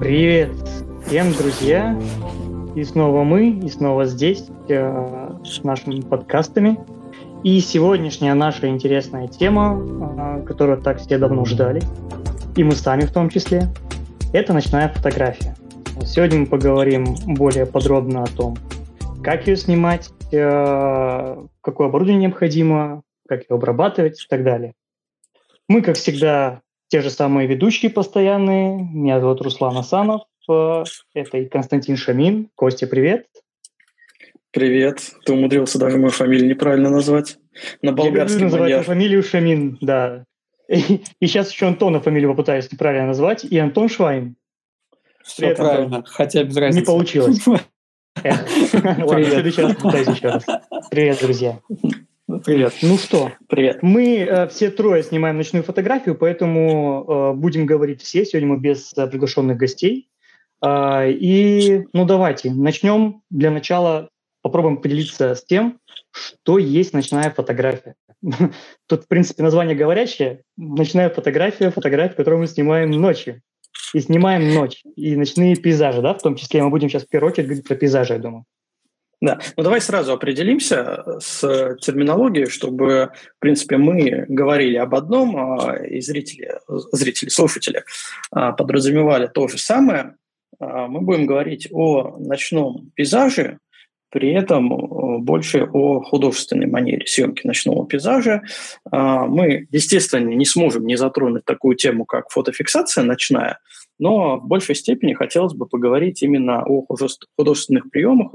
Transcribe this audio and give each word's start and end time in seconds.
Привет 0.00 0.50
всем, 1.06 1.32
друзья! 1.32 1.96
И 2.74 2.82
снова 2.84 3.22
мы, 3.22 3.50
и 3.50 3.68
снова 3.68 4.04
здесь, 4.06 4.44
э, 4.68 5.30
с 5.44 5.62
нашими 5.62 6.00
подкастами. 6.00 6.78
И 7.44 7.60
сегодняшняя 7.60 8.34
наша 8.34 8.66
интересная 8.66 9.28
тема, 9.28 9.78
э, 9.78 10.46
которую 10.46 10.82
так 10.82 10.98
все 10.98 11.16
давно 11.18 11.44
ждали, 11.44 11.82
и 12.56 12.64
мы 12.64 12.72
сами 12.72 13.02
в 13.02 13.12
том 13.12 13.30
числе, 13.30 13.68
это 14.32 14.52
ночная 14.52 14.88
фотография. 14.88 15.54
Сегодня 16.04 16.40
мы 16.40 16.46
поговорим 16.46 17.16
более 17.26 17.64
подробно 17.64 18.24
о 18.24 18.26
том, 18.26 18.56
как 19.22 19.46
ее 19.46 19.56
снимать, 19.56 20.10
э, 20.32 21.36
какое 21.60 21.88
оборудование 21.88 22.28
необходимо, 22.28 23.02
как 23.28 23.42
ее 23.42 23.54
обрабатывать 23.54 24.20
и 24.20 24.26
так 24.28 24.42
далее. 24.42 24.74
Мы, 25.68 25.82
как 25.82 25.96
всегда, 25.96 26.60
те 26.94 27.00
же 27.00 27.10
самые 27.10 27.48
ведущие 27.48 27.90
постоянные. 27.90 28.88
Меня 28.92 29.18
зовут 29.18 29.40
Руслан 29.40 29.76
Асанов. 29.76 30.22
Э, 30.48 30.84
это 31.12 31.38
и 31.38 31.46
Константин 31.46 31.96
Шамин. 31.96 32.50
Костя, 32.54 32.86
привет. 32.86 33.26
Привет. 34.52 35.00
Ты 35.24 35.32
умудрился 35.32 35.80
даже 35.80 35.98
мою 35.98 36.12
фамилию 36.12 36.48
неправильно 36.48 36.90
назвать. 36.90 37.36
На 37.82 37.90
болгарский 37.90 38.48
Я 38.48 38.56
манер. 38.56 38.82
фамилию 38.84 39.24
Шамин, 39.24 39.76
да. 39.80 40.24
И, 40.68 41.02
и 41.18 41.26
сейчас 41.26 41.50
еще 41.50 41.66
Антона 41.66 42.00
фамилию 42.00 42.30
попытаюсь 42.30 42.70
неправильно 42.70 43.08
назвать. 43.08 43.42
И 43.42 43.58
Антон 43.58 43.88
Швайн. 43.88 44.36
Все 45.24 45.52
правильно, 45.56 46.04
хотя 46.06 46.44
без 46.44 46.56
разницы. 46.56 46.78
Не 46.78 46.86
получилось. 46.86 47.44
Ладно, 47.44 47.64
в 48.22 49.24
следующий 49.24 49.62
раз 49.62 49.74
попытаюсь 49.74 50.16
еще 50.16 50.28
раз. 50.28 50.46
Привет, 50.92 51.18
друзья. 51.20 51.58
Привет. 52.42 52.74
Ну 52.82 52.96
что, 52.96 53.32
привет. 53.48 53.82
Мы 53.82 54.18
э, 54.18 54.48
все 54.48 54.70
трое 54.70 55.02
снимаем 55.02 55.36
ночную 55.36 55.62
фотографию, 55.62 56.14
поэтому 56.14 57.04
э, 57.06 57.32
будем 57.34 57.66
говорить 57.66 58.02
все. 58.02 58.24
Сегодня 58.24 58.48
мы 58.48 58.58
без 58.58 58.92
э, 58.96 59.06
приглашенных 59.06 59.56
гостей. 59.56 60.08
Э, 60.64 61.10
и, 61.10 61.86
ну 61.92 62.04
давайте, 62.06 62.50
начнем 62.50 63.22
для 63.30 63.50
начала, 63.50 64.08
попробуем 64.42 64.78
поделиться 64.78 65.34
с 65.34 65.44
тем, 65.44 65.78
что 66.10 66.58
есть 66.58 66.92
ночная 66.92 67.30
фотография. 67.30 67.94
Тут, 68.88 69.04
в 69.04 69.08
принципе, 69.08 69.42
название 69.42 69.76
говорящее. 69.76 70.42
Ночная 70.56 71.10
фотография, 71.10 71.70
фотография, 71.70 72.14
которую 72.14 72.40
мы 72.40 72.46
снимаем 72.46 72.90
ночью. 72.90 73.42
И 73.92 74.00
снимаем 74.00 74.54
ночь. 74.54 74.82
И 74.96 75.14
ночные 75.14 75.56
пейзажи, 75.56 76.00
да, 76.00 76.14
в 76.14 76.22
том 76.22 76.36
числе. 76.36 76.62
Мы 76.62 76.70
будем 76.70 76.88
сейчас 76.88 77.04
в 77.04 77.08
первую 77.08 77.32
очередь 77.32 77.48
говорить 77.48 77.68
про 77.68 77.76
пейзажи, 77.76 78.14
я 78.14 78.18
думаю. 78.18 78.44
Да, 79.20 79.38
ну 79.56 79.62
давай 79.62 79.80
сразу 79.80 80.12
определимся 80.12 81.02
с 81.20 81.40
терминологией, 81.80 82.46
чтобы, 82.46 83.10
в 83.36 83.40
принципе, 83.40 83.76
мы 83.76 84.26
говорили 84.28 84.76
об 84.76 84.94
одном, 84.94 85.36
а, 85.36 85.76
и 85.76 86.00
зрители, 86.00 86.58
зрители, 86.92 87.28
слушатели 87.28 87.84
а, 88.30 88.52
подразумевали 88.52 89.26
то 89.26 89.48
же 89.48 89.58
самое. 89.58 90.16
А, 90.58 90.88
мы 90.88 91.00
будем 91.00 91.26
говорить 91.26 91.68
о 91.70 92.16
ночном 92.18 92.90
пейзаже, 92.94 93.58
при 94.10 94.32
этом 94.32 94.68
больше 95.24 95.64
о 95.72 96.00
художественной 96.00 96.66
манере 96.66 97.04
съемки 97.04 97.44
ночного 97.44 97.84
пейзажа. 97.84 98.42
Мы, 98.92 99.66
естественно, 99.72 100.28
не 100.28 100.44
сможем 100.44 100.86
не 100.86 100.94
затронуть 100.94 101.44
такую 101.44 101.74
тему, 101.74 102.04
как 102.04 102.30
фотофиксация 102.30 103.02
ночная, 103.02 103.58
но 103.98 104.36
в 104.36 104.46
большей 104.46 104.76
степени 104.76 105.14
хотелось 105.14 105.54
бы 105.54 105.66
поговорить 105.66 106.22
именно 106.22 106.62
о 106.64 106.86
художественных 107.36 107.90
приемах, 107.90 108.34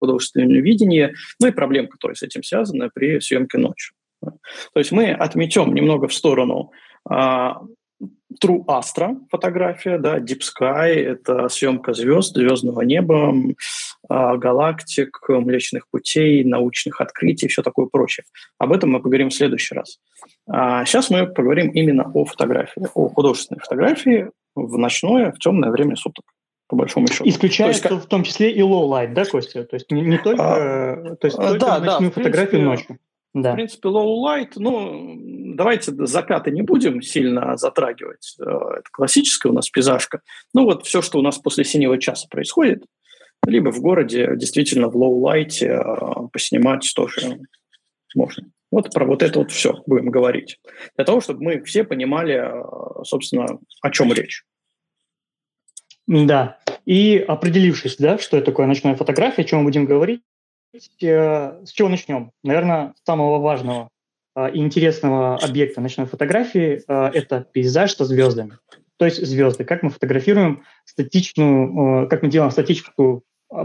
художественное 0.00 0.60
видение, 0.60 1.14
ну 1.40 1.48
и 1.48 1.52
проблем, 1.52 1.88
которые 1.88 2.16
с 2.16 2.22
этим 2.22 2.42
связаны 2.42 2.90
при 2.92 3.20
съемке 3.20 3.58
ночью. 3.58 3.94
То 4.20 4.80
есть 4.80 4.92
мы 4.92 5.12
отметем 5.12 5.74
немного 5.74 6.08
в 6.08 6.14
сторону 6.14 6.72
а, 7.08 7.60
True 8.42 8.64
Astra 8.66 9.16
фотография, 9.30 9.98
да, 9.98 10.18
Deep 10.18 10.40
Sky– 10.40 10.94
это 10.94 11.48
съемка 11.48 11.92
звезд, 11.94 12.34
звездного 12.34 12.82
неба, 12.82 13.34
а, 14.08 14.36
галактик, 14.36 15.18
Млечных 15.28 15.88
путей, 15.90 16.44
научных 16.44 17.00
открытий, 17.00 17.48
все 17.48 17.62
такое 17.62 17.86
прочее. 17.86 18.24
Об 18.58 18.72
этом 18.72 18.90
мы 18.90 18.98
поговорим 18.98 19.30
в 19.30 19.34
следующий 19.34 19.74
раз. 19.74 19.98
А 20.48 20.84
сейчас 20.84 21.10
мы 21.10 21.26
поговорим 21.26 21.70
именно 21.70 22.10
о 22.12 22.24
фотографии, 22.24 22.86
о 22.94 23.08
художественной 23.08 23.60
фотографии 23.60 24.30
в 24.54 24.78
ночное, 24.78 25.32
в 25.32 25.38
темное 25.38 25.70
время 25.70 25.96
суток 25.96 26.24
по 26.68 26.76
большому 26.76 27.08
счету. 27.08 27.28
Исключая 27.28 27.72
то 27.72 27.88
есть, 27.90 28.04
в 28.04 28.06
том 28.06 28.22
числе 28.22 28.52
и 28.52 28.60
low 28.60 28.88
light, 28.88 29.14
да, 29.14 29.24
Костя? 29.24 29.64
То 29.64 29.74
есть 29.76 29.90
не, 29.90 30.02
не 30.02 30.18
только, 30.18 30.42
а, 30.42 31.16
то 31.16 31.26
есть 31.26 31.38
а, 31.38 31.48
только 31.48 31.58
да, 31.58 31.78
ночную 31.80 32.12
да, 32.12 32.14
фотографию 32.14 32.62
ночью. 32.62 32.98
Да. 33.34 33.52
В 33.52 33.54
принципе, 33.54 33.88
low 33.88 34.22
light, 34.24 34.52
ну, 34.56 35.16
давайте 35.54 35.92
закаты 36.06 36.50
не 36.50 36.62
будем 36.62 37.02
сильно 37.02 37.56
затрагивать. 37.56 38.36
Э, 38.40 38.42
это 38.42 38.84
классическая 38.92 39.50
у 39.50 39.52
нас 39.52 39.68
пейзажка. 39.70 40.20
Ну, 40.54 40.64
вот 40.64 40.86
все, 40.86 41.02
что 41.02 41.18
у 41.18 41.22
нас 41.22 41.38
после 41.38 41.64
синего 41.64 41.98
часа 41.98 42.26
происходит, 42.28 42.84
либо 43.46 43.70
в 43.70 43.80
городе 43.80 44.30
действительно 44.36 44.88
в 44.88 44.96
low 44.96 45.20
light 45.22 45.64
э, 45.64 46.28
поснимать 46.32 46.90
тоже 46.94 47.40
можно. 48.14 48.46
Вот 48.70 48.92
про 48.92 49.06
вот 49.06 49.22
это 49.22 49.38
вот 49.38 49.50
все 49.50 49.74
будем 49.86 50.10
говорить. 50.10 50.58
Для 50.96 51.04
того, 51.04 51.20
чтобы 51.20 51.42
мы 51.42 51.62
все 51.62 51.84
понимали, 51.84 52.34
э, 52.34 53.04
собственно, 53.04 53.46
о 53.82 53.90
чем 53.90 54.12
речь. 54.12 54.44
Да. 56.08 56.58
И 56.86 57.18
определившись, 57.18 57.96
да, 57.98 58.18
что 58.18 58.38
это 58.38 58.46
такое 58.46 58.66
ночная 58.66 58.96
фотография, 58.96 59.42
о 59.42 59.44
чем 59.44 59.58
мы 59.60 59.64
будем 59.66 59.84
говорить, 59.84 60.22
э, 60.74 61.64
с 61.64 61.70
чего 61.70 61.88
начнем? 61.88 62.32
Наверное, 62.42 62.94
с 62.96 63.06
самого 63.06 63.38
важного 63.38 63.90
э, 64.34 64.50
и 64.52 64.58
интересного 64.58 65.36
объекта 65.36 65.82
ночной 65.82 66.06
фотографии 66.06 66.82
э, 66.88 67.10
это 67.12 67.46
пейзаж 67.52 67.94
со 67.94 68.06
звездами. 68.06 68.58
То 68.96 69.04
есть 69.04 69.24
звезды. 69.24 69.64
Как 69.64 69.82
мы 69.82 69.90
фотографируем 69.90 70.64
статичную, 70.84 72.08
как 72.08 72.22
мы 72.22 72.30
делаем 72.30 72.50
статическую 72.50 73.22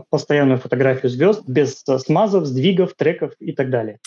постоянную 0.10 0.60
фотографию 0.60 1.10
звезд 1.10 1.44
без 1.48 1.82
смазов, 1.82 2.46
сдвигов, 2.46 2.94
треков 2.94 3.34
и 3.40 3.52
так 3.52 3.70
далее. 3.70 4.00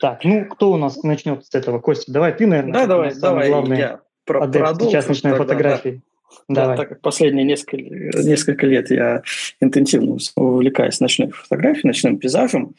Так, 0.00 0.24
ну 0.24 0.46
кто 0.46 0.72
у 0.72 0.76
нас 0.76 1.02
начнет 1.02 1.44
с 1.44 1.54
этого? 1.54 1.78
Костя, 1.78 2.10
давай 2.10 2.34
ты, 2.34 2.46
наверное. 2.46 2.72
Да, 2.72 2.86
давай, 2.86 3.14
давай. 3.14 3.48
Главный 3.48 3.78
я 3.78 4.00
про- 4.24 4.40
продолжу. 4.48 4.90
Сейчас 4.90 5.06
ночной 5.06 5.36
фотографии. 5.36 5.90
Да. 5.90 6.09
Да, 6.48 6.76
так 6.76 6.88
как 6.88 7.00
последние 7.00 7.44
несколько, 7.44 7.76
несколько 8.22 8.66
лет 8.66 8.90
я 8.90 9.22
интенсивно 9.60 10.16
увлекаюсь 10.36 11.00
ночной 11.00 11.30
фотографией, 11.30 11.86
ночным 11.86 12.18
пейзажем, 12.18 12.74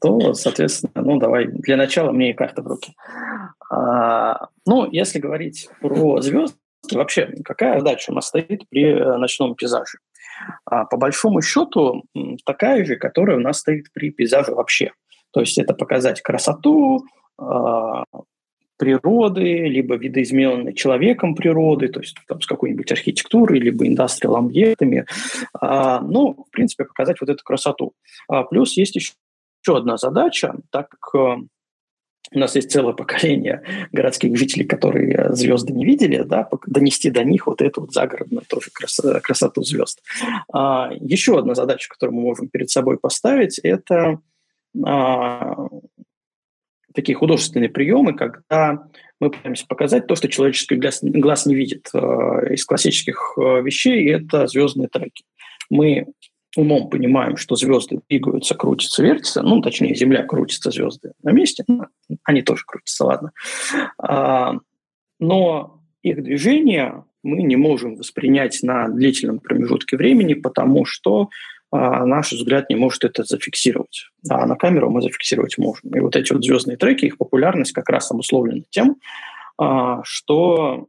то, 0.00 0.34
соответственно, 0.34 0.92
ну, 1.02 1.18
давай 1.18 1.46
для 1.46 1.76
начала 1.76 2.12
мне 2.12 2.30
и 2.30 2.34
карта 2.34 2.62
в 2.62 2.66
руки. 2.66 2.94
А, 3.70 4.48
ну, 4.66 4.88
если 4.90 5.18
говорить 5.18 5.68
про 5.80 6.20
звезды, 6.20 6.56
вообще, 6.92 7.34
какая 7.44 7.78
задача 7.78 8.10
у 8.10 8.14
нас 8.14 8.26
стоит 8.26 8.68
при 8.68 8.84
э, 8.84 9.16
ночном 9.16 9.54
пейзаже? 9.54 9.98
А, 10.66 10.84
по 10.84 10.96
большому 10.96 11.40
счету, 11.40 12.04
такая 12.44 12.84
же, 12.84 12.96
которая 12.96 13.38
у 13.38 13.40
нас 13.40 13.60
стоит 13.60 13.92
при 13.92 14.10
пейзаже 14.10 14.52
вообще. 14.52 14.92
То 15.32 15.40
есть 15.40 15.56
это 15.58 15.74
показать 15.74 16.20
красоту, 16.20 17.04
а, 17.38 18.04
природы, 18.76 19.66
либо 19.68 19.96
видоизмененной 19.96 20.74
человеком 20.74 21.34
природы, 21.34 21.88
то 21.88 22.00
есть 22.00 22.16
там, 22.26 22.40
с 22.40 22.46
какой-нибудь 22.46 22.90
архитектурой, 22.90 23.60
либо 23.60 23.86
индустриал 23.86 24.36
объектами. 24.36 25.06
А, 25.60 26.00
ну, 26.00 26.44
в 26.48 26.50
принципе, 26.50 26.84
показать 26.84 27.20
вот 27.20 27.30
эту 27.30 27.42
красоту. 27.44 27.92
А, 28.28 28.42
плюс 28.42 28.76
есть 28.76 28.96
еще, 28.96 29.12
еще 29.64 29.76
одна 29.76 29.96
задача, 29.96 30.56
так 30.70 30.88
как 30.88 31.14
э, 31.14 31.42
у 32.32 32.38
нас 32.38 32.56
есть 32.56 32.70
целое 32.70 32.94
поколение 32.94 33.62
городских 33.92 34.36
жителей, 34.36 34.64
которые 34.64 35.34
звезды 35.34 35.72
не 35.72 35.84
видели, 35.84 36.22
да, 36.22 36.48
донести 36.66 37.10
до 37.10 37.22
них 37.22 37.46
вот 37.46 37.62
эту 37.62 37.82
вот 37.82 37.92
загородную 37.92 38.44
тоже 38.48 38.70
красоту, 38.72 39.20
красоту 39.22 39.62
звезд. 39.62 40.02
А, 40.52 40.90
еще 41.00 41.38
одна 41.38 41.54
задача, 41.54 41.88
которую 41.88 42.16
мы 42.16 42.22
можем 42.22 42.48
перед 42.48 42.70
собой 42.70 42.98
поставить, 42.98 43.58
это 43.58 44.18
а, 44.84 45.68
такие 46.94 47.16
художественные 47.16 47.68
приемы, 47.68 48.14
когда 48.14 48.86
мы 49.20 49.30
пытаемся 49.30 49.66
показать 49.66 50.06
то, 50.06 50.14
что 50.14 50.28
человеческий 50.28 50.76
глаз, 50.76 51.00
глаз 51.02 51.46
не 51.46 51.54
видит. 51.54 51.88
Э, 51.92 52.54
из 52.54 52.64
классических 52.64 53.34
э, 53.36 53.62
вещей 53.62 54.08
это 54.10 54.46
звездные 54.46 54.88
треки. 54.88 55.24
Мы 55.70 56.06
умом 56.56 56.88
понимаем, 56.88 57.36
что 57.36 57.56
звезды 57.56 58.00
двигаются, 58.08 58.54
крутятся, 58.54 59.02
вертятся, 59.02 59.42
ну, 59.42 59.60
точнее, 59.60 59.94
Земля 59.94 60.22
крутится, 60.24 60.70
звезды 60.70 61.12
на 61.22 61.32
месте, 61.32 61.64
ну, 61.66 61.86
они 62.22 62.42
тоже 62.42 62.62
крутятся, 62.64 63.04
ладно. 63.04 63.32
А, 63.98 64.54
но 65.18 65.80
их 66.02 66.22
движение 66.22 67.04
мы 67.24 67.42
не 67.42 67.56
можем 67.56 67.96
воспринять 67.96 68.60
на 68.62 68.88
длительном 68.88 69.40
промежутке 69.40 69.96
времени, 69.96 70.34
потому 70.34 70.84
что 70.84 71.30
а 71.76 72.06
наш 72.06 72.32
взгляд 72.32 72.70
не 72.70 72.76
может 72.76 73.02
это 73.02 73.24
зафиксировать. 73.24 74.06
А 74.30 74.46
на 74.46 74.54
камеру 74.54 74.90
мы 74.90 75.02
зафиксировать 75.02 75.58
можем. 75.58 75.90
И 75.90 75.98
вот 75.98 76.14
эти 76.14 76.32
вот 76.32 76.44
звездные 76.44 76.76
треки, 76.76 77.06
их 77.06 77.18
популярность 77.18 77.72
как 77.72 77.88
раз 77.88 78.12
обусловлена 78.12 78.62
тем, 78.70 78.96
а, 79.58 80.00
что 80.04 80.86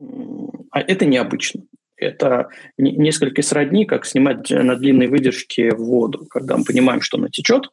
а 0.00 0.80
это 0.80 1.06
необычно. 1.06 1.62
Это 1.96 2.48
несколько 2.76 3.40
сродни, 3.42 3.84
как 3.84 4.04
снимать 4.04 4.50
на 4.50 4.74
длинной 4.74 5.06
выдержке 5.06 5.72
воду, 5.72 6.26
когда 6.28 6.56
мы 6.56 6.64
понимаем, 6.64 7.00
что 7.00 7.18
она 7.18 7.28
течет, 7.28 7.70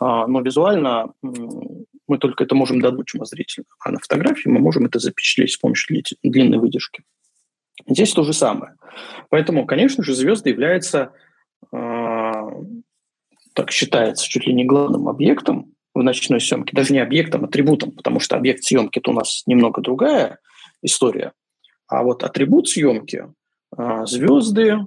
но 0.00 0.40
визуально 0.40 1.12
мы 1.22 2.18
только 2.18 2.44
это 2.44 2.54
можем 2.54 2.80
додуть 2.80 3.14
зрителю. 3.24 3.64
А 3.80 3.90
на 3.90 3.98
фотографии 3.98 4.48
мы 4.48 4.60
можем 4.60 4.86
это 4.86 5.00
запечатлеть 5.00 5.52
с 5.52 5.56
помощью 5.56 6.04
длинной 6.22 6.58
выдержки. 6.58 7.02
Здесь 7.86 8.12
то 8.12 8.22
же 8.22 8.32
самое. 8.32 8.74
Поэтому, 9.30 9.66
конечно 9.66 10.02
же, 10.04 10.14
звезды 10.14 10.50
являются, 10.50 11.12
э, 11.72 12.32
так 13.54 13.70
считается, 13.70 14.28
чуть 14.28 14.46
ли 14.46 14.52
не 14.52 14.64
главным 14.64 15.08
объектом 15.08 15.72
в 15.94 16.02
ночной 16.02 16.40
съемке, 16.40 16.74
даже 16.74 16.92
не 16.92 17.00
объектом, 17.00 17.44
а 17.44 17.46
атрибутом, 17.46 17.92
потому 17.92 18.20
что 18.20 18.36
объект 18.36 18.62
съемки 18.62 18.98
это 18.98 19.10
у 19.10 19.14
нас 19.14 19.42
немного 19.46 19.80
другая 19.80 20.38
история. 20.82 21.32
А 21.86 22.02
вот 22.02 22.22
атрибут 22.22 22.68
съемки 22.68 23.26
э, 23.76 24.06
звезды, 24.06 24.78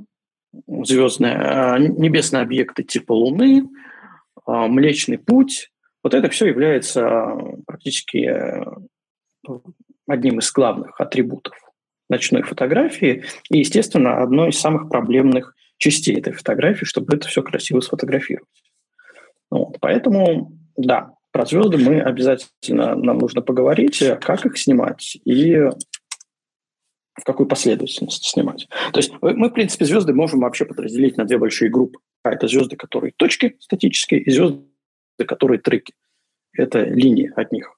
звездные, 0.68 1.36
э, 1.36 1.78
небесные 1.80 2.42
объекты 2.42 2.84
типа 2.84 3.14
Луны, 3.14 3.64
э, 4.48 4.52
Млечный 4.52 5.18
Путь, 5.18 5.72
вот 6.04 6.14
это 6.14 6.30
все 6.30 6.48
является 6.48 7.36
практически 7.66 8.32
одним 10.08 10.40
из 10.40 10.52
главных 10.52 11.00
атрибутов 11.02 11.56
ночной 12.10 12.44
фотографии 12.44 13.24
и, 13.50 13.60
естественно, 13.60 14.22
одной 14.22 14.50
из 14.50 14.60
самых 14.60 14.90
проблемных 14.90 15.56
частей 15.78 16.18
этой 16.18 16.34
фотографии, 16.34 16.86
чтобы 16.86 17.16
это 17.16 17.28
все 17.28 17.42
красиво 17.42 17.80
сфотографировать. 17.80 18.48
Вот. 19.50 19.78
Поэтому, 19.80 20.52
да, 20.78 21.14
про 21.32 21.46
звезды 21.46 21.78
мы 21.78 22.02
обязательно, 22.02 22.96
нам 22.96 23.18
нужно 23.18 23.42
поговорить, 23.42 24.02
как 24.22 24.46
их 24.46 24.58
снимать 24.58 25.18
и 25.26 25.58
в 27.16 27.24
какой 27.24 27.48
последовательности 27.48 28.30
снимать. 28.30 28.68
То 28.92 29.00
есть 29.00 29.12
мы, 29.22 29.50
в 29.50 29.54
принципе, 29.54 29.86
звезды 29.86 30.14
можем 30.14 30.42
вообще 30.42 30.66
подразделить 30.66 31.18
на 31.18 31.26
две 31.26 31.38
большие 31.38 31.70
группы. 31.70 32.00
А 32.24 32.32
это 32.32 32.48
звезды, 32.48 32.76
которые 32.76 33.14
точки 33.16 33.56
статические, 33.60 34.22
и 34.22 34.32
звезды, 34.32 34.64
которые 35.26 35.60
треки. 35.60 35.94
Это 36.54 36.84
линии 36.84 37.32
от 37.36 37.52
них 37.52 37.74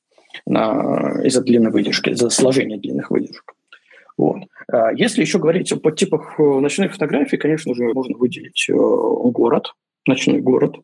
на, 0.45 1.21
из-за 1.23 1.41
длинной 1.41 1.71
выдержки, 1.71 2.09
из-за 2.09 2.29
сложения 2.29 2.77
длинных 2.77 3.11
выдержек. 3.11 3.53
Вот. 4.17 4.43
А 4.71 4.91
если 4.93 5.21
еще 5.21 5.37
говорить 5.39 5.71
о 5.71 5.77
подтипах 5.77 6.39
э, 6.39 6.43
ночных 6.43 6.93
фотографий, 6.93 7.37
конечно 7.37 7.73
же, 7.75 7.83
можно 7.93 8.17
выделить 8.17 8.67
э, 8.69 8.73
город, 8.73 9.73
ночной 10.07 10.39
город. 10.39 10.77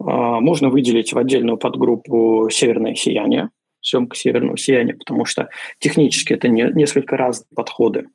А, 0.00 0.40
можно 0.40 0.70
выделить 0.70 1.12
в 1.12 1.18
отдельную 1.18 1.58
подгруппу 1.58 2.48
«Северное 2.50 2.94
сияние», 2.94 3.50
съемка 3.80 4.16
«Северного 4.16 4.56
сияния», 4.56 4.94
потому 4.94 5.24
что 5.24 5.48
технически 5.78 6.32
это 6.32 6.48
не, 6.48 6.62
несколько 6.74 7.16
разные 7.16 7.48
подходы. 7.54 8.08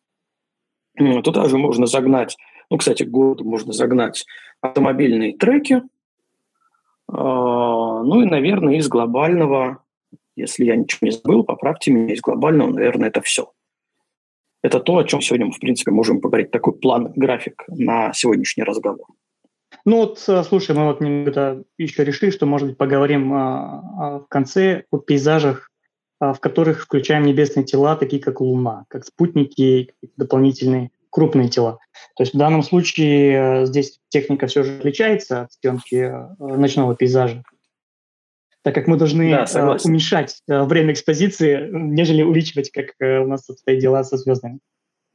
Туда 1.23 1.47
же 1.47 1.57
можно 1.57 1.85
загнать, 1.85 2.35
ну, 2.69 2.77
кстати, 2.77 3.03
городу 3.03 3.45
можно 3.45 3.71
загнать 3.71 4.25
автомобильные 4.61 5.37
треки, 5.37 5.83
а, 7.07 8.03
ну 8.03 8.21
и, 8.21 8.25
наверное, 8.25 8.75
из 8.75 8.87
глобального, 8.87 9.83
если 10.35 10.65
я 10.65 10.75
ничего 10.75 11.07
не 11.07 11.11
забыл, 11.11 11.43
поправьте 11.43 11.91
меня, 11.91 12.13
из 12.13 12.21
глобального, 12.21 12.71
наверное, 12.71 13.09
это 13.09 13.21
все. 13.21 13.51
Это 14.61 14.79
то, 14.79 14.97
о 14.97 15.03
чем 15.03 15.21
сегодня 15.21 15.47
мы, 15.47 15.53
в 15.53 15.59
принципе, 15.59 15.91
можем 15.91 16.21
поговорить. 16.21 16.51
Такой 16.51 16.73
план, 16.73 17.11
график 17.15 17.63
на 17.67 18.13
сегодняшний 18.13 18.63
разговор. 18.63 19.07
Ну 19.85 19.97
вот, 19.97 20.23
э, 20.27 20.43
слушай, 20.43 20.75
мы 20.75 20.85
вот 20.85 20.99
немного 20.99 21.63
еще 21.77 22.03
решили, 22.03 22.31
что, 22.31 22.45
может 22.45 22.67
быть, 22.67 22.77
поговорим 22.77 23.33
а, 23.33 23.83
а, 23.97 24.19
в 24.19 24.27
конце 24.27 24.83
о 24.91 24.97
пейзажах, 24.97 25.71
а, 26.19 26.33
в 26.33 26.39
которых 26.39 26.83
включаем 26.83 27.23
небесные 27.23 27.63
тела, 27.63 27.95
такие 27.95 28.21
как 28.21 28.41
Луна, 28.41 28.85
как 28.89 29.05
спутники, 29.05 29.93
дополнительные 30.17 30.91
крупные 31.09 31.49
тела. 31.49 31.79
То 32.15 32.23
есть 32.23 32.33
в 32.33 32.37
данном 32.37 32.63
случае 32.63 33.61
э, 33.61 33.65
здесь 33.65 33.99
техника 34.09 34.47
все 34.47 34.63
же 34.63 34.77
отличается 34.77 35.43
от 35.43 35.53
съемки 35.53 35.95
э, 35.95 36.27
ночного 36.39 36.95
пейзажа 36.95 37.43
так 38.61 38.75
как 38.75 38.87
мы 38.87 38.97
должны 38.97 39.31
да, 39.31 39.45
э, 39.53 39.77
уменьшать 39.83 40.41
э, 40.47 40.63
время 40.63 40.93
экспозиции, 40.93 41.69
нежели 41.71 42.23
увеличивать, 42.23 42.71
как 42.71 42.93
э, 42.99 43.19
у 43.19 43.27
нас 43.27 43.49
обстоят 43.49 43.79
дела 43.79 44.03
со 44.03 44.17
звездами. 44.17 44.59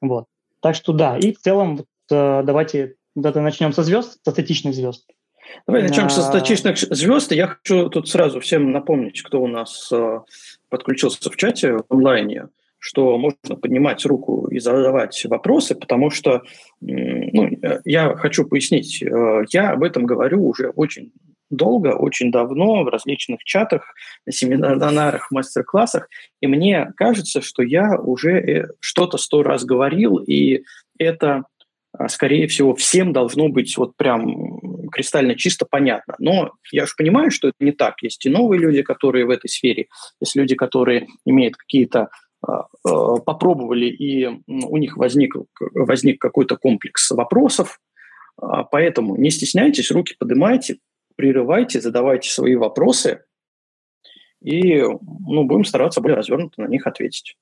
Вот. 0.00 0.26
Так 0.60 0.74
что 0.74 0.92
да, 0.92 1.18
и 1.18 1.32
в 1.32 1.38
целом 1.38 1.76
вот, 1.76 1.86
давайте, 2.08 2.94
давайте 3.14 3.40
начнем 3.40 3.72
со 3.72 3.82
звезд, 3.82 4.18
со 4.24 4.30
статичных 4.30 4.74
звезд. 4.74 5.06
Давай 5.66 5.82
начнем 5.82 6.06
а... 6.06 6.10
со 6.10 6.22
статичных 6.22 6.78
звезд. 6.78 7.32
Я 7.32 7.48
хочу 7.48 7.90
тут 7.90 8.08
сразу 8.08 8.40
всем 8.40 8.72
напомнить, 8.72 9.20
кто 9.22 9.42
у 9.42 9.46
нас 9.46 9.92
подключился 10.70 11.30
в 11.30 11.36
чате 11.36 11.76
в 11.76 11.84
онлайне, 11.90 12.48
что 12.78 13.18
можно 13.18 13.56
поднимать 13.56 14.04
руку 14.06 14.48
и 14.48 14.58
задавать 14.58 15.22
вопросы, 15.26 15.74
потому 15.74 16.08
что 16.08 16.42
ну, 16.80 17.50
я 17.84 18.16
хочу 18.16 18.46
пояснить, 18.46 19.02
я 19.02 19.70
об 19.70 19.82
этом 19.82 20.06
говорю 20.06 20.46
уже 20.46 20.70
очень 20.70 21.12
долго, 21.50 21.88
очень 21.88 22.30
давно 22.30 22.84
в 22.84 22.88
различных 22.88 23.42
чатах, 23.44 23.94
на 24.26 24.32
семинарах, 24.32 25.30
мастер-классах, 25.30 26.08
и 26.40 26.46
мне 26.46 26.92
кажется, 26.96 27.40
что 27.40 27.62
я 27.62 27.98
уже 27.98 28.32
э, 28.32 28.68
что-то 28.80 29.18
сто 29.18 29.42
раз 29.42 29.64
говорил, 29.64 30.18
и 30.18 30.64
это, 30.98 31.44
а, 31.92 32.08
скорее 32.08 32.46
всего, 32.46 32.74
всем 32.74 33.12
должно 33.12 33.48
быть 33.48 33.76
вот 33.76 33.96
прям 33.96 34.88
кристально 34.90 35.34
чисто 35.34 35.66
понятно. 35.68 36.14
Но 36.18 36.52
я 36.70 36.86
же 36.86 36.92
понимаю, 36.96 37.30
что 37.30 37.48
это 37.48 37.56
не 37.60 37.72
так. 37.72 38.02
Есть 38.02 38.24
и 38.26 38.30
новые 38.30 38.60
люди, 38.60 38.82
которые 38.82 39.26
в 39.26 39.30
этой 39.30 39.48
сфере, 39.48 39.86
есть 40.20 40.36
люди, 40.36 40.54
которые 40.54 41.08
имеют 41.24 41.56
какие-то 41.56 42.08
а, 42.46 42.66
а, 42.84 43.16
попробовали, 43.16 43.86
и 43.86 44.26
у 44.46 44.76
них 44.76 44.96
возник, 44.96 45.34
возник 45.60 46.20
какой-то 46.20 46.56
комплекс 46.56 47.10
вопросов, 47.10 47.78
Поэтому 48.70 49.16
не 49.16 49.30
стесняйтесь, 49.30 49.90
руки 49.90 50.16
поднимайте, 50.18 50.78
прерывайте, 51.16 51.80
задавайте 51.80 52.30
свои 52.30 52.56
вопросы, 52.56 53.24
и 54.42 54.80
ну, 54.82 55.44
будем 55.44 55.64
стараться 55.64 56.00
более 56.00 56.16
развернуто 56.16 56.60
на 56.60 56.66
них 56.66 56.86
ответить. 56.86 57.36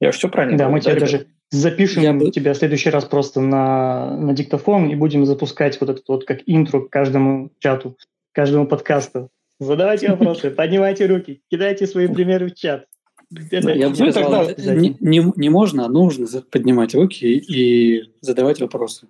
Я 0.00 0.10
же 0.10 0.18
все 0.18 0.28
правильно 0.28 0.58
Да, 0.58 0.64
говорю, 0.64 0.74
мы 0.74 0.80
да, 0.80 0.90
тебя 0.90 1.00
даже 1.00 1.26
запишем 1.50 2.18
Я... 2.18 2.30
тебя 2.30 2.54
в 2.54 2.56
следующий 2.56 2.90
раз 2.90 3.04
просто 3.04 3.40
на, 3.40 4.16
на 4.16 4.32
диктофон 4.32 4.88
и 4.88 4.94
будем 4.94 5.24
запускать 5.26 5.80
вот 5.80 5.90
этот 5.90 6.08
вот 6.08 6.24
как 6.24 6.40
интро 6.46 6.80
к 6.80 6.90
каждому 6.90 7.50
чату, 7.58 7.96
каждому 8.32 8.66
подкасту. 8.66 9.30
Задавайте 9.60 10.08
вопросы, 10.10 10.50
поднимайте 10.50 11.06
руки, 11.06 11.42
кидайте 11.50 11.86
свои 11.86 12.08
примеры 12.08 12.48
в 12.48 12.54
чат. 12.54 12.86
Я 13.30 13.90
бы 13.90 13.94
сказал, 13.94 14.48
не, 14.58 14.96
не, 15.00 15.32
не 15.36 15.48
можно, 15.50 15.86
а 15.86 15.88
нужно 15.88 16.26
поднимать 16.50 16.94
руки 16.94 17.26
и 17.26 18.12
задавать 18.20 18.60
вопросы. 18.60 19.08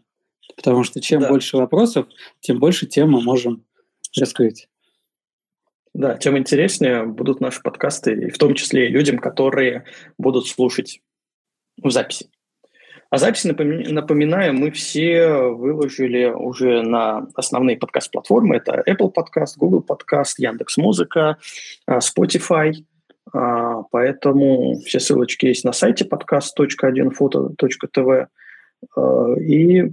Потому 0.56 0.84
что 0.84 1.00
чем 1.00 1.22
да. 1.22 1.28
больше 1.28 1.56
вопросов, 1.56 2.06
тем 2.40 2.58
больше 2.58 2.86
тем 2.86 3.10
мы 3.10 3.22
можем 3.22 3.64
раскрыть. 4.18 4.68
Да, 5.94 6.16
тем 6.16 6.38
интереснее 6.38 7.04
будут 7.04 7.40
наши 7.40 7.60
подкасты, 7.62 8.14
и 8.14 8.30
в 8.30 8.38
том 8.38 8.54
числе 8.54 8.86
и 8.86 8.90
людям, 8.90 9.18
которые 9.18 9.84
будут 10.16 10.46
слушать 10.46 11.02
в 11.82 11.90
записи. 11.90 12.30
А 13.10 13.18
записи, 13.18 13.48
напоминаю, 13.48 14.54
мы 14.54 14.70
все 14.70 15.50
выложили 15.50 16.32
уже 16.34 16.80
на 16.80 17.26
основные 17.34 17.76
подкаст-платформы. 17.76 18.56
Это 18.56 18.82
Apple 18.88 19.12
Podcast, 19.14 19.58
Google 19.58 19.84
Podcast, 19.86 20.36
Яндекс.Музыка, 20.38 21.36
а, 21.86 21.98
Spotify. 21.98 22.72
А, 23.34 23.82
поэтому 23.90 24.80
все 24.80 24.98
ссылочки 24.98 25.44
есть 25.44 25.62
на 25.62 25.72
сайте 25.72 26.06
podcast.1foto.tv. 26.06 28.28
А, 28.96 29.34
и 29.34 29.92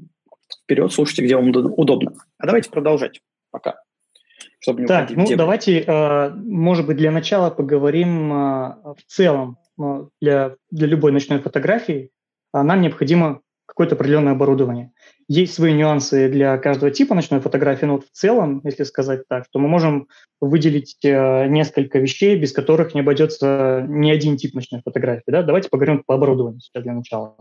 вперед, 0.69 0.93
слушайте, 0.93 1.23
где 1.23 1.35
вам 1.35 1.49
удобно. 1.49 2.13
А 2.37 2.45
давайте 2.45 2.69
продолжать 2.69 3.21
пока. 3.49 3.81
Чтобы 4.59 4.81
не 4.81 4.87
так, 4.87 5.09
ну 5.11 5.25
давайте, 5.35 5.79
э, 5.79 6.29
может 6.35 6.85
быть, 6.85 6.97
для 6.97 7.11
начала 7.11 7.49
поговорим 7.49 8.31
э, 8.31 8.35
в 8.35 8.99
целом 9.07 9.57
э, 9.81 10.05
для, 10.21 10.55
для 10.69 10.87
любой 10.87 11.11
ночной 11.11 11.39
фотографии 11.39 12.11
нам 12.53 12.81
необходимо 12.81 13.41
какое-то 13.65 13.95
определенное 13.95 14.33
оборудование. 14.33 14.91
Есть 15.27 15.53
свои 15.53 15.73
нюансы 15.73 16.29
для 16.29 16.57
каждого 16.57 16.91
типа 16.91 17.15
ночной 17.15 17.39
фотографии, 17.39 17.85
но 17.85 17.93
вот 17.93 18.05
в 18.05 18.11
целом, 18.11 18.61
если 18.63 18.83
сказать 18.83 19.27
так, 19.27 19.45
то 19.51 19.59
мы 19.59 19.67
можем 19.67 20.07
выделить 20.41 20.97
несколько 21.03 21.99
вещей, 21.99 22.35
без 22.35 22.51
которых 22.51 22.95
не 22.95 23.01
обойдется 23.01 23.85
ни 23.87 24.09
один 24.09 24.37
тип 24.37 24.55
ночной 24.55 24.81
фотографии. 24.83 25.23
Да? 25.27 25.43
Давайте 25.43 25.69
поговорим 25.69 26.03
по 26.03 26.15
оборудованию 26.15 26.59
сейчас 26.59 26.83
для 26.83 26.93
начала. 26.93 27.35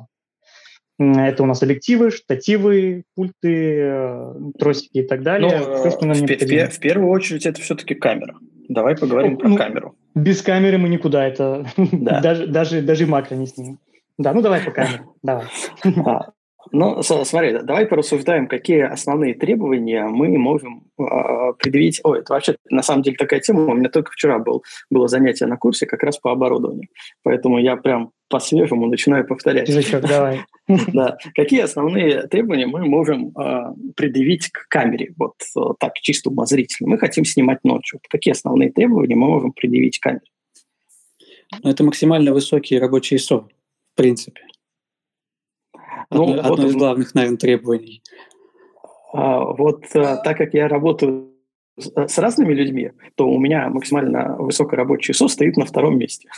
Это 0.99 1.45
у 1.45 1.47
нас 1.47 1.63
объективы, 1.63 2.11
штативы, 2.11 3.05
пульты, 3.15 3.79
э, 3.81 4.35
тросики 4.59 4.99
и 4.99 5.07
так 5.07 5.23
далее. 5.23 5.63
Ну, 5.65 5.77
Все, 5.77 5.91
что 5.91 6.07
нам 6.07 6.17
в, 6.17 6.21
в, 6.23 6.71
в 6.71 6.81
первую 6.81 7.11
очередь 7.11 7.47
это 7.47 7.61
все-таки 7.61 7.95
камера. 7.95 8.35
Давай 8.69 8.97
поговорим 8.97 9.39
ну, 9.41 9.57
про 9.57 9.65
камеру. 9.65 9.95
Без 10.17 10.43
камеры 10.43 10.77
мы 10.79 10.89
никуда. 10.89 11.25
Это 11.25 11.67
да. 11.77 12.21
даже, 12.23 12.47
даже, 12.49 12.83
даже 12.83 13.07
макро 13.07 13.37
не 13.37 13.47
снимем. 13.47 13.79
Да, 14.19 14.33
ну 14.33 14.43
давай 14.43 14.61
по 14.61 14.73
камере. 14.73 15.05
Давай. 15.23 15.47
А, 16.05 16.33
ну, 16.73 17.03
смотри, 17.03 17.59
давай 17.63 17.87
порассуждаем, 17.87 18.47
какие 18.47 18.81
основные 18.81 19.35
требования 19.35 20.05
мы 20.05 20.37
можем 20.39 20.85
э, 20.99 21.03
предъявить. 21.59 22.01
Ой, 22.05 22.21
это 22.21 22.33
вообще 22.33 22.57
на 22.71 22.83
самом 22.83 23.03
деле 23.03 23.17
такая 23.17 23.41
тема. 23.41 23.65
У 23.67 23.75
меня 23.75 23.89
только 23.89 24.13
вчера 24.13 24.39
был, 24.39 24.65
было 24.91 25.09
занятие 25.09 25.47
на 25.47 25.57
курсе 25.57 25.87
как 25.87 26.03
раз 26.03 26.19
по 26.19 26.33
оборудованию. 26.33 26.89
Поэтому 27.23 27.59
я 27.59 27.77
прям 27.77 28.13
по-свежему 28.29 28.87
начинаю 28.87 29.27
повторять. 29.27 29.69
Зачем? 29.69 30.01
Давай. 30.03 30.41
Да. 30.93 31.17
Какие 31.35 31.63
основные 31.63 32.27
требования 32.27 32.67
мы 32.67 32.85
можем 32.85 33.29
э, 33.29 33.73
предъявить 33.97 34.51
к 34.51 34.69
камере? 34.69 35.15
Вот 35.17 35.35
э, 35.57 35.61
так, 35.81 35.95
чисто 35.95 36.29
умозрительно. 36.29 36.91
Мы 36.91 36.99
хотим 36.99 37.25
снимать 37.25 37.65
ночью. 37.65 38.01
какие 38.11 38.33
основные 38.33 38.71
требования 38.71 39.15
мы 39.15 39.29
можем 39.29 39.53
предъявить 39.53 39.99
к 39.99 40.03
камере? 40.03 40.27
Ну, 41.63 41.71
это 41.71 41.85
максимально 41.85 42.35
высокие 42.35 42.81
рабочие 42.81 43.19
ISO, 43.19 43.47
в 43.95 43.97
принципе. 43.97 44.43
Ну, 46.11 46.39
одно, 46.39 46.49
вот, 46.49 46.61
из 46.61 46.75
главных, 46.75 47.15
наверное, 47.15 47.39
требований. 47.39 48.03
А, 49.13 49.45
вот 49.45 49.85
а, 49.95 50.17
так 50.17 50.39
как 50.39 50.55
я 50.55 50.69
работаю 50.69 51.33
с 51.79 52.19
разными 52.19 52.55
людьми, 52.55 52.91
то 53.15 53.29
у 53.29 53.39
меня 53.39 53.69
максимально 53.69 54.37
высокое 54.37 54.79
рабочее 54.79 55.13
ИСО 55.13 55.29
стоит 55.29 55.57
на 55.57 55.65
втором 55.65 55.99
месте. 55.99 56.29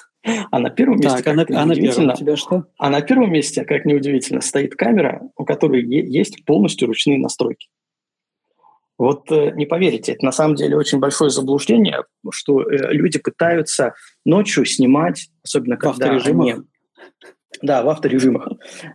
А 0.50 0.58
на 0.58 0.70
первом 0.70 0.98
месте, 0.98 1.22
так, 1.22 1.26
а 1.28 1.32
на, 1.32 1.46
а 1.62 1.66
на 1.66 1.74
первом 1.74 2.10
у 2.10 2.14
тебя 2.14 2.36
что? 2.36 2.66
А 2.78 2.90
на 2.90 3.00
первом 3.00 3.32
месте, 3.32 3.64
как 3.64 3.86
неудивительно, 3.86 4.40
стоит 4.40 4.74
камера, 4.74 5.22
у 5.36 5.44
которой 5.44 5.82
есть 5.82 6.44
полностью 6.44 6.88
ручные 6.88 7.18
настройки. 7.18 7.68
Вот 8.98 9.32
э, 9.32 9.52
не 9.52 9.64
поверите, 9.64 10.12
это 10.12 10.26
на 10.26 10.32
самом 10.32 10.56
деле 10.56 10.76
очень 10.76 10.98
большое 10.98 11.30
заблуждение, 11.30 12.04
что 12.30 12.60
э, 12.60 12.92
люди 12.92 13.18
пытаются 13.18 13.94
ночью 14.26 14.66
снимать, 14.66 15.30
особенно 15.42 15.78
когда 15.78 16.10
они... 16.10 16.56
Да, 17.62 17.82
в 17.82 17.88
авторежимах. 17.88 18.48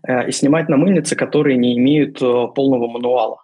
Э, 0.07 0.27
и 0.27 0.31
снимать 0.31 0.69
на 0.69 0.77
мыльнице, 0.77 1.15
которые 1.15 1.57
не 1.57 1.77
имеют 1.77 2.19
полного 2.19 2.87
мануала. 2.87 3.41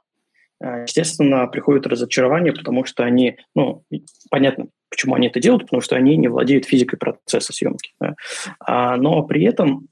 Естественно, 0.60 1.48
приходит 1.48 1.88
разочарование, 1.88 2.54
потому 2.54 2.86
что 2.86 3.04
они, 3.04 3.38
ну, 3.56 3.84
понятно, 4.30 4.68
почему 4.92 5.16
они 5.16 5.28
это 5.28 5.40
делают, 5.40 5.64
потому 5.64 5.82
что 5.82 5.96
они 5.96 6.16
не 6.18 6.28
владеют 6.28 6.66
физикой 6.66 7.00
процесса 7.00 7.52
съемки. 7.52 7.94
Да? 8.00 8.14
А, 8.60 8.96
но 8.98 9.24
при 9.24 9.44
этом 9.44 9.88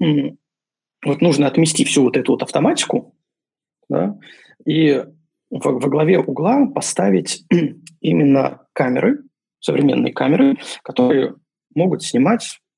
вот 1.03 1.21
нужно 1.21 1.47
отмести 1.47 1.85
всю 1.85 2.03
вот 2.03 2.17
эту 2.17 2.33
вот 2.33 2.43
автоматику, 2.43 3.15
да, 3.89 4.17
и 4.65 5.03
во, 5.49 5.79
во 5.79 5.89
главе 5.89 6.19
угла 6.19 6.65
поставить 6.67 7.45
именно 8.01 8.61
камеры, 8.73 9.23
современные 9.59 10.13
камеры, 10.13 10.57
которые 10.83 11.35
могут 11.73 12.03
снимать 12.03 12.43
э, 12.45 12.68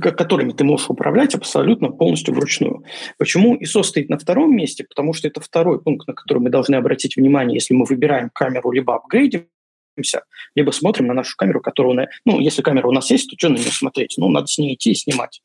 которыми 0.00 0.52
ты 0.52 0.64
можешь 0.64 0.90
управлять 0.90 1.34
абсолютно 1.34 1.90
полностью 1.90 2.34
вручную. 2.34 2.84
Почему 3.18 3.56
ISO 3.56 3.82
стоит 3.82 4.08
на 4.08 4.18
втором 4.18 4.54
месте? 4.54 4.84
Потому 4.84 5.12
что 5.12 5.28
это 5.28 5.40
второй 5.40 5.80
пункт, 5.80 6.06
на 6.08 6.14
который 6.14 6.38
мы 6.38 6.50
должны 6.50 6.76
обратить 6.76 7.16
внимание, 7.16 7.56
если 7.56 7.74
мы 7.74 7.84
выбираем 7.84 8.30
камеру, 8.32 8.70
либо 8.70 8.94
апгрейдимся, 8.94 10.24
либо 10.54 10.70
смотрим 10.70 11.06
на 11.06 11.14
нашу 11.14 11.36
камеру, 11.36 11.60
которую... 11.60 12.08
Ну, 12.24 12.40
если 12.40 12.62
камера 12.62 12.86
у 12.86 12.92
нас 12.92 13.10
есть, 13.10 13.30
то 13.30 13.36
что 13.38 13.48
на 13.48 13.56
нее 13.56 13.70
смотреть? 13.70 14.14
Ну, 14.18 14.28
надо 14.28 14.46
с 14.46 14.58
ней 14.58 14.74
идти 14.74 14.92
и 14.92 14.94
снимать. 14.94 15.42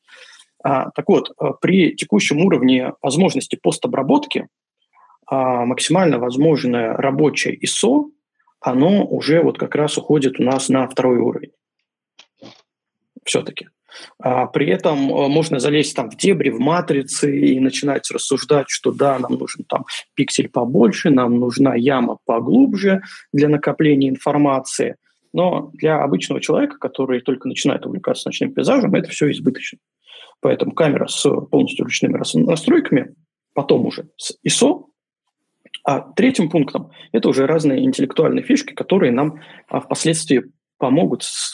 А, 0.63 0.89
так 0.91 1.07
вот, 1.07 1.29
э, 1.29 1.45
при 1.61 1.95
текущем 1.95 2.41
уровне 2.41 2.93
возможности 3.01 3.55
постобработки 3.55 4.47
а 5.27 5.65
максимально 5.65 6.19
возможное 6.19 6.93
рабочее 6.93 7.57
ISO, 7.57 8.11
оно 8.59 9.05
уже 9.05 9.41
вот 9.41 9.57
как 9.57 9.75
раз 9.75 9.97
уходит 9.97 10.39
у 10.39 10.43
нас 10.43 10.69
на 10.69 10.87
второй 10.87 11.17
уровень. 11.17 11.51
Все-таки. 13.23 13.69
А 14.19 14.45
при 14.47 14.67
этом 14.67 15.09
э, 15.09 15.27
можно 15.27 15.59
залезть 15.59 15.95
там 15.95 16.09
в 16.09 16.17
дебри, 16.17 16.49
в 16.49 16.59
матрицы 16.59 17.37
и 17.37 17.59
начинать 17.59 18.09
рассуждать, 18.11 18.67
что 18.69 18.91
да, 18.91 19.19
нам 19.19 19.33
нужен 19.33 19.65
там 19.67 19.85
пиксель 20.13 20.49
побольше, 20.49 21.09
нам 21.09 21.39
нужна 21.39 21.75
яма 21.75 22.17
поглубже 22.25 23.01
для 23.33 23.49
накопления 23.49 24.09
информации. 24.09 24.95
Но 25.33 25.69
для 25.73 26.01
обычного 26.01 26.39
человека, 26.39 26.77
который 26.77 27.21
только 27.21 27.47
начинает 27.47 27.85
увлекаться 27.85 28.29
ночным 28.29 28.53
пейзажем, 28.53 28.95
это 28.95 29.09
все 29.09 29.29
избыточно. 29.31 29.79
Поэтому 30.39 30.71
камера 30.73 31.07
с 31.07 31.29
полностью 31.51 31.85
ручными 31.85 32.17
настройками, 32.45 33.15
потом 33.53 33.85
уже 33.85 34.09
с 34.17 34.37
ISO, 34.45 34.85
а 35.83 35.99
третьим 35.99 36.49
пунктом 36.49 36.91
это 37.11 37.29
уже 37.29 37.45
разные 37.45 37.83
интеллектуальные 37.83 38.43
фишки, 38.43 38.73
которые 38.73 39.11
нам 39.11 39.39
а, 39.67 39.79
впоследствии 39.79 40.51
помогут 40.77 41.23
с, 41.23 41.53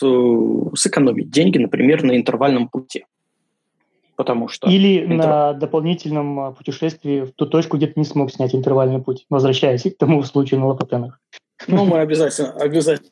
сэкономить 0.76 1.30
деньги, 1.30 1.58
например, 1.58 2.04
на 2.04 2.16
интервальном 2.16 2.68
пути. 2.68 3.06
Потому 4.16 4.48
что 4.48 4.70
Или 4.70 5.04
интер... 5.04 5.18
на 5.18 5.54
дополнительном 5.54 6.40
а, 6.40 6.52
путешествии 6.52 7.22
в 7.22 7.32
ту 7.32 7.48
точку, 7.48 7.78
где 7.78 7.88
ты 7.88 7.94
не 7.96 8.06
смог 8.06 8.32
снять 8.32 8.54
интервальный 8.54 9.02
путь, 9.02 9.26
возвращаясь 9.30 9.84
к 9.84 9.98
тому 9.98 10.22
случаю 10.24 10.60
на 10.60 10.68
Лопатенах. 10.68 11.20
Ну, 11.68 11.86
мы 11.86 12.00
обязательно, 12.02 12.52
обязательно, 12.54 13.10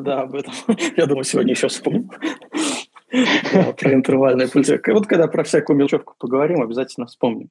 да, 0.00 0.22
об 0.22 0.34
этом. 0.34 0.52
Я 0.96 1.06
думаю, 1.06 1.24
сегодня 1.24 1.52
еще 1.52 1.68
вспомним. 1.68 2.10
Про 3.78 3.94
интервальный 3.94 4.48
путь. 4.48 4.70
Вот 4.86 5.06
когда 5.06 5.26
про 5.26 5.44
всякую 5.44 5.76
мелочевку 5.76 6.14
поговорим, 6.18 6.62
обязательно 6.62 7.06
вспомним. 7.06 7.50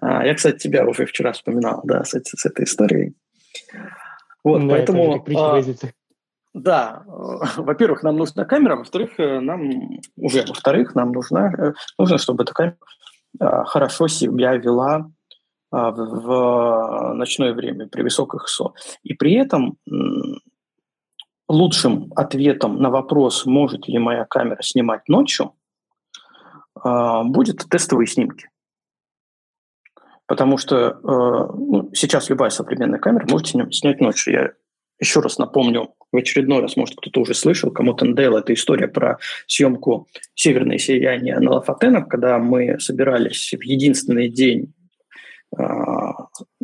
А, 0.00 0.26
я, 0.26 0.34
кстати, 0.34 0.58
тебя 0.58 0.84
уже 0.84 1.06
вчера 1.06 1.32
вспоминал, 1.32 1.82
да, 1.84 2.04
с, 2.04 2.10
с 2.10 2.46
этой 2.46 2.64
историей. 2.64 3.14
Вот, 4.42 4.62
да, 4.62 4.68
поэтому... 4.68 5.24
А, 5.36 5.62
да, 6.54 7.02
во-первых, 7.56 8.02
нам 8.02 8.16
нужна 8.16 8.44
камера, 8.44 8.76
во-вторых, 8.76 9.18
э, 9.18 9.40
нам 9.40 9.70
уже, 10.16 10.44
во-вторых, 10.46 10.94
нам 10.94 11.12
нужна, 11.12 11.52
э, 11.52 11.72
нужно, 11.98 12.18
чтобы 12.18 12.44
эта 12.44 12.52
камера 12.52 12.76
хорошо 13.40 14.08
себя 14.08 14.52
вела 14.56 15.10
а, 15.70 15.90
в, 15.90 17.14
ночное 17.14 17.54
время 17.54 17.88
при 17.88 18.02
высоких 18.02 18.46
СО. 18.46 18.74
И 19.04 19.14
при 19.14 19.32
этом 19.32 19.78
лучшим 21.48 22.12
ответом 22.14 22.76
на 22.82 22.90
вопрос, 22.90 23.46
может 23.46 23.88
ли 23.88 23.98
моя 23.98 24.26
камера 24.26 24.60
снимать 24.60 25.08
ночью, 25.08 25.54
будет 26.84 27.64
тестовые 27.70 28.06
снимки. 28.06 28.50
Потому 30.26 30.56
что 30.56 30.76
э, 30.76 30.92
ну, 31.02 31.90
сейчас 31.92 32.30
любая 32.30 32.50
современная 32.50 32.98
камера 32.98 33.26
может 33.28 33.48
снять 33.74 34.00
ночью. 34.00 34.32
Я 34.32 34.52
еще 34.98 35.20
раз 35.20 35.38
напомню, 35.38 35.94
в 36.12 36.16
очередной 36.16 36.60
раз, 36.60 36.76
может, 36.76 36.96
кто-то 36.96 37.20
уже 37.20 37.34
слышал, 37.34 37.70
кому 37.70 37.94
Тендейл, 37.94 38.36
это 38.36 38.52
история 38.54 38.88
про 38.88 39.18
съемку 39.46 40.06
«Северное 40.34 40.78
сияние» 40.78 41.38
на 41.40 41.52
Лафатенах, 41.52 42.08
когда 42.08 42.38
мы 42.38 42.78
собирались 42.78 43.52
в 43.52 43.62
единственный 43.62 44.28
день, 44.28 44.74
э, 45.58 45.62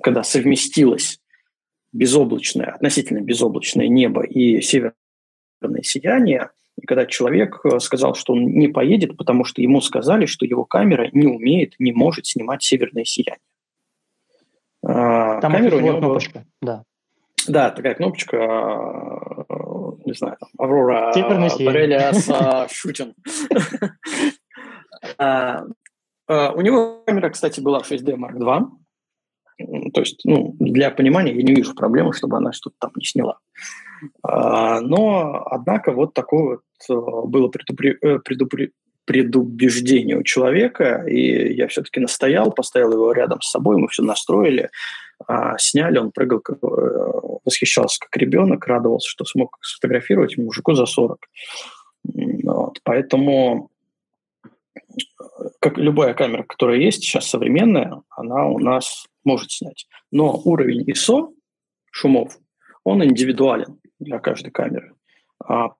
когда 0.02 0.22
совместилось 0.22 1.20
безоблачное, 1.92 2.66
относительно 2.66 3.20
безоблачное 3.20 3.88
небо 3.88 4.22
и 4.22 4.60
северное 4.60 4.94
сияние, 5.82 6.50
и 6.80 6.86
когда 6.86 7.06
человек 7.06 7.60
э, 7.64 7.80
сказал, 7.80 8.14
что 8.14 8.34
он 8.34 8.46
не 8.46 8.68
поедет, 8.68 9.16
потому 9.16 9.44
что 9.44 9.62
ему 9.62 9.80
сказали, 9.80 10.26
что 10.26 10.44
его 10.44 10.64
камера 10.64 11.08
не 11.12 11.26
умеет, 11.26 11.74
не 11.78 11.92
может 11.92 12.26
снимать 12.26 12.62
северное 12.62 13.04
сияние. 13.04 13.40
А, 14.84 15.40
там 15.40 15.52
камера 15.52 15.76
у 15.76 15.80
него 15.80 15.98
кнопочка, 15.98 16.44
да. 16.62 16.84
Да, 17.48 17.70
такая 17.70 17.94
кнопочка, 17.94 18.36
а, 18.38 19.44
не 20.04 20.12
знаю, 20.14 20.36
там, 20.40 20.48
Аврора, 20.58 21.12
Борелиас, 21.64 22.28
Шутин. 22.72 23.14
У 26.30 26.60
него 26.60 27.02
камера, 27.06 27.30
кстати, 27.30 27.60
была 27.60 27.80
6D 27.80 28.16
Mark 28.16 28.36
II. 28.36 28.68
То 29.92 30.00
есть, 30.00 30.20
ну, 30.24 30.54
для 30.60 30.90
понимания 30.90 31.32
я 31.34 31.42
не 31.42 31.54
вижу 31.54 31.74
проблемы, 31.74 32.12
чтобы 32.12 32.36
она 32.36 32.52
что-то 32.52 32.76
там 32.78 32.92
не 32.96 33.04
сняла. 33.04 33.38
А, 34.22 34.80
но, 34.80 35.42
однако, 35.50 35.92
вот 35.92 36.14
такое 36.14 36.60
вот 36.88 37.28
было 37.28 37.48
предупре- 37.48 37.96
э, 38.00 38.18
предупре- 38.18 38.70
предубеждение 39.08 40.18
у 40.18 40.22
человека, 40.22 41.02
и 41.08 41.54
я 41.54 41.66
все-таки 41.68 41.98
настоял, 41.98 42.52
поставил 42.52 42.92
его 42.92 43.10
рядом 43.12 43.40
с 43.40 43.50
собой, 43.50 43.78
мы 43.78 43.88
все 43.88 44.02
настроили, 44.02 44.68
а, 45.26 45.56
сняли, 45.56 45.96
он 45.96 46.12
прыгал, 46.12 46.42
э, 46.46 46.54
восхищался 47.42 48.00
как 48.00 48.14
ребенок, 48.20 48.66
радовался, 48.66 49.08
что 49.08 49.24
смог 49.24 49.56
сфотографировать 49.62 50.36
мужику 50.36 50.74
за 50.74 50.84
40. 50.84 51.26
Вот, 52.04 52.80
поэтому 52.84 53.70
как 55.58 55.78
любая 55.78 56.12
камера, 56.12 56.42
которая 56.42 56.76
есть 56.76 57.02
сейчас 57.02 57.30
современная, 57.30 58.02
она 58.10 58.44
у 58.44 58.58
нас 58.58 59.06
может 59.24 59.50
снять. 59.50 59.86
Но 60.10 60.38
уровень 60.44 60.82
ISO 60.82 61.32
шумов, 61.90 62.36
он 62.84 63.02
индивидуален 63.02 63.80
для 63.98 64.18
каждой 64.18 64.50
камеры. 64.50 64.92
А 65.42 65.70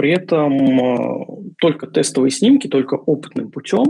при 0.00 0.12
этом 0.12 0.80
э, 0.80 1.26
только 1.58 1.86
тестовые 1.86 2.30
снимки, 2.30 2.68
только 2.68 2.94
опытным 2.94 3.50
путем 3.50 3.84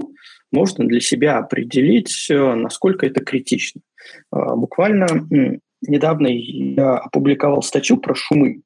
можно 0.51 0.85
для 0.85 0.99
себя 0.99 1.39
определить, 1.39 2.29
э, 2.29 2.55
насколько 2.57 3.07
это 3.07 3.25
критично. 3.25 3.81
Э, 4.35 4.57
буквально 4.57 5.07
недавно 5.83 6.27
я 6.27 6.97
опубликовал 6.97 7.63
статью 7.63 7.99
про 7.99 8.17
шумы, 8.17 8.63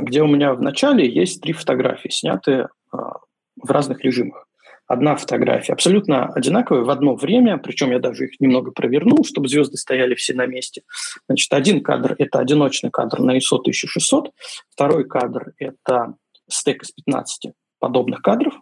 где 0.00 0.22
у 0.22 0.26
меня 0.26 0.54
в 0.54 0.62
начале 0.62 1.06
есть 1.06 1.42
три 1.42 1.52
фотографии, 1.52 2.08
снятые 2.08 2.68
в 2.90 3.70
разных 3.70 4.02
режимах 4.02 4.46
одна 4.90 5.14
фотография, 5.14 5.72
абсолютно 5.72 6.26
одинаковая 6.26 6.82
в 6.82 6.90
одно 6.90 7.14
время, 7.14 7.58
причем 7.58 7.92
я 7.92 8.00
даже 8.00 8.24
их 8.24 8.40
немного 8.40 8.72
провернул, 8.72 9.24
чтобы 9.24 9.46
звезды 9.46 9.76
стояли 9.76 10.16
все 10.16 10.34
на 10.34 10.46
месте. 10.46 10.82
Значит, 11.28 11.52
один 11.52 11.80
кадр– 11.80 12.16
это 12.18 12.40
одиночный 12.40 12.90
кадр 12.90 13.20
на 13.20 13.36
ISO 13.36 13.58
1600, 13.60 14.32
второй 14.68 15.04
кадр– 15.04 15.52
это 15.58 16.14
стек 16.48 16.82
из 16.82 16.90
15 16.90 17.52
подобных 17.78 18.20
кадров 18.20 18.54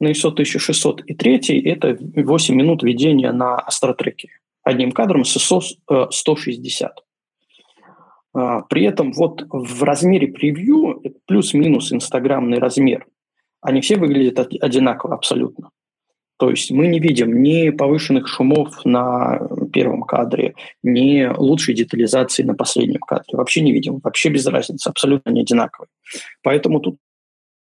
на 0.00 0.08
ISO 0.08 0.28
1600, 0.28 1.00
и 1.06 1.14
третий– 1.14 1.58
это 1.64 1.96
8 1.98 2.54
минут 2.54 2.82
ведения 2.82 3.32
на 3.32 3.56
астротреке 3.56 4.28
одним 4.62 4.92
кадром 4.92 5.24
с 5.24 5.34
ISO 5.34 6.10
160. 6.10 6.92
А, 8.34 8.60
при 8.68 8.84
этом 8.84 9.12
вот 9.12 9.46
в 9.48 9.82
размере 9.82 10.28
превью 10.28 11.02
плюс-минус 11.24 11.90
инстаграмный 11.90 12.58
размер– 12.58 13.06
они 13.60 13.80
все 13.80 13.96
выглядят 13.96 14.38
одинаково 14.60 15.14
абсолютно. 15.14 15.70
То 16.38 16.48
есть 16.48 16.70
мы 16.70 16.86
не 16.86 17.00
видим 17.00 17.42
ни 17.42 17.68
повышенных 17.68 18.26
шумов 18.26 18.86
на 18.86 19.46
первом 19.74 20.02
кадре, 20.04 20.54
ни 20.82 21.26
лучшей 21.36 21.74
детализации 21.74 22.42
на 22.42 22.54
последнем 22.54 23.00
кадре. 23.00 23.36
Вообще 23.36 23.60
не 23.60 23.72
видим. 23.72 24.00
Вообще 24.02 24.30
без 24.30 24.46
разницы. 24.46 24.88
Абсолютно 24.88 25.30
не 25.30 25.42
одинаковые. 25.42 25.90
Поэтому 26.42 26.80
тут 26.80 26.96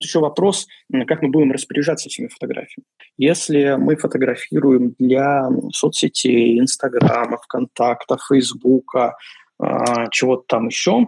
еще 0.02 0.20
вопрос, 0.20 0.68
как 1.08 1.22
мы 1.22 1.30
будем 1.30 1.54
распоряжаться 1.54 2.10
этими 2.10 2.28
фотографиями. 2.28 2.86
Если 3.18 3.78
мы 3.80 3.96
фотографируем 3.96 4.96
для 5.00 5.50
соцсетей, 5.72 6.60
Инстаграма, 6.60 7.38
ВКонтакта, 7.38 8.18
Фейсбука, 8.28 9.16
а, 9.60 10.08
чего-то 10.12 10.44
там 10.46 10.68
еще, 10.68 11.08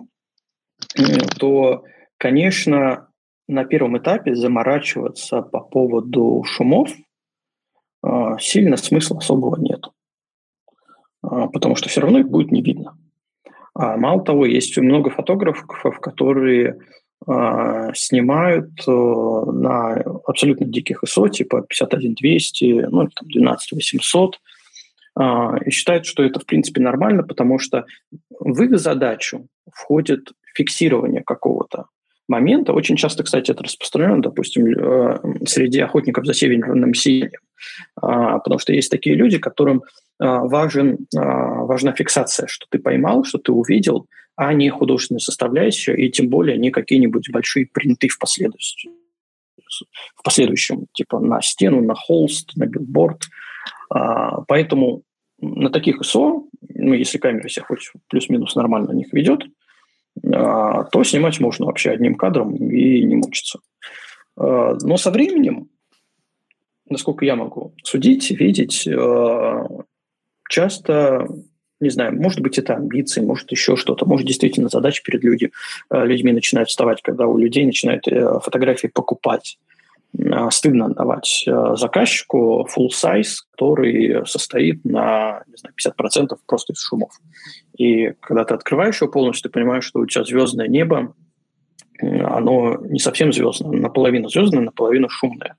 то, 1.38 1.84
конечно, 2.18 3.09
на 3.50 3.66
первом 3.66 3.98
этапе 3.98 4.36
заморачиваться 4.36 5.42
по 5.42 5.60
поводу 5.60 6.44
шумов– 6.46 6.90
а, 8.02 8.38
сильно 8.40 8.78
смысла 8.78 9.18
особого 9.18 9.56
нет. 9.60 9.86
А, 11.22 11.48
потому 11.48 11.76
что 11.76 11.90
все 11.90 12.02
равно 12.02 12.20
их 12.20 12.30
будет 12.30 12.52
не 12.52 12.62
видно. 12.62 12.98
А 13.74 13.98
мало 13.98 14.24
того, 14.24 14.46
есть 14.46 14.78
много 14.78 15.10
фотографов, 15.10 16.00
которые 16.00 16.80
снимают 17.96 18.72
э, 18.88 18.92
на 18.92 19.96
абсолютно 20.26 20.66
диких 20.66 21.04
ISO, 21.04 21.30
типа 21.30 21.64
51200, 21.64 22.88
ну, 22.90 23.10
там 23.10 23.28
12800, 23.28 24.40
и 25.66 25.70
считают, 25.70 26.06
что 26.06 26.24
это, 26.24 26.40
в 26.40 26.46
принципе, 26.46 26.82
нормально, 26.82 27.24
потому 27.24 27.60
что 27.60 27.86
в 28.40 28.64
их 28.64 28.80
задачу 28.80 29.48
входит 29.70 30.32
фиксирование 30.56 31.22
какого-то 31.22 31.88
момента. 32.30 32.74
Очень 32.74 32.96
часто, 32.96 33.24
кстати, 33.24 33.52
это 33.52 33.64
распространено, 33.64 34.22
допустим, 34.22 34.68
э, 34.68 35.20
среди 35.46 35.80
охотников 35.80 36.26
за 36.26 36.34
северным 36.34 36.94
сиянием. 36.94 37.42
А, 38.02 38.40
потому 38.40 38.60
что 38.60 38.74
есть 38.74 38.92
такие 38.92 39.16
люди, 39.16 39.38
которым 39.38 39.84
а, 40.20 40.44
важен, 40.44 40.98
а, 41.16 41.64
важна 41.66 41.94
фиксация, 41.94 42.48
что 42.48 42.66
ты 42.70 42.80
поймал, 42.80 43.24
что 43.24 43.38
ты 43.38 43.52
увидел, 43.52 44.08
а 44.36 44.54
не 44.54 44.70
художественная 44.70 45.20
составляющая, 45.20 45.96
и 45.96 46.10
тем 46.10 46.30
более 46.30 46.58
не 46.58 46.72
какие-нибудь 46.72 47.30
большие 47.32 47.68
принты 47.68 48.08
в 48.08 48.18
последующем, 48.18 48.92
в 50.16 50.24
последующем 50.24 50.86
типа 50.94 51.20
на 51.20 51.42
стену, 51.42 51.82
на 51.82 51.94
холст, 51.94 52.56
на 52.56 52.66
билборд. 52.66 53.24
Поэтому 53.90 55.04
на 55.42 55.70
таких 55.70 56.00
ISO, 56.02 56.44
ну, 56.70 56.94
если 56.94 57.18
камера 57.18 57.50
себя 57.50 57.66
хоть 57.66 57.92
плюс-минус 58.08 58.56
нормально 58.56 58.90
на 58.90 58.96
них 58.96 59.12
ведет, 59.12 59.44
то 60.32 61.04
снимать 61.04 61.40
можно 61.40 61.66
вообще 61.66 61.92
одним 61.92 62.16
кадром 62.16 62.56
и 62.56 63.04
не 63.04 63.16
мучиться. 63.16 63.60
Но 64.36 64.98
со 64.98 65.12
временем 65.12 65.70
насколько 66.90 67.26
я 67.26 67.36
могу 67.36 67.74
судить, 67.84 68.32
видеть, 68.32 68.88
э, 68.88 69.64
часто, 70.50 71.28
не 71.80 71.90
знаю, 71.90 72.20
может 72.20 72.42
быть, 72.42 72.58
это 72.58 72.76
амбиции, 72.76 73.22
может, 73.22 73.52
еще 73.52 73.76
что-то, 73.76 74.06
может, 74.06 74.28
действительно 74.28 74.70
задача 74.70 75.02
перед 75.04 75.24
люди, 75.24 75.52
людьми 75.92 76.34
начинает 76.34 76.70
вставать, 76.70 77.02
когда 77.02 77.28
у 77.28 77.38
людей 77.38 77.66
начинают 77.66 78.08
э, 78.08 78.40
фотографии 78.44 78.88
покупать. 78.88 79.58
Стыдно 80.52 80.88
отдавать 80.88 81.46
заказчику 81.76 82.68
full 82.76 82.90
size, 82.90 83.36
который 83.52 84.26
состоит 84.26 84.84
на 84.84 85.44
не 85.48 85.56
знаю, 85.56 85.74
50% 85.76 86.38
просто 86.46 86.74
из 86.74 86.82
шумов. 86.82 87.12
И 87.78 88.14
когда 88.20 88.44
ты 88.44 88.54
открываешь 88.54 89.02
его 89.02 89.12
полностью, 89.12 89.50
ты 89.50 89.54
понимаешь, 89.54 89.86
что 89.86 90.00
у 90.00 90.06
тебя 90.06 90.26
звездное 90.26 90.68
небо, 90.68 91.14
оно 92.02 92.78
не 92.82 93.00
совсем 93.00 93.32
звездное, 93.32 93.72
наполовину 93.72 94.30
звездное, 94.30 94.62
наполовину 94.62 95.10
шумное. 95.10 95.56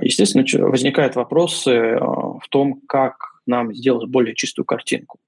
Естественно, 0.00 0.44
возникают 0.68 1.16
вопросы 1.16 1.70
э, 1.70 1.98
в 1.98 2.44
том, 2.50 2.80
как 2.86 3.16
нам 3.46 3.74
сделать 3.74 4.08
более 4.08 4.34
чистую 4.34 4.64
картинку. 4.64 5.18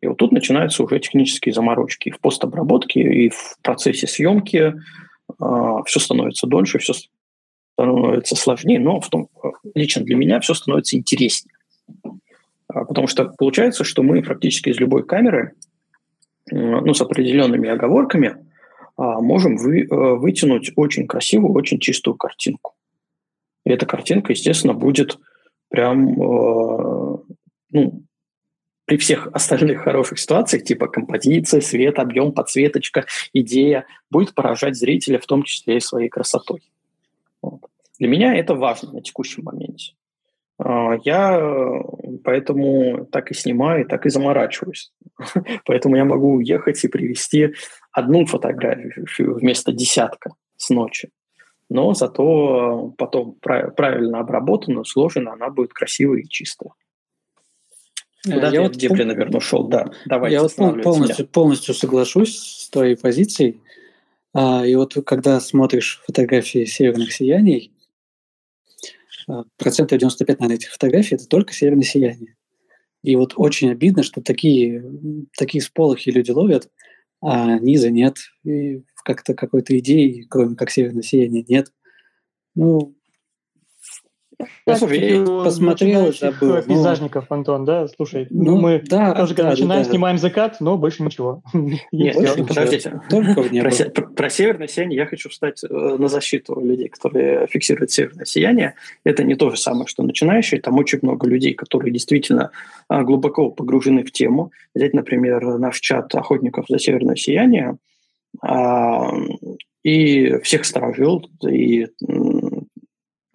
И 0.00 0.06
вот 0.06 0.18
тут 0.18 0.30
начинаются 0.30 0.82
уже 0.82 1.00
технические 1.00 1.52
заморочки. 1.52 2.08
И 2.08 2.12
в 2.12 2.20
постобработке, 2.20 3.00
и 3.00 3.28
в 3.30 3.56
процессе 3.62 4.06
съемки 4.06 4.74
э, 5.40 5.76
все 5.86 6.00
становится 6.00 6.46
дольше, 6.46 6.78
все 6.78 6.92
становится 7.76 8.36
сложнее, 8.36 8.80
но 8.80 9.00
в 9.00 9.08
том, 9.08 9.28
э, 9.42 9.48
лично 9.74 10.02
для 10.02 10.16
меня 10.16 10.40
все 10.40 10.54
становится 10.54 10.96
интереснее. 10.96 11.54
А, 12.68 12.84
потому 12.84 13.06
что 13.06 13.26
получается, 13.38 13.84
что 13.84 14.02
мы 14.02 14.22
практически 14.22 14.70
из 14.70 14.78
любой 14.78 15.04
камеры, 15.04 15.52
ну, 16.50 16.94
с 16.94 17.00
определенными 17.00 17.68
оговорками, 17.68 18.36
а, 18.96 19.20
можем 19.20 19.56
вы, 19.56 19.86
вытянуть 19.90 20.70
очень 20.76 21.08
красивую, 21.08 21.52
очень 21.52 21.80
чистую 21.80 22.14
картинку. 22.14 22.74
И 23.64 23.70
эта 23.70 23.84
картинка, 23.84 24.32
естественно, 24.32 24.74
будет 24.74 25.18
прям, 25.68 26.12
э, 26.22 27.18
ну, 27.72 28.02
при 28.84 28.96
всех 28.96 29.26
остальных 29.32 29.82
хороших 29.82 30.20
ситуациях, 30.20 30.62
типа 30.62 30.86
композиция, 30.86 31.60
свет, 31.60 31.98
объем, 31.98 32.32
подсветочка, 32.32 33.06
идея, 33.32 33.84
будет 34.08 34.34
поражать 34.34 34.76
зрителя, 34.76 35.18
в 35.18 35.26
том 35.26 35.42
числе 35.42 35.78
и 35.78 35.80
своей 35.80 36.08
красотой. 36.08 36.62
Вот. 37.50 37.70
Для 37.98 38.08
меня 38.08 38.34
это 38.36 38.54
важно 38.54 38.92
на 38.92 39.02
текущем 39.02 39.44
моменте. 39.44 39.94
А, 40.58 40.94
я 41.04 41.38
э, 41.38 41.82
поэтому 42.24 43.06
так 43.06 43.30
и 43.30 43.34
снимаю, 43.34 43.86
так 43.86 44.06
и 44.06 44.10
заморачиваюсь. 44.10 44.92
поэтому 45.64 45.96
я 45.96 46.04
могу 46.04 46.34
уехать 46.34 46.84
и 46.84 46.88
привести 46.88 47.54
одну 47.92 48.26
фотографию 48.26 49.34
вместо 49.34 49.72
десятка 49.72 50.34
с 50.56 50.70
ночи 50.70 51.10
но 51.68 51.94
зато 51.94 52.94
потом 52.96 53.36
правильно 53.40 54.20
обработана, 54.20 54.84
сложена, 54.84 55.32
она 55.32 55.50
будет 55.50 55.72
красивая 55.72 56.20
и 56.20 56.28
чистая. 56.28 56.72
Куда 58.24 58.48
я 58.48 58.62
вот 58.62 58.74
где 58.74 58.88
пом... 58.88 58.98
наверное, 58.98 59.38
ушел? 59.38 59.68
Да, 59.68 59.90
давай. 60.06 60.32
Я 60.32 60.42
вот 60.42 60.54
полностью, 60.56 61.26
полностью 61.26 61.74
соглашусь 61.74 62.36
с 62.36 62.70
твоей 62.70 62.96
позицией. 62.96 63.60
А, 64.38 64.66
и 64.66 64.74
вот 64.74 64.92
когда 65.06 65.40
смотришь 65.40 66.02
фотографии 66.06 66.66
северных 66.66 67.10
сияний, 67.10 67.72
а, 69.26 69.44
процентов 69.56 69.98
95 69.98 70.40
на 70.40 70.52
этих 70.52 70.70
фотографий 70.72 71.14
это 71.14 71.26
только 71.26 71.54
северное 71.54 71.84
сияние. 71.84 72.36
И 73.02 73.16
вот 73.16 73.32
очень 73.36 73.70
обидно, 73.70 74.02
что 74.02 74.20
такие, 74.20 74.84
такие 75.38 75.62
сполохи 75.62 76.10
люди 76.10 76.32
ловят, 76.32 76.70
а 77.22 77.58
низа 77.58 77.88
нет. 77.88 78.18
И 78.44 78.82
как-то 79.06 79.32
какой-то 79.32 79.78
идеи, 79.78 80.26
кроме 80.28 80.54
как 80.54 80.70
«Северное 80.70 81.02
сияние», 81.02 81.44
нет. 81.48 81.72
Ну, 82.54 82.94
посмотрел, 84.64 86.10
забыл. 86.12 86.62
Пейзажников, 86.62 87.26
ну, 87.30 87.36
Антон, 87.36 87.64
да? 87.64 87.88
Слушай, 87.88 88.26
ну, 88.30 88.44
ну 88.44 88.60
мы 88.60 88.82
да, 88.84 89.14
тоже 89.14 89.34
да, 89.34 89.50
начинаем, 89.50 89.84
да, 89.84 89.90
снимаем 89.90 90.18
закат, 90.18 90.56
но 90.60 90.76
больше 90.76 91.02
ничего. 91.02 91.42
Нет, 91.92 92.16
больше 92.16 92.44
подождите. 92.44 93.00
Только. 93.08 93.42
Про, 93.42 93.70
про, 93.90 94.06
про 94.08 94.30
северное 94.30 94.68
сияние 94.68 94.98
я 94.98 95.06
хочу 95.06 95.28
встать 95.28 95.62
э, 95.64 95.68
на 95.68 96.08
защиту 96.08 96.60
людей, 96.60 96.88
которые 96.88 97.46
фиксируют 97.46 97.90
северное 97.90 98.24
сияние. 98.24 98.74
Это 99.04 99.24
не 99.24 99.34
то 99.34 99.50
же 99.50 99.56
самое, 99.56 99.86
что 99.86 100.02
начинающие. 100.02 100.60
Там 100.60 100.76
очень 100.78 100.98
много 101.02 101.26
людей, 101.26 101.54
которые 101.54 101.92
действительно 101.92 102.50
а, 102.88 103.02
глубоко 103.02 103.50
погружены 103.50 104.04
в 104.04 104.12
тему. 104.12 104.52
Взять, 104.74 104.94
например, 104.94 105.58
наш 105.58 105.80
чат 105.80 106.14
охотников 106.14 106.66
за 106.68 106.78
северное 106.78 107.16
сияние. 107.16 107.76
А, 108.42 109.10
и 109.86 110.38
всех 110.42 110.64
сторожил, 110.64 111.30
и 111.48 111.86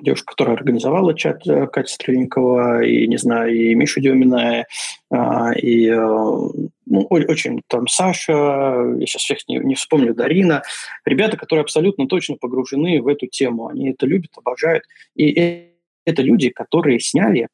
девушка, 0.01 0.31
которая 0.31 0.55
организовала 0.55 1.13
чат 1.13 1.45
э, 1.47 1.67
Катя 1.67 1.93
Стрельникова, 1.93 2.83
и, 2.83 3.07
не 3.07 3.17
знаю, 3.17 3.53
и 3.53 3.73
Миша 3.75 4.01
Демина, 4.01 4.65
а, 5.09 5.51
и 5.53 5.87
э, 5.87 5.95
ну, 5.97 7.01
очень 7.09 7.61
там 7.67 7.87
Саша, 7.87 8.31
я 8.31 9.05
сейчас 9.05 9.23
всех 9.23 9.39
не, 9.47 9.57
не 9.59 9.75
вспомню, 9.75 10.13
Дарина. 10.13 10.63
Ребята, 11.05 11.37
которые 11.37 11.63
абсолютно 11.63 12.07
точно 12.07 12.35
погружены 12.35 13.01
в 13.01 13.07
эту 13.07 13.27
тему. 13.27 13.67
Они 13.67 13.89
это 13.89 14.05
любят, 14.05 14.31
обожают. 14.37 14.83
И 15.15 15.69
это 16.05 16.21
люди, 16.21 16.49
которые 16.49 16.99
сняли, 16.99 17.47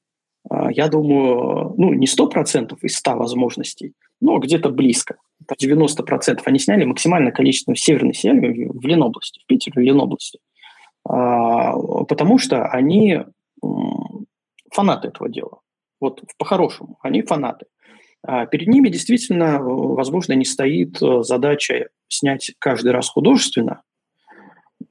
а, 0.50 0.72
я 0.72 0.88
думаю, 0.88 1.74
ну, 1.78 1.94
не 1.94 2.08
100% 2.08 2.78
из 2.82 2.96
100 2.96 3.16
возможностей, 3.16 3.94
но 4.22 4.38
где-то 4.40 4.70
близко. 4.70 5.18
90% 5.62 6.42
они 6.46 6.60
сняли 6.60 6.84
максимальное 6.84 7.32
количество 7.32 7.76
северной 7.76 8.14
сельвы 8.14 8.70
в 8.74 8.86
Ленобласти, 8.86 9.40
в 9.40 9.46
Питере, 9.46 9.74
в 9.76 9.86
Ленобласти. 9.86 10.40
Потому 11.08 12.38
что 12.38 12.66
они 12.66 13.24
фанаты 14.72 15.08
этого 15.08 15.30
дела. 15.30 15.60
Вот 16.00 16.22
по-хорошему, 16.38 16.98
они 17.02 17.22
фанаты. 17.22 17.66
А 18.24 18.46
перед 18.46 18.68
ними 18.68 18.90
действительно, 18.90 19.60
возможно, 19.62 20.34
не 20.34 20.46
стоит 20.46 21.02
э, 21.02 21.24
задача 21.24 21.90
снять 22.08 22.52
каждый 22.60 22.92
раз 22.92 23.10
художественно, 23.10 23.82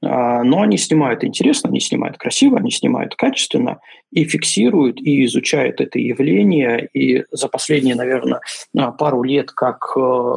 А, 0.01 0.43
но 0.43 0.61
они 0.61 0.77
снимают 0.77 1.23
интересно, 1.23 1.69
они 1.69 1.79
снимают 1.79 2.17
красиво, 2.17 2.57
они 2.57 2.71
снимают 2.71 3.15
качественно 3.15 3.79
и 4.11 4.25
фиксируют, 4.25 4.99
и 4.99 5.25
изучают 5.25 5.81
это 5.81 5.99
явление. 5.99 6.89
И 6.93 7.23
за 7.31 7.47
последние, 7.47 7.95
наверное, 7.95 8.41
а, 8.77 8.91
пару 8.91 9.23
лет, 9.23 9.51
как 9.51 9.93
э, 9.95 10.33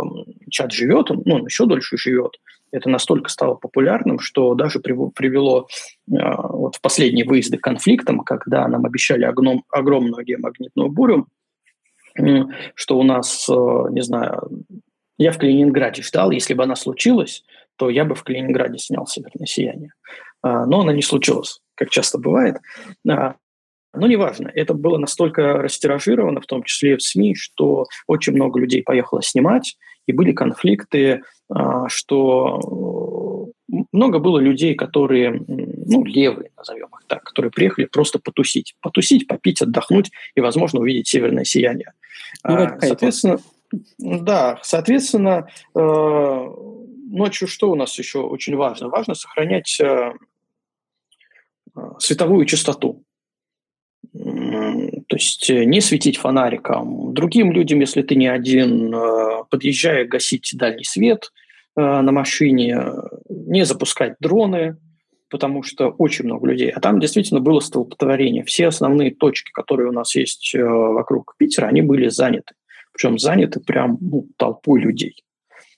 чат 0.51 0.73
живет, 0.73 1.11
ну, 1.11 1.35
он 1.35 1.45
еще 1.47 1.67
дольше 1.67 1.97
живет, 1.97 2.39
это 2.73 2.89
настолько 2.89 3.31
стало 3.31 3.55
популярным, 3.55 4.19
что 4.19 4.55
даже 4.55 4.81
привело 4.81 5.69
а, 6.13 6.47
вот 6.49 6.77
в 6.77 6.81
последние 6.81 7.25
выезды 7.25 7.59
к 7.59 7.63
конфликтам, 7.63 8.21
когда 8.21 8.67
нам 8.69 8.85
обещали 8.87 9.25
огном, 9.25 9.65
огромную 9.71 10.25
геомагнитную 10.25 10.91
бурю, 10.91 11.27
что 12.75 12.99
у 12.99 13.03
нас, 13.03 13.49
э, 13.49 13.53
не 13.53 14.03
знаю, 14.03 14.65
я 15.17 15.33
в 15.33 15.39
Калининграде 15.39 16.03
ждал, 16.03 16.31
если 16.31 16.55
бы 16.55 16.65
она 16.65 16.75
случилась, 16.77 17.45
то 17.77 17.89
я 17.89 18.05
бы 18.05 18.15
в 18.15 18.25
Калининграде 18.25 18.79
снял 18.79 19.07
«Северное 19.07 19.47
сияние». 19.47 19.93
А, 20.43 20.67
но 20.67 20.81
она 20.81 20.93
не 20.93 21.03
случилась, 21.03 21.61
как 21.75 21.91
часто 21.91 22.19
бывает. 22.19 22.57
А, 23.09 23.37
но 23.93 24.07
неважно, 24.07 24.51
это 24.55 24.75
было 24.75 24.99
настолько 24.99 25.55
растиражировано, 25.55 26.41
в 26.41 26.47
том 26.47 26.63
числе 26.63 26.93
и 26.93 26.97
в 26.97 27.03
СМИ, 27.03 27.35
что 27.35 27.87
очень 28.07 28.33
много 28.33 28.61
людей 28.61 28.83
поехало 28.83 29.23
снимать, 29.23 29.77
и 30.11 30.13
были 30.13 30.33
конфликты, 30.33 31.23
а, 31.49 31.89
что 31.89 33.51
много 33.93 34.19
было 34.19 34.39
людей, 34.39 34.75
которые, 34.75 35.43
ну, 35.47 36.05
левые, 36.05 36.51
назовем 36.57 36.89
их 36.89 37.05
так, 37.07 37.23
которые 37.23 37.51
приехали 37.51 37.87
просто 37.87 38.19
потусить. 38.19 38.75
Потусить, 38.81 39.27
попить, 39.27 39.63
отдохнуть 39.63 40.11
и, 40.35 40.41
возможно, 40.41 40.81
увидеть 40.81 41.09
северное 41.09 41.45
сияние. 41.45 41.93
Ну, 42.45 42.69
соответственно, 42.81 43.39
да, 43.99 44.59
соответственно, 44.63 45.49
э, 45.75 46.51
ночью 47.11 47.49
что 47.49 47.71
у 47.71 47.77
нас 47.77 47.97
еще 47.99 48.21
очень 48.21 48.57
важно? 48.57 48.89
Важно 48.89 49.15
сохранять 49.15 49.79
э, 49.81 50.13
э, 51.77 51.81
световую 51.99 52.45
частоту. 52.47 53.05
Есть 55.21 55.51
не 55.51 55.81
светить 55.81 56.17
фонариком. 56.17 57.15
Другим 57.15 57.53
людям, 57.53 57.81
если 57.81 58.03
ты 58.03 58.15
не 58.15 58.27
один, 58.27 58.95
подъезжая, 59.51 60.07
гасить 60.07 60.51
дальний 60.55 60.85
свет 60.85 61.31
на 61.77 62.11
машине, 62.11 62.79
не 63.29 63.65
запускать 63.65 64.15
дроны, 64.19 64.77
потому 65.29 65.63
что 65.63 65.91
очень 65.91 66.25
много 66.25 66.49
людей. 66.49 66.71
А 66.71 66.81
там 66.81 67.01
действительно 67.01 67.41
было 67.41 67.61
столпотворение. 67.61 68.45
Все 68.45 68.67
основные 68.67 69.15
точки, 69.15 69.51
которые 69.53 69.91
у 69.91 69.93
нас 69.93 70.15
есть 70.17 70.55
вокруг 70.55 71.35
Питера, 71.39 71.67
они 71.67 71.83
были 71.83 72.09
заняты 72.09 72.55
причем 72.93 73.19
заняты 73.19 73.61
прям 73.61 73.99
ну, 74.01 74.29
толпой 74.37 74.81
людей, 74.81 75.25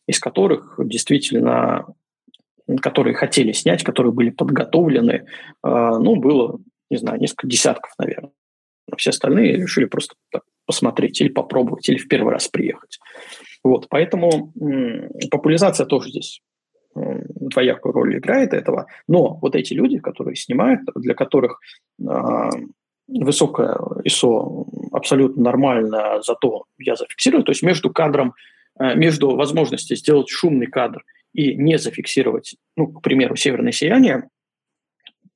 из 0.06 0.18
которых 0.18 0.74
действительно, 0.78 1.86
которые 2.80 3.14
хотели 3.14 3.52
снять, 3.52 3.82
которые 3.84 4.12
были 4.12 4.30
подготовлены, 4.30 5.12
э, 5.12 5.22
ну, 5.62 6.16
было, 6.16 6.58
не 6.90 6.96
знаю, 6.96 7.20
несколько 7.20 7.46
десятков, 7.46 7.92
наверное. 7.98 8.32
Все 8.96 9.10
остальные 9.10 9.56
решили 9.56 9.86
просто 9.86 10.14
так, 10.30 10.42
посмотреть 10.66 11.20
или 11.20 11.28
попробовать, 11.28 11.88
или 11.88 11.98
в 11.98 12.08
первый 12.08 12.32
раз 12.32 12.48
приехать. 12.48 12.98
Вот, 13.64 13.88
поэтому 13.88 14.52
популяризация 15.30 15.86
тоже 15.86 16.10
здесь 16.10 16.40
двоякую 16.94 17.92
роль 17.92 18.18
играет 18.18 18.52
этого. 18.52 18.86
Но 19.08 19.38
вот 19.40 19.54
эти 19.54 19.74
люди, 19.74 19.98
которые 19.98 20.36
снимают, 20.36 20.80
для 20.94 21.14
которых 21.14 21.60
э, 22.00 22.04
высокое 23.08 23.76
ISO 24.06 24.66
абсолютно 24.92 25.42
нормально, 25.42 26.20
зато 26.22 26.64
я 26.78 26.96
зафиксирую. 26.96 27.44
То 27.44 27.52
есть 27.52 27.62
между 27.62 27.90
кадром, 27.90 28.34
э, 28.78 28.94
между 28.94 29.34
возможностью 29.34 29.96
сделать 29.96 30.28
шумный 30.28 30.66
кадр 30.66 31.02
и 31.32 31.54
не 31.54 31.78
зафиксировать, 31.78 32.56
ну, 32.76 32.88
к 32.88 33.02
примеру, 33.02 33.36
«Северное 33.36 33.72
сияние», 33.72 34.28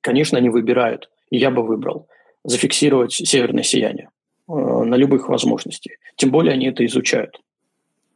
конечно, 0.01 0.37
они 0.37 0.49
выбирают, 0.49 1.09
и 1.31 1.37
я 1.37 1.49
бы 1.49 1.63
выбрал, 1.63 2.07
зафиксировать 2.47 3.11
«Северное 3.11 3.63
сияние» 3.63 4.09
э, 4.47 4.53
на 4.53 4.95
любых 4.95 5.29
возможностях. 5.29 5.93
Тем 6.15 6.31
более 6.31 6.53
они 6.53 6.67
это 6.67 6.85
изучают. 6.85 7.39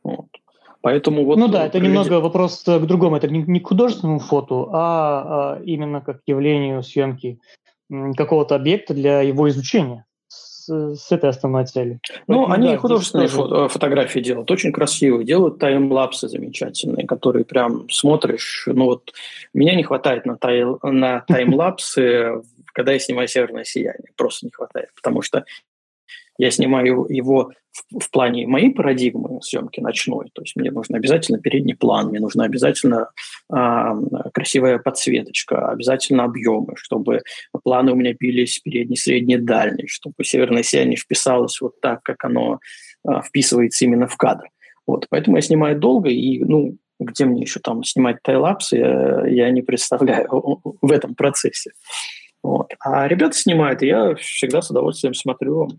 Вот. 0.04 0.28
Поэтому 0.82 1.26
вот... 1.26 1.38
Ну 1.38 1.48
да, 1.48 1.68
это 1.68 1.80
немного 1.80 2.20
вопрос 2.20 2.64
к 2.64 2.80
другому. 2.80 3.18
Это 3.18 3.28
не, 3.28 3.60
к 3.60 3.68
художественному 3.68 4.20
фото, 4.20 4.68
а, 4.72 5.58
а 5.58 5.62
именно 5.64 6.02
как 6.02 6.22
явлению 6.26 6.82
съемки 6.82 7.40
какого-то 8.16 8.56
объекта 8.56 8.94
для 8.94 9.22
его 9.22 9.50
изучения 9.50 10.06
с, 10.72 11.12
этой 11.12 11.30
основной 11.30 11.66
целью. 11.66 12.00
Ну, 12.28 12.46
Поэтому, 12.48 12.54
они 12.54 12.68
да, 12.70 12.78
художественные 12.78 13.28
фото, 13.28 13.68
фотографии 13.68 14.20
делают, 14.20 14.50
очень 14.52 14.72
красивые, 14.72 15.26
делают 15.26 15.60
таймлапсы 15.60 16.28
замечательные, 16.28 17.06
которые 17.06 17.46
прям 17.46 17.90
смотришь. 17.90 18.64
Ну 18.68 18.86
вот 18.86 19.14
меня 19.54 19.76
не 19.76 19.84
хватает 19.84 20.26
на, 20.26 20.38
тай, 20.38 20.64
на 20.84 21.22
таймлапсы, 21.22 22.42
когда 22.74 22.94
я 22.94 23.00
снимаю 23.00 23.28
«Северное 23.28 23.64
сияние». 23.64 24.12
Просто 24.16 24.46
не 24.46 24.52
хватает, 24.52 24.90
потому 24.96 25.22
что 25.22 25.46
я 26.42 26.50
снимаю 26.50 27.06
его 27.08 27.52
в, 27.72 28.00
в 28.00 28.10
плане 28.10 28.48
моей 28.48 28.72
парадигмы 28.72 29.40
съемки 29.44 29.80
ночной. 29.80 30.32
То 30.34 30.42
есть 30.42 30.56
мне 30.56 30.72
нужно 30.72 30.98
обязательно 30.98 31.38
передний 31.38 31.76
план, 31.76 32.08
мне 32.08 32.20
нужна 32.20 32.46
обязательно 32.46 33.10
э, 33.54 33.58
красивая 34.34 34.80
подсветочка, 34.80 35.70
обязательно 35.70 36.24
объемы, 36.24 36.74
чтобы 36.78 37.22
планы 37.64 37.92
у 37.92 37.96
меня 37.96 38.16
бились 38.20 38.58
передний, 38.58 38.98
средний, 38.98 39.38
дальний, 39.38 39.86
чтобы 39.86 40.24
северное 40.24 40.64
сияние 40.64 40.98
вписалось 40.98 41.62
вот 41.62 41.80
так, 41.80 42.02
как 42.02 42.26
оно 42.26 42.60
э, 43.08 43.22
вписывается 43.24 43.86
именно 43.86 44.08
в 44.08 44.18
кадр. 44.18 44.46
Вот, 44.88 45.06
поэтому 45.12 45.36
я 45.36 45.44
снимаю 45.44 45.78
долго, 45.78 46.10
и, 46.10 46.44
ну, 46.44 46.76
где 47.00 47.26
мне 47.26 47.42
еще 47.42 47.60
там 47.60 47.84
снимать 47.84 48.24
тайлапсы, 48.24 48.78
я, 48.78 49.28
я 49.28 49.52
не 49.52 49.62
представляю 49.62 50.28
в 50.82 50.92
этом 50.92 51.14
процессе. 51.14 51.74
Вот. 52.42 52.74
А 52.80 53.08
ребята 53.08 53.38
снимают, 53.38 53.84
и 53.84 53.88
я 53.88 54.16
всегда 54.16 54.64
с 54.64 54.72
удовольствием 54.72 55.14
смотрю 55.14 55.70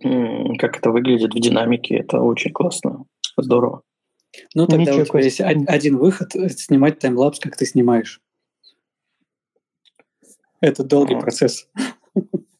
как 0.00 0.78
это 0.78 0.90
выглядит 0.90 1.34
в 1.34 1.40
динамике. 1.40 1.96
Это 1.96 2.20
очень 2.20 2.52
классно, 2.52 3.04
здорово. 3.36 3.82
Ну, 4.54 4.66
тогда 4.66 4.92
Ничего 4.92 5.02
у 5.02 5.04
тебя 5.04 5.20
есть 5.20 5.40
один 5.40 5.98
выход– 5.98 6.32
снимать 6.56 6.98
таймлапс, 6.98 7.38
как 7.38 7.56
ты 7.56 7.66
снимаешь. 7.66 8.20
Это 10.60 10.82
долгий 10.82 11.14
а. 11.14 11.20
процесс. 11.20 11.68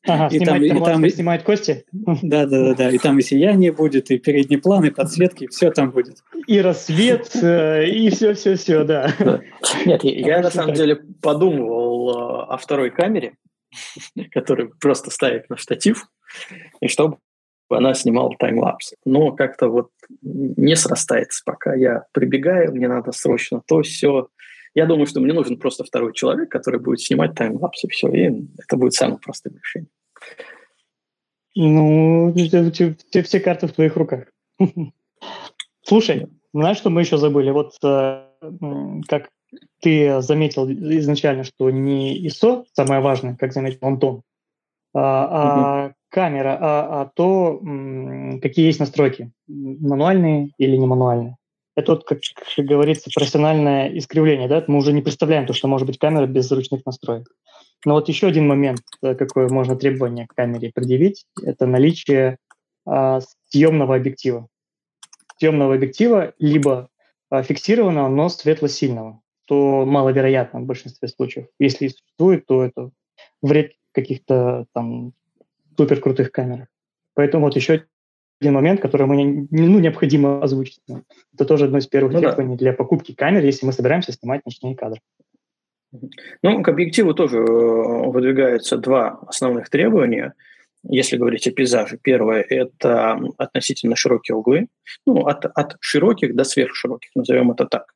Ага, 0.07 0.29
и 0.37 0.39
там, 0.45 0.63
и 0.63 0.69
там 0.69 1.09
снимает 1.09 1.45
кости? 1.45 1.87
Да, 1.93 2.45
да, 2.45 2.65
да, 2.65 2.75
да. 2.75 2.91
И 2.91 2.99
там 2.99 3.19
и 3.19 3.23
сияние 3.23 3.73
будет, 3.73 4.11
и 4.11 4.19
передний 4.19 4.59
план, 4.59 4.85
и 4.85 4.91
подсветки, 4.91 5.47
все 5.47 5.71
там 5.71 5.93
будет. 5.93 6.23
И 6.47 6.61
рассвет, 6.61 7.35
э, 7.37 7.87
и 7.89 8.11
все, 8.11 8.35
все, 8.35 8.57
все, 8.57 8.85
да. 8.85 9.11
Нет, 9.87 10.05
я 10.05 10.43
на 10.43 10.51
самом 10.51 10.75
деле 10.75 10.97
подумывал 11.23 12.11
э, 12.11 12.45
о 12.53 12.57
второй 12.59 12.91
камере, 12.91 13.37
которую 14.33 14.75
просто 14.79 15.11
ставить 15.11 15.49
на 15.49 15.57
штатив, 15.57 16.07
и 16.81 16.89
чтобы 16.89 17.17
она 17.69 17.95
снимала 17.95 18.35
таймлапс. 18.39 18.95
Но 19.05 19.33
как-то 19.33 19.69
вот 19.69 19.91
не 20.23 20.77
срастается 20.77 21.43
пока. 21.45 21.75
Я 21.75 22.05
прибегаю, 22.13 22.73
мне 22.73 22.89
надо 22.89 23.13
срочно 23.13 23.63
то, 23.67 23.83
все. 23.83 24.29
Я 24.75 24.87
думаю, 24.87 25.07
что 25.07 25.21
мне 25.21 25.33
нужен 25.33 25.59
просто 25.59 25.85
второй 25.85 26.13
человек, 26.13 26.51
который 26.51 26.81
будет 26.81 27.01
снимать 27.01 27.35
таймлапс, 27.35 27.85
и 27.85 27.89
все. 27.89 28.09
И 28.09 28.47
это 28.59 28.77
будет 28.77 28.95
самое 28.95 29.19
простое 29.19 29.55
решение. 29.55 29.91
Ну, 31.57 32.35
все, 32.35 33.23
все 33.23 33.41
карты 33.41 33.69
в 33.69 33.73
твоих 33.73 33.97
руках. 33.97 34.25
Слушай, 35.83 36.27
знаешь, 36.53 36.79
что 36.79 36.91
мы 36.91 37.03
еще 37.03 37.19
забыли? 37.19 37.51
Вот 37.51 37.75
э, 37.85 38.27
как 39.09 39.29
ты 39.81 40.21
заметил 40.21 40.69
изначально, 40.71 41.45
что 41.45 41.71
не 41.71 42.27
ISO 42.27 42.65
самое 42.73 43.01
важное, 43.01 43.37
как 43.37 43.53
заметил 43.53 43.87
Антон, 43.87 44.23
а, 44.95 45.87
а 45.87 45.93
камера, 46.15 46.57
а, 46.61 47.03
а 47.03 47.11
то, 47.13 47.59
какие 48.41 48.67
есть 48.67 48.79
настройки, 48.79 49.33
мануальные 49.49 50.53
или 50.59 50.77
не 50.77 50.87
мануальные. 50.87 51.37
Это 51.75 51.93
вот, 51.93 52.05
как, 52.05 52.21
как 52.55 52.65
говорится, 52.65 53.11
профессиональное 53.13 53.89
искривление, 53.99 54.47
да? 54.47 54.63
Мы 54.69 54.79
уже 54.79 54.93
не 54.93 55.03
представляем 55.03 55.45
то, 55.45 55.53
что 55.53 55.67
может 55.67 55.89
быть 55.89 55.99
камера 55.99 56.27
без 56.27 56.49
ручных 56.53 56.87
настроек. 56.87 57.29
Но 57.85 57.95
вот 57.95 58.09
еще 58.09 58.29
один 58.29 58.47
момент, 58.47 58.83
э, 59.03 59.17
какое 59.17 59.49
можно 59.49 59.75
требование 59.75 60.29
к 60.29 60.35
камере 60.35 60.71
предъявить, 60.73 61.27
это 61.43 61.67
наличие 61.67 62.39
а, 62.87 63.21
съемного 63.49 63.97
объектива. 63.97 64.47
Съемного 65.39 65.75
объектива 65.75 66.33
либо 66.39 66.91
а, 67.29 67.43
фиксированного, 67.43 68.09
но 68.09 68.29
светло-сильного, 68.29 69.21
то 69.47 69.85
маловероятно 69.85 70.61
в 70.61 70.67
большинстве 70.67 71.09
случаев. 71.09 71.49
Если 71.59 71.89
существует, 71.89 72.47
то 72.47 72.63
это 72.63 72.91
вред 73.43 73.73
каких-то 73.93 74.67
там 74.73 75.13
супер 75.77 76.01
крутых 76.01 76.33
камерах. 76.33 76.69
Поэтому 77.15 77.47
вот 77.47 77.57
еще 77.57 77.85
один 78.41 78.55
момент, 78.55 78.81
который 78.81 79.07
мы 79.07 79.47
ну, 79.51 79.79
необходимо 79.79 80.43
озвучить. 80.43 80.81
Это 81.35 81.45
тоже 81.45 81.67
одно 81.67 81.79
из 81.79 81.87
первых 81.87 82.13
ну, 82.13 82.21
требований 82.21 82.57
да. 82.57 82.59
для 82.59 82.73
покупки 82.73 83.15
камер, 83.15 83.45
если 83.45 83.67
мы 83.67 83.73
собираемся 83.73 84.13
снимать 84.13 84.45
ночные 84.45 84.75
кадры. 84.75 85.01
Ну, 86.43 86.63
к 86.63 86.69
объективу 86.69 87.15
тоже 87.15 87.39
э, 87.39 87.43
выдвигаются 87.43 88.77
два 88.77 89.21
основных 89.29 89.71
требования. 89.71 90.35
Если 90.83 91.17
говорить 91.17 91.47
о 91.47 91.53
пейзаже, 91.53 91.99
первое– 92.03 92.45
это 92.49 93.21
относительно 93.39 93.95
широкие 93.97 94.35
углы, 94.35 94.67
ну, 95.07 95.27
от, 95.27 95.47
от 95.47 95.77
широких 95.81 96.35
до 96.35 96.45
сверхшироких, 96.45 97.11
назовем 97.15 97.53
это 97.53 97.67
так. 97.67 97.95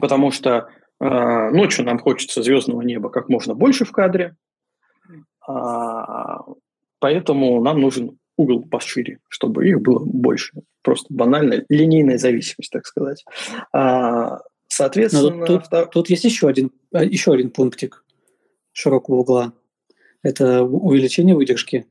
Потому 0.00 0.32
что 0.32 0.68
А, 1.04 1.50
ночью 1.50 1.84
нам 1.84 1.98
хочется 1.98 2.44
звездного 2.44 2.82
неба 2.82 3.10
как 3.10 3.28
можно 3.28 3.54
больше 3.54 3.84
в 3.84 3.90
кадре, 3.90 4.36
поэтому 6.98 7.62
нам 7.62 7.80
нужен 7.80 8.18
угол 8.36 8.62
пошире, 8.62 9.18
чтобы 9.28 9.68
их 9.68 9.80
было 9.80 10.00
больше. 10.04 10.52
Просто 10.82 11.06
банально 11.10 11.64
линейная 11.68 12.18
зависимость, 12.18 12.70
так 12.70 12.86
сказать. 12.86 13.24
А, 13.72 14.40
соответственно... 14.68 15.36
Но 15.36 15.46
тут, 15.46 15.64
тут, 15.70 15.90
тут 15.90 16.10
есть 16.10 16.24
еще 16.24 16.48
один, 16.48 16.70
еще 16.92 17.32
один 17.32 17.50
пунктик 17.50 18.04
широкого 18.72 19.16
угла. 19.16 19.52
Это 20.22 20.62
увеличение 20.62 21.34
выдержки. 21.34 21.86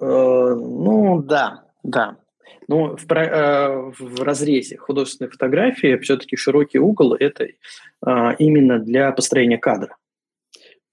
Э, 0.00 0.04
ну 0.04 1.22
да, 1.22 1.64
да. 1.82 2.18
Но 2.66 2.96
в, 2.96 3.10
э, 3.12 3.92
в 3.98 4.22
разрезе 4.22 4.76
художественной 4.78 5.30
фотографии 5.30 5.96
все-таки 5.98 6.36
широкий 6.36 6.78
угол– 6.78 7.14
это 7.18 7.44
э, 7.44 7.54
именно 8.38 8.78
для 8.78 9.12
построения 9.12 9.58
кадра. 9.58 9.96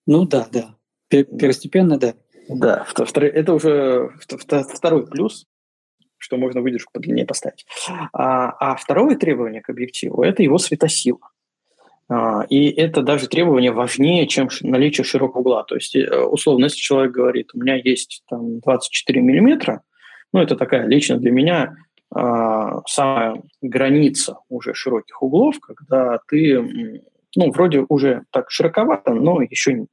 Ну 0.05 0.25
да, 0.25 0.47
да. 0.51 0.75
Первостепенно, 1.11 1.97
да. 1.97 2.13
Да, 2.49 2.85
это 3.15 3.53
уже 3.53 4.09
второй 4.19 5.07
плюс, 5.07 5.45
что 6.17 6.37
можно 6.37 6.61
выдержку 6.61 6.91
подлиннее 6.93 7.25
поставить. 7.25 7.65
А, 8.13 8.51
а 8.59 8.75
второе 8.75 9.15
требование 9.15 9.61
к 9.61 9.69
объективу– 9.69 10.23
это 10.23 10.43
его 10.43 10.57
светосила. 10.57 11.19
А, 12.09 12.45
и 12.49 12.69
это 12.69 13.01
даже 13.01 13.27
требование 13.27 13.71
важнее, 13.71 14.27
чем 14.27 14.49
наличие 14.61 15.05
широкого 15.05 15.41
угла. 15.41 15.63
То 15.63 15.75
есть, 15.75 15.95
э, 15.95 16.23
условно, 16.25 16.65
если 16.65 16.77
человек 16.77 17.11
говорит, 17.13 17.51
у 17.53 17.59
меня 17.59 17.75
есть 17.75 18.23
там, 18.29 18.59
24 18.59 19.21
миллиметра, 19.21 19.81
ну, 20.33 20.41
это 20.41 20.55
такая 20.55 20.87
лично 20.87 21.17
для 21.17 21.31
меня 21.31 21.75
а, 22.13 22.81
самая 22.85 23.41
граница 23.61 24.37
уже 24.49 24.73
широких 24.73 25.21
углов, 25.23 25.59
когда 25.61 26.19
ты, 26.27 27.01
ну, 27.35 27.51
вроде 27.51 27.85
уже 27.87 28.23
так 28.31 28.51
широковато, 28.51 29.13
но 29.13 29.41
еще 29.41 29.85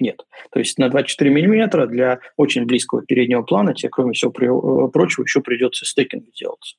нет. 0.00 0.24
То 0.50 0.58
есть 0.58 0.78
на 0.78 0.88
24 0.88 1.30
миллиметра 1.30 1.86
для 1.86 2.20
очень 2.36 2.64
близкого 2.66 3.02
переднего 3.04 3.42
плана 3.42 3.74
тебе, 3.74 3.90
кроме 3.90 4.12
всего 4.12 4.30
э, 4.30 4.90
прочего, 4.90 5.24
еще 5.24 5.40
придется 5.40 5.84
стейкинг 5.84 6.32
делать. 6.32 6.76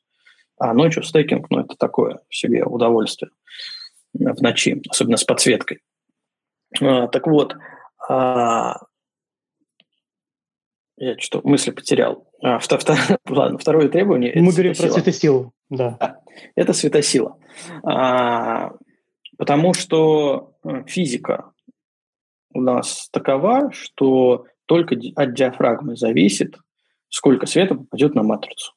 А 0.59 0.73
ночью 0.73 1.03
стейкинг, 1.03 1.49
ну, 1.49 1.59
это 1.59 1.75
такое 1.77 2.19
себе 2.29 2.63
удовольствие 2.63 3.31
в 4.13 4.41
ночи, 4.41 4.81
особенно 4.89 5.17
с 5.17 5.23
подсветкой. 5.23 5.81
А, 6.81 7.07
так 7.07 7.27
вот, 7.27 7.55
а, 8.09 8.77
я 10.97 11.17
что 11.19 11.41
мысли 11.43 11.71
потерял. 11.71 12.27
А, 12.41 12.59
втор, 12.59 12.79
втор, 12.79 12.97
ладно, 13.29 13.57
второе 13.57 13.89
требование. 13.89 14.33
Мы 14.35 14.51
говорим 14.51 14.73
про 14.73 14.89
светосилу, 14.89 15.53
да. 15.69 15.97
да. 15.99 16.21
Это 16.55 16.73
светосила. 16.73 17.37
А, 17.83 18.71
потому 19.37 19.73
что 19.73 20.55
э, 20.63 20.83
физика 20.87 21.51
у 22.53 22.61
нас 22.61 23.09
такова, 23.11 23.71
что 23.71 24.45
только 24.65 24.95
от 25.15 25.33
диафрагмы 25.33 25.95
зависит, 25.95 26.57
сколько 27.09 27.45
света 27.45 27.75
попадет 27.75 28.15
на 28.15 28.23
матрицу. 28.23 28.73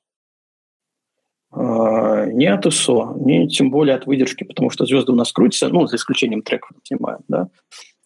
А, 1.53 2.27
не 2.27 2.47
от 2.47 2.67
ИСО, 2.67 3.15
не 3.17 3.49
тем 3.49 3.71
более 3.71 3.97
от 3.97 4.07
выдержки, 4.07 4.45
потому 4.45 4.71
что 4.71 4.87
звезды 4.87 5.13
у 5.13 5.17
нас 5.17 5.33
крутятся, 5.33 5.69
ну, 5.69 5.87
за 5.87 5.97
исключением 5.97 6.43
треков, 6.43 6.77
снимаем, 6.85 7.21
да, 7.29 7.49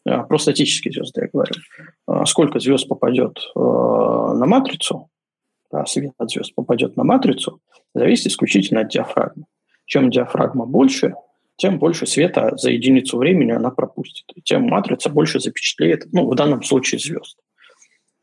а, 0.07 0.23
про 0.23 0.39
статические 0.39 0.93
звезды 0.93 1.23
я 1.23 1.29
говорю. 1.31 1.55
А, 2.07 2.25
сколько 2.25 2.59
звезд 2.59 2.89
попадет 2.89 3.39
на 3.55 4.47
матрицу, 4.47 5.11
да, 5.71 5.85
свет 5.85 6.13
от 6.19 6.31
звезд 6.31 6.55
попадет 6.55 6.97
на 6.97 7.05
матрицу, 7.05 7.61
зависит 7.95 8.29
исключительно 8.29 8.81
от 8.81 8.89
диафрагмы. 8.89 9.45
Чем 9.87 10.11
диафрагма 10.11 10.65
больше, 10.65 11.15
тем 11.57 11.79
больше 11.79 12.07
света 12.07 12.53
за 12.57 12.71
единицу 12.71 13.17
времени 13.17 13.53
она 13.53 13.71
пропустит, 13.71 14.27
и 14.35 14.41
тем 14.41 14.65
матрица 14.65 15.11
больше 15.11 15.41
запечатлеет, 15.41 16.07
ну, 16.13 16.29
в 16.29 16.35
данном 16.35 16.63
случае 16.63 16.99
звезд. 16.99 17.39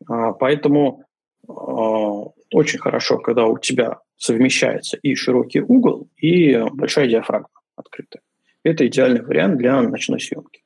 Поэтому 0.06 1.04
очень 1.46 2.78
хорошо, 2.78 3.18
когда 3.18 3.46
у 3.46 3.58
тебя 3.58 3.98
совмещается 4.16 4.96
и 4.98 5.14
широкий 5.14 5.60
угол, 5.60 6.08
и 6.16 6.62
большая 6.72 7.08
диафрагма 7.08 7.48
открытая. 7.76 8.22
Это 8.62 8.86
идеальный 8.86 9.22
вариант 9.22 9.58
для 9.58 9.80
ночной 9.82 10.20
съемки. 10.20 10.62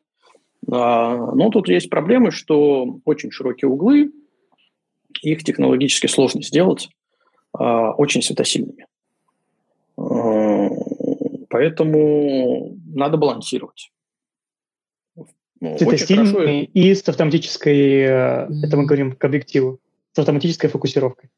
Но 0.66 1.50
тут 1.50 1.68
есть 1.68 1.88
проблемы, 1.88 2.30
что 2.30 2.98
очень 3.04 3.30
широкие 3.30 3.68
углы, 3.68 4.10
их 5.22 5.44
технологически 5.44 6.06
сложно 6.06 6.42
сделать 6.42 6.88
а, 7.52 7.92
очень 7.92 8.22
светосильными. 8.22 8.86
А, 9.96 10.02
поэтому 11.56 12.76
надо 12.94 13.16
балансировать. 13.16 13.90
Ну, 15.58 15.78
Светосильный 15.78 16.26
хорошо... 16.26 16.70
и 16.74 16.94
с 16.94 17.08
автоматической, 17.08 18.00
э, 18.02 18.48
это 18.62 18.76
мы 18.76 18.84
говорим 18.84 19.12
к 19.12 19.24
объективу, 19.24 19.80
с 20.12 20.18
автоматической 20.18 20.68
фокусировкой. 20.68 21.30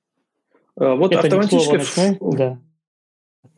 Э, 0.76 0.94
вот 0.96 1.12
это 1.12 1.20
автоматическая, 1.20 1.78
ф... 2.14 2.16
да. 2.20 2.58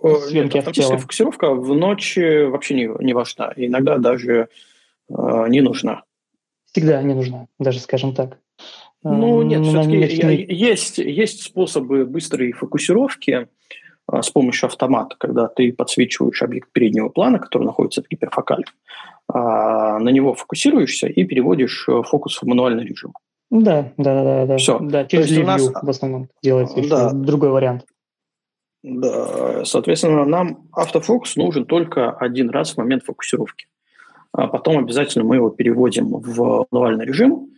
Нет, 0.03 0.55
автоматическая 0.55 0.99
фокусировка 0.99 1.55
в 1.55 1.75
ночь 1.75 2.19
вообще 2.19 2.75
не, 2.75 2.91
не 3.03 3.15
важна. 3.15 3.55
Иногда 3.57 3.97
даже 3.97 4.49
э, 5.09 5.45
не 5.49 5.63
нужна. 5.63 6.03
Всегда 6.67 7.03
не 7.03 7.15
нужна, 7.15 7.47
даже 7.59 7.81
скажем 7.81 8.15
так. 8.15 8.39
Ну, 9.03 9.41
нет, 9.41 9.63
все-таки 9.65 9.99
ночные... 9.99 10.47
есть, 10.47 10.99
есть 10.99 11.43
способы 11.43 12.05
быстрой 12.05 12.53
фокусировки 12.53 13.31
э, 13.31 13.47
с 14.13 14.31
помощью 14.31 14.67
автомата, 14.67 15.17
когда 15.19 15.47
ты 15.49 15.73
подсвечиваешь 15.73 16.43
объект 16.43 16.71
переднего 16.73 17.09
плана, 17.09 17.39
который 17.39 17.65
находится 17.65 18.03
в 18.03 18.09
гиперфокале, 18.09 18.65
э, 18.65 19.33
на 19.35 20.09
него 20.09 20.35
фокусируешься 20.35 21.07
и 21.07 21.25
переводишь 21.25 21.87
э, 21.89 22.03
фокус 22.03 22.39
в 22.41 22.47
мануальный 22.47 22.85
режим. 22.85 23.13
Да, 23.51 23.93
да, 23.97 24.25
да, 24.25 24.47
да. 24.47 24.57
Все. 24.57 24.79
Да, 24.79 25.05
через 25.05 25.31
ревью 25.31 25.47
нас... 25.47 25.71
в 25.71 25.89
основном 25.89 26.29
делается 26.43 26.89
да. 26.89 27.13
другой 27.13 27.51
вариант. 27.51 27.85
Да, 28.83 29.65
соответственно, 29.65 30.25
нам 30.25 30.69
автофокус 30.73 31.37
нужен 31.37 31.67
только 31.67 32.11
один 32.11 32.49
раз 32.51 32.73
в 32.73 32.79
момент 32.79 33.05
фокусировки. 33.05 33.67
А 34.33 34.47
потом 34.47 34.79
обязательно 34.79 35.25
мы 35.25 35.37
его 35.37 35.51
переводим 35.51 36.09
в 36.09 36.67
мануальный 36.71 37.05
режим, 37.05 37.51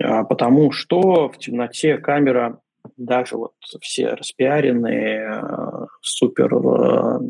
а, 0.00 0.24
потому 0.24 0.70
что 0.70 1.28
в 1.28 1.38
темноте 1.38 1.98
камера 1.98 2.60
даже 2.96 3.36
вот 3.36 3.52
все 3.80 4.14
распиаренные, 4.14 5.40
э, 5.42 5.86
супер, 6.00 6.54
э, 6.54 7.20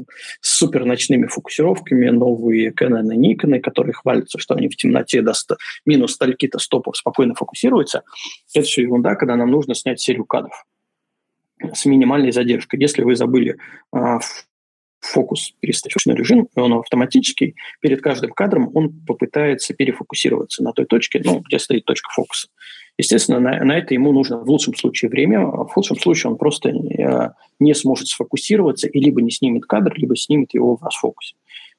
супер 0.41 0.85
ночными 0.85 1.27
фокусировками, 1.27 2.09
новые 2.09 2.73
Canon 2.73 3.15
и 3.15 3.35
Nikon, 3.35 3.61
которые 3.61 3.95
хвалятся, 3.95 4.39
что 4.39 4.55
они 4.55 4.69
в 4.69 4.77
темноте 4.77 5.23
до 5.23 5.33
100, 5.33 5.57
минус 5.87 6.13
стольки-то 6.13 6.59
стопов 6.59 6.97
спокойно 6.97 7.35
фокусируются, 7.35 8.03
это 8.55 8.65
все 8.65 8.83
ерунда, 8.83 9.15
когда 9.15 9.37
нам 9.37 9.51
нужно 9.51 9.75
снять 9.75 10.01
серию 10.01 10.25
кадров 10.25 10.65
с 11.75 11.85
минимальной 11.85 12.33
задержкой. 12.33 12.81
Если 12.81 13.03
вы 13.03 13.15
забыли 13.15 13.57
а, 13.93 14.19
фокус 15.03 15.53
переставить 15.61 15.95
в 15.95 16.09
режим, 16.15 16.49
он 16.55 16.75
автоматический, 16.75 17.57
перед 17.81 18.01
каждым 18.01 18.33
кадром 18.33 18.71
он 18.75 18.91
попытается 19.07 19.75
перефокусироваться 19.75 20.63
на 20.63 20.73
той 20.73 20.87
точке, 20.87 21.21
ну, 21.25 21.41
где 21.41 21.59
стоит 21.59 21.85
точка 21.85 22.11
фокуса. 22.13 22.49
Естественно, 22.99 23.41
на, 23.41 23.65
на 23.65 23.79
это 23.79 23.95
ему 23.95 24.13
нужно 24.13 24.39
в 24.39 24.49
лучшем 24.49 24.75
случае 24.75 25.11
время, 25.11 25.41
а 25.41 25.65
в 25.65 25.73
худшем 25.73 25.99
случае 25.99 26.31
он 26.33 26.39
просто 26.39 26.71
не, 26.71 27.33
не 27.59 27.75
сможет 27.75 28.09
сфокусироваться 28.09 28.87
и 28.87 29.01
либо 29.01 29.23
не 29.23 29.31
снимет 29.31 29.65
кадр, 29.65 29.93
либо 29.97 30.15
снимет 30.17 30.55
его 30.55 30.77
в 30.77 30.83
расфокусе. 30.83 31.35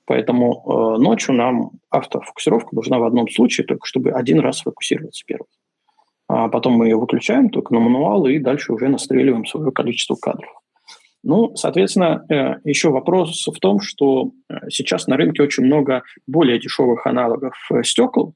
Поэтому 0.05 0.63
э, 0.65 1.01
ночью 1.01 1.33
нам 1.33 1.71
автофокусировка 1.89 2.75
нужна 2.75 2.99
в 2.99 3.05
одном 3.05 3.29
случае, 3.29 3.65
только 3.65 3.87
чтобы 3.87 4.11
один 4.11 4.39
раз 4.39 4.61
фокусироваться 4.61 5.23
первый. 5.25 5.47
А 6.27 6.49
потом 6.49 6.73
мы 6.73 6.87
ее 6.87 6.97
выключаем 6.97 7.49
только 7.49 7.73
на 7.73 7.79
мануал 7.79 8.25
и 8.25 8.39
дальше 8.39 8.73
уже 8.73 8.89
настреливаем 8.89 9.45
свое 9.45 9.71
количество 9.71 10.15
кадров. 10.15 10.51
Ну, 11.23 11.55
соответственно, 11.55 12.25
э, 12.29 12.55
еще 12.65 12.89
вопрос 12.89 13.47
в 13.47 13.57
том, 13.59 13.79
что 13.79 14.31
э, 14.49 14.69
сейчас 14.69 15.07
на 15.07 15.15
рынке 15.15 15.41
очень 15.41 15.63
много 15.63 16.03
более 16.27 16.59
дешевых 16.59 17.07
аналогов 17.07 17.55
э, 17.71 17.81
стекол 17.83 18.33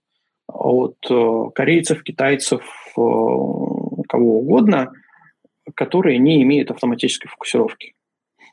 от 0.48 0.96
корейцев, 1.56 2.04
китайцев, 2.04 2.64
кого 2.96 4.40
угодно, 4.40 4.94
которые 5.76 6.20
не 6.20 6.42
имеют 6.44 6.72
автоматической 6.72 7.30
фокусировки. 7.30 7.96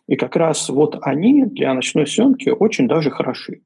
И 0.09 0.16
как 0.16 0.35
раз 0.35 0.68
вот 0.68 0.99
они 1.03 1.44
для 1.44 1.73
ночной 1.73 2.09
съемки 2.09 2.49
очень 2.49 2.88
даже 2.88 3.12
хороши, 3.12 3.61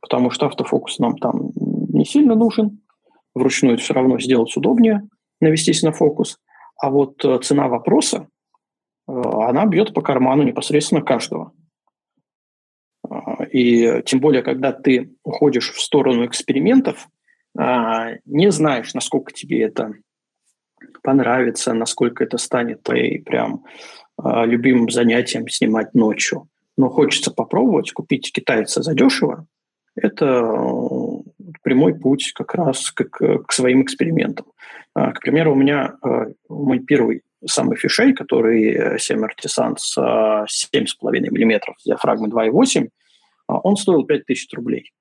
потому 0.00 0.30
что 0.30 0.46
автофокус 0.46 0.98
нам 0.98 1.18
там 1.18 1.52
не 1.54 2.04
сильно 2.04 2.34
нужен, 2.34 2.80
вручную 3.32 3.78
все 3.78 3.94
равно 3.94 4.18
сделать 4.18 4.54
удобнее, 4.56 5.08
навестись 5.40 5.84
на 5.84 5.92
фокус. 5.92 6.40
А 6.82 6.90
вот 6.90 7.24
цена 7.44 7.68
вопроса 7.68 8.26
она 9.08 9.64
бьет 9.64 9.94
по 9.94 10.02
карману 10.02 10.42
непосредственно 10.42 11.00
каждого. 11.00 11.52
А, 13.08 13.44
и 13.44 14.02
тем 14.04 14.20
более, 14.20 14.42
когда 14.42 14.72
ты 14.72 15.14
уходишь 15.24 15.72
в 15.72 15.80
сторону 15.80 16.26
экспериментов, 16.26 17.08
а, 17.56 18.10
не 18.26 18.50
знаешь, 18.50 18.92
насколько 18.94 19.32
тебе 19.32 19.62
это 19.62 19.94
понравится, 21.02 21.72
насколько 21.72 22.22
это 22.22 22.36
станет 22.36 22.82
твоей 22.82 23.22
прям 23.22 23.64
а, 24.18 24.44
любимым 24.44 24.90
занятием 24.90 25.48
снимать 25.48 25.94
ночью. 25.94 26.48
Но 26.76 26.90
хочется 26.90 27.32
попробовать, 27.32 27.92
купить 27.92 28.30
китайца 28.32 28.82
задешево 28.82 29.46
это 30.00 30.42
прямой 31.62 31.98
путь 31.98 32.32
как 32.36 32.54
раз 32.54 32.92
к, 32.92 33.02
к 33.08 33.52
своим 33.52 33.82
экспериментам. 33.82 34.46
К 34.94 35.20
примеру, 35.20 35.52
у 35.52 35.56
меня 35.56 35.96
мой 36.48 36.78
первый 36.78 37.22
самый 37.46 37.76
фишей, 37.76 38.14
который 38.14 38.98
7 38.98 39.24
Artisans 39.24 39.76
7,5 39.96 40.46
мм 41.30 41.74
с 41.78 41.84
диафрагмой 41.84 42.30
2,8, 42.30 42.88
он 43.46 43.76
стоил 43.76 44.04
5000 44.04 44.54
рублей. 44.54 44.92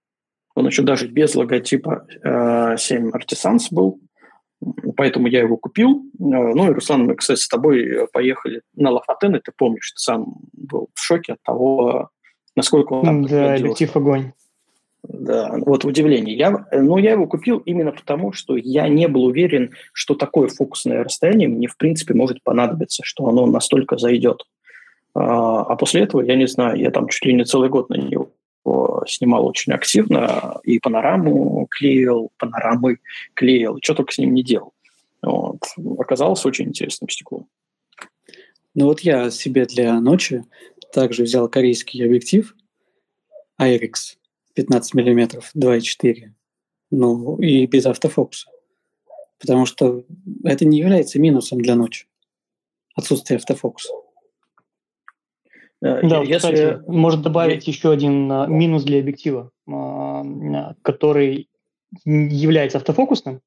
Он 0.56 0.66
еще 0.66 0.82
даже 0.82 1.08
без 1.08 1.36
логотипа 1.36 2.08
7 2.78 3.12
Artisans 3.12 3.68
был, 3.72 4.00
поэтому 4.96 5.28
я 5.28 5.42
его 5.42 5.58
купил. 5.58 6.04
Ну 6.18 6.70
и, 6.70 6.74
Руслан, 6.74 7.06
мы, 7.06 7.16
кстати, 7.16 7.40
с 7.40 7.48
тобой 7.48 8.08
поехали 8.12 8.62
на 8.76 8.90
Лафатен, 8.90 9.36
и 9.36 9.40
ты 9.40 9.52
помнишь, 9.56 9.92
ты 9.92 10.00
сам 10.00 10.26
был 10.54 10.90
в 10.94 11.00
шоке 11.00 11.34
от 11.34 11.44
того, 11.44 12.10
насколько 12.56 12.94
он 12.94 13.06
там 13.06 13.24
Да, 13.26 13.56
объектив 13.56 13.96
огонь. 13.96 14.32
Да, 15.08 15.54
вот 15.66 15.86
удивление. 15.86 16.36
Я, 16.36 16.68
ну, 16.72 16.98
я 16.98 17.12
его 17.12 17.28
купил 17.28 17.60
именно 17.60 17.92
потому, 17.92 18.34
что 18.34 18.58
я 18.58 18.88
не 18.90 19.08
был 19.08 19.26
уверен, 19.26 19.72
что 19.94 20.16
такое 20.16 20.50
фокусное 20.50 21.04
расстояние 21.04 21.48
мне, 21.48 21.68
в 21.68 21.78
принципе, 21.78 22.14
может 22.14 22.44
понадобиться, 22.44 23.04
что 23.06 23.28
оно 23.28 23.46
настолько 23.46 23.98
зайдет. 23.98 24.44
А, 25.14 25.62
а 25.62 25.76
после 25.78 26.02
этого, 26.02 26.22
я 26.22 26.36
не 26.36 26.48
знаю, 26.48 26.78
я 26.78 26.92
там 26.92 27.08
чуть 27.08 27.26
ли 27.26 27.34
не 27.34 27.46
целый 27.46 27.70
год 27.70 27.90
на 27.90 27.96
него 27.96 28.32
снимал 29.08 29.46
очень 29.46 29.74
активно, 29.74 30.60
и 30.64 30.80
панораму 30.80 31.68
клеил, 31.70 32.32
панорамы 32.38 33.00
клеил, 33.34 33.80
что 33.82 33.94
только 33.94 34.14
с 34.14 34.18
ним 34.18 34.34
не 34.34 34.44
делал. 34.44 34.74
Вот. 35.22 35.60
Оказалось 35.98 36.46
очень 36.46 36.66
интересным 36.66 37.10
стеклом. 37.10 37.48
Ну 38.76 38.86
вот 38.86 39.00
я 39.02 39.32
себе 39.32 39.66
для 39.66 40.00
ночи 40.00 40.44
также 40.94 41.24
взял 41.24 41.48
корейский 41.50 42.04
объектив 42.06 42.56
IRIX 43.60 44.17
15 44.58 44.96
мм 44.96 45.40
2.4, 45.56 46.32
ну 46.90 47.38
и 47.38 47.68
без 47.68 47.86
автофокуса. 47.86 48.50
Потому 49.40 49.68
что 49.68 50.04
это 50.44 50.66
не 50.66 50.80
является 50.80 51.20
минусом 51.20 51.62
для 51.62 51.76
ночи. 51.76 52.08
Отсутствие 52.96 53.38
автофокуса. 53.38 53.94
Э, 55.84 56.02
да, 56.02 56.22
Если... 56.22 56.38
кстати, 56.38 56.82
может 56.88 57.22
добавить 57.22 57.68
еще 57.68 57.92
один 57.92 58.32
а, 58.32 58.48
минус 58.48 58.84
для 58.84 59.00
объектива, 59.00 59.52
а, 59.72 60.74
который 60.82 61.50
является 62.04 62.80
автофокусным, 62.80 63.42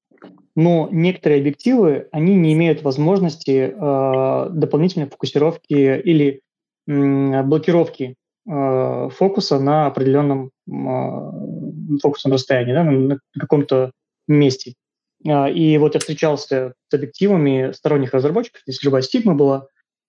но 0.54 0.88
некоторые 0.92 1.40
объективы, 1.40 2.08
они 2.12 2.36
не 2.36 2.52
имеют 2.52 2.82
возможности 2.82 3.74
э, 3.74 4.50
дополнительной 4.50 5.08
фокусировки 5.08 5.74
или 5.74 6.42
блокировки 6.86 8.16
фокуса 8.50 9.60
на 9.60 9.86
определенном 9.86 10.50
э, 10.66 11.98
фокусном 12.02 12.32
расстоянии, 12.32 12.72
да, 12.72 12.84
на, 12.84 13.18
каком-то 13.38 13.92
месте. 14.26 14.74
И 15.22 15.76
вот 15.78 15.94
я 15.94 16.00
встречался 16.00 16.72
с 16.88 16.94
объективами 16.94 17.72
сторонних 17.72 18.14
разработчиков, 18.14 18.62
здесь 18.66 18.82
любая 18.82 19.02
стигма 19.02 19.34
была, 19.34 19.66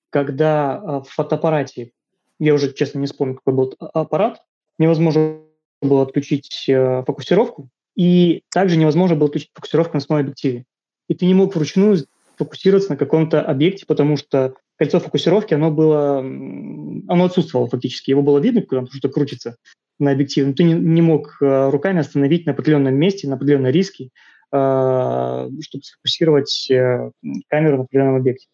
когда 0.09 1.01
в 1.01 1.09
фотоаппарате 1.09 1.91
я 2.39 2.55
уже, 2.55 2.73
честно, 2.73 2.99
не 2.99 3.05
вспомню, 3.05 3.35
какой 3.35 3.53
был 3.53 3.75
аппарат, 3.79 4.41
невозможно 4.79 5.41
было 5.81 6.03
отключить 6.03 6.65
э, 6.67 7.03
фокусировку, 7.05 7.69
и 7.95 8.43
также 8.51 8.77
невозможно 8.77 9.15
было 9.15 9.27
отключить 9.27 9.51
фокусировку 9.53 9.95
на 9.95 10.01
самом 10.01 10.21
объективе. 10.21 10.65
И 11.07 11.13
ты 11.13 11.25
не 11.25 11.33
мог 11.33 11.55
вручную 11.55 11.97
фокусироваться 12.37 12.91
на 12.91 12.97
каком-то 12.97 13.41
объекте, 13.41 13.85
потому 13.85 14.17
что 14.17 14.55
кольцо 14.81 14.99
фокусировки, 14.99 15.53
оно 15.53 15.69
было, 15.69 16.17
оно 16.21 17.25
отсутствовало 17.25 17.69
фактически. 17.69 18.09
Его 18.09 18.23
было 18.23 18.39
видно, 18.39 18.63
когда 18.63 18.87
что-то 18.87 19.09
крутится 19.09 19.57
на 19.99 20.09
объективе, 20.09 20.47
но 20.47 20.53
ты 20.53 20.63
не, 20.63 20.73
не 20.73 21.03
мог 21.03 21.37
э, 21.39 21.69
руками 21.69 21.99
остановить 21.99 22.47
на 22.47 22.53
определенном 22.53 22.95
месте, 22.95 23.27
на 23.27 23.35
определенной 23.35 23.71
риске, 23.71 24.05
э, 24.51 25.49
чтобы 25.61 25.83
сфокусировать 25.83 26.71
э, 26.71 27.11
камеру 27.47 27.77
на 27.77 27.83
определенном 27.83 28.15
объекте. 28.15 28.47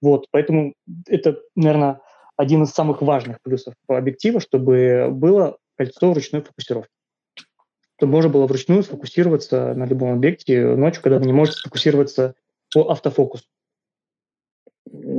Вот, 0.00 0.24
поэтому 0.30 0.72
это, 1.06 1.38
наверное, 1.54 2.00
один 2.38 2.62
из 2.62 2.70
самых 2.70 3.02
важных 3.02 3.36
плюсов 3.42 3.74
объектива, 3.88 4.40
чтобы 4.40 5.08
было 5.10 5.58
кольцо 5.76 6.14
ручной 6.14 6.40
фокусировки. 6.40 6.88
Чтобы 7.98 8.12
можно 8.12 8.30
было 8.30 8.46
вручную 8.46 8.84
сфокусироваться 8.84 9.74
на 9.74 9.84
любом 9.84 10.14
объекте 10.14 10.76
ночью, 10.76 11.02
когда 11.02 11.18
вы 11.18 11.26
не 11.26 11.34
можете 11.34 11.58
сфокусироваться 11.58 12.36
по 12.72 12.90
автофокусу. 12.90 13.44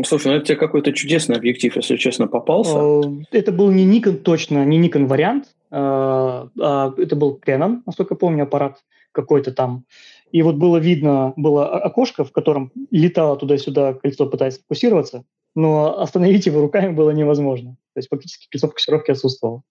Слушай, 0.06 0.28
ну 0.28 0.38
это 0.38 0.46
тебе 0.46 0.58
какой-то 0.58 0.94
чудесный 0.94 1.36
объектив, 1.36 1.76
если 1.76 1.96
честно, 1.98 2.28
попался. 2.28 2.78
Э, 2.78 3.38
это 3.38 3.52
был 3.52 3.72
не 3.72 3.86
Nikon 3.86 4.18
точно, 4.18 4.64
не 4.66 4.80
Nikon 4.80 5.08
вариант. 5.08 5.46
Э, 5.72 5.76
а 5.76 6.94
это 6.98 7.16
был 7.16 7.40
Canon, 7.46 7.82
насколько 7.86 8.16
помню, 8.16 8.44
аппарат 8.44 8.84
какой-то 9.12 9.52
там. 9.52 9.86
И 10.32 10.42
вот 10.42 10.56
было 10.56 10.78
видно, 10.78 11.34
было 11.36 11.68
окошко, 11.80 12.24
в 12.24 12.32
котором 12.32 12.72
летало 12.92 13.38
туда-сюда 13.38 13.94
кольцо, 13.94 14.26
пытаясь 14.26 14.60
фокусироваться 14.60 15.26
но 15.56 16.00
остановить 16.00 16.46
его 16.46 16.62
руками 16.62 16.94
было 16.94 17.12
невозможно. 17.12 17.78
То 17.94 18.00
есть 18.00 18.10
фактически 18.10 18.48
кольцо 18.50 18.68
фокусировки 18.68 19.12
отсутствовало. 19.12 19.64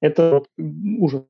Это 0.00 0.42
ужас. 0.98 1.22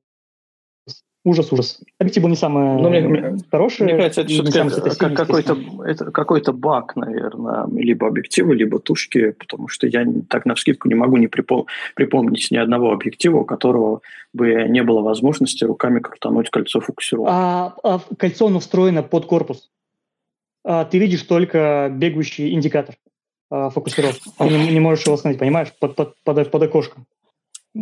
Ужас, 1.25 1.51
ужас. 1.51 1.81
Объектив 1.99 2.23
был 2.23 2.29
не 2.29 2.37
самое 2.37 2.79
ну, 2.79 2.89
мне, 2.89 3.37
хорошее. 3.51 3.89
Мне 3.89 3.97
кажется, 3.97 4.21
это 4.21 4.29
все-таки 4.29 5.15
какой-то, 5.15 5.57
это 5.85 6.11
какой-то 6.11 6.53
баг, 6.53 6.95
наверное, 6.95 7.67
либо 7.67 8.07
объектива, 8.07 8.53
либо 8.53 8.79
тушки, 8.79 9.31
потому 9.31 9.67
что 9.67 9.85
я 9.85 10.05
так 10.29 10.45
на 10.45 10.55
вскидку 10.55 10.87
не 10.87 10.95
могу 10.95 11.17
не 11.17 11.27
припом- 11.27 11.65
припомнить 11.93 12.47
ни 12.51 12.57
одного 12.57 12.93
объектива, 12.93 13.39
у 13.39 13.45
которого 13.45 13.99
бы 14.31 14.65
не 14.69 14.81
было 14.81 15.01
возможности 15.01 15.65
руками 15.65 15.99
крутануть 15.99 16.49
кольцо 16.49 16.79
фокусировки. 16.79 17.29
А, 17.29 17.73
а 17.83 17.99
кольцо 18.17 18.47
оно 18.47 18.61
встроено 18.61 19.03
под 19.03 19.25
корпус. 19.25 19.69
А, 20.63 20.85
ты 20.85 20.99
видишь 20.99 21.23
только 21.23 21.91
бегущий 21.91 22.53
индикатор 22.53 22.95
э, 23.51 23.69
фокусировки. 23.71 24.21
Ты 24.37 24.45
не, 24.45 24.71
не 24.71 24.79
можешь 24.79 25.05
его 25.05 25.15
остановить, 25.15 25.39
понимаешь, 25.39 25.73
под, 25.79 25.95
под, 25.95 26.15
под, 26.23 26.49
под 26.49 26.63
окошком. 26.63 27.05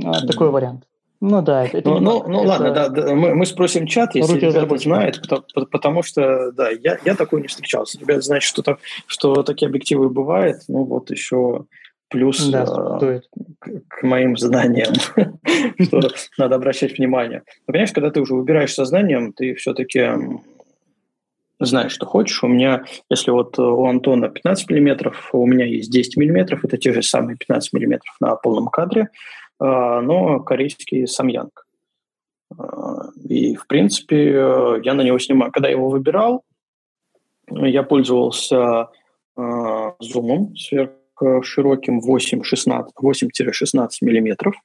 А, 0.03 0.25
такой 0.25 0.49
вариант. 0.49 0.85
Ну 1.19 1.41
да, 1.41 1.65
это, 1.65 1.89
ну, 1.89 1.99
ну, 1.99 2.23
ну 2.27 2.39
это... 2.41 2.47
ладно, 2.47 2.71
да, 2.71 2.89
да 2.89 3.15
мы, 3.15 3.33
мы 3.33 3.45
спросим 3.45 3.87
чат, 3.87 4.13
если 4.13 4.37
ребята 4.37 4.77
знают, 4.77 5.21
потому, 5.21 5.67
потому 5.71 6.03
что 6.03 6.51
да, 6.51 6.69
я, 6.69 6.99
я 7.05 7.15
такой 7.15 7.41
не 7.41 7.47
встречался. 7.47 7.99
Ребята 7.99 8.21
знают, 8.21 8.43
что, 8.43 8.61
так, 8.61 8.79
что 9.07 9.41
такие 9.41 9.67
объективы 9.67 10.09
бывают, 10.09 10.61
ну 10.67 10.83
вот 10.83 11.09
еще 11.09 11.65
плюс 12.09 12.45
да, 12.47 12.65
э, 13.01 13.21
к, 13.59 13.69
к 13.87 14.03
моим 14.03 14.37
знаниям, 14.37 14.93
что 15.81 16.01
надо 16.37 16.55
обращать 16.55 16.97
внимание. 16.97 17.43
Но, 17.67 17.73
конечно, 17.73 17.95
когда 17.95 18.11
ты 18.11 18.21
уже 18.21 18.35
выбираешь 18.35 18.73
сознанием, 18.73 19.33
ты 19.33 19.55
все-таки 19.55 20.07
знаешь, 21.59 21.91
что 21.91 22.05
хочешь. 22.05 22.43
У 22.43 22.47
меня, 22.47 22.83
если 23.09 23.31
вот 23.31 23.57
у 23.57 23.85
Антона 23.85 24.29
15 24.29 24.69
миллиметров, 24.69 25.29
у 25.33 25.45
меня 25.45 25.65
есть 25.65 25.91
10 25.91 26.17
миллиметров, 26.17 26.63
это 26.63 26.77
те 26.77 26.93
же 26.93 27.01
самые 27.01 27.37
15 27.37 27.73
миллиметров 27.73 28.15
на 28.19 28.35
полном 28.35 28.67
кадре, 28.67 29.09
но 29.59 30.39
корейский 30.41 31.07
самьянг. 31.07 31.65
А, 32.57 33.09
и, 33.27 33.55
в 33.55 33.67
принципе, 33.67 34.31
я 34.83 34.93
на 34.93 35.01
него 35.01 35.19
снимаю. 35.19 35.51
Когда 35.51 35.69
я 35.69 35.75
его 35.75 35.89
выбирал, 35.89 36.43
я 37.49 37.83
пользовался 37.83 38.89
а, 39.35 39.95
зумом 39.99 40.55
сверхшироким 40.55 41.99
8-16, 41.99 42.87
8-16 43.01 43.89
миллиметров 44.01 44.55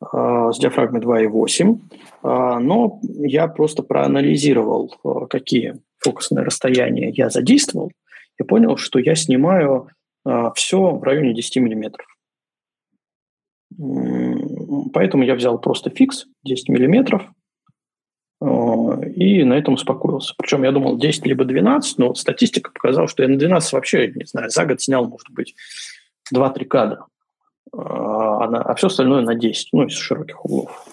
с 0.00 0.58
диафрагмой 0.58 1.00
2,8. 1.00 1.78
А, 2.22 2.60
но 2.60 3.00
я 3.02 3.48
просто 3.48 3.82
проанализировал, 3.82 4.94
а, 5.04 5.26
какие 5.26 5.80
фокусные 5.98 6.44
расстояния 6.44 7.10
я 7.10 7.30
задействовал, 7.30 7.92
и 8.38 8.44
понял, 8.44 8.76
что 8.76 8.98
я 8.98 9.14
снимаю 9.14 9.88
а, 10.24 10.52
все 10.52 10.78
в 10.78 11.02
районе 11.02 11.34
10 11.34 11.56
миллиметров. 11.56 12.06
Поэтому 14.92 15.24
я 15.24 15.34
взял 15.34 15.58
просто 15.58 15.90
фикс 15.90 16.26
10 16.44 16.68
миллиметров 16.68 17.22
и 18.40 19.44
на 19.44 19.54
этом 19.54 19.74
успокоился. 19.74 20.34
Причем 20.36 20.64
я 20.64 20.72
думал 20.72 20.98
10 20.98 21.26
либо 21.26 21.44
12, 21.44 21.98
но 21.98 22.14
статистика 22.14 22.72
показала, 22.72 23.06
что 23.06 23.22
я 23.22 23.28
на 23.28 23.38
12 23.38 23.72
вообще, 23.72 24.12
не 24.14 24.24
знаю, 24.24 24.50
за 24.50 24.64
год 24.64 24.80
снял, 24.80 25.06
может 25.06 25.30
быть, 25.30 25.54
2-3 26.34 26.64
кадра, 26.64 27.06
а, 27.72 28.44
а 28.44 28.74
все 28.74 28.88
остальное 28.88 29.22
на 29.22 29.34
10, 29.34 29.68
ну, 29.72 29.86
из 29.86 29.92
широких 29.92 30.44
углов. 30.44 30.86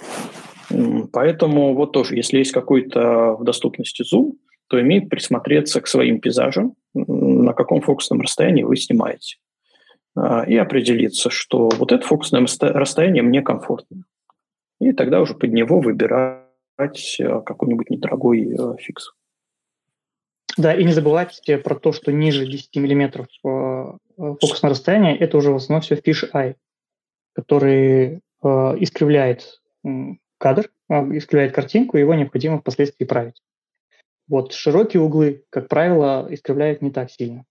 Поэтому 1.11 1.73
вот 1.73 1.91
тоже, 1.91 2.15
если 2.15 2.38
есть 2.38 2.51
какой-то 2.51 3.36
в 3.39 3.43
доступности 3.43 4.03
зум, 4.03 4.38
то 4.67 4.80
имеет 4.80 5.09
присмотреться 5.09 5.82
к 5.82 5.88
своим 5.88 6.19
пейзажам, 6.19 6.75
на 6.93 7.53
каком 7.53 7.82
фокусном 7.82 8.21
расстоянии 8.21 8.61
вы 8.61 8.75
снимаете. 8.77 9.38
А, 10.16 10.43
и 10.43 10.55
определиться, 10.55 11.30
что 11.30 11.70
вот 11.78 11.91
это 11.91 12.05
фокусное 12.05 12.45
расстояние 12.62 13.24
мне 13.24 13.41
комфортно. 13.41 14.03
И 14.80 14.93
тогда 14.93 15.22
уже 15.22 15.36
под 15.36 15.51
него 15.51 15.82
выбирать 15.82 17.18
э, 17.20 17.41
какой-нибудь 17.41 17.89
недорогой 17.89 18.53
э, 18.53 18.78
фикс. 18.78 19.14
Да, 20.57 20.74
и 20.74 20.84
не 20.84 20.93
забывайте 20.93 21.57
про 21.57 21.76
то, 21.76 21.91
что 21.91 22.12
ниже 22.12 22.45
10 22.45 22.76
мм 22.78 23.28
э, 23.45 23.97
фокусное 24.16 24.72
расстояние– 24.72 25.18
это 25.20 25.38
уже 25.38 25.51
в 25.51 25.55
основном 25.55 25.82
все 25.82 25.95
eye, 25.95 26.55
который 27.34 28.22
искривляет 28.41 29.62
кадр, 30.38 30.70
искривляет 30.89 31.53
картинку, 31.53 31.97
и 31.97 31.99
его 31.99 32.14
необходимо 32.14 32.60
впоследствии 32.60 33.03
править. 33.03 33.41
Вот 34.30 34.53
широкие 34.53 35.01
углы, 35.01 35.43
как 35.49 35.68
правило, 35.68 36.26
искривляют 36.30 36.82
не 36.82 36.89
так 36.89 37.12
сильно 37.12 37.43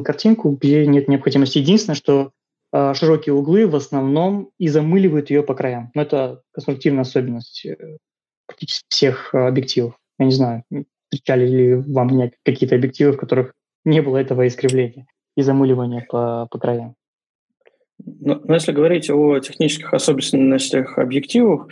картинку, 0.00 0.50
где 0.50 0.86
нет 0.86 1.08
необходимости. 1.08 1.58
Единственное, 1.58 1.96
что 1.96 2.30
э, 2.72 2.94
широкие 2.94 3.34
углы 3.34 3.66
в 3.66 3.76
основном 3.76 4.50
и 4.58 4.68
замыливают 4.68 5.30
ее 5.30 5.42
по 5.42 5.54
краям. 5.54 5.90
Но 5.94 6.02
это 6.02 6.42
конструктивная 6.52 7.02
особенность 7.02 7.66
э, 7.66 7.98
практически 8.46 8.86
всех 8.88 9.34
э, 9.34 9.46
объективов. 9.46 9.94
Я 10.18 10.26
не 10.26 10.32
знаю, 10.32 10.64
встречали 11.10 11.46
ли 11.46 11.74
вам 11.74 12.30
какие-то 12.44 12.76
объективы, 12.76 13.12
в 13.12 13.18
которых 13.18 13.52
не 13.84 14.00
было 14.00 14.16
этого 14.16 14.46
искривления 14.46 15.06
и 15.36 15.42
замыливания 15.42 16.06
по, 16.08 16.46
по 16.50 16.58
краям. 16.58 16.94
Но, 18.04 18.40
но 18.42 18.54
если 18.54 18.72
говорить 18.72 19.10
о 19.10 19.38
технических 19.40 19.92
особенностях 19.92 20.98
объективов, 20.98 21.66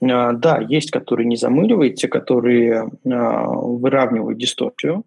э, 0.00 0.32
да, 0.34 0.60
есть, 0.60 0.90
которые 0.90 1.26
не 1.26 1.36
замыливают, 1.36 1.94
те, 1.94 2.08
которые 2.08 2.90
выравнивают 3.04 4.38
дисторсию, 4.38 5.04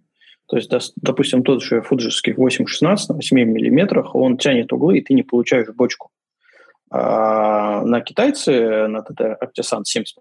то 0.47 0.57
есть, 0.57 0.71
допустим, 0.97 1.43
тот 1.43 1.63
же 1.63 1.81
фуджиский 1.81 2.33
8.16 2.33 2.97
на 3.09 3.15
8 3.15 3.37
миллиметрах, 3.37 4.13
он 4.13 4.37
тянет 4.37 4.71
углы, 4.71 4.99
и 4.99 5.01
ты 5.01 5.13
не 5.13 5.23
получаешь 5.23 5.69
бочку. 5.69 6.11
А 6.91 7.83
на 7.83 8.01
китайце, 8.01 8.87
на 8.87 9.01
ТТ 9.01 9.21
Artisan 9.41 9.81
70, 9.83 10.17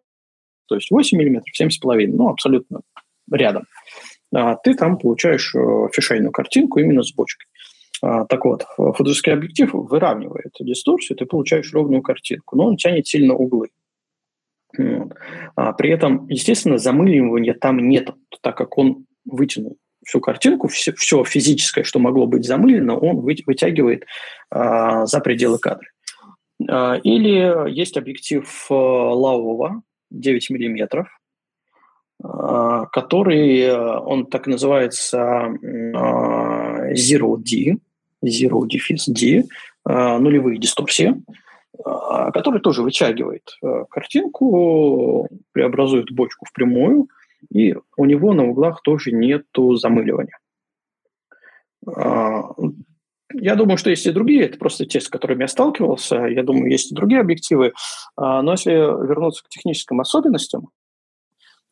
то 0.67 0.75
есть 0.75 0.91
8 0.91 1.19
миллиметров, 1.19 1.53
7,5, 1.61 2.07
ну, 2.09 2.31
абсолютно 2.31 2.81
рядом. 3.31 3.65
А 4.35 4.57
ты 4.57 4.75
там 4.75 4.99
получаешь 4.99 5.55
э, 5.55 5.89
фишейную 5.93 6.33
картинку 6.33 6.81
именно 6.81 7.03
с 7.03 7.13
бочкой. 7.13 7.47
А, 8.03 8.25
так 8.25 8.45
вот, 8.45 8.67
фуджиский 8.77 9.33
объектив 9.33 9.71
выравнивает 9.73 10.53
дисторсию, 10.59 11.17
ты 11.17 11.27
получаешь 11.27 11.73
ровную 11.73 12.03
картинку, 12.03 12.57
но 12.57 12.67
он 12.67 12.77
тянет 12.77 13.07
сильно 13.07 13.35
углы. 13.35 13.69
А 15.55 15.73
при 15.75 15.91
этом, 15.91 16.27
естественно, 16.29 16.79
замыливания 16.79 17.55
там 17.55 17.79
нет, 17.79 18.11
так 18.41 18.57
как 18.57 18.77
он 18.77 19.07
вытянул 19.25 19.77
всю 20.05 20.21
картинку, 20.21 20.69
все, 20.69 20.93
все 20.95 21.25
физическое, 21.25 21.85
что 21.85 21.99
могло 21.99 22.27
быть 22.27 22.47
замылено, 22.47 22.97
он 22.97 23.21
вытягивает 23.21 24.05
а, 24.51 25.07
за 25.07 25.21
пределы 25.21 25.59
кадра. 25.59 25.89
А, 26.69 26.97
или 27.03 27.71
есть 27.71 27.97
объектив 27.97 28.45
а, 28.71 28.75
Лаова 28.75 29.83
9 30.11 30.51
миллиметров, 30.51 31.09
а, 32.23 32.87
который, 32.87 33.69
а, 33.69 34.01
он 34.01 34.27
так 34.27 34.47
называется 34.47 35.49
Zero 36.93 37.37
D, 37.37 37.77
Zero 38.25 38.63
Defis 38.63 39.05
D, 39.09 39.45
нулевые 39.87 40.59
дисторсии, 40.59 41.15
который 41.83 42.61
тоже 42.61 42.83
вытягивает 42.83 43.59
а, 43.63 43.85
картинку, 43.85 45.29
преобразует 45.53 46.11
бочку 46.13 46.47
в 46.47 46.53
прямую– 46.53 47.09
и 47.51 47.75
у 47.97 48.05
него 48.05 48.33
на 48.33 48.45
углах 48.45 48.83
тоже 48.83 49.13
нету 49.13 49.75
замыливания. 49.77 50.39
А, 51.87 52.51
я 53.33 53.57
думаю, 53.57 53.79
что 53.79 53.91
есть 53.91 54.07
и 54.07 54.13
другие, 54.13 54.45
это 54.45 54.59
просто 54.59 54.87
те, 54.87 55.01
с 55.01 55.09
которыми 55.09 55.43
я 55.43 55.49
сталкивался. 55.49 56.27
Я 56.27 56.43
думаю, 56.43 56.71
есть 56.71 56.93
и 56.93 56.95
другие 56.95 57.21
объективы. 57.21 57.73
А, 58.17 58.43
но 58.43 58.53
если 58.53 58.71
вернуться 58.71 59.45
к 59.45 59.49
техническим 59.49 60.01
особенностям, 60.01 60.71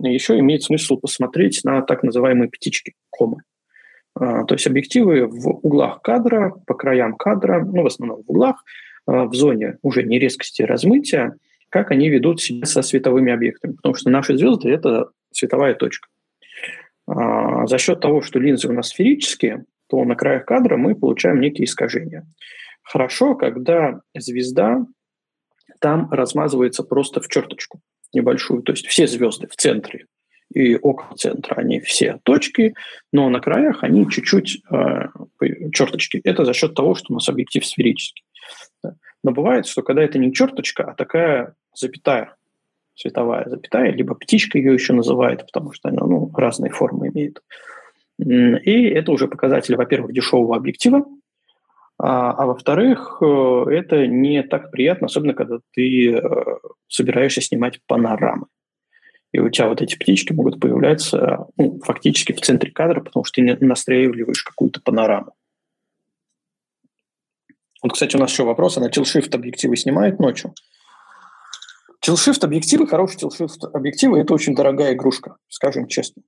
еще 0.01 0.39
имеет 0.39 0.65
смысл 0.65 0.97
посмотреть 0.97 1.61
на 1.65 1.83
так 1.83 2.03
называемые 2.03 2.51
птички, 2.51 2.95
комы. 3.11 3.43
А, 4.15 4.45
то 4.45 4.55
есть 4.55 4.67
объективы 4.67 5.27
в 5.27 5.49
углах 5.65 6.03
кадра, 6.03 6.55
по 6.67 6.75
краям 6.75 7.17
кадра, 7.17 7.65
ну, 7.65 7.83
в 7.83 7.87
основном 7.87 8.23
в 8.23 8.31
углах, 8.31 8.65
в 9.05 9.35
зоне 9.35 9.79
уже 9.83 10.05
нерезкости 10.05 10.63
размытия, 10.63 11.37
как 11.71 11.91
они 11.91 12.09
ведут 12.09 12.41
себя 12.41 12.67
со 12.67 12.83
световыми 12.83 13.33
объектами. 13.33 13.73
Потому 13.73 13.95
что 13.95 14.11
наши 14.11 14.37
звезды– 14.37 14.69
это 14.71 15.09
световая 15.33 15.75
точка. 15.75 16.09
А, 17.07 17.67
за 17.67 17.79
счет 17.79 18.01
того, 18.01 18.23
что 18.23 18.39
линзы 18.39 18.69
у 18.69 18.73
нас 18.73 18.89
сферические, 18.89 19.65
то 19.89 20.05
на 20.05 20.15
краях 20.15 20.47
кадра 20.47 20.77
мы 20.77 20.95
получаем 20.95 21.41
некие 21.41 21.65
искажения. 21.65 22.27
Хорошо, 22.83 23.35
когда 23.35 24.01
звезда 24.15 24.87
там 25.81 26.11
размазывается 26.11 26.83
просто 26.83 27.21
в 27.21 27.29
черточку 27.29 27.81
небольшую, 28.13 28.63
то 28.63 28.73
есть 28.73 28.87
все 28.87 29.07
звезды 29.07 29.49
в 29.49 29.57
центре 29.57 30.07
и 30.55 30.77
около 30.77 31.17
центра, 31.17 31.55
они 31.55 31.81
все 31.81 32.21
точки, 32.25 32.75
но 33.11 33.29
на 33.31 33.41
краях 33.41 33.83
они 33.83 34.09
чуть-чуть 34.09 34.63
э, 34.71 35.09
черточки. 35.73 36.21
Это 36.25 36.45
за 36.45 36.53
счет 36.53 36.75
того, 36.75 36.95
что 36.95 37.13
у 37.13 37.15
нас 37.15 37.29
объектив 37.29 37.65
сферический. 37.65 38.25
Но 39.23 39.31
бывает, 39.31 39.67
что 39.67 39.83
когда 39.83 40.03
это 40.03 40.19
не 40.19 40.33
черточка, 40.33 40.85
а 40.85 40.95
такая 40.95 41.55
запятая, 41.75 42.37
световая 42.95 43.49
запятая, 43.49 43.93
либо 43.93 44.15
птичка 44.15 44.59
ее 44.59 44.75
еще 44.75 44.93
называют, 44.93 45.47
потому 45.47 45.73
что 45.73 45.89
она 45.89 46.07
ну, 46.07 46.31
разные 46.35 46.71
формы 46.71 47.09
имеет. 47.09 47.43
И 48.19 48.85
это 48.85 49.11
уже 49.13 49.29
показатель, 49.29 49.77
во-первых, 49.77 50.13
дешевого 50.13 50.57
объектива, 50.57 51.05
а, 51.99 52.33
а 52.33 52.47
во-вторых, 52.47 53.19
э, 53.21 53.65
это 53.71 54.07
не 54.09 54.43
так 54.43 54.73
приятно, 54.73 55.07
особенно 55.07 55.35
когда 55.35 55.59
ты 55.73 56.13
э, 56.13 56.21
собираешься 56.89 57.41
снимать 57.41 57.79
панорамы. 57.87 58.47
И 59.33 59.39
у 59.39 59.49
тебя 59.49 59.69
вот 59.69 59.81
эти 59.81 59.97
птички 59.97 60.33
могут 60.33 60.61
появляться 60.61 61.47
ну, 61.57 61.81
фактически 61.85 62.33
в 62.33 62.41
центре 62.41 62.73
кадра, 62.73 63.01
потому 63.01 63.25
что 63.25 63.41
ты 63.41 63.65
настраиваешь 63.65 64.43
какую-то 64.43 64.81
панораму. 64.83 65.33
Вот, 67.83 67.93
кстати, 67.93 68.17
у 68.17 68.19
нас 68.19 68.33
еще 68.33 68.45
вопрос, 68.45 68.79
а 68.79 68.89
tilt-shift 68.89 69.35
объективы 69.35 69.77
снимает 69.77 70.19
ночью? 70.19 70.55
Тилшифт 72.03 72.43
объективы, 72.43 72.89
хорошие 72.89 73.21
тилшифт 73.21 73.65
объективы– 73.65 74.19
это 74.21 74.35
очень 74.35 74.57
дорогая 74.57 74.95
игрушка, 74.95 75.37
скажем 75.49 75.87
честно. 75.87 76.23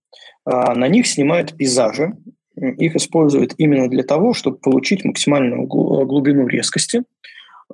А, 0.45 0.73
на 0.77 0.87
них 0.87 1.05
снимают 1.05 1.57
пейзажи, 1.57 2.13
их 2.55 2.95
используют 2.95 3.55
именно 3.59 3.89
для 3.89 4.05
того, 4.05 4.35
чтобы 4.35 4.59
получить 4.59 5.05
максимальную 5.05 5.67
глубину 5.67 6.47
резкости, 6.47 7.03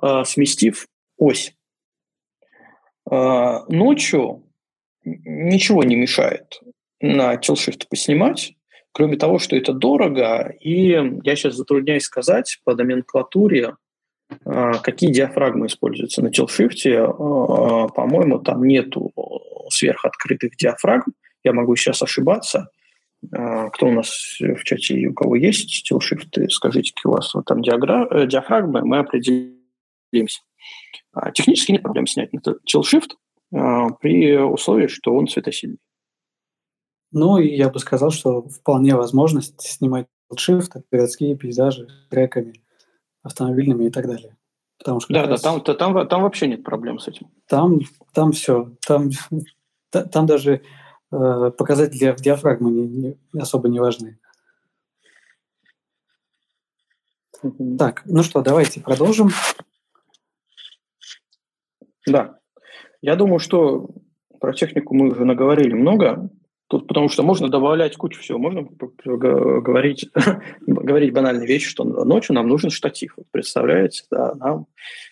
а, 0.01 0.25
сместив 0.25 0.87
ось. 1.17 1.53
А, 3.07 3.65
ночью 3.69 4.47
ничего 5.03 5.83
не 5.83 5.95
мешает 5.95 6.59
на 7.01 7.37
тилшифт 7.37 7.87
поснимать, 7.87 8.55
кроме 8.93 9.15
того, 9.15 9.37
что 9.37 9.55
это 9.55 9.73
дорого, 9.73 10.55
и 10.59 10.89
я 11.23 11.35
сейчас 11.35 11.53
затрудняюсь 11.53 12.05
сказать 12.05 12.61
по 12.63 12.73
номенклатуре, 12.73 13.75
какие 14.83 15.11
диафрагмы 15.11 15.67
используются 15.67 16.21
на 16.21 16.31
телшифте? 16.31 16.99
А, 16.99 17.87
по-моему, 17.87 18.39
там 18.39 18.63
нету 18.63 19.11
сверхоткрытых 19.69 20.55
диафрагм. 20.57 21.13
Я 21.43 21.53
могу 21.53 21.75
сейчас 21.75 22.01
ошибаться. 22.01 22.69
А, 23.33 23.69
кто 23.69 23.87
у 23.87 23.91
нас 23.91 24.37
в 24.39 24.63
чате 24.63 25.07
у 25.07 25.13
кого 25.13 25.35
есть 25.35 25.83
телшифты, 25.87 26.49
скажите, 26.49 26.91
какие 26.93 27.09
у 27.09 27.13
вас 27.13 27.33
там. 27.45 27.61
Э, 27.61 28.27
диафрагмы, 28.27 28.81
мы 28.83 28.99
определимся. 28.99 30.41
Технически 31.33 31.73
нет 31.73 31.81
проблем 31.81 32.07
снять 32.07 32.31
телшифт 32.65 33.15
при 33.49 34.37
условии, 34.37 34.87
что 34.87 35.13
он 35.13 35.27
светосильный. 35.27 35.79
Ну, 37.11 37.37
я 37.37 37.69
бы 37.69 37.79
сказал, 37.79 38.11
что 38.11 38.43
вполне 38.43 38.95
возможность 38.95 39.59
снимать 39.61 40.07
shift, 40.33 40.81
городские 40.89 41.35
пейзажи 41.35 41.87
треками– 42.09 42.53
автомобильными 43.23 43.85
и 43.85 43.89
так 43.89 44.07
далее. 44.07 44.35
Потому 44.77 44.99
что 44.99 45.13
да, 45.13 45.27
да, 45.27 45.37
там, 45.37 45.61
там, 45.61 46.07
там 46.07 46.21
вообще 46.23 46.47
нет 46.47 46.63
проблем 46.63 46.97
с 46.97 47.07
этим. 47.07 47.29
Там, 47.47 47.79
там 48.13 48.31
все. 48.31 48.71
Там, 48.85 49.11
там 49.91 50.25
даже 50.25 50.63
э, 51.11 51.51
показатели 51.57 52.15
диафрагмы 52.17 52.71
не, 52.71 52.87
не, 52.87 53.17
особо 53.39 53.69
не 53.69 53.79
важны. 53.79 54.17
Так, 57.77 58.03
ну 58.05 58.23
что, 58.23 58.41
давайте 58.41 58.81
продолжим. 58.81 59.29
Да. 62.07 62.39
Я 63.01 63.15
думаю, 63.15 63.39
что 63.39 63.89
про 64.39 64.53
технику 64.53 64.95
мы 64.95 65.11
уже 65.11 65.25
наговорили 65.25 65.73
много. 65.73 66.29
Тут 66.71 66.87
потому 66.87 67.09
что 67.09 67.21
можно 67.21 67.49
добавлять 67.49 67.97
кучу 67.97 68.21
всего. 68.21 68.39
Можно 68.39 68.65
говорить, 68.95 70.09
говорить 70.65 71.11
банальные 71.11 71.45
вещи, 71.45 71.67
что 71.67 71.83
ночью 71.83 72.33
нам 72.33 72.47
нужен 72.47 72.69
штатив. 72.69 73.17
представляете, 73.31 74.03
да, 74.09 74.33
нам 74.35 74.67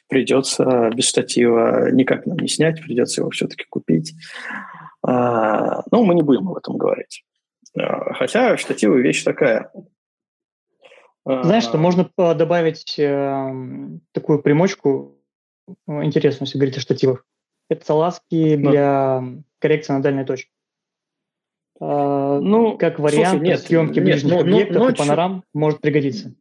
придется 0.07 0.89
без 0.95 1.09
штатива 1.09 1.91
никак 1.91 2.25
нам 2.25 2.37
не 2.37 2.47
снять, 2.47 2.81
придется 2.81 3.19
его 3.19 3.29
все-таки 3.31 3.65
купить. 3.69 4.13
А, 5.05 5.83
но 5.91 6.05
мы 6.05 6.15
не 6.15 6.21
будем 6.21 6.47
об 6.47 6.55
этом 6.55 6.77
говорить. 6.77 7.25
А, 7.77 8.13
хотя 8.13 8.55
штативы 8.55 9.01
вещь 9.01 9.25
такая. 9.25 9.69
А, 11.25 11.43
Знаешь, 11.43 11.65
что 11.65 11.77
можно 11.77 12.09
добавить 12.15 12.97
э, 12.97 13.53
такую 14.13 14.41
примочку 14.41 15.17
интересную, 15.87 16.47
если 16.47 16.57
говорить 16.57 16.77
о 16.77 16.81
штативах. 16.81 17.25
Это 17.69 17.85
салазки 17.85 18.55
для 18.55 19.21
коррекции 19.59 19.91
на 19.91 20.01
дальней 20.01 20.23
точке. 20.23 20.49
А, 21.79 22.39
ну, 22.39 22.77
как 22.77 22.99
вариант 22.99 23.37
слушай, 23.37 23.47
нет, 23.47 23.59
съемки 23.61 23.99
нет, 23.99 24.05
ближних 24.05 24.33
но, 24.33 24.39
объектов 24.41 24.77
ночью, 24.77 24.93
и 24.93 24.97
панорам 24.97 25.43
может 25.53 25.81
пригодиться. 25.81 26.33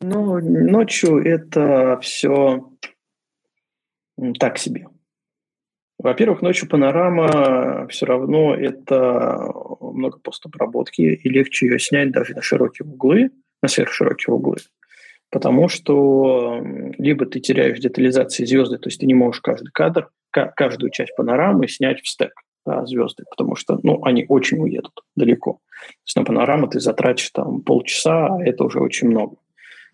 Ну, 0.00 0.40
ночью 0.40 1.22
это 1.24 1.98
все 2.02 2.68
так 4.38 4.58
себе. 4.58 4.88
Во-первых, 5.98 6.42
ночью 6.42 6.68
панорама 6.68 7.86
все 7.88 8.06
равно 8.06 8.54
это 8.54 9.50
много 9.80 10.18
постобработки, 10.18 11.00
и 11.00 11.28
легче 11.28 11.66
ее 11.66 11.78
снять 11.78 12.10
даже 12.10 12.34
на 12.34 12.42
широкие 12.42 12.86
углы, 12.86 13.30
на 13.62 13.68
сверхширокие 13.68 14.34
углы. 14.34 14.56
Потому 15.30 15.68
что 15.68 16.60
либо 16.98 17.24
ты 17.26 17.40
теряешь 17.40 17.78
детализации 17.78 18.44
звезды, 18.44 18.78
то 18.78 18.88
есть 18.88 19.00
ты 19.00 19.06
не 19.06 19.14
можешь 19.14 19.40
каждый 19.40 19.70
кадр, 19.72 20.10
каждую 20.30 20.90
часть 20.90 21.16
панорамы 21.16 21.66
снять 21.66 22.00
в 22.00 22.08
стек 22.08 22.32
звезды, 22.86 23.24
потому 23.30 23.56
что 23.56 23.78
ну, 23.82 24.02
они 24.04 24.26
очень 24.28 24.58
уедут 24.58 25.00
далеко. 25.14 25.54
То 25.54 26.02
есть 26.04 26.16
на 26.16 26.24
панораму 26.24 26.68
ты 26.68 26.80
затратишь 26.80 27.30
там 27.30 27.62
полчаса, 27.62 28.26
а 28.26 28.42
это 28.44 28.64
уже 28.64 28.80
очень 28.80 29.08
много. 29.08 29.36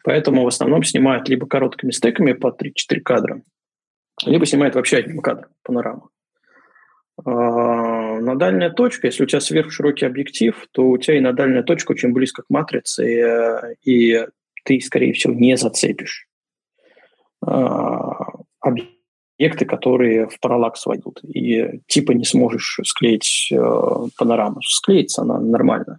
Поэтому 0.04 0.42
в 0.42 0.46
основном 0.46 0.82
снимают 0.82 1.28
либо 1.28 1.46
короткими 1.46 1.90
стеками 1.90 2.32
по 2.32 2.48
3-4 2.48 3.00
кадра, 3.00 3.42
либо 4.24 4.46
снимает 4.46 4.74
вообще 4.74 4.98
одним 4.98 5.20
кадром 5.20 5.50
панораму. 5.62 6.10
А, 7.24 8.20
на 8.20 8.36
дальняя 8.36 8.70
точка, 8.70 9.06
если 9.06 9.22
у 9.22 9.26
тебя 9.26 9.40
сверхширокий 9.40 10.06
объектив, 10.06 10.66
то 10.72 10.88
у 10.88 10.98
тебя 10.98 11.18
и 11.18 11.20
на 11.20 11.32
дальняя 11.32 11.62
точка 11.62 11.92
очень 11.92 12.12
близко 12.12 12.42
к 12.42 12.50
матрице, 12.50 13.76
и 13.84 14.26
ты, 14.64 14.80
скорее 14.80 15.12
всего, 15.12 15.34
не 15.34 15.56
зацепишь 15.56 16.26
а, 17.44 18.26
объекты, 19.36 19.64
которые 19.64 20.28
в 20.28 20.38
параллакс 20.40 20.86
войдут, 20.86 21.20
и 21.24 21.80
типа 21.86 22.12
не 22.12 22.24
сможешь 22.24 22.80
склеить 22.84 23.48
э, 23.50 23.56
панораму. 24.18 24.60
Склеится 24.62 25.22
она 25.22 25.38
нормально. 25.40 25.98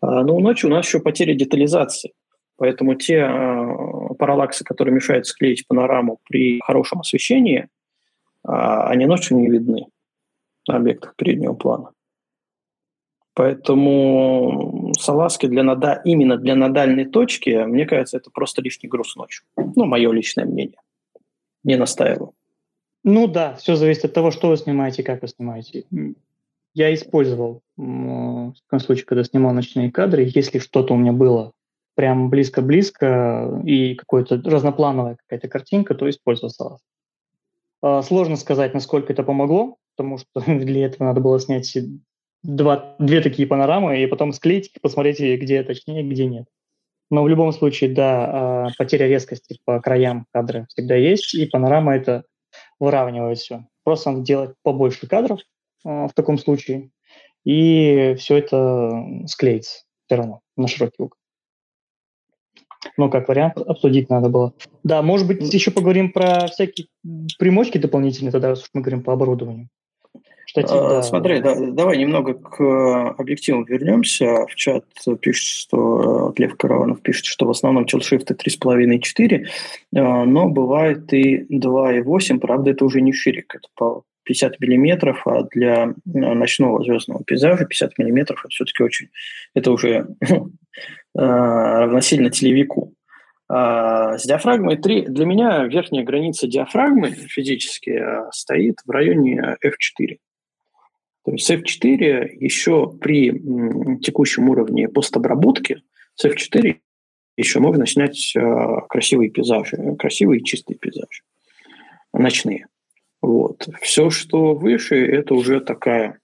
А, 0.00 0.22
но 0.22 0.38
ночью 0.38 0.70
у 0.70 0.72
нас 0.72 0.86
еще 0.86 1.00
потеря 1.00 1.34
детализации. 1.34 2.12
Поэтому 2.56 2.94
те 2.94 3.16
э, 3.16 4.14
параллаксы, 4.18 4.64
которые 4.64 4.94
мешают 4.94 5.26
склеить 5.26 5.66
панораму 5.66 6.18
при 6.28 6.60
хорошем 6.60 7.00
освещении, 7.00 7.60
э, 7.60 7.66
они 8.48 9.06
ночью 9.06 9.36
не 9.36 9.48
видны 9.48 9.86
на 10.68 10.76
объектах 10.76 11.14
переднего 11.16 11.54
плана. 11.54 11.90
Поэтому 13.34 14.92
салазки 14.98 15.46
для 15.46 15.62
нада, 15.62 16.02
именно 16.04 16.36
для 16.36 16.54
надальной 16.54 17.06
точки, 17.06 17.64
мне 17.64 17.86
кажется, 17.86 18.18
это 18.18 18.30
просто 18.30 18.60
лишний 18.60 18.90
груз 18.90 19.16
ночью. 19.16 19.44
Ну, 19.56 19.86
мое 19.86 20.12
личное 20.12 20.44
мнение. 20.44 20.78
Не 21.64 21.76
настаиваю. 21.76 22.34
Ну 23.04 23.26
да, 23.26 23.54
все 23.54 23.74
зависит 23.74 24.04
от 24.04 24.12
того, 24.12 24.30
что 24.30 24.48
вы 24.48 24.56
снимаете 24.56 25.02
и 25.02 25.04
как 25.04 25.22
вы 25.22 25.28
снимаете. 25.28 25.84
Я 26.74 26.94
использовал 26.94 27.62
в 27.76 28.54
том 28.70 28.80
случае, 28.80 29.04
когда 29.04 29.24
снимал 29.24 29.52
ночные 29.52 29.90
кадры, 29.90 30.30
если 30.34 30.58
что-то 30.58 30.94
у 30.94 30.96
меня 30.96 31.12
было 31.12 31.52
прям 31.94 32.30
близко-близко 32.30 33.60
и 33.64 33.94
какая-то 33.94 34.40
разноплановая 34.44 35.16
какая-то 35.16 35.48
картинка, 35.48 35.94
то 35.94 36.08
использовал 36.08 36.50
салат. 36.50 38.04
Сложно 38.04 38.36
сказать, 38.36 38.72
насколько 38.72 39.12
это 39.12 39.22
помогло, 39.22 39.76
потому 39.96 40.18
что 40.18 40.28
для 40.46 40.86
этого 40.86 41.08
надо 41.08 41.20
было 41.20 41.38
снять 41.40 41.76
два, 42.42 42.96
две 42.98 43.20
такие 43.20 43.46
панорамы 43.46 44.02
и 44.02 44.06
потом 44.06 44.32
склеить 44.32 44.72
посмотреть, 44.80 45.20
где 45.40 45.62
точнее, 45.62 46.02
где 46.02 46.26
нет. 46.26 46.46
Но 47.10 47.22
в 47.22 47.28
любом 47.28 47.52
случае, 47.52 47.92
да, 47.92 48.64
а, 48.64 48.68
потеря 48.78 49.06
резкости 49.06 49.58
по 49.66 49.80
краям 49.80 50.26
кадра 50.32 50.66
всегда 50.70 50.96
есть, 50.96 51.34
и 51.34 51.44
панорама 51.44 51.94
это 51.94 52.24
выравнивает 52.82 53.38
все. 53.38 53.64
Просто 53.84 54.10
надо 54.10 54.24
делать 54.24 54.54
побольше 54.62 55.06
кадров 55.06 55.38
а, 55.84 56.08
в 56.08 56.14
таком 56.14 56.36
случае, 56.36 56.90
и 57.44 58.16
все 58.18 58.38
это 58.38 58.90
склеится 59.26 59.84
все 60.06 60.16
равно 60.16 60.40
на 60.56 60.66
широкий 60.66 61.02
угол. 61.02 61.16
Ну, 62.96 63.08
как 63.08 63.28
вариант, 63.28 63.56
обсудить 63.56 64.10
надо 64.10 64.28
было. 64.28 64.52
Да, 64.82 65.00
может 65.00 65.28
быть, 65.28 65.54
еще 65.54 65.70
поговорим 65.70 66.12
про 66.12 66.48
всякие 66.48 66.88
примочки 67.38 67.78
дополнительные, 67.78 68.32
тогда 68.32 68.48
раз 68.48 68.68
мы 68.74 68.80
говорим 68.80 69.04
по 69.04 69.12
оборудованию. 69.12 69.68
Кстати, 70.52 70.74
а, 70.74 70.88
да. 70.88 71.02
Смотри, 71.02 71.40
да, 71.40 71.54
давай 71.58 71.96
немного 71.96 72.34
к 72.34 72.62
э, 72.62 73.14
объективам 73.16 73.64
вернемся. 73.64 74.44
В 74.46 74.54
чат 74.54 74.84
пишет, 75.22 75.46
что 75.46 76.34
э, 76.36 76.42
Лев 76.42 76.58
Караванов 76.58 77.00
пишет, 77.00 77.24
что 77.24 77.46
в 77.46 77.50
основном 77.50 77.86
телшифты 77.86 78.34
3,5 78.34 78.94
и 78.94 79.00
4, 79.00 79.46
но 79.92 80.48
бывает 80.48 81.10
и 81.14 81.46
2,8, 81.58 82.38
правда, 82.38 82.72
это 82.72 82.84
уже 82.84 83.00
не 83.00 83.14
ширик, 83.14 83.54
это 83.54 83.66
по 83.74 84.02
50 84.24 84.60
миллиметров, 84.60 85.26
а 85.26 85.44
для 85.44 85.84
э, 85.84 85.92
ночного 86.04 86.84
звездного 86.84 87.24
пейзажа 87.24 87.64
50 87.64 87.96
миллиметров 87.96 88.40
это 88.40 88.50
все-таки 88.50 88.82
очень, 88.82 89.08
это 89.54 89.70
уже 89.70 90.06
равносильно 91.14 92.28
телевику. 92.28 92.92
А 93.48 94.18
с 94.18 94.26
диафрагмой 94.26 94.76
3 94.76 95.06
для 95.06 95.24
меня 95.24 95.64
верхняя 95.64 96.04
граница 96.04 96.46
диафрагмы 96.46 97.12
физически 97.12 98.02
стоит 98.32 98.80
в 98.84 98.90
районе 98.90 99.56
F4. 99.64 100.18
То 101.24 101.32
есть 101.32 101.46
с 101.46 101.50
F4 101.50 102.28
еще 102.40 102.90
при 103.00 103.30
текущем 104.00 104.48
уровне 104.48 104.88
постобработки 104.88 105.82
с 106.14 106.24
F4 106.24 106.76
еще 107.36 107.60
можно 107.60 107.86
снять 107.86 108.34
э, 108.36 108.40
красивые 108.88 109.30
пейзажи, 109.30 109.96
красивые 109.98 110.42
чистые 110.42 110.76
пейзажи, 110.78 111.22
ночные. 112.12 112.66
Вот. 113.22 113.68
Все, 113.80 114.10
что 114.10 114.54
выше, 114.54 114.96
это 115.06 115.34
уже 115.34 115.60
такая 115.60 116.18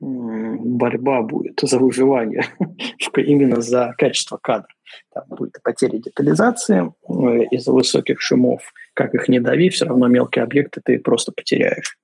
борьба 0.00 1.22
будет 1.22 1.58
за 1.60 1.78
выживание, 1.78 2.44
именно 3.16 3.60
за 3.60 3.94
качество 3.96 4.38
кадра. 4.40 4.68
Там 5.12 5.24
будет 5.28 5.60
потеря 5.62 5.98
детализации 5.98 6.92
э, 7.08 7.44
из-за 7.50 7.72
высоких 7.72 8.20
шумов. 8.20 8.72
Как 8.94 9.14
их 9.14 9.28
не 9.28 9.40
дави, 9.40 9.70
все 9.70 9.86
равно 9.86 10.08
мелкие 10.08 10.44
объекты 10.44 10.80
ты 10.84 10.98
просто 10.98 11.32
потеряешь. 11.32 11.98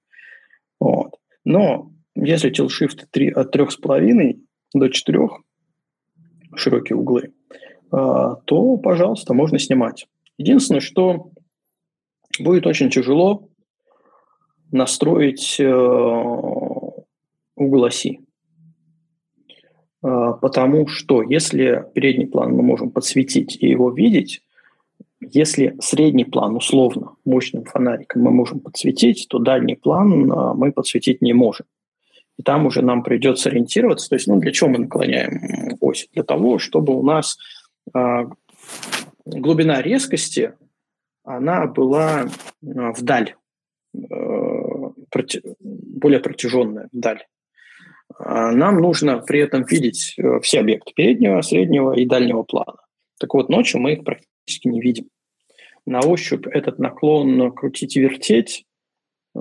Вот. 0.80 1.14
Но 1.44 1.93
если 2.14 2.50
tilt-shift 2.50 3.06
3, 3.10 3.30
от 3.30 3.54
3,5 3.54 4.38
до 4.74 4.88
4, 4.88 5.28
широкие 6.56 6.96
углы, 6.96 7.32
а, 7.90 8.36
то, 8.44 8.76
пожалуйста, 8.76 9.34
можно 9.34 9.58
снимать. 9.58 10.06
Единственное, 10.38 10.80
что 10.80 11.30
будет 12.38 12.66
очень 12.66 12.90
тяжело 12.90 13.48
настроить 14.72 15.56
э, 15.60 15.64
угол 17.56 17.84
оси. 17.84 18.20
А, 20.02 20.32
потому 20.32 20.86
что 20.88 21.22
если 21.22 21.84
передний 21.94 22.26
план 22.26 22.52
мы 22.52 22.62
можем 22.62 22.90
подсветить 22.90 23.56
и 23.60 23.68
его 23.68 23.90
видеть, 23.90 24.42
если 25.20 25.76
средний 25.80 26.24
план 26.24 26.56
условно 26.56 27.12
мощным 27.24 27.64
фонариком 27.64 28.22
мы 28.22 28.30
можем 28.30 28.60
подсветить, 28.60 29.26
то 29.28 29.38
дальний 29.38 29.76
план 29.76 30.30
а, 30.30 30.54
мы 30.54 30.72
подсветить 30.72 31.22
не 31.22 31.32
можем. 31.32 31.66
И 32.36 32.42
там 32.42 32.66
уже 32.66 32.82
нам 32.82 33.02
придется 33.02 33.48
ориентироваться. 33.48 34.08
То 34.08 34.16
есть, 34.16 34.26
ну, 34.26 34.38
для 34.38 34.52
чего 34.52 34.70
мы 34.70 34.78
наклоняем 34.78 35.76
ось? 35.80 36.08
Для 36.12 36.24
того, 36.24 36.58
чтобы 36.58 36.98
у 36.98 37.02
нас 37.02 37.38
э, 37.94 37.98
глубина 39.24 39.80
резкости, 39.80 40.54
она 41.22 41.66
была 41.66 42.24
э, 42.24 42.26
вдаль, 42.62 43.34
э, 43.94 43.98
проти, 45.10 45.42
более 45.60 46.20
протяженная 46.20 46.88
вдаль. 46.92 47.24
А 48.18 48.52
нам 48.52 48.80
нужно 48.80 49.18
при 49.18 49.40
этом 49.40 49.64
видеть 49.64 50.14
э, 50.18 50.40
все 50.40 50.60
объекты 50.60 50.92
переднего, 50.94 51.40
среднего 51.40 51.92
и 51.92 52.04
дальнего 52.04 52.42
плана. 52.42 52.78
Так 53.18 53.34
вот, 53.34 53.48
ночью 53.48 53.80
мы 53.80 53.94
их 53.94 54.04
практически 54.04 54.68
не 54.68 54.80
видим. 54.80 55.08
На 55.86 56.00
ощупь 56.00 56.46
этот 56.46 56.78
наклон 56.78 57.52
крутить 57.52 57.96
и 57.96 58.00
вертеть 58.00 58.64
э, 59.34 59.40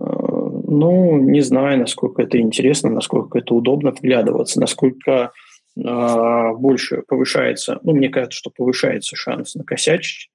ну, 0.78 1.18
не 1.20 1.42
знаю, 1.42 1.80
насколько 1.80 2.22
это 2.22 2.40
интересно, 2.40 2.90
насколько 2.90 3.40
это 3.40 3.54
удобно 3.54 3.92
вглядываться, 3.92 4.60
насколько 4.60 5.32
э, 5.76 6.52
больше 6.58 7.04
повышается, 7.08 7.80
ну, 7.84 7.94
мне 7.94 8.10
кажется, 8.10 8.38
что 8.38 8.50
повышается 8.50 9.16
шанс 9.16 9.56
накосячить, 9.56 10.30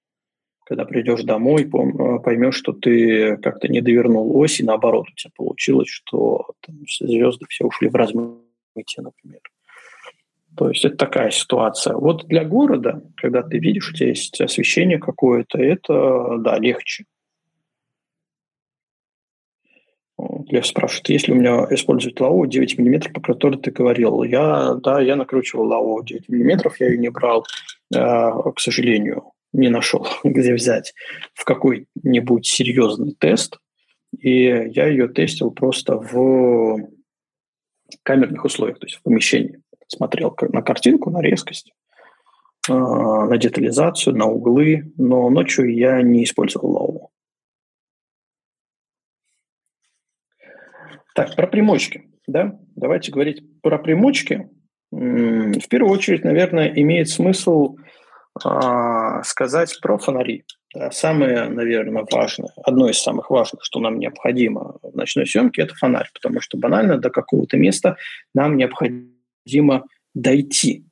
когда 0.64 0.84
придешь 0.84 1.22
домой, 1.22 1.64
пом- 1.64 2.20
поймешь, 2.20 2.56
что 2.56 2.72
ты 2.72 3.38
как-то 3.38 3.68
не 3.68 3.80
довернул 3.80 4.36
ось, 4.38 4.60
и 4.60 4.64
наоборот, 4.64 5.06
у 5.10 5.14
тебя 5.14 5.30
получилось, 5.34 5.88
что 5.88 6.50
там, 6.60 6.76
звезды 7.00 7.46
все 7.48 7.64
ушли 7.64 7.88
в 7.88 7.94
размытие, 7.94 8.42
например. 8.98 9.40
То 10.58 10.68
есть 10.68 10.84
это 10.84 10.96
такая 10.96 11.30
ситуация. 11.30 11.94
Вот 11.94 12.26
для 12.26 12.44
города, 12.44 13.02
когда 13.16 13.42
ты 13.42 13.58
видишь, 13.58 13.90
у 13.90 13.94
тебя 13.94 14.08
есть 14.08 14.40
освещение 14.40 14.98
какое-то, 14.98 15.56
это, 15.58 16.36
да, 16.38 16.58
легче. 16.58 17.04
Лев 20.18 20.66
спрашивает, 20.66 21.08
есть 21.10 21.28
ли 21.28 21.34
у 21.34 21.36
меня 21.36 21.66
использовать 21.70 22.18
ЛАО 22.18 22.46
9 22.46 22.78
мм, 22.78 23.12
по 23.12 23.20
которой 23.20 23.58
ты 23.58 23.70
говорил. 23.70 24.22
Я, 24.22 24.74
да, 24.82 25.00
я 25.00 25.14
накручивал 25.14 25.66
ЛАО 25.66 26.02
9 26.02 26.28
мм, 26.28 26.72
я 26.80 26.86
ее 26.88 26.98
не 26.98 27.10
брал, 27.10 27.46
э, 27.94 27.98
к 27.98 28.58
сожалению, 28.58 29.32
не 29.52 29.68
нашел, 29.68 30.06
где 30.24 30.54
взять 30.54 30.94
в 31.34 31.44
какой-нибудь 31.44 32.46
серьезный 32.46 33.14
тест. 33.18 33.58
И 34.18 34.44
я 34.44 34.86
ее 34.86 35.08
тестил 35.08 35.50
просто 35.50 35.96
в 35.96 36.88
камерных 38.02 38.44
условиях, 38.44 38.78
то 38.78 38.86
есть 38.86 38.96
в 38.96 39.02
помещении. 39.02 39.60
Смотрел 39.86 40.36
на 40.52 40.62
картинку, 40.62 41.10
на 41.10 41.20
резкость, 41.20 41.72
э, 42.68 42.72
на 42.72 43.36
детализацию, 43.36 44.16
на 44.16 44.26
углы, 44.26 44.92
но 44.96 45.30
ночью 45.30 45.72
я 45.72 46.02
не 46.02 46.24
использовал 46.24 46.72
ЛАО. 46.72 47.10
Так, 51.18 51.34
про 51.34 51.48
примочки. 51.48 52.04
Да? 52.28 52.56
Давайте 52.76 53.10
говорить 53.10 53.42
про 53.60 53.78
примочки. 53.78 54.48
В 54.92 55.68
первую 55.68 55.92
очередь, 55.92 56.24
наверное, 56.24 56.72
имеет 56.76 57.08
смысл 57.08 57.76
э, 58.44 59.22
сказать 59.24 59.76
про 59.82 59.98
фонари. 59.98 60.44
Самое, 60.92 61.48
наверное, 61.48 62.06
важное, 62.10 62.50
одно 62.62 62.88
из 62.88 63.00
самых 63.00 63.30
важных, 63.30 63.64
что 63.64 63.80
нам 63.80 63.98
необходимо 63.98 64.76
в 64.82 64.94
ночной 64.94 65.26
съемке, 65.26 65.62
это 65.62 65.74
фонарь, 65.74 66.08
потому 66.14 66.40
что 66.40 66.56
банально 66.56 66.98
до 66.98 67.10
какого-то 67.10 67.56
места 67.56 67.96
нам 68.32 68.56
необходимо 68.56 69.84
дойти. 70.14 70.84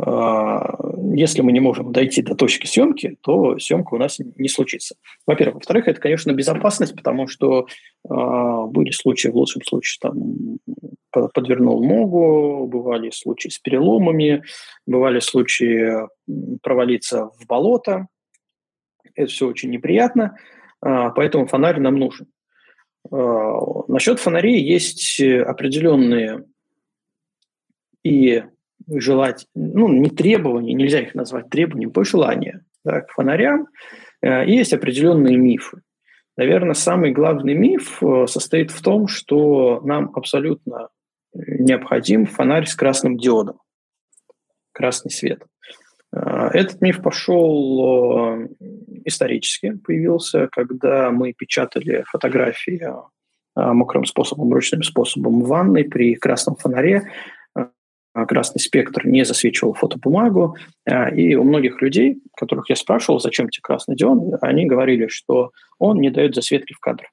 А, 0.00 0.78
если 1.12 1.42
мы 1.42 1.52
не 1.52 1.60
можем 1.60 1.92
дойти 1.92 2.22
до 2.22 2.34
точки 2.34 2.66
съемки, 2.66 3.16
то 3.20 3.58
съемка 3.58 3.94
у 3.94 3.98
нас 3.98 4.18
не 4.18 4.48
случится. 4.48 4.94
Во-первых. 5.26 5.56
Во-вторых, 5.56 5.88
это, 5.88 6.00
конечно, 6.00 6.32
безопасность, 6.32 6.94
потому 6.94 7.26
что 7.26 7.66
э, 8.08 8.08
были 8.08 8.92
случаи, 8.92 9.28
в 9.28 9.36
лучшем 9.36 9.62
случае, 9.64 9.98
там, 10.00 10.58
подвернул 11.10 11.84
ногу, 11.84 12.68
бывали 12.68 13.10
случаи 13.10 13.48
с 13.48 13.58
переломами, 13.58 14.44
бывали 14.86 15.18
случаи 15.18 16.06
провалиться 16.62 17.30
в 17.38 17.46
болото. 17.46 18.06
Это 19.14 19.28
все 19.28 19.48
очень 19.48 19.70
неприятно, 19.70 20.36
э, 20.84 21.10
поэтому 21.16 21.46
фонарь 21.46 21.80
нам 21.80 21.96
нужен. 21.96 22.28
Э, 23.10 23.16
насчет 23.88 24.20
фонарей 24.20 24.62
есть 24.62 25.20
определенные 25.20 26.44
и 28.04 28.44
желать, 28.88 29.46
ну, 29.54 29.88
не 29.88 30.10
требования, 30.10 30.74
нельзя 30.74 31.00
их 31.00 31.14
назвать 31.14 31.50
требованием, 31.50 31.90
пожелания 31.90 32.64
да, 32.84 33.02
к 33.02 33.10
фонарям. 33.10 33.68
Э, 34.22 34.46
есть 34.46 34.72
определенные 34.72 35.36
мифы. 35.36 35.82
Наверное, 36.36 36.74
самый 36.74 37.12
главный 37.12 37.54
миф 37.54 38.02
э, 38.02 38.26
состоит 38.26 38.70
в 38.70 38.82
том, 38.82 39.08
что 39.08 39.80
нам 39.84 40.12
абсолютно 40.14 40.88
необходим 41.34 42.26
фонарь 42.26 42.66
с 42.66 42.74
красным 42.74 43.16
диодом, 43.18 43.60
красный 44.72 45.10
свет. 45.10 45.42
Э, 46.12 46.48
этот 46.52 46.80
миф 46.80 47.02
пошел 47.02 48.48
исторически, 49.04 49.72
появился, 49.84 50.48
когда 50.50 51.10
мы 51.10 51.32
печатали 51.32 52.04
фотографии 52.06 52.86
мокрым 53.56 54.04
способом, 54.04 54.52
ручным 54.52 54.84
способом 54.84 55.42
в 55.42 55.48
ванной 55.48 55.84
при 55.84 56.14
красном 56.14 56.54
фонаре. 56.54 57.10
А, 58.18 58.26
красный 58.26 58.60
спектр 58.60 59.06
не 59.06 59.24
засвечивал 59.24 59.74
фотобумагу. 59.74 60.56
А, 60.84 61.08
и 61.08 61.36
у 61.36 61.44
многих 61.44 61.80
людей, 61.80 62.20
которых 62.36 62.68
я 62.68 62.74
спрашивал, 62.74 63.20
зачем 63.20 63.48
тебе 63.48 63.62
красный 63.62 63.94
диод, 63.94 64.42
они 64.42 64.66
говорили, 64.66 65.06
что 65.06 65.52
он 65.78 66.00
не 66.00 66.10
дает 66.10 66.34
засветки 66.34 66.72
в 66.72 66.80
кадр. 66.80 67.08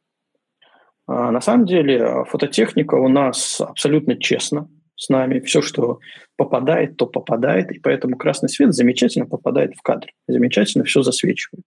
А, 1.07 1.29
на 1.29 1.41
самом 1.41 1.67
деле 1.67 2.23
фототехника 2.27 2.95
у 2.95 3.07
нас 3.07 3.61
абсолютно 3.61 4.17
честна 4.17 4.67
с 4.95 5.09
нами. 5.09 5.41
Все, 5.41 5.61
что 5.61 5.99
попадает, 6.37 6.97
то 6.97 7.05
попадает, 7.05 7.71
и 7.71 7.79
поэтому 7.79 8.17
красный 8.17 8.49
свет 8.49 8.73
замечательно 8.73 9.27
попадает 9.27 9.75
в 9.75 9.83
кадр, 9.83 10.07
замечательно 10.27 10.85
все 10.85 11.03
засвечивает. 11.03 11.65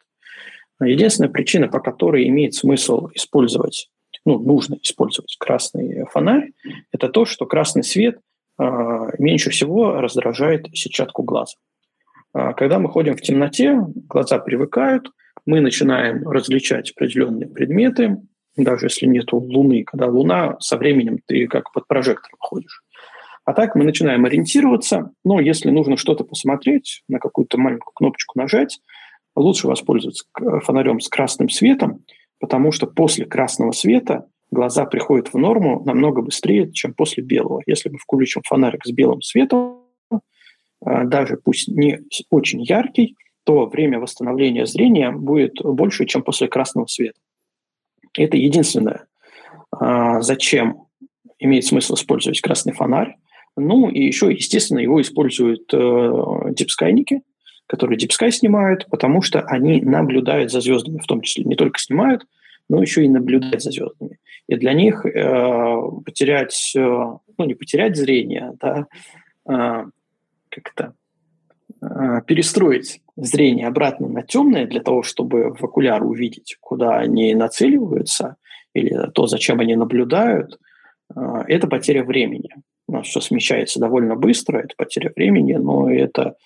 Единственная 0.81 1.31
причина, 1.31 1.69
по 1.69 1.79
которой 1.79 2.27
имеет 2.27 2.55
смысл 2.55 3.09
использовать, 3.15 3.89
ну, 4.25 4.39
нужно 4.39 4.79
использовать 4.83 5.37
красный 5.39 6.05
фонарь, 6.11 6.51
это 6.93 7.09
то, 7.09 7.25
что 7.25 7.47
красный 7.47 7.85
свет 7.85 8.19
меньше 8.59 9.51
всего 9.51 10.01
раздражает 10.01 10.67
сетчатку 10.73 11.23
глаза. 11.23 11.55
А, 12.33 12.53
когда 12.53 12.79
мы 12.79 12.89
ходим 12.89 13.17
в 13.17 13.21
темноте, 13.21 13.79
глаза 14.09 14.39
привыкают, 14.39 15.11
мы 15.47 15.61
начинаем 15.61 16.29
различать 16.29 16.91
определенные 16.91 17.49
предметы, 17.49 18.19
даже 18.57 18.87
если 18.87 19.07
нет 19.07 19.33
луны, 19.33 19.85
когда 19.85 20.07
луна, 20.07 20.57
со 20.61 20.77
временем 20.77 21.19
ты 21.27 21.47
как 21.47 21.73
под 21.73 21.87
прожектором 21.87 22.37
ходишь. 22.39 22.83
А 23.45 23.55
так 23.55 23.75
мы 23.75 23.85
начинаем 23.85 24.25
ориентироваться, 24.27 25.11
но 25.25 25.41
если 25.41 25.71
нужно 25.71 25.97
что-то 25.97 26.25
посмотреть, 26.25 27.03
на 27.09 27.19
какую-то 27.19 27.59
маленькую 27.59 27.93
кнопочку 27.95 28.39
нажать, 28.39 28.81
лучше 29.35 29.69
воспользоваться 29.69 30.25
фонарем 30.65 31.01
с 31.01 31.09
красным 31.09 31.49
светом, 31.49 32.05
потому 32.41 32.73
что 32.73 32.87
после 32.87 33.25
красного 33.25 33.73
света 33.73 34.27
глаза 34.51 34.85
приходят 34.87 35.33
в 35.33 35.39
норму 35.39 35.83
намного 35.85 36.23
быстрее, 36.23 36.71
чем 36.73 36.95
после 36.95 37.23
белого. 37.23 37.63
Если 37.67 37.89
мы 37.89 37.99
включим 37.99 38.43
фонарик 38.45 38.85
с 38.85 38.91
белым 38.91 39.23
светом, 39.23 39.83
а, 40.81 41.05
даже 41.05 41.37
пусть 41.37 41.69
не 41.69 42.01
очень 42.31 42.63
яркий, 42.63 43.17
то 43.45 43.67
время 43.67 43.99
восстановления 43.99 44.67
зрения 44.67 45.11
будет 45.11 45.55
больше, 45.63 46.07
чем 46.07 46.23
после 46.23 46.49
красного 46.49 46.87
света. 46.87 47.19
Это 48.17 48.37
единственное, 48.37 49.07
а, 49.71 50.21
зачем 50.21 50.87
имеет 51.39 51.65
смысл 51.65 51.95
использовать 51.95 52.41
красный 52.41 52.73
фонарь. 52.73 53.17
Ну 53.57 53.89
и 53.89 54.05
еще, 54.05 54.31
естественно, 54.33 54.79
его 54.79 55.01
используют 55.01 55.73
э, 55.73 56.13
дипскайники, 56.51 57.23
которые 57.67 57.99
дипскай 57.99 58.31
снимают, 58.31 58.87
потому 58.91 59.21
что 59.21 59.41
они 59.41 59.81
наблюдают 59.81 60.53
за 60.53 60.61
звездами, 60.61 60.99
в 60.99 61.07
том 61.07 61.23
числе 61.23 61.45
не 61.45 61.57
только 61.57 61.81
снимают, 61.81 62.25
но 62.69 62.83
еще 62.83 63.05
и 63.05 63.09
наблюдать 63.09 63.63
за 63.63 63.71
звездами. 63.71 64.19
И 64.47 64.57
для 64.57 64.73
них 64.73 65.05
э, 65.05 65.77
потерять, 66.05 66.73
э, 66.77 66.81
ну 66.81 67.45
не 67.45 67.55
потерять 67.55 67.97
зрение, 67.97 68.53
да, 68.61 68.87
э, 69.49 69.85
как-то 70.49 70.95
э, 71.83 72.23
перестроить 72.27 73.01
зрение 73.17 73.67
обратно 73.67 74.09
на 74.09 74.23
темное 74.23 74.67
для 74.67 74.81
того, 74.81 75.03
чтобы 75.03 75.55
в 75.55 75.63
окуляр 75.63 76.05
увидеть, 76.05 76.57
куда 76.61 76.99
они 76.99 77.35
нацеливаются 77.35 78.37
или 78.75 79.11
то, 79.13 79.27
зачем 79.27 79.61
они 79.61 79.77
наблюдают, 79.77 80.59
э, 81.15 81.21
это 81.49 81.67
потеря 81.67 82.05
времени. 82.05 82.55
У 82.87 82.93
нас 82.93 83.07
все 83.07 83.21
смещается 83.21 83.81
довольно 83.81 84.17
быстро, 84.17 84.59
это 84.59 84.75
потеря 84.77 85.13
времени, 85.15 85.55
но 85.55 85.91
это 85.91 86.37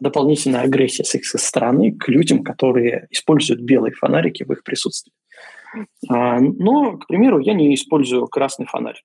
дополнительная 0.00 0.62
агрессия 0.62 1.04
с 1.04 1.14
их 1.14 1.24
стороны 1.24 1.92
к 1.92 2.08
людям, 2.08 2.42
которые 2.42 3.06
используют 3.10 3.62
белые 3.62 3.94
фонарики 3.94 4.42
в 4.42 4.52
их 4.52 4.64
присутствии. 4.64 5.12
А, 6.08 6.40
но, 6.40 6.98
к 6.98 7.06
примеру, 7.06 7.38
я 7.38 7.54
не 7.54 7.74
использую 7.74 8.26
красный 8.26 8.66
фонарь. 8.66 9.02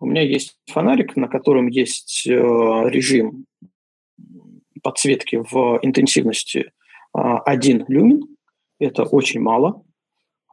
У 0.00 0.06
меня 0.06 0.22
есть 0.22 0.56
фонарик, 0.66 1.16
на 1.16 1.28
котором 1.28 1.68
есть 1.68 2.26
э, 2.26 2.32
режим 2.32 3.46
подсветки 4.82 5.36
в 5.36 5.78
интенсивности 5.82 6.72
1 7.12 7.84
люмен. 7.88 8.22
Это 8.80 9.04
очень 9.04 9.40
мало. 9.40 9.84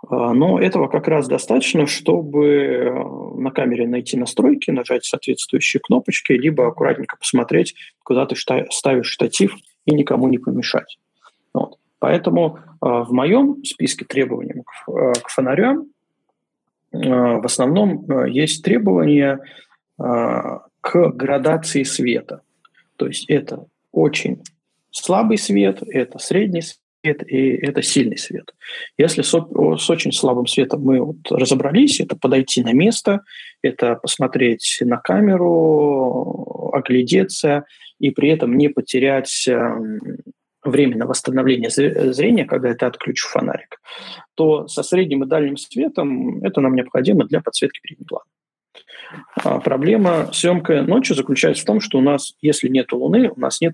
А, 0.08 0.34
но 0.34 0.60
этого 0.60 0.88
как 0.88 1.08
раз 1.08 1.28
достаточно, 1.28 1.88
чтобы 1.88 2.46
э, 2.46 3.04
на 3.40 3.52
камере 3.52 3.88
найти 3.88 4.18
настройки, 4.18 4.72
нажать 4.72 5.06
соответствующие 5.06 5.82
кнопочки, 5.82 6.34
либо 6.34 6.68
аккуратненько 6.68 7.18
посмотреть, 7.18 7.76
куда 8.04 8.26
ты 8.26 8.36
ставишь 8.36 9.08
штатив 9.08 9.56
и 9.86 9.94
никому 9.94 10.28
не 10.30 10.38
помешать. 10.38 11.00
Вот. 11.54 11.79
Поэтому 12.00 12.58
э, 12.58 12.62
в 12.82 13.12
моем 13.12 13.64
списке 13.64 14.06
требований 14.06 14.64
к, 14.64 14.92
э, 14.92 15.14
фонарям 15.28 15.88
э, 16.92 16.98
в 16.98 17.46
основном 17.46 18.26
есть 18.28 18.64
требования 18.64 19.40
к 19.98 21.10
градации 21.10 21.84
света. 21.84 22.42
То 22.96 23.08
есть 23.08 23.30
это 23.30 23.66
очень 23.92 24.42
слабый 24.92 25.38
свет, 25.38 25.84
это 25.86 26.20
средний 26.20 26.62
свет 26.62 26.78
и 27.28 27.50
это 27.50 27.82
сильный 27.82 28.18
свет. 28.18 28.54
Если 28.98 29.24
с, 29.24 29.32
с 29.32 29.90
очень 29.90 30.14
слабым 30.14 30.48
светом 30.48 30.82
мы 30.84 31.02
вот 31.02 31.18
разобрались, 31.30 32.00
это 32.00 32.16
подойти 32.16 32.64
на 32.64 32.72
место, 32.72 33.24
это 33.62 33.96
посмотреть 33.96 34.80
на 34.82 34.96
камеру, 34.96 36.72
оглядеться 36.74 37.66
и 38.00 38.12
при 38.12 38.30
этом 38.30 38.58
не 38.58 38.70
потерять 38.70 39.48
эм, 39.50 40.00
время 40.64 40.98
на 40.98 41.06
восстановление 41.06 41.70
зрения, 41.70 42.46
когда 42.46 42.74
ты 42.74 42.86
отключишь 42.86 43.30
фонарик, 43.30 43.80
то 44.36 44.68
со 44.68 44.84
средним 44.84 45.24
и 45.24 45.28
дальним 45.28 45.58
светом 45.58 46.44
это 46.44 46.62
нам 46.62 46.76
необходимо 46.76 47.26
для 47.26 47.42
подсветки 47.42 47.80
переднего 47.82 48.08
плана. 48.08 48.26
А 49.36 49.60
проблема 49.60 50.30
съемка 50.34 50.84
ночью 50.84 51.16
заключается 51.16 51.64
в 51.64 51.66
том, 51.66 51.80
что 51.80 51.98
у 51.98 52.02
нас, 52.02 52.34
если 52.42 52.68
нет 52.68 52.92
Луны, 52.92 53.30
у 53.30 53.40
нас 53.40 53.62
нет 53.62 53.74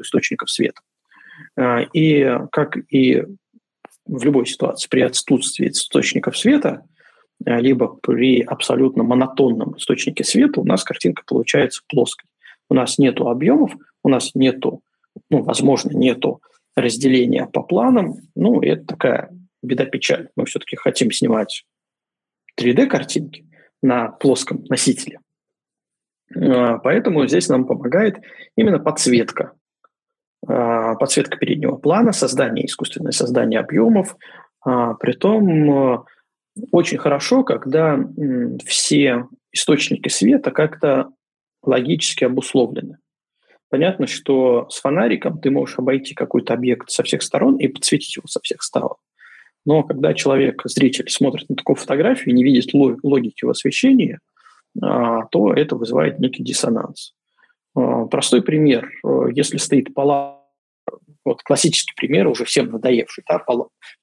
источников 0.00 0.50
света. 0.50 0.80
А, 1.56 1.80
и 1.92 2.38
как 2.50 2.76
и 2.90 3.24
в 4.06 4.24
любой 4.24 4.46
ситуации 4.46 4.88
при 4.88 5.00
отсутствии 5.00 5.68
источников 5.68 6.38
света, 6.38 6.84
а, 7.44 7.58
либо 7.60 7.88
при 7.88 8.40
абсолютно 8.40 9.02
монотонном 9.02 9.76
источнике 9.76 10.24
света, 10.24 10.60
у 10.60 10.64
нас 10.64 10.84
картинка 10.84 11.22
получается 11.26 11.82
плоской. 11.88 12.28
У 12.68 12.74
нас 12.74 12.98
нет 12.98 13.20
объемов, 13.20 13.72
у 14.02 14.08
нас 14.08 14.34
нету 14.34 14.82
ну, 15.30 15.42
возможно, 15.42 15.96
нету 15.96 16.42
разделения 16.74 17.46
по 17.46 17.62
планам, 17.62 18.16
ну, 18.34 18.60
это 18.60 18.84
такая 18.84 19.30
беда-печаль. 19.62 20.28
Мы 20.36 20.46
все-таки 20.46 20.76
хотим 20.76 21.10
снимать 21.10 21.64
3D-картинки 22.58 23.46
на 23.82 24.08
плоском 24.08 24.64
носителе. 24.68 25.20
А, 26.34 26.78
поэтому 26.78 27.26
здесь 27.26 27.48
нам 27.48 27.66
помогает 27.66 28.18
именно 28.56 28.78
подсветка. 28.78 29.52
А, 30.46 30.94
подсветка 30.94 31.36
переднего 31.36 31.76
плана, 31.76 32.12
создание, 32.12 32.66
искусственное 32.66 33.12
создание 33.12 33.60
объемов. 33.60 34.16
А, 34.64 34.94
притом 34.94 36.06
очень 36.70 36.98
хорошо, 36.98 37.44
когда 37.44 37.98
все 38.64 39.26
источники 39.52 40.08
света 40.08 40.50
как-то 40.50 41.10
логически 41.62 42.24
обусловлены. 42.24 42.98
Понятно, 43.72 44.06
что 44.06 44.68
с 44.68 44.80
фонариком 44.80 45.40
ты 45.40 45.50
можешь 45.50 45.78
обойти 45.78 46.12
какой-то 46.12 46.52
объект 46.52 46.90
со 46.90 47.02
всех 47.02 47.22
сторон 47.22 47.56
и 47.56 47.68
подсветить 47.68 48.16
его 48.16 48.26
со 48.28 48.38
всех 48.42 48.62
сторон. 48.62 48.96
Но 49.64 49.82
когда 49.82 50.12
человек, 50.12 50.60
зритель, 50.66 51.08
смотрит 51.08 51.48
на 51.48 51.56
такую 51.56 51.76
фотографию 51.76 52.34
и 52.34 52.36
не 52.36 52.44
видит 52.44 52.74
логики 52.74 53.46
в 53.46 53.48
освещении, 53.48 54.18
а, 54.82 55.24
то 55.30 55.54
это 55.54 55.76
вызывает 55.76 56.18
некий 56.18 56.42
диссонанс. 56.44 57.14
А, 57.74 58.04
простой 58.04 58.42
пример. 58.42 58.90
Если 59.32 59.56
стоит 59.56 59.94
палатка, 59.94 60.42
вот 61.24 61.42
классический 61.42 61.94
пример, 61.96 62.26
уже 62.26 62.44
всем 62.44 62.70
надоевший, 62.70 63.24
да, 63.26 63.42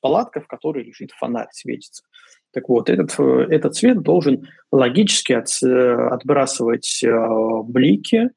палатка, 0.01 0.41
в 0.41 0.47
которой 0.47 0.83
лежит 0.83 1.11
фонарь, 1.11 1.49
светится. 1.51 2.01
Так 2.53 2.69
вот, 2.69 2.89
этот, 2.89 3.19
этот 3.19 3.75
цвет 3.75 4.01
должен 4.01 4.47
логически 4.71 5.33
от, 5.33 5.47
отбрасывать 5.61 7.03
э, 7.03 7.11
блики, 7.65 8.15
э, 8.15 8.29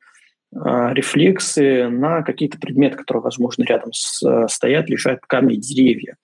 рефлексы 0.53 1.89
на 1.89 2.23
какие-то 2.23 2.59
предметы, 2.59 2.99
которые, 2.99 3.23
возможно, 3.23 3.65
рядом 3.65 3.93
с, 3.93 4.47
стоят, 4.49 4.91
лежат 4.91 5.21
камни, 5.27 5.57
деревья. 5.57 6.17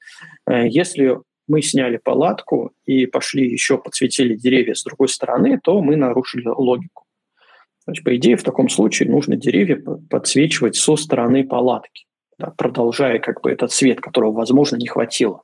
Э, 0.46 0.68
если 0.68 1.18
мы 1.46 1.62
сняли 1.62 1.96
палатку 1.96 2.72
и 2.84 3.06
пошли 3.06 3.50
еще 3.50 3.78
подсветили 3.78 4.36
деревья 4.36 4.74
с 4.74 4.84
другой 4.84 5.08
стороны, 5.08 5.58
то 5.62 5.80
мы 5.80 5.96
нарушили 5.96 6.46
логику. 6.46 7.04
Значит, 7.84 8.04
по 8.04 8.14
идее, 8.16 8.36
в 8.36 8.42
таком 8.42 8.68
случае 8.68 9.10
нужно 9.10 9.36
деревья 9.36 9.82
подсвечивать 10.10 10.76
со 10.76 10.94
стороны 10.96 11.46
палатки, 11.46 12.04
да, 12.38 12.50
продолжая 12.50 13.18
как 13.18 13.40
бы 13.40 13.50
этот 13.50 13.72
свет, 13.72 14.00
которого, 14.02 14.32
возможно, 14.32 14.76
не 14.76 14.86
хватило. 14.86 15.42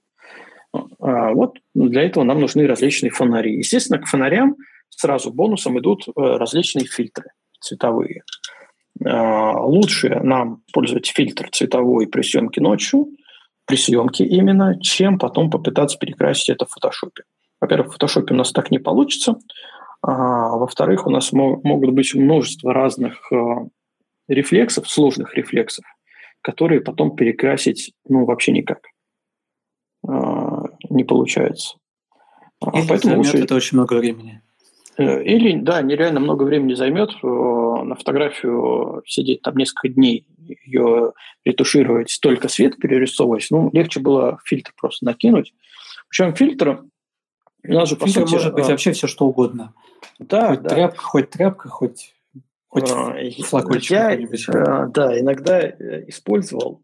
А 1.01 1.33
вот 1.33 1.57
для 1.75 2.03
этого 2.03 2.25
нам 2.25 2.41
нужны 2.41 2.67
различные 2.67 3.11
фонари. 3.11 3.57
Естественно, 3.57 3.99
к 3.99 4.07
фонарям 4.07 4.57
сразу 4.91 5.33
бонусом 5.33 5.79
идут 5.79 6.07
э, 6.07 6.13
различные 6.17 6.85
фильтры 6.85 7.31
цветовые. 7.61 8.25
А, 9.05 9.61
лучше 9.61 10.21
нам 10.23 10.63
пользовать 10.73 11.07
фильтр 11.07 11.49
цветовой 11.51 12.07
при 12.07 12.23
съемке 12.23 12.61
ночью, 12.61 13.09
при 13.67 13.77
съемке 13.77 14.25
именно, 14.25 14.79
чем 14.81 15.19
потом 15.19 15.51
попытаться 15.51 15.99
перекрасить 15.99 16.51
это 16.51 16.67
в 16.67 16.71
фотошопе. 16.71 17.25
Во-первых, 17.61 17.89
в 17.89 17.93
фотошопе 17.93 18.35
у 18.35 18.37
нас 18.37 18.53
так 18.53 18.71
не 18.71 18.79
получится. 18.79 19.37
А, 20.03 20.57
во-вторых, 20.57 21.07
у 21.07 21.11
нас 21.11 21.33
могут 21.33 21.91
быть 21.93 22.15
множество 22.15 22.75
разных 22.75 23.33
э, 23.33 23.37
рефлексов, 24.29 24.89
сложных 24.89 25.35
рефлексов, 25.35 25.85
которые 26.43 26.83
потом 26.83 27.17
перекрасить 27.17 27.93
ну, 28.07 28.25
вообще 28.27 28.53
никак 28.53 28.81
не 30.07 31.05
получается. 31.05 31.77
А 32.61 32.79
или 32.79 32.87
Поэтому 32.87 33.23
займет 33.23 33.27
лучше... 33.27 33.45
это 33.45 33.55
очень 33.55 33.79
много 33.79 33.95
времени. 33.95 34.43
Э, 34.97 35.23
или, 35.23 35.59
да, 35.59 35.83
нереально 35.83 36.21
много 36.21 36.45
времени 36.45 36.75
займет 36.75 37.11
э, 37.11 37.27
на 37.85 37.95
фотографию 37.95 39.03
сидеть 39.07 39.43
там 39.43 39.57
несколько 39.57 39.89
дней, 39.89 40.27
ее 40.39 41.13
ретушировать, 41.45 42.19
только 42.21 42.49
свет 42.49 42.77
перерисовывать. 42.77 43.47
Ну, 43.51 43.71
легче 43.73 44.01
было 44.01 44.39
фильтр 44.45 44.73
просто 44.77 45.05
накинуть. 45.05 45.55
Причем 46.09 46.35
фильтр 46.35 46.85
у 47.67 47.73
нас 47.73 47.89
же, 47.89 47.97
по 47.97 48.07
фильтр 48.07 48.23
сути, 48.23 48.33
может 48.33 48.55
быть 48.55 48.67
а... 48.67 48.71
вообще 48.71 48.93
все 48.93 49.07
что 49.07 49.27
угодно. 49.27 49.75
Да, 50.19 50.49
хоть 50.51 50.63
да. 50.63 50.69
тряпка, 50.69 51.03
хоть 51.03 51.31
тряпка, 51.31 51.69
хоть, 51.69 52.15
хоть 52.69 52.91
а, 52.91 53.17
флакончик. 53.45 53.91
Я, 53.91 54.19
а, 54.49 54.87
да, 54.87 55.19
иногда 55.19 55.61
э, 55.61 56.05
использовал 56.09 56.83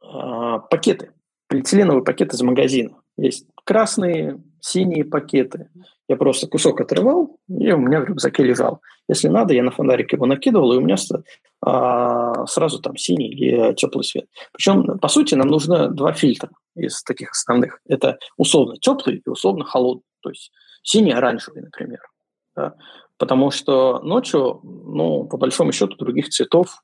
а, 0.00 0.58
пакеты, 0.58 1.12
полиэтиленовые 1.48 2.04
пакеты 2.04 2.36
из 2.36 2.42
магазина. 2.42 3.00
Есть 3.16 3.46
красные, 3.64 4.42
синие 4.60 5.04
пакеты. 5.04 5.70
Я 6.08 6.16
просто 6.16 6.46
кусок 6.46 6.80
отрывал, 6.80 7.38
и 7.48 7.72
у 7.72 7.78
меня 7.78 8.00
в 8.00 8.04
рюкзаке 8.04 8.44
лежал. 8.44 8.80
Если 9.08 9.28
надо, 9.28 9.54
я 9.54 9.64
на 9.64 9.72
фонарик 9.72 10.12
его 10.12 10.26
накидывал, 10.26 10.72
и 10.72 10.76
у 10.76 10.80
меня 10.80 10.96
а, 11.62 12.46
сразу 12.46 12.80
там 12.80 12.96
синий 12.96 13.28
или 13.28 13.74
теплый 13.74 14.04
свет. 14.04 14.26
Причем, 14.52 14.98
по 14.98 15.08
сути, 15.08 15.34
нам 15.34 15.48
нужно 15.48 15.88
два 15.88 16.12
фильтра 16.12 16.50
из 16.76 17.02
таких 17.02 17.32
основных. 17.32 17.80
Это 17.88 18.18
условно 18.36 18.76
теплый 18.76 19.22
и 19.24 19.28
условно 19.28 19.64
холодный. 19.64 20.04
То 20.22 20.30
есть 20.30 20.52
синий, 20.82 21.12
оранжевый, 21.12 21.62
например. 21.62 22.00
Да? 22.54 22.74
Потому 23.18 23.50
что 23.50 24.00
ночью, 24.00 24.60
ну, 24.62 25.24
по 25.24 25.38
большому 25.38 25.72
счету, 25.72 25.96
других 25.96 26.28
цветов 26.28 26.82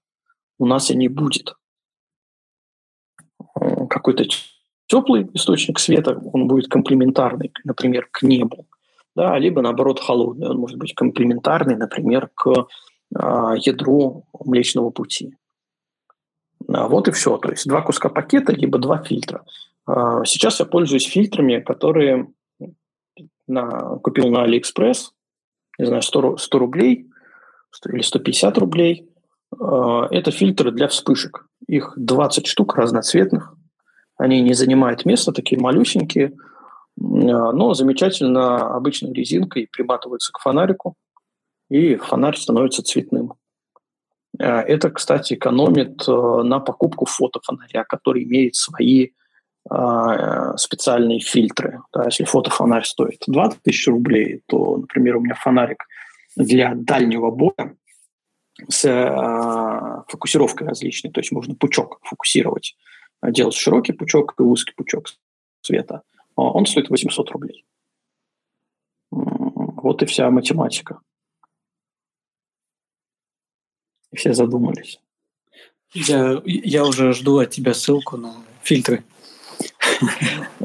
у 0.59 0.67
нас 0.67 0.91
и 0.91 0.97
не 0.97 1.09
будет. 1.09 1.55
Какой-то 3.89 4.25
теплый 4.87 5.29
источник 5.35 5.79
света, 5.79 6.19
он 6.33 6.49
будет 6.49 6.69
комплементарный, 6.69 7.53
например, 7.65 8.09
к 8.11 8.23
небу, 8.23 8.67
да, 9.15 9.39
либо 9.39 9.63
наоборот 9.63 10.01
холодный, 10.01 10.49
он 10.49 10.59
может 10.59 10.79
быть 10.79 10.95
комплементарный, 10.95 11.77
например, 11.77 12.31
к 12.35 12.49
э, 12.49 13.55
ядру 13.59 14.25
Млечного 14.45 14.91
Пути. 14.91 15.35
А 16.69 16.89
вот 16.89 17.09
и 17.09 17.11
все, 17.11 17.37
то 17.39 17.51
есть 17.51 17.67
два 17.67 17.83
куска 17.83 18.09
пакета, 18.09 18.53
либо 18.53 18.79
два 18.79 19.03
фильтра. 19.03 19.45
А 19.87 20.25
сейчас 20.25 20.61
я 20.61 20.67
пользуюсь 20.67 21.07
фильтрами, 21.07 21.61
которые 21.61 22.29
на, 23.47 23.99
купил 23.99 24.29
на 24.29 24.45
Алиэкспресс, 24.45 25.13
не 25.79 25.87
знаю, 25.87 26.03
100, 26.03 26.37
100 26.37 26.59
рублей 26.59 27.09
100 27.73 27.91
или 27.91 28.03
150 28.03 28.59
рублей. 28.59 29.09
Это 29.51 30.31
фильтры 30.31 30.71
для 30.71 30.89
вспышек. 30.89 31.47
Их 31.67 31.93
20 31.97 32.47
штук 32.47 32.77
разноцветных. 32.77 33.55
Они 34.17 34.41
не 34.41 34.55
занимают 34.55 35.05
места, 35.05 35.33
такие 35.33 35.61
малюсенькие, 35.61 36.29
а, 36.29 36.37
но 36.97 37.75
замечательно 37.75 38.75
обычной 38.75 39.13
резинкой 39.13 39.69
приматываются 39.71 40.33
к 40.33 40.41
фонарику, 40.41 40.95
и 41.71 41.97
фонарь 41.97 42.37
становится 42.37 42.83
цветным. 42.83 43.35
А, 44.39 44.61
это, 44.61 44.91
кстати, 44.91 45.35
экономит 45.35 46.07
а, 46.07 46.43
на 46.43 46.61
покупку 46.61 47.07
фотофонаря, 47.07 47.85
который 47.85 48.25
имеет 48.25 48.55
свои 48.55 49.11
специальные 50.57 51.21
фильтры. 51.21 51.83
Да, 51.93 52.07
если 52.07 52.25
фотофонарь 52.25 52.83
стоит 52.83 53.23
20 53.29 53.63
тысяч 53.63 53.87
рублей, 53.87 54.43
то, 54.49 54.77
например, 54.77 55.19
у 55.19 55.21
меня 55.21 55.37
фонарик 55.37 55.85
для 56.35 56.75
дальнего 56.75 57.31
боя 57.31 57.77
с 58.69 58.83
фокусировкой 60.09 60.67
различной, 60.67 61.13
то 61.13 61.21
есть 61.21 61.31
можно 61.31 61.55
пучок 61.55 62.01
фокусировать 62.03 62.75
делать 63.23 63.55
широкий 63.55 63.93
пучок 63.93 64.35
и 64.39 64.43
узкий 64.43 64.75
пучок 64.75 65.07
цвета, 65.63 66.03
а 66.12 66.12
он 66.37 66.67
стоит 66.67 66.91
800 66.91 67.31
рублей. 67.31 67.65
Вот 69.11 70.03
и 70.03 70.07
вся 70.07 70.31
математика. 70.31 71.01
И 74.11 74.17
все 74.17 74.33
задумались. 74.33 75.01
Я, 75.93 76.41
я 76.45 76.85
уже 76.85 77.13
жду 77.13 77.39
от 77.39 77.51
тебя 77.51 77.75
ссылку 77.75 78.17
на 78.17 78.35
фильтры. 78.63 79.05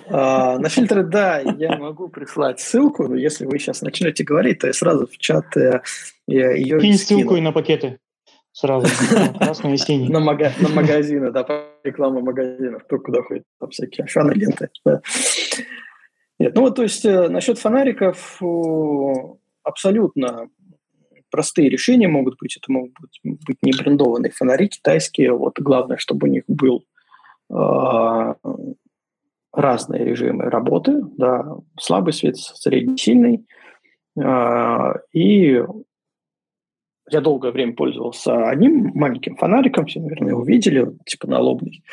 А, 0.10 0.58
на 0.58 0.70
фильтры, 0.70 1.04
да, 1.04 1.40
я 1.40 1.78
могу 1.78 2.08
прислать 2.08 2.62
ссылку, 2.62 3.08
но 3.08 3.16
если 3.16 3.46
вы 3.46 3.60
сейчас 3.60 3.82
начнете 3.82 4.24
говорить, 4.24 4.60
то 4.60 4.68
я 4.68 4.74
сразу 4.74 5.06
в 5.06 5.18
чат 5.18 5.58
э, 5.58 5.82
ее 6.28 6.80
Кинь 6.80 6.98
ссылку 6.98 7.36
и 7.36 7.42
на 7.42 7.52
пакеты 7.52 8.00
сразу, 8.58 8.88
красный 9.38 9.76
и 9.76 9.78
синий. 9.78 10.10
На, 10.10 10.20
мага, 10.20 10.52
на 10.60 10.70
магазины, 10.70 11.32
да, 11.32 11.46
реклама 11.84 12.22
магазинов, 12.22 12.84
кто 12.84 12.98
куда 12.98 13.22
ходит, 13.22 13.44
там 13.60 13.70
всякие 13.70 14.06
ашаны, 14.06 14.32
ленты. 14.34 14.70
Да. 14.84 15.02
Нет, 16.40 16.56
ну 16.56 16.62
вот, 16.62 16.76
то 16.76 16.84
есть 16.84 17.06
э, 17.06 17.30
насчет 17.30 17.60
фонариков 17.60 18.42
абсолютно 19.64 20.50
простые 21.30 21.70
решения 21.70 22.08
могут 22.08 22.38
быть. 22.40 22.58
Это 22.58 22.72
могут 22.72 22.94
быть, 23.00 23.20
быть 23.24 23.58
не 23.62 23.72
брендованные 23.72 24.32
фонари 24.32 24.70
китайские. 24.70 25.34
Вот 25.34 25.60
главное, 25.60 25.98
чтобы 25.98 26.28
у 26.28 26.32
них 26.32 26.44
был 26.48 26.86
э, 27.52 28.34
разные 29.54 30.06
режимы 30.06 30.46
работы, 30.46 31.02
да, 31.18 31.46
слабый 31.80 32.14
свет, 32.14 32.38
средний, 32.38 32.98
сильный. 32.98 33.46
Э, 34.20 34.94
и 35.12 35.62
я 37.10 37.22
долгое 37.22 37.52
время 37.52 37.74
пользовался 37.74 38.50
одним 38.50 38.92
маленьким 38.94 39.36
фонариком, 39.36 39.86
все, 39.86 40.00
наверное, 40.00 40.32
его 40.32 40.44
видели, 40.44 40.88
типа 41.06 41.28
налобный. 41.28 41.84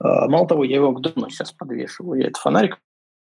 А, 0.00 0.28
мало 0.28 0.48
того, 0.48 0.64
я 0.64 0.76
его 0.76 0.92
к 0.92 1.00
дрону 1.00 1.28
сейчас 1.30 1.52
подвешиваю. 1.52 2.20
Я 2.20 2.26
этот 2.26 2.38
фонарик 2.38 2.78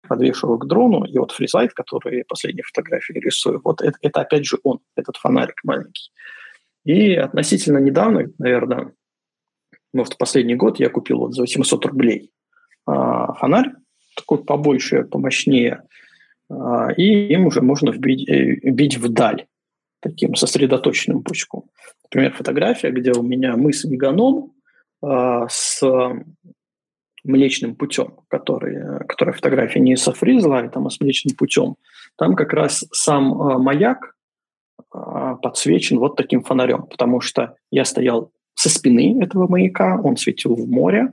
подвешиваю 0.09 0.59
к 0.59 0.67
дрону, 0.67 1.05
и 1.05 1.19
вот 1.19 1.33
фризлайт, 1.33 1.73
который 1.73 2.25
последние 2.25 2.65
фотографии 2.65 3.15
рисую, 3.15 3.61
вот 3.65 3.83
это, 3.83 3.99
это 4.03 4.21
опять 4.21 4.47
же 4.47 4.59
он, 4.63 4.81
этот 4.95 5.17
фонарик 5.17 5.61
маленький. 5.65 6.11
И 6.85 7.15
относительно 7.15 7.79
недавно, 7.79 8.27
наверное, 8.39 8.93
может, 9.93 10.17
последний 10.19 10.55
год 10.55 10.79
я 10.79 10.89
купил 10.89 11.19
вот 11.19 11.35
за 11.35 11.43
800 11.43 11.87
рублей 11.87 12.31
а, 12.87 13.33
фонарь, 13.35 13.73
такой 14.15 14.45
побольше, 14.45 15.05
помощнее, 15.05 15.83
а, 16.49 16.93
и 16.93 17.33
им 17.33 17.47
уже 17.47 17.61
можно 17.61 17.91
вбить, 17.91 18.29
э, 18.29 18.61
вбить 18.63 18.97
вдаль 18.97 19.47
таким 20.09 20.35
сосредоточенным 20.35 21.23
пучком. 21.23 21.65
Например, 22.05 22.33
фотография, 22.33 22.91
где 22.91 23.13
у 23.13 23.23
меня 23.23 23.57
мыс 23.57 23.85
Меганом 23.85 24.53
э, 25.03 25.47
с 25.49 25.83
Млечным 27.25 27.75
путем, 27.75 28.21
который, 28.29 29.05
которая 29.07 29.35
фотография 29.35 29.81
не 29.81 29.97
со 29.97 30.13
фризлайтом, 30.13 30.87
а 30.87 30.91
с 30.91 31.01
Млечным 31.01 31.37
путем, 31.37 31.77
там 32.17 32.35
как 32.35 32.53
раз 32.53 32.85
сам 32.93 33.33
э, 33.33 33.59
маяк 33.59 34.15
э, 34.95 35.37
подсвечен 35.43 35.99
вот 35.99 36.17
таким 36.17 36.43
фонарем, 36.43 36.87
потому 36.87 37.21
что 37.21 37.57
я 37.71 37.85
стоял 37.85 38.31
со 38.55 38.69
спины 38.69 39.23
этого 39.23 39.49
маяка, 39.49 40.01
он 40.03 40.17
светил 40.17 40.55
в 40.55 40.69
море, 40.69 41.13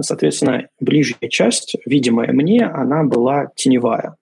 соответственно, 0.00 0.68
ближняя 0.80 1.30
часть, 1.30 1.76
видимая 1.86 2.32
мне, 2.32 2.64
она 2.64 3.04
была 3.04 3.46
теневая. 3.54 4.16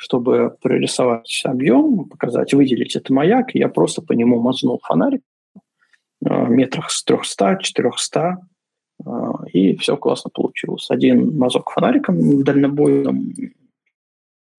Чтобы 0.00 0.56
прорисовать 0.62 1.42
объем, 1.44 2.04
показать, 2.08 2.54
выделить 2.54 2.94
этот 2.94 3.10
маяк, 3.10 3.52
я 3.54 3.68
просто 3.68 4.00
по 4.00 4.12
нему 4.12 4.40
мазнул 4.40 4.80
фонарик 4.84 5.22
э, 6.24 6.46
метрах 6.46 6.90
с 6.90 7.04
300-400, 7.04 8.36
и 9.52 9.76
все 9.76 9.96
классно 9.96 10.30
получилось. 10.32 10.90
Один 10.90 11.36
мазок 11.36 11.70
фонариком 11.70 12.44
дальнобойным, 12.44 13.32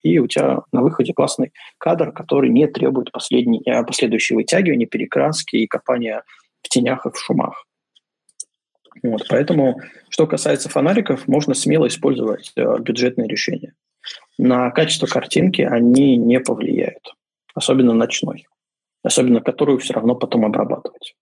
и 0.02 0.20
у 0.20 0.28
тебя 0.28 0.62
на 0.72 0.82
выходе 0.82 1.14
классный 1.14 1.52
кадр, 1.78 2.12
который 2.12 2.50
не 2.50 2.68
требует 2.68 3.12
последней, 3.12 3.62
э, 3.66 3.84
последующего 3.84 4.38
вытягивания, 4.38 4.88
перекраски 4.88 5.58
и 5.58 5.68
копания 5.68 6.24
в 6.62 6.70
тенях 6.70 7.06
и 7.06 7.12
в 7.12 7.18
шумах. 7.18 7.66
Вот, 9.04 9.26
поэтому, 9.30 9.80
что 10.10 10.28
касается 10.28 10.68
фонариков, 10.70 11.28
можно 11.28 11.54
смело 11.54 11.88
использовать 11.88 12.52
э, 12.56 12.80
бюджетные 12.80 13.28
решения. 13.28 13.74
На 14.38 14.72
качество 14.72 15.06
картинки 15.06 15.62
они 15.62 16.18
не 16.18 16.39
повлияют, 16.39 17.14
особенно 17.54 17.93
ночной, 17.93 18.47
особенно 19.04 19.41
которую 19.41 19.80
все 19.80 19.93
равно 19.93 20.16
потом 20.16 20.45
обрабатывать. 20.45 21.16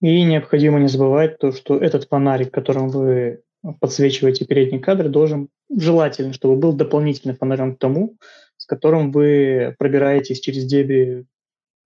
И 0.00 0.22
необходимо 0.24 0.80
не 0.80 0.88
забывать 0.88 1.38
то, 1.38 1.52
что 1.52 1.76
этот 1.76 2.08
фонарик, 2.08 2.52
которым 2.52 2.88
вы 2.88 3.42
подсвечиваете 3.80 4.44
передний 4.44 4.80
кадр, 4.80 5.08
должен 5.08 5.48
желательно, 5.70 6.32
чтобы 6.32 6.56
был 6.56 6.72
дополнительный 6.72 7.36
фонарем 7.36 7.76
к 7.76 7.78
тому, 7.78 8.16
с 8.56 8.66
которым 8.66 9.12
вы 9.12 9.74
пробираетесь 9.78 10.40
через 10.40 10.64
деби 10.64 11.24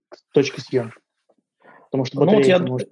к 0.09 0.16
точке 0.32 0.61
съемки. 0.61 0.96
Потому 1.84 2.04
что 2.04 2.18
батарея 2.18 2.59
ну, 2.59 2.64
вот 2.64 2.66
я... 2.66 2.72
может 2.72 2.88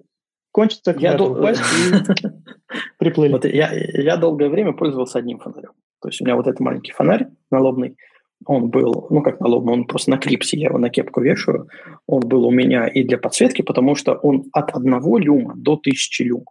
кончиться, 0.51 0.95
я 0.97 1.17
дол... 1.17 1.37
и 1.47 1.53
приплыли. 2.97 3.31
Вот 3.31 3.45
я, 3.45 3.71
я 3.73 4.17
долгое 4.17 4.49
время 4.49 4.73
пользовался 4.73 5.19
одним 5.19 5.39
фонарем. 5.39 5.73
То 6.01 6.09
есть 6.09 6.21
у 6.21 6.25
меня 6.25 6.35
вот 6.35 6.47
этот 6.47 6.59
маленький 6.59 6.91
фонарь 6.91 7.27
налобный, 7.51 7.97
он 8.45 8.69
был, 8.69 9.07
ну 9.09 9.21
как 9.21 9.39
налобный, 9.39 9.73
он 9.73 9.85
просто 9.85 10.11
на 10.11 10.17
клипсе, 10.17 10.57
я 10.57 10.67
его 10.67 10.77
на 10.77 10.89
кепку 10.89 11.21
вешаю. 11.21 11.67
Он 12.05 12.21
был 12.21 12.45
у 12.45 12.51
меня 12.51 12.87
и 12.87 13.03
для 13.03 13.17
подсветки, 13.17 13.61
потому 13.61 13.95
что 13.95 14.13
он 14.13 14.45
от 14.51 14.71
одного 14.71 15.17
люма 15.17 15.53
до 15.55 15.77
тысячи 15.77 16.23
люм. 16.23 16.45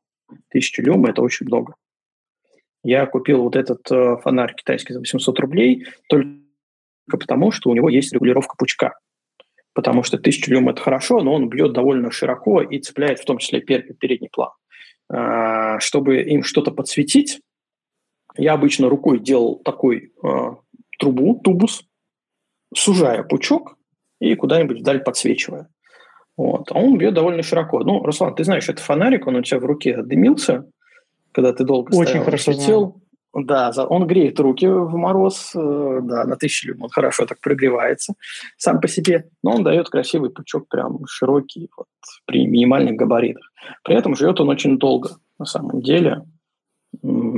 Тысяча 0.48 0.82
люм– 0.82 1.04
это 1.06 1.22
очень 1.22 1.46
много. 1.46 1.74
Я 2.82 3.06
купил 3.06 3.42
вот 3.42 3.56
этот 3.56 3.90
э, 3.90 4.16
фонарь 4.22 4.54
китайский 4.54 4.92
за 4.92 5.00
800 5.00 5.38
рублей 5.40 5.86
только 6.08 6.28
потому, 7.08 7.50
что 7.50 7.70
у 7.70 7.74
него 7.74 7.88
есть 7.88 8.12
регулировка 8.12 8.56
пучка. 8.58 8.98
Потому 9.72 10.02
что 10.02 10.16
1000 10.16 10.50
люм– 10.50 10.68
это 10.70 10.80
хорошо, 10.80 11.20
но 11.22 11.34
он 11.34 11.48
бьет 11.48 11.72
довольно 11.72 12.10
широко 12.10 12.60
и 12.60 12.78
цепляет 12.78 13.20
в 13.20 13.24
том 13.24 13.38
числе 13.38 13.60
передний 13.60 14.28
план. 14.30 14.50
А, 15.08 15.78
чтобы 15.80 16.22
им 16.22 16.42
что-то 16.42 16.72
подсветить, 16.72 17.40
я 18.36 18.54
обычно 18.54 18.88
рукой 18.88 19.20
делал 19.20 19.60
такой 19.64 20.12
э, 20.22 20.28
трубу, 20.98 21.40
тубус, 21.42 21.84
сужая 22.74 23.22
пучок 23.22 23.76
и 24.20 24.34
куда-нибудь 24.34 24.80
вдаль 24.80 25.02
подсвечивая. 25.02 25.68
Вот. 26.36 26.70
А 26.72 26.78
он 26.78 26.98
бьет 26.98 27.14
довольно 27.14 27.42
широко. 27.42 27.80
Ну, 27.84 28.02
Руслан, 28.02 28.34
ты 28.34 28.44
знаешь, 28.44 28.68
это 28.68 28.82
фонарик, 28.82 29.26
он 29.26 29.36
у 29.36 29.42
тебя 29.42 29.60
в 29.60 29.64
руке 29.64 30.02
дымился, 30.02 30.68
когда 31.32 31.52
ты 31.52 31.64
долго 31.64 31.94
Очень 31.94 32.08
стоял, 32.08 32.24
хорошо 32.24 32.52
светил. 32.52 33.00
Да, 33.34 33.72
он 33.88 34.06
греет 34.06 34.38
руки 34.38 34.66
в 34.66 34.94
мороз, 34.94 35.50
э, 35.56 36.00
да, 36.04 36.24
на 36.24 36.36
тысячу 36.36 36.68
люм 36.68 36.82
он 36.82 36.88
хорошо 36.88 37.26
так 37.26 37.40
прогревается 37.40 38.14
сам 38.56 38.80
по 38.80 38.86
себе, 38.86 39.28
но 39.42 39.56
он 39.56 39.64
дает 39.64 39.88
красивый 39.88 40.30
пучок, 40.30 40.68
прям 40.68 41.00
широкий, 41.08 41.68
вот, 41.76 41.88
при 42.26 42.46
минимальных 42.46 42.94
габаритах. 42.94 43.50
При 43.82 43.96
этом 43.96 44.14
живет 44.14 44.38
он 44.38 44.50
очень 44.50 44.78
долго, 44.78 45.16
на 45.36 45.46
самом 45.46 45.82
деле. 45.82 46.22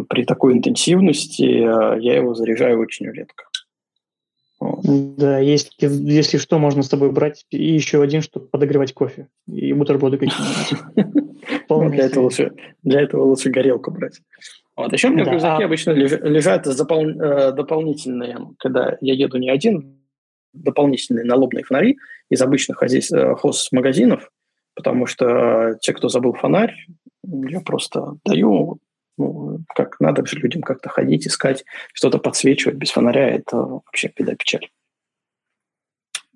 При 0.08 0.24
такой 0.24 0.54
интенсивности 0.54 1.42
э, 1.42 2.00
я 2.00 2.16
его 2.16 2.34
заряжаю 2.34 2.78
очень 2.80 3.10
редко. 3.10 3.44
Да, 4.60 5.38
если, 5.38 5.70
если 5.80 6.38
что, 6.38 6.58
можно 6.58 6.82
с 6.82 6.88
тобой 6.88 7.10
брать 7.10 7.44
и 7.50 7.74
еще 7.74 8.00
один, 8.00 8.22
чтобы 8.22 8.46
подогревать 8.46 8.94
кофе 8.94 9.28
и 9.48 9.72
бутерброды 9.72 10.18
какие-нибудь. 10.18 11.26
Для, 11.92 12.04
этого 12.04 12.24
лучше, 12.24 12.52
для 12.82 13.00
этого 13.02 13.24
лучше 13.24 13.50
горелку 13.50 13.90
брать. 13.90 14.20
Вот. 14.76 14.92
Еще 14.92 15.08
у 15.08 15.12
меня 15.12 15.24
в 15.24 15.28
рюкзаке 15.28 15.64
а 15.64 15.66
обычно 15.66 15.90
лежат. 15.90 16.66
Э, 16.66 17.52
дополнительные, 17.52 18.38
когда 18.58 18.96
я 19.00 19.14
еду 19.14 19.38
не 19.38 19.50
один, 19.50 19.98
дополнительные 20.52 21.24
налобные 21.24 21.64
фонари 21.64 21.98
из 22.30 22.40
обычных 22.40 22.82
э, 22.82 23.34
хоз-магазинов, 23.34 24.30
потому 24.74 25.06
что 25.06 25.76
те, 25.80 25.92
кто 25.92 26.08
забыл 26.08 26.34
фонарь, 26.34 26.74
я 27.24 27.60
просто 27.60 28.16
даю, 28.24 28.78
ну, 29.16 29.60
как 29.74 29.98
надо 30.00 30.24
же 30.26 30.38
людям 30.38 30.62
как-то 30.62 30.88
ходить, 30.88 31.26
искать, 31.26 31.64
что-то 31.92 32.18
подсвечивать 32.18 32.76
без 32.76 32.90
фонаря, 32.90 33.28
это 33.28 33.56
вообще 33.56 34.12
беда 34.16 34.34
печаль. 34.34 34.68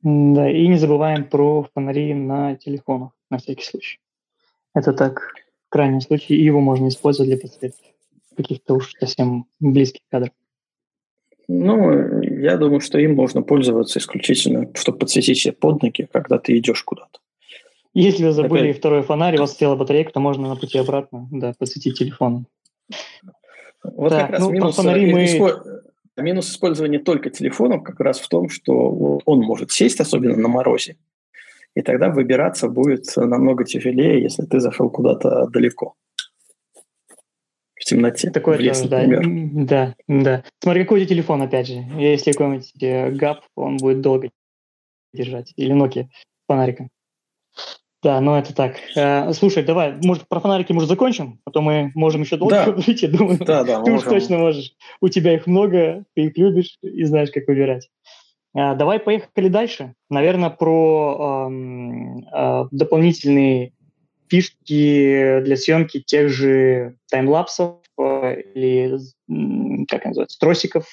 Да, 0.02 0.50
и 0.50 0.66
не 0.66 0.76
забываем 0.76 1.24
про 1.24 1.68
фонари 1.74 2.14
на 2.14 2.56
телефонах, 2.56 3.10
на 3.30 3.38
всякий 3.38 3.64
случай. 3.64 3.98
Это 4.74 4.92
так, 4.92 5.34
в 5.66 5.70
крайнем 5.70 6.00
случае, 6.00 6.38
и 6.38 6.44
его 6.44 6.60
можно 6.60 6.88
использовать 6.88 7.28
для 7.28 7.38
подсветки 7.38 7.90
каких-то 8.36 8.74
уж 8.74 8.94
совсем 8.98 9.46
близких 9.58 10.00
кадров. 10.10 10.32
Ну, 11.48 12.22
я 12.22 12.56
думаю, 12.56 12.80
что 12.80 12.98
им 12.98 13.16
можно 13.16 13.42
пользоваться 13.42 13.98
исключительно, 13.98 14.70
чтобы 14.74 14.98
подсветить 14.98 15.38
себе 15.38 15.52
под 15.52 15.82
ноги, 15.82 16.08
когда 16.10 16.38
ты 16.38 16.56
идешь 16.56 16.82
куда-то. 16.84 17.18
Если 17.92 18.24
вы 18.24 18.32
забыли 18.32 18.68
Опять... 18.68 18.78
второй 18.78 19.02
фонарь, 19.02 19.36
у 19.36 19.40
вас 19.40 19.56
села 19.56 19.74
батарейка, 19.74 20.12
то 20.12 20.20
можно 20.20 20.48
на 20.48 20.54
пути 20.54 20.78
обратно 20.78 21.28
да, 21.32 21.52
подсветить 21.58 21.98
телефоном. 21.98 22.46
Вот 23.82 24.10
так, 24.10 24.22
как 24.22 24.30
раз 24.30 24.40
ну, 24.40 24.50
минус, 24.50 24.76
фонари 24.76 25.12
мы... 25.12 25.82
минус 26.22 26.50
использования 26.50 26.98
только 26.98 27.30
телефонов 27.30 27.82
как 27.82 27.98
раз 28.00 28.20
в 28.20 28.28
том, 28.28 28.48
что 28.48 29.20
он 29.24 29.40
может 29.40 29.70
сесть, 29.70 30.00
особенно 30.00 30.36
на 30.36 30.48
морозе, 30.48 30.96
и 31.74 31.82
тогда 31.82 32.10
выбираться 32.10 32.68
будет 32.68 33.04
намного 33.16 33.64
тяжелее, 33.64 34.22
если 34.22 34.44
ты 34.44 34.60
зашел 34.60 34.90
куда-то 34.90 35.46
далеко. 35.46 35.94
В 37.74 37.84
темноте, 37.84 38.30
Такое 38.30 38.58
в 38.58 38.60
лес, 38.60 38.82
да, 38.82 39.02
например. 39.02 39.66
Да, 39.66 39.94
да. 40.06 40.44
Смотри, 40.62 40.82
какой 40.82 41.00
у 41.00 41.04
тебя 41.04 41.14
телефон, 41.14 41.42
опять 41.42 41.66
же. 41.66 41.82
Если 41.96 42.32
какой-нибудь 42.32 42.72
э, 42.82 43.10
ГАП, 43.12 43.40
он 43.56 43.78
будет 43.78 44.02
долго 44.02 44.30
держать. 45.14 45.54
Или 45.56 45.74
Nokia 45.74 46.06
фонариком. 46.46 46.90
Да, 48.02 48.20
ну 48.20 48.34
это 48.34 48.54
так. 48.54 48.76
Э, 48.96 49.30
слушай, 49.34 49.62
давай, 49.62 49.94
может, 50.02 50.26
про 50.26 50.40
фонарики, 50.40 50.72
может, 50.72 50.88
закончим? 50.88 51.38
А 51.44 51.50
то 51.50 51.60
мы 51.60 51.92
можем 51.94 52.22
еще 52.22 52.36
долго 52.36 52.54
да. 52.54 52.64
говорить, 52.70 53.02
я 53.02 53.08
думаю. 53.08 53.38
Да, 53.38 53.62
да, 53.62 53.82
Ты 53.82 53.90
можем. 53.90 53.94
уж 53.96 54.14
точно 54.14 54.38
можешь. 54.38 54.72
У 55.02 55.08
тебя 55.08 55.34
их 55.34 55.46
много, 55.46 56.04
ты 56.14 56.22
их 56.26 56.38
любишь 56.38 56.78
и 56.80 57.04
знаешь, 57.04 57.30
как 57.30 57.46
выбирать. 57.46 57.90
Э, 58.54 58.74
давай 58.74 59.00
поехали 59.00 59.48
дальше. 59.48 59.94
Наверное, 60.08 60.48
про 60.48 61.50
э, 61.50 62.34
э, 62.34 62.64
дополнительные 62.70 63.72
фишки 64.28 65.40
для 65.42 65.56
съемки 65.56 66.00
тех 66.00 66.30
же 66.30 66.96
таймлапсов 67.10 67.80
э, 67.98 68.40
или, 68.54 68.98
как 69.88 70.06
называется, 70.06 70.38
тросиков, 70.38 70.86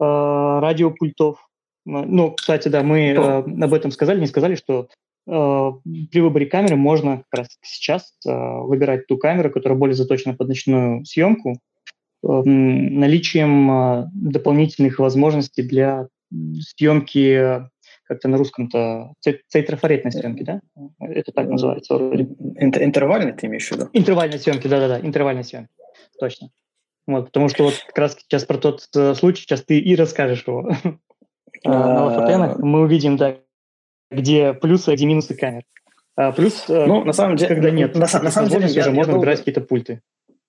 э, 0.00 0.04
радиопультов. 0.04 1.48
Ну, 1.84 2.30
кстати, 2.32 2.68
да, 2.68 2.84
мы 2.84 3.08
э, 3.08 3.16
об 3.16 3.74
этом 3.74 3.90
сказали, 3.90 4.20
не 4.20 4.26
сказали, 4.26 4.54
что 4.54 4.86
при 5.24 6.20
выборе 6.20 6.46
камеры 6.46 6.76
можно 6.76 7.18
как 7.30 7.40
раз 7.40 7.58
сейчас 7.62 8.12
э, 8.26 8.30
выбирать 8.30 9.06
ту 9.06 9.18
камеру, 9.18 9.50
которая 9.50 9.78
более 9.78 9.94
заточена 9.94 10.34
под 10.34 10.48
ночную 10.48 11.04
съемку, 11.04 11.60
эм, 12.24 12.98
наличием 12.98 13.70
э, 13.70 14.10
дополнительных 14.14 14.98
возможностей 14.98 15.62
для 15.62 16.08
съемки 16.60 17.68
как-то 18.04 18.28
на 18.28 18.36
русском-то 18.36 19.12
цейтрафаретной 19.48 20.12
съемки, 20.12 20.42
да? 20.42 20.60
Это 20.98 21.30
так 21.32 21.48
называется 21.48 21.94
вроде. 21.94 22.24
Интервальной 22.56 23.32
ты 23.32 23.46
имеешь 23.46 23.68
в 23.68 23.72
виду? 23.72 23.88
Интервальной 23.92 24.38
съемки, 24.38 24.66
да-да-да, 24.66 25.00
интервальной 25.00 25.44
съемки, 25.44 25.70
точно. 26.18 26.50
Вот, 27.06 27.26
потому 27.26 27.48
что 27.48 27.64
вот 27.64 27.74
как 27.86 27.98
раз 27.98 28.16
сейчас 28.18 28.44
про 28.44 28.58
тот 28.58 28.88
случай 29.16 29.42
сейчас 29.42 29.62
ты 29.62 29.78
и 29.78 29.94
расскажешь 29.94 30.44
его. 30.46 30.70
На 31.64 32.04
лофотенах 32.04 32.58
мы 32.58 32.80
увидим, 32.80 33.16
да, 33.16 33.36
где 34.12 34.52
плюсы, 34.52 34.90
а 34.90 34.94
где 34.94 35.06
минусы 35.06 35.34
камер. 35.34 35.62
А 36.16 36.32
плюс, 36.32 36.64
э, 36.68 36.86
ну, 36.86 37.04
на 37.04 37.12
самом 37.12 37.36
деле, 37.36 37.54
когда 37.54 37.70
нет, 37.70 37.94
на, 37.94 38.00
на 38.00 38.30
самом 38.30 38.48
деле 38.48 38.66
я, 38.66 38.82
уже 38.82 38.90
можно 38.90 39.14
выбирать 39.14 39.38
какие-то 39.38 39.62
пульты. 39.62 40.02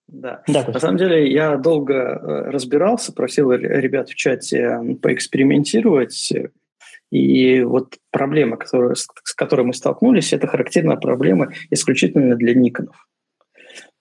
Да. 0.08 0.44
да 0.48 0.66
на 0.68 0.80
самом 0.80 0.98
деле 0.98 1.32
я 1.32 1.56
долго 1.58 1.94
э, 1.94 2.52
разбирался, 2.52 3.14
просил 3.14 3.52
ребят 3.52 4.10
в 4.10 4.16
чате 4.16 4.80
поэкспериментировать. 5.02 6.34
И 7.12 7.62
вот 7.62 7.96
проблема, 8.12 8.58
которая, 8.58 8.96
с 8.96 9.34
которой 9.36 9.66
мы 9.66 9.74
столкнулись, 9.74 10.34
это 10.34 10.48
характерная 10.48 10.98
проблема 10.98 11.50
исключительно 11.70 12.36
для 12.36 12.56
никонов. 12.56 13.08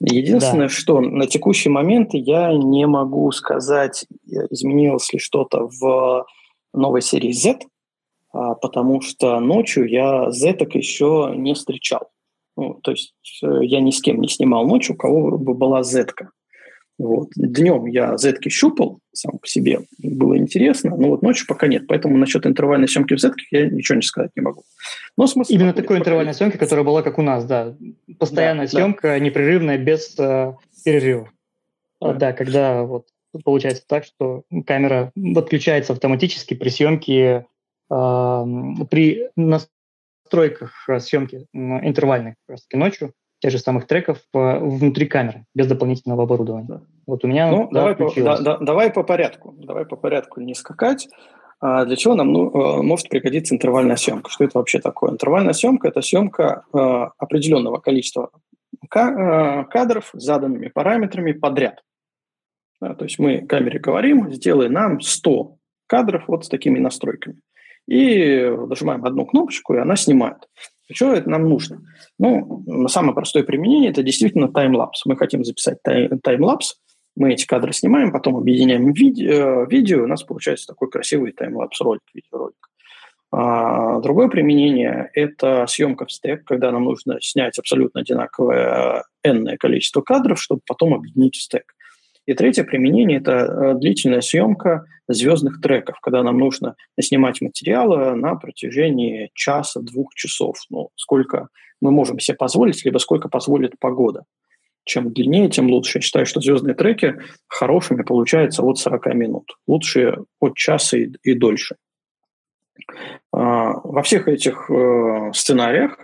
Единственное, 0.01 0.69
да. 0.69 0.75
что 0.75 1.01
на 1.01 1.27
текущий 1.27 1.69
момент 1.69 2.11
я 2.13 2.53
не 2.53 2.87
могу 2.87 3.31
сказать, 3.31 4.07
изменилось 4.51 5.13
ли 5.13 5.19
что-то 5.19 5.69
в 5.69 6.27
новой 6.73 7.03
серии 7.03 7.33
Z, 7.33 7.61
потому 8.33 9.01
что 9.01 9.41
ночью 9.41 9.89
я 9.89 10.31
Z 10.31 10.57
еще 10.73 11.33
не 11.37 11.55
встречал. 11.55 12.11
Ну, 12.57 12.75
то 12.83 12.91
есть 12.91 13.15
э, 13.43 13.61
я 13.63 13.81
ни 13.81 13.91
с 13.91 14.01
кем 14.01 14.21
не 14.21 14.29
снимал 14.29 14.67
ночью, 14.67 14.95
у 14.95 14.99
кого 14.99 15.39
бы 15.39 15.55
была 15.55 15.83
Z. 15.83 16.09
-ка. 16.11 16.29
Вот. 16.99 17.31
Днем 17.35 17.87
я 17.87 18.17
z 18.17 18.39
щупал 18.49 19.01
сам 19.13 19.39
по 19.39 19.47
себе, 19.47 19.81
было 19.99 20.37
интересно, 20.39 20.97
но 20.97 21.09
вот 21.09 21.23
ночью 21.23 21.47
пока 21.49 21.67
нет. 21.67 21.87
Поэтому 21.89 22.17
насчет 22.17 22.47
интервальной 22.47 22.87
съемки 22.87 23.15
в 23.15 23.21
z 23.21 23.33
я 23.51 23.69
ничего 23.69 23.97
не 23.97 24.03
сказать 24.03 24.31
не 24.37 24.43
могу. 24.43 24.63
Но 25.17 25.27
смысл 25.27 25.53
Именно 25.53 25.73
такой 25.73 25.99
интервальной 25.99 26.35
съемки, 26.35 26.59
которая 26.59 26.85
была 26.85 27.03
как 27.03 27.19
у 27.19 27.23
нас, 27.23 27.45
да. 27.45 27.75
Постоянная 28.19 28.67
да, 28.67 28.71
съемка, 28.71 29.09
да. 29.09 29.19
непрерывная, 29.19 29.79
без 29.79 30.17
э, 30.19 30.55
перерывов. 30.85 31.29
Да. 32.01 32.13
да, 32.13 32.33
когда 32.33 32.85
вот 32.85 33.07
получается 33.45 33.85
так, 33.87 34.05
что 34.05 34.43
камера 34.67 35.13
отключается 35.35 35.95
автоматически 35.95 36.55
при 36.55 36.69
съемке, 36.69 37.47
при 37.89 39.31
настройках 39.37 40.89
съемки 40.99 41.47
интервальной 41.53 42.37
как 42.47 42.57
раз 42.57 42.67
ночью 42.73 43.13
тех 43.43 43.51
же 43.51 43.59
самых 43.59 43.87
треков 43.87 44.19
э, 44.33 44.59
внутри 44.59 45.07
камеры, 45.07 45.45
без 45.53 45.67
дополнительного 45.67 46.23
оборудования. 46.23 46.81
Вот 47.07 47.25
у 47.25 47.29
меня... 47.29 47.51
Ну, 47.51 47.69
да, 47.73 47.81
давай, 47.81 47.97
по, 47.97 48.13
да, 48.15 48.41
да, 48.41 48.59
давай 48.59 48.91
по 48.93 49.03
порядку. 49.03 49.53
Давай 49.59 49.85
по 49.85 49.97
порядку 49.97 50.41
не 50.41 50.55
скакать. 50.55 51.09
А 51.61 51.85
для 51.85 51.97
чего 51.97 52.15
нам 52.15 52.33
ну, 52.33 52.51
э, 52.51 52.83
может 52.83 53.09
пригодиться 53.09 53.53
интервальная 53.55 53.97
съемка? 53.97 54.31
Что 54.31 54.45
это 54.45 54.59
вообще 54.59 54.79
такое? 54.79 55.11
Интервальная 55.11 55.55
съемка– 55.55 55.89
это 55.89 56.03
съемка 56.03 56.65
э, 56.73 56.79
определенного 57.19 57.79
количества 57.79 58.31
кадров 58.89 60.11
с 60.15 60.23
заданными 60.23 60.69
параметрами 60.69 61.33
подряд. 61.33 61.83
Да, 62.81 62.95
то 62.95 63.05
есть 63.05 63.19
мы 63.19 63.47
камере 63.47 63.79
говорим, 63.79 64.31
сделай 64.33 64.69
нам 64.69 65.01
100 65.01 65.57
кадров 65.87 66.25
вот 66.27 66.45
с 66.45 66.49
такими 66.49 66.79
настройками. 66.79 67.39
И 67.89 68.45
нажимаем 68.69 69.05
одну 69.05 69.27
кнопочку, 69.27 69.75
и 69.75 69.79
она 69.79 69.97
снимает. 69.97 70.49
Что 70.93 71.15
это 71.15 71.29
нам 71.29 71.49
нужно? 71.49 71.81
Ну, 72.19 72.89
самое 72.89 73.15
простое 73.15 73.45
применение– 73.45 73.91
это 73.93 74.03
действительно 74.03 74.53
таймлапс. 74.53 75.07
Мы 75.07 75.17
хотим 75.17 75.45
записать 75.45 75.79
таймлапс, 75.83 76.77
мы 77.17 77.33
эти 77.33 77.47
кадры 77.47 77.73
снимаем, 77.73 78.13
потом 78.13 78.37
объединяем 78.37 78.93
видео, 78.93 79.65
э, 79.65 79.67
видео 79.69 80.05
у 80.05 80.07
нас 80.07 80.23
получается 80.23 80.67
такой 80.67 80.91
красивый 80.91 81.33
таймлапс-ролик, 81.33 82.03
видеоролик. 82.15 82.69
А 83.31 84.01
другое 84.01 84.29
применение– 84.29 85.11
это 85.15 85.67
съемка 85.67 86.07
в 86.07 86.13
стек, 86.13 86.45
когда 86.45 86.71
нам 86.71 86.85
нужно 86.85 87.19
снять 87.21 87.59
абсолютно 87.59 88.03
одинаковое 88.03 89.05
n 89.25 89.57
количество 89.59 90.03
кадров, 90.03 90.41
чтобы 90.41 90.61
потом 90.67 90.95
объединить 90.95 91.37
в 91.37 91.43
стек. 91.43 91.75
И 92.27 92.35
третье 92.35 92.65
применение– 92.65 93.19
это 93.21 93.33
э, 93.33 93.75
длительная 93.75 94.21
съемка 94.21 94.85
звездных 95.09 95.61
треков, 95.61 95.99
когда 96.01 96.23
нам 96.23 96.39
нужно 96.39 96.77
снимать 97.01 97.41
материалы 97.41 98.15
на 98.15 98.37
протяжении 98.37 99.31
часа, 99.35 99.81
двух 99.81 100.15
часов. 100.15 100.57
Ну, 100.71 100.91
сколько 100.95 101.49
мы 101.81 101.91
можем 101.91 102.21
себе 102.21 102.37
позволить, 102.37 102.85
либо 102.85 102.99
сколько 102.99 103.29
позволит 103.29 103.79
погода. 103.81 104.25
Чем 104.85 105.13
длиннее, 105.13 105.49
тем 105.49 105.69
лучше. 105.69 105.99
Я 105.99 106.03
считаю, 106.03 106.27
что 106.27 106.41
звездные 106.41 106.75
треки 106.75 107.19
хорошими 107.47 108.03
получаются 108.03 108.63
от 108.63 108.79
40 108.79 109.15
минут. 109.15 109.57
Лучше 109.67 110.19
от 110.41 110.57
часа 110.57 110.99
и, 110.99 111.11
и 111.23 111.35
дольше. 111.35 111.77
А, 113.33 113.75
во 113.85 114.03
всех 114.03 114.29
этих 114.29 114.71
э, 114.71 115.33
сценариях 115.35 115.99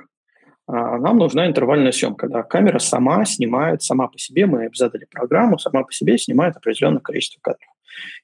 нам 0.68 1.16
нужна 1.16 1.46
интервальная 1.46 1.92
съемка, 1.92 2.26
когда 2.26 2.42
камера 2.42 2.78
сама 2.78 3.24
снимает, 3.24 3.82
сама 3.82 4.06
по 4.08 4.18
себе, 4.18 4.46
мы 4.46 4.68
задали 4.74 5.06
программу, 5.10 5.58
сама 5.58 5.82
по 5.82 5.92
себе 5.92 6.18
снимает 6.18 6.56
определенное 6.56 7.00
количество 7.00 7.40
кадров. 7.40 7.70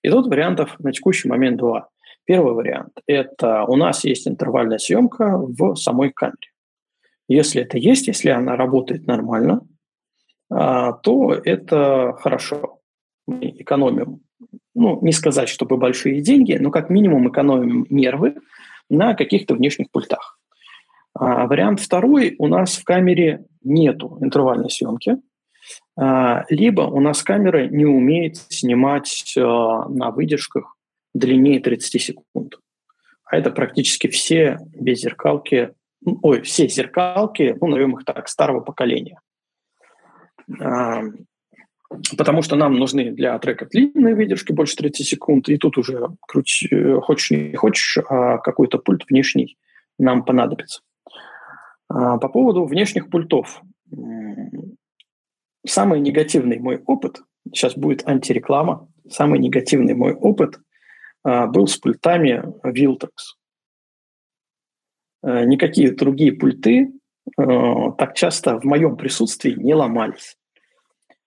И 0.03 0.11
тут 0.11 0.27
вариантов 0.27 0.79
на 0.79 0.93
текущий 0.93 1.29
момент 1.29 1.57
два. 1.57 1.89
Первый 2.27 2.55
вариант– 2.55 2.93
это 3.07 3.65
у 3.65 3.77
нас 3.77 4.05
есть 4.05 4.29
интервальная 4.29 4.79
съемка 4.79 5.39
в 5.39 5.75
самой 5.77 6.11
камере. 6.11 6.53
Если 7.29 7.63
это 7.63 7.79
есть, 7.79 8.07
если 8.07 8.31
она 8.31 8.57
работает 8.57 9.07
нормально, 9.07 9.63
а, 10.51 10.93
то 10.93 11.33
это 11.33 12.15
хорошо. 12.21 12.81
Мы 13.27 13.55
экономим, 13.59 14.21
ну, 14.75 14.99
не 15.03 15.13
сказать, 15.13 15.49
чтобы 15.49 15.77
большие 15.77 16.21
деньги, 16.21 16.57
но 16.61 16.71
как 16.71 16.91
минимум 16.91 17.31
экономим 17.31 17.87
нервы 17.89 18.37
на 18.91 19.15
каких-то 19.15 19.55
внешних 19.55 19.91
пультах. 19.91 20.39
А 21.15 21.47
вариант 21.47 21.81
второй, 21.81 22.35
у 22.39 22.49
нас 22.49 22.77
в 22.77 22.85
камере 22.85 23.45
нету 23.63 24.19
интервальной 24.21 24.71
съемки, 24.71 25.19
а, 25.97 26.45
либо 26.49 26.83
у 26.83 27.01
нас 27.01 27.23
камера 27.23 27.69
не 27.69 27.87
умеет 27.87 28.37
снимать 28.37 29.35
а, 29.39 29.89
на 29.89 30.11
выдержках 30.11 30.77
длиннее 31.15 31.61
30 31.61 32.03
секунд. 32.03 32.59
А 33.25 33.37
это 33.37 33.51
практически 33.51 34.09
все 34.09 34.59
беззеркалки, 34.75 35.71
ой, 36.05 36.43
все 36.43 36.69
зеркалки, 36.69 37.57
ну, 37.61 37.69
назовем 37.69 37.97
их 37.97 38.05
так, 38.05 38.29
старого 38.29 38.61
поколения. 38.61 39.21
А, 40.61 41.01
потому 42.17 42.43
что 42.43 42.57
нам 42.57 42.75
нужны 42.75 43.13
для 43.13 43.39
трека 43.39 43.67
длинные 43.67 44.17
выдержки, 44.17 44.53
больше 44.53 44.77
30 44.77 45.07
секунд, 45.07 45.49
и 45.49 45.59
тут 45.59 45.79
уже 45.79 46.09
круть, 46.21 46.67
э, 46.71 47.01
хочешь 47.01 47.31
не 47.31 47.55
хочешь, 47.55 47.99
а 48.09 48.39
какой-то 48.39 48.79
пульт 48.79 49.05
внешний 49.09 49.57
нам 49.99 50.25
понадобится. 50.25 50.83
А, 51.95 52.19
по 52.19 52.29
поводу 52.29 52.65
внешних 52.65 53.09
пультов. 53.09 53.63
Самый 55.67 56.01
негативный 56.01 56.59
мой 56.59 56.83
опыт, 56.85 57.23
сейчас 57.47 57.77
будет 57.77 58.07
антиреклама, 58.07 58.89
самый 59.09 59.39
негативный 59.39 59.95
мой 59.95 60.13
опыт 60.13 60.59
а, 61.23 61.47
был 61.47 61.69
с 61.69 61.77
пультами 61.77 62.43
Viltex. 62.65 63.11
А, 65.23 65.45
никакие 65.45 65.93
другие 65.93 66.33
пульты 66.33 66.93
так 67.37 68.15
часто 68.15 68.61
в 68.61 68.65
моем 68.65 68.99
присутствии 68.99 69.53
не 69.53 69.73
ломались. 69.73 70.37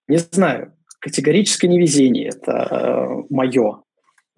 Не 0.08 0.18
знаю, 0.18 0.76
категорическое 1.00 1.68
невезение 1.68 2.28
это 2.28 3.24
мое. 3.32 3.82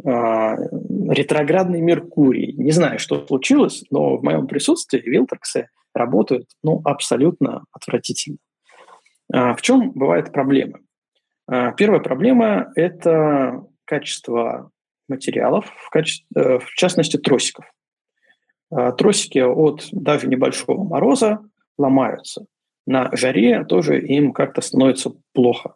Ретроградный 0.02 1.82
Меркурий. 1.82 2.54
Не 2.54 2.72
знаю, 2.72 2.98
что 2.98 3.28
случилось, 3.28 3.84
но 3.92 4.16
в 4.16 4.24
моем 4.24 4.48
присутствии 4.48 5.02
Вилтерксы 5.02 5.68
работают 5.94 6.48
ну, 6.64 6.82
абсолютно 6.84 7.66
отвратительно. 7.72 8.38
А 9.32 9.54
в 9.54 9.62
чем 9.62 9.92
бывают 9.92 10.32
проблемы? 10.32 10.80
А, 11.48 11.72
первая 11.72 12.00
проблема– 12.00 12.72
это 12.76 13.64
качество 13.86 14.72
материалов, 15.08 15.66
в, 15.78 15.90
качестве, 15.90 16.26
э, 16.36 16.60
в 16.60 16.70
частности 16.76 17.18
тросиков. 17.18 17.66
А, 18.72 18.92
тросики 18.92 19.40
от 19.40 19.88
даже 19.92 20.28
небольшого 20.28 20.84
мороза 20.84 21.40
ломаются. 21.78 22.46
На 22.86 23.16
жаре 23.16 23.66
тоже 23.66 24.00
им 24.02 24.34
как-то 24.34 24.62
становится 24.62 25.12
плохо. 25.34 25.76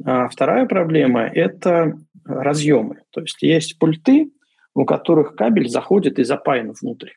Вторая 0.00 0.66
проблема– 0.66 1.22
это 1.34 1.96
разъемы. 2.24 3.02
То 3.10 3.20
есть 3.20 3.40
есть 3.42 3.78
пульты, 3.78 4.32
у 4.74 4.84
которых 4.84 5.36
кабель 5.36 5.68
заходит 5.68 6.18
и 6.18 6.24
запаян 6.24 6.72
внутрь. 6.72 7.10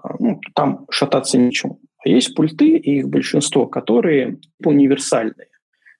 А, 0.00 0.14
ну, 0.18 0.40
там 0.54 0.86
шататься 0.90 1.38
нечему. 1.38 1.80
А 2.04 2.08
есть 2.08 2.34
пульты, 2.34 2.76
и 2.76 2.98
их 2.98 3.08
большинство, 3.08 3.66
которые 3.66 4.38
универсальные. 4.64 5.48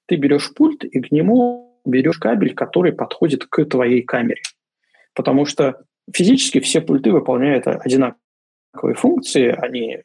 Ты 0.06 0.16
берешь 0.16 0.54
пульт, 0.54 0.84
и 0.84 1.00
к 1.00 1.10
нему 1.10 1.80
берешь 1.84 2.18
кабель, 2.18 2.54
который 2.54 2.92
подходит 2.92 3.46
к 3.46 3.64
твоей 3.64 4.02
камере. 4.02 4.42
Потому 5.14 5.46
что 5.46 5.84
физически 6.12 6.60
все 6.60 6.80
пульты 6.80 7.10
выполняют 7.10 7.66
одинаковые 7.66 8.94
функции, 8.94 9.48
они 9.48 10.02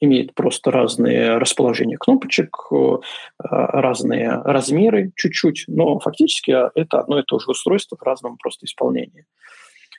имеют 0.00 0.34
просто 0.34 0.70
разные 0.70 1.36
расположения 1.36 1.98
кнопочек, 1.98 2.56
э, 2.72 2.96
разные 3.38 4.30
размеры 4.30 5.12
чуть-чуть, 5.14 5.64
но 5.68 5.98
фактически 6.00 6.50
это 6.50 7.00
одно 7.00 7.20
и 7.20 7.22
то 7.22 7.38
же 7.38 7.50
устройство 7.50 7.96
в 7.96 8.02
разном 8.02 8.38
просто 8.38 8.64
исполнении. 8.64 9.26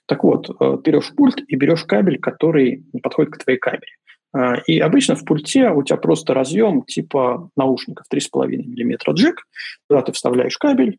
Так 0.07 0.23
вот, 0.23 0.49
э, 0.49 0.77
берешь 0.83 1.13
пульт 1.15 1.41
и 1.47 1.55
берешь 1.55 1.85
кабель, 1.85 2.19
который 2.19 2.83
подходит 3.01 3.33
к 3.33 3.43
твоей 3.43 3.59
камере. 3.59 3.97
А, 4.33 4.55
и 4.65 4.79
обычно 4.79 5.15
в 5.15 5.25
пульте 5.25 5.69
у 5.69 5.83
тебя 5.83 5.97
просто 5.97 6.33
разъем 6.33 6.83
типа 6.83 7.49
наушников 7.55 8.05
3,5 8.13 8.47
мм 8.47 9.11
джек, 9.13 9.45
куда 9.87 10.01
ты 10.01 10.11
вставляешь 10.13 10.57
кабель, 10.57 10.97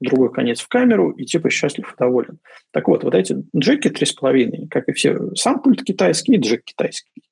другой 0.00 0.32
конец 0.32 0.60
в 0.60 0.68
камеру, 0.68 1.10
и 1.10 1.24
типа 1.24 1.48
счастлив 1.48 1.92
и 1.92 1.96
доволен. 1.96 2.38
Так 2.72 2.88
вот, 2.88 3.04
вот 3.04 3.14
эти 3.14 3.36
джеки 3.56 3.88
3,5, 3.88 4.68
как 4.68 4.88
и 4.88 4.92
все, 4.92 5.32
сам 5.34 5.62
пульт 5.62 5.84
китайский 5.84 6.36
джек 6.36 6.64
китайский, 6.64 7.22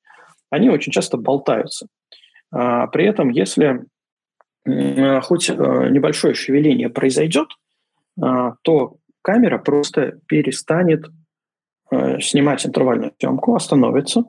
они 0.49 0.69
очень 0.69 0.91
часто 0.91 1.17
болтаются. 1.17 1.87
А, 2.51 2.87
при 2.87 3.05
этом, 3.05 3.29
если 3.29 3.81
хоть 5.23 5.49
э, 5.49 5.53
небольшое 5.89 6.35
шевеление 6.35 6.87
произойдет, 6.87 7.47
то 8.15 8.97
камера 9.21 9.57
просто 9.57 10.19
перестанет 10.27 11.05
Э, 11.91 12.21
снимать 12.21 12.65
интервальную 12.65 13.13
съемку, 13.19 13.53
остановится, 13.55 14.23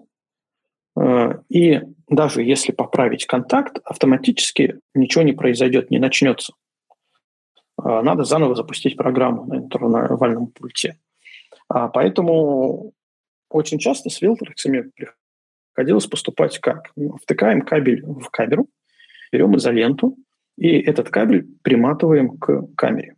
И 1.49 1.80
даже 2.09 2.43
если 2.43 2.72
поправить 2.72 3.24
контакт, 3.24 3.78
автоматически 3.84 4.80
ничего 4.95 5.24
не 5.24 5.32
произойдет, 5.32 5.90
не 5.90 5.99
начнется. 5.99 6.53
Надо 7.78 8.24
заново 8.24 8.55
запустить 8.55 8.97
программу 8.97 9.47
на 9.47 9.57
интервальном 9.57 10.49
пульте. 10.49 10.99
Поэтому 11.68 12.93
очень 13.49 13.78
часто 13.78 14.11
с 14.11 14.20
вилтерексами 14.20 14.90
приходилось 15.74 16.07
поступать 16.07 16.59
как? 16.59 16.93
Втыкаем 17.22 17.62
кабель 17.62 18.05
в 18.05 18.28
камеру, 18.30 18.66
берем 19.32 19.57
изоленту, 19.57 20.16
и 20.59 20.78
этот 20.78 21.09
кабель 21.09 21.47
приматываем 21.62 22.36
к 22.36 22.66
камере. 22.76 23.16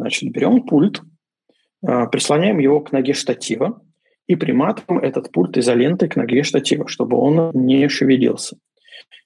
Значит, 0.00 0.32
берем 0.32 0.62
пульт, 0.62 1.02
а, 1.86 2.06
прислоняем 2.06 2.58
его 2.58 2.80
к 2.80 2.90
ноге 2.90 3.12
штатива 3.12 3.82
и 4.26 4.34
приматываем 4.34 5.02
этот 5.02 5.30
пульт 5.30 5.58
изолентой 5.58 6.08
к 6.08 6.16
ноге 6.16 6.42
штатива, 6.42 6.88
чтобы 6.88 7.18
он 7.18 7.50
не 7.52 7.86
шевелился. 7.88 8.56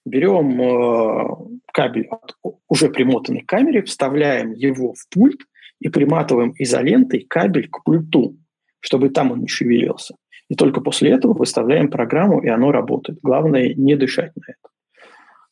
Берем 0.04 0.60
э, 0.60 1.62
кабель 1.72 2.08
от 2.08 2.36
уже 2.68 2.90
примотанной 2.90 3.42
к 3.42 3.46
камере, 3.46 3.82
вставляем 3.82 4.52
его 4.52 4.94
в 4.94 5.08
пульт 5.10 5.42
и 5.78 5.88
приматываем 5.88 6.52
изолентой 6.58 7.20
кабель 7.20 7.68
к 7.68 7.84
пульту, 7.84 8.36
чтобы 8.80 9.10
там 9.10 9.30
он 9.30 9.40
не 9.40 9.48
шевелился. 9.48 10.16
И 10.48 10.56
только 10.56 10.80
после 10.80 11.12
этого 11.12 11.34
выставляем 11.34 11.88
программу, 11.88 12.42
и 12.42 12.48
оно 12.48 12.72
работает. 12.72 13.20
Главное 13.22 13.74
не 13.74 13.94
дышать 13.94 14.32
на 14.36 14.42
это. 14.48 14.68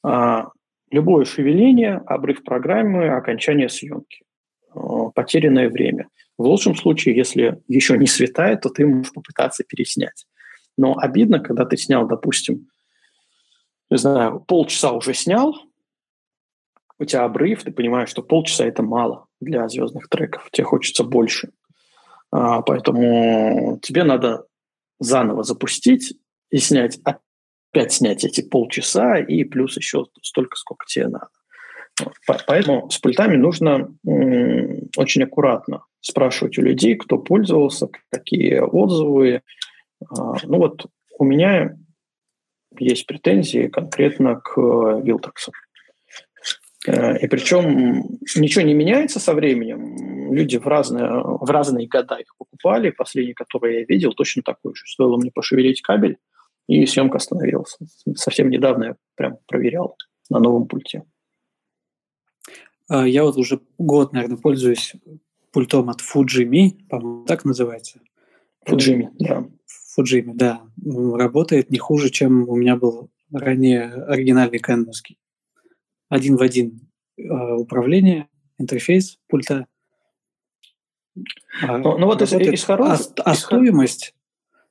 А, 0.03 0.49
любое 0.91 1.25
шевеление, 1.25 2.03
обрыв 2.07 2.43
программы, 2.43 3.09
окончание 3.09 3.69
съемки. 3.69 4.23
А, 4.75 5.11
потерянное 5.11 5.69
время. 5.69 6.09
В 6.39 6.45
лучшем 6.45 6.75
случае, 6.75 7.17
если 7.17 7.63
еще 7.69 7.97
не 7.99 8.07
светает, 8.07 8.63
то 8.63 8.71
ты 8.71 8.87
можешь 8.87 9.13
попытаться 9.13 9.65
переснять. 9.65 10.27
Но 10.77 10.97
обидно, 10.97 11.41
когда 11.41 11.65
ты 11.65 11.77
снял, 11.77 12.07
допустим, 12.07 12.69
не 13.91 13.99
знаю, 13.99 14.41
полчаса 14.41 14.93
уже 14.93 15.13
снял, 15.15 15.55
у 16.99 17.05
тебя 17.05 17.25
обрыв, 17.25 17.63
ты 17.65 17.73
понимаешь, 17.73 18.09
что 18.09 18.23
полчаса 18.23 18.65
это 18.65 18.83
мало 18.83 19.27
для 19.41 19.69
звездных 19.69 20.09
треков, 20.09 20.49
тебе 20.51 20.65
хочется 20.65 21.05
больше. 21.05 21.51
А, 22.31 22.63
поэтому 22.63 23.79
тебе 23.83 24.05
надо 24.05 24.47
заново 24.99 25.43
запустить 25.43 26.15
и 26.51 26.59
снять, 26.59 27.01
опять 27.05 27.93
снять 27.93 28.25
эти 28.25 28.41
полчаса 28.41 29.19
и 29.19 29.45
плюс 29.45 29.77
еще 29.77 30.07
столько, 30.23 30.57
сколько 30.57 30.87
тебе 30.87 31.09
надо. 31.09 31.29
Поэтому 32.47 32.91
с 32.91 32.99
пультами 32.99 33.37
нужно 33.37 33.95
очень 34.97 35.23
аккуратно 35.23 35.85
спрашивать 36.01 36.59
у 36.59 36.63
людей, 36.63 36.97
кто 36.97 37.19
пользовался, 37.19 37.89
какие 38.11 38.59
отзывы. 38.59 39.43
А, 40.11 40.35
ну 40.43 40.59
вот 40.59 40.87
у 41.19 41.25
меня 41.25 41.77
есть 42.79 43.07
претензии 43.07 43.69
конкретно 43.69 44.37
к 44.37 44.57
Вилтексу. 44.57 45.53
Э, 46.87 47.17
и 47.19 47.29
причем 47.29 48.19
ничего 48.37 48.65
не 48.65 48.75
меняется 48.75 49.21
со 49.21 49.35
временем. 49.35 50.33
Люди 50.33 50.57
в 50.57 50.67
разные, 50.67 51.09
в 51.09 51.49
разные 51.51 51.87
года 51.87 52.17
их 52.17 52.35
покупали. 52.37 52.91
Последний, 52.91 53.35
который 53.35 53.81
я 53.81 53.85
видел, 53.85 54.13
точно 54.13 54.43
такой 54.43 54.75
же. 54.75 54.85
Стоило 54.87 55.17
мне 55.17 55.31
пошевелить 55.31 55.83
кабель, 55.83 56.17
и 56.69 56.85
съемка 56.87 57.19
остановилась. 57.19 57.77
Совсем 58.17 58.51
недавно 58.51 58.85
я 58.85 58.97
прям 59.15 59.39
проверял 59.47 59.97
на 60.31 60.39
новом 60.39 60.67
пульте. 60.67 61.05
А, 62.89 63.07
я 63.07 63.25
вот 63.25 63.37
уже 63.37 63.61
год, 63.79 64.13
наверное, 64.13 64.39
пользуюсь 64.39 64.95
пультом 65.51 65.91
от 65.91 66.01
Fujimi, 66.01 66.87
по-моему, 66.89 67.25
так 67.27 67.45
называется. 67.45 68.01
Fujimi, 68.67 69.09
да. 69.19 69.47
Fujimi, 69.99 70.33
да. 70.35 70.63
Работает 70.85 71.71
не 71.71 71.79
хуже, 71.79 72.11
чем 72.11 72.49
у 72.49 72.57
меня 72.57 72.77
был 72.77 73.11
ранее 73.31 73.93
оригинальный 74.07 74.59
кэновский 74.59 75.19
один 76.13 76.37
в 76.37 76.43
один 76.43 76.91
э, 77.17 77.23
управление, 77.55 78.29
интерфейс 78.59 79.19
пульта. 79.29 79.67
А, 81.63 81.79
ну, 81.79 81.97
ну 81.97 82.05
вот 82.05 82.21
из, 82.21 82.35
из 82.35 82.65
хороших... 82.65 83.13
А, 83.21 83.31
а 83.31 83.35
стоимость, 83.35 84.15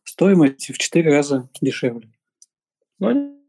стоимость 0.03 0.72
в 0.72 0.78
четыре 0.78 1.12
раза 1.12 1.49
дешевле. 1.59 2.12
Ну, 2.99 3.41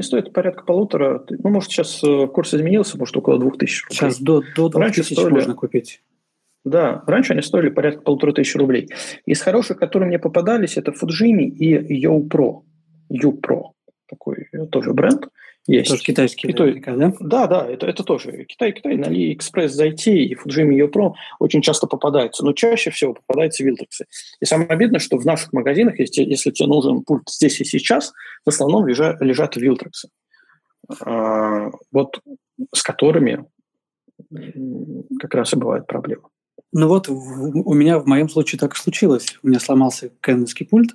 они 0.00 0.06
стоят 0.06 0.32
порядка 0.32 0.64
полутора. 0.64 1.24
Ну, 1.28 1.50
может, 1.50 1.70
сейчас 1.70 2.02
э, 2.02 2.26
курс 2.28 2.54
изменился, 2.54 2.96
может, 2.98 3.16
около 3.16 3.38
двух 3.38 3.58
тысяч 3.58 3.84
рублей. 3.84 3.96
Сейчас 3.96 4.18
до, 4.18 4.40
до 4.56 4.68
двух 4.70 4.82
раньше 4.82 5.02
тысяч 5.02 5.12
стоили, 5.12 5.34
можно 5.34 5.54
купить. 5.54 6.02
Да, 6.64 7.04
раньше 7.06 7.34
они 7.34 7.42
стоили 7.42 7.68
порядка 7.68 8.02
полутора 8.02 8.32
тысяч 8.32 8.56
рублей. 8.56 8.88
Из 9.26 9.40
хороших, 9.42 9.78
которые 9.78 10.08
мне 10.08 10.18
попадались, 10.18 10.78
это 10.78 10.92
Fujimi 10.92 11.44
и 11.44 12.04
YoPro. 12.04 12.62
YoPro 13.12 13.72
такой 14.08 14.48
э, 14.52 14.66
тоже 14.66 14.94
бренд 14.94 15.28
есть. 15.66 15.90
Тоже 15.90 16.02
китайский, 16.02 16.48
и 16.48 16.52
то, 16.52 16.72
да? 16.72 17.12
Да, 17.20 17.46
да, 17.46 17.66
это, 17.66 17.86
это 17.86 18.02
тоже 18.02 18.44
Китай, 18.44 18.72
Китай, 18.72 18.96
на 18.96 19.06
AliExpress 19.06 19.68
зайти, 19.68 20.24
и 20.24 20.34
Fujimi 20.34 20.78
Pro 20.90 21.12
очень 21.38 21.62
часто 21.62 21.86
попадаются, 21.86 22.44
но 22.44 22.52
чаще 22.52 22.90
всего 22.90 23.14
попадаются 23.14 23.62
вилтрексы. 23.62 24.06
И 24.40 24.44
самое 24.44 24.70
обидное, 24.70 25.00
что 25.00 25.18
в 25.18 25.24
наших 25.24 25.52
магазинах, 25.52 25.98
если, 25.98 26.22
если 26.22 26.50
тебе 26.50 26.68
нужен 26.68 27.02
пульт 27.02 27.28
здесь 27.28 27.60
и 27.60 27.64
сейчас, 27.64 28.12
в 28.44 28.48
основном 28.48 28.86
лежат, 28.86 29.20
лежат 29.20 29.56
вилтрексы, 29.56 30.08
а, 31.04 31.70
вот 31.92 32.20
с 32.74 32.82
которыми 32.82 33.44
как 35.20 35.34
раз 35.34 35.52
и 35.52 35.56
бывает 35.56 35.86
проблема. 35.86 36.28
Ну 36.72 36.88
вот 36.88 37.08
у 37.08 37.74
меня 37.74 37.98
в 37.98 38.06
моем 38.06 38.28
случае 38.28 38.58
так 38.58 38.74
и 38.74 38.78
случилось. 38.78 39.38
У 39.42 39.48
меня 39.48 39.58
сломался 39.58 40.10
кэнонский 40.20 40.66
пульт, 40.66 40.92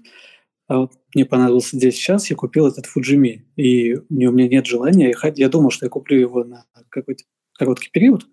а 0.67 0.79
вот 0.79 0.93
мне 1.13 1.25
понадобился 1.25 1.77
здесь 1.77 1.95
сейчас, 1.95 2.29
я 2.29 2.35
купил 2.35 2.67
этот 2.67 2.85
Fujimi, 2.85 3.41
и 3.55 3.95
у 3.95 4.03
меня 4.09 4.47
нет 4.47 4.65
желания, 4.65 5.13
я, 5.21 5.33
я 5.35 5.49
думал, 5.49 5.71
что 5.71 5.85
я 5.85 5.89
куплю 5.89 6.19
его 6.19 6.43
на 6.43 6.65
какой-то 6.89 7.23
короткий 7.53 7.89
период, 7.91 8.25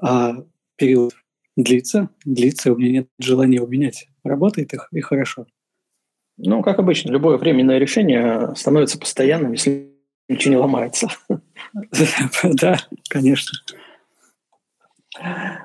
а 0.00 0.44
период 0.76 1.14
длится, 1.56 2.10
длится, 2.24 2.72
у 2.72 2.76
меня 2.76 2.90
нет 2.90 3.08
желания 3.18 3.56
его 3.56 3.66
менять. 3.66 4.08
Работает 4.22 4.72
их 4.74 4.88
и 4.92 5.00
хорошо. 5.00 5.46
Ну, 6.36 6.62
как 6.62 6.78
обычно, 6.78 7.10
любое 7.10 7.36
временное 7.36 7.78
решение 7.78 8.54
становится 8.54 8.98
постоянным, 8.98 9.52
если 9.52 9.92
ничего 10.28 10.54
не 10.54 10.60
ломается. 10.60 11.08
Да, 12.44 12.78
конечно. 13.08 13.58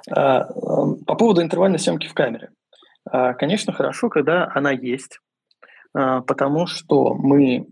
А, 0.09 0.45
по 0.45 1.15
поводу 1.15 1.41
интервальной 1.43 1.77
съемки 1.77 2.07
в 2.07 2.13
камере. 2.13 2.49
А, 3.05 3.33
конечно, 3.33 3.71
хорошо, 3.71 4.09
когда 4.09 4.51
она 4.55 4.71
есть, 4.71 5.19
а, 5.19 5.32
потому 5.93 6.65
что 6.67 7.13
мы, 7.13 7.67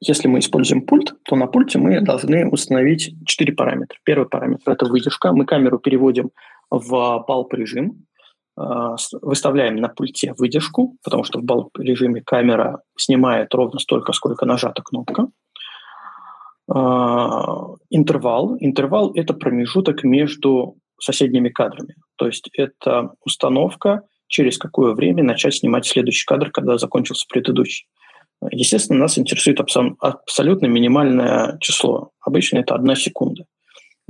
если 0.00 0.28
мы 0.28 0.38
используем 0.38 0.82
пульт, 0.82 1.14
то 1.24 1.36
на 1.36 1.46
пульте 1.46 1.78
мы 1.78 2.00
должны 2.00 2.48
установить 2.48 3.14
четыре 3.26 3.52
параметра. 3.52 3.98
Первый 4.04 4.28
параметр– 4.28 4.70
это 4.72 4.86
выдержка. 4.86 5.32
Мы 5.32 5.46
камеру 5.46 5.78
переводим 5.78 6.30
в 6.70 7.24
балп-режим, 7.26 8.04
а, 8.56 8.96
выставляем 9.20 9.76
на 9.76 9.88
пульте 9.88 10.34
выдержку, 10.38 10.96
потому 11.02 11.24
что 11.24 11.40
в 11.40 11.44
балп-режиме 11.44 12.22
камера 12.22 12.82
снимает 12.96 13.52
ровно 13.54 13.80
столько, 13.80 14.12
сколько 14.12 14.46
нажата 14.46 14.82
кнопка. 14.82 15.28
А, 16.70 17.66
интервал. 17.90 18.56
Интервал– 18.60 19.12
это 19.14 19.34
промежуток 19.34 20.04
между 20.04 20.76
соседними 21.00 21.48
кадрами. 21.48 21.96
То 22.16 22.26
есть 22.26 22.48
это 22.56 23.10
установка 23.24 24.02
через 24.34 24.58
какое 24.58 24.94
время 24.94 25.22
начать 25.22 25.54
снимать 25.54 25.86
следующий 25.86 26.26
кадр, 26.26 26.50
когда 26.50 26.76
закончился 26.76 27.24
предыдущий. 27.28 27.86
Естественно, 28.50 28.98
нас 28.98 29.16
интересует 29.16 29.60
абсолютно 29.60 30.66
минимальное 30.66 31.56
число. 31.60 32.10
Обычно 32.20 32.58
это 32.58 32.74
одна 32.74 32.96
секунда. 32.96 33.44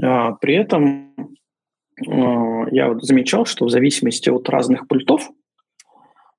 А, 0.03 0.33
при 0.33 0.55
этом 0.55 1.15
а, 2.09 2.65
я 2.71 2.89
вот 2.89 3.05
замечал, 3.05 3.45
что 3.45 3.67
в 3.67 3.71
зависимости 3.71 4.31
от 4.31 4.49
разных 4.49 4.89
пультов 4.89 5.29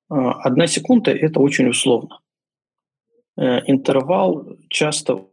а, 0.10 0.32
одна 0.41 0.66
секунда– 0.66 1.12
это 1.14 1.40
очень 1.40 1.68
условно. 1.70 2.22
Э, 3.38 3.60
интервал 3.68 4.48
часто 4.70 5.28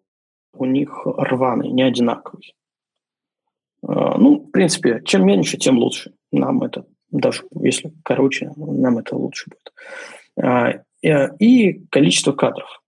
у 0.52 0.64
них 0.66 1.06
рваный, 1.06 1.70
не 1.70 1.84
одинаковый. 1.84 2.54
Ну, 3.84 4.44
в 4.46 4.50
принципе, 4.50 5.00
чем 5.06 5.24
меньше, 5.26 5.56
тем 5.56 5.78
лучше. 5.78 6.12
Нам 6.30 6.62
это 6.62 6.84
даже 7.12 7.44
если 7.60 7.92
короче, 8.02 8.50
нам 8.56 8.98
это 8.98 9.16
лучше 9.16 9.50
будет. 9.50 9.72
А, 10.42 10.82
и 11.38 11.84
количество 11.90 12.32
кадров. 12.32 12.82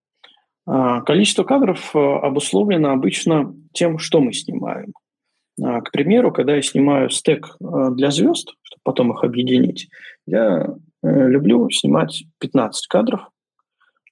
А, 0.66 1.02
количество 1.02 1.44
кадров 1.44 1.94
э, 1.94 1.98
обусловлено 1.98 2.90
обычно 2.90 3.54
тем, 3.72 3.98
что 3.98 4.20
мы 4.20 4.32
снимаем. 4.32 4.92
А, 5.62 5.82
к 5.82 5.92
примеру, 5.92 6.32
когда 6.32 6.56
я 6.56 6.62
снимаю 6.62 7.10
стек 7.10 7.56
э, 7.60 7.90
для 7.92 8.10
звезд, 8.10 8.54
чтобы 8.62 8.80
потом 8.82 9.12
их 9.12 9.24
объединить, 9.24 9.88
я 10.26 10.66
э, 11.02 11.28
люблю 11.28 11.68
снимать 11.70 12.24
15 12.40 12.86
кадров. 12.86 13.28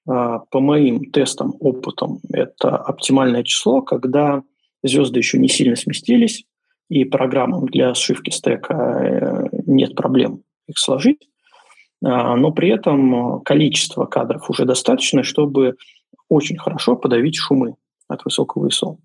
По 0.04 0.58
моим 0.58 1.12
тестам, 1.12 1.54
опытам, 1.60 2.18
это 2.32 2.76
оптимальное 2.76 3.44
число, 3.44 3.82
когда 3.82 4.42
звезды 4.82 5.20
еще 5.20 5.38
не 5.38 5.46
сильно 5.46 5.76
сместились, 5.76 6.44
и 6.88 7.04
программам 7.04 7.66
для 7.66 7.94
сшивки 7.94 8.30
стека 8.30 8.74
э, 8.74 9.48
нет 9.66 9.94
проблем 9.94 10.42
их 10.66 10.78
сложить. 10.78 11.28
но 12.00 12.52
при 12.52 12.68
этом 12.68 13.40
количество 13.42 14.06
кадров 14.06 14.48
уже 14.48 14.64
достаточно, 14.64 15.22
чтобы 15.24 15.74
очень 16.28 16.56
хорошо 16.56 16.96
подавить 16.96 17.36
шумы 17.36 17.74
от 18.08 18.24
высокого 18.24 18.68
ISO. 18.68 18.96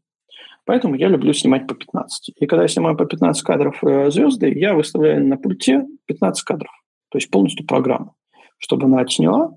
Поэтому 0.68 0.95
я 0.95 1.08
люблю 1.08 1.32
снимать 1.34 1.66
по 1.66 1.76
15. 1.76 2.34
И 2.36 2.45
когда 2.45 2.64
я 2.64 2.68
снимаю 2.68 2.98
по 2.98 3.06
15 3.06 3.41
кадров 3.41 3.82
э, 3.84 4.12
звезды, 4.12 4.52
я 4.54 4.74
выставляю 4.74 5.26
на 5.26 5.38
пульте 5.38 5.86
15 6.08 6.44
кадров, 6.44 6.72
то 7.10 7.18
есть 7.18 7.32
полностью 7.32 7.66
программу, 7.66 8.16
чтобы 8.58 8.88
она 8.88 8.99
отсняла 8.99 9.56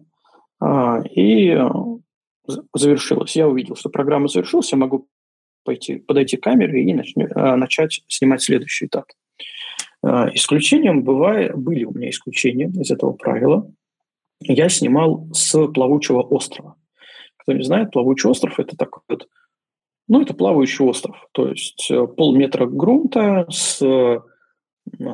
э, 0.62 1.02
и 1.16 1.58
завершилась. 2.74 3.34
Я 3.34 3.48
увидел, 3.48 3.74
что 3.74 3.90
программа 3.90 4.28
завершилась, 4.28 4.70
я 4.70 4.78
могу 4.78 5.08
пойти, 5.64 5.96
подойти 5.96 6.36
к 6.36 6.42
камере 6.42 6.82
и 6.82 6.94
начну, 6.94 7.24
э, 7.24 7.56
начать 7.56 8.02
снимать 8.08 8.42
следующий 8.42 8.86
этап. 8.86 9.06
Э, 10.04 10.28
исключением 10.34 11.02
бывает, 11.02 11.56
были 11.56 11.84
у 11.84 11.92
меня 11.92 12.10
исключения 12.10 12.66
из 12.68 12.90
этого 12.90 13.12
правила. 13.12 13.70
Я 14.40 14.68
снимал 14.68 15.28
с 15.32 15.66
плавучего 15.68 16.22
острова. 16.22 16.76
Кто 17.36 17.52
не 17.52 17.62
знает, 17.62 17.90
плавучий 17.90 18.28
остров– 18.28 18.54
это 18.58 18.76
такой 18.76 19.02
вот, 19.08 19.28
ну, 20.10 20.20
это 20.20 20.34
плавающий 20.34 20.84
остров, 20.84 21.28
то 21.30 21.48
есть 21.48 21.88
э, 21.88 22.06
полметра 22.06 22.66
грунта 22.66 23.46
с 23.48 23.80
э, 23.80 24.20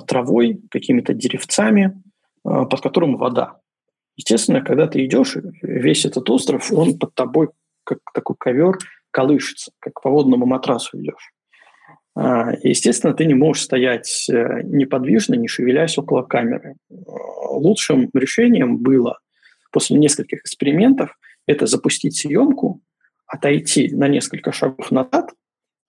травой, 0.06 0.62
какими-то 0.70 1.12
деревцами, 1.12 2.02
э, 2.46 2.64
под 2.64 2.80
которым 2.80 3.18
вода. 3.18 3.58
Естественно, 4.16 4.62
когда 4.62 4.86
ты 4.86 5.04
идешь, 5.04 5.36
весь 5.60 6.06
этот 6.06 6.30
остров, 6.30 6.72
он 6.72 6.98
под 6.98 7.14
тобой, 7.14 7.48
как 7.84 7.98
такой 8.14 8.36
ковер, 8.38 8.78
колышется, 9.10 9.72
как 9.78 10.00
по 10.00 10.10
водному 10.10 10.46
матрасу 10.46 10.98
идешь. 11.00 11.32
Естественно, 12.62 13.12
ты 13.12 13.26
не 13.26 13.34
можешь 13.34 13.64
стоять 13.64 14.26
неподвижно, 14.28 15.34
не 15.34 15.48
шевелясь 15.48 15.98
около 15.98 16.22
камеры. 16.22 16.76
Лучшим 16.88 18.08
решением 18.14 18.78
было 18.78 19.18
после 19.70 19.98
нескольких 19.98 20.40
экспериментов 20.40 21.18
это 21.46 21.66
запустить 21.66 22.16
съемку, 22.16 22.80
отойти 23.26 23.94
на 23.94 24.08
несколько 24.08 24.52
шагов 24.52 24.90
назад, 24.90 25.30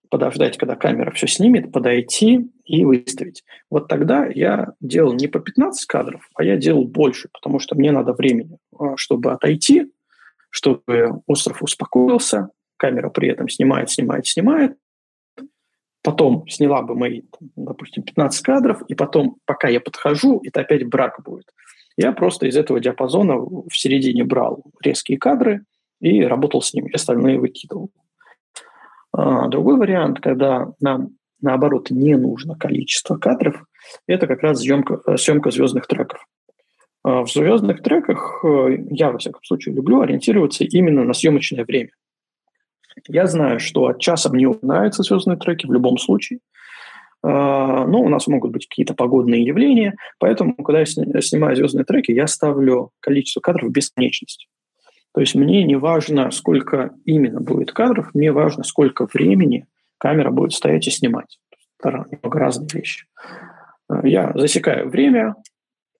подождать, 0.09 0.57
когда 0.57 0.75
камера 0.75 1.11
все 1.11 1.27
снимет, 1.27 1.71
подойти 1.71 2.49
и 2.65 2.85
выставить. 2.85 3.43
Вот 3.69 3.87
тогда 3.87 4.25
я 4.25 4.73
делал 4.79 5.13
не 5.13 5.27
по 5.27 5.39
15 5.39 5.85
кадров, 5.85 6.29
а 6.35 6.43
я 6.43 6.57
делал 6.57 6.85
больше, 6.85 7.29
потому 7.33 7.59
что 7.59 7.75
мне 7.75 7.91
надо 7.91 8.13
времени, 8.13 8.57
а, 8.77 8.95
чтобы 8.97 9.31
отойти, 9.31 9.91
чтобы 10.49 11.21
остров 11.25 11.61
успокоился, 11.61 12.49
камера 12.77 13.09
при 13.09 13.29
этом 13.29 13.49
снимает, 13.49 13.89
снимает, 13.89 14.27
снимает. 14.27 14.77
Потом 16.03 16.47
сняла 16.47 16.83
бы 16.83 16.95
мои, 16.95 17.23
допустим, 17.55 18.03
15 18.03 18.41
кадров, 18.41 18.81
и 18.87 18.95
потом, 18.95 19.37
пока 19.45 19.67
я 19.67 19.81
подхожу, 19.81 20.41
это 20.45 20.61
опять 20.61 20.87
брак 20.87 21.21
будет. 21.23 21.51
Я 21.97 22.11
просто 22.11 22.47
из 22.47 22.55
этого 22.55 22.79
диапазона 22.79 23.37
в 23.37 23.71
середине 23.71 24.23
брал 24.23 24.63
резкие 24.81 25.17
кадры 25.17 25.65
и 25.99 26.21
работал 26.21 26.61
с 26.61 26.73
ними, 26.73 26.93
остальные 26.93 27.39
выкидывал. 27.39 27.91
А, 29.11 29.47
другой 29.47 29.77
вариант, 29.77 30.19
когда 30.19 30.71
нам 30.79 31.09
наоборот 31.41 31.89
не 31.89 32.15
нужно 32.15 32.55
количество 32.55 33.17
кадров, 33.17 33.63
это 34.05 34.27
как 34.27 34.41
раз 34.41 34.59
съемка, 34.59 35.01
э, 35.05 35.17
съемка 35.17 35.51
звездных 35.51 35.87
треков. 35.87 36.25
А, 37.03 37.23
в 37.23 37.31
звездных 37.31 37.81
треках 37.81 38.43
э, 38.43 38.77
я, 38.91 39.11
во 39.11 39.17
всяком 39.17 39.43
случае, 39.43 39.75
люблю 39.75 40.01
ориентироваться 40.01 40.63
именно 40.63 41.03
на 41.03 41.13
съемочное 41.13 41.65
время. 41.65 41.89
Я 43.07 43.27
знаю, 43.27 43.59
что 43.59 43.87
от 43.87 43.99
часа 43.99 44.29
мне 44.29 44.47
нравятся 44.61 45.03
звездные 45.03 45.37
треки 45.37 45.65
в 45.65 45.73
любом 45.73 45.97
случае– 45.97 46.39
а, 47.23 47.85
ну, 47.85 48.01
у 48.01 48.09
нас 48.09 48.27
могут 48.27 48.51
быть 48.51 48.67
какие-то 48.67 48.93
погодные 48.93 49.43
явления, 49.43 49.95
поэтому, 50.19 50.55
когда 50.55 50.79
я 50.81 50.85
снимаю 50.85 51.55
звездные 51.55 51.83
треки, 51.83 52.11
я 52.11 52.27
ставлю 52.27 52.91
количество 52.99 53.39
кадров 53.41 53.69
в 53.69 53.73
бесконечность. 53.73 54.47
То 55.13 55.21
есть 55.21 55.33
мне 55.35 55.63
не 55.63 55.75
важно, 55.75 56.29
сколько 56.31 56.91
именно 57.05 57.41
будет 57.41 57.71
кадров, 57.71 58.11
мне 58.13 58.31
важно, 58.31 58.63
сколько 58.63 59.07
времени 59.11 59.65
камера 59.97 60.29
будет 60.29 60.53
стоять 60.53 60.87
и 60.87 60.91
снимать. 60.91 61.39
Это 61.79 62.05
немного 62.11 62.39
разные 62.39 62.69
вещи. 62.71 63.07
А, 63.89 64.07
я 64.07 64.31
засекаю 64.35 64.89
время, 64.89 65.35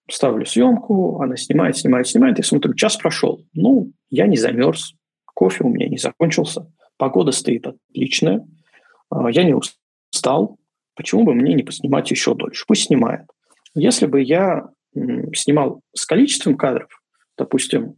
ставлю 0.09 0.45
съемку, 0.45 1.19
она 1.19 1.35
снимает, 1.35 1.77
снимает, 1.77 2.07
снимает, 2.07 2.39
и 2.39 2.43
смотрю, 2.43 2.73
час 2.75 2.95
прошел. 2.95 3.43
Ну, 3.53 3.91
я 4.09 4.27
не 4.27 4.37
замерз, 4.37 4.93
кофе 5.25 5.63
у 5.63 5.69
меня 5.69 5.87
не 5.87 5.97
закончился, 5.97 6.67
погода 6.97 7.31
стоит 7.31 7.67
отличная, 7.67 8.45
а, 9.09 9.29
я 9.29 9.43
не 9.43 9.53
устал, 9.53 10.57
Почему 10.97 11.23
бы 11.23 11.35
мне 11.35 11.53
не 11.53 11.63
поснимать 11.63 12.09
еще 12.09 12.33
дольше? 12.33 12.65
Пусть 12.67 12.85
снимает. 12.85 13.21
Если 13.75 14.07
бы 14.07 14.19
я 14.19 14.67
снимал 15.33 15.81
с 15.93 16.07
количеством 16.07 16.57
кадров, 16.57 16.89
допустим, 17.37 17.93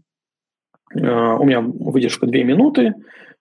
э, 0.93 0.99
у 0.99 1.45
меня 1.45 1.61
выдержка 1.61 2.27
2 2.27 2.43
минуты, 2.43 2.93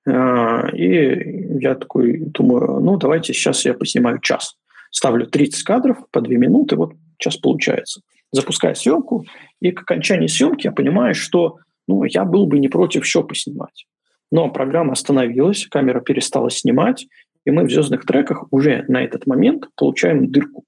э, 0.07 0.77
и 0.77 1.59
я 1.61 1.75
такой 1.75 2.19
думаю, 2.19 2.79
ну, 2.79 2.97
давайте 2.99 3.33
сейчас 3.33 3.65
я 3.65 3.75
поснимаю 3.75 4.21
час. 4.21 4.57
Ставлю 4.93 5.27
30 5.27 5.65
кадров 5.65 5.99
по 6.13 6.21
2 6.21 6.35
минуты, 6.37 6.77
вот 6.77 6.93
час 7.19 7.37
получается. 7.37 8.03
Запускаю 8.31 8.77
съемку, 8.77 9.25
и 9.61 9.73
к 9.73 9.83
окончании 9.83 10.29
съемки 10.29 10.69
я 10.69 10.73
понимаю, 10.73 11.17
что 11.17 11.57
ну, 11.89 12.05
я 12.05 12.25
был 12.25 12.47
бы 12.47 12.61
не 12.61 12.69
против 12.69 13.03
еще 13.03 13.25
поснимать. 13.25 13.87
Но 14.31 14.51
программа 14.51 14.93
остановилась, 14.93 15.67
камера 15.67 16.01
перестала 16.01 16.51
снимать, 16.51 17.07
и 17.45 17.51
мы 17.51 17.65
в 17.65 17.71
звездных 17.71 18.05
треках 18.05 18.45
уже 18.51 18.85
на 18.89 19.03
этот 19.03 19.27
момент 19.27 19.69
получаем 19.75 20.31
дырку. 20.31 20.65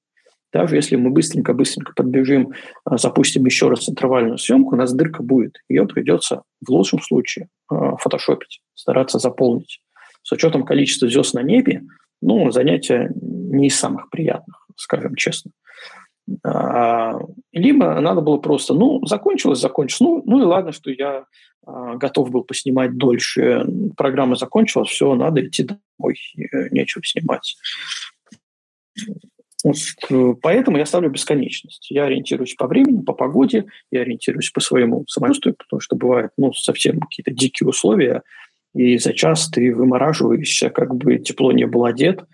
Даже 0.53 0.77
если 0.77 0.97
мы 0.97 1.11
быстренько-быстренько 1.11 1.93
подбежим, 1.95 2.53
а, 2.85 2.99
запустим 2.99 3.45
еще 3.45 3.69
раз 3.69 3.89
интервальную 3.89 4.39
съемку, 4.39 4.75
у 4.75 4.79
нас 4.79 4.93
дырка 4.93 5.23
будет. 5.23 5.59
Ее 5.69 5.87
придется 5.87 6.43
в 6.67 6.71
лучшем 6.71 7.01
случае 7.01 7.49
а, 7.69 7.97
фотошопить, 7.97 8.61
стараться 8.75 9.19
заполнить. 9.19 9.81
С 10.23 10.33
учетом 10.33 10.65
количества 10.65 11.09
звезд 11.09 11.35
на 11.35 11.43
небе, 11.43 11.83
ну, 12.21 12.51
занятие 12.51 13.11
не 13.15 13.69
из 13.69 13.79
самых 13.79 14.11
приятных, 14.11 14.67
скажем 14.77 15.15
честно. 15.15 15.53
А, 16.45 17.19
либо 17.53 18.01
надо 18.01 18.21
было 18.21 18.37
просто, 18.39 18.75
ну, 18.75 19.05
закончилось, 19.07 19.61
закончилось. 19.61 20.01
Ну, 20.01 20.23
ну 20.25 20.43
и 20.43 20.45
ладно, 20.45 20.73
что 20.73 20.91
я 20.91 21.27
а, 21.67 21.97
готов 21.97 22.31
был 22.31 22.45
поснимать 22.45 22.97
дольше. 22.97 23.67
Программа 23.97 24.37
закончилась, 24.37 24.89
все, 24.89 25.15
надо 25.15 25.47
идти 25.47 25.65
домой, 25.65 26.19
э, 26.37 26.69
нечего 26.71 27.03
снимать. 27.05 27.57
Э, 29.65 30.35
поэтому 30.41 30.79
я 30.79 30.87
ставлю 30.87 31.11
бесконечность. 31.11 31.91
Я 31.91 32.05
ориентируюсь 32.05 32.55
по 32.55 32.67
времени, 32.67 33.03
по 33.03 33.13
погоде, 33.13 33.67
я 33.91 34.01
ориентируюсь 34.01 34.51
по 34.51 34.61
своему 34.61 35.05
самочувствию, 35.07 35.55
потому 35.57 35.81
что 35.81 35.97
бывают 35.97 36.33
ну, 36.37 36.53
совсем 36.53 37.01
какие-то 37.01 37.31
дикие 37.31 37.69
условия, 37.69 38.23
и 38.75 38.99
за 38.99 39.13
час 39.13 39.49
ты 39.51 39.75
вымораживаешься, 39.75 40.71
как 40.71 40.95
бы 40.95 41.19
тепло 41.19 41.53
не 41.53 41.67
был 41.67 41.85
одет. 41.85 42.25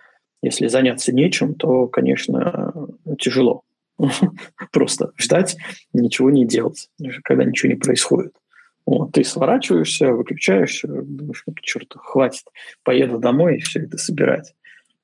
Если 0.43 0.67
заняться 0.67 1.13
нечем, 1.13 1.55
то, 1.55 1.89
конечно, 1.89 2.75
тяжело. 3.19 3.63
Просто 4.73 5.13
ждать, 5.17 5.57
ничего 5.93 6.31
не 6.31 6.47
делать, 6.47 6.91
когда 7.25 7.45
ничего 7.45 7.73
не 7.73 7.79
происходит. 7.79 8.35
Вот, 8.85 9.13
ты 9.13 9.25
сворачиваешься, 9.25 10.13
выключаешься, 10.13 10.87
думаешь, 10.87 11.43
ну, 11.47 11.55
черт, 11.61 11.93
хватит, 11.97 12.45
поеду 12.85 13.19
домой 13.19 13.57
и 13.57 13.61
все 13.61 13.81
это 13.81 13.99
собирать. 13.99 14.55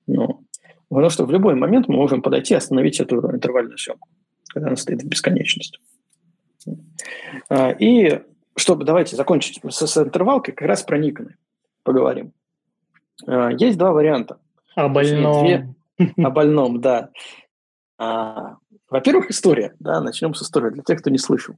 Ну, 0.06 0.44
потому 0.88 1.10
что 1.10 1.24
в 1.24 1.32
любой 1.32 1.56
момент 1.56 1.88
мы 1.88 1.96
можем 1.96 2.22
подойти 2.22 2.54
и 2.54 2.56
остановить 2.56 3.00
эту 3.00 3.16
интервальную 3.34 3.78
съемку, 3.78 4.08
когда 4.52 4.68
она 4.68 4.76
стоит 4.76 5.02
в 5.02 5.08
бесконечности. 5.08 5.80
А, 7.48 7.70
и 7.70 8.20
чтобы, 8.54 8.84
давайте 8.84 9.16
закончить 9.16 9.60
с, 9.68 9.86
с 9.86 9.96
интервалкой, 9.96 10.54
как 10.54 10.68
раз 10.68 10.82
про 10.82 10.98
Никоны 10.98 11.36
поговорим. 11.82 12.32
А, 13.26 13.50
есть 13.50 13.78
два 13.78 13.92
варианта. 13.92 14.38
О 14.76 14.88
больном. 14.88 15.44
Две, 15.44 15.74
о 16.16 16.30
больном, 16.30 16.80
да. 16.80 17.10
А, 17.98 18.58
во-первых, 18.92 19.30
история. 19.30 19.74
Да, 19.80 20.00
начнем 20.00 20.34
с 20.34 20.42
истории, 20.42 20.70
для 20.70 20.82
тех, 20.82 21.00
кто 21.00 21.10
не 21.10 21.18
слышал. 21.18 21.56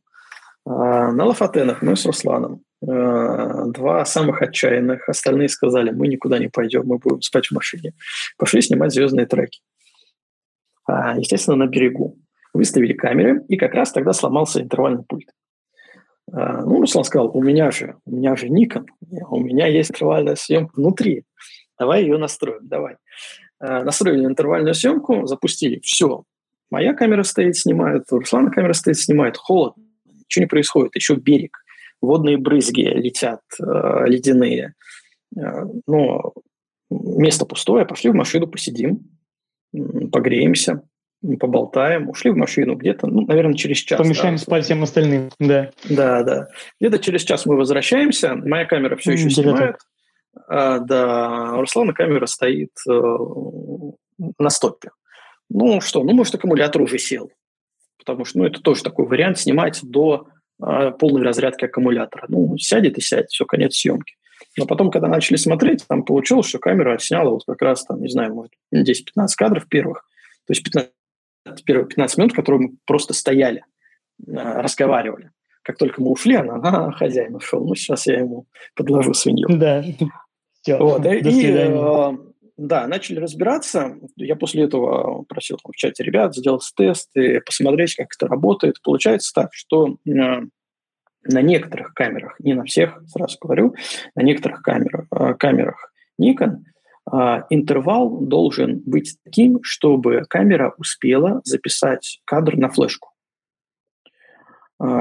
А, 0.65 1.13
на 1.13 1.25
Лафатенах 1.25 1.83
мы 1.83 1.97
с 1.97 2.07
Русланом, 2.07 2.63
а, 2.81 3.67
два 3.67 4.05
самых 4.05 4.41
отчаянных, 4.41 5.09
остальные 5.09 5.49
сказали, 5.49 5.91
мы 5.91 6.07
никуда 6.07 6.39
не 6.39 6.49
пойдем, 6.49 6.87
мы 6.87 6.99
будем 6.99 7.21
спать 7.23 7.49
в 7.49 7.53
машине. 7.53 7.93
Пошли 8.39 8.63
снимать 8.63 8.93
звездные 8.93 9.27
треки. 9.27 9.61
А, 10.87 11.19
естественно, 11.19 11.57
на 11.57 11.67
берегу. 11.67 12.17
Выставили 12.55 12.93
камеры, 12.93 13.45
и 13.49 13.57
как 13.57 13.75
раз 13.75 13.91
тогда 13.91 14.13
сломался 14.13 14.63
интервальный 14.63 15.03
пульт. 15.03 15.29
Ну, 16.29 16.81
Руслан 16.81 17.05
сказал, 17.05 17.37
у 17.37 17.43
меня 17.43 17.73
же, 17.73 17.97
у 18.07 18.13
меня 18.13 18.37
же 18.37 18.47
Nikon, 18.47 18.87
у 19.29 19.41
меня 19.41 19.67
есть 19.67 19.91
интервальная 19.91 20.37
съемка 20.37 20.73
внутри. 20.77 21.25
Давай 21.79 22.03
ее 22.03 22.17
настроим, 22.17 22.67
давай. 22.67 22.97
Настроили 23.59 24.25
интервальную 24.25 24.75
съемку, 24.75 25.27
запустили. 25.27 25.81
Все, 25.81 26.25
моя 26.71 26.95
камера 26.95 27.23
стоит, 27.23 27.57
снимает, 27.57 28.05
у 28.11 28.19
Руслана 28.19 28.51
камера 28.51 28.73
стоит, 28.73 28.99
снимает. 28.99 29.37
Холодно 29.37 29.85
ничего 30.07 30.45
не 30.45 30.49
происходит. 30.49 30.95
Еще 30.97 31.15
берег, 31.15 31.59
водные 32.01 32.37
брызги 32.37 32.83
летят, 32.83 33.41
э, 33.61 34.07
ледяные. 34.07 34.75
Э, 35.37 35.65
но 35.87 36.33
место 36.91 37.47
пустое, 37.47 37.87
пошли 37.87 38.11
в 38.11 38.15
машину, 38.15 38.47
посидим, 38.47 39.01
погреемся. 40.13 40.83
поболтаем, 41.41 42.09
ушли 42.11 42.31
в 42.31 42.37
машину 42.37 42.75
где-то, 42.77 43.07
ну, 43.07 43.23
наверное, 43.27 43.55
через 43.55 43.79
час. 43.79 43.99
Помешаем 43.99 44.37
да. 44.37 44.43
спать 44.43 44.65
всем 44.65 44.83
остальным, 44.83 45.31
да. 45.39 45.71
Да, 45.89 46.23
да. 46.23 46.49
Где-то 46.81 46.99
через 46.99 47.23
час 47.23 47.47
мы 47.47 47.57
возвращаемся, 47.57 48.35
моя 48.35 48.67
камера 48.67 48.97
все 48.97 49.13
еще 49.13 49.31
снимает. 49.31 49.77
А, 50.49 50.81
да, 50.81 51.57
Руслана 51.57 51.93
камера 51.93 52.27
стоит 52.27 52.73
э, 52.89 52.93
на 54.39 54.51
стопе. 54.51 54.91
Ну 55.51 55.81
что, 55.81 56.03
ну, 56.03 56.13
может, 56.13 56.35
аккумулятор 56.35 56.83
уже 56.83 56.99
сел. 56.99 57.31
Потому 57.99 58.25
что, 58.25 58.39
ну, 58.39 58.47
это 58.47 58.61
тоже 58.61 58.83
такой 58.83 59.07
вариант 59.07 59.39
снимать 59.39 59.81
до 59.83 60.29
э, 60.63 60.91
полной 60.99 61.23
разрядки 61.23 61.65
аккумулятора. 61.65 62.27
Ну, 62.29 62.57
сядет 62.59 62.99
и 62.99 63.01
сядет, 63.01 63.31
все, 63.31 63.45
конец 63.45 63.77
съемки. 63.77 64.15
Но 64.57 64.67
потом, 64.67 64.91
когда 64.91 65.09
начали 65.09 65.37
смотреть, 65.37 65.87
там 65.87 66.05
получилось, 66.05 66.47
что 66.47 66.59
камера 66.59 66.99
сняла 66.99 67.31
вот 67.31 67.45
как 67.45 67.61
раз 67.63 67.85
там, 67.85 68.01
не 68.01 68.09
знаю, 68.09 68.35
может, 68.35 68.53
10-15 68.75 69.29
кадров 69.37 69.69
первых. 69.69 70.07
То 70.47 70.53
есть 70.53 70.63
15, 70.63 70.91
первые 71.65 71.87
15 71.87 72.19
минут, 72.19 72.33
которые 72.35 72.69
мы 72.69 72.75
просто 72.87 73.15
стояли, 73.15 73.65
э, 74.27 74.33
разговаривали. 74.33 75.31
Как 75.63 75.79
только 75.79 76.03
мы 76.03 76.11
ушли, 76.11 76.35
она, 76.35 76.61
а, 76.63 76.93
хозяин 76.93 77.35
ушел, 77.35 77.65
ну, 77.65 77.75
сейчас 77.75 78.07
я 78.07 78.19
ему 78.19 78.47
подложу 78.75 79.15
свинью. 79.15 79.49
Да. 79.49 79.83
Все, 80.61 80.79
вот, 80.79 81.05
и, 81.07 81.21
да, 82.57 82.87
начали 82.87 83.19
разбираться. 83.19 83.97
Я 84.17 84.37
после 84.37 84.65
этого 84.65 85.23
просил 85.25 85.59
там, 85.63 85.73
в 85.73 85.77
чате 85.77 86.05
ребят 86.05 86.37
сделать 86.37 86.71
тест 86.77 87.11
и 87.17 87.41
посмотреть, 87.41 87.97
как 87.97 88.09
это 88.15 88.29
работает. 88.29 88.81
Получается 88.83 89.33
так, 89.35 89.53
что 89.53 89.97
э, 90.07 90.11
на 90.11 91.43
некоторых 91.43 91.95
камерах, 91.95 92.39
не 92.39 92.55
на 92.55 92.65
всех, 92.65 93.03
сразу 93.09 93.39
говорю, 93.41 93.75
на 94.15 94.23
некоторых 94.23 94.63
камерах, 94.63 95.07
э, 95.11 95.35
камерах 95.35 95.93
Nikon 96.21 96.59
э, 97.13 97.43
интервал 97.51 98.21
должен 98.21 98.81
быть 98.87 99.17
таким, 99.25 99.59
чтобы 99.63 100.23
камера 100.29 100.75
успела 100.79 101.41
записать 101.45 102.21
кадр 102.25 102.57
на 102.57 102.69
флешку. 102.69 103.11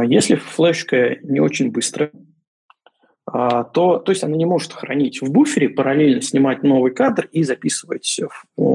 Если 0.05 0.35
флешка 0.35 1.17
не 1.23 1.39
очень 1.39 1.71
быстрая, 1.71 2.11
то, 3.25 3.99
то 3.99 4.11
есть 4.11 4.23
она 4.23 4.35
не 4.35 4.45
может 4.45 4.73
хранить 4.73 5.21
в 5.21 5.31
буфере, 5.31 5.69
параллельно 5.69 6.21
снимать 6.21 6.61
новый 6.63 6.93
кадр 6.93 7.29
и 7.31 7.43
записывать 7.43 8.19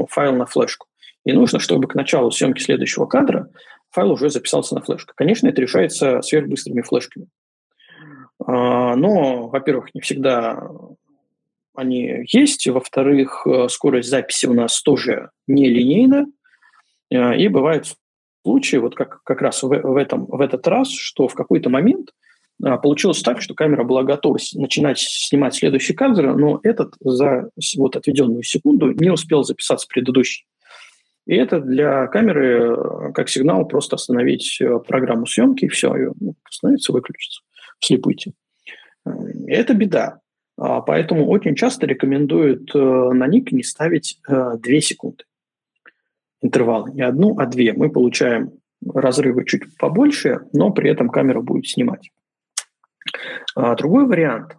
файл 0.09 0.35
на 0.35 0.45
флешку. 0.45 0.87
И 1.25 1.33
нужно, 1.33 1.59
чтобы 1.59 1.87
к 1.87 1.95
началу 1.95 2.31
съемки 2.31 2.61
следующего 2.61 3.05
кадра 3.05 3.49
файл 3.91 4.11
уже 4.11 4.29
записался 4.29 4.75
на 4.75 4.81
флешку. 4.81 5.13
Конечно, 5.15 5.47
это 5.47 5.61
решается 5.61 6.21
сверхбыстрыми 6.21 6.81
флешками. 6.81 7.27
А, 8.43 8.95
но, 8.95 9.47
во-первых, 9.49 9.93
не 9.93 10.01
всегда 10.01 10.63
они 11.75 12.25
есть. 12.27 12.67
Во-вторых, 12.67 13.45
э, 13.45 13.67
скорость 13.69 14.09
записи 14.09 14.45
у 14.45 14.53
нас 14.53 14.81
тоже 14.81 15.29
нелинейна. 15.47 16.25
А, 17.13 17.35
и 17.35 17.47
бывают 17.47 17.93
случаи, 18.43 18.77
вот 18.77 18.95
как, 18.95 19.21
как 19.23 19.41
раз 19.41 19.61
в, 19.63 19.67
в, 19.67 19.95
этом, 19.95 20.25
в 20.25 20.41
этот 20.41 20.67
раз, 20.67 20.89
что 20.89 21.27
в 21.27 21.35
какой-то 21.35 21.69
момент– 21.69 22.09
а, 22.19 22.27
получилось 22.59 23.21
так, 23.21 23.41
что 23.41 23.53
камера 23.53 23.83
была 23.83 24.03
готова 24.03 24.37
начинать 24.55 24.99
снимать 24.99 25.55
следующий 25.55 25.93
кадр, 25.93 26.35
но 26.35 26.59
этот 26.63 26.95
за 26.99 27.49
вот 27.77 27.95
отведенную 27.95 28.43
секунду 28.43 28.91
не 28.91 29.09
успел 29.09 29.43
записаться 29.43 29.87
предыдущий. 29.87 30.45
И 31.25 31.35
это 31.35 31.59
для 31.59 32.07
камеры 32.07 32.75
э, 32.75 33.11
как 33.13 33.29
сигнал 33.29 33.67
просто 33.67 33.97
остановить 33.97 34.59
э, 34.59 34.79
программу 34.79 35.27
съемки, 35.27 35.65
и 35.65 35.67
все, 35.67 35.95
ее 35.95 36.13
ну, 36.19 36.33
остановится, 36.43 36.91
выключится, 36.91 37.41
вслепую 37.79 38.15
идти. 38.15 38.33
Э, 39.05 39.11
это 39.47 39.75
беда. 39.75 40.21
А, 40.57 40.81
поэтому 40.81 41.27
очень 41.27 41.55
часто 41.55 41.85
рекомендуют 41.85 42.73
на 42.73 43.27
ник 43.27 43.51
не 43.51 43.61
ставить 43.61 44.19
2 44.27 44.59
секунды 44.81 45.23
интервалы. 46.41 46.91
Не 46.93 47.03
одну, 47.03 47.37
а 47.37 47.45
две. 47.45 47.73
Мы 47.73 47.89
получаем 47.89 48.53
разрывы 48.85 49.45
чуть 49.45 49.77
побольше, 49.77 50.39
но 50.53 50.71
при 50.71 50.89
этом 50.89 51.09
камера 51.09 51.41
будет 51.41 51.67
снимать. 51.67 52.09
А, 53.55 53.75
другой 53.75 54.05
вариант. 54.05 54.57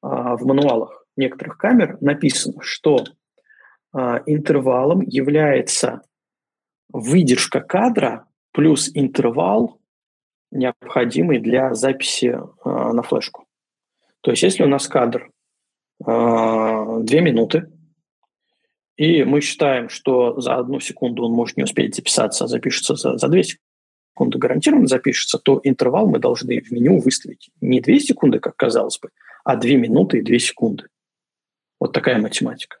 А, 0.00 0.36
в 0.36 0.44
мануалах 0.44 1.06
некоторых 1.16 1.58
камер 1.58 1.98
написано, 2.00 2.62
что 2.62 3.04
а, 3.92 4.22
интервалом 4.26 5.00
является 5.02 6.02
выдержка 6.92 7.60
кадра 7.60 8.26
плюс 8.52 8.90
интервал, 8.94 9.80
необходимый 10.50 11.38
для 11.38 11.72
записи 11.72 12.38
на 12.64 13.02
флешку. 13.02 13.46
То 14.20 14.32
есть 14.32 14.42
если 14.42 14.64
у 14.64 14.68
нас 14.68 14.86
кадр 14.86 15.30
две 15.98 17.20
минуты, 17.22 17.70
и 18.96 19.24
мы 19.24 19.40
считаем, 19.40 19.88
что 19.88 20.38
за 20.40 20.56
одну 20.56 20.78
секунду 20.80 21.24
он 21.24 21.32
может 21.32 21.56
не 21.56 21.62
успеть 21.62 21.94
записаться, 21.94 22.44
а 22.44 22.48
запишется 22.48 22.94
за, 22.94 23.16
за 23.16 23.28
2 23.28 23.42
секунды, 23.42 23.71
секунды 24.12 24.38
гарантированно 24.38 24.86
запишется, 24.86 25.38
то 25.38 25.60
интервал 25.64 26.06
мы 26.06 26.18
должны 26.18 26.60
в 26.60 26.70
меню 26.70 27.00
выставить 27.00 27.50
не 27.60 27.80
2 27.80 27.98
секунды, 27.98 28.38
как 28.38 28.56
казалось 28.56 28.98
бы, 28.98 29.10
а 29.44 29.56
2 29.56 29.70
минуты 29.72 30.18
и 30.18 30.22
2 30.22 30.38
секунды. 30.38 30.84
Вот 31.80 31.92
такая 31.92 32.18
математика. 32.20 32.76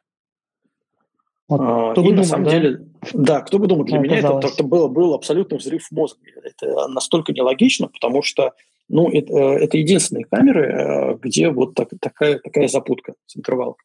Вот, 1.48 1.60
а, 1.60 1.92
и 1.92 1.94
думал, 1.94 2.12
на 2.12 2.24
самом 2.24 2.44
да? 2.44 2.50
деле, 2.50 2.86
да, 3.12 3.40
кто 3.40 3.58
бы 3.58 3.66
думал, 3.66 3.84
для 3.84 3.98
Мне 3.98 4.08
меня 4.08 4.18
это, 4.18 4.40
это 4.46 4.62
было, 4.62 4.88
был 4.88 5.12
абсолютно 5.14 5.56
взрыв 5.56 5.90
мозга. 5.90 6.20
Это 6.42 6.88
настолько 6.88 7.32
нелогично, 7.32 7.88
потому 7.88 8.22
что 8.22 8.52
ну, 8.88 9.10
это, 9.10 9.34
это 9.34 9.78
единственные 9.78 10.24
камеры, 10.24 10.66
э, 10.66 11.18
где 11.20 11.50
вот 11.50 11.74
так, 11.74 11.88
такая, 12.00 12.38
такая 12.38 12.68
запутка 12.68 13.14
с 13.26 13.36
интервалом. 13.36 13.76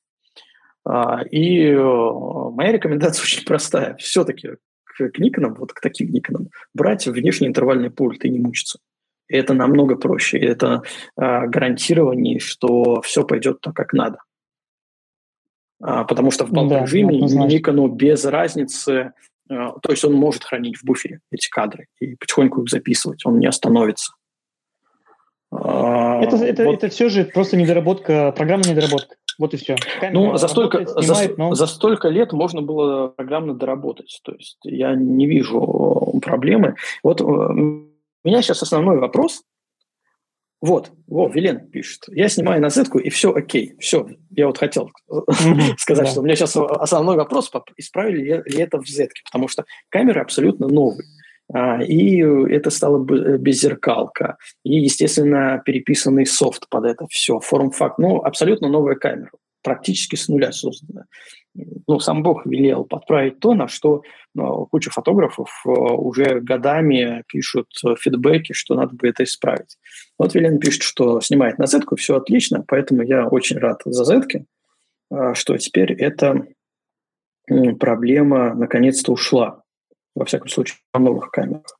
А, 0.85 1.23
и 1.23 1.65
э, 1.65 1.77
моя 1.77 2.71
рекомендация 2.71 3.23
очень 3.23 3.45
простая. 3.45 3.95
Все-таки 3.97 4.49
к 4.97 5.19
Никонам, 5.19 5.55
вот 5.55 5.73
к 5.73 5.81
таким 5.81 6.11
Никонам, 6.11 6.49
брать 6.73 7.07
внешний 7.07 7.47
интервальный 7.47 7.89
пульт 7.89 8.25
и 8.25 8.29
не 8.29 8.39
мучиться. 8.39 8.79
Это 9.29 9.53
намного 9.53 9.95
проще. 9.95 10.39
Это 10.39 10.83
а, 11.15 11.47
гарантирование, 11.47 12.39
что 12.39 13.01
все 13.01 13.25
пойдет 13.25 13.61
так, 13.61 13.75
как 13.75 13.93
надо. 13.93 14.19
А, 15.81 16.05
потому 16.05 16.31
что 16.31 16.45
в 16.45 16.51
балк-режиме 16.51 17.19
да, 17.27 17.45
Никону 17.45 17.87
без 17.87 18.25
разницы, 18.25 19.13
а, 19.49 19.73
то 19.79 19.91
есть 19.91 20.03
он 20.05 20.13
может 20.13 20.43
хранить 20.43 20.77
в 20.77 20.83
буфере 20.83 21.19
эти 21.31 21.49
кадры 21.49 21.87
и 21.99 22.15
потихоньку 22.15 22.63
их 22.63 22.69
записывать, 22.69 23.25
он 23.25 23.39
не 23.39 23.47
остановится. 23.47 24.13
А, 25.51 26.21
это, 26.21 26.37
это, 26.37 26.63
вот. 26.63 26.75
это 26.75 26.89
все 26.89 27.09
же 27.09 27.25
просто 27.25 27.57
недоработка, 27.57 28.31
программная 28.31 28.71
недоработка. 28.71 29.15
Вот 29.37 29.53
и 29.53 29.57
все. 29.57 29.75
Камера 29.99 30.13
ну, 30.13 30.37
за 30.37 30.47
столько, 30.47 30.85
снимает, 30.85 31.31
за, 31.31 31.37
но... 31.37 31.53
за 31.53 31.67
столько 31.67 32.09
лет 32.09 32.33
можно 32.33 32.61
было 32.61 33.09
программно 33.09 33.53
доработать. 33.53 34.19
То 34.23 34.33
есть 34.33 34.57
я 34.63 34.95
не 34.95 35.27
вижу 35.27 36.19
проблемы. 36.23 36.75
Вот 37.03 37.21
э, 37.21 37.23
у 37.23 37.87
меня 38.23 38.41
сейчас 38.41 38.63
основной 38.63 38.99
вопрос. 38.99 39.43
Вот, 40.59 40.91
во, 41.05 41.27
Вилен 41.27 41.69
пишет. 41.69 42.05
Я 42.07 42.29
снимаю 42.29 42.59
на 42.61 42.69
Z, 42.69 42.87
и 43.03 43.09
все 43.11 43.31
окей. 43.31 43.75
Все, 43.79 44.07
я 44.31 44.47
вот 44.47 44.57
хотел 44.57 44.89
сказать, 45.77 46.07
что 46.07 46.21
у 46.21 46.23
меня 46.23 46.35
сейчас 46.35 46.55
основной 46.55 47.15
вопрос, 47.15 47.51
исправили 47.77 48.43
ли 48.43 48.59
это 48.59 48.81
в 48.81 48.87
Z, 48.87 49.09
потому 49.25 49.47
что 49.47 49.65
камеры 49.89 50.19
абсолютно 50.19 50.67
новые. 50.67 51.07
А, 51.53 51.81
и 51.81 52.19
это 52.19 52.69
стало 52.69 53.03
беззеркалка. 53.03 54.37
И, 54.63 54.79
естественно, 54.79 55.61
переписанный 55.65 56.25
софт 56.25 56.67
под 56.69 56.85
это 56.85 57.05
все. 57.09 57.39
Форм-факт. 57.39 57.97
Ну, 57.97 58.21
абсолютно 58.21 58.67
новая 58.67 58.95
камера. 58.95 59.31
Практически 59.63 60.15
с 60.15 60.27
нуля 60.27 60.51
создана. 60.51 61.05
Ну, 61.87 61.99
сам 61.99 62.21
Бог 62.21 62.45
велел 62.45 62.85
подправить 62.85 63.39
то, 63.39 63.53
на 63.53 63.67
что 63.67 64.03
ну, 64.35 64.67
куча 64.67 64.91
фотографов 64.91 65.49
э, 65.65 65.69
уже 65.69 66.39
годами 66.41 67.23
пишут 67.27 67.67
фидбэки, 67.99 68.53
что 68.53 68.75
надо 68.75 68.95
бы 68.95 69.07
это 69.07 69.23
исправить. 69.23 69.77
Вот 70.19 70.35
Вилен 70.35 70.59
пишет, 70.59 70.83
что 70.83 71.19
снимает 71.21 71.57
на 71.57 71.65
Z, 71.65 71.81
все 71.97 72.17
отлично, 72.17 72.63
поэтому 72.67 73.01
я 73.01 73.27
очень 73.27 73.57
рад 73.57 73.81
за 73.85 74.03
Z, 74.03 74.21
а, 75.09 75.33
что 75.33 75.57
теперь 75.57 75.93
эта 75.93 76.45
проблема 77.79 78.53
наконец-то 78.53 79.13
ушла 79.13 79.63
во 80.17 80.25
всяком 80.25 80.49
случае, 80.49 80.79
на 80.93 80.99
новых 80.99 81.31
камерах. 81.31 81.79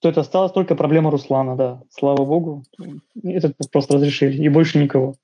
Что 0.00 0.08
это 0.08 0.20
осталась 0.20 0.52
только 0.52 0.74
проблема 0.74 1.10
Руслана, 1.10 1.56
да. 1.56 1.82
Слава 1.90 2.24
богу. 2.24 2.64
Этот 3.22 3.54
просто 3.70 3.94
разрешили, 3.94 4.42
и 4.42 4.48
больше 4.48 4.78
никого. 4.78 5.14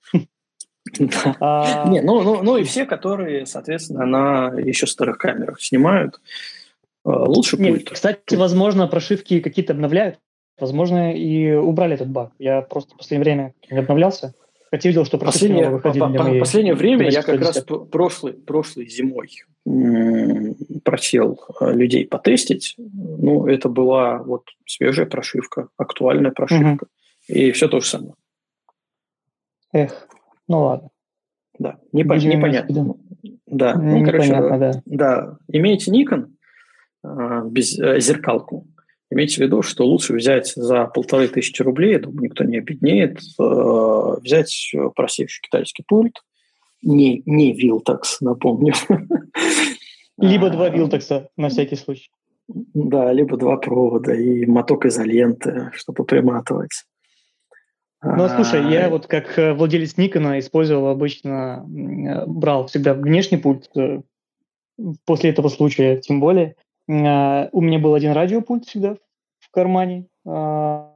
А 1.40 1.88
Не, 1.88 2.00
ну, 2.00 2.22
ну, 2.22 2.42
ну 2.42 2.56
и 2.56 2.62
все, 2.62 2.86
которые, 2.86 3.46
соответственно, 3.46 4.06
на 4.06 4.52
еще 4.58 4.86
старых 4.86 5.18
камерах 5.18 5.60
снимают, 5.60 6.20
э, 7.04 7.10
лучше 7.10 7.56
будет. 7.56 7.90
Кстати, 7.90 8.36
возможно, 8.36 8.86
прошивки 8.86 9.40
какие-то 9.40 9.72
обновляют. 9.72 10.18
Возможно, 10.58 11.14
и 11.14 11.52
убрали 11.52 11.94
этот 11.94 12.08
баг. 12.08 12.32
Я 12.38 12.62
просто 12.62 12.94
в 12.94 12.98
последнее 12.98 13.24
время 13.24 13.54
не 13.70 13.78
обновлялся. 13.78 14.34
Хотя 14.70 14.88
видел, 14.88 15.04
что 15.04 15.18
последнее, 15.18 15.70
выходили 15.70 16.00
по, 16.00 16.12
по, 16.12 16.38
последнее 16.38 16.74
время 16.74 17.10
я 17.10 17.22
как 17.22 17.40
раз 17.40 17.64
прошлой, 17.90 18.34
прошлой 18.34 18.88
зимой 18.88 19.28
просил 20.84 21.40
э, 21.60 21.72
людей 21.72 22.06
потестить. 22.06 22.76
Ну, 22.78 23.46
это 23.48 23.68
была 23.68 24.18
вот 24.18 24.44
свежая 24.64 25.06
прошивка, 25.06 25.68
актуальная 25.76 26.30
прошивка. 26.30 26.84
Угу. 26.84 27.36
И 27.38 27.50
все 27.50 27.66
то 27.66 27.80
же 27.80 27.86
самое. 27.86 28.14
Эх, 29.72 30.06
ну 30.46 30.62
ладно. 30.62 30.90
Да, 31.58 31.78
непон- 31.92 32.18
непонятно. 32.18 32.94
Да, 33.46 33.74
ну, 33.74 34.04
короче, 34.04 34.28
да. 34.28 34.82
да, 34.84 35.38
имеете 35.48 35.90
Nikon, 35.90 36.26
без 37.50 37.72
зеркалку. 37.72 38.68
Имейте 39.10 39.36
в 39.36 39.38
виду, 39.38 39.62
что 39.62 39.86
лучше 39.86 40.14
взять 40.14 40.52
за 40.54 40.84
полторы 40.86 41.28
тысячи 41.28 41.62
рублей, 41.62 41.92
я 41.92 41.98
думаю, 42.00 42.24
никто 42.24 42.44
не 42.44 42.58
обеднеет, 42.58 43.20
взять 43.38 44.74
простейший 44.94 45.42
китайский 45.42 45.84
пульт, 45.86 46.22
не, 46.82 47.22
не 47.26 47.52
Вилтекс, 47.52 48.20
напомню. 48.20 48.74
Либо 50.18 50.50
два 50.50 50.68
Вилтекса, 50.68 51.28
на 51.36 51.48
всякий 51.48 51.76
случай. 51.76 52.10
Да, 52.48 53.12
либо 53.12 53.36
два 53.36 53.56
провода 53.56 54.14
и 54.14 54.46
моток 54.46 54.86
изоленты, 54.86 55.70
чтобы 55.74 56.04
приматывать. 56.04 56.84
Ну, 58.02 58.24
а, 58.24 58.28
слушай, 58.28 58.70
я 58.70 58.88
вот 58.88 59.06
как 59.06 59.38
э, 59.38 59.52
владелец 59.52 59.96
Никона 59.96 60.38
использовал 60.38 60.88
обычно, 60.88 61.64
брал 62.26 62.66
всегда 62.66 62.94
внешний 62.94 63.38
пульт, 63.38 63.68
э, 63.76 64.02
после 65.04 65.30
этого 65.30 65.48
случая 65.48 65.96
тем 65.96 66.20
более. 66.20 66.54
А, 66.88 67.48
у 67.52 67.60
меня 67.60 67.78
был 67.78 67.94
один 67.94 68.12
радиопульт 68.12 68.66
всегда 68.66 68.96
в 69.40 69.50
кармане, 69.50 70.06
а, 70.24 70.92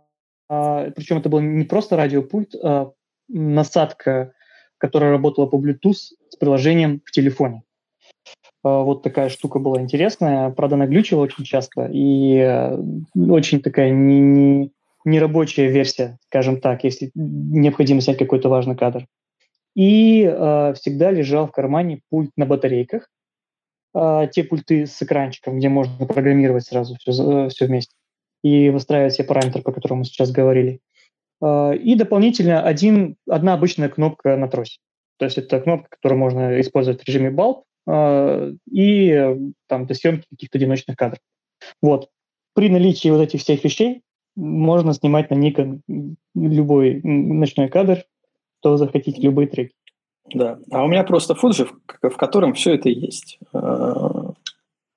причем 0.49 1.19
это 1.19 1.29
был 1.29 1.41
не 1.41 1.65
просто 1.65 1.97
радиопульт, 1.97 2.55
а 2.63 2.93
насадка, 3.29 4.33
которая 4.81 5.13
работала 5.13 5.47
по 5.47 5.57
Bluetooth 5.57 5.93
с 6.31 6.37
приложением 6.37 7.03
в 7.05 7.13
телефоне. 7.13 7.63
А, 8.65 8.83
вот 8.83 9.03
такая 9.03 9.29
штука 9.29 9.59
была 9.59 9.81
интересная. 9.81 10.51
Правда, 10.51 10.77
она 10.77 10.87
глючила 10.87 11.21
очень 11.21 11.45
часто. 11.45 11.89
И 11.93 12.37
э, 12.37 12.79
очень 13.15 13.61
такая 13.61 13.91
не, 13.91 14.21
не, 14.21 14.73
нерабочая 15.05 15.69
версия, 15.69 16.19
скажем 16.27 16.61
так, 16.61 16.83
если 16.85 17.11
необходимо 17.15 18.01
снять 18.01 18.19
какой-то 18.19 18.49
важный 18.49 18.77
кадр. 18.77 19.07
И 19.77 20.25
э, 20.25 20.75
всегда 20.75 21.11
лежал 21.11 21.47
в 21.47 21.53
кармане 21.53 22.01
пульт 22.11 22.31
на 22.37 22.47
батарейках. 22.47 23.09
Э, 23.95 24.29
те 24.33 24.45
пульты 24.45 24.87
с 24.87 25.03
экранчиком, 25.03 25.59
где 25.59 25.69
можно 25.69 26.07
программировать 26.07 26.65
сразу 26.65 26.97
все, 26.97 27.49
все 27.49 27.67
вместе 27.67 27.95
и 28.43 28.71
выстраивать 28.71 29.13
все 29.13 29.25
параметры, 29.25 29.63
по 29.63 29.73
которым 29.73 29.99
мы 29.99 30.05
сейчас 30.05 30.31
говорили. 30.31 30.81
Э, 31.43 31.75
и 31.77 31.95
дополнительно 31.95 32.63
один, 32.63 33.17
одна 33.29 33.55
обычная 33.55 33.89
кнопка 33.89 34.37
на 34.37 34.49
тросе. 34.49 34.79
То 35.19 35.27
есть 35.27 35.39
это 35.39 35.61
кнопка, 35.61 35.89
которую 35.91 36.19
можно 36.19 36.61
использовать 36.61 37.03
в 37.03 37.07
режиме 37.07 37.31
bulb, 37.31 37.63
а, 37.87 38.51
и 38.71 39.37
там 39.67 39.87
для 39.87 39.95
съемки 39.95 40.27
каких-то 40.31 40.57
одиночных 40.57 40.97
кадров. 40.97 41.21
Вот. 41.83 42.09
При 42.55 42.71
наличии 42.71 43.11
вот 43.11 43.21
этих 43.21 43.41
всех 43.41 43.63
вещей 43.63 44.03
можно 44.35 44.95
снимать 44.95 45.31
на 45.31 45.35
Nikon 45.35 45.81
любой 46.35 47.01
ночной 47.03 47.69
кадр, 47.69 48.05
что 48.61 48.77
захотите, 48.79 49.21
любые 49.21 49.47
треки. 49.47 49.75
Да, 50.33 50.59
а 50.71 50.85
у 50.85 50.89
меня 50.89 51.03
просто 51.05 51.35
Fuji, 51.35 51.69
в 52.03 52.17
котором 52.17 52.55
все 52.55 52.75
это 52.75 52.89
есть. 52.89 53.39
А, 53.53 54.33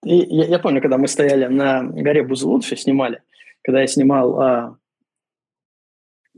и 0.06 0.15
я, 0.15 0.45
я 0.45 0.60
помню, 0.60 0.82
когда 0.82 0.98
мы 0.98 1.07
стояли 1.07 1.48
на 1.48 1.84
горе 1.84 2.24
Бузулудфи, 2.24 2.76
снимали, 2.76 3.22
когда 3.61 3.82
я 3.82 3.88
снимал 3.88 4.40
а, 4.40 4.78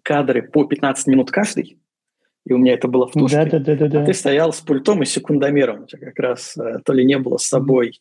кадры 0.06 0.44
по 0.44 0.64
15 0.64 1.08
минут 1.08 1.32
каждый, 1.32 1.78
и 2.46 2.54
у 2.54 2.58
меня 2.58 2.74
это 2.74 2.88
было 2.88 3.08
в 3.08 3.12
тушке. 3.12 3.46
Да, 3.46 3.60
да, 3.60 3.76
да, 3.76 3.88
да, 3.88 4.04
а 4.04 4.06
ты 4.06 4.14
стоял 4.14 4.54
с 4.54 4.62
пультом 4.62 5.02
и 5.02 5.06
секундомером. 5.06 5.84
У 5.84 5.86
тебя 5.88 6.08
как 6.08 6.20
раз 6.20 6.56
э, 6.58 6.80
то 6.86 6.94
ли 6.94 7.04
не 7.04 7.18
было 7.18 7.38
с 7.38 7.46
собой 7.46 8.00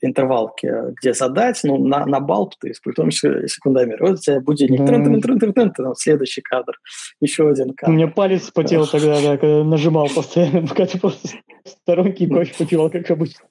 интервалки, 0.00 0.70
где 1.00 1.14
задать, 1.14 1.60
ну, 1.62 1.78
на, 1.78 2.04
на 2.04 2.20
балб 2.20 2.54
ты 2.60 2.74
с 2.74 2.80
пультом 2.80 3.08
и 3.08 3.12
секундомером. 3.12 4.08
Вот 4.08 4.18
у 4.18 4.20
тебя 4.20 4.40
будильник, 4.40 4.80
да. 4.80 4.86
трын 4.86 5.06
-трын 5.06 5.20
-трын 5.20 5.38
-трын 5.38 5.52
-трын, 5.52 5.70
трын, 5.70 5.94
следующий 5.94 6.42
кадр, 6.42 6.78
еще 7.20 7.48
один 7.48 7.74
кадр. 7.74 7.92
У 7.92 7.94
меня 7.94 8.08
палец 8.08 8.50
потел 8.50 8.86
тогда, 8.86 9.20
да, 9.22 9.36
когда 9.38 9.64
нажимал 9.64 10.08
постоянно, 10.14 10.66
пока 10.66 10.86
ты 10.86 10.98
просто 10.98 11.28
сторонки 11.64 12.26
кофе 12.26 12.54
попивал, 12.58 12.90
как 12.90 13.10
обычно. 13.10 13.44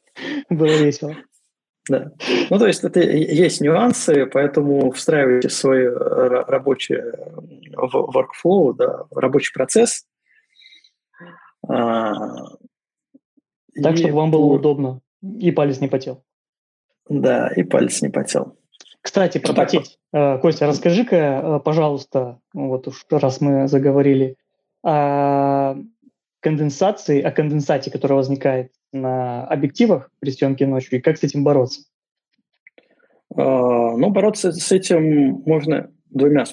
Было 0.49 0.77
весело. 0.77 1.15
Да. 1.87 2.11
Ну, 2.49 2.57
то 2.57 2.65
есть 2.65 2.83
это 2.83 2.99
есть 2.99 3.61
нюансы, 3.61 4.25
поэтому 4.25 4.91
встраивайте 4.91 5.49
свой 5.49 5.87
рабочий 5.87 6.99
workflow, 7.75 8.73
да, 8.73 9.05
рабочий 9.11 9.53
процесс. 9.53 10.05
А, 11.67 12.13
так, 13.81 13.97
чтобы 13.97 14.13
вам 14.13 14.31
было 14.31 14.45
удобно 14.45 15.01
и 15.21 15.51
палец 15.51 15.79
не 15.79 15.87
потел. 15.87 16.23
Да, 17.07 17.49
и 17.55 17.63
палец 17.63 18.01
не 18.01 18.09
потел. 18.09 18.57
Кстати, 19.01 19.37
про 19.37 19.53
потеть. 19.53 19.99
Вот. 20.11 20.41
Костя, 20.41 20.65
расскажи-ка, 20.65 21.15
э, 21.15 21.59
пожалуйста, 21.63 22.39
вот 22.53 22.87
уж 22.87 23.05
раз 23.11 23.39
мы 23.39 23.67
заговорили, 23.67 24.37
о 24.83 25.75
конденсации, 26.41 27.21
о 27.21 27.31
конденсате, 27.31 27.91
который 27.91 28.13
возникает 28.13 28.71
на 28.95 29.45
объективах 29.45 30.09
при 30.19 30.31
съемке 30.31 30.65
ночью, 30.65 30.97
и 30.97 31.01
как 31.01 31.17
с 31.17 31.23
этим 31.23 31.43
бороться? 31.43 31.81
А, 33.35 33.97
ну, 33.97 34.09
бороться 34.09 34.51
с 34.51 34.71
этим 34.71 35.43
можно 35.45 35.91
двумя 36.09 36.45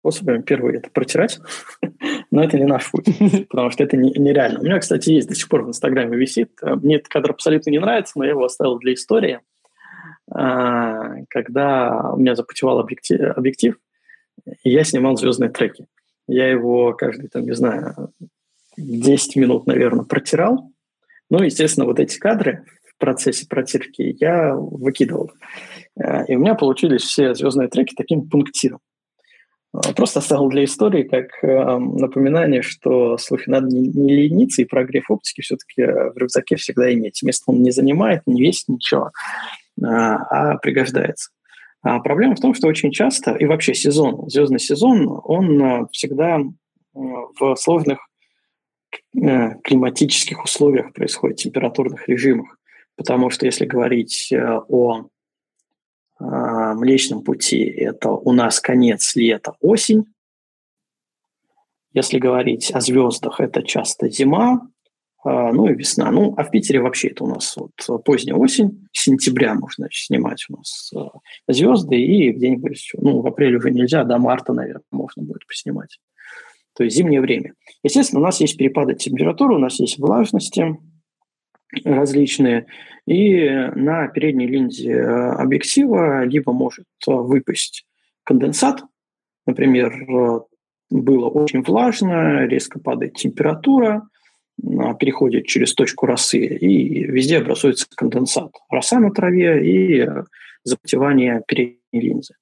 способами. 0.00 0.42
Первый– 0.42 0.76
это 0.78 0.90
протирать, 0.90 1.38
но 2.30 2.42
это 2.42 2.58
не 2.58 2.64
наш 2.64 2.90
путь, 2.90 3.06
потому 3.48 3.70
что 3.70 3.84
это 3.84 3.96
нереально. 3.96 4.60
У 4.60 4.64
меня, 4.64 4.78
кстати, 4.78 5.10
есть 5.10 5.28
до 5.28 5.34
сих 5.34 5.48
пор 5.48 5.64
в 5.64 5.68
Инстаграме 5.68 6.16
висит. 6.16 6.50
Мне 6.62 6.96
этот 6.96 7.08
кадр 7.08 7.30
абсолютно 7.30 7.70
не 7.70 7.78
нравится, 7.78 8.12
но 8.16 8.24
я 8.24 8.30
его 8.30 8.44
оставил 8.44 8.78
для 8.78 8.94
истории. 8.94 9.40
А, 10.30 11.22
когда 11.28 12.10
у 12.12 12.18
меня 12.18 12.34
запотевал 12.34 12.78
объектив, 12.80 13.20
объектив 13.36 13.76
и 14.62 14.70
я 14.70 14.84
снимал 14.84 15.16
звездные 15.16 15.50
треки. 15.50 15.86
Я 16.26 16.48
его 16.48 16.92
каждый, 16.92 17.28
там, 17.28 17.44
не 17.44 17.54
знаю, 17.54 18.12
10 18.76 19.36
минут, 19.36 19.66
наверное, 19.66 20.04
протирал, 20.04 20.70
ну, 21.30 21.42
естественно, 21.42 21.86
вот 21.86 22.00
эти 22.00 22.18
кадры 22.18 22.64
в 22.84 22.98
процессе 22.98 23.46
протирки 23.46 24.16
я 24.18 24.54
выкидывал. 24.54 25.30
Э, 26.00 26.24
и 26.26 26.36
у 26.36 26.40
меня 26.40 26.54
получились 26.54 27.02
все 27.02 27.34
звездные 27.34 27.68
треки 27.68 27.94
таким 27.94 28.28
пунктиром. 28.28 28.80
Э, 29.74 29.92
просто 29.94 30.20
оставил 30.20 30.48
для 30.48 30.64
истории 30.64 31.02
как 31.02 31.26
э, 31.42 31.78
напоминание, 31.78 32.62
что, 32.62 33.18
слушай, 33.18 33.50
надо 33.50 33.66
не, 33.66 33.88
не 33.88 34.14
лениться, 34.14 34.62
и 34.62 34.66
прогрев 34.66 35.10
оптики 35.10 35.42
все-таки 35.42 35.82
в 35.82 36.16
рюкзаке 36.16 36.56
всегда 36.56 36.92
иметь. 36.94 37.22
Место 37.22 37.44
он 37.46 37.62
не 37.62 37.70
занимает, 37.70 38.22
не 38.26 38.40
весит 38.40 38.68
ничего, 38.68 39.10
а 39.82 40.56
пригождается. 40.58 41.30
А 41.82 42.00
проблема 42.00 42.34
в 42.34 42.40
том, 42.40 42.54
что 42.54 42.66
очень 42.66 42.90
часто, 42.90 43.36
и 43.36 43.44
вообще 43.44 43.74
сезон, 43.74 44.28
звездный 44.28 44.58
сезон, 44.58 45.20
он 45.24 45.86
всегда 45.92 46.40
в 46.92 47.54
сложных 47.54 47.98
Э, 47.98 48.17
климатических 49.12 50.44
условиях 50.44 50.92
происходит, 50.92 51.38
температурных 51.38 52.08
режимах. 52.08 52.58
Потому 52.96 53.30
что 53.30 53.46
если 53.46 53.64
говорить 53.64 54.32
э, 54.32 54.60
о 54.68 55.06
э, 56.20 56.24
Млечном 56.24 57.22
пути, 57.22 57.62
это 57.62 58.10
у 58.10 58.32
нас 58.32 58.60
конец 58.60 59.14
лета, 59.14 59.54
осень. 59.60 60.04
Если 61.92 62.18
говорить 62.18 62.70
о 62.72 62.80
звездах, 62.80 63.40
это 63.40 63.62
часто 63.62 64.08
зима, 64.08 64.68
ну 65.24 65.68
и 65.68 65.74
весна. 65.74 66.10
Ну, 66.10 66.34
а 66.36 66.44
в 66.44 66.50
Питере 66.50 66.80
вообще 66.80 67.08
это 67.08 67.24
у 67.24 67.26
нас 67.26 67.56
вот 67.56 68.04
поздняя 68.04 68.36
осень, 68.36 68.86
с 68.92 69.04
сентября 69.04 69.54
можно 69.54 69.84
значит, 69.84 70.06
снимать 70.06 70.44
у 70.48 70.56
нас 70.58 70.92
звезды, 71.48 71.96
и 71.96 72.30
где-нибудь, 72.30 72.92
ну, 72.98 73.20
в 73.20 73.26
апреле 73.26 73.56
уже 73.56 73.70
нельзя, 73.70 74.04
до 74.04 74.18
марта, 74.18 74.52
наверное, 74.52 74.84
можно 74.92 75.22
будет 75.24 75.44
поснимать 75.46 75.98
то 76.78 76.84
есть 76.84 76.96
зимнее 76.96 77.20
время. 77.20 77.54
Естественно, 77.82 78.20
у 78.20 78.24
нас 78.24 78.40
есть 78.40 78.56
перепады 78.56 78.94
температуры, 78.94 79.56
у 79.56 79.58
нас 79.58 79.80
есть 79.80 79.98
влажности 79.98 80.78
различные, 81.84 82.66
и 83.04 83.50
на 83.74 84.06
передней 84.06 84.46
линзе 84.46 84.92
э, 84.92 85.30
объектива 85.32 86.24
либо 86.24 86.52
может 86.52 86.86
выпасть 87.04 87.84
конденсат, 88.22 88.84
например, 89.44 89.92
э, 89.92 90.40
было 90.90 91.28
очень 91.28 91.62
влажно, 91.62 92.46
резко 92.46 92.78
падает 92.78 93.14
температура, 93.14 94.08
переходит 94.56 95.46
через 95.46 95.74
точку 95.74 96.06
росы, 96.06 96.46
и 96.46 97.02
везде 97.04 97.38
образуется 97.38 97.86
конденсат. 97.96 98.52
Роса 98.70 99.00
на 99.00 99.10
траве 99.10 99.66
и 99.66 100.00
э, 100.02 100.24
запотевание 100.62 101.42
передней 101.48 102.00
линзы 102.00 102.34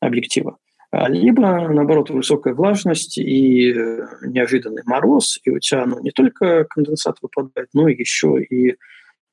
объектива. 0.00 0.58
А, 0.96 1.08
либо, 1.08 1.42
наоборот, 1.68 2.10
высокая 2.10 2.54
влажность 2.54 3.18
и 3.18 3.72
э, 3.72 4.06
неожиданный 4.22 4.82
мороз, 4.86 5.40
и 5.42 5.50
у 5.50 5.58
тебя 5.58 5.86
ну, 5.86 5.98
не 6.00 6.12
только 6.12 6.64
конденсат 6.66 7.16
выпадает, 7.20 7.68
но 7.72 7.88
еще 7.88 8.40
и 8.40 8.76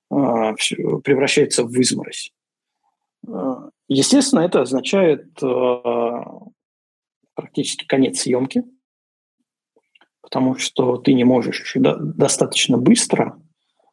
а, 0.09 0.53
превращается 1.03 1.63
в 1.63 1.71
изморозь. 1.79 2.33
А, 3.27 3.69
естественно, 3.87 4.39
это 4.39 4.61
означает 4.61 5.27
а, 5.43 6.23
практически 7.35 7.85
конец 7.85 8.21
съемки, 8.21 8.63
потому 10.23 10.57
что 10.57 10.97
ты 10.97 11.13
не 11.13 11.25
можешь 11.25 11.73
до, 11.75 11.95
достаточно 11.97 12.79
быстро 12.79 13.39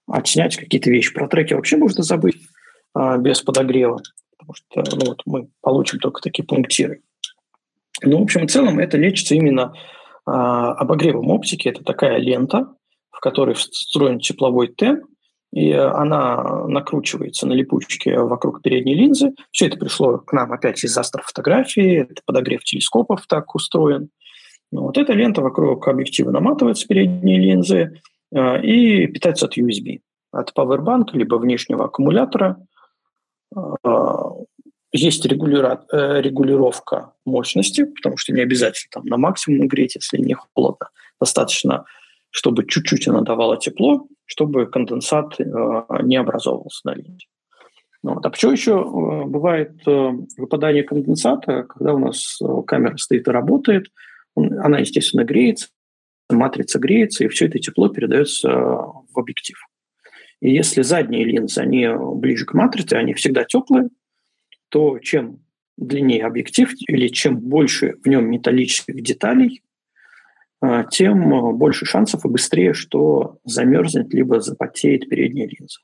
отснять 0.07 0.57
какие-то 0.57 0.89
вещи. 0.91 1.13
Про 1.13 1.29
треки 1.29 1.53
вообще 1.53 1.77
можно 1.77 2.03
забыть 2.03 2.39
а, 2.95 3.19
без 3.19 3.43
подогрева, 3.43 4.01
потому 4.39 4.55
что 4.55 4.97
ну, 4.97 5.07
вот 5.09 5.23
мы 5.27 5.49
получим 5.61 5.99
только 5.99 6.23
такие 6.23 6.47
пунктиры. 6.47 7.03
Ну, 8.03 8.19
в 8.19 8.23
общем 8.23 8.45
и 8.45 8.49
целом, 8.49 8.79
это 8.79 8.97
лечится 8.97 9.35
именно 9.35 9.75
а, 10.27 10.73
обогревом 10.73 11.31
оптики. 11.31 11.69
Это 11.69 11.83
такая 11.83 12.19
лента, 12.19 12.69
в 13.11 13.21
которой 13.21 13.55
встроен 13.55 14.21
тепловой 14.21 14.69
тен, 14.69 15.03
и 15.53 15.73
она 15.73 16.67
накручивается 16.67 17.47
на 17.47 17.55
липучке 17.55 18.19
вокруг 18.19 18.63
передней 18.63 18.95
линзы. 18.95 19.33
Все 19.51 19.67
это 19.67 19.79
пришло 19.79 20.19
к 20.19 20.33
нам 20.33 20.53
опять 20.53 20.85
из 20.85 20.97
астрофотографии, 20.97 22.07
это 22.11 22.23
подогрев 22.25 22.63
телескопов 22.65 23.27
так 23.27 23.55
устроен. 23.55 24.11
Но 24.71 24.83
вот 24.83 24.99
эта 24.99 25.15
лента 25.15 25.41
вокруг 25.41 25.89
объектива 25.89 26.31
наматывается 26.31 26.87
передние 26.87 27.39
линзы 27.39 28.01
э, 28.33 28.63
и 28.63 29.07
питается 29.07 29.47
от 29.47 29.57
USB, 29.57 30.01
от 30.31 30.53
Powerbank, 30.55 31.07
либо 31.15 31.37
внешнего 31.37 31.87
аккумулятора. 31.87 32.59
Э, 33.57 33.61
есть 34.93 35.25
регулира... 35.25 35.85
Э, 35.93 36.21
регулировка 36.21 37.13
мощности, 37.25 37.85
потому 37.85 38.17
что 38.17 38.33
не 38.33 38.41
обязательно 38.41 38.91
там 38.93 39.07
на 39.07 39.17
максимум 39.17 39.69
греть, 39.69 39.97
если 39.97 40.19
не 40.19 40.35
холодно. 40.35 40.89
Достаточно 41.21 41.85
чтобы 42.31 42.67
чуть-чуть 42.67 43.09
она 43.09 43.23
давала 43.23 43.57
тепло, 43.57 44.07
чтобы 44.27 44.67
конденсат 44.67 45.41
э, 45.41 45.45
не 46.03 46.17
образовывался 46.17 46.81
на 46.85 46.95
ленте. 46.95 47.27
Ну 48.03 48.15
вот. 48.15 48.25
А 48.25 48.31
почему 48.31 48.53
еще 48.53 48.73
э, 48.73 49.25
бывает 49.27 49.73
э, 49.87 50.11
выпадание 50.37 50.83
конденсата, 50.83 51.65
когда 51.65 51.95
у 51.95 51.99
нас 51.99 52.39
камера 52.67 52.97
стоит 52.97 53.27
и 53.27 53.31
работает, 53.31 53.87
она, 54.37 54.79
естественно, 54.79 55.25
греется, 55.25 55.69
матрица 56.31 56.79
греется, 56.79 57.25
и 57.25 57.29
все 57.29 57.47
это 57.47 57.59
тепло 57.59 57.89
передается 57.89 58.49
в 58.49 59.19
объектив. 59.19 59.57
И 60.41 60.55
если 60.55 60.83
задние 60.83 61.25
линзы, 61.25 61.61
они 61.61 61.89
ближе 62.15 62.45
к 62.45 62.55
матрице, 62.55 62.95
они 62.95 63.15
всегда 63.15 63.43
теплые, 63.43 63.89
то 64.69 64.99
чем 64.99 65.41
длиннее 65.77 66.27
объектив 66.27 66.71
или 66.89 67.09
чем 67.09 67.39
больше 67.39 67.97
в 68.03 68.09
нем 68.09 68.29
металлических 68.31 69.01
деталей, 69.03 69.63
а, 70.61 70.85
тем 70.85 71.33
а, 71.33 71.53
больше 71.53 71.87
шансов 71.87 72.25
и 72.25 72.29
быстрее, 72.29 72.75
что 72.75 73.39
замерзнет 73.45 74.13
либо 74.13 74.41
запотеет 74.41 75.09
передняя 75.09 75.49
линза. 75.49 75.79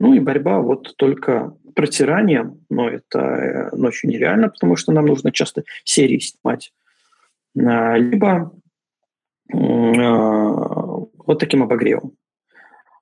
Ну 0.00 0.14
и 0.14 0.18
борьба 0.18 0.60
вот 0.60 0.96
только 0.96 1.56
протиранием, 1.74 2.64
но 2.68 2.88
это 2.88 3.18
э, 3.18 3.76
ночью 3.76 4.10
нереально, 4.10 4.48
потому 4.48 4.76
что 4.76 4.92
нам 4.92 5.06
нужно 5.06 5.32
часто 5.32 5.64
серии 5.84 6.18
снимать. 6.18 6.72
А, 7.56 7.96
либо 7.96 8.52
вот 9.52 11.38
таким 11.38 11.62
обогревом. 11.62 12.16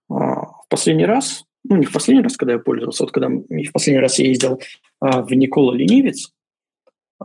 В 0.08 0.64
последний 0.68 1.06
раз, 1.06 1.44
ну 1.64 1.76
не 1.76 1.86
в 1.86 1.92
последний 1.92 2.22
раз, 2.22 2.36
когда 2.36 2.54
я 2.54 2.58
пользовался, 2.58 3.04
вот 3.04 3.12
когда 3.12 3.28
в 3.28 3.72
последний 3.72 4.00
раз 4.00 4.18
я 4.18 4.26
ездил 4.26 4.60
в 5.00 5.32
Никола 5.32 5.74
Ленивец, 5.74 6.32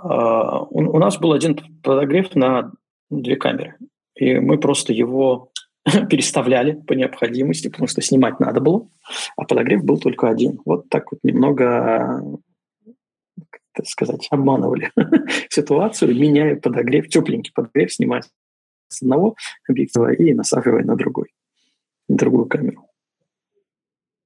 а, 0.01 0.61
у 0.64 0.97
нас 0.99 1.18
был 1.18 1.34
один 1.34 1.59
подогрев 1.81 2.35
на 2.35 2.72
две 3.09 3.35
камеры, 3.35 3.76
и 4.15 4.39
мы 4.39 4.57
просто 4.57 4.93
его 4.93 5.51
переставляли 6.09 6.73
по 6.73 6.93
необходимости, 6.93 7.69
потому 7.69 7.88
что 7.88 8.01
снимать 8.01 8.39
надо 8.39 8.61
было, 8.61 8.88
а 9.35 9.43
подогрев 9.43 9.84
был 9.84 9.99
только 9.99 10.30
один. 10.30 10.59
Вот 10.65 10.89
так 10.89 11.11
вот 11.11 11.19
немного, 11.23 12.22
как 13.72 13.88
сказать, 13.88 14.27
обманывали 14.30 14.91
ситуацию, 15.49 16.15
меняя 16.15 16.55
подогрев, 16.55 17.07
тепленький 17.07 17.53
подогрев, 17.53 17.93
снимать 17.93 18.30
с 18.89 19.01
одного 19.01 19.35
объектива 19.68 20.14
и 20.14 20.34
насаживая 20.34 20.84
на 20.84 20.95
другой, 20.95 21.34
на 22.07 22.18
другую 22.18 22.45
камеру. 22.45 22.86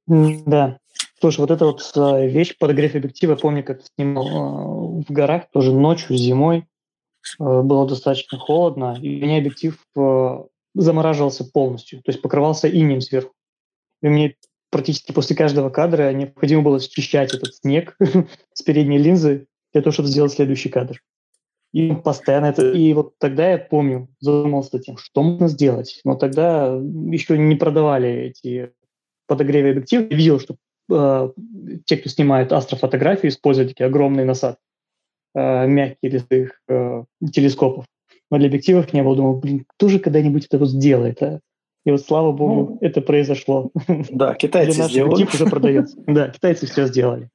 Да, 0.08 0.80
Слушай, 1.22 1.42
вот 1.42 1.52
эта 1.52 1.66
вот 1.68 1.92
э, 1.96 2.28
вещь, 2.30 2.58
подогрев 2.58 2.96
объектива, 2.96 3.36
помню, 3.36 3.64
как 3.64 3.82
снимал 3.84 4.26
э, 4.28 5.04
в 5.08 5.12
горах, 5.12 5.52
тоже 5.52 5.72
ночью, 5.72 6.18
зимой, 6.18 6.66
э, 7.40 7.62
было 7.62 7.88
достаточно 7.88 8.40
холодно, 8.40 8.98
и 9.00 9.18
у 9.18 9.26
меня 9.26 9.38
объектив 9.38 9.78
замораживался 10.74 11.46
полностью, 11.46 12.02
то 12.02 12.10
есть 12.10 12.24
покрывался 12.24 12.68
инем 12.68 13.02
сверху. 13.02 13.34
И 14.02 14.08
мне 14.08 14.36
практически 14.72 15.12
после 15.12 15.36
каждого 15.36 15.70
кадра 15.70 16.12
необходимо 16.12 16.64
было 16.64 16.80
счищать 16.80 17.36
этот 17.36 17.56
снег 17.56 17.96
с 18.54 18.64
передней 18.64 18.98
линзы 18.98 19.46
для 19.74 19.84
того, 19.84 19.92
чтобы 19.92 20.10
сделать 20.10 20.32
следующий 20.32 20.70
кадр. 20.70 21.04
И 21.72 21.94
постоянно 21.94 22.48
это... 22.48 22.72
И 22.72 22.94
вот 22.94 23.14
тогда 23.20 23.52
я 23.52 23.58
помню, 23.60 24.10
задумался 24.20 24.80
тем, 24.80 24.98
что 24.98 25.22
можно 25.22 25.48
сделать. 25.48 26.02
Но 26.04 26.16
тогда 26.16 26.68
еще 26.74 27.38
не 27.38 27.56
продавали 27.56 28.10
эти 28.10 28.74
подогревы 29.32 29.70
объективы. 29.70 30.08
Я 30.10 30.18
видел, 30.18 30.40
что 30.42 30.58
э, 30.92 31.32
те, 31.86 31.96
кто 31.96 32.10
снимает 32.10 32.52
астрофотографии, 32.52 33.30
используют 33.30 33.70
такие 33.70 33.86
огромные 33.86 34.26
насадки, 34.26 34.60
э, 35.34 35.68
мягкие 35.68 36.12
для 36.12 36.20
своих 36.20 36.62
э, 36.68 37.04
телескопов. 37.32 37.86
Но 38.30 38.38
для 38.40 38.48
объективов 38.48 38.92
не 38.92 39.02
было. 39.02 39.16
Думал, 39.16 39.40
блин, 39.40 39.64
кто 39.70 39.88
же 39.88 40.00
когда-нибудь 40.00 40.48
это 40.48 40.58
вот 40.58 40.68
сделает, 40.68 41.24
а? 41.24 41.40
И 41.86 41.92
вот, 41.92 42.02
слава 42.02 42.34
богу, 42.34 42.54
ну, 42.72 42.78
это 42.82 43.00
произошло. 43.00 43.72
Да, 44.10 44.34
китайцы 44.40 44.84
сделали. 44.84 45.24
Уже 45.24 45.46
продается. 45.46 45.98
Да, 46.06 46.28
китайцы 46.28 46.66
все 46.66 46.88
сделали. 46.88 47.30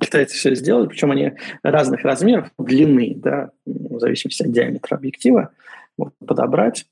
Китайцы 0.00 0.34
все 0.34 0.54
сделали, 0.54 0.88
причем 0.88 1.10
они 1.10 1.32
разных 1.62 2.02
размеров, 2.02 2.50
длины, 2.58 3.12
да, 3.14 3.50
в 3.66 3.98
зависимости 3.98 4.42
от 4.42 4.50
диаметра 4.50 4.96
объектива, 4.96 5.50
вот, 5.98 6.14
подобрать. 6.26 6.86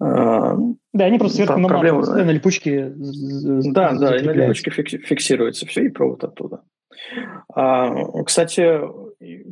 Да, 0.00 1.04
они 1.04 1.18
просто 1.18 1.36
сверху 1.36 1.62
проблема, 1.68 2.00
на, 2.06 2.24
на 2.24 2.30
липучке 2.30 2.92
Да, 2.96 3.92
да, 3.92 4.16
и 4.16 4.22
на 4.22 4.30
липучке 4.30 4.70
фиксируется 4.70 5.66
все, 5.66 5.84
и 5.84 5.88
провод 5.90 6.24
оттуда. 6.24 6.62
А, 7.54 8.22
кстати, 8.24 8.80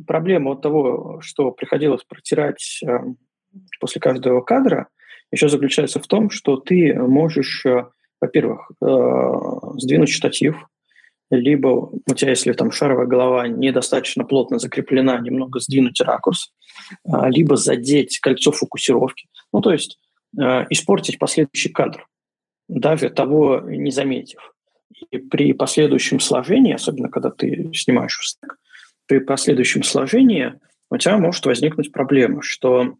проблема 0.07 0.51
от 0.51 0.61
того, 0.61 1.19
что 1.21 1.51
приходилось 1.51 2.03
протирать 2.03 2.81
э, 2.85 2.99
после 3.79 4.01
каждого 4.01 4.41
кадра, 4.41 4.87
еще 5.31 5.49
заключается 5.49 5.99
в 5.99 6.07
том, 6.07 6.29
что 6.29 6.57
ты 6.57 6.93
можешь, 6.93 7.65
э, 7.65 7.85
во-первых, 8.21 8.71
э, 8.81 9.31
сдвинуть 9.77 10.09
штатив, 10.09 10.67
либо 11.31 11.67
у 12.07 12.13
тебя, 12.15 12.31
если 12.31 12.53
там 12.53 12.71
шаровая 12.71 13.05
голова 13.05 13.47
недостаточно 13.47 14.23
плотно 14.23 14.57
закреплена, 14.57 15.19
немного 15.19 15.59
сдвинуть 15.59 16.01
ракурс, 16.01 16.51
а, 17.07 17.29
либо 17.29 17.55
задеть 17.55 18.19
кольцо 18.19 18.51
фокусировки. 18.51 19.27
Ну, 19.53 19.61
то 19.61 19.71
есть 19.71 19.99
испортить 20.35 21.19
последующий 21.19 21.71
кадр, 21.71 22.07
даже 22.67 23.09
того 23.09 23.61
не 23.61 23.91
заметив. 23.91 24.53
И 25.11 25.17
при 25.17 25.53
последующем 25.53 26.19
сложении, 26.19 26.73
особенно 26.73 27.09
когда 27.09 27.29
ты 27.29 27.71
снимаешь 27.73 28.17
в 28.17 28.27
стек, 28.27 28.57
при 29.07 29.19
последующем 29.19 29.83
сложении 29.83 30.59
у 30.91 30.97
тебя 30.97 31.17
может 31.17 31.45
возникнуть 31.45 31.91
проблема, 31.91 32.41
что, 32.41 32.95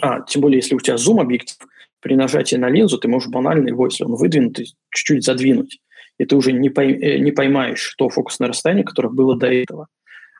а, 0.00 0.22
тем 0.22 0.42
более, 0.42 0.58
если 0.58 0.74
у 0.74 0.80
тебя 0.80 0.96
зум-объектив, 0.96 1.56
при 2.00 2.14
нажатии 2.14 2.56
на 2.56 2.68
линзу 2.68 2.98
ты 2.98 3.08
можешь 3.08 3.28
банально 3.28 3.68
его, 3.68 3.86
если 3.86 4.04
он 4.04 4.14
выдвинутый, 4.14 4.74
чуть-чуть 4.90 5.24
задвинуть, 5.24 5.80
и 6.18 6.24
ты 6.24 6.36
уже 6.36 6.52
не, 6.52 6.70
пой, 6.70 6.92
э, 6.92 7.18
не 7.18 7.32
поймаешь 7.32 7.94
то 7.96 8.08
фокусное 8.08 8.48
расстояние, 8.48 8.84
которое 8.84 9.08
было 9.08 9.36
до 9.36 9.46
этого. 9.46 9.88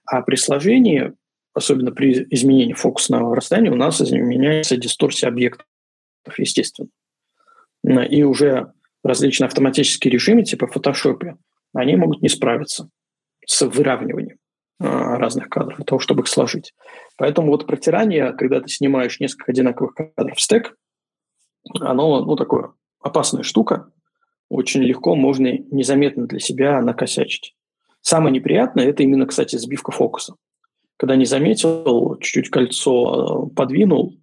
А 0.06 0.22
при 0.22 0.36
сложении 0.36 1.12
особенно 1.59 1.93
при 1.93 2.26
изменении 2.30 2.72
фокусного 2.72 3.35
расстояния, 3.36 3.70
у 3.70 3.76
нас 3.76 4.01
изменяется 4.01 4.76
дисторсия 4.76 5.28
объектов, 5.28 5.66
естественно. 6.36 6.89
И 7.85 8.22
уже 8.22 8.72
различные 9.05 9.47
автоматические 9.47 10.12
режимы, 10.12 10.44
типа 10.44 10.66
в 10.66 10.76
Photoshop, 10.76 11.36
они 11.74 11.97
могут 11.97 12.22
не 12.22 12.28
справиться 12.28 12.89
с 13.47 13.66
выравниванием 13.66 14.39
а, 14.80 15.16
разных 15.16 15.48
кадров 15.48 15.76
для 15.76 15.85
того, 15.85 15.98
чтобы 15.98 16.22
их 16.22 16.28
сложить. 16.28 16.74
Поэтому 17.16 17.48
вот 17.48 17.66
протирание, 17.66 18.32
когда 18.32 18.60
ты 18.60 18.68
снимаешь 18.68 19.20
несколько 19.20 19.52
одинаковых 19.52 19.94
кадров 19.94 20.36
в 20.36 20.40
стек, 20.40 20.76
оно, 21.80 22.24
ну, 22.24 22.36
такое 22.36 22.72
опасная 23.01 23.43
штука. 23.43 23.90
Очень 24.48 24.82
легко 24.82 25.14
можно 25.14 25.52
незаметно 25.70 26.26
для 26.26 26.39
себя 26.39 26.80
накосячить. 26.80 27.55
Самое 28.01 28.35
неприятное– 28.35 28.86
это 28.89 29.02
именно, 29.02 29.26
кстати, 29.26 29.56
сбивка 29.56 29.93
фокуса 29.93 30.36
когда 30.99 31.15
не 31.16 31.25
заметил, 31.25 32.16
чуть-чуть 32.20 32.51
кольцо 32.51 33.47
э, 33.51 33.55
подвинул, 33.55 34.16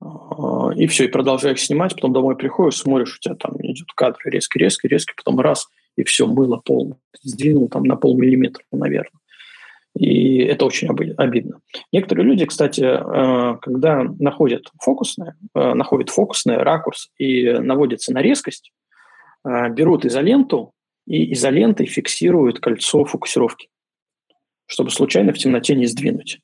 э, 0.00 0.06
и 0.76 0.86
все, 0.86 1.04
и 1.04 1.08
продолжаешь 1.08 1.62
снимать, 1.62 1.94
потом 1.94 2.14
домой 2.14 2.36
приходишь, 2.36 2.78
смотришь, 2.78 3.16
у 3.16 3.20
тебя 3.20 3.34
там 3.34 3.52
идет 3.60 3.88
кадр 3.94 4.18
резко, 4.24 4.58
резко, 4.58 4.88
резко, 4.88 5.12
потом 5.14 5.38
раз, 5.40 5.68
и 5.96 6.04
все, 6.04 6.26
мыло 6.26 6.56
полное. 6.56 6.98
Сдвинул 7.22 7.68
там 7.68 7.84
на 7.84 7.96
полмиллиметра, 7.96 8.64
наверное. 8.72 9.20
И 9.94 10.38
это 10.38 10.66
очень 10.66 10.88
обидно. 10.88 11.60
Некоторые 11.92 12.26
люди, 12.26 12.46
кстати, 12.46 12.80
э, 12.82 13.58
когда 13.60 14.04
находят 14.18 14.68
фокусное, 14.80 15.36
находят 15.54 16.08
фокусный 16.08 16.56
ракурс 16.56 17.10
и 17.18 17.50
наводятся 17.52 18.12
на 18.14 18.22
резкость, 18.22 18.72
берут 19.44 20.04
изоленту 20.04 20.72
и 21.06 21.32
изолентой 21.34 21.86
фиксируют 21.86 22.58
кольцо 22.58 23.04
фокусировки 23.04 23.68
чтобы 24.66 24.90
случайно 24.90 25.32
в 25.32 25.38
темноте 25.38 25.74
не 25.74 25.86
сдвинуть. 25.86 26.40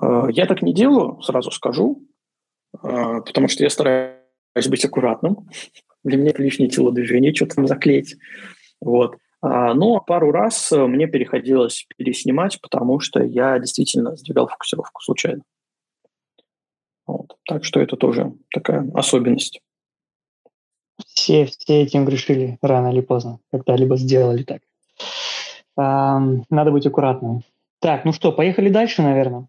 Э, 0.00 0.28
я 0.30 0.46
так 0.46 0.62
не 0.62 0.74
делаю, 0.74 1.20
сразу 1.22 1.50
скажу, 1.50 2.02
э, 2.74 2.78
потому 2.82 3.48
что 3.48 3.62
я 3.62 3.70
стараюсь 3.70 4.18
быть 4.68 4.84
аккуратным. 4.84 5.48
Для 6.02 6.18
меня 6.18 6.30
это 6.30 6.42
лишнее 6.42 6.68
телодвижение, 6.68 7.34
что 7.34 7.46
там 7.46 7.66
заклеить. 7.66 8.16
Вот. 8.80 9.16
А, 9.40 9.74
но 9.74 10.00
пару 10.00 10.32
раз 10.32 10.70
мне 10.72 11.06
переходилось 11.06 11.86
переснимать, 11.96 12.60
потому 12.60 13.00
что 13.00 13.22
я 13.22 13.58
действительно 13.58 14.16
сдвигал 14.16 14.48
фокусировку 14.48 15.02
случайно. 15.02 15.42
Вот. 17.06 17.36
Так 17.46 17.64
что 17.64 17.80
это 17.80 17.96
тоже 17.96 18.32
такая 18.52 18.90
особенность. 18.94 19.60
Все, 21.08 21.46
все 21.46 21.82
этим 21.82 22.04
грешили 22.04 22.58
рано 22.62 22.88
или 22.92 23.00
поздно, 23.00 23.40
когда-либо 23.50 23.96
сделали 23.96 24.44
так. 24.44 24.62
А, 25.76 26.20
надо 26.50 26.70
быть 26.70 26.86
аккуратным. 26.86 27.42
Так, 27.80 28.04
ну 28.04 28.12
что, 28.12 28.32
поехали 28.32 28.68
дальше, 28.68 29.02
наверное. 29.02 29.46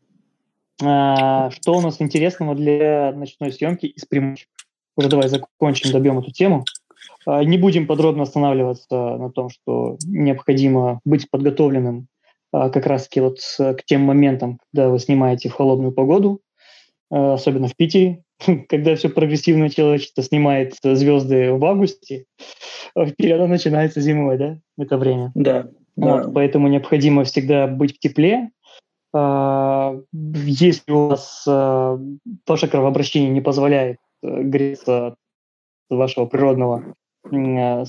А, 0.84 1.52
что 1.52 1.73
у 1.73 1.81
нас 1.81 2.02
интересного 2.02 2.56
для 2.56 3.14
ночной 3.14 3.52
съемки 3.52 3.85
из 3.85 4.06
преимуществ? 4.06 4.49
Уже 4.97 5.10
давай 5.10 5.27
закончим, 5.27 5.91
добьем 5.91 6.19
эту 6.19 6.31
тему. 6.31 6.64
А, 7.26 7.43
не 7.43 7.57
будем 7.57 7.88
подробно 7.88 8.23
останавливаться 8.23 9.18
на 9.18 9.30
том, 9.31 9.49
что 9.49 9.97
необходимо 10.06 10.99
быть 11.06 11.30
подготовленным 11.30 12.07
а, 12.52 12.69
как 12.69 12.85
раз-таки 12.85 13.22
вот 13.22 13.39
к 13.57 13.84
тем 13.85 14.02
моментам, 14.02 14.60
когда 14.72 14.89
вы 14.89 14.99
снимаете 14.99 15.49
в 15.49 15.53
холодную 15.53 15.91
погоду, 15.91 16.41
а, 17.11 17.34
особенно 17.34 17.68
в 17.68 17.76
Питере, 17.76 18.23
когда 18.69 18.95
все 18.95 19.10
прогрессивное 19.10 19.69
человечество 19.69 20.23
снимает 20.23 20.76
звезды 20.84 21.53
в 21.53 21.64
августе, 21.65 22.26
оно 22.95 23.47
начинается 23.47 24.02
зимой, 24.02 24.38
да, 24.38 24.57
это 24.77 24.97
время. 24.97 25.31
Да. 25.35 25.69
Вот, 25.95 26.23
да. 26.23 26.31
Поэтому 26.31 26.67
необходимо 26.67 27.23
всегда 27.23 27.67
быть 27.67 27.95
в 27.95 27.99
тепле. 27.99 28.49
Если 29.13 30.91
у 30.91 31.07
вас 31.07 31.45
ваше 31.45 32.67
кровообращение 32.67 33.30
не 33.30 33.39
позволяет 33.39 33.97
э, 34.22 34.41
греться 34.41 35.07
от 35.07 35.15
вашего 35.89 36.26
природного 36.26 36.95
а, 37.31 37.85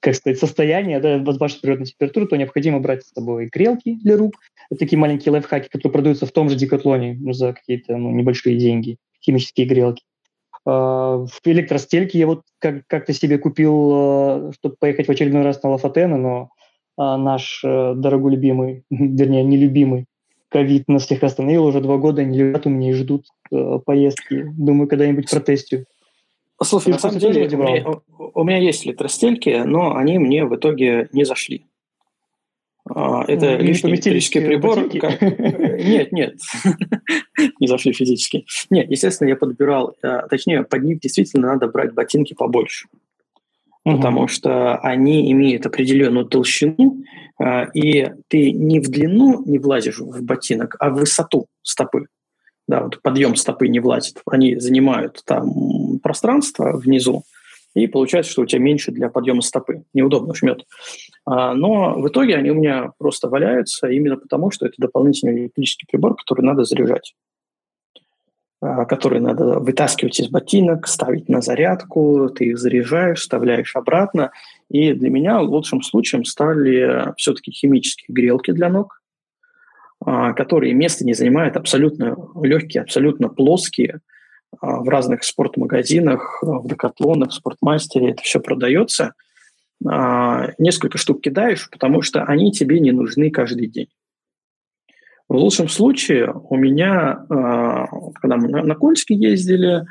как 0.00 0.14
сказать, 0.14 0.38
состояние, 0.38 1.00
да, 1.00 1.18
вашей 1.18 1.60
природной 1.60 1.86
температуры, 1.86 2.26
то 2.26 2.36
необходимо 2.36 2.80
брать 2.80 3.04
с 3.04 3.12
собой 3.12 3.48
грелки 3.52 3.94
для 4.02 4.16
рук. 4.16 4.34
Такие 4.78 4.98
маленькие 4.98 5.32
лайфхаки, 5.32 5.68
которые 5.68 5.92
продаются 5.92 6.26
в 6.26 6.32
том 6.32 6.48
же 6.48 6.56
Декатлоне 6.56 7.18
за 7.32 7.52
какие-то 7.52 7.96
ну, 7.96 8.10
небольшие 8.10 8.58
деньги, 8.58 8.96
химические 9.22 9.66
грелки. 9.66 10.02
А, 10.64 11.24
в 11.24 11.40
электростельке 11.44 12.18
я 12.18 12.26
вот 12.26 12.42
как- 12.58 12.86
как-то 12.86 13.12
себе 13.12 13.38
купил, 13.38 13.90
а, 13.92 14.52
чтобы 14.54 14.76
поехать 14.78 15.06
в 15.06 15.10
очередной 15.10 15.42
раз 15.42 15.62
на 15.62 15.70
Лафатена, 15.70 16.16
но 16.16 16.50
наш 17.16 17.62
э, 17.64 17.94
дорогой 17.96 18.32
любимый, 18.32 18.84
вернее, 18.90 19.42
нелюбимый 19.44 20.06
ковид 20.50 20.88
нас 20.88 21.06
всех 21.06 21.22
остановил 21.22 21.64
уже 21.64 21.80
два 21.80 21.96
года, 21.96 22.22
они 22.22 22.36
лежат 22.36 22.66
у 22.66 22.70
меня 22.70 22.90
и 22.90 22.94
ждут 22.94 23.26
э, 23.50 23.78
поездки. 23.84 24.52
Думаю, 24.58 24.88
когда-нибудь 24.88 25.30
протестю. 25.30 25.84
Слушай, 26.62 26.92
на 26.92 26.98
самом 26.98 27.18
деле, 27.18 27.48
у 27.48 27.56
меня, 27.56 27.86
у 28.34 28.44
меня 28.44 28.58
есть 28.58 28.84
электростельки, 28.86 29.62
но 29.64 29.96
они 29.96 30.18
мне 30.18 30.44
в 30.44 30.54
итоге 30.54 31.08
не 31.12 31.24
зашли. 31.24 31.64
А, 32.92 33.24
это 33.26 33.56
ну, 33.56 33.64
лишний 33.64 33.92
электрический 33.92 34.40
прибор. 34.40 34.90
Как... 34.90 35.20
Нет, 35.22 36.12
нет, 36.12 36.34
не 37.60 37.66
зашли 37.66 37.92
физически. 37.92 38.44
Нет, 38.68 38.90
естественно, 38.90 39.28
я 39.28 39.36
подбирал, 39.36 39.94
а, 40.02 40.26
точнее, 40.28 40.64
под 40.64 40.82
них 40.82 41.00
действительно 41.00 41.48
надо 41.48 41.68
брать 41.68 41.94
ботинки 41.94 42.34
побольше. 42.34 42.88
Угу. 43.84 43.96
Потому 43.96 44.28
что 44.28 44.76
они 44.78 45.32
имеют 45.32 45.66
определенную 45.66 46.26
толщину, 46.26 47.02
а, 47.38 47.68
и 47.74 48.10
ты 48.28 48.52
не 48.52 48.80
в 48.80 48.88
длину 48.88 49.42
не 49.46 49.58
влазишь 49.58 49.98
в 49.98 50.22
ботинок, 50.22 50.76
а 50.78 50.90
в 50.90 50.94
высоту 50.94 51.46
стопы 51.62 52.06
да, 52.70 52.84
вот 52.84 53.02
подъем 53.02 53.34
стопы 53.34 53.66
не 53.66 53.80
влазит, 53.80 54.22
они 54.26 54.54
занимают 54.56 55.22
там 55.26 55.98
пространство 56.02 56.76
внизу, 56.76 57.24
и 57.74 57.88
получается, 57.88 58.30
что 58.30 58.42
у 58.42 58.46
тебя 58.46 58.62
меньше 58.62 58.92
для 58.92 59.08
подъема 59.08 59.42
стопы. 59.42 59.82
Неудобно 59.92 60.34
жмет. 60.34 60.64
А, 61.24 61.54
но 61.54 61.94
в 62.00 62.08
итоге 62.08 62.36
они 62.36 62.50
у 62.50 62.54
меня 62.54 62.90
просто 62.98 63.28
валяются 63.28 63.88
именно 63.88 64.16
потому, 64.16 64.50
что 64.50 64.66
это 64.66 64.74
дополнительный 64.78 65.44
электрический 65.44 65.86
прибор, 65.90 66.16
который 66.16 66.42
надо 66.42 66.64
заряжать 66.64 67.14
а, 68.62 68.84
который 68.84 69.20
надо 69.20 69.58
вытаскивать 69.58 70.20
из 70.20 70.28
ботинок, 70.28 70.86
ставить 70.86 71.30
на 71.30 71.40
зарядку, 71.40 72.28
ты 72.28 72.46
их 72.46 72.58
заряжаешь, 72.58 73.20
вставляешь 73.20 73.74
обратно. 73.74 74.32
И 74.68 74.92
для 74.92 75.08
меня 75.08 75.40
лучшим 75.40 75.80
случаем 75.82 76.26
стали 76.26 77.14
все-таки 77.16 77.52
химические 77.52 78.12
грелки 78.14 78.50
для 78.50 78.68
ног, 78.68 79.00
а, 80.04 80.34
которые 80.34 80.74
места 80.74 81.06
не 81.06 81.14
занимают 81.14 81.56
абсолютно 81.56 82.16
легкие, 82.42 82.82
абсолютно 82.82 83.30
плоские. 83.30 84.00
А, 84.60 84.80
в 84.80 84.88
разных 84.90 85.24
спортмагазинах, 85.24 86.42
в 86.42 86.68
Декатлонах, 86.68 87.30
в 87.30 87.34
Спортмастере 87.34 88.10
это 88.10 88.22
все 88.22 88.40
продается. 88.40 89.14
Несколько 89.82 90.98
штук 90.98 91.22
кидаешь, 91.22 91.70
потому 91.70 92.02
что 92.02 92.24
они 92.24 92.52
тебе 92.52 92.80
не 92.80 92.92
нужны 92.92 93.30
каждый 93.30 93.66
день. 93.66 93.88
В 95.30 95.36
лучшем 95.36 95.68
случае 95.68 96.34
у 96.34 96.56
меня, 96.56 97.24
когда 97.28 98.36
мы 98.36 98.48
на 98.48 98.74
Кольске 98.74 99.14
ездили, 99.14 99.86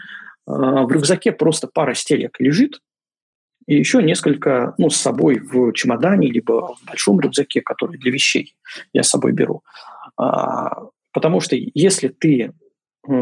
в 0.45 0.91
рюкзаке 0.91 1.31
просто 1.31 1.69
пара 1.73 1.93
стелек 1.93 2.37
лежит, 2.41 2.81
и 3.65 3.77
еще 3.77 4.03
несколько 4.03 4.73
ну, 4.77 4.89
с 4.89 4.97
собой 4.97 5.39
в 5.39 5.71
чемодане, 5.71 6.27
либо 6.27 6.75
в 6.75 6.85
большом 6.85 7.21
рюкзаке, 7.21 7.61
который 7.61 7.97
для 7.97 8.11
вещей 8.11 8.53
я 8.91 9.01
с 9.01 9.07
собой 9.07 9.31
беру. 9.31 9.63
А, 10.17 10.87
потому 11.13 11.39
что 11.39 11.55
если 11.55 12.09
ты 12.09 12.51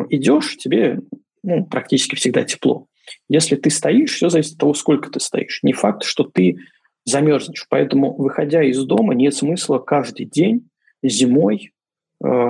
идешь, 0.10 0.58
тебе 0.58 1.02
ну, 1.44 1.68
практически 1.68 2.16
всегда 2.16 2.44
тепло. 2.44 2.88
Если 3.30 3.58
ты 3.58 3.70
стоишь, 3.70 4.16
все 4.16 4.30
зависит 4.30 4.54
от 4.54 4.60
того, 4.60 4.74
сколько 4.74 5.12
ты 5.12 5.20
стоишь. 5.20 5.60
Не 5.62 5.74
факт, 5.74 6.04
что 6.04 6.24
ты 6.24 6.58
замерзнешь. 7.06 7.68
Поэтому, 7.70 8.16
выходя 8.16 8.64
из 8.64 8.84
дома, 8.86 9.14
нет 9.14 9.36
смысла 9.36 9.78
каждый 9.78 10.26
день 10.26 10.68
зимой 11.04 11.74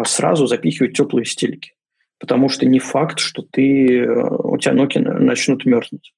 сразу 0.06 0.48
запихивать 0.48 0.96
теплые 0.96 1.26
стельки. 1.26 1.74
Потому 2.20 2.50
что 2.50 2.66
не 2.66 2.80
факт, 2.80 3.20
что 3.20 3.44
ты, 3.44 4.00
э, 4.00 4.28
у 4.44 4.58
тебя 4.58 4.74
ноги 4.74 4.98
начнут 4.98 5.66
мерзнуть. 5.66 6.14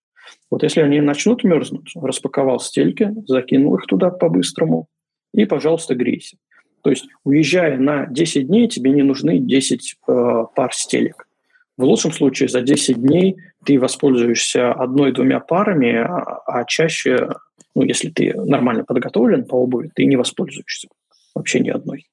Вот 0.49 0.63
если 0.63 0.81
они 0.81 1.01
начнут 1.01 1.43
мерзнуть, 1.43 1.91
распаковал 1.95 2.59
стельки, 2.59 3.11
закинул 3.27 3.76
их 3.76 3.85
туда 3.85 4.09
по-быстрому 4.09 4.88
и, 5.34 5.45
пожалуйста, 5.45 5.95
грейся. 5.95 6.38
То 6.81 6.89
есть, 6.89 7.07
уезжая 7.26 7.77
на 7.77 8.05
10 8.05 8.47
дней, 8.47 8.67
тебе 8.67 8.91
не 8.91 9.03
нужны 9.03 9.39
10 9.39 9.95
э, 10.07 10.43
пар 10.55 10.73
стелек. 10.73 11.27
В 11.76 11.84
лучшем 11.84 12.11
случае 12.13 12.49
за 12.49 12.61
10 12.61 13.01
дней 13.01 13.38
ты 13.65 13.80
воспользуешься 13.80 14.71
одной-двумя 14.71 15.39
парами, 15.39 15.95
а, 15.95 16.41
а 16.45 16.65
чаще, 16.65 17.30
ну, 17.76 17.84
если 17.84 18.09
ты 18.09 18.34
нормально 18.34 18.85
подготовлен 18.85 19.45
по 19.45 19.55
обуви, 19.55 19.91
ты 19.93 20.05
не 20.05 20.15
воспользуешься 20.15 20.88
вообще 21.35 21.59
ни 21.59 21.69
одной. 21.69 22.05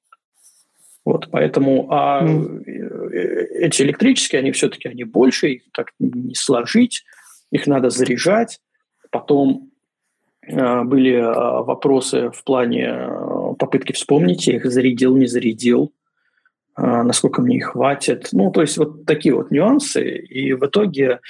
Вот, 1.07 1.29
поэтому 1.31 1.87
а 1.89 2.21
mm. 2.21 2.65
эти 3.61 3.81
электрические, 3.81 4.39
они 4.39 4.51
все-таки 4.51 4.89
они 4.89 5.05
больше, 5.05 5.53
их 5.53 5.61
так 5.71 5.91
не 5.99 6.35
сложить, 6.35 7.05
их 7.49 7.65
надо 7.65 7.89
заряжать. 7.89 8.59
Потом 9.09 9.71
э, 10.45 10.83
были 10.83 11.13
э, 11.13 11.23
вопросы 11.63 12.29
в 12.31 12.43
плане 12.43 13.07
попытки 13.57 13.93
вспомнить, 13.93 14.47
я 14.47 14.57
их 14.57 14.65
зарядил, 14.65 15.15
не 15.15 15.27
зарядил, 15.27 15.93
а, 16.75 17.03
насколько 17.03 17.41
мне 17.41 17.55
их 17.55 17.67
хватит. 17.67 18.27
Ну, 18.33 18.51
то 18.51 18.59
есть 18.59 18.77
вот 18.77 19.05
такие 19.05 19.33
вот 19.33 19.49
нюансы. 19.49 20.17
И 20.17 20.51
в 20.51 20.65
итоге 20.65 21.21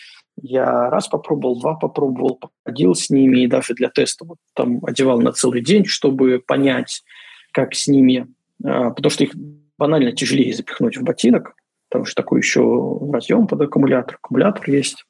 я 0.41 0.89
раз 0.89 1.07
попробовал, 1.07 1.59
два 1.59 1.75
попробовал, 1.75 2.39
походил 2.63 2.95
с 2.95 3.11
ними, 3.11 3.41
и 3.41 3.47
даже 3.47 3.75
для 3.75 3.89
теста 3.89 4.25
вот 4.25 4.39
там 4.55 4.83
одевал 4.83 5.21
на 5.21 5.33
целый 5.33 5.61
день, 5.61 5.85
чтобы 5.85 6.39
понять, 6.39 7.03
как 7.51 7.75
с 7.75 7.87
ними, 7.87 8.25
потому 8.59 9.11
что 9.11 9.23
их 9.23 9.33
банально 9.77 10.11
тяжелее 10.11 10.53
запихнуть 10.53 10.97
в 10.97 11.03
ботинок, 11.03 11.55
потому 11.89 12.05
что 12.05 12.21
такой 12.21 12.39
еще 12.39 12.99
разъем 13.11 13.47
под 13.47 13.61
аккумулятор, 13.61 14.15
аккумулятор 14.15 14.69
есть. 14.69 15.05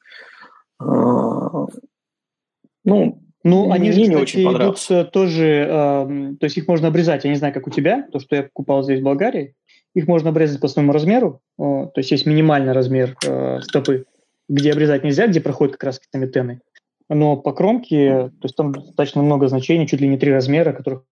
А, 0.80 1.66
ну, 2.84 3.22
ну, 3.44 3.70
они 3.70 3.92
же, 3.92 4.02
кстати, 4.02 4.16
очень 4.16 4.42
идут 4.42 4.86
э, 4.90 5.04
тоже, 5.04 5.44
э, 5.44 6.36
то 6.40 6.44
есть 6.44 6.56
их 6.56 6.66
можно 6.66 6.88
обрезать, 6.88 7.24
я 7.24 7.30
не 7.30 7.36
знаю, 7.36 7.54
как 7.54 7.66
у 7.66 7.70
тебя, 7.70 8.06
то, 8.12 8.18
что 8.18 8.36
я 8.36 8.42
покупал 8.42 8.82
здесь 8.82 9.00
в 9.00 9.04
Болгарии, 9.04 9.54
их 9.94 10.06
можно 10.06 10.30
обрезать 10.30 10.60
по 10.60 10.68
своему 10.68 10.92
размеру, 10.92 11.40
э, 11.58 11.62
то 11.62 11.92
есть 11.96 12.10
есть 12.10 12.26
минимальный 12.26 12.72
размер 12.72 13.16
э, 13.24 13.60
стопы, 13.62 14.06
где 14.48 14.72
обрезать 14.72 15.04
нельзя, 15.04 15.26
где 15.28 15.40
проходят 15.40 15.74
как 15.74 15.84
раз 15.84 16.00
метены. 16.12 16.60
Но 17.08 17.36
по 17.36 17.52
кромке, 17.52 18.30
то 18.40 18.44
есть 18.44 18.56
там 18.56 18.72
достаточно 18.72 19.22
много 19.22 19.48
значений, 19.48 19.86
чуть 19.86 20.00
ли 20.00 20.08
не 20.08 20.18
три 20.18 20.32
размера, 20.32 20.72
которых 20.72 21.04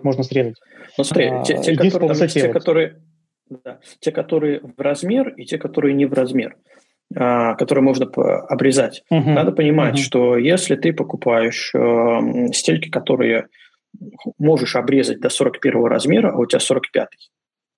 можно 0.00 0.22
срезать. 0.22 0.56
Ну 0.96 1.04
смотри, 1.04 1.26
а, 1.26 1.42
те, 1.42 1.60
те, 1.60 1.76
которые, 1.76 2.28
те, 2.28 2.48
которые, 2.48 3.02
да, 3.48 3.80
те, 4.00 4.12
которые 4.12 4.60
в 4.60 4.80
размер 4.80 5.30
и 5.30 5.44
те, 5.44 5.58
которые 5.58 5.94
не 5.94 6.06
в 6.06 6.12
размер. 6.12 6.56
А, 7.14 7.54
которые 7.54 7.84
можно 7.84 8.06
обрезать. 8.06 9.04
Угу. 9.10 9.30
Надо 9.30 9.52
понимать, 9.52 9.94
угу. 9.94 10.02
что 10.02 10.36
если 10.36 10.76
ты 10.76 10.92
покупаешь 10.92 11.72
э, 11.74 12.52
стельки, 12.52 12.88
которые 12.88 13.48
можешь 14.38 14.76
обрезать 14.76 15.20
до 15.20 15.28
41 15.28 15.84
размера, 15.84 16.32
а 16.32 16.38
у 16.38 16.46
тебя 16.46 16.60
45, 16.60 17.08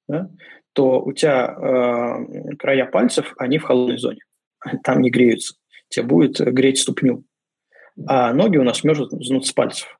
да, 0.09 0.29
то 0.73 1.01
у 1.01 1.13
тебя 1.13 1.47
э, 1.47 2.57
края 2.57 2.87
пальцев, 2.87 3.35
они 3.39 3.59
в 3.59 3.65
холодной 3.65 3.99
зоне. 3.99 4.21
Там 4.85 5.01
не 5.01 5.11
греются. 5.11 5.55
Тебе 5.89 6.07
будет 6.07 6.39
греть 6.41 6.79
ступню. 6.79 7.25
А 8.07 8.33
ноги 8.33 8.57
у 8.57 8.65
нас 8.65 8.85
мерзнут 8.85 9.47
с 9.47 9.53
пальцев. 9.53 9.99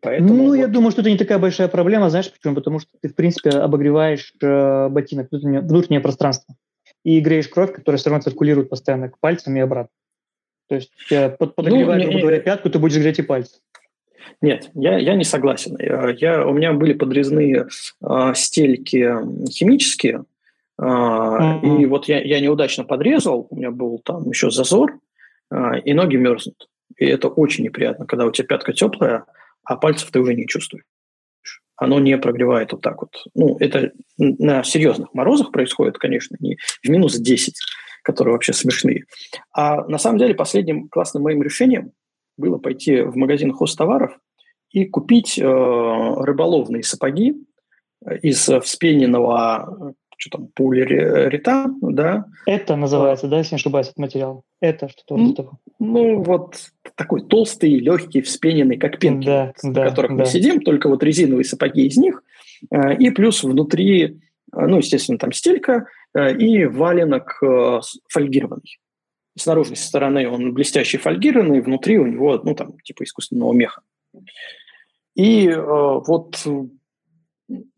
Поэтому 0.00 0.34
ну, 0.34 0.46
вот... 0.48 0.54
я 0.54 0.66
думаю, 0.68 0.90
что 0.90 1.00
это 1.00 1.10
не 1.10 1.18
такая 1.18 1.38
большая 1.38 1.68
проблема, 1.68 2.10
знаешь 2.10 2.30
почему? 2.30 2.54
Потому 2.54 2.78
что 2.78 2.90
ты, 3.00 3.08
в 3.08 3.14
принципе, 3.14 3.50
обогреваешь 3.50 4.32
э, 4.42 4.88
ботинок, 4.88 5.28
внутреннее, 5.30 5.60
внутреннее 5.60 6.00
пространство 6.00 6.54
и 7.04 7.20
греешь 7.20 7.48
кровь, 7.48 7.72
которая 7.72 7.98
все 7.98 8.10
равно 8.10 8.22
циркулирует 8.22 8.68
постоянно 8.68 9.08
к 9.08 9.18
пальцам 9.18 9.56
и 9.56 9.60
обратно. 9.60 9.92
То 10.68 10.74
есть 10.74 10.90
э, 11.10 11.30
под, 11.30 11.54
подогревая, 11.54 11.98
ну, 11.98 12.04
грубо 12.04 12.20
говоря, 12.20 12.40
пятку, 12.40 12.68
ты 12.70 12.78
будешь 12.78 12.98
греть 12.98 13.20
и 13.20 13.22
пальцы. 13.22 13.58
Нет, 14.40 14.70
я, 14.74 14.98
я 14.98 15.14
не 15.14 15.24
согласен. 15.24 15.76
Я, 15.78 16.10
я, 16.10 16.46
у 16.46 16.52
меня 16.52 16.72
были 16.72 16.92
подрезные 16.92 17.68
э, 18.02 18.32
стельки 18.34 19.14
химические, 19.48 20.24
э, 20.78 20.82
mm-hmm. 20.82 21.82
и 21.82 21.86
вот 21.86 22.08
я, 22.08 22.20
я 22.20 22.40
неудачно 22.40 22.84
подрезал, 22.84 23.46
у 23.50 23.56
меня 23.56 23.70
был 23.70 24.00
там 24.04 24.28
еще 24.28 24.50
зазор, 24.50 24.98
э, 25.50 25.80
и 25.84 25.94
ноги 25.94 26.16
мерзнут. 26.16 26.68
И 26.96 27.06
это 27.06 27.28
очень 27.28 27.64
неприятно, 27.64 28.06
когда 28.06 28.26
у 28.26 28.30
тебя 28.30 28.48
пятка 28.48 28.72
теплая, 28.72 29.24
а 29.66 29.76
пальцев 29.76 30.10
ты 30.10 30.20
уже 30.20 30.34
не 30.34 30.46
чувствуешь. 30.46 30.84
Оно 31.76 31.98
не 31.98 32.16
прогревает 32.16 32.72
вот 32.72 32.80
так 32.80 33.02
вот. 33.02 33.10
Ну, 33.34 33.56
это 33.60 33.92
на 34.16 34.62
серьезных 34.62 35.12
морозах 35.12 35.52
происходит, 35.52 35.98
конечно, 35.98 36.36
не 36.40 36.56
в 36.82 36.88
минус 36.88 37.16
10, 37.16 37.54
которые 38.02 38.32
вообще 38.32 38.54
смешные. 38.54 39.04
А 39.52 39.84
на 39.86 39.98
самом 39.98 40.18
деле 40.18 40.34
последним 40.34 40.88
классным 40.88 41.24
моим 41.24 41.42
решением 41.42 41.92
было 42.38 42.56
пойти 42.56 43.02
в 43.02 43.16
магазин 43.16 43.52
хозтоваров 43.52 44.18
и 44.70 44.86
купить 44.86 45.38
э, 45.38 45.42
рыболовные 45.42 46.82
сапоги 46.82 47.34
из 48.22 48.48
вспененного 48.62 49.94
что 50.16 50.38
там, 50.38 50.48
полиуретан, 50.54 51.78
да. 51.80 52.26
Это 52.46 52.76
называется, 52.76 53.28
да, 53.28 53.38
если 53.38 53.54
не 53.54 53.56
ошибаюсь, 53.56 53.86
этот 53.86 53.98
материал? 53.98 54.44
Это 54.60 54.88
что-то 54.88 55.16
ну, 55.16 55.34
такое? 55.34 55.58
Ну, 55.78 56.22
вот 56.22 56.56
такой 56.94 57.22
толстый, 57.22 57.78
легкий, 57.78 58.22
вспененный, 58.22 58.78
как 58.78 58.98
пенки, 58.98 59.26
да, 59.26 59.52
на 59.62 59.72
да, 59.72 59.88
которых 59.88 60.12
да. 60.12 60.16
мы 60.18 60.26
сидим, 60.26 60.60
только 60.60 60.88
вот 60.88 61.02
резиновые 61.02 61.44
сапоги 61.44 61.86
из 61.86 61.96
них, 61.96 62.22
э, 62.70 62.96
и 62.96 63.10
плюс 63.10 63.44
внутри, 63.44 64.02
э, 64.04 64.10
ну, 64.52 64.78
естественно, 64.78 65.18
там 65.18 65.32
стелька 65.32 65.86
э, 66.14 66.36
и 66.36 66.64
валенок 66.64 67.40
фольгированный. 68.08 68.78
С 69.38 69.44
наружной 69.44 69.76
стороны 69.76 70.28
он 70.28 70.54
блестящий 70.54 70.96
фольгированный, 70.96 71.60
внутри 71.60 71.98
у 71.98 72.06
него, 72.06 72.40
ну, 72.42 72.54
там, 72.54 72.78
типа 72.80 73.04
искусственного 73.04 73.52
меха. 73.52 73.82
И 75.14 75.48
э, 75.48 75.56
вот 75.58 76.46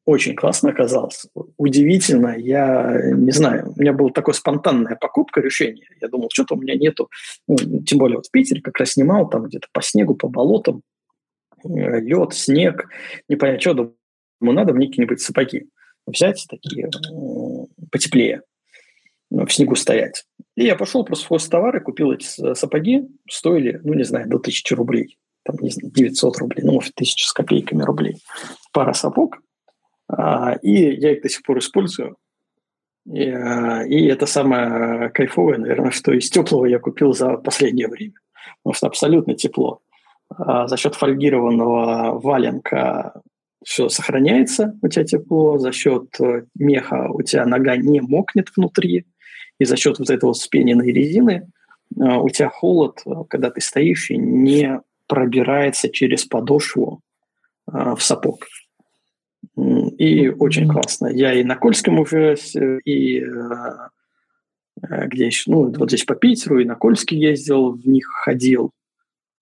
очень 0.09 0.35
классно 0.35 0.70
оказалось. 0.70 1.26
Удивительно. 1.59 2.35
Я 2.39 3.12
не 3.12 3.30
знаю, 3.30 3.74
у 3.76 3.80
меня 3.80 3.93
была 3.93 4.09
такая 4.09 4.35
спонтанная 4.35 4.97
покупка 4.97 5.43
решения. 5.43 5.86
Я 6.01 6.09
думал, 6.09 6.30
что-то 6.32 6.55
у 6.55 6.59
меня 6.59 6.74
нету. 6.76 7.10
Ну, 7.47 7.56
тем 7.82 7.98
более 7.98 8.16
вот 8.16 8.26
в 8.26 8.30
Питере 8.30 8.62
как 8.62 8.78
раз 8.78 8.93
снимал 8.93 9.28
там 9.28 9.44
где-то 9.44 9.68
по 9.70 9.82
снегу, 9.82 10.14
по 10.14 10.28
болотам. 10.28 10.80
Э, 11.62 12.01
лед, 12.01 12.32
снег. 12.32 12.89
Не 13.28 13.36
понятно, 13.36 13.60
что 13.60 13.74
думаю, 13.74 13.97
надо 14.56 14.72
мне 14.72 14.86
какие-нибудь 14.86 15.20
сапоги 15.20 15.66
взять 16.06 16.47
такие 16.48 16.89
потеплее 17.93 18.40
ну, 19.30 19.44
в 19.44 19.52
снегу 19.52 19.74
стоять. 19.74 20.24
И 20.56 20.64
я 20.64 20.74
пошел 20.74 21.05
просто 21.05 21.26
в 21.26 21.28
хост 21.28 21.51
товары, 21.51 21.82
купил 21.82 22.12
эти 22.12 22.55
сапоги, 22.55 23.06
стоили, 23.28 23.78
ну, 23.85 23.93
не 23.93 24.05
знаю, 24.05 24.26
до 24.26 24.39
1000 24.39 24.74
рублей. 24.74 25.18
Там, 25.44 25.56
не 25.60 25.68
знаю, 25.68 25.93
900 25.93 26.39
рублей, 26.39 26.64
ну, 26.64 26.72
может, 26.72 26.94
1000 26.94 27.28
с 27.28 27.32
копейками 27.35 27.82
рублей. 27.82 28.16
Пара 28.72 28.94
сапог. 28.94 29.36
А, 30.09 30.55
и 30.62 30.94
я 30.97 31.12
их 31.12 31.22
до 31.22 31.28
сих 31.28 31.43
пор 31.43 31.59
использую. 31.59 32.16
И, 33.06 33.28
а, 33.28 33.85
и 33.86 34.06
это 34.06 34.26
самое 34.26 35.10
кайфовое, 35.10 35.59
наверное, 35.59 35.90
что 35.90 36.12
из 36.12 36.30
теплого 36.30 36.66
я 36.66 36.78
купил 36.78 37.12
за 37.12 37.36
последнее 37.36 37.89
время. 37.89 38.14
Потому 38.62 38.74
что 38.74 38.86
абсолютно 38.86 39.35
тепло. 39.35 39.80
А 40.30 40.66
за 40.66 40.76
счет 40.76 40.94
фольгированного 40.94 42.18
валенка 42.18 43.20
все 43.64 43.89
сохраняется, 43.89 44.78
у 44.82 44.89
тебя 44.89 45.05
тепло, 45.05 45.59
за 45.59 45.72
счет 45.72 46.09
э, 46.20 46.44
меха 46.55 47.09
у 47.10 47.22
тебя 47.22 47.44
нога 47.44 47.76
не 47.76 48.01
мокнет 48.01 48.48
внутри, 48.56 49.06
и 49.59 49.64
за 49.64 49.76
счет 49.76 49.98
вот 49.98 50.10
этого 50.10 50.32
вспененной 50.32 50.93
резины 50.93 51.51
у 51.97 52.28
тебя 52.28 52.51
холод, 52.51 53.02
когда 53.28 53.51
ты 53.51 53.60
стоишь, 53.60 54.10
не 54.10 54.80
пробирается 55.09 55.89
через 55.89 56.24
подошву 56.26 57.01
в 57.66 57.98
сапог. 57.98 58.44
И 59.56 60.28
очень 60.28 60.69
классно. 60.69 61.09
Я 61.09 61.32
и 61.32 61.44
на 61.44 61.56
Кольском 61.56 61.98
уже, 61.98 62.36
и 62.85 63.20
э, 63.20 63.24
э, 64.82 65.06
где 65.09 65.27
еще, 65.27 65.51
ну, 65.51 65.73
вот 65.73 65.89
здесь 65.89 66.05
по 66.05 66.15
Питеру, 66.15 66.60
и 66.60 66.65
на 66.65 66.74
Кольский 66.74 67.19
ездил, 67.19 67.73
в 67.73 67.86
них 67.86 68.06
ходил. 68.06 68.70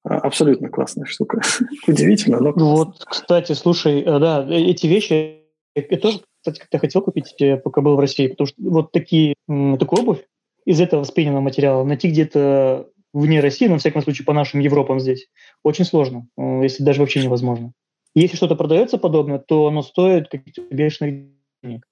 А, 0.05 0.18
абсолютно 0.18 0.68
классная 0.68 1.06
штука. 1.06 1.43
Удивительно, 1.86 2.40
но 2.40 2.52
классно. 2.52 2.70
Вот, 2.70 3.05
кстати, 3.05 3.52
слушай, 3.52 4.01
э, 4.01 4.18
да, 4.18 4.47
эти 4.48 4.86
вещи, 4.86 5.43
я 5.74 5.98
тоже, 5.98 6.20
кстати, 6.40 6.60
как-то 6.60 6.78
хотел 6.78 7.02
купить, 7.02 7.35
пока 7.62 7.81
был 7.81 7.97
в 7.97 8.01
России, 8.01 8.28
потому 8.28 8.47
что 8.47 8.56
вот 8.59 8.93
такие, 8.93 9.35
такую 9.47 10.02
обувь 10.02 10.24
из 10.64 10.81
этого 10.81 11.05
вспененного 11.05 11.43
материала 11.43 11.85
найти 11.85 12.09
где-то 12.09 12.89
вне 13.12 13.40
России, 13.40 13.66
но, 13.66 13.74
во 13.74 13.78
всяком 13.78 14.02
случае, 14.02 14.24
по 14.24 14.32
нашим 14.32 14.60
Европам 14.60 15.01
здесь, 15.01 15.28
очень 15.62 15.85
сложно, 15.85 16.27
если 16.36 16.82
даже 16.82 17.01
вообще 17.01 17.23
невозможно. 17.23 17.73
Если 18.16 18.36
что-то 18.36 18.56
продается 18.56 18.97
подобное, 18.97 19.38
то 19.38 19.66
оно 19.66 19.82
стоит 19.82 20.28
каких-то 20.28 20.62
бешеных 20.70 21.26
денег. 21.62 21.86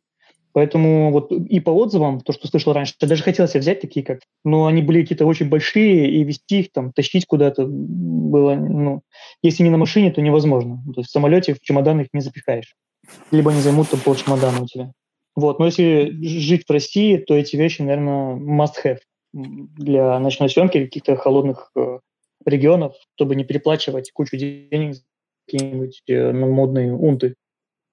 Поэтому 0.53 1.13
вот 1.13 1.31
и 1.31 1.61
по 1.61 1.71
отзывам, 1.71 2.21
то, 2.21 2.33
что 2.33 2.49
слышал 2.49 2.73
раньше, 2.73 2.95
я 3.01 3.09
даже 3.09 3.23
хотел 3.23 3.47
себе 3.47 3.61
взять 3.61 3.81
такие 3.81 4.07
как, 4.07 4.21
но 4.43 4.67
они 4.67 4.81
были 4.81 5.03
какие-то 5.03 5.27
очень 5.27 5.51
большие, 5.51 6.11
и 6.11 6.25
вести 6.25 6.61
их 6.61 6.73
там, 6.73 6.93
тащить 6.93 7.27
куда-то 7.27 7.67
было, 7.67 8.55
ну, 8.55 9.03
если 9.43 9.65
не 9.65 9.71
на 9.71 9.77
машине, 9.77 10.13
то 10.13 10.23
невозможно. 10.23 10.83
То 10.95 11.01
есть 11.01 11.11
в 11.11 11.13
самолете 11.13 11.55
в 11.55 11.61
чемодан 11.61 12.01
их 12.01 12.07
не 12.15 12.21
запихаешь. 12.21 12.75
Либо 13.31 13.51
они 13.51 13.61
займут 13.61 13.91
там 13.91 14.01
пол 14.01 14.15
чемодана 14.15 14.63
у 14.63 14.67
тебя. 14.67 14.93
Вот, 15.37 15.59
но 15.59 15.67
если 15.67 16.11
жить 16.23 16.65
в 16.67 16.73
России, 16.73 17.19
то 17.19 17.35
эти 17.35 17.57
вещи, 17.57 17.83
наверное, 17.83 18.37
must 18.37 18.75
have 18.83 19.01
для 19.33 20.19
ночной 20.21 20.49
съемки 20.49 20.85
каких-то 20.85 21.17
холодных 21.17 21.71
э, 21.77 21.99
регионов, 22.47 22.95
чтобы 23.17 23.35
не 23.35 23.45
переплачивать 23.45 24.13
кучу 24.13 24.37
денег 24.37 24.97
какие-нибудь 25.47 26.03
э, 26.09 26.33
ну, 26.33 26.53
модные 26.53 26.93
унты. 26.93 27.35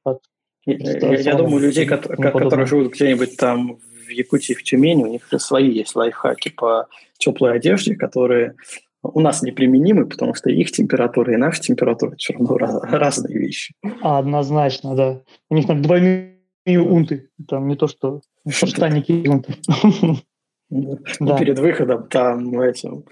От, 0.03 0.23
я, 0.65 1.17
я, 1.17 1.35
думаю, 1.35 1.63
людей, 1.63 1.85
ко- 1.85 1.97
которые 1.97 2.65
живут 2.65 2.93
где-нибудь 2.93 3.37
там 3.37 3.77
в 3.77 4.09
Якутии, 4.09 4.53
в 4.53 4.63
Тюмени, 4.63 5.03
у 5.03 5.07
них 5.07 5.27
свои 5.37 5.71
есть 5.71 5.95
лайфхаки 5.95 6.49
по 6.49 6.87
теплой 7.17 7.55
одежде, 7.55 7.95
которые 7.95 8.55
у 9.03 9.19
нас 9.19 9.41
неприменимы, 9.41 10.05
потому 10.05 10.35
что 10.35 10.49
их 10.49 10.71
температура 10.71 11.33
и 11.33 11.37
наша 11.37 11.61
температура 11.61 12.15
все 12.17 12.33
равно 12.33 12.55
разные 12.57 13.37
вещи. 13.37 13.73
Однозначно, 14.01 14.95
да. 14.95 15.21
У 15.49 15.55
них 15.55 15.65
там 15.67 15.81
двойные 15.81 16.35
унты, 16.67 17.29
там 17.47 17.67
не 17.67 17.75
то 17.75 17.87
что 17.87 18.21
штанники 18.47 19.11
и 19.11 19.27
унты. 19.27 19.55
Да. 20.71 21.37
Перед 21.37 21.59
выходом 21.59 22.07
там 22.07 22.57
этим 22.61 23.03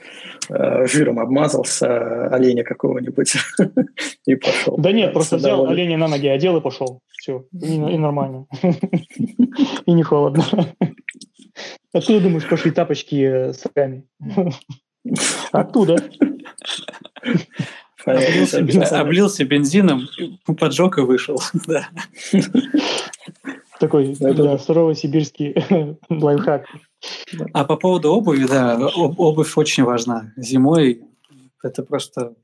э, 0.49 0.85
жиром 0.87 1.19
обмазался 1.19 2.27
оленя 2.29 2.63
какого-нибудь 2.63 3.35
и 4.25 4.35
пошел. 4.35 4.77
Да 4.77 4.93
нет, 4.93 5.11
просто 5.11 5.35
взял 5.35 5.67
оленя 5.67 5.97
на 5.97 6.07
ноги, 6.07 6.27
одел 6.27 6.55
и 6.55 6.61
пошел. 6.61 7.01
Все, 7.09 7.45
и, 7.51 7.75
и 7.75 7.97
нормально. 7.97 8.47
И 9.85 9.91
не 9.91 10.03
холодно. 10.03 10.43
Откуда, 11.93 12.21
думаешь, 12.21 12.47
пошли 12.47 12.71
тапочки 12.71 13.51
с 13.51 13.65
рогами? 13.65 14.05
Оттуда. 15.51 15.97
Облился, 18.05 19.01
облился 19.01 19.43
бензином, 19.43 20.07
поджег 20.57 20.97
и 20.97 21.01
вышел. 21.01 21.41
Да. 21.67 21.89
Такой 23.79 24.15
да, 24.19 24.57
суровый 24.57 24.95
сибирский 24.95 25.55
лайфхак. 26.09 26.65
А 27.53 27.63
по 27.63 27.77
поводу 27.77 28.11
обуви, 28.11 28.45
да, 28.45 28.77
обувь 28.77 29.57
очень 29.57 29.83
важна. 29.83 30.33
Зимой 30.35 31.03
это 31.63 31.83
просто 31.83 32.35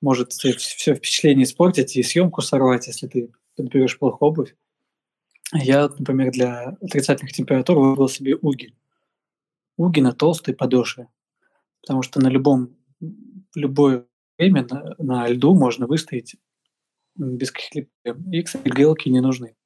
может 0.00 0.32
все 0.32 0.52
впечатление 0.94 1.44
испортить 1.44 1.96
и 1.96 2.02
съемку 2.02 2.42
сорвать, 2.42 2.86
если 2.86 3.06
ты 3.06 3.30
подберешь 3.56 3.98
плохо 3.98 4.24
обувь. 4.24 4.54
Я, 5.52 5.88
например, 5.88 6.30
для 6.32 6.76
отрицательных 6.80 7.32
температур 7.32 7.78
выбрал 7.78 8.08
себе 8.08 8.36
уги. 8.36 8.74
Уги 9.76 10.00
на 10.00 10.12
толстой 10.12 10.54
подошве. 10.54 11.08
Потому 11.82 12.02
что 12.02 12.20
на 12.20 12.28
любом, 12.28 12.76
в 13.00 13.56
любое 13.56 14.06
время 14.38 14.66
на, 14.70 14.94
на 14.98 15.28
льду 15.28 15.54
можно 15.54 15.86
выстоять 15.86 16.36
без 17.16 17.50
каких-либо... 17.50 17.88
И, 18.32 18.42
кстати, 18.42 18.68
гелки 18.68 19.08
не 19.08 19.20
нужны. 19.20 19.56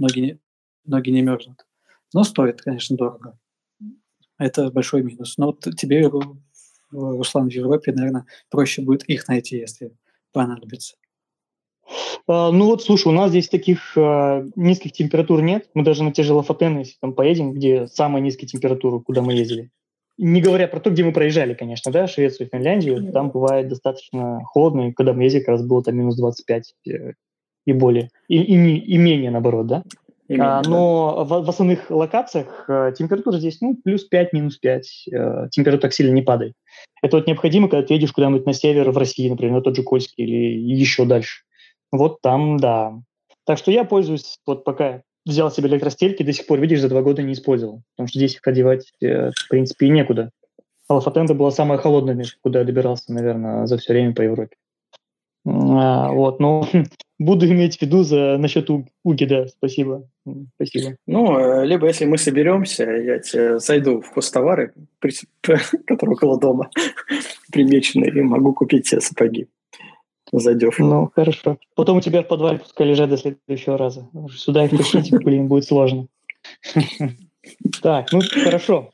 Ноги 0.00 0.20
не, 0.20 0.38
ноги 0.86 1.10
не 1.10 1.20
мерзнут. 1.20 1.66
Но 2.14 2.24
стоит, 2.24 2.62
конечно, 2.62 2.96
дорого. 2.96 3.38
Это 4.38 4.70
большой 4.70 5.02
минус. 5.02 5.36
Но 5.36 5.46
вот 5.46 5.60
тебе, 5.76 6.10
Руслан, 6.90 7.50
в 7.50 7.52
Европе, 7.52 7.92
наверное, 7.92 8.24
проще 8.50 8.80
будет 8.80 9.04
их 9.04 9.28
найти, 9.28 9.58
если 9.58 9.92
понадобится. 10.32 10.96
А, 12.26 12.50
ну 12.50 12.66
вот, 12.66 12.82
слушай, 12.82 13.08
у 13.08 13.12
нас 13.12 13.28
здесь 13.28 13.50
таких 13.50 13.92
а, 13.98 14.42
низких 14.56 14.92
температур 14.92 15.42
нет. 15.42 15.68
Мы 15.74 15.84
даже 15.84 16.02
на 16.02 16.12
те 16.12 16.22
же 16.22 16.32
Лафатены, 16.32 16.78
если 16.78 16.96
там 16.98 17.12
поедем, 17.12 17.52
где 17.52 17.86
самые 17.86 18.22
низкие 18.22 18.48
температуры, 18.48 19.00
куда 19.00 19.20
мы 19.20 19.34
ездили. 19.34 19.70
Не 20.16 20.40
говоря 20.40 20.66
про 20.66 20.80
то, 20.80 20.88
где 20.88 21.04
мы 21.04 21.12
проезжали, 21.12 21.52
конечно, 21.52 21.92
да, 21.92 22.06
Швецию, 22.06 22.48
Финляндию, 22.50 23.12
там 23.12 23.30
бывает 23.30 23.68
достаточно 23.68 24.40
холодно, 24.44 24.88
и 24.88 24.92
когда 24.92 25.12
мы 25.12 25.24
ездили, 25.24 25.40
как 25.40 25.48
раз 25.48 25.62
было 25.62 25.82
там 25.82 25.96
минус 25.96 26.16
25 26.16 26.74
э, 26.88 27.12
и 27.70 27.74
более, 27.74 28.10
и, 28.28 28.42
и, 28.42 28.56
не, 28.56 28.78
и 28.78 28.96
менее, 28.96 29.30
наоборот, 29.30 29.66
да? 29.66 29.82
А, 30.38 30.62
но 30.62 31.24
в, 31.24 31.44
в 31.44 31.48
основных 31.48 31.90
локациях 31.90 32.64
э, 32.68 32.92
температура 32.96 33.38
здесь 33.38 33.60
ну, 33.60 33.76
плюс 33.82 34.04
5, 34.04 34.32
минус 34.32 34.58
5. 34.58 35.08
Э, 35.12 35.48
температура 35.50 35.80
так 35.80 35.92
сильно 35.92 36.14
не 36.14 36.22
падает. 36.22 36.52
Это 37.02 37.16
вот 37.16 37.26
необходимо, 37.26 37.68
когда 37.68 37.84
ты 37.84 37.94
едешь 37.94 38.12
куда-нибудь 38.12 38.46
на 38.46 38.52
север 38.52 38.90
в 38.92 38.98
России, 38.98 39.28
например, 39.28 39.54
на 39.54 39.60
тот 39.60 39.74
же 39.74 39.82
Кольский 39.82 40.24
или 40.24 40.72
еще 40.72 41.04
дальше. 41.04 41.42
Вот 41.90 42.20
там, 42.20 42.58
да. 42.58 42.92
Так 43.44 43.58
что 43.58 43.72
я 43.72 43.82
пользуюсь, 43.82 44.38
вот 44.46 44.62
пока 44.62 45.02
взял 45.26 45.50
себе 45.50 45.68
электростельки, 45.68 46.22
до 46.22 46.32
сих 46.32 46.46
пор, 46.46 46.60
видишь, 46.60 46.80
за 46.80 46.88
два 46.88 47.02
года 47.02 47.22
не 47.22 47.32
использовал. 47.32 47.82
Потому 47.96 48.08
что 48.08 48.18
здесь 48.18 48.36
их 48.36 48.46
одевать, 48.46 48.92
э, 49.02 49.30
в 49.30 49.48
принципе, 49.48 49.86
и 49.86 49.90
некуда. 49.90 50.30
Алфатенда 50.88 51.34
была 51.34 51.50
самая 51.50 51.78
холодная 51.78 52.24
куда 52.42 52.60
я 52.60 52.64
добирался, 52.64 53.12
наверное, 53.12 53.66
за 53.66 53.78
все 53.78 53.92
время 53.92 54.14
по 54.14 54.22
Европе. 54.22 54.56
А, 55.46 56.12
вот, 56.12 56.40
но 56.40 56.66
буду 57.20 57.46
иметь 57.46 57.78
в 57.78 57.82
виду 57.82 58.02
за 58.02 58.36
насчет 58.38 58.68
Уги, 59.04 59.24
да, 59.26 59.46
спасибо. 59.46 60.08
Спасибо. 60.56 60.96
Ну, 61.06 61.38
э, 61.38 61.66
либо 61.66 61.86
если 61.86 62.06
мы 62.06 62.18
соберемся, 62.18 62.84
я 62.84 63.18
тебе 63.18 63.60
зайду 63.60 64.00
в 64.00 64.08
хостовары, 64.08 64.72
которые 65.86 66.14
около 66.14 66.40
дома 66.40 66.70
примеченные, 67.52 68.10
и 68.10 68.22
могу 68.22 68.54
купить 68.54 68.88
тебе 68.88 69.00
сапоги. 69.00 69.46
Зайдешь. 70.32 70.78
Ну, 70.78 71.10
хорошо. 71.14 71.58
Потом 71.74 71.98
у 71.98 72.00
тебя 72.00 72.22
в 72.22 72.28
подвале 72.28 72.58
пускай 72.58 72.86
лежат 72.86 73.10
до 73.10 73.16
следующего 73.16 73.76
раза. 73.76 74.08
Сюда 74.34 74.64
их 74.64 74.70
тащить, 74.70 75.10
блин, 75.24 75.48
будет 75.48 75.64
сложно. 75.64 76.06
Так, 77.82 78.12
ну, 78.12 78.20
хорошо. 78.20 78.90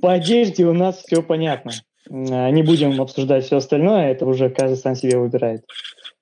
По 0.00 0.12
одежде 0.12 0.66
у 0.66 0.72
нас 0.72 1.02
все 1.04 1.22
понятно. 1.22 1.72
А, 2.10 2.50
не 2.50 2.62
будем 2.62 3.00
обсуждать 3.00 3.44
все 3.44 3.56
остальное, 3.56 4.10
это 4.10 4.26
уже 4.26 4.50
каждый 4.50 4.76
сам 4.76 4.94
себе 4.94 5.18
выбирает. 5.18 5.64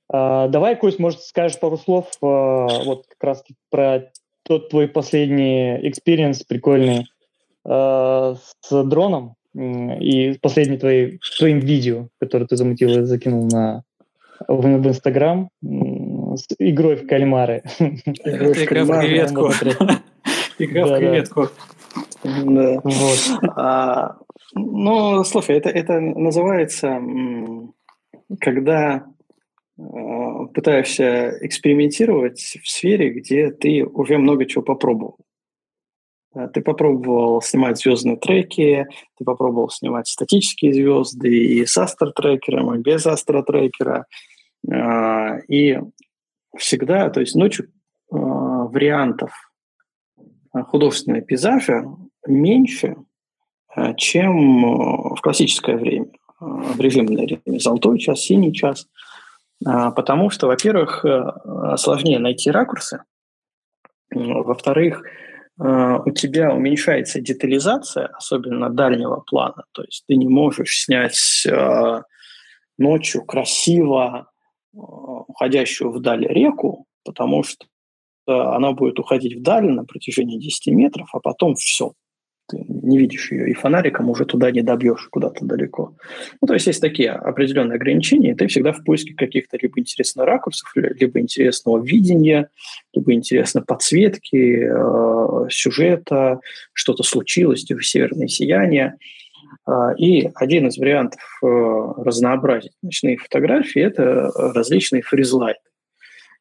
А, 0.08 0.48
давай, 0.48 0.76
Кость, 0.76 0.98
может, 0.98 1.20
скажешь 1.22 1.58
пару 1.58 1.76
слов 1.76 2.10
а, 2.22 2.84
вот 2.84 3.06
как 3.08 3.22
раз 3.22 3.44
про 3.70 4.10
тот 4.44 4.68
твой 4.70 4.88
последний 4.88 5.76
experience 5.88 6.44
прикольный 6.44 7.08
с 7.64 8.38
дроном 8.70 9.34
и 9.52 10.38
последний 10.40 10.78
твой, 10.78 11.18
твоим 11.36 11.58
видео, 11.58 12.06
которое 12.20 12.46
ты 12.46 12.54
замутил 12.56 12.90
и 12.90 13.02
закинул 13.02 13.48
на, 13.48 13.82
в, 14.46 14.60
в 14.60 14.86
Инстаграм 14.86 15.50
с 15.62 16.46
игрой 16.58 16.96
в 16.96 17.08
кальмары. 17.08 17.62
Игра 17.78 18.84
в 18.84 19.00
креветку. 19.00 19.50
Игра 20.58 20.86
в 20.86 20.98
креветку. 20.98 21.48
Ну, 24.54 25.24
слушай, 25.24 25.56
это, 25.56 25.68
это 25.68 26.00
называется, 26.00 27.00
когда 28.40 29.06
пытаешься 29.76 31.36
экспериментировать 31.40 32.40
в 32.62 32.68
сфере, 32.68 33.10
где 33.10 33.50
ты 33.50 33.84
уже 33.84 34.18
много 34.18 34.46
чего 34.46 34.62
попробовал. 34.62 35.18
Ты 36.52 36.60
попробовал 36.60 37.40
снимать 37.40 37.78
звездные 37.78 38.16
треки, 38.16 38.86
ты 39.18 39.24
попробовал 39.24 39.70
снимать 39.70 40.06
статические 40.06 40.72
звезды 40.72 41.34
и 41.34 41.64
с 41.64 41.76
астротрекером, 41.78 42.74
и 42.74 42.78
без 42.78 43.06
астротрекера. 43.06 44.04
Э, 44.70 45.40
и 45.48 45.78
всегда, 46.58 47.08
то 47.08 47.20
есть 47.20 47.34
ночью 47.36 47.66
э, 47.66 47.70
вариантов 48.10 49.32
художественного 50.52 51.22
пейзажа 51.22 51.86
меньше, 52.26 52.96
Э, 53.76 53.94
чем 53.96 54.64
э, 54.64 55.14
в 55.14 55.20
классическое 55.20 55.76
время, 55.76 56.06
э, 56.06 56.44
в 56.44 56.80
режимное 56.80 57.26
время, 57.26 57.58
золотой 57.58 57.98
час, 57.98 58.20
синий 58.20 58.52
час. 58.52 58.88
Потому 59.64 60.30
что, 60.30 60.46
во-первых, 60.48 61.04
сложнее 61.76 62.18
найти 62.18 62.50
ракурсы, 62.50 63.02
во-вторых, 64.10 65.02
у 65.58 66.10
тебя 66.10 66.52
уменьшается 66.52 67.20
детализация, 67.20 68.08
особенно 68.08 68.68
дальнего 68.68 69.20
плана. 69.26 69.64
То 69.72 69.82
есть 69.82 70.04
ты 70.06 70.16
не 70.16 70.28
можешь 70.28 70.84
снять 70.84 71.46
ночью 72.76 73.24
красиво 73.24 74.30
уходящую 74.72 75.90
вдаль 75.90 76.26
реку, 76.26 76.84
потому 77.04 77.42
что 77.42 77.66
она 78.26 78.72
будет 78.72 78.98
уходить 78.98 79.38
вдаль 79.38 79.64
на 79.70 79.84
протяжении 79.84 80.38
10 80.38 80.74
метров, 80.74 81.08
а 81.14 81.20
потом 81.20 81.54
все, 81.54 81.92
ты 82.48 82.64
не 82.68 82.98
видишь 82.98 83.32
ее, 83.32 83.50
и 83.50 83.54
фонариком 83.54 84.08
уже 84.08 84.24
туда 84.24 84.50
не 84.50 84.62
добьешь 84.62 85.08
куда-то 85.10 85.44
далеко. 85.44 85.94
Ну, 86.40 86.46
то 86.46 86.54
есть 86.54 86.66
есть 86.66 86.80
такие 86.80 87.10
определенные 87.10 87.76
ограничения, 87.76 88.32
и 88.32 88.34
ты 88.34 88.46
всегда 88.46 88.72
в 88.72 88.84
поиске 88.84 89.14
каких-то 89.14 89.58
либо 89.60 89.78
интересных 89.80 90.26
ракурсов, 90.26 90.70
либо 90.74 91.18
интересного 91.20 91.82
видения, 91.82 92.48
либо 92.94 93.12
интересной 93.12 93.62
подсветки, 93.62 94.68
э, 94.68 95.48
сюжета, 95.50 96.40
что-то 96.72 97.02
случилось, 97.02 97.64
типа 97.64 97.82
северное 97.82 98.28
сияние. 98.28 98.96
Э, 99.68 99.94
и 99.98 100.30
один 100.34 100.68
из 100.68 100.78
вариантов 100.78 101.20
э, 101.42 101.46
разнообразить 101.46 102.72
ночные 102.82 103.16
фотографии– 103.16 103.82
это 103.82 104.30
различные 104.36 105.02
фризлайты. 105.02 105.60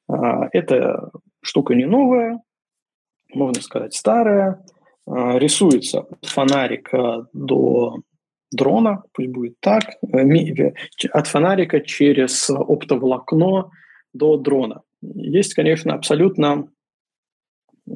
Э, 0.10 0.50
это 0.54 1.10
штука 1.42 1.74
не 1.74 1.86
новая, 1.86 2.40
можно 3.34 3.62
сказать, 3.62 3.96
старая– 3.96 4.64
а, 4.70 4.75
рисуется 5.08 6.00
от 6.00 6.26
фонарика 6.26 7.28
до 7.34 8.00
дрона, 8.52 9.04
пусть 9.14 9.30
будет 9.30 9.60
так, 9.60 9.84
э, 10.14 10.74
от 11.12 11.28
фонарика 11.28 11.82
через 11.82 12.50
оптоволокно 12.50 13.70
до 14.14 14.38
дрона. 14.38 14.82
Есть, 15.02 15.54
конечно, 15.54 15.94
абсолютно 15.94 16.68
э, 17.88 17.92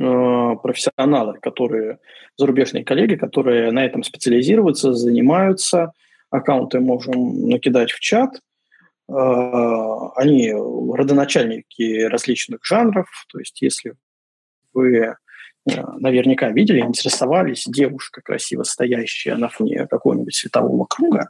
профессионалы, 0.62 1.40
которые 1.40 2.00
зарубежные 2.38 2.84
коллеги, 2.84 3.16
которые 3.16 3.72
на 3.72 3.86
этом 3.86 4.04
специализируются, 4.04 4.94
занимаются. 4.94 5.94
Аккаунты 6.30 6.80
можем 6.80 7.50
накидать 7.50 7.92
в 7.92 8.00
чат. 8.00 8.40
Э, 9.10 9.14
они 10.16 10.54
родоначальники 10.54 12.04
различных 12.04 12.64
жанров. 12.64 13.08
То 13.32 13.40
есть, 13.40 13.62
если 13.62 13.94
вы 14.74 14.98
Э, 14.98 15.16
наверняка 15.66 16.50
видели, 16.50 16.80
интересовались, 16.80 17.66
девушка 17.68 18.22
красиво 18.22 18.64
стоящая 18.64 19.36
на 19.36 19.50
фоне 19.50 19.88
какого-нибудь 19.88 20.36
светового 20.36 20.86
круга, 20.86 21.30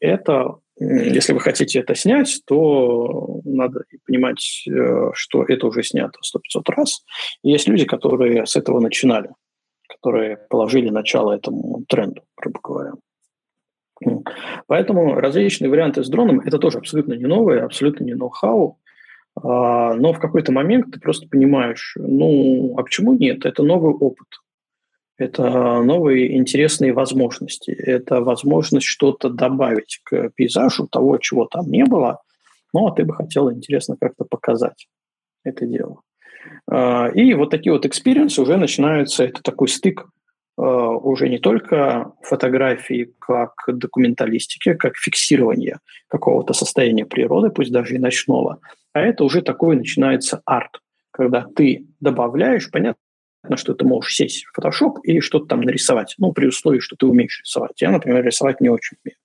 это, 0.00 0.56
если 0.76 1.32
вы 1.32 1.40
хотите 1.40 1.80
это 1.80 1.94
снять, 1.94 2.40
то 2.46 3.40
надо 3.44 3.84
понимать, 4.06 4.64
э, 4.68 5.10
что 5.14 5.44
это 5.44 5.66
уже 5.66 5.82
снято 5.82 6.18
сто 6.22 6.38
500 6.38 6.68
раз. 6.70 7.04
И 7.42 7.50
есть 7.50 7.68
люди, 7.68 7.84
которые 7.84 8.46
с 8.46 8.56
этого 8.56 8.80
начинали, 8.80 9.30
которые 9.88 10.36
положили 10.36 10.88
начало 10.88 11.32
этому 11.32 11.84
тренду, 11.88 12.22
грубо 12.36 12.60
говоря. 12.62 12.92
Поэтому 14.66 15.14
различные 15.14 15.70
варианты 15.70 16.02
с 16.02 16.08
дроном– 16.08 16.40
это 16.44 16.58
тоже 16.58 16.78
абсолютно 16.78 17.14
не 17.14 17.26
новые, 17.26 17.62
абсолютно 17.62 18.04
не 18.04 18.14
ноу-хау. 18.14 18.78
А, 19.36 19.94
но 19.94 20.12
в 20.12 20.18
какой-то 20.18 20.52
момент 20.52 20.92
ты 20.92 21.00
просто 21.00 21.28
понимаешь, 21.28 21.96
ну, 21.98 22.74
а 22.78 22.82
почему 22.82 23.14
нет? 23.14 23.44
Это 23.44 23.62
новый 23.62 23.94
опыт. 23.94 24.28
Это 25.16 25.82
новые 25.82 26.36
интересные 26.36 26.92
возможности. 26.92 27.70
Это 27.70 28.20
возможность 28.20 28.86
что-то 28.86 29.28
добавить 29.28 30.00
к 30.04 30.30
пейзажу 30.34 30.88
того, 30.88 31.18
чего 31.18 31.46
там 31.46 31.70
не 31.70 31.84
было, 31.84 32.20
но 32.72 32.90
ты 32.90 33.04
бы 33.04 33.14
хотел 33.14 33.52
интересно 33.52 33.96
как-то 34.00 34.24
показать 34.24 34.88
это 35.44 35.66
дело. 35.66 36.00
А, 36.70 37.08
и 37.08 37.34
вот 37.34 37.50
такие 37.50 37.72
вот 37.72 37.86
experience 37.86 38.35
ы 38.35 38.40
уже 38.42 38.56
начинаются, 38.56 39.24
это 39.24 39.42
такой 39.42 39.68
стык 39.68 40.00
а, 40.02 40.08
уже 40.56 41.28
не 41.28 41.38
только 41.38 42.12
фотографии 42.22 43.12
как 43.18 43.54
документалистики, 43.66 44.74
как 44.74 44.96
фиксирование 44.96 45.78
какого-то 46.08 46.52
состояния 46.52 47.04
природы, 47.04 47.50
пусть 47.50 47.72
даже 47.72 47.96
и 47.96 47.98
ночного, 47.98 48.60
а 48.92 49.00
это 49.00 49.24
уже 49.24 49.42
такой 49.42 49.76
начинается 49.76 50.40
арт, 50.44 50.80
когда 51.10 51.44
ты 51.56 51.86
добавляешь, 52.00 52.70
понятно, 52.70 53.00
что 53.56 53.74
ты 53.74 53.84
можешь 53.84 54.14
сесть 54.14 54.44
в 54.44 54.58
Photoshop 54.58 55.00
и 55.02 55.20
что-то 55.20 55.46
там 55.46 55.62
нарисовать, 55.62 56.14
ну, 56.18 56.32
при 56.32 56.46
условии, 56.46 56.78
что 56.78 56.96
ты 56.96 57.06
умеешь 57.06 57.40
рисовать. 57.44 57.80
Я, 57.80 57.90
например, 57.90 58.24
рисовать 58.24 58.60
не 58.60 58.68
очень 58.68 58.96
умею. 59.04 59.18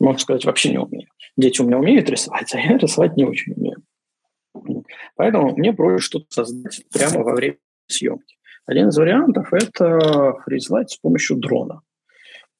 Можно 0.00 0.18
сказать, 0.18 0.44
вообще 0.44 0.70
не 0.70 0.78
умею. 0.78 1.08
Дети 1.36 1.60
у 1.60 1.64
меня 1.64 1.78
умеют 1.78 2.08
рисовать, 2.10 2.54
а 2.54 2.58
я 2.58 2.76
рисовать 2.78 3.16
не 3.16 3.24
очень 3.24 3.52
умею. 3.52 3.82
Поэтому 5.16 5.54
мне 5.56 5.72
проще 5.72 6.04
что-то 6.04 6.26
создать 6.30 6.84
прямо 6.92 7.22
во 7.22 7.34
время 7.34 7.56
съемки. 7.86 8.36
Один 8.66 8.88
из 8.88 8.96
вариантов– 8.96 9.48
это 9.52 10.34
фризлайт 10.44 10.90
с 10.90 10.96
помощью 10.96 11.36
дрона. 11.36 11.82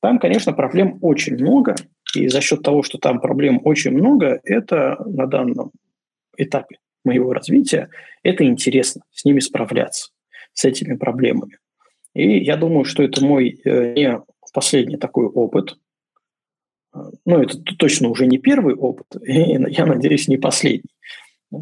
Там, 0.01 0.19
конечно, 0.19 0.53
проблем 0.53 0.99
очень 1.01 1.35
много, 1.35 1.77
и 2.15 2.29
за 2.29 2.41
счет 2.41 2.63
того, 2.63 2.83
что 2.83 2.99
там 2.99 3.21
проблем 3.21 3.61
очень 3.65 3.93
много, 3.93 4.41
это 4.45 5.03
на 5.07 5.27
данном 5.27 5.73
этапе 6.37 6.77
моего 7.05 7.33
развития, 7.33 7.89
это 8.23 8.45
интересно, 8.45 9.03
с 9.13 9.25
ними 9.25 9.41
справляться, 9.41 10.11
с 10.53 10.65
этими 10.65 10.95
проблемами. 10.97 11.59
И 12.15 12.39
я 12.45 12.57
думаю, 12.57 12.85
что 12.85 13.03
это 13.03 13.25
мой 13.25 13.61
э, 13.65 13.95
не 13.95 14.21
последний 14.55 14.97
такой 14.97 15.27
опыт. 15.27 15.77
Ну, 17.27 17.43
это 17.43 17.59
точно 17.77 18.09
уже 18.09 18.27
не 18.27 18.39
первый 18.39 18.75
опыт, 18.75 19.07
и, 19.27 19.57
я 19.69 19.85
надеюсь, 19.85 20.29
не 20.29 20.39
последний. 20.39 20.91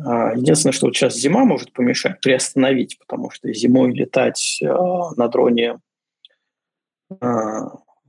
А, 0.04 0.34
единственное, 0.34 0.72
что 0.72 0.86
вот 0.86 0.96
сейчас 0.96 1.16
зима 1.16 1.44
может 1.44 1.72
помешать, 1.72 2.20
приостановить, 2.20 2.98
потому 2.98 3.30
что 3.30 3.52
зимой 3.52 3.92
летать 3.92 4.58
на 4.60 5.28
дроне 5.28 5.78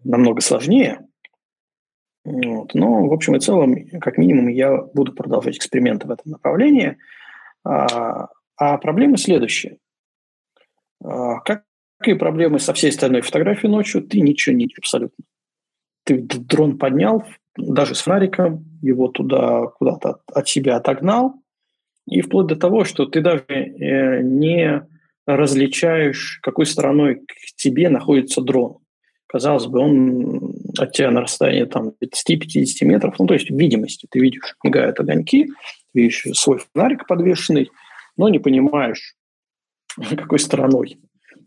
намного 0.03 0.41
сложнее. 0.41 1.05
Вот. 2.25 2.73
Но, 2.73 3.05
в 3.07 3.13
общем 3.13 3.35
и 3.35 3.39
целом, 3.39 3.75
как 3.99 4.17
минимум, 4.17 4.47
я 4.47 4.77
буду 4.77 5.13
продолжать 5.13 5.57
эксперименты 5.57 6.07
в 6.07 6.11
этом 6.11 6.31
направлении. 6.31 6.97
А, 7.65 8.29
а 8.55 8.77
проблема 8.77 9.17
следующая. 9.17 9.77
А, 11.03 11.39
как 11.41 11.65
и 12.05 12.13
проблемы 12.13 12.59
со 12.59 12.73
всей 12.73 12.89
остальной 12.89 13.21
фотографией 13.21 13.71
ночью, 13.71 14.01
ты 14.01 14.21
ничего 14.21 14.55
не 14.55 14.69
абсолютно. 14.77 15.25
Ты 16.05 16.21
дрон 16.21 16.77
поднял, 16.77 17.23
даже 17.57 17.95
с 17.95 18.01
фонариком, 18.01 18.65
его 18.81 19.07
туда 19.07 19.67
куда-то 19.67 20.21
от 20.33 20.47
себя 20.47 20.77
отогнал, 20.77 21.35
и 22.05 22.21
вплоть 22.21 22.47
до 22.47 22.55
того, 22.55 22.83
что 22.83 23.05
ты 23.05 23.21
даже 23.21 23.45
э, 23.47 24.21
не 24.21 24.85
различаешь, 25.25 26.39
какой 26.41 26.65
стороной 26.65 27.15
к 27.15 27.55
тебе 27.55 27.89
находится 27.89 28.41
дрон. 28.41 28.77
Казалось 29.27 29.65
бы, 29.65 29.79
он 29.79 30.53
от 30.77 30.91
тебя 30.91 31.09
на 31.09 31.21
расстоянии 31.21 31.65
там, 31.65 31.91
50 31.99 32.87
метров, 32.87 33.15
ну, 33.17 33.25
то 33.25 33.33
есть 33.33 33.49
видимости. 33.49 34.07
Ты 34.09 34.19
видишь, 34.19 34.55
мигают 34.63 34.99
огоньки, 34.99 35.49
видишь 35.93 36.27
свой 36.33 36.59
фонарик 36.59 37.07
подвешенный, 37.07 37.71
но 38.15 38.29
не 38.29 38.39
понимаешь, 38.39 39.15
какой 40.15 40.39
стороной. 40.39 40.99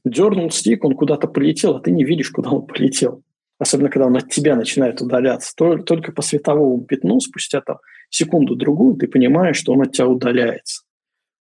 Дернул 0.04 0.50
стик, 0.50 0.84
он 0.84 0.94
куда-то 0.94 1.28
полетел, 1.28 1.76
а 1.76 1.80
ты 1.80 1.90
не 1.90 2.04
видишь, 2.04 2.30
куда 2.30 2.50
он 2.50 2.66
полетел. 2.66 3.22
Особенно, 3.58 3.88
когда 3.88 4.06
он 4.06 4.16
от 4.16 4.30
тебя 4.30 4.56
начинает 4.56 5.00
удаляться. 5.00 5.54
Только 5.56 6.12
по 6.12 6.22
световому 6.22 6.84
пятну, 6.84 7.20
спустя 7.20 7.60
там 7.60 7.78
секунду-другую, 8.16 8.96
ты 8.96 9.08
понимаешь, 9.08 9.56
что 9.56 9.72
он 9.72 9.82
от 9.82 9.92
тебя 9.92 10.08
удаляется. 10.08 10.82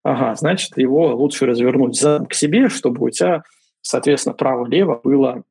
Ага, 0.02 0.34
значит, 0.34 0.76
его 0.76 1.14
лучше 1.14 1.46
развернуть 1.46 2.00
к 2.00 2.34
себе, 2.34 2.68
чтобы 2.68 3.06
у 3.06 3.10
тебя, 3.10 3.44
соответственно, 3.82 4.34
право-лево 4.34 5.00
было 5.02 5.44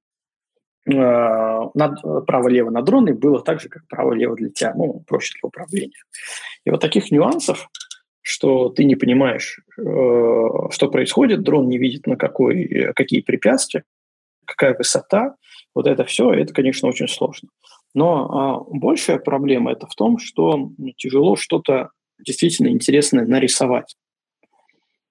э, 0.86 0.92
право-лево 0.94 2.70
на 2.70 2.82
дроны 2.82 3.14
было 3.14 3.42
так 3.42 3.62
же, 3.62 3.70
как 3.70 3.88
право-лево 3.88 4.36
для 4.36 4.50
тебя, 4.50 4.74
ну, 4.76 5.04
проще 5.08 5.34
для 5.40 5.48
управления. 5.48 6.04
И 6.66 6.70
вот 6.70 6.82
таких 6.82 7.12
нюансов 7.12 7.70
что 8.24 8.70
ты 8.70 8.86
не 8.86 8.96
понимаешь, 8.96 9.60
э, 9.78 9.82
что 9.82 10.90
происходит, 10.92 11.42
дрон 11.42 11.68
не 11.68 11.78
видит, 11.78 12.06
на 12.06 12.16
какой, 12.16 12.94
какие 12.96 13.22
препятствия, 13.22 13.84
какая 14.46 14.76
высота. 14.78 15.36
Вот 15.74 15.88
это 15.88 16.04
все, 16.06 16.32
это, 16.32 16.54
конечно, 16.54 16.88
очень 16.88 17.08
сложно. 17.08 17.50
Но 17.94 18.26
а, 18.26 18.78
большая 18.78 19.20
проблема 19.20 19.72
это 19.72 19.88
в 19.88 19.96
том, 19.96 20.18
что 20.18 20.72
тяжело 20.98 21.36
что-то 21.36 21.90
действительно 22.20 22.70
интересное 22.70 23.26
нарисовать. 23.26 23.96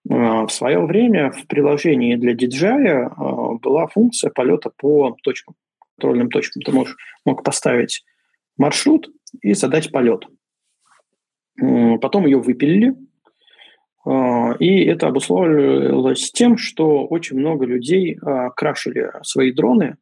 А, 0.08 0.46
в 0.46 0.52
свое 0.52 0.84
время 0.84 1.30
в 1.30 1.46
приложении 1.46 2.16
для 2.16 2.32
DJI 2.32 2.86
а, 2.86 3.54
была 3.58 3.86
функция 3.86 4.30
полета 4.30 4.70
по 4.76 5.16
точкам, 5.22 5.54
контрольным 5.96 6.30
точкам. 6.30 6.62
Ты 6.62 6.72
можешь, 6.72 6.96
мог 7.24 7.44
поставить 7.44 8.04
маршрут 8.56 9.10
и 9.42 9.54
задать 9.54 9.90
полет. 9.90 10.26
Потом 12.00 12.24
ее 12.24 12.38
выпилили, 12.38 12.94
а, 14.04 14.54
и 14.58 14.84
это 14.84 15.08
обусловилось 15.08 16.32
тем, 16.32 16.56
что 16.56 17.06
очень 17.06 17.38
много 17.38 17.66
людей 17.66 18.18
а, 18.22 18.50
крашили 18.50 19.10
свои 19.22 19.52
дроны 19.52 19.96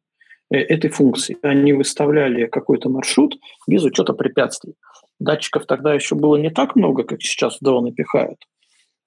этой 0.49 0.89
функции. 0.89 1.37
Они 1.41 1.73
выставляли 1.73 2.47
какой-то 2.47 2.89
маршрут 2.89 3.37
без 3.67 3.83
учета 3.83 4.13
препятствий. 4.13 4.73
Датчиков 5.19 5.65
тогда 5.65 5.93
еще 5.93 6.15
было 6.15 6.37
не 6.37 6.49
так 6.49 6.75
много, 6.75 7.03
как 7.03 7.21
сейчас 7.21 7.57
дроны 7.59 7.91
пихают. 7.91 8.39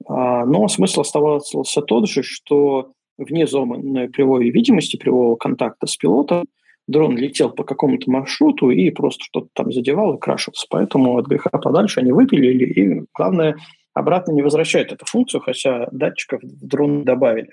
А, 0.06 0.44
но 0.44 0.68
смысл 0.68 1.00
оставался 1.00 1.80
тот 1.82 2.08
же, 2.08 2.22
что 2.22 2.92
вне 3.18 3.46
зоны 3.46 4.08
прямой 4.08 4.50
видимости, 4.50 4.96
прямого 4.96 5.36
контакта 5.36 5.86
с 5.86 5.96
пилотом, 5.96 6.44
дрон 6.86 7.16
летел 7.16 7.50
по 7.50 7.64
какому-то 7.64 8.10
маршруту 8.10 8.70
и 8.70 8.90
просто 8.90 9.24
что-то 9.24 9.48
там 9.54 9.72
задевал 9.72 10.14
и 10.14 10.20
крашился. 10.20 10.66
Поэтому 10.70 11.16
от 11.16 11.26
греха 11.26 11.50
подальше 11.50 12.00
они 12.00 12.12
выпилили, 12.12 12.64
и 12.64 13.04
главное, 13.14 13.56
обратно 13.94 14.32
не 14.32 14.42
возвращают 14.42 14.92
эту 14.92 15.06
функцию, 15.06 15.40
хотя 15.40 15.88
датчиков 15.92 16.42
в 16.42 16.66
дрон 16.66 17.04
добавили. 17.04 17.50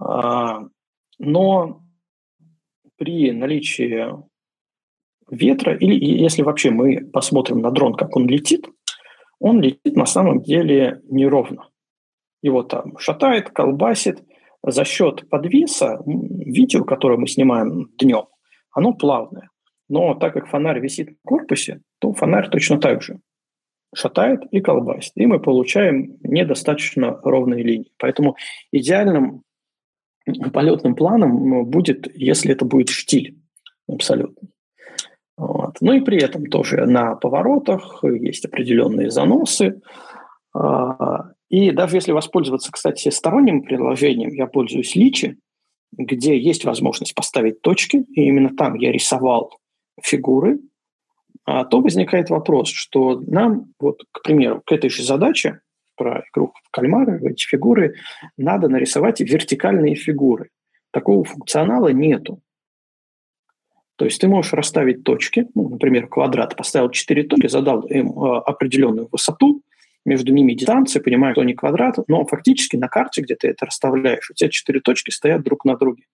А, 0.00 0.62
но 1.18 1.80
при 2.96 3.32
наличии 3.32 4.08
ветра, 5.30 5.76
или 5.76 5.94
если 6.04 6.42
вообще 6.42 6.70
мы 6.70 7.04
посмотрим 7.06 7.60
на 7.60 7.70
дрон, 7.70 7.94
как 7.94 8.16
он 8.16 8.26
летит, 8.26 8.66
он 9.38 9.60
летит 9.60 9.96
на 9.96 10.06
самом 10.06 10.42
деле 10.42 11.02
неровно. 11.10 11.68
Его 12.42 12.62
там 12.62 12.98
шатает, 12.98 13.50
колбасит– 13.50 14.22
за 14.66 14.84
счет 14.84 15.28
подвеса 15.30 16.00
видео, 16.04 16.84
которое 16.84 17.18
мы 17.18 17.28
снимаем 17.28 17.88
днем, 17.98 18.26
оно 18.72 18.92
плавное. 18.92 19.48
Но 19.88 20.14
так 20.14 20.32
как 20.32 20.48
фонарь 20.48 20.80
висит 20.80 21.10
в 21.10 21.28
корпусе, 21.28 21.80
то 22.00 22.12
фонарь 22.12 22.50
точно 22.50 22.80
так 22.80 23.02
же 23.02 23.20
шатает 23.94 24.40
и 24.50 24.60
колбасит. 24.60 25.12
И 25.14 25.24
мы 25.26 25.38
получаем 25.38 26.18
недостаточно 26.22 27.18
ровные 27.22 27.62
линии. 27.62 27.92
Поэтому 27.98 28.36
идеальным 28.72 29.42
полетным 30.52 30.94
планом 30.94 31.48
ну, 31.48 31.64
будет, 31.64 32.08
если 32.16 32.52
это 32.52 32.64
будет 32.64 32.88
штиль 32.88 33.38
абсолютно. 33.88 34.48
Вот. 35.36 35.76
Ну 35.80 35.92
и 35.92 36.00
при 36.00 36.18
этом 36.18 36.46
тоже 36.46 36.86
на 36.86 37.14
поворотах 37.14 38.02
есть 38.02 38.44
определенные 38.44 39.10
заносы. 39.10 39.80
А, 40.54 41.30
и 41.48 41.70
даже 41.70 41.96
если 41.96 42.12
воспользоваться, 42.12 42.72
кстати, 42.72 43.10
сторонним 43.10 43.62
приложением, 43.62 44.30
я 44.30 44.46
пользуюсь 44.46 44.96
Личи, 44.96 45.38
где 45.92 46.38
есть 46.38 46.64
возможность 46.64 47.14
поставить 47.14 47.60
точки, 47.60 47.98
и 48.08 48.26
именно 48.26 48.54
там 48.56 48.74
я 48.74 48.90
рисовал 48.90 49.58
фигуры, 50.02 50.60
а 51.44 51.64
то 51.64 51.80
возникает 51.80 52.30
вопрос, 52.30 52.68
что 52.70 53.20
нам, 53.20 53.72
вот, 53.78 54.02
к 54.10 54.22
примеру, 54.22 54.62
к 54.64 54.72
этой 54.72 54.90
же 54.90 55.04
задаче 55.04 55.60
про 55.96 56.24
игру 56.30 56.52
в 56.64 56.70
кальмары, 56.70 57.20
эти 57.24 57.46
фигуры, 57.46 57.94
надо 58.36 58.68
нарисовать 58.68 59.20
вертикальные 59.20 59.94
фигуры. 59.94 60.50
Такого 60.90 61.24
функционала 61.24 61.88
нету. 61.88 62.40
То 63.96 64.04
есть 64.04 64.20
ты 64.20 64.28
можешь 64.28 64.52
расставить 64.52 65.04
точки, 65.04 65.48
ну, 65.54 65.70
например, 65.70 66.06
квадрат, 66.06 66.54
поставил 66.54 66.90
4 66.90 67.22
точки, 67.24 67.46
задал 67.48 67.80
им 67.82 68.10
э, 68.10 68.38
определенную 68.44 69.08
высоту, 69.10 69.62
между 70.06 70.32
ними 70.32 70.54
дистанция, 70.54 71.02
понимаю, 71.02 71.34
что 71.34 71.42
они 71.42 71.54
квадрат, 71.54 71.96
но 72.06 72.24
фактически 72.24 72.76
на 72.76 72.88
карте, 72.88 73.22
где 73.22 73.34
ты 73.34 73.48
это 73.48 73.66
расставляешь, 73.66 74.30
у 74.30 74.34
тебя 74.34 74.50
четыре 74.50 74.80
точки 74.80 75.10
стоят 75.10 75.42
друг 75.42 75.64
на 75.64 75.76
друге. 75.76 76.04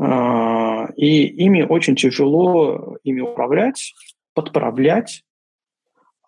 А, 0.00 0.88
и 0.96 1.26
ими 1.26 1.62
очень 1.62 1.94
тяжело 1.94 2.96
ими 3.04 3.20
управлять, 3.20 3.94
подправлять. 4.34 5.22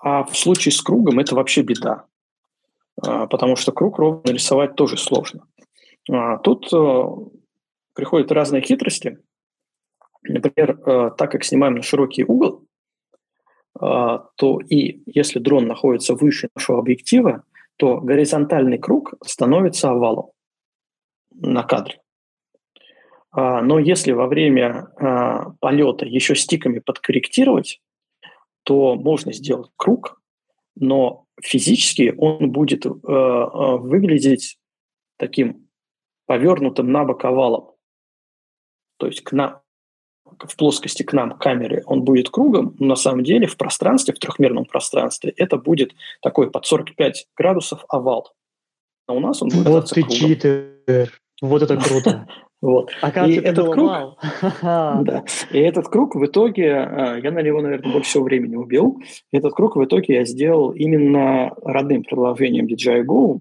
А 0.03 0.25
в 0.25 0.37
случае 0.37 0.73
с 0.73 0.83
кругом 0.83 1.21
это 1.21 1.37
вообще 1.37 1.63
беда. 1.63 2.07
А, 3.01 3.27
потому 3.29 3.55
что 3.55 3.71
круг 3.71 3.99
ровно 3.99 4.31
рисовать 4.31 4.75
тоже 4.75 4.97
сложно. 4.97 5.47
А, 6.11 6.39
тут 6.39 6.73
э, 6.73 7.03
приходят 7.95 8.33
разные 8.33 8.63
хитрости. 8.63 9.19
Например, 10.25 10.79
э, 10.85 11.11
так 11.17 11.31
как 11.31 11.45
снимаем 11.45 11.77
на 11.77 11.83
широкий 11.83 12.25
угол, 12.25 12.67
а, 13.79 14.27
то 14.35 14.59
и 14.61 15.03
если 15.07 15.39
дрон 15.39 15.69
находится 15.69 16.15
выше 16.15 16.49
нашего 16.57 16.81
объектива, 16.81 17.45
то 17.77 18.01
горизонтальный 18.01 18.79
круг 18.79 19.15
становится 19.25 19.91
овалом 19.91 20.31
на 21.35 21.63
кадре. 21.63 22.01
Но 23.35 23.79
если 23.79 24.13
во 24.13 24.27
время 24.27 24.89
а, 25.01 25.53
полета 25.59 26.05
еще 26.05 26.35
стиками 26.35 26.81
подкорректировать, 26.81 27.81
то 28.65 28.95
можно 28.95 29.33
сделать 29.33 29.71
круг, 29.77 30.21
но 30.75 31.27
физически 31.43 32.15
он 32.17 32.51
будет 32.51 32.85
выглядеть 32.85 34.59
таким 35.19 35.69
повернутым 36.27 36.91
на 36.91 37.05
бок 37.05 37.25
овалом. 37.25 37.73
То 38.99 39.07
есть 39.07 39.23
к, 39.23 39.33
на, 39.33 39.63
в 40.25 40.57
плоскости 40.57 41.03
к 41.03 41.13
нам, 41.13 41.33
к 41.33 41.43
камере, 41.43 41.83
он 41.87 42.03
будет 42.03 42.31
кругом, 42.31 42.77
но 42.79 42.87
на 42.87 42.97
самом 42.97 43.25
деле 43.25 43.47
в 43.47 43.57
пространстве, 43.57 44.15
в 44.15 44.19
трехмерном 44.19 44.65
пространстве, 44.65 45.33
это 45.37 45.57
будет 45.57 45.93
такой 46.21 46.51
под 46.51 46.65
45 46.67 47.29
градусов 47.37 47.85
овал. 47.89 48.33
А 49.07 49.13
у 49.13 49.21
нас 49.21 49.43
он 49.43 49.49
будет 49.49 49.67
Вот 49.67 49.91
ты 49.91 50.03
кругом. 50.03 50.17
читер. 50.17 51.21
Вот 51.41 51.63
это 51.63 51.77
круто. 51.77 52.29
Вот. 52.63 52.93
и 53.27 53.35
этот 53.35 53.73
круг, 53.73 53.91
да, 54.63 55.25
и 55.51 55.59
этот 55.59 55.89
круг 55.89 56.15
в 56.15 56.25
итоге, 56.25 56.75
а, 56.77 57.17
я 57.17 57.33
на 57.33 57.43
него, 57.43 57.61
наверное, 57.61 57.93
больше 57.93 58.11
всего 58.11 58.25
времени 58.25 58.55
убил. 58.55 59.03
Этот 59.33 59.53
круг 59.53 59.75
в 59.75 59.85
итоге 59.85 60.15
я 60.15 60.25
сделал 60.25 60.71
именно 60.71 61.53
родным 61.61 62.05
приложением 62.05 62.67
DJI 62.67 63.05
Go, 63.05 63.41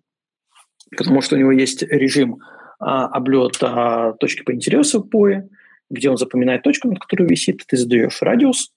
потому 0.97 1.21
что 1.21 1.35
у 1.35 1.39
него 1.39 1.51
есть 1.51 1.83
режим 1.83 2.39
а, 2.79 3.05
облета 3.05 4.15
точки 4.19 4.41
по 4.41 4.53
интересу 4.53 5.07
POE, 5.07 5.47
где 5.91 6.09
он 6.09 6.17
запоминает 6.17 6.63
точку, 6.63 6.87
над 6.87 6.99
которой 6.99 7.29
висит, 7.29 7.63
ты 7.67 7.77
задаешь 7.77 8.21
радиус 8.21 8.71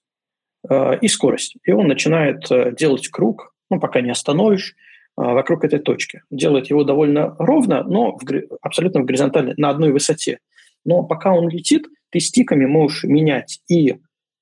э, 0.69 0.99
и 0.99 1.07
скорость. 1.07 1.55
И 1.63 1.71
он 1.71 1.87
начинает 1.87 2.51
э, 2.51 2.73
делать 2.75 3.07
круг 3.07 3.55
ну, 3.69 3.79
пока 3.79 4.01
не 4.01 4.11
остановишь, 4.11 4.75
вокруг 5.17 5.63
этой 5.63 5.79
точки. 5.79 6.21
Делает 6.29 6.69
его 6.69 6.83
довольно 6.83 7.35
ровно, 7.39 7.83
но 7.83 8.17
в, 8.17 8.23
абсолютно 8.61 9.01
в 9.01 9.05
горизонтали, 9.05 9.53
на 9.57 9.69
одной 9.69 9.91
высоте. 9.91 10.39
Но 10.83 11.03
пока 11.03 11.33
он 11.33 11.49
летит, 11.49 11.87
ты 12.11 12.19
стиками 12.19 12.65
можешь 12.65 13.03
менять 13.03 13.61
и 13.67 13.91
э, 13.91 13.95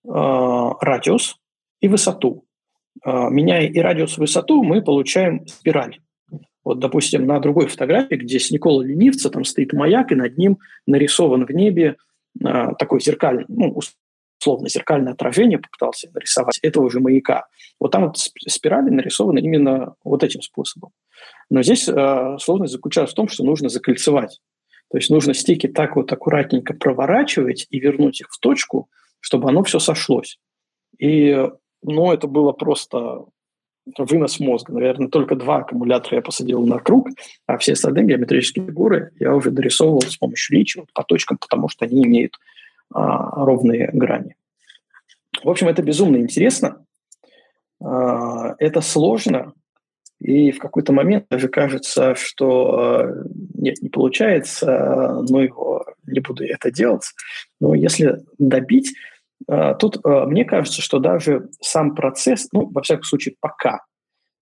радиус, 0.06 1.38
и 1.80 1.88
высоту. 1.88 2.46
Э, 3.06 3.30
меняя 3.30 3.66
и 3.66 3.80
радиус, 3.80 4.18
и 4.18 4.22
высоту, 4.22 4.64
мы 4.64 4.82
получаем 4.82 5.48
спираль. 5.48 6.00
Вот, 6.64 6.80
допустим, 6.80 7.26
на 7.26 7.40
другой 7.40 7.68
фотографии, 7.68 8.16
где 8.16 8.40
с 8.40 8.52
Никола 8.52 8.84
Ленивца, 8.84 9.30
там 9.30 9.44
стоит 9.44 9.74
маяк, 9.74 10.12
и 10.12 10.16
над 10.16 10.38
ним 10.38 10.60
нарисован 10.86 11.46
в 11.46 11.52
небе 11.52 11.98
э, 12.42 12.68
такой 12.78 13.02
зеркальный, 13.02 13.46
ну, 13.48 13.80
условно 14.44 14.68
зеркальное 14.68 15.14
отражение 15.14 15.58
попытался 15.58 16.10
нарисовать 16.14 16.60
этого 16.62 16.90
же 16.92 17.00
маяка. 17.00 17.48
Вот 17.80 17.92
там 17.92 18.08
вот 18.08 18.18
спирали 18.18 18.90
нарисованы 18.90 19.40
именно 19.40 19.96
вот 20.04 20.24
этим 20.24 20.42
способом. 20.42 20.92
Но 21.50 21.64
здесь 21.64 21.88
э, 21.88 22.38
сложность 22.40 22.74
заключается 22.74 23.14
в 23.14 23.16
том, 23.16 23.30
что 23.30 23.44
нужно 23.44 23.70
закольцевать. 23.70 24.42
То 24.92 24.98
есть 24.98 25.10
нужно 25.10 25.34
стики 25.34 25.68
так 25.68 25.96
вот 25.96 26.12
аккуратненько 26.12 26.74
проворачивать 26.74 27.68
и 27.70 27.80
вернуть 27.80 28.22
их 28.22 28.28
в 28.30 28.40
точку, 28.40 28.90
чтобы 29.22 29.50
оно 29.50 29.64
все 29.64 29.80
сошлось. 29.80 30.40
И, 31.00 31.50
ну, 31.82 32.12
это 32.12 32.28
было 32.28 32.52
просто 32.52 33.26
вынос 33.98 34.40
мозга. 34.40 34.74
Наверное, 34.74 35.08
только 35.08 35.36
два 35.36 35.58
аккумулятора 35.58 36.18
я 36.18 36.22
посадил 36.22 36.66
на 36.66 36.80
круг, 36.80 37.08
а 37.48 37.58
все 37.58 37.74
остальные 37.74 38.06
геометрические 38.06 38.66
фигуры 38.66 39.12
я 39.20 39.34
уже 39.34 39.52
дорисовывал 39.52 40.02
с 40.02 40.18
помощью 40.18 40.58
личи 40.58 40.84
по 40.94 41.04
точкам, 41.04 41.38
потому 41.38 41.70
что 41.70 41.86
они 41.86 42.04
имеют 42.04 42.38
а, 42.94 43.44
ровные 43.44 43.90
грани. 43.92 44.36
В 45.44 45.50
общем, 45.50 45.68
это 45.68 45.82
безумно 45.82 46.18
интересно, 46.18 46.86
а, 47.84 48.56
это 48.60 48.82
сложно, 48.82 49.54
и 50.20 50.52
в 50.52 50.60
какой-то 50.60 50.94
момент 50.94 51.26
даже 51.30 51.48
кажется, 51.48 52.16
что 52.16 52.80
а, 52.80 53.24
нет, 53.56 53.82
не 53.82 53.90
получается, 53.90 55.22
но 55.28 55.42
его 55.42 55.86
не 56.06 56.20
буду 56.20 56.46
это 56.46 56.72
делать. 56.72 57.06
Но 57.60 57.74
если 57.74 58.20
добить, 58.38 58.94
тут 59.80 59.98
мне 60.06 60.46
кажется, 60.46 60.82
что 60.82 61.00
даже 61.00 61.50
сам 61.62 61.96
процесс, 61.96 62.48
ну, 62.54 62.70
во 62.70 62.82
всяком 62.82 63.04
случае, 63.04 63.36
пока, 63.40 63.82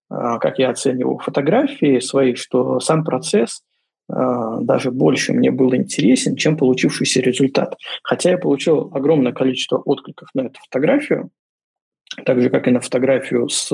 как 0.09 0.59
я 0.59 0.69
оцениваю 0.69 1.17
фотографии 1.19 1.99
свои, 1.99 2.35
что 2.35 2.79
сам 2.79 3.03
процесс 3.03 3.63
даже 4.61 4.91
больше 4.91 5.33
мне 5.33 5.51
был 5.51 5.73
интересен, 5.75 6.35
чем 6.35 6.57
получившийся 6.57 7.21
результат. 7.21 7.77
Хотя 8.03 8.31
я 8.31 8.37
получил 8.37 8.91
огромное 8.93 9.31
количество 9.31 9.77
откликов 9.77 10.29
на 10.33 10.41
эту 10.41 10.59
фотографию, 10.61 11.29
так 12.25 12.41
же, 12.41 12.49
как 12.49 12.67
и 12.67 12.71
на 12.71 12.79
фотографию 12.81 13.47
с, 13.47 13.71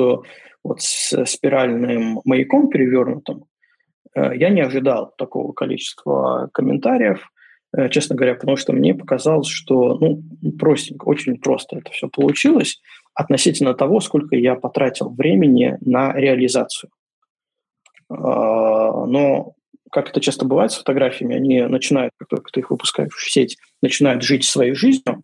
вот, 0.64 0.82
с 0.82 1.26
спиральным 1.26 2.22
маяком 2.24 2.70
перевернутым, 2.70 3.46
э, 4.16 4.36
я 4.36 4.50
не 4.50 4.62
ожидал 4.62 5.14
такого 5.18 5.54
количества 5.54 6.50
комментариев, 6.54 7.30
э, 7.76 7.90
честно 7.90 8.16
говоря, 8.16 8.36
потому 8.36 8.58
что 8.58 8.74
мне 8.74 8.94
показалось, 8.94 9.48
что 9.48 9.98
ну, 9.98 10.22
простенько, 10.60 11.06
очень 11.06 11.38
просто 11.40 11.78
это 11.78 11.92
все 11.92 12.10
получилось 12.10 12.80
относительно 13.16 13.74
того, 13.74 14.00
сколько 14.00 14.36
я 14.36 14.56
потратил 14.56 15.10
времени 15.10 15.78
на 15.82 16.14
реализацию. 16.14 16.92
А, 18.10 19.06
но 19.06 19.54
как 19.92 20.10
это 20.10 20.20
часто 20.22 20.46
бывает 20.46 20.72
с 20.72 20.78
фотографиями, 20.78 21.36
они 21.36 21.62
начинают, 21.64 22.14
как 22.18 22.28
только 22.28 22.52
ты 22.52 22.60
их 22.62 22.72
выпускаешь 22.72 23.14
в 23.14 23.32
сеть, 23.32 23.58
начинают 23.82 24.24
жить 24.24 24.44
своей 24.44 24.74
жизнью. 24.74 25.24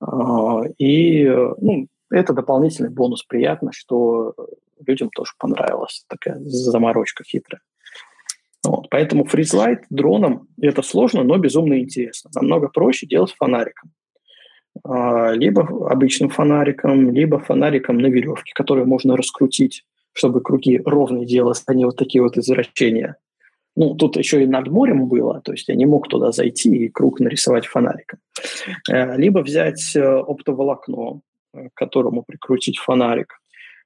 А, 0.00 0.62
и 0.78 1.26
ну, 1.26 1.86
это 2.10 2.32
дополнительный 2.32 2.90
бонус. 2.90 3.24
Приятно, 3.24 3.72
что 3.72 4.34
людям 4.86 5.10
тоже 5.10 5.32
понравилась 5.38 6.04
такая 6.08 6.38
заморочка 6.44 7.24
хитрая. 7.24 7.60
Вот. 8.64 8.88
Поэтому 8.90 9.24
фризлайт 9.24 9.84
дроном 9.90 10.48
это 10.60 10.82
сложно, 10.82 11.22
но 11.22 11.36
безумно 11.36 11.78
интересно. 11.78 12.30
Намного 12.34 12.68
проще 12.68 13.06
делать 13.06 13.34
фонариком. 13.36 13.92
А, 14.82 15.32
либо 15.32 15.62
обычным 15.90 16.30
фонариком, 16.30 17.10
либо 17.12 17.38
фонариком 17.38 17.98
на 17.98 18.06
веревке, 18.06 18.52
который 18.54 18.84
можно 18.84 19.16
раскрутить, 19.16 19.84
чтобы 20.12 20.40
круги 20.40 20.80
ровные 20.84 21.26
делать, 21.26 21.62
а 21.66 21.74
не 21.74 21.84
вот 21.84 21.96
такие 21.96 22.22
вот 22.22 22.36
извращения. 22.36 23.16
Ну, 23.76 23.94
тут 23.94 24.16
еще 24.16 24.42
и 24.42 24.46
над 24.46 24.68
морем 24.68 25.08
было, 25.08 25.40
то 25.40 25.52
есть 25.52 25.68
я 25.68 25.74
не 25.74 25.86
мог 25.86 26.08
туда 26.08 26.30
зайти 26.30 26.76
и 26.76 26.88
круг 26.88 27.18
нарисовать 27.18 27.66
фонариком. 27.66 28.20
Э, 28.88 29.16
либо 29.16 29.40
взять 29.40 29.96
э, 29.96 30.00
оптоволокно, 30.00 31.20
э, 31.52 31.68
к 31.70 31.74
которому 31.74 32.22
прикрутить 32.22 32.78
фонарик, 32.78 33.40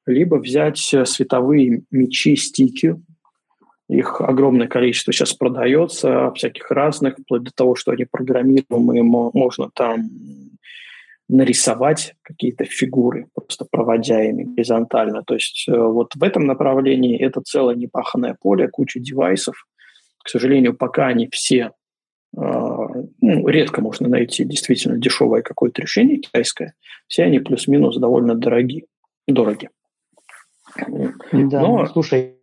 либо 0.06 0.36
взять 0.36 0.78
световые 0.78 1.82
мечи, 1.90 2.36
стики, 2.36 2.96
их 3.88 4.20
огромное 4.20 4.68
количество 4.68 5.12
сейчас 5.12 5.32
продается, 5.32 6.32
всяких 6.32 6.70
разных, 6.70 7.16
вплоть 7.18 7.42
до 7.42 7.50
того, 7.54 7.74
что 7.74 7.92
они 7.92 8.04
программируемые, 8.04 9.02
можно 9.02 9.70
там 9.74 10.10
нарисовать 11.28 12.14
какие-то 12.22 12.64
фигуры, 12.64 13.28
просто 13.34 13.66
проводя 13.70 14.22
ими 14.22 14.44
горизонтально. 14.44 15.22
То 15.24 15.34
есть 15.34 15.66
вот 15.68 16.14
в 16.14 16.22
этом 16.22 16.44
направлении 16.44 17.18
это 17.18 17.40
целое 17.42 17.76
непаханное 17.76 18.36
поле, 18.40 18.68
куча 18.68 18.98
девайсов, 19.00 19.66
к 20.28 20.30
сожалению, 20.30 20.76
пока 20.76 21.06
они 21.06 21.26
все, 21.32 21.72
а, 22.36 22.42
ну, 23.22 23.48
редко 23.48 23.80
можно 23.80 24.10
найти 24.10 24.44
действительно 24.44 24.98
дешевое 24.98 25.40
какое-то 25.40 25.80
решение 25.80 26.18
китайское, 26.18 26.74
все 27.06 27.22
они 27.22 27.38
плюс-минус 27.38 27.96
довольно 27.96 28.34
дорогие, 28.34 28.84
дороги. 29.26 29.70
Да, 30.76 31.60
Но 31.62 31.86
слушай, 31.86 32.34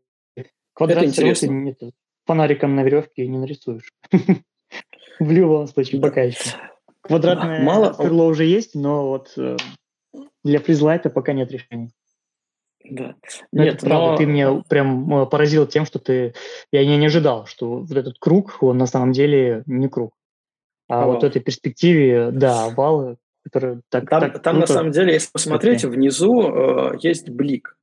квадрат 0.74 1.16
это 1.16 1.92
фонариком 2.26 2.76
на 2.76 2.82
веревке 2.82 3.28
не 3.28 3.38
нарисуешь. 3.38 3.94
В 5.20 5.32
любом 5.32 5.68
случае, 5.68 6.02
пока 6.02 6.24
еще. 6.24 6.56
Квадратное 7.02 7.62
Мало... 7.62 7.94
крыло 7.94 8.26
уже 8.26 8.46
есть, 8.46 8.74
но 8.74 9.10
вот 9.10 9.32
э, 9.38 9.58
для 10.44 10.60
фризлайта 10.60 11.12
пока 11.12 11.34
нет 11.34 11.52
решений. 11.52 11.92
Да. 12.90 13.16
Но 13.52 13.64
Нет, 13.64 13.76
это 13.76 13.86
правда, 13.86 14.12
но... 14.12 14.18
ты 14.18 14.26
меня 14.26 14.64
прям 14.68 15.22
э, 15.22 15.26
поразил 15.26 15.66
тем, 15.66 15.86
что 15.86 16.00
ты... 16.00 16.34
Я 16.72 16.86
не, 16.86 16.98
не 16.98 17.08
ожидал, 17.08 17.46
что 17.46 17.80
вот 17.80 17.92
этот 17.92 18.20
круг, 18.20 18.58
он 18.62 18.78
на 18.78 18.86
самом 18.86 19.12
деле 19.12 19.64
не 19.66 19.88
круг. 19.88 20.14
А 20.88 21.04
овал. 21.04 21.14
вот 21.14 21.24
в 21.24 21.26
этой 21.26 21.42
перспективе, 21.42 22.30
да, 22.32 22.66
овалы, 22.66 23.18
которые 23.44 23.82
так 23.90 24.10
Там, 24.10 24.22
так 24.22 24.42
там 24.42 24.60
на 24.60 24.68
самом 24.68 24.92
деле, 24.92 25.14
если 25.14 25.32
посмотреть, 25.32 25.84
okay. 25.84 25.90
внизу 25.90 26.44
э, 26.44 26.98
есть 27.02 27.30
блик. 27.30 27.78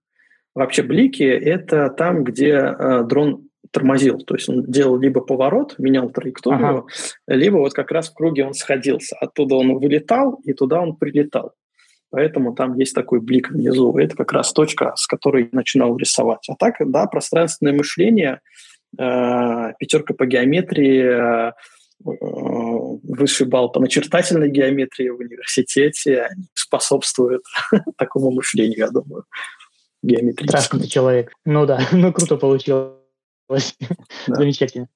Вообще 0.54 0.82
блики– 0.82 1.22
это 1.22 1.88
там, 1.90 2.24
где 2.24 2.50
э, 2.50 3.04
дрон 3.04 3.48
тормозил. 3.70 4.18
То 4.18 4.34
есть 4.34 4.48
он 4.48 4.64
делал 4.64 4.98
либо 4.98 5.20
поворот, 5.20 5.78
менял 5.78 6.10
траекторию, 6.10 6.66
ага. 6.66 6.86
либо 7.26 7.56
вот 7.56 7.72
как 7.72 7.90
раз 7.90 8.10
в 8.10 8.14
круге 8.14 8.44
он 8.44 8.54
сходился. 8.54 9.16
Оттуда 9.18 9.56
он 9.56 9.78
вылетал, 9.78 10.40
и 10.44 10.52
туда 10.52 10.80
он 10.80 10.96
прилетал. 10.96 11.54
Поэтому 12.12 12.54
там 12.54 12.78
есть 12.78 12.94
такой 12.94 13.20
блик 13.20 13.50
внизу. 13.50 13.96
Это 13.96 14.14
как 14.14 14.32
раз 14.32 14.52
точка, 14.52 14.92
с 14.96 15.06
которой 15.06 15.44
я 15.44 15.48
начинал 15.52 15.96
рисовать. 15.96 16.46
А 16.50 16.54
так, 16.56 16.74
да, 16.78 17.06
пространственное 17.06 17.72
мышление, 17.72 18.40
э, 18.98 19.72
пятерка 19.78 20.12
по 20.12 20.26
геометрии, 20.26 21.48
э, 21.48 21.52
высший 22.04 23.46
балл 23.46 23.72
по 23.72 23.80
начертательной 23.80 24.50
геометрии 24.50 25.08
в 25.08 25.20
университете 25.20 26.28
способствует 26.52 27.42
такому 27.96 28.30
мышлению, 28.30 28.78
я 28.78 28.90
думаю, 28.90 29.24
геометрическому. 30.02 30.86
человек. 30.86 31.32
Ну 31.46 31.64
да, 31.64 31.80
ну 31.92 32.12
круто 32.12 32.36
получилось. 32.36 32.98
Да. 33.48 34.36
Замечательно. 34.36 34.88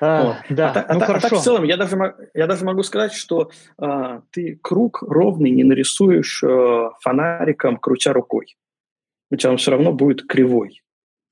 А, 0.00 0.38
да, 0.48 0.84
а, 0.88 0.94
ну, 0.94 1.00
а, 1.00 1.04
хорошо. 1.06 1.26
а 1.26 1.30
так 1.30 1.38
в 1.40 1.42
целом 1.42 1.64
я 1.64 1.76
даже, 1.76 1.96
я 2.34 2.46
даже 2.46 2.64
могу 2.64 2.82
сказать, 2.82 3.12
что 3.12 3.50
а, 3.78 4.22
ты 4.30 4.58
круг 4.62 5.02
ровный 5.02 5.50
не 5.50 5.64
нарисуешь 5.64 6.42
а, 6.44 6.90
фонариком, 7.00 7.78
крутя 7.78 8.12
рукой. 8.12 8.56
У 9.30 9.36
тебя 9.36 9.50
он 9.50 9.56
все 9.56 9.72
равно 9.72 9.92
будет 9.92 10.26
кривой. 10.26 10.82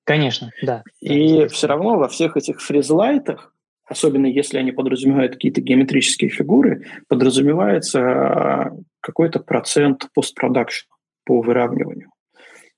Конечно, 0.05 0.51
да. 0.63 0.83
И 1.01 1.41
да, 1.41 1.49
все 1.49 1.67
равно 1.67 1.97
во 1.97 2.09
всех 2.09 2.37
этих 2.37 2.61
фризлайтах, 2.61 3.53
особенно 3.85 4.27
если 4.27 4.59
они 4.59 4.73
подразумевают 4.73 5.35
какие-то 5.35 5.61
геометрические 5.61 6.31
фигуры, 6.31 6.87
подразумевается 7.09 8.73
какой-то 9.01 9.41
процент 9.41 10.09
постпродакшн 10.13 10.89
по 11.25 11.41
выравниванию. 11.41 12.11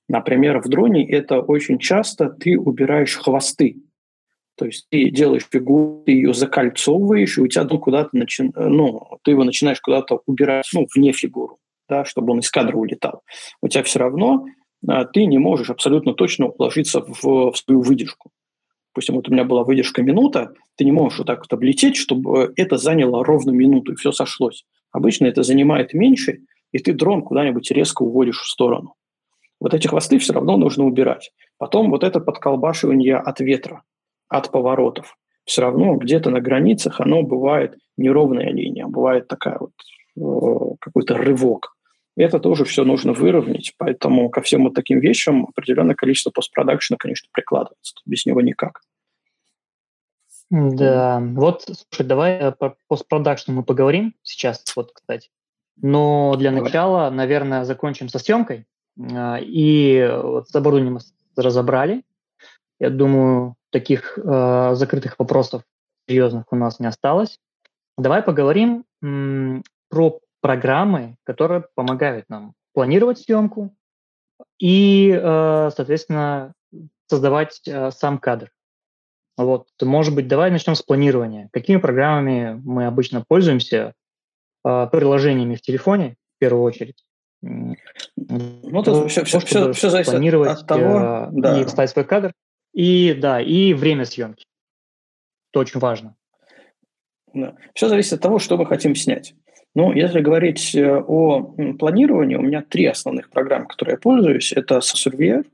Например, 0.07 0.59
в 0.59 0.67
дроне 0.67 1.07
это 1.07 1.39
очень 1.39 1.77
часто 1.77 2.29
ты 2.29 2.57
убираешь 2.57 3.15
хвосты 3.15 3.77
то 4.59 4.65
есть 4.65 4.87
ты 4.89 5.09
делаешь 5.09 5.47
фигуру, 5.49 6.03
ты 6.05 6.11
ее 6.11 6.33
закольцовываешь, 6.33 7.37
и 7.37 7.41
у 7.41 7.47
тебя 7.47 7.65
куда-то 7.65 8.09
начи... 8.11 8.51
ну, 8.55 9.01
ты 9.23 9.31
его 9.31 9.45
начинаешь 9.45 9.79
куда-то 9.79 10.19
убирать, 10.25 10.65
ну, 10.73 10.85
вне 10.93 11.13
фигуру, 11.13 11.59
да, 11.87 12.03
чтобы 12.03 12.33
он 12.33 12.39
из 12.39 12.51
кадра 12.51 12.75
улетал. 12.75 13.21
У 13.61 13.69
тебя 13.69 13.83
все 13.83 13.99
равно 13.99 14.45
а, 14.85 15.05
ты 15.05 15.25
не 15.27 15.37
можешь 15.37 15.69
абсолютно 15.69 16.13
точно 16.13 16.47
уложиться 16.47 16.99
в, 16.99 17.51
в 17.51 17.55
свою 17.55 17.81
выдержку. 17.81 18.31
Допустим, 18.93 19.15
вот 19.15 19.29
у 19.29 19.31
меня 19.31 19.45
была 19.45 19.63
выдержка 19.63 20.03
минута, 20.03 20.53
ты 20.75 20.83
не 20.83 20.91
можешь 20.91 21.19
вот 21.19 21.27
так 21.27 21.39
вот 21.39 21.53
облететь, 21.53 21.95
чтобы 21.95 22.51
это 22.57 22.75
заняло 22.75 23.23
ровно 23.23 23.51
минуту, 23.51 23.93
и 23.93 23.95
все 23.95 24.11
сошлось. 24.11 24.65
Обычно 24.91 25.27
это 25.27 25.41
занимает 25.41 25.93
меньше, 25.93 26.39
и 26.73 26.79
ты 26.79 26.91
дрон 26.91 27.21
куда-нибудь 27.21 27.71
резко 27.71 28.03
уводишь 28.03 28.41
в 28.41 28.49
сторону. 28.49 28.95
вот 29.61 29.73
эти 29.73 29.87
хвосты 29.87 30.19
все 30.19 30.33
равно 30.33 30.57
нужно 30.57 30.85
убирать. 30.85 31.31
Потом 31.57 31.91
вот 31.91 32.03
это 32.03 32.19
подколбашивание 32.19 33.15
от 33.15 33.39
ветра, 33.39 33.83
от 34.29 34.51
поворотов. 34.51 35.17
Все 35.45 35.61
равно 35.61 35.95
где-то 35.95 36.29
на 36.29 36.39
границах 36.39 37.01
оно 37.01 37.23
бывает 37.23 37.77
неровная 37.97 38.51
линия, 38.51 38.85
бывает 38.85 39.27
такая 39.27 39.57
вот 39.59 39.71
э, 40.15 40.75
какой-то 40.79 41.17
рывок. 41.17 41.75
Это 42.15 42.39
тоже 42.39 42.65
все 42.65 42.83
нужно 42.83 43.13
выровнять, 43.13 43.73
поэтому 43.77 44.29
ко 44.29 44.41
всем 44.41 44.65
вот 44.65 44.73
таким 44.73 44.99
вещам 44.99 45.45
определенное 45.45 45.95
количество 45.95 46.31
постпродакшена, 46.31 46.97
конечно, 46.97 47.29
прикладывается. 47.31 47.95
Без 48.05 48.25
него 48.25 48.41
никак. 48.41 48.81
Да, 50.49 51.21
вот, 51.21 51.63
слушай, 51.63 52.05
давай 52.05 52.33
э, 52.33 52.51
по 52.51 52.75
постпродакшну 52.87 53.53
мы 53.53 53.63
поговорим 53.63 54.15
сейчас, 54.23 54.63
вот, 54.75 54.91
кстати. 54.93 55.29
Но 55.81 56.35
для 56.37 56.49
давай. 56.51 56.65
начала, 56.65 57.09
наверное, 57.11 57.63
закончим 57.63 58.09
со 58.09 58.19
съемкой. 58.19 58.65
А, 58.99 59.37
и 59.39 60.09
вот 60.23 60.49
с 60.49 60.55
оборудованием 60.55 60.99
разобрали. 61.35 62.03
Я 62.79 62.89
думаю, 62.89 63.55
таких 63.71 64.17
э, 64.17 64.71
закрытых 64.75 65.17
вопросов 65.19 65.63
серьезных 66.07 66.45
у 66.51 66.55
нас 66.55 66.79
не 66.79 66.87
осталось. 66.87 67.39
Давай 67.97 68.23
поговорим 68.23 68.85
м, 69.03 69.63
про 69.89 70.19
программы, 70.41 71.17
которые 71.23 71.65
помогают 71.75 72.25
нам 72.29 72.53
планировать 72.73 73.19
съемку 73.19 73.75
и, 74.57 75.11
э, 75.11 75.69
соответственно, 75.75 76.53
создавать 77.07 77.61
э, 77.67 77.91
сам 77.91 78.17
кадр. 78.17 78.51
Вот, 79.37 79.67
может 79.81 80.13
быть, 80.15 80.27
давай 80.27 80.51
начнем 80.51 80.75
с 80.75 80.81
планирования. 80.81 81.49
Какими 81.51 81.77
программами 81.77 82.59
мы 82.63 82.87
обычно 82.87 83.23
пользуемся? 83.27 83.93
Э, 84.65 84.87
приложениями 84.91 85.55
в 85.55 85.61
телефоне, 85.61 86.15
в 86.35 86.39
первую 86.39 86.63
очередь. 86.63 87.05
Ну, 87.41 88.83
то 88.83 89.07
все, 89.07 89.23
все, 89.23 89.39
все, 89.39 89.71
все 89.71 89.89
зависит 89.89 90.11
планировать, 90.11 90.49
от 90.49 90.67
того, 90.67 90.99
э, 90.99 91.27
да. 91.31 91.61
и 91.61 91.67
ставить 91.67 91.91
свой 91.91 92.03
кадр. 92.03 92.33
И, 92.79 93.13
да, 93.13 93.41
и 93.41 93.73
время 93.73 94.05
съемки. 94.05 94.45
Это 95.51 95.59
очень 95.59 95.81
важно. 95.81 96.15
Да. 97.33 97.57
Все 97.73 97.89
зависит 97.89 98.13
от 98.13 98.21
того, 98.21 98.39
что 98.39 98.55
мы 98.55 98.65
хотим 98.65 98.95
снять. 98.95 99.35
Ну, 99.75 99.91
если 99.91 100.21
говорить 100.21 100.73
э, 100.73 100.97
о 100.97 101.41
планировании, 101.77 102.37
у 102.37 102.41
меня 102.41 102.61
три 102.61 102.85
основных 102.85 103.31
программы, 103.31 103.67
которые 103.67 103.95
я 103.95 103.97
пользуюсь. 103.97 104.53
Это 104.53 104.77
Surveyor, 104.77 105.45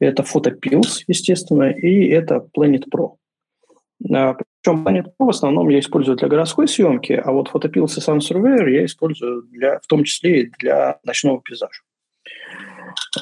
это 0.00 0.22
PhotoPills, 0.22 1.04
естественно, 1.08 1.70
и 1.70 2.08
это 2.08 2.48
Planet 2.56 2.84
Pro. 2.90 3.16
А, 4.10 4.34
Причем 4.62 4.86
Planet 4.86 5.08
Pro 5.08 5.26
в 5.26 5.28
основном 5.28 5.68
я 5.68 5.78
использую 5.78 6.16
для 6.16 6.28
городской 6.28 6.68
съемки, 6.68 7.12
а 7.12 7.32
вот 7.32 7.50
Photopills 7.50 7.98
и 7.98 8.00
Sun 8.00 8.20
Surveyor 8.20 8.70
я 8.70 8.86
использую 8.86 9.42
для, 9.42 9.78
в 9.78 9.86
том 9.86 10.04
числе 10.04 10.44
и 10.44 10.50
для 10.58 10.98
ночного 11.04 11.42
пейзажа. 11.42 11.82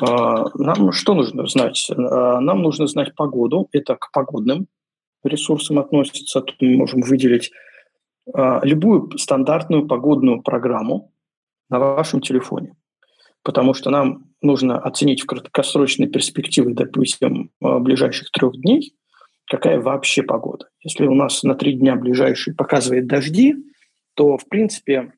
А, 0.00 0.44
нам 0.54 0.92
что 0.92 1.14
нужно 1.14 1.46
знать? 1.46 1.90
А, 1.90 2.40
нам 2.40 2.62
нужно 2.62 2.86
знать 2.86 3.14
погоду. 3.14 3.68
Это 3.72 3.96
к 3.96 4.10
погодным 4.12 4.66
ресурсам 5.24 5.78
относится. 5.78 6.40
Тут 6.40 6.56
мы 6.60 6.76
можем 6.76 7.02
выделить 7.02 7.50
любую 8.62 9.18
стандартную 9.18 9.86
погодную 9.86 10.42
программу 10.42 11.12
на 11.68 11.78
вашем 11.78 12.20
телефоне. 12.20 12.74
Потому 13.42 13.74
что 13.74 13.90
нам 13.90 14.26
нужно 14.40 14.78
оценить 14.78 15.22
в 15.22 15.26
краткосрочной 15.26 16.06
перспективе, 16.06 16.74
допустим, 16.74 17.50
ближайших 17.60 18.30
трех 18.30 18.52
дней, 18.60 18.94
какая 19.46 19.80
вообще 19.80 20.22
погода. 20.22 20.68
Если 20.82 21.06
у 21.06 21.14
нас 21.14 21.42
на 21.42 21.54
три 21.54 21.72
дня 21.72 21.96
ближайший 21.96 22.54
показывает 22.54 23.06
дожди, 23.06 23.56
то, 24.14 24.38
в 24.38 24.46
принципе, 24.48 25.12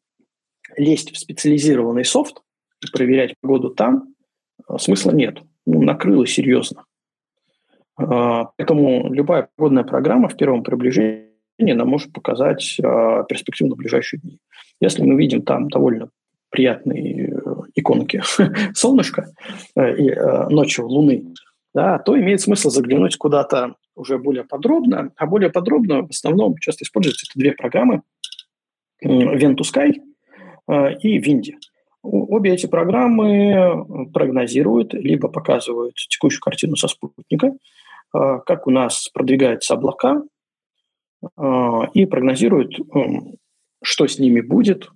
лезть 0.77 1.13
в 1.13 1.19
специализированный 1.19 2.05
софт 2.05 2.43
и 2.81 2.91
проверять 2.91 3.35
погоду 3.41 3.71
там 3.71 4.12
смысла 4.79 5.13
нет. 5.13 5.39
Ну, 5.67 5.83
накрыло 5.83 6.27
серьезно. 6.27 6.85
А, 7.97 8.47
поэтому 8.57 9.13
любая 9.13 9.49
погодная 9.57 9.85
программа 9.85 10.29
в 10.29 10.37
первом 10.37 10.63
приближении 10.63 11.29
нам 11.59 11.89
может 11.89 12.13
показать 12.13 12.79
а, 12.83 13.25
перспективу 13.25 13.71
на 13.71 13.77
ближайшие 13.77 14.21
дни. 14.21 14.39
Если 14.81 15.03
мы 15.03 15.17
видим 15.17 15.43
там 15.43 15.69
довольно 15.69 16.11
приятные 16.51 17.31
э, 17.31 17.41
иконки 17.75 18.23
солнышка 18.75 19.33
э, 19.75 19.97
и 19.97 20.15
ночью 20.53 20.87
луны, 20.87 21.33
да, 21.73 21.99
то 21.99 22.19
имеет 22.19 22.43
смысл 22.43 22.69
заглянуть 22.69 23.17
куда-то 23.17 23.77
уже 23.95 24.19
более 24.19 24.45
подробно. 24.45 25.13
А 25.17 25.27
более 25.27 25.51
подробно 25.51 26.07
в 26.07 26.11
основном 26.11 26.57
часто 26.59 26.85
используются 26.85 27.27
две 27.35 27.53
программы 27.53 28.03
Ventusky 29.05 29.95
э, 30.69 30.95
и 31.01 31.19
Windy. 31.19 31.55
Обе 32.03 32.53
эти 32.53 32.67
программы 32.67 34.09
прогнозируют, 34.13 34.93
либо 34.93 35.29
показывают 35.29 35.95
текущую 35.95 36.41
картину 36.41 36.77
со 36.77 36.89
спутника, 36.89 37.49
э, 37.49 38.39
как 38.45 38.67
у 38.67 38.71
нас 38.71 39.09
продвигаются 39.09 39.75
облака, 39.75 40.23
э, 41.23 41.81
и 41.95 42.05
прогнозируют, 42.07 42.75
что 43.83 44.07
с 44.07 44.19
ними 44.19 44.41
будет 44.41 44.89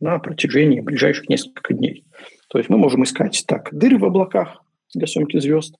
на 0.00 0.18
протяжении 0.18 0.80
ближайших 0.80 1.28
нескольких 1.28 1.76
дней. 1.76 2.04
То 2.48 2.58
есть 2.58 2.70
мы 2.70 2.78
можем 2.78 3.04
искать 3.04 3.44
так 3.46 3.68
дыры 3.72 3.98
в 3.98 4.04
облаках 4.04 4.62
для 4.94 5.06
съемки 5.06 5.38
звезд, 5.38 5.76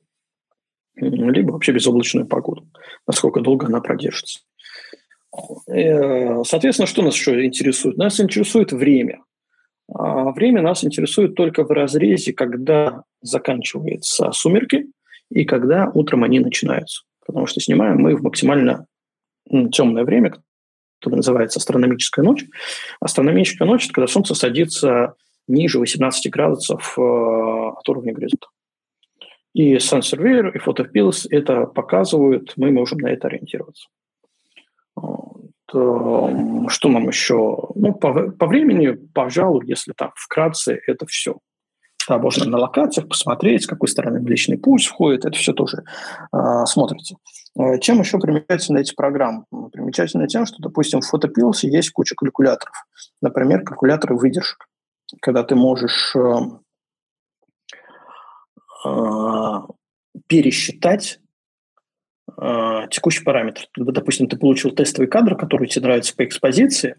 либо 0.97 1.53
вообще 1.53 1.73
безоблачную 1.73 2.27
погоду, 2.27 2.69
насколько 3.07 3.41
долго 3.41 3.67
она 3.67 3.81
продержится. 3.81 4.41
Э, 5.69 6.43
соответственно, 6.45 6.87
что 6.87 7.03
нас 7.03 7.15
еще 7.15 7.45
интересует? 7.45 7.97
Нас 7.97 8.21
интересует 8.21 8.73
время. 8.73 9.21
А 9.93 10.33
время 10.33 10.63
нас 10.63 10.85
интересует 10.85 11.35
только 11.35 11.65
в 11.65 11.71
разрезе, 11.71 12.33
когда 12.33 13.03
заканчиваются 13.23 14.31
сумерки 14.33 14.87
и 15.31 15.45
когда 15.45 15.91
утром 15.93 16.25
они 16.25 16.41
начинаются. 16.41 17.03
Потому 17.27 17.47
что 17.47 17.61
снимаем 17.61 17.99
мы 17.99 18.17
в 18.17 18.23
максимально 18.23 18.87
темное 19.73 20.05
время, 20.05 20.35
которое 20.99 21.17
называется 21.17 21.59
астрономическая 21.59 22.25
ночь. 22.25 22.45
Астрономическая 23.01 23.67
ночь– 23.67 23.85
это 23.87 23.95
когда 23.95 24.07
Солнце 24.09 24.35
садится 24.35 25.15
ниже 25.47 25.79
18 25.79 26.31
градусов 26.31 26.95
э, 26.99 27.01
от 27.01 27.89
уровня 27.89 28.13
горизонта. 28.13 28.49
И 29.55 29.77
SunSurveyor, 29.77 30.53
и 30.55 30.59
PhotoPills 30.59 31.27
это 31.31 31.65
показывают, 31.65 32.53
мы 32.57 32.71
можем 32.71 32.99
на 32.99 33.09
это 33.09 33.29
ориентироваться. 33.29 33.89
Эм, 35.75 36.69
что 36.69 36.89
нам 36.89 37.09
еще? 37.09 37.57
Ну, 37.75 37.95
по, 37.95 38.31
по 38.31 38.47
времени, 38.47 38.93
пожалуй, 39.15 39.67
если 39.67 39.93
так 39.93 40.13
вкратце, 40.17 40.81
это 40.87 41.07
все. 41.07 41.39
Да, 42.09 42.19
можно 42.19 42.47
на 42.47 42.59
локациях 42.59 43.07
посмотреть, 43.09 43.65
с 43.65 43.67
какой 43.67 43.89
стороны 43.89 44.21
Млечный 44.21 44.57
Путь 44.57 44.87
входит, 44.87 45.27
это 45.27 45.37
все 45.37 45.53
тоже 45.53 45.85
э, 46.33 46.65
смотрится. 46.65 47.17
Э, 47.59 47.79
чем 47.81 48.01
еще 48.01 48.19
примечательны 48.19 48.79
эти 48.81 48.95
программы? 48.95 49.45
Примечательно 49.73 50.27
тем, 50.27 50.47
что, 50.47 50.57
допустим, 50.61 51.01
в 51.01 51.15
PhotoPills 51.15 51.59
есть 51.63 51.91
куча 51.91 52.15
калькуляторов. 52.15 52.75
Например, 53.21 53.63
калькуляторы 53.63 54.17
выдержек. 54.17 54.67
Когда 55.21 55.43
ты 55.43 55.55
можешь 55.55 56.17
э, 56.17 56.21
а, 58.85 59.67
пересчитать 60.29 61.21
э, 62.41 62.87
текущий 62.91 63.25
параметр. 63.25 63.63
Допустим, 63.77 64.29
ты 64.29 64.37
получил 64.37 64.71
тестовый 64.71 65.09
кадр, 65.09 65.37
который 65.37 65.69
тебе 65.69 65.87
нравится 65.87 66.15
по 66.15 66.25
экспозиции, 66.25 66.91
э, 66.91 66.97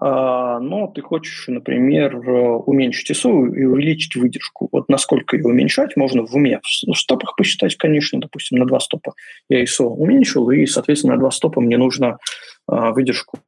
но 0.00 0.92
ты 0.94 1.02
хочешь, 1.02 1.46
например, 1.48 2.16
уменьшить 2.16 3.10
ISO 3.10 3.54
и 3.54 3.64
увеличить 3.64 4.16
выдержку. 4.16 4.68
Вот 4.72 4.88
насколько 4.88 5.36
ее 5.36 5.44
уменьшать, 5.44 5.96
можно 5.96 6.26
в 6.26 6.34
уме. 6.34 6.60
В 6.62 6.94
стопах 6.94 7.36
посчитать, 7.36 7.76
конечно, 7.76 8.20
допустим, 8.20 8.58
на 8.58 8.66
два 8.66 8.80
стопа 8.80 9.14
я 9.48 9.62
ISO 9.62 9.84
уменьшил, 9.84 10.50
и, 10.50 10.66
соответственно, 10.66 11.14
на 11.14 11.20
два 11.20 11.30
стопа 11.30 11.60
мне 11.60 11.78
нужно 11.78 12.18
э, 12.70 12.90
выдержку 12.90 13.38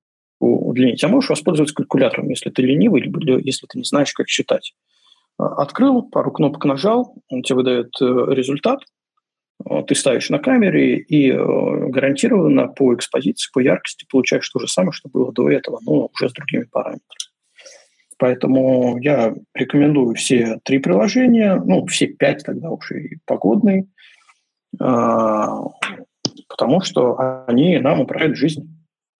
удлинить. 0.42 1.04
А 1.04 1.08
можешь 1.08 1.30
воспользоваться 1.30 1.74
калькулятором, 1.74 2.28
если 2.28 2.50
ты 2.50 2.62
ленивый, 2.62 3.02
либо 3.02 3.20
если 3.38 3.66
ты 3.66 3.78
не 3.78 3.84
знаешь, 3.84 4.12
как 4.12 4.28
считать. 4.28 4.74
Открыл, 5.38 6.02
пару 6.02 6.30
кнопок 6.30 6.64
нажал, 6.64 7.14
он 7.28 7.42
тебе 7.42 7.56
выдает 7.56 7.90
э, 8.00 8.04
результат, 8.04 8.80
ты 9.86 9.94
ставишь 9.94 10.30
на 10.30 10.38
камере 10.38 10.98
и 10.98 11.30
э, 11.30 11.36
гарантированно 11.36 12.68
по 12.68 12.94
экспозиции, 12.94 13.50
по 13.52 13.60
яркости 13.60 14.06
получаешь 14.10 14.48
то 14.48 14.58
же 14.58 14.68
самое, 14.68 14.92
что 14.92 15.08
было 15.08 15.32
до 15.32 15.50
этого, 15.50 15.78
но 15.82 16.08
уже 16.12 16.28
с 16.28 16.32
другими 16.32 16.64
параметрами. 16.64 17.02
Поэтому 18.18 18.98
я 18.98 19.34
рекомендую 19.52 20.14
все 20.14 20.60
три 20.62 20.78
приложения, 20.78 21.56
ну, 21.56 21.84
все 21.86 22.06
пять 22.06 22.44
тогда 22.44 22.70
уже 22.70 23.02
и 23.02 23.18
погодные, 23.26 23.86
а, 24.80 25.62
потому 26.48 26.80
что 26.82 27.44
они 27.48 27.78
нам 27.78 28.00
управляют 28.00 28.36
жизнь 28.36 28.68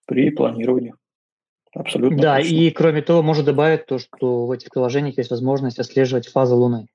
при 0.06 0.30
планировании. 0.30 0.94
Абсолютно. 1.74 2.18
Да, 2.18 2.36
точно. 2.36 2.54
и 2.54 2.70
кроме 2.70 3.02
того, 3.02 3.22
можно 3.22 3.42
добавить 3.42 3.86
то, 3.86 3.98
что 3.98 4.46
в 4.46 4.50
этих 4.52 4.70
приложениях 4.70 5.16
есть 5.16 5.30
возможность 5.30 5.78
отслеживать 5.78 6.28
фазы 6.28 6.54
Луны, 6.54 6.86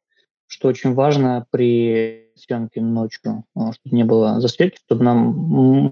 что 0.48 0.68
очень 0.68 0.94
важно 0.94 1.45
при 1.52 2.27
съемке 2.38 2.81
ночью, 2.81 3.43
а, 3.55 3.73
чтобы 3.73 3.95
не 3.95 4.03
было 4.03 4.39
засветки, 4.39 4.80
чтобы 4.85 5.03
нам 5.03 5.19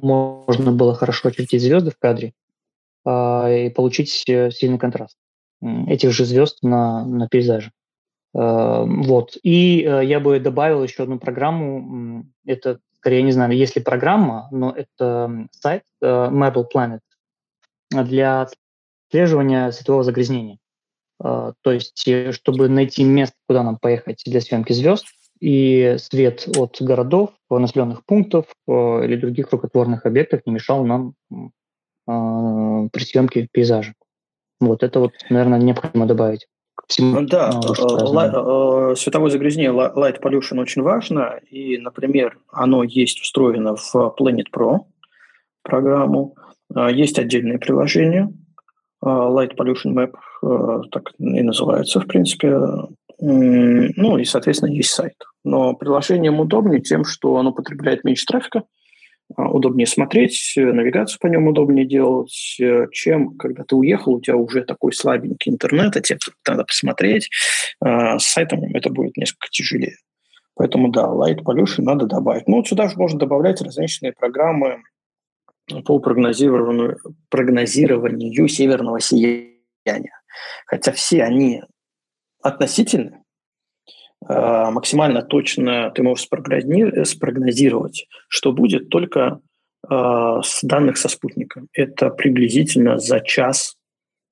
можно 0.02 0.72
было 0.72 0.96
хорошо 0.96 1.30
очертить 1.30 1.62
звезды 1.62 1.92
в 1.92 1.98
кадре 1.98 2.34
а, 3.06 3.50
и 3.50 3.70
получить 3.70 4.10
сильный 4.10 4.78
контраст 4.78 5.18
этих 5.88 6.12
же 6.12 6.26
звезд 6.26 6.62
на, 6.62 7.06
на 7.06 7.28
пейзаже. 7.28 7.72
Вот. 8.34 9.38
И 9.44 9.78
я 9.78 10.20
бы 10.20 10.40
добавил 10.42 10.84
еще 10.84 11.04
одну 11.04 11.18
программу. 11.18 12.26
Это, 12.46 12.80
скорее, 12.98 13.24
не 13.24 13.32
знаю, 13.32 13.54
если 13.54 13.80
программа, 13.80 14.50
но 14.52 14.72
это 14.72 15.48
сайт 15.52 15.84
Marble 16.04 16.66
Planet 16.72 17.00
для 17.90 18.48
отслеживания 19.08 19.72
светового 19.72 20.04
загрязнения. 20.04 20.60
То 21.18 21.54
есть, 21.64 22.06
чтобы 22.32 22.68
найти 22.68 23.06
место, 23.06 23.38
куда 23.48 23.64
нам 23.64 23.78
поехать 23.78 24.22
для 24.26 24.42
съемки 24.42 24.74
звезд, 24.74 25.06
и 25.40 25.96
свет 25.98 26.48
от 26.58 26.78
городов, 26.82 27.32
населенных 27.50 28.06
пунктов 28.06 28.46
или 28.68 29.16
других 29.16 29.52
рукотворных 29.52 30.06
объектов 30.06 30.42
не 30.46 30.54
мешал 30.54 30.86
нам 30.86 31.14
при 32.06 33.04
съемке 33.04 33.48
пейзажа. 33.52 33.94
Вот 34.60 34.84
это 34.84 35.00
вот, 35.00 35.12
наверное, 35.30 35.60
необходимо 35.60 36.06
добавить. 36.06 36.48
Всему, 36.88 37.22
да, 37.22 37.52
ну, 37.52 38.92
э, 38.92 38.92
э, 38.92 38.96
световое 38.96 39.32
загрязнение 39.32 39.72
Light 39.72 40.22
Pollution 40.22 40.60
очень 40.60 40.84
важно, 40.84 41.40
и, 41.50 41.78
например, 41.78 42.38
оно 42.52 42.84
есть 42.84 43.20
встроено 43.20 43.76
в 43.76 43.96
Planet 44.20 44.46
Pro 44.54 44.82
программу, 45.64 46.36
э, 46.76 46.90
есть 46.92 47.18
отдельное 47.18 47.58
приложение, 47.58 48.32
Light 49.04 49.56
Pollution 49.56 49.94
Map, 49.94 50.14
так 50.90 51.14
и 51.20 51.42
называется, 51.44 52.00
в 52.00 52.08
принципе, 52.08 52.60
ну 53.20 54.18
и, 54.18 54.26
соответственно, 54.26 54.72
есть 54.72 54.92
сайт. 54.92 55.16
Но 55.44 55.74
приложением 55.74 56.40
удобнее 56.40 56.82
тем, 56.82 57.06
что 57.06 57.38
оно 57.38 57.52
потребляет 57.52 58.04
меньше 58.04 58.26
трафика, 58.26 58.64
а, 59.36 59.50
удобнее 59.50 59.88
смотреть, 59.88 60.54
навигацию 60.56 61.20
по 61.20 61.28
нему 61.28 61.52
удобнее 61.52 61.86
делать, 61.86 62.32
чем 62.92 63.38
когда 63.38 63.64
ты 63.64 63.76
уехал, 63.76 64.16
у 64.16 64.22
тебя 64.22 64.38
уже 64.38 64.64
такой 64.64 64.94
слабенький 64.94 65.52
интернет, 65.52 65.96
а 65.96 66.02
тебе 66.02 66.20
надо 66.48 66.64
посмотреть. 66.64 67.30
А, 67.80 68.20
с 68.20 68.26
сайтом 68.26 68.64
это 68.74 68.90
будет 68.90 69.18
несколько 69.18 69.48
тяжелее. 69.50 69.96
Поэтому, 70.56 70.90
да, 70.90 71.06
Light 71.06 71.44
Pollution 71.44 71.84
надо 71.84 72.06
добавить. 72.06 72.48
Ну, 72.48 72.64
сюда 72.64 72.88
же 72.88 72.98
можно 72.98 73.20
добавлять 73.20 73.62
различные 73.62 74.14
программы 74.14 74.82
по 75.86 76.00
прогнозированию, 76.00 76.98
прогнозированию 77.30 78.48
северного 78.48 79.00
сияния. 79.02 80.22
Хотя 80.66 80.92
все 80.92 81.24
они 81.24 81.64
относительны, 82.46 83.24
а, 84.28 84.72
максимально 84.72 85.22
точно 85.22 85.92
ты 85.92 86.04
можешь 86.04 86.26
спрогнозировать, 86.26 88.08
что 88.28 88.52
будет 88.54 88.90
только 88.90 89.40
а, 89.88 90.42
с 90.42 90.64
данных 90.64 90.98
со 90.98 91.10
спутника. 91.10 91.64
Это 91.74 92.10
приблизительно 92.10 93.00
за 93.00 93.20
час 93.20 93.78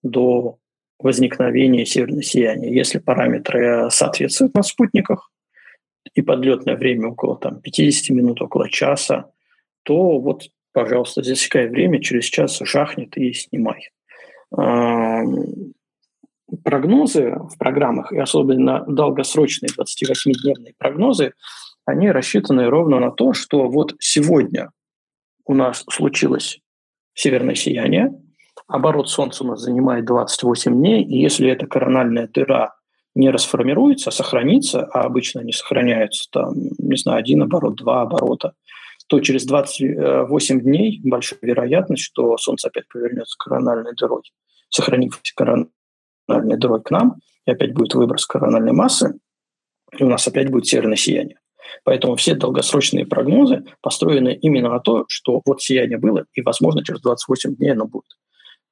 до 0.03 0.57
возникновения 0.99 1.85
северного 1.85 2.23
сияния. 2.23 2.73
Если 2.73 2.99
параметры 2.99 3.89
соответствуют 3.89 4.53
на 4.55 4.63
спутниках 4.63 5.31
и 6.13 6.21
подлетное 6.21 6.75
время 6.75 7.09
около 7.09 7.37
там, 7.37 7.59
50 7.61 8.15
минут, 8.15 8.41
около 8.41 8.69
часа, 8.69 9.31
то 9.83 10.19
вот, 10.19 10.49
пожалуйста, 10.71 11.23
засекай 11.23 11.67
время, 11.67 11.99
через 11.99 12.25
час 12.25 12.59
жахнет 12.63 13.17
и 13.17 13.33
снимай 13.33 13.89
прогнозы 16.63 17.35
в 17.51 17.57
программах, 17.57 18.11
и 18.11 18.19
особенно 18.19 18.83
долгосрочные 18.87 19.69
28-дневные 19.69 20.73
прогнозы, 20.77 21.33
они 21.85 22.11
рассчитаны 22.11 22.69
ровно 22.69 22.99
на 22.99 23.11
то, 23.11 23.33
что 23.33 23.67
вот 23.69 23.95
сегодня 23.99 24.71
у 25.45 25.53
нас 25.53 25.83
случилось 25.89 26.59
северное 27.13 27.55
сияние, 27.55 28.13
оборот 28.67 29.09
Солнца 29.09 29.43
у 29.43 29.47
нас 29.47 29.61
занимает 29.61 30.05
28 30.05 30.73
дней, 30.73 31.03
и 31.03 31.19
если 31.19 31.49
эта 31.49 31.67
корональная 31.67 32.27
дыра 32.27 32.75
не 33.15 33.29
расформируется, 33.29 34.09
а 34.09 34.13
сохранится, 34.13 34.85
а 34.85 35.01
обычно 35.01 35.41
они 35.41 35.51
сохраняются, 35.51 36.27
там, 36.31 36.53
не 36.77 36.97
знаю, 36.97 37.19
один 37.19 37.43
оборот, 37.43 37.75
два 37.75 38.01
оборота, 38.01 38.53
то 39.07 39.19
через 39.19 39.45
28 39.45 40.61
дней 40.61 41.01
большая 41.03 41.39
вероятность, 41.41 42.03
что 42.03 42.37
Солнце 42.37 42.69
опять 42.69 42.87
повернется 42.87 43.35
корональной 43.37 43.93
дырой, 43.95 44.23
сохранившейся 44.69 45.33
корональной 45.35 45.71
корональной 46.27 46.57
дырой 46.57 46.81
к 46.81 46.91
нам, 46.91 47.15
и 47.45 47.51
опять 47.51 47.73
будет 47.73 47.93
выброс 47.93 48.25
корональной 48.25 48.73
массы, 48.73 49.15
и 49.97 50.03
у 50.03 50.09
нас 50.09 50.27
опять 50.27 50.49
будет 50.49 50.65
северное 50.65 50.95
сияние. 50.95 51.39
Поэтому 51.83 52.15
все 52.15 52.35
долгосрочные 52.35 53.05
прогнозы 53.05 53.63
построены 53.81 54.37
именно 54.41 54.69
на 54.69 54.79
то, 54.79 55.05
что 55.07 55.41
вот 55.45 55.61
сияние 55.61 55.97
было, 55.97 56.25
и, 56.33 56.41
возможно, 56.41 56.83
через 56.83 57.01
28 57.01 57.55
дней 57.55 57.71
оно 57.71 57.85
будет. 57.85 58.17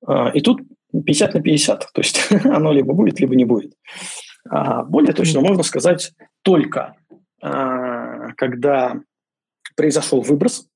А, 0.06 0.30
и 0.30 0.42
тут 0.42 0.62
50 0.92 1.34
на 1.34 1.42
50, 1.42 1.80
то 1.94 2.02
есть 2.02 2.28
оно 2.46 2.72
либо 2.72 2.94
будет, 2.94 3.20
либо 3.20 3.36
не 3.36 3.46
будет. 3.46 3.74
А, 4.50 4.84
более 4.84 5.14
точно 5.14 5.42
можно 5.42 5.64
сказать 5.64 6.14
только, 6.42 6.96
а, 7.42 8.34
когда 8.34 9.00
произошел 9.76 10.22
выброс, 10.22 10.68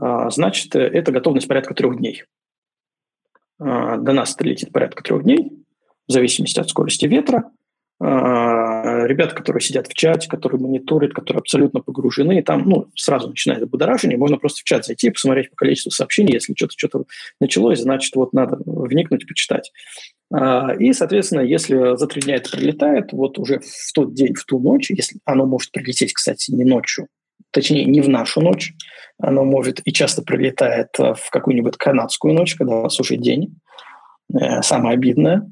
значит, 0.00 0.76
это 0.76 1.10
готовность 1.10 1.48
порядка 1.48 1.74
трех 1.74 1.96
дней. 1.98 2.22
А, 3.58 3.96
до 3.96 4.12
нас 4.12 4.34
это 4.34 4.44
летит 4.44 4.72
порядка 4.72 5.02
трех 5.02 5.24
дней, 5.24 5.52
в 6.06 6.12
зависимости 6.12 6.60
от 6.60 6.68
скорости 6.68 7.06
ветра. 7.06 7.50
А, 8.00 9.06
ребята, 9.06 9.34
которые 9.34 9.60
сидят 9.60 9.88
в 9.88 9.94
чате, 9.94 10.28
которые 10.28 10.60
мониторят, 10.60 11.12
которые 11.12 11.40
абсолютно 11.40 11.80
погружены, 11.80 12.42
там 12.42 12.62
ну, 12.68 12.86
сразу 12.94 13.28
начинает 13.28 13.68
будоражение, 13.68 14.16
можно 14.16 14.36
просто 14.36 14.60
в 14.60 14.64
чат 14.64 14.86
зайти, 14.86 15.10
посмотреть 15.10 15.50
по 15.50 15.56
количеству 15.56 15.90
сообщений, 15.90 16.32
если 16.34 16.54
что-то 16.56 16.74
что 16.76 17.04
началось, 17.40 17.80
значит, 17.80 18.14
вот 18.14 18.32
надо 18.32 18.58
вникнуть, 18.64 19.26
почитать. 19.26 19.72
А, 20.32 20.74
и, 20.78 20.92
соответственно, 20.92 21.40
если 21.40 21.96
за 21.96 22.06
три 22.06 22.22
дня 22.22 22.36
это 22.36 22.50
прилетает, 22.50 23.12
вот 23.12 23.36
уже 23.38 23.58
в 23.58 23.92
тот 23.92 24.14
день, 24.14 24.34
в 24.34 24.44
ту 24.44 24.60
ночь, 24.60 24.90
если 24.90 25.18
оно 25.24 25.46
может 25.46 25.72
прилететь, 25.72 26.12
кстати, 26.12 26.52
не 26.52 26.64
ночью, 26.64 27.08
точнее, 27.50 27.84
не 27.84 28.00
в 28.00 28.08
нашу 28.08 28.40
ночь, 28.40 28.74
оно 29.18 29.44
может 29.44 29.80
и 29.84 29.92
часто 29.92 30.22
прилетает 30.22 30.88
э, 30.98 31.14
в 31.14 31.30
какую-нибудь 31.30 31.76
канадскую 31.76 32.34
ночь, 32.34 32.54
когда 32.54 32.76
у 32.76 32.82
вас 32.82 33.00
уже 33.00 33.16
день. 33.16 33.58
Э, 34.32 34.62
самое 34.62 34.94
обидное. 34.94 35.50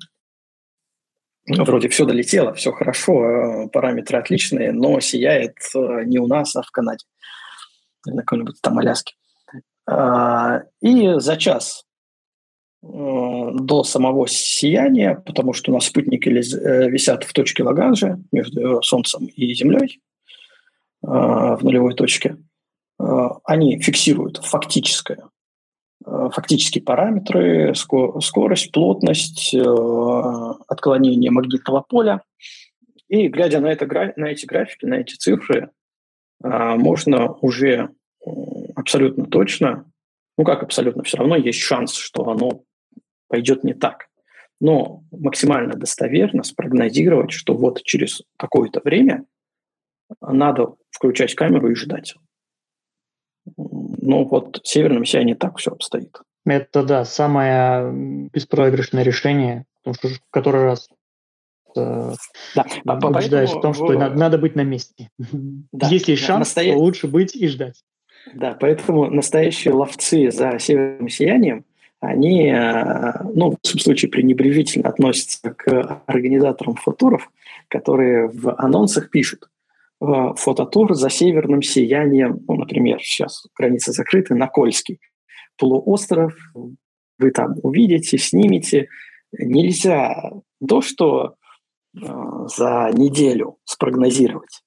Вроде 1.48 1.88
все 1.88 2.04
долетело, 2.04 2.54
все 2.54 2.72
хорошо, 2.72 3.24
э, 3.24 3.68
параметры 3.68 4.18
отличные, 4.18 4.72
но 4.72 5.00
сияет 5.00 5.56
не 5.74 6.18
у 6.18 6.26
нас, 6.26 6.54
а 6.56 6.62
в 6.62 6.70
Канаде. 6.70 7.04
На 8.06 8.22
какой-нибудь 8.22 8.60
там 8.60 8.78
Аляске. 8.78 9.14
А, 9.88 10.62
и 10.80 11.18
за 11.18 11.36
час 11.36 11.84
до 12.82 13.82
самого 13.82 14.28
сияния, 14.28 15.20
потому 15.26 15.52
что 15.52 15.72
у 15.72 15.74
нас 15.74 15.86
спутники 15.86 16.28
висят 16.28 17.24
в 17.24 17.32
точке 17.32 17.64
Лагранжа 17.64 18.20
между 18.30 18.80
Солнцем 18.82 19.26
и 19.26 19.54
Землей, 19.54 20.00
в 21.06 21.58
нулевой 21.62 21.94
точке, 21.94 22.36
они 23.44 23.78
фиксируют 23.80 24.38
фактическое, 24.38 25.28
фактические 26.04 26.82
параметры, 26.82 27.74
скорость, 27.74 28.72
плотность, 28.72 29.54
отклонение 29.54 31.30
магнитного 31.30 31.82
поля. 31.82 32.22
И 33.08 33.28
глядя 33.28 33.60
на, 33.60 33.68
это, 33.68 33.86
на 34.16 34.26
эти 34.26 34.46
графики, 34.46 34.84
на 34.84 34.94
эти 34.94 35.14
цифры, 35.14 35.70
можно 36.42 37.32
уже 37.34 37.90
абсолютно 38.74 39.26
точно, 39.26 39.84
ну 40.36 40.44
как 40.44 40.64
абсолютно, 40.64 41.04
все 41.04 41.18
равно 41.18 41.36
есть 41.36 41.60
шанс, 41.60 41.94
что 41.94 42.28
оно 42.28 42.62
пойдет 43.28 43.62
не 43.62 43.74
так. 43.74 44.08
Но 44.60 45.04
максимально 45.12 45.74
достоверно 45.74 46.42
спрогнозировать, 46.42 47.30
что 47.30 47.54
вот 47.54 47.82
через 47.84 48.22
какое-то 48.36 48.80
время 48.82 49.24
надо 50.20 50.74
включать 50.90 51.34
камеру 51.34 51.70
и 51.70 51.74
ждать. 51.74 52.14
Ну 53.56 54.24
вот 54.24 54.60
в 54.62 54.68
северном 54.68 55.04
сиянии 55.04 55.34
так 55.34 55.58
все 55.58 55.72
обстоит. 55.72 56.18
Это, 56.44 56.82
да, 56.84 57.04
самое 57.04 57.92
беспроигрышное 58.32 59.02
решение, 59.02 59.64
потому 59.82 59.94
что 59.94 60.08
в 60.08 60.30
который 60.30 60.64
раз 60.64 60.88
э, 61.76 62.12
да, 62.54 62.64
убеждаешь 63.02 63.50
в 63.50 63.60
том, 63.60 63.74
что 63.74 63.86
в... 63.86 63.98
надо, 63.98 64.16
надо 64.16 64.38
быть 64.38 64.54
на 64.54 64.62
месте. 64.62 65.10
Да, 65.72 65.88
Если 65.88 66.12
есть 66.12 66.24
шанс, 66.24 66.40
настоя... 66.40 66.72
то 66.72 66.78
лучше 66.78 67.08
быть 67.08 67.34
и 67.34 67.48
ждать. 67.48 67.82
Да, 68.34 68.56
поэтому 68.58 69.10
настоящие 69.10 69.74
ловцы 69.74 70.30
за 70.30 70.58
северным 70.58 71.08
сиянием, 71.08 71.64
они, 72.00 72.48
э, 72.48 73.12
ну, 73.34 73.50
в 73.50 73.58
этом 73.64 73.80
случае, 73.80 74.10
пренебрежительно 74.10 74.88
относятся 74.88 75.52
к 75.52 76.02
организаторам 76.06 76.74
футуров, 76.76 77.30
которые 77.68 78.28
в 78.28 78.54
анонсах 78.56 79.10
пишут, 79.10 79.48
фототур 80.00 80.94
за 80.94 81.08
северным 81.08 81.62
сиянием, 81.62 82.40
ну, 82.46 82.54
например, 82.54 83.00
сейчас 83.00 83.46
границы 83.58 83.92
закрыты, 83.92 84.34
на 84.34 84.46
Кольский 84.46 85.00
полуостров, 85.56 86.34
вы 87.18 87.30
там 87.30 87.54
увидите, 87.62 88.18
снимете. 88.18 88.88
Нельзя 89.32 90.14
то, 90.66 90.80
что 90.80 91.34
э, 91.94 92.06
за 92.56 92.90
неделю 92.92 93.56
спрогнозировать, 93.64 94.62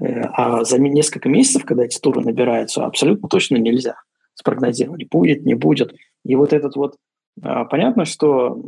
э, 0.00 0.04
а 0.04 0.64
за 0.64 0.78
несколько 0.78 1.28
месяцев, 1.28 1.64
когда 1.64 1.84
эти 1.84 1.98
туры 1.98 2.20
набираются, 2.20 2.86
абсолютно 2.86 3.28
точно 3.28 3.56
нельзя 3.56 3.96
спрогнозировать, 4.34 5.08
будет, 5.08 5.44
не 5.44 5.54
будет. 5.54 5.94
И 6.24 6.34
вот 6.36 6.52
этот 6.52 6.76
вот 6.76 6.96
понятно, 7.40 8.04
что 8.04 8.60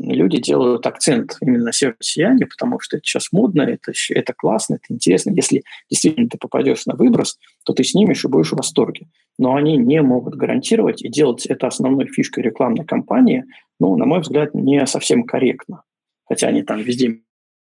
люди 0.00 0.38
делают 0.38 0.86
акцент 0.86 1.36
именно 1.40 1.64
на 1.64 1.72
северное 1.72 1.98
сияние, 2.00 2.46
потому 2.46 2.78
что 2.80 2.96
это 2.96 3.04
сейчас 3.04 3.32
модно, 3.32 3.62
это, 3.62 3.92
это 4.10 4.32
классно, 4.32 4.74
это 4.76 4.84
интересно. 4.88 5.30
Если 5.30 5.62
действительно 5.90 6.28
ты 6.28 6.38
попадешь 6.38 6.86
на 6.86 6.94
выброс, 6.94 7.38
то 7.64 7.72
ты 7.72 7.84
снимешь 7.84 8.24
и 8.24 8.28
будешь 8.28 8.52
в 8.52 8.56
восторге. 8.56 9.06
Но 9.38 9.54
они 9.54 9.76
не 9.76 10.00
могут 10.02 10.34
гарантировать 10.36 11.02
и 11.02 11.08
делать 11.08 11.46
это 11.46 11.66
основной 11.66 12.06
фишкой 12.06 12.44
рекламной 12.44 12.84
кампании, 12.84 13.44
ну, 13.80 13.96
на 13.96 14.06
мой 14.06 14.20
взгляд, 14.20 14.54
не 14.54 14.86
совсем 14.86 15.24
корректно. 15.24 15.82
Хотя 16.24 16.48
они 16.48 16.62
там 16.62 16.80
везде 16.80 17.22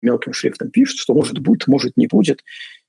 мелким 0.01 0.33
шрифтом 0.33 0.69
пишут, 0.69 0.99
что 0.99 1.13
может 1.13 1.39
будет, 1.39 1.67
может 1.67 1.97
не 1.97 2.07
будет. 2.07 2.43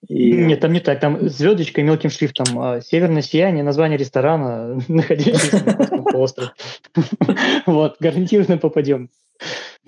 И... 0.08 0.32
Нет, 0.32 0.60
там 0.60 0.72
не 0.72 0.80
так. 0.80 1.00
Там 1.00 1.28
звездочкой 1.28 1.84
мелким 1.84 2.10
шрифтом. 2.10 2.58
А, 2.58 2.80
Северное 2.80 3.22
сияние, 3.22 3.62
название 3.62 3.98
ресторана, 3.98 4.80
находящийся 4.88 5.64
на 5.64 6.18
острове. 6.18 6.50
Вот, 7.66 7.96
гарантированно 8.00 8.58
попадем. 8.58 9.10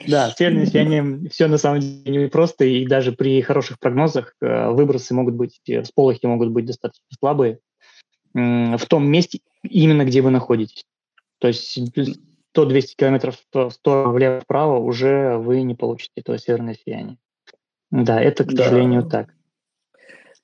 Да, 0.07 0.31
северное 0.37 0.67
сияние 0.67 1.29
все 1.31 1.47
на 1.47 1.59
самом 1.59 1.81
деле 1.81 2.23
не 2.23 2.29
просто, 2.29 2.65
и 2.65 2.87
даже 2.87 3.13
при 3.13 3.43
хороших 3.43 3.79
прогнозах 3.79 4.35
э, 4.41 4.71
выбросы 4.71 5.15
могут 5.15 5.35
быть, 5.35 5.61
э, 5.69 5.83
всполохи 5.83 6.27
могут 6.27 6.51
быть 6.51 6.65
достаточно 6.65 7.05
слабые 7.19 7.59
в 8.35 8.81
том 8.89 9.11
месте, 9.11 9.41
именно 9.63 10.07
где 10.07 10.23
вы 10.23 10.31
находитесь. 10.31 10.87
То 11.39 11.49
есть 11.49 11.79
100-200 12.57 12.83
километров 12.97 13.37
в 13.53 13.71
сторону 13.71 14.13
влево-вправо 14.13 14.79
уже 14.79 15.37
вы 15.37 15.63
не 15.63 15.75
получите 15.75 16.13
этого 16.17 16.39
северного 16.39 16.77
сияния. 16.77 17.17
Да, 17.91 18.21
это, 18.21 18.45
к 18.45 18.53
да. 18.53 18.65
сожалению, 18.65 19.05
так. 19.05 19.29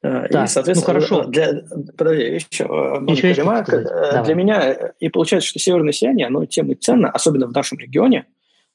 А, 0.02 0.28
да, 0.28 0.44
и, 0.44 0.46
соответственно, 0.48 0.94
ну, 0.94 1.00
хорошо. 1.00 1.24
Для, 1.24 1.62
подожди, 1.96 2.22
еще, 2.22 2.64
еще 3.08 3.32
ремарка. 3.32 3.76
Э, 3.76 4.24
для 4.24 4.34
меня 4.34 4.72
и 5.00 5.08
получается, 5.08 5.48
что 5.48 5.58
северное 5.58 5.92
сияние, 5.92 6.26
оно 6.26 6.44
тем 6.46 6.70
и 6.70 6.74
ценно, 6.74 7.10
особенно 7.10 7.46
в 7.46 7.52
нашем 7.52 7.78
регионе, 7.78 8.26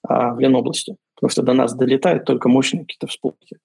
а, 0.06 0.34
в 0.34 0.40
Ленобласти, 0.40 0.98
потому 1.16 1.30
что 1.30 1.42
до 1.44 1.54
нас 1.54 1.74
долетают 1.74 2.26
только 2.26 2.50
мощные 2.50 2.82
какие-то 2.82 3.08
всполохи. 3.08 3.58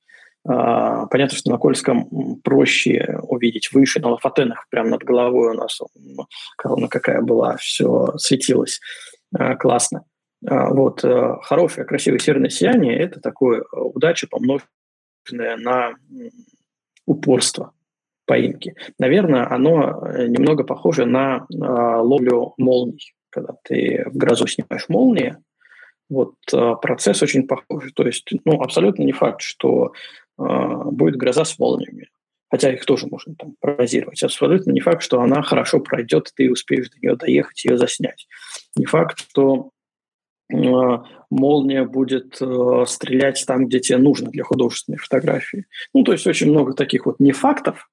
А, 0.46 1.06
понятно, 1.06 1.36
что 1.36 1.50
на 1.50 1.58
Кольском 1.58 2.40
проще 2.44 3.18
увидеть 3.22 3.72
выше, 3.72 4.00
на 4.00 4.10
Лафатенах 4.10 4.66
прямо 4.70 4.90
над 4.90 5.02
головой 5.02 5.50
у 5.50 5.54
нас 5.54 5.80
корона 6.56 6.88
какая 6.88 7.22
была, 7.22 7.56
все 7.56 8.12
светилось 8.18 8.80
классно. 9.58 10.04
Вот, 10.40 11.04
э, 11.04 11.36
хорошее, 11.42 11.86
красивое 11.86 12.18
северное 12.18 12.50
сияние– 12.50 12.96
это 13.00 13.20
такое 13.20 13.60
э, 13.60 13.64
удача, 13.72 14.28
помноженная 14.28 15.56
на 15.56 15.94
упорство 17.06 17.72
поимки. 18.24 18.74
Наверное, 18.98 19.50
оно 19.50 20.06
э, 20.06 20.28
немного 20.28 20.62
похоже 20.62 21.06
на 21.06 21.38
э, 21.38 21.56
ловлю 21.56 22.54
молний. 22.56 23.14
Когда 23.30 23.54
ты 23.64 24.04
в 24.06 24.16
грозу 24.16 24.46
снимаешь 24.46 24.88
молнии, 24.88 25.36
вот 26.08 26.34
э, 26.52 26.74
процесс 26.80 27.20
очень 27.22 27.46
похож. 27.48 27.90
То 27.94 28.06
есть, 28.06 28.30
ну, 28.44 28.60
абсолютно 28.62 29.02
не 29.02 29.12
факт, 29.12 29.40
что 29.40 29.92
э, 30.38 30.42
будет 30.84 31.16
гроза 31.16 31.44
с 31.44 31.58
молниями. 31.58 32.10
Хотя 32.50 32.72
их 32.72 32.84
тоже 32.86 33.06
можно 33.06 33.34
там 33.34 33.54
прогнозировать. 33.60 34.22
Абсолютно 34.22 34.70
не 34.70 34.80
факт, 34.80 35.02
что 35.02 35.20
она 35.20 35.42
хорошо 35.42 35.80
пройдет, 35.80 36.32
ты 36.34 36.50
успеешь 36.50 36.88
до 36.88 36.98
нее 36.98 37.16
доехать, 37.16 37.64
ее 37.64 37.76
заснять. 37.76 38.26
Не 38.74 38.86
факт, 38.86 39.18
что 39.18 39.70
Э, 40.50 40.98
молния 41.30 41.84
будет 41.84 42.38
э, 42.40 42.84
стрелять 42.86 43.44
там, 43.46 43.66
где 43.66 43.80
тебе 43.80 43.98
нужно 43.98 44.30
для 44.30 44.44
художественной 44.44 44.98
фотографии. 44.98 45.66
Ну, 45.92 46.04
то 46.04 46.12
есть 46.12 46.26
очень 46.26 46.50
много 46.50 46.72
таких 46.72 47.06
вот 47.06 47.20
нефактов, 47.20 47.90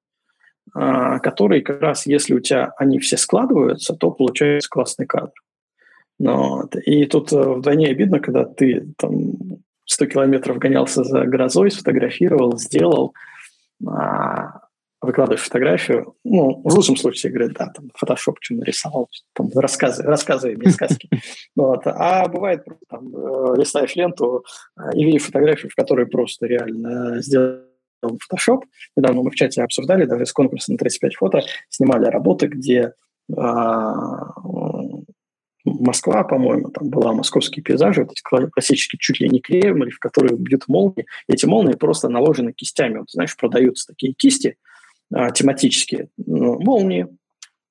э, 0.73 1.19
которые 1.21 1.61
как 1.61 1.81
раз, 1.81 2.05
если 2.05 2.33
у 2.33 2.39
тебя 2.39 2.71
они 2.77 2.99
все 2.99 3.17
складываются, 3.17 3.93
то 3.93 4.11
получается 4.11 4.69
классный 4.69 5.05
кадр. 5.05 5.33
Но, 6.17 6.63
и 6.85 7.05
тут 7.07 7.33
вдвойне 7.33 7.89
обидно, 7.89 8.21
когда 8.21 8.45
ты 8.45 8.87
там 8.97 9.33
100 9.83 10.05
километров 10.05 10.57
гонялся 10.57 11.03
за 11.03 11.25
грозой, 11.25 11.71
сфотографировал, 11.71 12.57
сделал, 12.57 13.13
а, 13.13 13.34
выкладываешь 15.05 15.43
фотографию, 15.43 16.15
ну, 16.23 16.61
в 16.63 16.73
лучшем 16.73 16.97
случае, 16.97 17.31
говорят, 17.31 17.53
да, 17.53 17.67
там, 17.67 17.91
фотошоп 17.95 18.37
что 18.41 18.55
нарисовал, 18.55 19.09
там, 19.33 19.49
рассказы, 19.55 20.03
рассказывай 20.03 20.55
мне 20.55 20.71
сказки. 20.71 21.09
Вот. 21.55 21.81
А 21.85 22.27
бывает, 22.27 22.65
там, 22.89 23.15
э, 23.15 23.55
листаешь 23.57 23.95
ленту 23.95 24.43
э, 24.77 24.93
и 24.95 25.05
видишь 25.05 25.23
фотографию, 25.23 25.71
в 25.71 25.75
которой 25.75 26.05
просто 26.05 26.47
реально 26.47 27.21
сделал 27.21 27.61
фотошоп. 28.19 28.65
Недавно 28.95 29.21
мы 29.21 29.31
в 29.31 29.35
чате 29.35 29.63
обсуждали, 29.63 30.05
даже 30.05 30.25
с 30.25 30.33
конкурса 30.33 30.71
на 30.71 30.77
35 30.77 31.15
фото 31.15 31.41
снимали 31.69 32.05
работы, 32.05 32.47
где 32.47 32.93
а, 33.35 34.33
Москва, 35.65 36.23
по-моему, 36.23 36.69
там 36.69 36.89
была 36.89 37.11
московские 37.11 37.63
пейзажи, 37.63 38.03
вот 38.03 38.11
эти 38.11 38.21
классические 38.21 38.99
чуть 38.99 39.19
ли 39.19 39.27
не 39.27 39.39
Кремль, 39.39 39.91
в 39.91 39.99
которые 39.99 40.37
бьют 40.37 40.67
молнии. 40.67 41.07
Эти 41.27 41.45
молнии 41.45 41.73
просто 41.73 42.07
наложены 42.07 42.53
кистями. 42.53 42.99
Вот, 42.99 43.09
знаешь, 43.09 43.35
продаются 43.35 43.87
такие 43.87 44.13
кисти, 44.13 44.57
а, 45.11 45.31
тематические 45.31 46.09
ну, 46.17 46.59
молнии. 46.59 47.07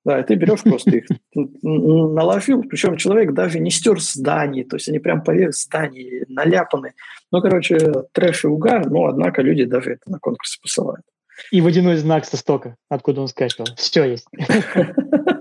Да, 0.03 0.19
и 0.19 0.23
ты 0.23 0.35
берешь 0.35 0.61
просто 0.61 0.91
их, 0.91 1.05
наложил, 1.33 2.61
причем 2.61 2.95
человек 2.95 3.33
даже 3.33 3.59
не 3.59 3.71
стер 3.71 3.99
зданий, 3.99 4.63
то 4.63 4.75
есть 4.75 4.87
они 4.87 4.99
прям 4.99 5.23
поверх 5.23 5.55
зданий 5.55 6.25
наляпаны. 6.27 6.93
Ну, 7.31 7.41
короче, 7.41 7.91
трэш 8.11 8.43
и 8.43 8.47
угар, 8.47 8.87
но, 8.87 9.05
однако, 9.05 9.41
люди 9.41 9.63
даже 9.63 9.93
это 9.93 10.11
на 10.11 10.19
конкурсы 10.19 10.61
посылают. 10.61 11.03
И 11.51 11.59
водяной 11.59 11.95
знак 11.95 12.25
со 12.25 12.37
стока, 12.37 12.75
откуда 12.87 13.21
он 13.21 13.27
скачивал. 13.27 13.65
Все 13.77 14.03
есть. 14.03 14.27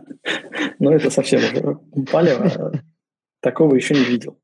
Ну, 0.85 0.93
это 0.93 1.11
совсем 1.11 1.41
уже 1.41 1.79
палево. 2.11 2.73
Такого 3.41 3.75
еще 3.75 3.95
не 3.95 4.05
видел. 4.05 4.39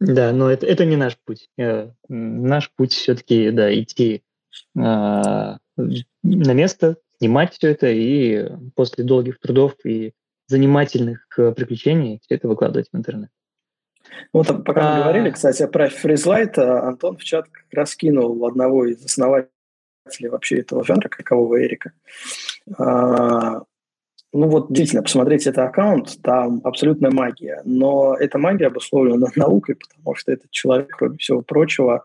Да, 0.00 0.32
но 0.32 0.50
это, 0.50 0.66
это 0.66 0.84
не 0.84 0.96
наш 0.96 1.16
путь. 1.24 1.48
Э, 1.58 1.90
наш 2.08 2.70
путь 2.72 2.92
все-таки, 2.92 3.50
да, 3.50 3.72
идти 3.72 4.22
а, 4.76 5.58
на 5.76 6.52
место, 6.52 6.96
снимать 7.18 7.54
все 7.54 7.70
это 7.70 7.88
и 7.88 8.50
после 8.74 9.04
долгих 9.04 9.38
трудов 9.38 9.74
и 9.84 10.12
занимательных 10.46 11.26
э, 11.38 11.52
приключений 11.52 12.20
все 12.22 12.34
это 12.34 12.48
выкладывать 12.48 12.88
в 12.92 12.96
интернет. 12.96 13.30
Вот 14.32 14.46
пока 14.64 14.80
мы 14.82 15.00
а... 15.00 15.02
говорили, 15.04 15.30
кстати, 15.30 15.66
про 15.66 15.88
фризлайт, 15.88 16.58
а, 16.58 16.88
Антон 16.88 17.16
в 17.16 17.24
чат 17.24 17.48
как 17.48 17.66
раз 17.72 17.96
кинул 17.96 18.44
одного 18.46 18.86
из 18.86 19.02
основателей 19.04 19.48
вообще 20.28 20.58
этого 20.58 20.84
жанра, 20.84 21.08
какового 21.08 21.62
Эрика. 21.64 21.92
А, 22.76 23.62
ну 24.34 24.48
вот 24.48 24.66
действительно, 24.68 25.02
посмотреть 25.02 25.46
этот 25.46 25.60
аккаунт, 25.60 26.20
там 26.20 26.60
абсолютная 26.64 27.12
магия. 27.12 27.62
Но 27.64 28.16
эта 28.18 28.36
магия 28.36 28.66
обусловлена 28.66 29.28
наукой, 29.36 29.76
потому 29.76 30.16
что 30.16 30.32
этот 30.32 30.50
человек, 30.50 30.90
кроме 30.90 31.18
всего 31.18 31.40
прочего, 31.40 32.04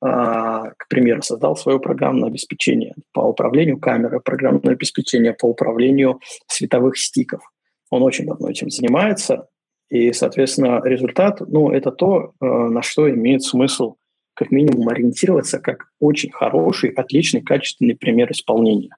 а, 0.00 0.70
к 0.70 0.88
примеру, 0.88 1.20
создал 1.20 1.54
свое 1.54 1.78
программное 1.78 2.30
обеспечение 2.30 2.94
по 3.12 3.20
управлению 3.20 3.78
камерой, 3.78 4.20
программное 4.20 4.72
обеспечение 4.72 5.34
по 5.34 5.46
управлению 5.46 6.20
световых 6.46 6.96
стиков. 6.96 7.42
Он 7.90 8.02
очень 8.02 8.26
давно 8.26 8.48
этим 8.48 8.70
занимается, 8.70 9.48
и, 9.90 10.12
соответственно, 10.12 10.80
результат, 10.82 11.40
ну, 11.40 11.70
это 11.70 11.92
то, 11.92 12.32
э, 12.40 12.46
на 12.46 12.82
что 12.82 13.08
имеет 13.08 13.42
смысл 13.42 13.96
как 14.34 14.50
минимум 14.50 14.88
ориентироваться 14.88 15.60
как 15.60 15.88
очень 16.00 16.30
хороший, 16.30 16.90
отличный, 16.90 17.42
качественный 17.42 17.96
пример 17.96 18.32
исполнения 18.32 18.96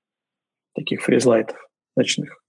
таких 0.75 1.03
фризлайтов 1.03 1.69
ночных. 1.97 2.41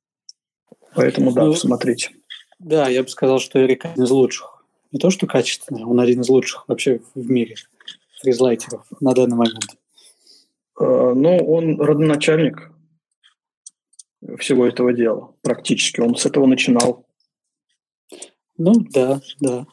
Поэтому, 0.96 1.32
да, 1.32 1.46
ну, 1.46 1.54
посмотрите. 1.54 2.12
Да, 2.60 2.90
я 2.90 3.04
бы 3.04 3.10
сказал, 3.10 3.40
что 3.40 3.60
Эрик 3.64 3.86
один 3.86 4.04
из 4.04 4.12
лучших. 4.12 4.64
Не 4.92 5.00
то, 5.00 5.10
что 5.10 5.28
качественный, 5.28 5.84
он 5.84 6.00
один 6.00 6.22
из 6.22 6.30
лучших 6.30 6.66
вообще 6.68 7.02
в 7.16 7.30
мире 7.30 7.56
фризлайтеров 8.22 8.86
на 9.00 9.14
данный 9.14 9.38
момент. 9.38 9.78
Э, 10.80 11.14
ну, 11.16 11.38
он 11.38 11.80
родоначальник 11.80 12.72
всего 14.40 14.66
этого 14.66 14.94
дела 14.94 15.34
практически. 15.42 16.02
Он 16.02 16.16
с 16.16 16.26
этого 16.26 16.46
начинал. 16.48 17.06
Ну, 18.58 18.74
да, 18.92 19.22
да. 19.40 19.66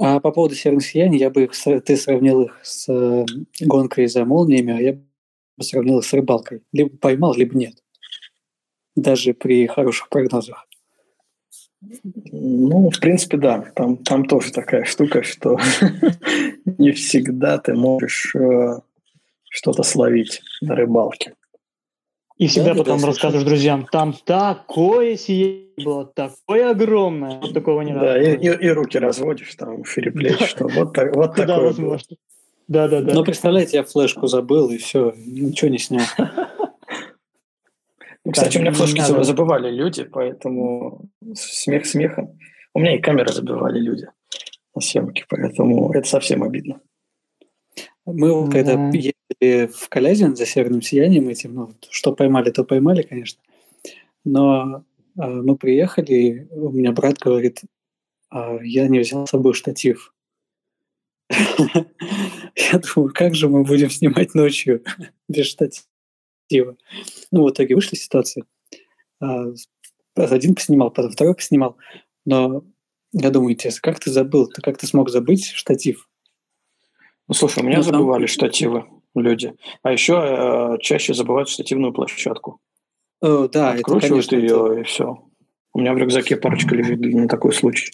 А 0.00 0.20
по 0.20 0.32
поводу 0.32 0.54
северных 0.54 0.84
сияний, 0.84 1.18
я 1.18 1.30
бы 1.30 1.44
их, 1.44 1.52
ты 1.84 1.96
сравнил 1.96 2.42
их 2.42 2.60
с 2.62 2.88
э, 2.88 3.24
гонкой 3.60 4.08
за 4.08 4.24
молниями, 4.24 4.76
а 4.76 4.80
я 4.80 4.92
бы 4.94 5.04
сравнил 5.60 6.00
их 6.00 6.04
с 6.04 6.12
рыбалкой. 6.12 6.62
Либо 6.72 6.96
поймал, 6.96 7.34
либо 7.34 7.56
нет 7.56 7.83
даже 8.96 9.34
при 9.34 9.66
хороших 9.66 10.08
прогнозах. 10.08 10.66
Ну, 12.32 12.90
в 12.90 13.00
принципе, 13.00 13.36
да. 13.36 13.72
Там, 13.74 13.98
там 13.98 14.24
тоже 14.24 14.52
такая 14.52 14.84
штука, 14.84 15.22
что 15.22 15.58
не 16.78 16.92
всегда 16.92 17.58
ты 17.58 17.74
можешь 17.74 18.34
э, 18.34 18.80
что-то 19.50 19.82
словить 19.82 20.42
на 20.60 20.74
рыбалке. 20.74 21.34
И 22.36 22.48
всегда 22.48 22.74
да, 22.74 22.78
потом 22.80 23.00
да, 23.00 23.06
рассказываешь 23.06 23.46
друзьям, 23.46 23.86
там 23.92 24.12
такое 24.24 25.16
сияние 25.16 25.64
было, 25.84 26.04
такое 26.04 26.70
огромное, 26.70 27.38
вот 27.38 27.54
такого 27.54 27.82
не 27.82 27.92
Да, 27.92 28.20
и, 28.20 28.36
и, 28.36 28.48
и 28.48 28.68
руки 28.70 28.98
разводишь, 28.98 29.54
там, 29.54 29.84
фериплечь, 29.84 30.40
да. 30.40 30.46
что 30.46 30.66
вот, 30.66 30.92
так, 30.92 31.14
вот 31.14 31.36
такое 31.36 31.60
возможно. 31.60 32.16
Да, 32.66 32.88
да, 32.88 33.02
да. 33.02 33.14
Но 33.14 33.22
представляете, 33.22 33.76
я 33.76 33.84
флешку 33.84 34.26
забыл, 34.26 34.70
и 34.70 34.78
все, 34.78 35.14
ничего 35.16 35.70
не 35.70 35.78
снял. 35.78 36.06
Кстати, 38.30 38.56
у 38.56 38.60
меня 38.60 38.72
флешки 38.72 39.00
забывали 39.00 39.70
люди, 39.70 40.04
поэтому 40.04 41.10
смех 41.34 41.84
смехом. 41.86 42.38
У 42.72 42.80
меня 42.80 42.96
и 42.96 43.00
камеры 43.00 43.32
забивали 43.32 43.78
люди 43.78 44.08
на 44.74 44.80
съемке, 44.80 45.26
поэтому 45.28 45.92
это 45.92 46.08
совсем 46.08 46.42
обидно. 46.42 46.80
Мы, 48.06 48.50
когда 48.50 48.76
да. 48.76 48.86
ездили 48.88 49.66
в 49.66 49.88
Калязин 49.88 50.36
за 50.36 50.46
северным 50.46 50.82
сиянием 50.82 51.28
этим, 51.28 51.54
ну, 51.54 51.74
что 51.90 52.12
поймали, 52.12 52.50
то 52.50 52.64
поймали, 52.64 53.02
конечно. 53.02 53.40
Но 54.24 54.84
э, 55.16 55.26
мы 55.26 55.56
приехали, 55.56 56.12
и 56.12 56.48
у 56.54 56.70
меня 56.70 56.92
брат 56.92 57.18
говорит, 57.18 57.62
э, 58.32 58.58
я 58.62 58.88
не 58.88 58.98
взял 58.98 59.26
с 59.26 59.30
собой 59.30 59.54
штатив. 59.54 60.14
Я 61.30 62.78
думаю, 62.78 63.12
как 63.12 63.34
же 63.34 63.48
мы 63.48 63.64
будем 63.64 63.90
снимать 63.90 64.34
ночью 64.34 64.84
без 65.28 65.46
штатива? 65.46 65.86
Ну, 66.50 67.44
в 67.44 67.50
итоге 67.50 67.74
вышли 67.74 67.96
ситуации. 67.96 68.44
А, 69.20 69.46
один 70.16 70.54
поснимал, 70.54 70.90
потом 70.90 71.12
второй 71.12 71.34
поснимал. 71.34 71.76
Но 72.24 72.64
я 73.12 73.30
думаю, 73.30 73.52
интересно, 73.52 73.80
как 73.82 74.00
ты 74.00 74.10
забыл? 74.10 74.48
Ты 74.48 74.60
как 74.62 74.78
ты 74.78 74.86
смог 74.86 75.10
забыть 75.10 75.46
штатив? 75.46 76.08
Ну, 77.28 77.34
слушай, 77.34 77.62
у 77.62 77.66
меня 77.66 77.78
ну, 77.78 77.82
забывали 77.82 78.26
там... 78.26 78.28
штативы 78.28 78.84
люди. 79.14 79.54
А 79.82 79.92
еще 79.92 80.14
э, 80.14 80.78
чаще 80.80 81.14
забывают 81.14 81.48
штативную 81.48 81.92
площадку. 81.92 82.60
О, 83.20 83.48
да, 83.48 83.72
Откручивают 83.72 84.26
это, 84.26 84.36
конечно, 84.36 84.36
ее, 84.36 84.72
это... 84.72 84.80
и 84.80 84.82
все. 84.84 85.24
У 85.72 85.80
меня 85.80 85.94
в 85.94 85.98
рюкзаке 85.98 86.36
парочка 86.36 86.74
лежит 86.74 87.00
на 87.00 87.28
такой 87.28 87.52
случай. 87.52 87.92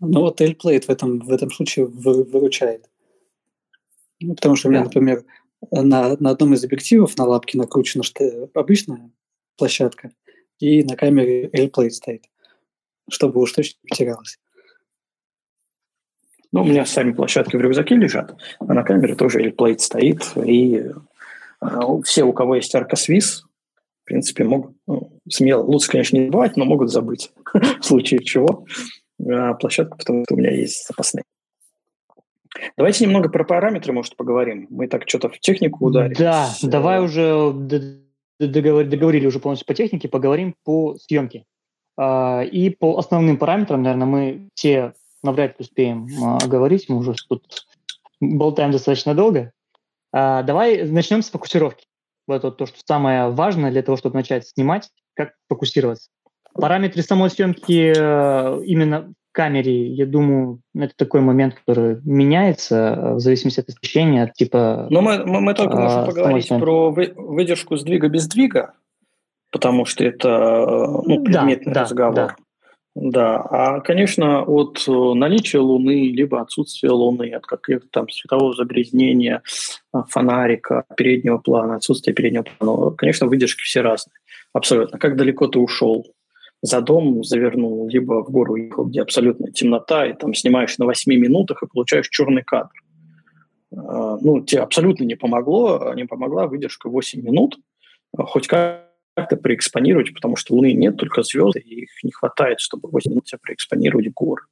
Ну 0.00 0.20
вот 0.20 0.40
Tailplate 0.40 0.86
в 0.86 0.90
этом, 0.90 1.20
в 1.20 1.30
этом 1.30 1.50
случае 1.50 1.86
выручает. 1.86 2.88
Ну, 4.20 4.34
потому 4.34 4.56
что 4.56 4.68
у 4.68 4.70
меня, 4.70 4.80
да. 4.80 4.86
например, 4.86 5.24
на, 5.70 6.16
на 6.18 6.30
одном 6.30 6.54
из 6.54 6.64
объективов 6.64 7.16
на 7.16 7.24
лапке 7.24 7.58
накручена 7.58 8.02
что 8.02 8.50
обычная 8.54 9.10
площадка, 9.56 10.10
и 10.58 10.84
на 10.84 10.96
камере 10.96 11.48
Airplate 11.48 11.90
стоит, 11.90 12.24
чтобы 13.10 13.40
уж 13.40 13.52
точно 13.52 13.78
не 13.82 13.88
потерялось. 13.88 14.38
Ну, 16.52 16.62
у 16.62 16.64
меня 16.64 16.86
сами 16.86 17.12
площадки 17.12 17.56
в 17.56 17.60
рюкзаке 17.60 17.96
лежат, 17.96 18.36
а 18.60 18.72
на 18.72 18.82
камере 18.82 19.14
тоже 19.14 19.42
Airplate 19.42 19.78
стоит, 19.78 20.22
и 20.36 20.84
э, 21.60 21.66
все, 22.04 22.24
у 22.24 22.32
кого 22.32 22.56
есть 22.56 22.74
аркосвиз, 22.74 23.44
в 24.02 24.04
принципе, 24.04 24.44
могут 24.44 24.76
ну, 24.86 25.20
смело, 25.28 25.62
лучше, 25.62 25.90
конечно, 25.90 26.16
не 26.16 26.26
забывать, 26.26 26.56
но 26.56 26.64
могут 26.64 26.90
забыть 26.90 27.32
в 27.80 27.82
случае 27.84 28.22
чего 28.22 28.64
а, 29.20 29.54
площадку, 29.54 29.98
потому 29.98 30.24
что 30.24 30.34
у 30.34 30.38
меня 30.38 30.52
есть 30.52 30.86
запасные. 30.86 31.24
Давайте 32.76 33.04
немного 33.04 33.28
про 33.28 33.44
параметры, 33.44 33.92
может, 33.92 34.16
поговорим. 34.16 34.66
Мы 34.70 34.88
так 34.88 35.08
что-то 35.08 35.28
в 35.28 35.38
технику 35.38 35.86
ударили. 35.86 36.14
Да, 36.14 36.48
давай 36.62 37.02
уже 37.02 37.52
договорили 38.38 39.26
уже 39.26 39.40
полностью 39.40 39.66
по 39.66 39.74
технике, 39.74 40.08
поговорим 40.08 40.54
по 40.64 40.96
съемке. 40.96 41.44
А, 41.98 42.42
и 42.42 42.70
по 42.70 42.98
основным 42.98 43.38
параметрам, 43.38 43.82
наверное, 43.82 44.06
мы 44.06 44.48
все 44.54 44.92
навряд 45.22 45.58
ли 45.58 45.64
успеем 45.64 46.06
а, 46.22 46.46
говорить, 46.46 46.88
мы 46.88 46.98
уже 46.98 47.14
тут 47.28 47.66
болтаем 48.20 48.70
достаточно 48.70 49.14
долго. 49.14 49.52
Давай 50.12 50.82
начнем 50.84 51.20
с 51.20 51.28
фокусировки. 51.28 51.86
Вот 52.26 52.36
это 52.36 52.50
то, 52.50 52.66
что 52.66 52.78
самое 52.86 53.28
важное 53.30 53.70
для 53.70 53.82
того, 53.82 53.96
чтобы 53.96 54.16
начать 54.16 54.46
снимать, 54.46 54.88
как 55.14 55.34
фокусироваться. 55.48 56.10
Параметры 56.54 57.02
самой 57.02 57.30
съемки 57.30 57.92
э, 57.94 58.64
именно 58.64 59.12
камере, 59.36 59.88
я 59.88 60.06
думаю, 60.06 60.62
это 60.74 60.94
такой 60.96 61.20
момент, 61.20 61.56
который 61.56 62.00
меняется 62.04 62.76
э, 62.76 63.14
в 63.16 63.20
зависимости 63.20 63.60
от 63.60 63.68
освещения, 63.68 64.22
от 64.22 64.32
типа... 64.32 64.86
Но 64.88 65.02
мы, 65.02 65.26
мы, 65.26 65.42
мы 65.42 65.52
только 65.52 65.76
можем 65.76 66.00
а, 66.00 66.06
поговорить 66.06 66.48
про 66.48 66.90
вы, 66.90 67.12
выдержку 67.14 67.76
сдвига 67.76 68.08
без 68.08 68.22
сдвига, 68.22 68.72
потому 69.52 69.84
что 69.84 70.04
это 70.04 70.28
э, 70.28 70.86
ну, 71.06 71.22
предметный 71.22 71.74
да, 71.74 71.82
разговор. 71.82 72.14
Да. 72.14 72.36
Да, 72.94 73.36
а, 73.50 73.80
конечно, 73.80 74.42
от 74.42 74.82
наличия 74.86 75.58
Луны, 75.58 76.10
либо 76.12 76.40
отсутствия 76.40 76.92
Луны, 76.92 77.30
от 77.34 77.44
каких-то 77.44 77.86
там 77.90 78.08
светового 78.08 78.54
загрязнения, 78.54 79.42
фонарика, 80.08 80.86
переднего 80.96 81.36
плана, 81.36 81.74
отсутствия 81.74 82.14
переднего 82.14 82.44
плана, 82.58 82.92
конечно, 82.92 83.26
выдержки 83.26 83.60
все 83.60 83.82
разные. 83.82 84.14
Абсолютно. 84.54 84.98
Как 84.98 85.16
далеко 85.18 85.46
ты 85.46 85.58
ушел 85.58 86.06
за 86.66 86.80
дом 86.80 87.24
завернул, 87.24 87.88
либо 87.88 88.24
в 88.24 88.30
гору 88.30 88.56
ехал, 88.56 88.84
где 88.84 89.02
абсолютно 89.02 89.50
темнота, 89.52 90.06
и 90.06 90.12
там 90.12 90.34
снимаешь 90.34 90.76
на 90.78 90.84
8 90.84 91.12
минутах 91.14 91.62
и 91.62 91.66
получаешь 91.66 92.08
черный 92.08 92.42
кадр. 92.42 92.70
А, 93.74 94.18
ну, 94.20 94.40
тебе 94.42 94.62
абсолютно 94.62 95.04
не 95.04 95.14
помогло, 95.14 95.92
не 95.94 96.04
помогла 96.04 96.46
выдержка 96.46 96.88
8 96.88 97.22
минут, 97.22 97.58
а, 98.16 98.24
хоть 98.24 98.46
как-то 98.48 99.36
проэкспонировать, 99.36 100.14
потому 100.14 100.36
что 100.36 100.54
Луны 100.54 100.72
нет, 100.72 100.96
только 100.96 101.22
звезды, 101.22 101.60
и 101.60 101.82
их 101.82 101.90
не 102.02 102.10
хватает, 102.10 102.60
чтобы 102.60 102.88
8 102.90 103.10
минут 103.10 103.24
тебя 103.24 103.38
проэкспонировать 103.42 104.08
в 104.08 104.12
горы. 104.12 104.42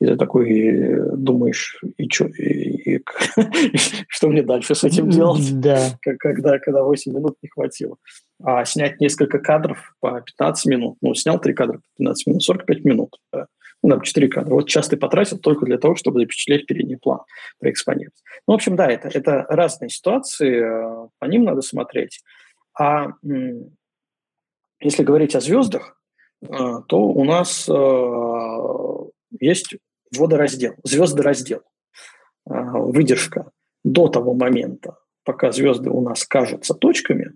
И 0.00 0.06
ты 0.06 0.16
такой 0.16 0.50
э, 0.50 1.16
думаешь, 1.16 1.80
и, 1.96 2.08
чё, 2.08 2.26
и, 2.26 2.96
и, 2.96 3.04
что 4.08 4.28
мне 4.28 4.42
дальше 4.42 4.74
с 4.74 4.82
этим 4.82 5.08
делать, 5.08 5.60
да. 5.60 5.98
когда, 6.00 6.58
когда 6.58 6.82
8 6.82 7.12
минут 7.12 7.36
не 7.42 7.48
хватило. 7.48 7.96
А 8.42 8.64
снять 8.64 9.00
несколько 9.00 9.38
кадров 9.38 9.94
по 10.00 10.20
15 10.20 10.66
минут, 10.66 10.98
ну, 11.00 11.14
снял 11.14 11.40
3 11.40 11.54
кадра 11.54 11.78
по 11.78 11.84
15 11.98 12.26
минут, 12.26 12.42
45 12.42 12.84
минут, 12.84 13.16
ну, 13.32 13.90
там 13.90 14.00
4 14.00 14.28
кадра. 14.28 14.54
Вот 14.54 14.68
сейчас 14.68 14.88
ты 14.88 14.96
потратил 14.96 15.38
только 15.38 15.66
для 15.66 15.78
того, 15.78 15.94
чтобы 15.94 16.20
запечатлеть 16.20 16.66
передний 16.66 16.96
план, 16.96 17.20
проэкспонировать. 17.60 18.22
Ну, 18.46 18.54
в 18.54 18.56
общем, 18.56 18.76
да, 18.76 18.90
это, 18.90 19.08
это 19.08 19.46
разные 19.48 19.88
ситуации, 19.88 20.62
э, 20.62 21.08
по 21.18 21.24
ним 21.26 21.44
надо 21.44 21.62
смотреть. 21.62 22.22
А 22.78 23.12
если 24.80 25.04
говорить 25.04 25.36
о 25.36 25.40
звездах, 25.40 26.00
э, 26.42 26.46
то 26.88 26.98
у 26.98 27.24
нас 27.24 27.68
есть 29.40 29.76
водораздел, 30.16 30.74
звездораздел, 30.82 31.62
выдержка 32.46 33.50
до 33.84 34.08
того 34.08 34.34
момента, 34.34 34.96
пока 35.24 35.52
звезды 35.52 35.90
у 35.90 36.00
нас 36.00 36.24
кажутся 36.24 36.74
точками, 36.74 37.32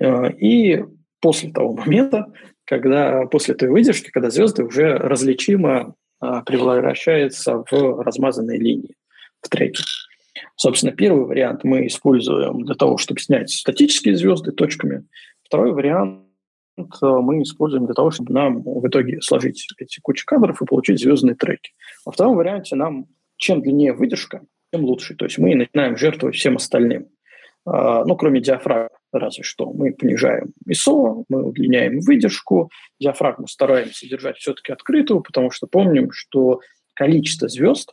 и 0.00 0.84
после 1.20 1.50
того 1.50 1.72
момента, 1.74 2.32
когда 2.64 3.26
после 3.26 3.54
той 3.54 3.68
выдержки, 3.68 4.10
когда 4.10 4.30
звезды 4.30 4.64
уже 4.64 4.96
различимо 4.96 5.94
а, 6.20 6.42
превращаются 6.42 7.64
в 7.70 8.02
размазанные 8.02 8.58
линии 8.58 8.96
в 9.40 9.48
треке. 9.48 9.82
Собственно, 10.56 10.92
первый 10.92 11.26
вариант 11.26 11.64
мы 11.64 11.86
используем 11.86 12.64
для 12.64 12.74
того, 12.74 12.96
чтобы 12.96 13.20
снять 13.20 13.50
статические 13.50 14.16
звезды 14.16 14.52
точками. 14.52 15.04
Второй 15.42 15.72
вариант 15.72 16.24
мы 16.76 17.42
используем 17.42 17.86
для 17.86 17.94
того, 17.94 18.10
чтобы 18.10 18.32
нам 18.32 18.62
в 18.62 18.86
итоге 18.88 19.20
сложить 19.20 19.66
эти 19.78 20.00
кучи 20.00 20.24
кадров 20.24 20.60
и 20.60 20.66
получить 20.66 21.00
звездные 21.00 21.36
треки. 21.36 21.72
Во 22.04 22.12
втором 22.12 22.36
варианте 22.36 22.74
нам 22.74 23.06
чем 23.36 23.62
длиннее 23.62 23.92
выдержка, 23.92 24.42
тем 24.72 24.84
лучше. 24.84 25.14
То 25.14 25.26
есть 25.26 25.38
мы 25.38 25.54
начинаем 25.54 25.96
жертвовать 25.96 26.36
всем 26.36 26.56
остальным. 26.56 27.08
А, 27.66 28.04
ну, 28.04 28.16
кроме 28.16 28.40
диафрагмы, 28.40 28.88
разве 29.18 29.42
что. 29.42 29.72
Мы 29.72 29.92
понижаем 29.92 30.52
ISO, 30.68 31.24
мы 31.28 31.44
удлиняем 31.44 32.00
выдержку. 32.00 32.70
Диафрагму 33.00 33.46
стараемся 33.46 34.08
держать 34.08 34.36
все-таки 34.36 34.72
открытую, 34.72 35.22
потому 35.22 35.50
что 35.50 35.66
помним, 35.66 36.10
что 36.12 36.60
количество 36.94 37.48
звезд 37.48 37.92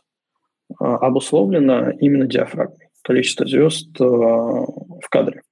а, 0.78 0.96
обусловлено 0.96 1.90
именно 1.90 2.26
диафрагмой. 2.26 2.88
Количество 3.02 3.46
звезд 3.46 3.88
а, 4.00 4.04
в 4.04 5.08
кадре. 5.10 5.42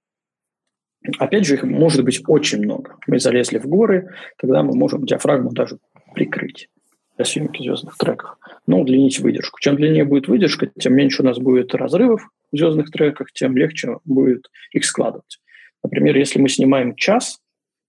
Опять 1.19 1.47
же, 1.47 1.55
их 1.55 1.63
может 1.63 2.05
быть 2.05 2.23
очень 2.27 2.63
много. 2.63 2.97
Мы 3.07 3.19
залезли 3.19 3.59
в 3.59 3.67
горы, 3.67 4.11
тогда 4.39 4.63
мы 4.63 4.77
можем 4.77 5.05
диафрагму 5.05 5.51
даже 5.51 5.79
прикрыть 6.15 6.69
для 7.17 7.25
съемки 7.25 7.63
звездных 7.63 7.97
треков. 7.97 8.37
Но 8.67 8.81
удлинить 8.81 9.19
выдержку. 9.21 9.59
Чем 9.61 9.77
длиннее 9.77 10.05
будет 10.05 10.29
выдержка, 10.29 10.71
тем 10.79 10.95
меньше 10.95 11.23
у 11.23 11.27
нас 11.27 11.39
будет 11.39 11.75
разрывов 11.75 12.29
в 12.53 12.57
звездных 12.57 12.91
треках, 12.91 13.33
тем 13.33 13.57
легче 13.57 13.99
будет 14.05 14.49
их 14.73 14.85
складывать. 14.85 15.39
Например, 15.83 16.17
если 16.17 16.41
мы 16.41 16.49
снимаем 16.49 16.95
час 16.95 17.41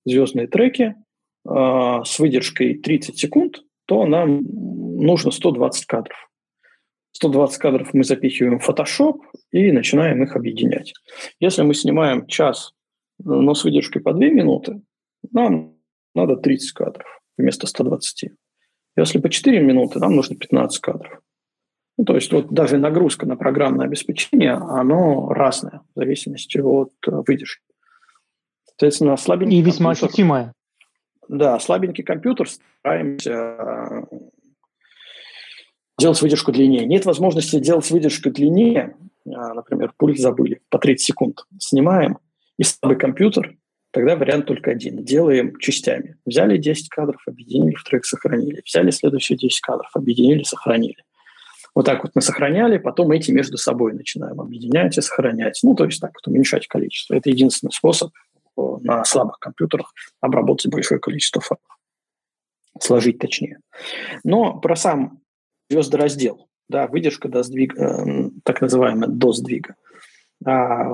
звездные 0.06 0.48
треки 0.48 0.96
э, 1.46 1.50
с 2.06 2.20
выдержкой 2.20 2.76
30 2.76 3.18
секунд, 3.18 3.62
то 3.86 4.06
нам 4.06 4.42
нужно 4.44 5.32
120 5.32 5.86
кадров. 5.86 6.30
120 7.14 7.58
кадров 7.58 7.94
мы 7.94 8.04
запихиваем 8.04 8.60
в 8.60 8.70
Photoshop 8.70 9.20
и 9.52 9.72
начинаем 9.72 10.24
их 10.24 10.36
объединять. 10.36 10.94
Если 11.40 11.62
мы 11.64 11.74
снимаем 11.74 12.26
час 12.28 12.74
но 13.24 13.54
с 13.54 13.64
выдержкой 13.64 14.02
по 14.02 14.14
2 14.14 14.30
минуты, 14.30 14.82
нам 15.32 15.76
надо 16.16 16.38
30 16.38 16.72
кадров 16.72 17.22
вместо 17.38 17.68
120. 17.68 18.32
Если 18.98 19.20
по 19.20 19.30
4 19.30 19.62
минуты, 19.62 20.00
нам 20.00 20.16
нужно 20.16 20.36
15 20.36 20.80
кадров. 20.80 21.22
Ну, 21.98 22.06
то 22.06 22.16
есть 22.16 22.32
вот 22.32 22.52
даже 22.52 22.78
нагрузка 22.78 23.26
на 23.26 23.36
программное 23.36 23.86
обеспечение, 23.86 24.54
оно 24.54 25.30
разное 25.30 25.82
в 25.94 26.00
зависимости 26.00 26.58
от 26.58 26.94
э, 27.08 27.12
выдержки. 27.28 27.64
Соответственно, 28.72 29.18
слабенький 29.18 29.60
И 29.60 29.62
весьма 29.62 29.92
компьютер, 29.92 30.10
ощутимое. 30.10 30.54
Да, 31.28 31.60
слабенький 31.60 32.04
компьютер 32.04 32.48
стараемся 32.80 33.32
э, 33.32 34.02
делать 36.00 36.22
выдержку 36.22 36.52
длиннее. 36.52 36.86
Нет 36.86 37.06
возможности 37.06 37.60
делать 37.60 37.90
выдержку 37.92 38.32
длиннее, 38.32 38.96
а, 39.28 39.54
например, 39.54 39.94
пульт 39.98 40.20
забыли, 40.20 40.62
по 40.70 40.80
30 40.80 41.06
секунд. 41.06 41.46
Снимаем, 41.60 42.18
и 42.58 42.64
слабый 42.64 42.98
компьютер 42.98 43.56
тогда 43.92 44.16
вариант 44.16 44.46
только 44.46 44.72
один. 44.72 45.04
Делаем 45.04 45.58
частями. 45.58 46.18
Взяли 46.26 46.58
10 46.58 46.90
кадров, 46.90 47.22
объединили, 47.28 47.76
в 47.76 47.84
трек 47.84 48.06
сохранили. 48.06 48.62
Взяли 48.66 48.92
следующие 48.92 49.38
10 49.38 49.60
кадров, 49.62 49.90
объединили, 49.94 50.44
сохранили. 50.44 51.04
Вот 51.74 51.86
так 51.86 52.04
вот 52.04 52.12
мы 52.16 52.22
сохраняли, 52.22 52.78
потом 52.78 53.12
эти 53.12 53.32
между 53.32 53.58
собой 53.58 53.94
начинаем 53.94 54.42
объединять 54.42 54.98
и 54.98 55.02
сохранять. 55.02 55.60
Ну, 55.64 55.74
то 55.74 55.86
есть 55.86 56.02
так 56.02 56.12
вот 56.14 56.28
уменьшать 56.28 56.68
количество. 56.68 57.16
Это 57.16 57.30
единственный 57.30 57.72
способ 57.72 58.12
э, 58.14 58.31
на 58.56 59.04
слабых 59.04 59.40
компьютерах 59.40 59.94
обработать 60.20 60.72
большое 60.72 61.00
количество 61.00 61.42
файлов. 61.42 61.78
Сложить 62.80 63.20
точнее. 63.20 63.60
Но 64.24 64.60
про 64.60 64.76
сам 64.76 65.20
звездораздел, 65.70 66.48
да, 66.70 66.88
выдержка 66.88 67.30
до 67.30 67.44
сдвига, 67.44 67.82
э, 67.82 68.30
так 68.44 68.62
называемая 68.62 69.10
до 69.10 69.34
сдвига. 69.34 69.76
А, 70.44 70.86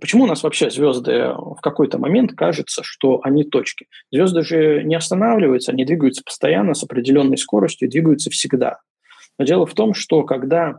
почему 0.00 0.24
у 0.24 0.26
нас 0.26 0.42
вообще 0.42 0.70
звезды 0.70 1.32
в 1.34 1.60
какой-то 1.62 1.98
момент 1.98 2.32
кажется, 2.34 2.82
что 2.84 3.20
они 3.22 3.44
точки? 3.44 3.86
Звезды 4.10 4.42
же 4.42 4.82
не 4.84 4.94
останавливаются, 4.94 5.72
они 5.72 5.84
двигаются 5.84 6.22
постоянно 6.22 6.74
с 6.74 6.82
определенной 6.82 7.38
скоростью, 7.38 7.88
двигаются 7.88 8.30
всегда. 8.30 8.80
Но 9.38 9.44
дело 9.44 9.66
в 9.66 9.74
том, 9.74 9.94
что 9.94 10.24
когда 10.24 10.70
э, 10.70 10.74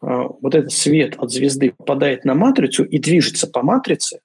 вот 0.00 0.54
этот 0.54 0.72
свет 0.72 1.16
от 1.18 1.30
звезды 1.30 1.72
попадает 1.76 2.24
на 2.24 2.34
матрицу 2.34 2.84
и 2.84 2.98
движется 2.98 3.46
по 3.46 3.62
матрице, 3.62 4.16
э, 4.16 4.20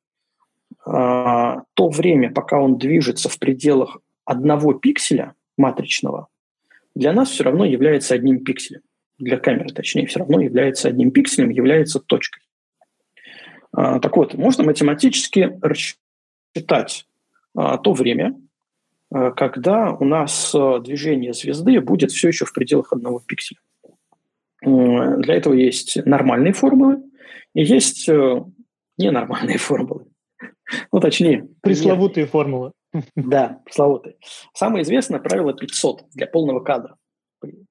то 0.85 1.89
время, 1.89 2.31
пока 2.31 2.60
он 2.60 2.77
движется 2.77 3.30
в 3.30 3.39
пределах 3.39 3.99
одного 4.26 4.73
пикселя 4.73 5.34
матричного, 5.57 6.27
для 6.93 7.14
нас 7.14 7.30
все 7.30 7.45
равно 7.45 7.65
является 7.65 8.15
одним 8.15 8.43
пикселем. 8.43 8.81
Для 9.18 9.38
камеры, 9.38 9.69
точнее, 9.69 10.07
все 10.07 10.19
равно 10.19 10.41
является 10.41 10.89
одним 10.89 11.11
пикселем, 11.11 11.49
является 11.49 11.99
точкой. 11.99 12.41
Э, 13.76 13.99
так 14.01 14.18
вот, 14.18 14.34
можно 14.34 14.64
математически 14.64 15.57
рассчитать 15.61 17.05
э, 17.57 17.77
то 17.81 17.93
время, 17.93 18.35
когда 19.10 19.91
у 19.91 20.05
нас 20.05 20.53
э, 20.55 20.80
движение 20.84 21.34
звезды 21.34 21.80
будет 21.80 22.11
все 22.11 22.30
еще 22.30 22.45
в 22.45 22.53
пределах 22.53 22.91
одного 22.91 23.19
пикселя. 23.19 23.60
Для 24.61 25.35
этого 25.35 25.53
есть 25.53 26.03
нормальные 26.05 26.53
формулы 26.53 27.03
и 27.53 27.64
есть 27.64 28.07
э, 28.10 28.43
ненормальные 28.97 29.57
формулы. 29.60 30.05
Ну, 30.91 30.99
точнее... 30.99 31.48
Пресловутые 31.61 32.24
нет. 32.24 32.32
формулы. 32.32 32.72
Да, 33.15 33.61
пресловутые. 33.65 34.15
Самое 34.53 34.84
известное 34.84 35.20
правило 35.20 35.53
500 35.53 36.06
для 36.14 36.28
полного 36.28 36.60
кадра. 36.60 36.98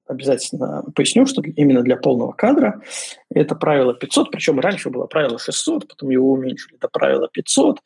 Обязательно 0.05 0.83
поясню, 0.95 1.25
что 1.25 1.41
именно 1.41 1.81
для 1.81 1.97
полного 1.97 2.33
кадра 2.33 2.81
это 3.29 3.55
правило 3.55 3.93
500, 3.93 4.31
причем 4.31 4.59
раньше 4.59 4.89
было 4.89 5.07
правило 5.07 5.39
600, 5.39 5.87
потом 5.87 6.09
его 6.09 6.31
уменьшили 6.31 6.77
до 6.77 6.87
правила 6.89 7.27
500. 7.31 7.79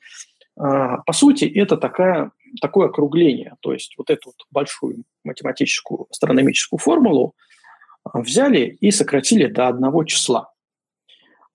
А, 0.58 0.98
по 1.04 1.14
сути, 1.14 1.46
это 1.46 1.78
такая, 1.78 2.32
такое 2.62 2.88
округление, 2.88 3.56
то 3.62 3.72
есть 3.72 3.94
вот 3.98 4.10
эту 4.10 4.30
вот 4.30 4.46
большую 4.52 5.04
математическую 5.24 6.08
астрономическую 6.10 6.80
формулу 6.80 7.36
а, 8.04 8.20
взяли 8.20 8.78
и 8.82 8.92
сократили 8.92 9.46
до 9.46 9.68
одного 9.68 10.04
числа. 10.04 10.52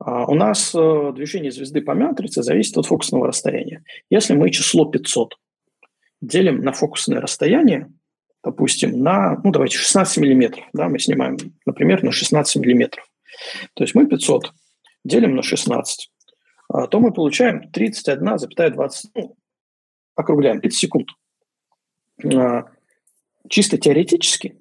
А, 0.04 0.24
у 0.26 0.34
нас 0.34 0.74
э, 0.74 1.12
движение 1.14 1.52
звезды 1.52 1.80
по 1.80 1.94
матрице 1.94 2.42
зависит 2.42 2.76
от 2.76 2.86
фокусного 2.86 3.26
расстояния. 3.28 3.84
Если 4.10 4.34
мы 4.34 4.50
число 4.50 4.84
500 4.84 5.36
делим 6.20 6.62
на 6.62 6.72
фокусное 6.72 7.20
расстояние, 7.20 7.92
допустим, 8.42 9.00
на, 9.00 9.40
ну 9.44 9.52
давайте 9.52 9.76
16 9.76 10.16
миллиметров, 10.18 10.64
да, 10.72 10.88
мы 10.88 10.98
снимаем, 10.98 11.36
например, 11.66 12.02
на 12.02 12.10
16 12.10 12.56
миллиметров. 12.56 13.08
То 13.74 13.84
есть 13.84 13.94
мы 13.94 14.06
500 14.06 14.52
делим 15.04 15.36
на 15.36 15.42
16. 15.42 16.10
А, 16.68 16.86
то 16.88 16.98
мы 16.98 17.12
получаем 17.12 17.70
31,20, 17.72 18.90
ну, 19.14 19.36
округляем, 20.16 20.60
30 20.60 20.78
секунд. 20.78 21.08
А, 22.24 22.64
чисто 23.48 23.78
теоретически 23.78 24.58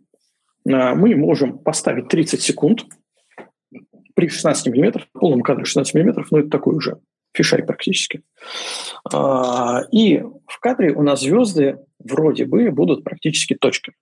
мы 0.63 1.15
можем 1.15 1.57
поставить 1.57 2.09
30 2.09 2.39
секунд 2.39 2.85
при 4.13 4.27
16 4.27 4.67
миллиметров, 4.67 5.05
в 5.13 5.19
полном 5.19 5.41
кадре 5.41 5.65
16 5.65 5.93
миллиметров, 5.93 6.27
но 6.31 6.39
это 6.39 6.49
такой 6.49 6.75
уже 6.75 6.97
фишай 7.33 7.63
практически. 7.63 8.23
И 9.91 10.23
в 10.47 10.59
кадре 10.59 10.93
у 10.93 11.01
нас 11.01 11.21
звезды 11.21 11.79
вроде 11.99 12.45
бы 12.45 12.71
будут 12.71 13.03
практически 13.03 13.55
точками. 13.55 13.95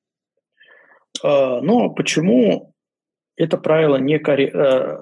Но 1.23 1.89
почему 1.89 2.73
это 3.39 3.57
правило 3.57 3.95
не 3.95 4.19
кори... 4.19 4.51
Э, 4.53 4.97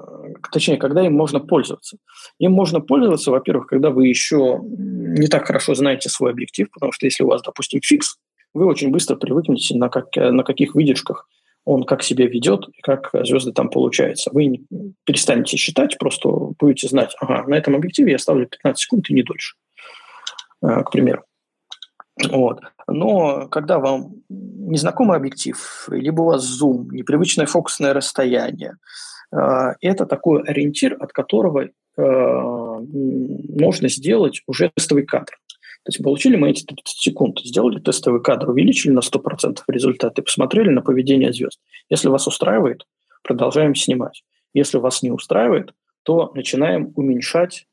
точнее, 0.51 0.77
когда 0.77 1.03
им 1.03 1.13
можно 1.13 1.39
пользоваться. 1.39 1.97
Им 2.38 2.51
можно 2.51 2.79
пользоваться, 2.79 3.31
во-первых, 3.31 3.65
когда 3.65 3.89
вы 3.89 4.07
еще 4.07 4.59
не 4.61 5.27
так 5.27 5.47
хорошо 5.47 5.73
знаете 5.73 6.09
свой 6.09 6.31
объектив, 6.31 6.69
потому 6.71 6.91
что 6.91 7.07
если 7.07 7.23
у 7.23 7.27
вас, 7.27 7.41
допустим, 7.41 7.81
фикс, 7.81 8.17
вы 8.53 8.67
очень 8.67 8.91
быстро 8.91 9.15
привыкнете, 9.15 9.75
на, 9.75 9.89
как, 9.89 10.15
на 10.15 10.43
каких 10.43 10.75
выдержках 10.75 11.27
он 11.68 11.84
как 11.84 12.02
себя 12.02 12.27
ведет 12.27 12.65
как 12.81 13.09
звезды 13.14 13.51
там 13.51 13.69
получаются. 13.69 14.32
Вы 14.32 14.61
перестанете 15.03 15.58
считать, 15.58 15.98
просто 15.98 16.30
будете 16.30 16.88
знать, 16.88 17.14
ага, 17.19 17.43
на 17.45 17.56
этом 17.56 17.75
объективе 17.75 18.14
я 18.14 18.19
ставлю 18.19 18.48
15 18.48 18.82
секунд 18.82 19.09
и 19.09 19.14
не 19.14 19.22
дольше, 19.22 19.56
э, 20.64 20.83
к 20.83 20.91
примеру. 20.91 21.24
Вот. 22.30 22.61
Но 22.88 23.48
когда 23.50 23.80
вам 23.80 24.14
незнакомый 24.30 25.17
объектив, 25.17 25.90
либо 25.91 26.22
у 26.22 26.25
вас 26.25 26.43
зум, 26.43 26.90
непривычное 26.90 27.45
фокусное 27.45 27.93
расстояние, 27.93 28.77
э, 29.33 29.74
это 29.82 30.06
такой 30.06 30.43
ориентир, 30.43 30.95
от 30.98 31.11
которого 31.11 31.66
э, 31.66 31.69
можно 31.98 33.90
сделать 33.90 34.41
уже 34.48 34.72
тестовый 34.74 35.06
кадр. 35.06 35.33
То 35.88 35.91
есть 35.91 36.03
получили 36.03 36.35
мы 36.35 36.49
эти 36.49 36.66
30 36.66 36.85
секунд, 36.85 37.40
сделали 37.40 37.80
тестовый 37.80 38.22
кадр, 38.22 38.49
увеличили 38.49 38.91
на 38.91 38.99
100% 38.99 39.59
результаты, 39.69 40.22
посмотрели 40.22 40.67
на 40.67 40.82
поведение 40.82 41.32
звезд. 41.32 41.61
Если 41.90 42.09
вас 42.09 42.27
устраивает, 42.27 42.85
продолжаем 43.24 43.74
снимать. 43.74 44.25
Если 44.53 44.80
вас 44.80 45.01
не 45.01 45.11
устраивает, 45.11 45.74
то 46.03 46.33
начинаем 46.35 46.91
уменьшать 46.98 47.67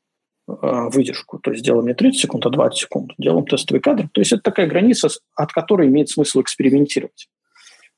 а, 0.47 0.89
выдержку. 0.89 1.39
То 1.39 1.51
есть 1.51 1.65
делаем 1.65 1.87
не 1.87 1.93
30 1.93 2.21
секунд, 2.21 2.45
а 2.45 2.51
20 2.51 2.79
секунд. 2.79 3.11
Делаем 3.17 3.45
тестовый 3.45 3.81
кадр. 3.81 4.07
То 4.13 4.21
есть 4.21 4.31
это 4.31 4.43
такая 4.43 4.67
граница, 4.67 5.09
от 5.35 5.51
которой 5.51 5.89
имеет 5.89 6.07
смысл 6.07 6.39
экспериментировать. 6.39 7.27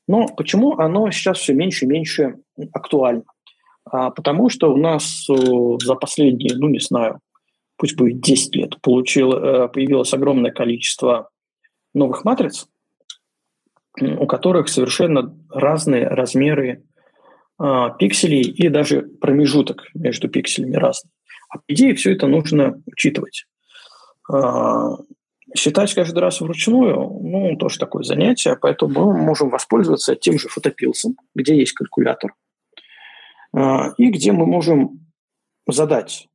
Но 0.08 0.26
почему 0.26 0.80
оно 0.80 1.12
сейчас 1.12 1.38
все 1.38 1.54
меньше 1.54 1.84
и 1.84 1.88
меньше 1.88 2.38
актуально? 2.72 3.22
А, 3.84 4.10
потому 4.10 4.48
что 4.48 4.74
у 4.74 4.76
нас 4.78 5.28
э, 5.30 5.34
за 5.80 5.94
последние, 5.94 6.56
ну 6.56 6.68
не 6.68 6.80
знаю, 6.80 7.20
пусть 7.78 7.96
будет 7.96 8.20
10 8.20 8.54
лет, 8.56 8.80
получил, 8.82 9.32
э, 9.32 9.68
появилось 9.68 10.12
огромное 10.12 10.50
количество 10.50 11.30
новых 11.94 12.24
матриц, 12.24 12.68
у 14.00 14.26
которых 14.26 14.68
совершенно 14.68 15.34
разные 15.48 16.06
размеры 16.06 16.84
а, 17.58 17.90
пикселей 17.90 18.42
и 18.42 18.68
даже 18.68 19.02
промежуток 19.02 19.88
между 19.94 20.28
пикселями 20.28 20.76
разный. 20.76 21.10
А 21.48 21.58
по 21.58 21.64
идее 21.68 21.94
все 21.94 22.12
это 22.12 22.28
нужно 22.28 22.80
учитывать. 22.86 23.46
А, 24.30 24.98
считать 25.56 25.92
каждый 25.94 26.18
раз 26.20 26.40
вручную, 26.40 26.94
ну, 26.94 27.56
тоже 27.56 27.78
такое 27.78 28.04
занятие, 28.04 28.56
поэтому 28.60 29.12
мы 29.12 29.18
можем 29.18 29.48
воспользоваться 29.48 30.14
тем 30.14 30.38
же 30.38 30.48
фотопилсом, 30.48 31.16
где 31.34 31.56
есть 31.56 31.72
калькулятор, 31.72 32.34
а, 33.52 33.92
и 33.96 34.10
где 34.10 34.30
мы 34.30 34.46
можем 34.46 35.06
задать 35.66 36.28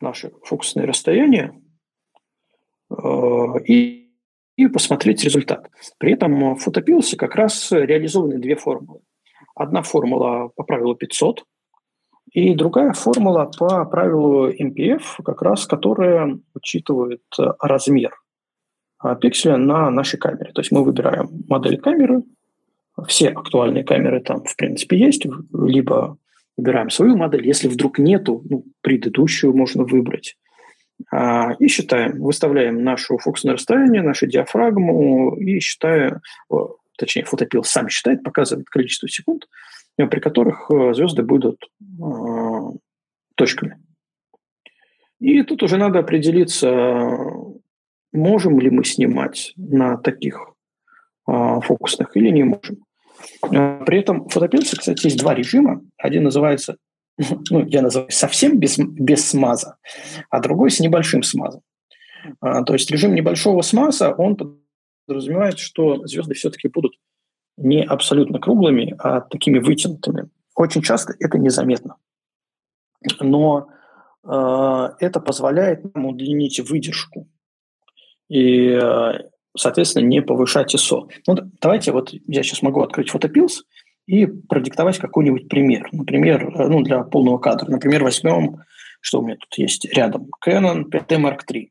наши 0.00 0.32
фокусные 0.44 0.86
расстояния 0.86 1.54
а, 2.90 3.58
и, 3.64 4.10
и 4.56 4.66
посмотреть 4.68 5.24
результат. 5.24 5.70
При 5.98 6.12
этом 6.12 6.54
в 6.54 6.58
фотопилсе 6.58 7.16
как 7.16 7.34
раз 7.34 7.72
реализованы 7.72 8.38
две 8.38 8.56
формулы. 8.56 9.00
Одна 9.54 9.82
формула 9.82 10.48
по 10.54 10.64
правилу 10.64 10.94
500– 10.94 11.44
и 12.32 12.54
другая 12.54 12.92
формула 12.92 13.50
по 13.58 13.84
правилу 13.84 14.50
MPF, 14.50 15.02
как 15.24 15.42
раз 15.42 15.66
которая 15.66 16.38
учитывает 16.54 17.22
э, 17.38 17.42
размер 17.60 18.12
а, 18.98 19.16
пикселя 19.16 19.56
на 19.56 19.90
нашей 19.90 20.18
камере. 20.18 20.52
То 20.52 20.60
есть 20.60 20.70
мы 20.70 20.84
выбираем 20.84 21.28
модель 21.48 21.78
камеры, 21.78 22.22
все 23.08 23.30
актуальные 23.30 23.82
камеры 23.82 24.20
там, 24.20 24.44
в 24.44 24.56
принципе, 24.56 24.98
есть, 24.98 25.26
либо 25.52 26.18
выбираем 26.60 26.90
свою 26.90 27.16
модель. 27.16 27.46
Если 27.46 27.68
вдруг 27.68 27.98
нету, 27.98 28.42
ну, 28.48 28.64
предыдущую 28.80 29.56
можно 29.56 29.84
выбрать. 29.84 30.36
А, 31.10 31.54
и 31.58 31.68
считаем, 31.68 32.20
выставляем 32.20 32.84
нашу 32.84 33.18
фокусное 33.18 33.54
расстояние, 33.54 34.02
нашу 34.02 34.26
диафрагму 34.26 35.36
и 35.36 35.60
считая, 35.60 36.20
точнее, 36.98 37.24
фотопил 37.24 37.64
сам 37.64 37.88
считает, 37.88 38.22
показывает 38.22 38.68
количество 38.68 39.08
секунд, 39.08 39.46
Э, 40.00 40.06
при 40.06 40.20
которых 40.20 40.70
э, 40.70 40.94
звезды 40.94 41.22
будут 41.22 41.62
э, 41.80 42.78
точками. 43.34 43.78
И 45.18 45.42
тут 45.42 45.62
уже 45.62 45.76
надо 45.76 45.98
определиться, 45.98 46.70
можем 48.12 48.58
ли 48.60 48.70
мы 48.70 48.84
снимать 48.84 49.52
на 49.56 49.98
таких 49.98 50.54
фокусных 51.26 52.16
или 52.16 52.30
не 52.30 52.42
можем. 52.44 52.78
При 53.40 53.98
этом 53.98 54.28
в 54.28 54.32
фотопилсе, 54.32 54.76
кстати, 54.76 55.06
есть 55.06 55.18
два 55.18 55.34
режима. 55.34 55.82
Один 55.98 56.24
называется, 56.24 56.76
ну, 57.50 57.64
я 57.66 57.82
называю 57.82 58.10
совсем 58.10 58.58
без, 58.58 58.78
без 58.78 59.28
смаза, 59.28 59.76
а 60.30 60.40
другой 60.40 60.70
с 60.70 60.80
небольшим 60.80 61.22
смазом. 61.22 61.62
А, 62.40 62.62
то 62.64 62.74
есть 62.74 62.90
режим 62.90 63.14
небольшого 63.14 63.62
смаза, 63.62 64.12
он 64.12 64.36
подразумевает, 65.06 65.58
что 65.58 66.06
звезды 66.06 66.34
все-таки 66.34 66.68
будут 66.68 66.92
не 67.56 67.82
абсолютно 67.82 68.38
круглыми, 68.38 68.94
а 68.98 69.20
такими 69.20 69.58
вытянутыми. 69.58 70.30
Очень 70.54 70.82
часто 70.82 71.14
это 71.18 71.38
незаметно. 71.38 71.96
Но 73.20 73.68
э, 74.24 74.88
это 74.98 75.20
позволяет 75.20 75.94
нам 75.94 76.06
удлинить 76.06 76.60
выдержку 76.60 77.28
и, 78.28 78.68
э, 78.70 79.12
соответственно, 79.56 80.04
не 80.04 80.22
повышать 80.22 80.74
ISO. 80.74 81.08
Ну, 81.26 81.36
давайте 81.60 81.92
вот 81.92 82.12
я 82.26 82.42
сейчас 82.42 82.62
могу 82.62 82.82
открыть 82.82 83.10
фотопилс 83.10 83.64
и 84.06 84.26
продиктовать 84.26 84.98
какой-нибудь 84.98 85.48
пример. 85.48 85.88
Например, 85.92 86.48
э, 86.48 86.68
ну, 86.68 86.82
для 86.82 87.02
полного 87.04 87.38
кадра. 87.38 87.70
Например, 87.70 88.02
возьмем, 88.02 88.62
что 89.00 89.20
у 89.20 89.22
меня 89.22 89.36
тут 89.36 89.56
есть 89.58 89.84
рядом, 89.94 90.28
Canon 90.44 90.84
5D 90.84 91.18
Mark 91.20 91.40
III. 91.50 91.68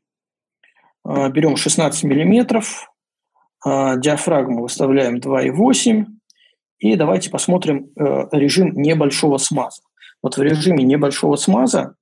Э, 1.06 1.30
берем 1.30 1.56
16 1.56 2.04
миллиметров, 2.04 2.90
э, 3.66 3.98
диафрагму 3.98 4.62
выставляем 4.62 5.20
2,8, 5.20 6.06
и 6.78 6.96
давайте 6.96 7.28
посмотрим 7.28 7.90
режим 8.32 8.72
небольшого 8.72 9.36
смаза. 9.36 9.82
Вот 10.22 10.38
в 10.38 10.42
режиме 10.42 10.82
небольшого 10.82 11.36
смаза 11.36 11.94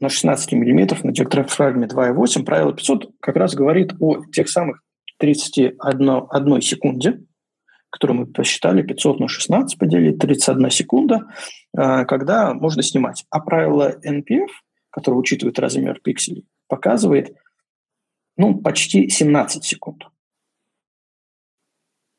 на 0.00 0.08
16 0.08 0.52
мм 0.52 0.96
на 1.04 1.12
диафрагме 1.12 1.86
2,8 1.86 2.44
правило 2.44 2.72
500 2.72 3.10
как 3.20 3.36
раз 3.36 3.54
говорит 3.54 3.92
о 4.00 4.24
тех 4.32 4.48
самых 4.48 4.80
31 5.18 6.60
секунде, 6.60 7.24
которую 7.90 8.20
мы 8.20 8.26
посчитали, 8.26 8.82
500 8.82 9.20
на 9.20 9.28
16 9.28 9.78
поделить, 9.78 10.18
31 10.18 10.70
секунда, 10.70 11.26
когда 11.72 12.52
можно 12.54 12.82
снимать. 12.82 13.24
А 13.30 13.40
правило 13.40 13.98
NPF, 14.04 14.48
которое 14.90 15.16
учитывает 15.16 15.58
размер 15.58 16.00
пикселей, 16.00 16.46
показывает 16.68 17.34
ну, 18.36 18.60
почти 18.60 19.08
17 19.08 19.64
секунд. 19.64 20.04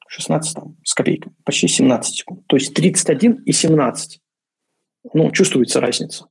16 0.07 0.55
там, 0.55 0.77
с 0.83 0.93
копейкой, 0.93 1.33
почти 1.43 1.67
17 1.67 2.15
секунд. 2.15 2.47
То 2.47 2.55
есть 2.55 2.73
31 2.73 3.43
и 3.43 3.51
17. 3.51 4.21
Ну, 5.13 5.31
чувствуется 5.31 5.79
разница. 5.79 6.27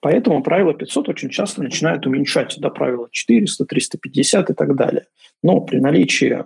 Поэтому 0.00 0.42
правило 0.42 0.72
500 0.72 1.10
очень 1.10 1.28
часто 1.28 1.62
начинают 1.62 2.06
уменьшать 2.06 2.58
до 2.58 2.70
правила 2.70 3.08
400, 3.10 3.66
350 3.66 4.50
и 4.50 4.54
так 4.54 4.74
далее. 4.74 5.06
Но 5.42 5.60
при 5.60 5.78
наличии 5.78 6.44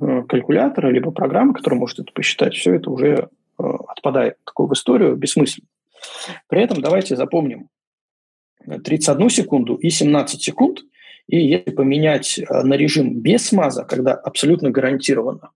э, 0.00 0.22
калькулятора 0.28 0.88
либо 0.88 1.12
программы, 1.12 1.54
которая 1.54 1.78
может 1.78 2.00
это 2.00 2.12
посчитать, 2.12 2.54
все 2.54 2.74
это 2.74 2.90
уже 2.90 3.28
э, 3.58 3.62
отпадает 3.62 4.36
такую 4.44 4.68
в 4.68 4.72
историю 4.72 5.14
бессмысленно. 5.16 5.68
При 6.48 6.60
этом 6.60 6.80
давайте 6.80 7.14
запомним 7.14 7.68
31 8.66 9.30
секунду 9.30 9.76
и 9.76 9.88
17 9.88 10.42
секунд. 10.42 10.80
И 11.28 11.38
если 11.38 11.70
поменять 11.70 12.38
э, 12.38 12.62
на 12.62 12.74
режим 12.74 13.20
без 13.20 13.46
смаза, 13.46 13.84
когда 13.84 14.14
абсолютно 14.14 14.70
гарантированно 14.70 15.50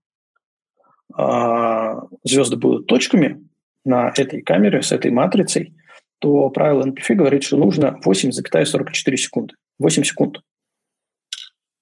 звезды 2.23 2.55
будут 2.55 2.87
точками 2.87 3.45
на 3.83 4.13
этой 4.15 4.41
камере 4.41 4.81
с 4.81 4.93
этой 4.93 5.11
матрицей, 5.11 5.73
то 6.21 6.49
правило 6.51 6.85
NPF 6.85 7.15
говорит, 7.15 7.43
что 7.43 7.57
нужно 7.57 7.99
8,44 8.05 9.15
секунды. 9.15 9.55
8 9.79 10.03
секунд. 10.03 10.41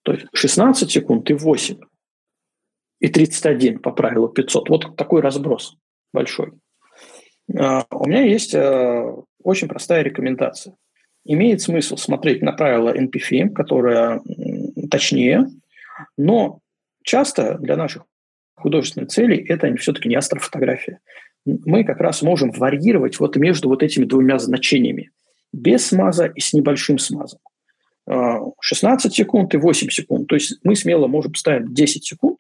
То 0.04 0.14
есть 0.14 0.28
16 0.34 0.90
секунд 0.90 1.30
и 1.30 1.34
8. 1.34 1.78
И 3.02 3.08
31 3.10 3.80
по 3.80 3.92
правилу 3.92 4.30
500. 4.30 4.70
Вот 4.70 4.96
такой 4.96 5.22
разброс 5.22 5.76
большой. 6.14 6.54
Uh, 7.52 7.84
у 7.92 8.08
меня 8.08 8.22
есть 8.22 8.56
uh, 8.56 9.26
очень 9.44 9.68
простая 9.68 10.04
рекомендация. 10.04 10.76
Имеет 11.26 11.62
смысл 11.62 11.98
смотреть 11.98 12.42
на 12.42 12.54
правила 12.54 12.96
NPF, 12.96 13.50
которое 13.50 14.22
точнее, 14.90 15.48
но 16.16 16.60
часто 17.04 17.58
для 17.58 17.76
наших 17.76 18.06
художественных 18.56 19.10
целей 19.10 19.44
это 19.50 19.76
все-таки 19.76 20.08
не 20.08 20.16
астрофотография 20.16 21.00
мы 21.46 21.84
как 21.84 22.00
раз 22.00 22.22
можем 22.22 22.52
варьировать 22.52 23.20
вот 23.20 23.36
между 23.36 23.70
вот 23.70 23.84
этими 23.84 24.06
двумя 24.06 24.40
значениями. 24.40 25.12
Без 25.52 25.88
смаза 25.88 26.26
и 26.26 26.40
с 26.40 26.54
небольшим 26.54 26.98
смазом. 26.98 27.40
16 28.08 29.06
а, 29.06 29.10
секунд 29.10 29.54
и 29.54 29.58
8 29.58 29.90
секунд. 29.90 30.28
То 30.28 30.36
есть 30.36 30.60
мы 30.64 30.76
смело 30.76 31.08
можем 31.08 31.36
ставить 31.36 31.74
10 31.74 32.04
секунд, 32.04 32.40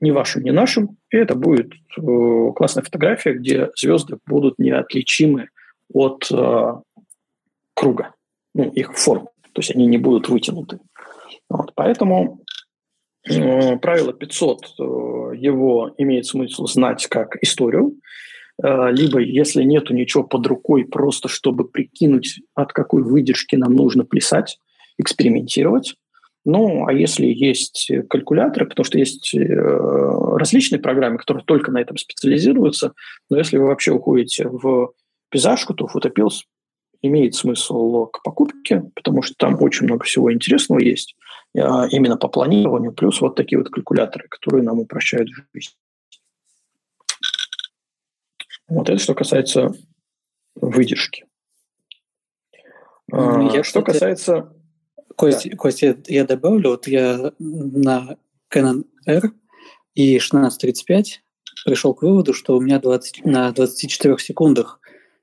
ни 0.00 0.10
вашим, 0.10 0.42
ни 0.42 0.50
нашим, 0.50 0.96
и 1.10 1.16
это 1.16 1.34
будет 1.34 1.72
э, 1.72 2.52
классная 2.54 2.82
фотография, 2.82 3.34
где 3.34 3.70
звезды 3.76 4.18
будут 4.26 4.58
неотличимы 4.58 5.48
от 5.92 6.28
э, 6.30 6.74
круга, 7.74 8.12
ну, 8.54 8.70
их 8.70 8.96
форм. 8.96 9.28
То 9.52 9.60
есть 9.60 9.74
они 9.74 9.86
не 9.86 9.98
будут 9.98 10.28
вытянуты. 10.28 10.80
Вот, 11.48 11.72
поэтому 11.74 12.40
правило 13.26 14.12
500, 14.12 14.78
его 14.78 15.94
имеет 15.98 16.26
смысл 16.26 16.66
знать 16.66 17.06
как 17.08 17.36
историю, 17.42 17.96
Э, 18.62 18.90
либо 18.90 19.20
если 19.20 19.62
нету 19.62 19.94
ничего 19.94 20.24
под 20.24 20.46
рукой, 20.46 20.84
просто 20.84 21.28
чтобы 21.28 21.68
прикинуть, 21.68 22.40
от 22.54 22.72
какой 22.72 23.02
выдержки 23.02 23.56
нам 23.56 23.74
нужно 23.74 24.04
плясать, 24.04 24.58
экспериментировать. 24.98 25.94
Ну, 26.44 26.86
а 26.86 26.92
если 26.92 27.26
есть 27.26 27.90
калькуляторы, 28.08 28.66
потому 28.66 28.84
что 28.84 28.98
есть 28.98 29.34
э, 29.34 29.44
различные 29.44 30.80
программы, 30.80 31.18
которые 31.18 31.44
только 31.44 31.72
на 31.72 31.80
этом 31.80 31.96
специализируются, 31.96 32.92
но 33.28 33.36
если 33.36 33.58
вы 33.58 33.66
вообще 33.66 33.92
уходите 33.92 34.48
в 34.48 34.92
пейзажку, 35.28 35.74
то 35.74 35.86
фотопилс 35.88 36.44
имеет 37.02 37.34
смысл 37.34 38.06
к 38.06 38.22
покупке, 38.22 38.90
потому 38.94 39.22
что 39.22 39.34
там 39.36 39.60
очень 39.62 39.86
много 39.86 40.04
всего 40.04 40.32
интересного 40.32 40.80
есть 40.80 41.16
э, 41.54 41.60
именно 41.90 42.16
по 42.16 42.28
планированию, 42.28 42.92
плюс 42.92 43.20
вот 43.20 43.36
такие 43.36 43.58
вот 43.58 43.70
калькуляторы, 43.70 44.28
которые 44.28 44.62
нам 44.62 44.78
упрощают 44.78 45.28
жизнь. 45.52 45.74
Вот 48.68 48.88
это 48.90 48.98
что 48.98 49.14
касается 49.14 49.72
выдержки. 50.56 51.24
Ну, 53.08 53.54
я, 53.54 53.62
что 53.62 53.82
кстати, 53.82 53.98
касается... 53.98 54.52
Кость, 55.14 55.48
да. 55.48 55.56
Кость, 55.56 55.82
я, 55.82 55.96
я 56.06 56.24
добавлю, 56.24 56.70
вот 56.70 56.86
я 56.88 57.32
на 57.38 58.16
Canon 58.52 58.84
R 59.06 59.32
и 59.94 60.16
1635 60.16 61.22
пришел 61.64 61.94
к 61.94 62.02
выводу, 62.02 62.34
что 62.34 62.56
у 62.56 62.60
меня 62.60 62.78
20, 62.78 63.24
на 63.24 63.50
24 63.52 64.18
секундах, 64.18 64.80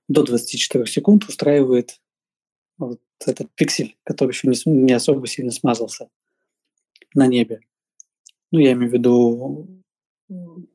до 0.08 0.24
24 0.24 0.86
секунд 0.86 1.26
устраивает 1.26 2.00
вот 2.78 3.02
этот 3.26 3.54
пиксель, 3.56 3.98
который 4.04 4.32
еще 4.32 4.48
не, 4.48 4.58
не 4.66 4.94
особо 4.94 5.28
сильно 5.28 5.52
смазался 5.52 6.10
на 7.14 7.28
небе. 7.28 7.62
Ну, 8.52 8.60
я 8.60 8.74
имею 8.74 8.90
в 8.90 8.94
виду 8.94 9.84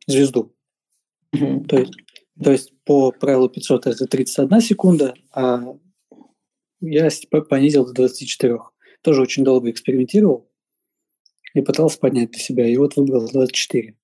звезду. 0.06 0.54
Mm-hmm. 1.34 1.64
То 1.66 1.78
есть 1.78 1.92
то 2.42 2.52
есть 2.52 2.72
по 2.84 3.10
правилу 3.10 3.48
500 3.48 3.86
это 3.86 4.06
31 4.06 4.60
секунда, 4.60 5.14
а 5.32 5.76
я 6.80 7.08
понизил 7.48 7.84
до 7.86 7.92
24. 7.92 8.58
Тоже 9.02 9.22
очень 9.22 9.44
долго 9.44 9.70
экспериментировал 9.70 10.48
и 11.54 11.60
пытался 11.60 11.98
поднять 11.98 12.30
для 12.30 12.40
себя, 12.40 12.66
и 12.66 12.76
вот 12.76 12.96
выбрал 12.96 13.28
24. 13.28 13.96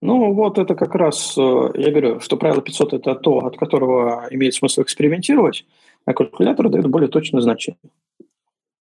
Ну, 0.00 0.32
вот 0.32 0.58
это 0.58 0.74
как 0.74 0.94
раз, 0.94 1.36
э, 1.38 1.40
я 1.74 1.90
говорю, 1.90 2.20
что 2.20 2.36
правило 2.36 2.62
500– 2.62 2.92
это 2.94 3.14
то, 3.14 3.38
от 3.38 3.56
которого 3.56 4.26
имеет 4.30 4.54
смысл 4.54 4.82
экспериментировать, 4.82 5.64
а 6.04 6.12
калькулятор 6.12 6.68
дает 6.68 6.88
более 6.88 7.08
точное 7.08 7.40
значение. 7.40 7.78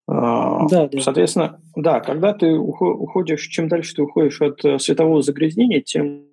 А, 0.08 0.68
да, 0.68 0.88
да. 0.88 1.00
Соответственно, 1.00 1.62
да, 1.76 2.00
когда 2.02 2.34
ты 2.34 2.52
уходишь, 2.54 3.48
чем 3.48 3.68
дальше 3.68 3.96
ты 3.96 4.02
уходишь 4.02 4.42
от 4.42 4.64
э, 4.66 4.80
светового 4.80 5.22
загрязнения, 5.22 5.82
тем 5.82 6.26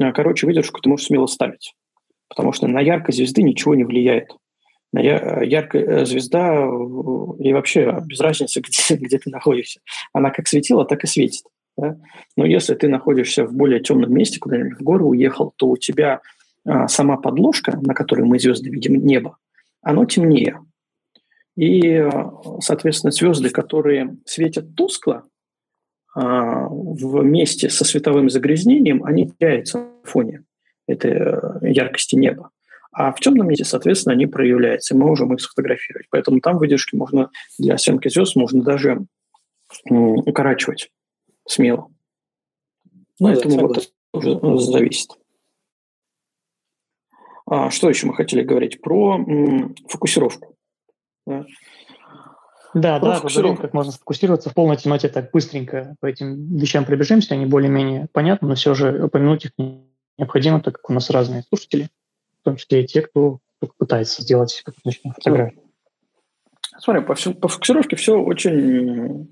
Э, 0.00 0.12
короче, 0.12 0.46
выдержку 0.46 0.80
ты 0.80 0.88
можешь 0.88 1.06
смело 1.06 1.26
ставить, 1.26 1.74
потому 2.28 2.52
что 2.52 2.66
на 2.66 2.80
яркость 2.80 3.18
звезды 3.18 3.42
ничего 3.42 3.74
не 3.74 3.84
влияет. 3.84 4.30
На 4.92 5.00
яркая 5.00 6.04
звезда 6.04 6.64
и 7.38 7.52
вообще 7.52 7.98
без 8.06 8.20
разницы, 8.20 8.60
где, 8.88 8.96
где 8.96 9.18
ты 9.18 9.30
находишься. 9.30 9.80
Она 10.12 10.30
как 10.30 10.46
светила, 10.46 10.84
так 10.84 11.02
и 11.04 11.06
светит. 11.06 11.44
Да? 11.76 11.96
Но 12.36 12.44
если 12.44 12.74
ты 12.74 12.88
находишься 12.88 13.44
в 13.46 13.52
более 13.52 13.80
темном 13.80 14.12
месте, 14.12 14.38
куда-нибудь 14.38 14.78
в 14.78 14.82
гору 14.82 15.08
уехал, 15.08 15.52
то 15.56 15.68
у 15.68 15.76
тебя 15.76 16.20
а, 16.64 16.88
сама 16.88 17.16
подложка, 17.16 17.78
на 17.80 17.94
которой 17.94 18.24
мы 18.24 18.38
звезды 18.38 18.70
видим, 18.70 19.04
небо, 19.04 19.38
оно 19.82 20.04
темнее. 20.04 20.60
И, 21.56 22.08
соответственно, 22.60 23.10
звезды, 23.12 23.50
которые 23.50 24.16
светят 24.24 24.74
тускло, 24.74 25.24
а, 26.14 26.68
вместе 26.68 27.68
со 27.68 27.84
световым 27.84 28.30
загрязнением 28.30 29.04
они 29.04 29.30
теряются 29.30 29.78
на 29.78 29.90
фоне 30.04 30.44
этой 30.86 31.12
э, 31.12 31.40
яркости 31.62 32.14
неба. 32.14 32.50
А 32.92 33.12
в 33.12 33.18
темном 33.18 33.48
месте, 33.48 33.64
соответственно, 33.64 34.12
они 34.12 34.26
проявляются, 34.26 34.94
и 34.94 34.96
мы 34.96 35.06
можем 35.06 35.34
их 35.34 35.40
сфотографировать. 35.40 36.06
Поэтому 36.10 36.40
там 36.40 36.58
выдержки 36.58 36.94
можно 36.94 37.30
для 37.58 37.76
съемки 37.78 38.08
звезд 38.08 38.36
можно 38.36 38.62
даже 38.62 39.06
укорачивать 39.88 40.90
смело. 41.46 41.90
Ну, 43.20 43.28
Поэтому 43.28 43.68
вот 43.68 43.78
это 43.78 43.86
уже 44.12 44.58
зависит. 44.58 45.10
А, 47.46 47.70
что 47.70 47.88
еще 47.88 48.06
мы 48.06 48.14
хотели 48.14 48.42
говорить? 48.42 48.80
Про 48.80 49.16
м, 49.16 49.74
фокусировку. 49.88 50.56
Да. 51.26 51.44
Да, 52.74 52.98
да, 52.98 53.20
поговорим, 53.20 53.56
как 53.56 53.72
можно 53.72 53.92
сфокусироваться 53.92 54.50
в 54.50 54.54
полной 54.54 54.76
темноте 54.76 55.08
так 55.08 55.30
быстренько 55.30 55.94
по 56.00 56.06
этим 56.06 56.56
вещам 56.56 56.84
пробежимся, 56.84 57.34
они 57.34 57.46
более-менее 57.46 58.08
понятны, 58.12 58.48
но 58.48 58.54
все 58.56 58.74
же 58.74 59.04
упомянуть 59.04 59.44
их 59.44 59.52
необходимо, 60.18 60.60
так 60.60 60.76
как 60.76 60.90
у 60.90 60.92
нас 60.92 61.08
разные 61.10 61.44
слушатели, 61.44 61.88
в 62.40 62.44
том 62.44 62.56
числе 62.56 62.82
и 62.82 62.86
те, 62.86 63.02
кто 63.02 63.38
пытается 63.78 64.22
сделать 64.22 64.64
ночную 64.84 65.14
фотографию. 65.14 65.62
Смотри, 66.78 67.04
по, 67.04 67.14
по 67.14 67.48
фокусировке 67.48 67.94
все 67.94 68.20
очень 68.20 69.28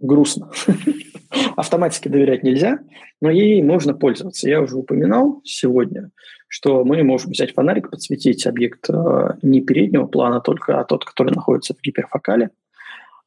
грустно. 0.00 0.50
Автоматике 1.56 2.08
доверять 2.08 2.42
нельзя, 2.42 2.80
но 3.20 3.30
ей 3.30 3.62
можно 3.62 3.94
пользоваться. 3.94 4.48
Я 4.48 4.60
уже 4.60 4.76
упоминал 4.76 5.40
сегодня, 5.44 6.10
что 6.48 6.84
мы 6.84 7.02
можем 7.02 7.32
взять 7.32 7.54
фонарик, 7.54 7.90
подсветить 7.90 8.46
объект 8.46 8.88
э, 8.88 9.34
не 9.42 9.60
переднего 9.60 10.06
плана, 10.06 10.40
только 10.40 10.80
а 10.80 10.84
тот, 10.84 11.04
который 11.04 11.34
находится 11.34 11.74
в 11.74 11.82
гиперфокале, 11.82 12.50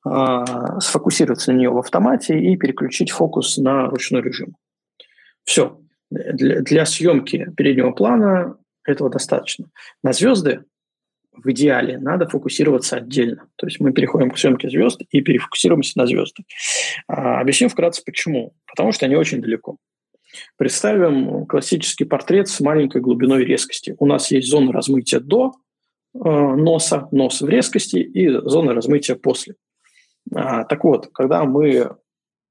а, 0.06 0.80
сфокусироваться 0.80 1.52
на 1.52 1.58
нее 1.58 1.70
в 1.70 1.78
автомате 1.78 2.40
и 2.40 2.56
переключить 2.56 3.12
фокус 3.12 3.58
на 3.58 3.88
ручной 3.88 4.22
режим. 4.22 4.56
Все. 5.44 5.80
Для, 6.10 6.62
для 6.62 6.86
съемки 6.86 7.52
переднего 7.56 7.92
плана 7.92 8.58
этого 8.84 9.10
достаточно. 9.10 9.68
На 10.04 10.14
звезды 10.14 10.64
в 11.32 11.52
идеале 11.52 11.98
надо 11.98 12.28
фокусироваться 12.28 12.98
отдельно. 12.98 13.48
То 13.56 13.68
есть 13.68 13.80
мы 13.80 13.94
переходим 13.94 14.32
к 14.32 14.38
съемке 14.38 14.70
звезд 14.70 15.02
и 15.10 15.22
перефокусируемся 15.22 15.98
на 15.98 16.06
звезды. 16.06 16.44
А, 17.08 17.40
объясню 17.40 17.70
вкратце 17.70 18.04
почему. 18.04 18.54
Потому 18.66 18.92
что 18.92 19.06
они 19.06 19.16
очень 19.16 19.42
далеко. 19.42 19.78
Представим 20.58 21.46
классический 21.46 22.06
портрет 22.06 22.50
с 22.50 22.60
маленькой 22.60 23.02
глубиной 23.02 23.44
резкости. 23.46 23.96
У 23.98 24.06
нас 24.06 24.32
есть 24.32 24.48
зона 24.48 24.72
размытия 24.72 25.20
до 25.20 25.54
э, 26.14 26.20
носа, 26.20 27.08
нос 27.12 27.42
в 27.42 27.50
резкости 27.50 27.98
и 27.98 28.30
зона 28.30 28.74
размытия 28.74 29.16
после. 29.16 29.56
А, 30.36 30.66
так 30.66 30.84
вот, 30.84 31.10
когда 31.14 31.44
мы 31.46 31.96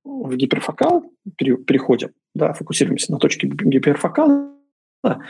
в 0.05 0.35
гиперфокал 0.35 1.05
переходим, 1.37 2.11
да, 2.35 2.53
фокусируемся 2.53 3.13
на 3.13 3.19
точке 3.19 3.47
гиперфокала, 3.47 4.53
да, 5.05 5.21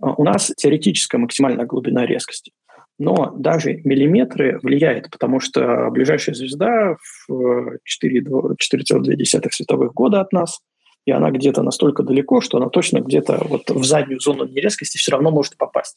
у 0.00 0.24
нас 0.24 0.52
теоретическая 0.56 1.18
максимальная 1.18 1.66
глубина 1.66 2.04
резкости. 2.04 2.52
Но 2.98 3.34
даже 3.36 3.80
миллиметры 3.84 4.58
влияет, 4.62 5.10
потому 5.10 5.40
что 5.40 5.88
ближайшая 5.90 6.34
звезда 6.34 6.96
в 7.28 7.76
4,2 7.78 9.50
световых 9.50 9.94
года 9.94 10.20
от 10.20 10.32
нас, 10.32 10.60
и 11.04 11.10
она 11.10 11.30
где-то 11.30 11.62
настолько 11.62 12.02
далеко, 12.02 12.40
что 12.40 12.58
она 12.58 12.68
точно 12.68 13.00
где-то 13.00 13.44
вот 13.48 13.68
в 13.70 13.84
заднюю 13.84 14.20
зону 14.20 14.46
нерезкости 14.46 14.98
все 14.98 15.12
равно 15.12 15.30
может 15.30 15.56
попасть. 15.56 15.96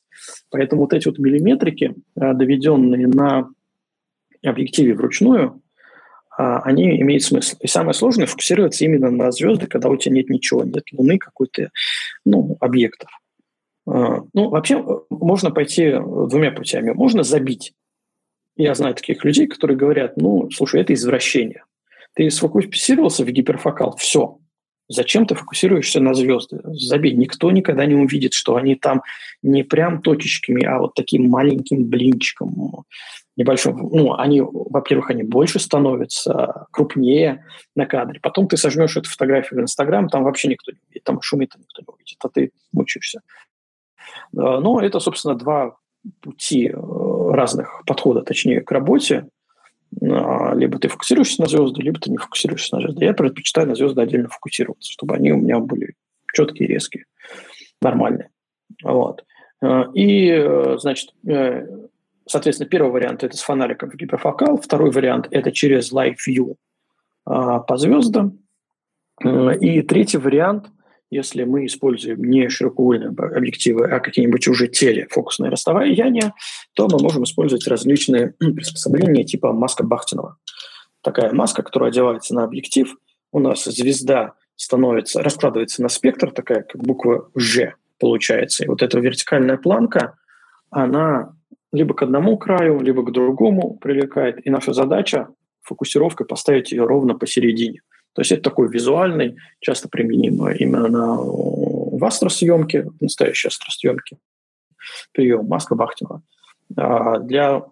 Поэтому 0.50 0.82
вот 0.82 0.94
эти 0.94 1.08
вот 1.08 1.20
миллиметрики, 1.20 1.94
э, 2.16 2.34
доведенные 2.34 3.08
на 3.08 3.50
объективе 4.44 4.96
вручную, 4.96 5.62
а, 6.38 6.60
они 6.60 7.00
имеют 7.02 7.24
смысл. 7.24 7.56
И 7.62 7.68
самое 7.68 7.94
сложное– 7.94 8.26
фокусироваться 8.28 8.84
именно 8.84 9.10
на 9.10 9.32
звезды, 9.32 9.68
когда 9.68 9.90
у 9.90 9.98
тебя 9.98 10.16
нет 10.16 10.30
ничего, 10.30 10.64
нет 10.64 10.84
Луны, 10.92 11.18
какой-то 11.18 11.70
ну, 12.26 12.58
объектов. 12.60 13.10
А, 13.88 14.22
ну, 14.34 14.50
вообще 14.50 14.80
э, 14.80 15.00
можно 15.10 15.52
пойти 15.52 15.92
двумя 15.92 16.52
путями. 16.52 16.92
Можно 16.92 17.24
забить. 17.24 17.74
Я 18.56 18.74
знаю 18.74 18.96
таких 18.96 19.24
людей, 19.26 19.48
которые 19.48 19.78
говорят, 19.78 20.18
ну, 20.18 20.50
слушай, 20.52 20.82
это 20.82 20.94
извращение. 20.94 21.64
Ты 22.14 22.30
сфокусировался 22.32 23.26
в 23.26 23.30
гиперфокал, 23.30 23.96
все. 23.98 24.40
Зачем 24.88 25.26
ты 25.26 25.36
фокусируешься 25.36 26.00
на 26.00 26.14
звезды? 26.14 26.62
Забей, 26.64 27.14
никто 27.14 27.52
никогда 27.52 27.86
не 27.86 27.96
увидит, 27.96 28.34
что 28.34 28.56
они 28.56 28.76
там 28.76 29.02
не 29.42 29.64
прям 29.64 30.02
точечками, 30.02 30.64
а 30.64 30.80
вот 30.80 30.94
таким 30.94 31.28
маленьким 31.30 31.86
блинчиком 31.86 32.86
небольшим. 33.36 33.78
Ну, 33.92 34.14
они, 34.14 34.42
во-первых, 34.42 35.10
они 35.10 35.24
больше 35.24 35.60
становятся, 35.60 36.68
крупнее 36.72 37.46
на 37.76 37.86
кадре. 37.86 38.20
Потом 38.22 38.48
ты 38.48 38.58
сожмешь 38.58 38.96
эту 38.96 39.10
фотографию 39.10 39.60
в 39.60 39.64
Инстаграм, 39.64 40.08
там 40.08 40.24
вообще 40.24 40.48
никто 40.48 40.72
не 40.72 40.80
увидит, 40.88 41.04
там 41.04 41.22
шумит, 41.22 41.54
никто 41.58 41.82
не 41.82 41.94
увидит, 41.94 42.18
а 42.24 42.30
ты 42.30 42.52
мучаешься. 42.72 43.22
Э, 44.34 44.60
но 44.60 44.82
это, 44.82 45.00
собственно, 45.00 45.36
два 45.36 45.78
пути 46.22 46.68
э, 46.68 47.32
разных 47.32 47.84
подхода, 47.86 48.22
точнее, 48.22 48.62
к 48.62 48.72
работе. 48.72 49.28
А, 50.02 50.54
либо 50.56 50.78
ты 50.78 50.88
фокусируешься 50.88 51.42
на 51.42 51.48
звезды, 51.48 51.82
либо 51.82 52.00
ты 52.00 52.12
не 52.12 52.18
фокусируешься 52.18 52.76
на 52.76 52.82
звезды. 52.82 53.06
Я 53.06 53.14
предпочитаю 53.14 53.68
на 53.68 53.76
звезды 53.76 54.02
отдельно 54.02 54.30
фокусироваться, 54.30 54.92
чтобы 54.92 55.16
они 55.16 55.32
у 55.32 55.38
меня 55.38 55.60
были 55.60 55.94
четкие, 56.34 56.68
резкие, 56.68 57.06
нормальные. 57.82 58.30
Вот. 58.84 59.24
Э, 59.62 59.86
и, 59.94 60.76
значит, 60.78 61.14
соответственно, 62.28 62.70
первый 62.70 62.92
вариант– 62.92 63.24
это 63.26 63.38
с 63.38 63.42
фонариком 63.42 63.90
в 63.90 63.96
гиперфокал, 63.96 64.58
второй 64.58 64.92
вариант– 64.92 65.28
это 65.32 65.52
через 65.52 65.94
Live 65.94 66.18
View 66.28 66.56
по 67.24 67.78
звездам, 67.78 68.40
и 69.24 69.82
третий 69.82 70.18
вариант– 70.18 70.68
если 71.12 71.44
мы 71.44 71.66
используем 71.66 72.24
не 72.24 72.50
широкоугольные 72.50 73.10
объективы, 73.10 73.86
а 73.86 74.00
какие-нибудь 74.00 74.48
уже 74.48 74.68
телефокусные 74.68 75.52
расстояния, 75.52 76.34
то 76.74 76.88
мы 76.88 77.00
можем 77.00 77.24
использовать 77.24 77.68
различные 77.68 78.30
приспособления 78.40 79.24
типа 79.24 79.54
маска 79.54 79.84
Бахтинова. 79.84 80.38
Такая 81.02 81.32
маска, 81.34 81.62
которая 81.62 81.92
одевается 81.92 82.34
на 82.34 82.44
объектив. 82.44 82.96
У 83.32 83.40
нас 83.40 83.64
звезда 83.66 84.34
становится, 84.56 85.22
раскладывается 85.22 85.82
на 85.82 85.90
спектр, 85.90 86.32
такая 86.32 86.64
как 86.64 86.82
буква 86.82 87.30
«Ж» 87.36 87.76
получается. 88.00 88.64
И 88.64 88.68
вот 88.68 88.82
эта 88.82 89.00
вертикальная 89.00 89.58
планка, 89.58 90.18
она 90.70 91.36
либо 91.72 91.94
к 91.94 92.02
одному 92.02 92.38
краю, 92.38 92.80
либо 92.80 93.04
к 93.04 93.12
другому 93.12 93.76
привлекает. 93.76 94.46
И 94.46 94.50
наша 94.50 94.74
задача 94.74 95.28
фокусировкой 95.62 96.26
поставить 96.26 96.72
ее 96.72 96.86
ровно 96.86 97.16
посередине– 97.16 97.82
то 98.16 98.22
есть 98.22 98.32
это 98.32 98.44
такой 98.44 98.70
визуальный, 98.70 99.36
часто 99.60 99.90
применимый 99.90 100.58
именно 100.58 101.18
в 101.18 102.04
астросъемке, 102.04 102.84
в 102.84 103.02
настоящей 103.02 103.50
астросъемке, 103.50 104.18
прием 105.12 105.46
маска 105.46 105.76
Бахтина. 105.76 106.22
А 106.78 107.20
для 107.20 107.64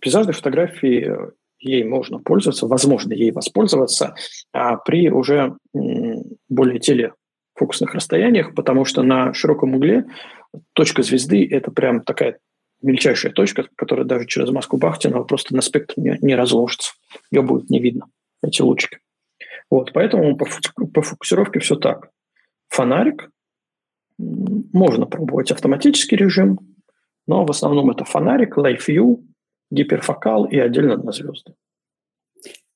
пейзажной 0.00 0.34
фотографии 0.34 1.12
ей 1.58 1.82
можно 1.82 2.20
пользоваться, 2.20 2.68
возможно 2.68 3.12
ей 3.12 3.32
воспользоваться 3.32 4.14
а 4.52 4.76
при 4.76 5.10
уже 5.10 5.56
более 6.48 6.78
телефокусных 6.78 7.92
расстояниях, 7.92 8.54
потому 8.54 8.84
что 8.84 9.02
на 9.02 9.34
широком 9.34 9.74
угле 9.74 10.04
точка 10.74 11.02
звезды– 11.02 11.44
это 11.50 11.72
прям 11.72 12.02
такая 12.02 12.38
мельчайшая 12.82 13.32
точка, 13.32 13.66
которая 13.74 14.06
даже 14.06 14.26
через 14.26 14.50
маску 14.50 14.76
Бахтина 14.76 15.24
просто 15.24 15.56
на 15.56 15.60
спектр 15.60 15.94
не, 15.96 16.16
не 16.20 16.36
разложится. 16.36 16.92
Ее 17.32 17.42
будет 17.42 17.68
не 17.68 17.80
видно, 17.80 18.06
эти 18.44 18.62
лучики. 18.62 18.98
Вот, 19.70 19.92
поэтому 19.92 20.36
по, 20.36 20.46
по 20.94 21.02
фокусировке 21.02 21.60
все 21.60 21.76
так. 21.76 22.10
Фонарик, 22.68 23.30
можно 24.18 25.06
пробовать 25.06 25.52
автоматический 25.52 26.16
режим, 26.16 26.58
но 27.26 27.44
в 27.44 27.50
основном 27.50 27.90
это 27.90 28.04
фонарик, 28.04 28.56
Live 28.56 28.80
View, 28.88 29.24
гиперфокал 29.70 30.46
и 30.46 30.58
отдельно 30.58 30.96
на 30.96 31.12
звезды. 31.12 31.54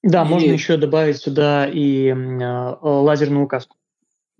Да, 0.02 0.24
и... 0.24 0.28
можно 0.28 0.50
еще 0.50 0.76
добавить 0.76 1.18
сюда 1.18 1.66
и 1.66 2.08
э, 2.08 2.76
лазерную 2.82 3.44
указку. 3.44 3.76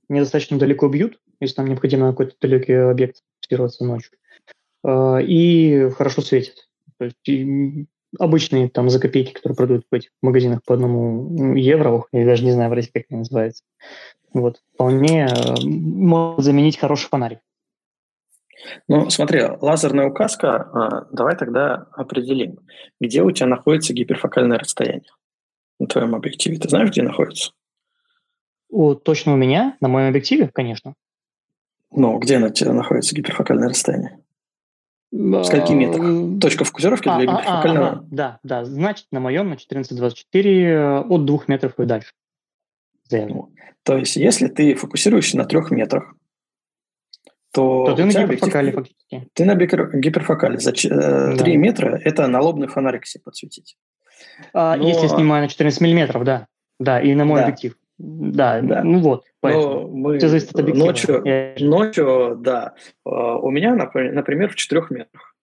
Недостаточно 0.08 0.58
далеко 0.58 0.88
бьют, 0.88 1.18
если 1.40 1.60
нам 1.60 1.70
необходимо 1.70 2.06
на 2.06 2.12
какой-то 2.12 2.34
далекий 2.40 2.74
объект 2.74 3.22
фокусироваться 3.40 3.84
ночью. 3.84 4.12
Э, 4.84 5.22
и 5.22 5.88
хорошо 5.90 6.22
светит. 6.22 6.68
То 6.98 7.06
есть 7.06 7.88
обычные 8.18 8.68
там 8.68 8.90
за 8.90 9.00
копейки, 9.00 9.32
которые 9.32 9.56
продают 9.56 9.86
в 9.90 9.94
этих 9.94 10.10
магазинах 10.22 10.62
по 10.64 10.74
одному 10.74 11.54
евро, 11.54 12.04
я 12.12 12.26
даже 12.26 12.44
не 12.44 12.52
знаю 12.52 12.70
в 12.70 12.74
России, 12.74 12.90
как 12.92 13.04
это 13.04 13.16
называется. 13.16 13.64
Вот, 14.32 14.62
вполне 14.74 15.26
э, 15.26 15.54
может 15.64 16.44
заменить 16.44 16.78
хороший 16.78 17.08
фонарик. 17.08 17.40
Ну, 18.88 19.10
смотри, 19.10 19.42
лазерная 19.60 20.08
указка, 20.08 20.56
а, 20.56 21.06
давай 21.10 21.36
тогда 21.36 21.86
определим, 21.92 22.60
где 23.00 23.22
у 23.22 23.30
тебя 23.30 23.46
находится 23.46 23.92
гиперфокальное 23.92 24.58
расстояние 24.58 25.10
на 25.78 25.86
твоем 25.86 26.14
объективе. 26.14 26.58
Ты 26.58 26.68
знаешь, 26.68 26.90
где 26.90 27.02
находится? 27.02 27.52
У, 28.70 28.94
точно 28.94 29.34
у 29.34 29.36
меня, 29.36 29.76
на 29.80 29.88
моем 29.88 30.08
объективе, 30.08 30.48
конечно. 30.52 30.94
Ну, 31.90 32.18
где 32.18 32.38
на 32.38 32.50
тебя 32.50 32.72
находится 32.72 33.14
гиперфокальное 33.14 33.68
расстояние? 33.68 34.21
В 35.12 35.44
скольки 35.44 35.72
метрах? 35.72 36.40
Точка 36.40 36.64
фокусировки 36.64 37.08
а, 37.08 37.18
для 37.18 37.26
гиперфокального? 37.26 37.86
А, 37.86 37.92
а, 37.92 38.04
да, 38.10 38.40
да. 38.42 38.64
Значит, 38.64 39.06
на 39.12 39.20
моем 39.20 39.44
на 39.50 39.54
1424 39.54 40.64
э, 40.64 41.00
от 41.00 41.24
двух 41.26 41.48
метров 41.48 41.78
и 41.78 41.84
дальше. 41.84 42.12
Ну, 43.10 43.52
то 43.82 43.98
есть, 43.98 44.16
если 44.16 44.48
ты 44.48 44.74
фокусируешься 44.74 45.36
на 45.36 45.44
трех 45.44 45.70
метрах, 45.70 46.14
то, 47.52 47.84
то 47.84 47.94
ты 47.94 48.04
на 48.06 48.10
гиперфокале 48.10 48.70
объектив, 48.70 48.74
фактически. 48.74 49.28
Ты 49.34 49.44
на 49.44 49.54
гиперфокале. 49.54 50.58
За 50.58 50.72
3 50.72 50.90
э, 50.90 51.36
да. 51.36 51.56
метра– 51.56 52.00
это 52.04 52.26
налобный 52.26 52.68
фонарик 52.68 53.04
себе 53.04 53.22
подсветить. 53.22 53.76
А, 54.54 54.76
Но... 54.76 54.88
Если 54.88 55.08
снимаю 55.08 55.42
на 55.42 55.48
14 55.48 55.78
миллиметров, 55.82 56.24
да. 56.24 56.46
Да, 56.80 57.02
и 57.02 57.14
на 57.14 57.26
мой 57.26 57.40
да. 57.40 57.44
объектив. 57.44 57.76
Да, 58.04 58.60
да, 58.62 58.82
ну 58.82 58.98
вот. 58.98 59.24
Поэтому. 59.38 59.86
мы 59.86 60.18
Все 60.18 60.26
зависит 60.26 60.50
от 60.50 60.58
объектива. 60.58 60.86
Ночью, 60.86 61.22
Я... 61.24 61.54
ночью, 61.60 62.36
да. 62.40 62.74
А, 63.04 63.38
у 63.38 63.48
меня, 63.50 63.76
например, 63.76 64.50
в 64.50 64.56
четырех 64.56 64.90
метрах. 64.90 65.36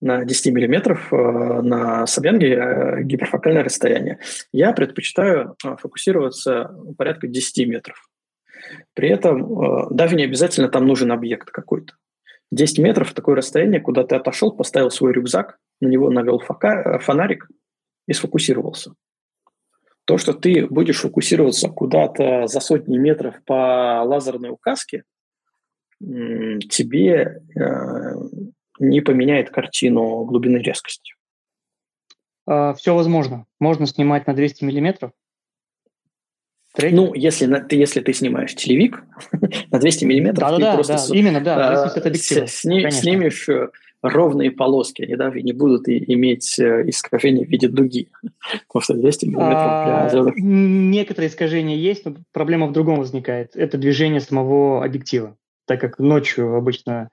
на 0.00 0.24
10 0.24 0.54
миллиметров 0.54 1.12
э, 1.12 1.16
на 1.16 2.06
Собянге 2.06 2.54
э, 2.54 3.02
гиперфокальное 3.02 3.62
расстояние. 3.62 4.18
Я 4.50 4.72
предпочитаю 4.72 5.56
э, 5.62 5.76
фокусироваться 5.76 6.74
порядка 6.96 7.28
10 7.28 7.68
метров. 7.68 8.08
При 8.94 9.10
этом 9.10 9.94
даже 9.94 10.16
не 10.16 10.24
обязательно 10.24 10.68
там 10.68 10.86
нужен 10.86 11.12
объект 11.12 11.50
какой-то. 11.50 11.92
10 12.50 12.78
метров– 12.78 13.12
такое 13.14 13.36
расстояние, 13.36 13.80
куда 13.80 14.04
ты 14.04 14.14
отошел, 14.14 14.52
поставил 14.52 14.90
свой 14.90 15.12
рюкзак, 15.12 15.58
на 15.82 15.88
него 15.88 16.08
навел 16.08 16.38
фонарик 16.38 17.46
и 18.08 18.14
сфокусировался. 18.14 18.94
То, 20.04 20.18
что 20.18 20.32
ты 20.34 20.66
будешь 20.66 21.00
фокусироваться 21.00 21.68
куда-то 21.68 22.46
за 22.46 22.60
сотни 22.60 22.98
метров 22.98 23.42
по 23.44 24.02
лазерной 24.04 24.50
указке, 24.50 25.04
тебе 25.98 27.42
не 28.78 29.00
поменяет 29.00 29.50
картину 29.50 30.24
глубины 30.24 30.58
резкости. 30.58 31.14
А, 32.46 32.74
все 32.74 32.94
возможно. 32.94 33.46
Можно 33.60 33.86
снимать 33.86 34.26
на 34.26 34.34
200 34.34 34.64
миллиметров. 34.64 35.12
Треки. 36.74 36.94
Ну, 36.94 37.14
если, 37.14 37.46
на, 37.46 37.60
ты, 37.60 37.76
если 37.76 38.00
ты 38.00 38.12
снимаешь 38.12 38.54
телевик 38.54 39.04
на 39.70 39.78
200 39.78 40.04
миллиметров, 40.04 40.50
да, 40.50 40.56
ты 40.56 40.62
да, 40.62 40.74
просто 40.74 40.92
да, 40.94 40.98
с, 40.98 41.10
именно, 41.10 41.40
да, 41.40 41.84
а, 41.84 41.88
с, 41.88 42.46
сни, 42.48 42.90
снимешь 42.90 43.48
э, 43.48 43.68
ровные 44.04 44.50
полоски, 44.50 45.02
они 45.02 45.16
даже 45.16 45.40
не 45.40 45.52
будут 45.52 45.88
и, 45.88 46.12
иметь 46.12 46.58
э, 46.58 46.88
искажения 46.88 47.44
в 47.44 47.48
виде 47.48 47.68
дуги, 47.68 48.08
потому 48.68 48.82
что 48.82 48.94
200 48.94 49.26
миллиметров 49.26 49.56
а, 49.56 50.32
Некоторые 50.36 51.30
искажения 51.30 51.76
есть, 51.76 52.04
но 52.04 52.14
проблема 52.32 52.66
в 52.66 52.72
другом 52.72 52.98
возникает. 52.98 53.56
Это 53.56 53.78
движение 53.78 54.20
самого 54.20 54.84
объектива, 54.84 55.36
так 55.66 55.80
как 55.80 55.98
ночью 55.98 56.54
обычно 56.54 57.08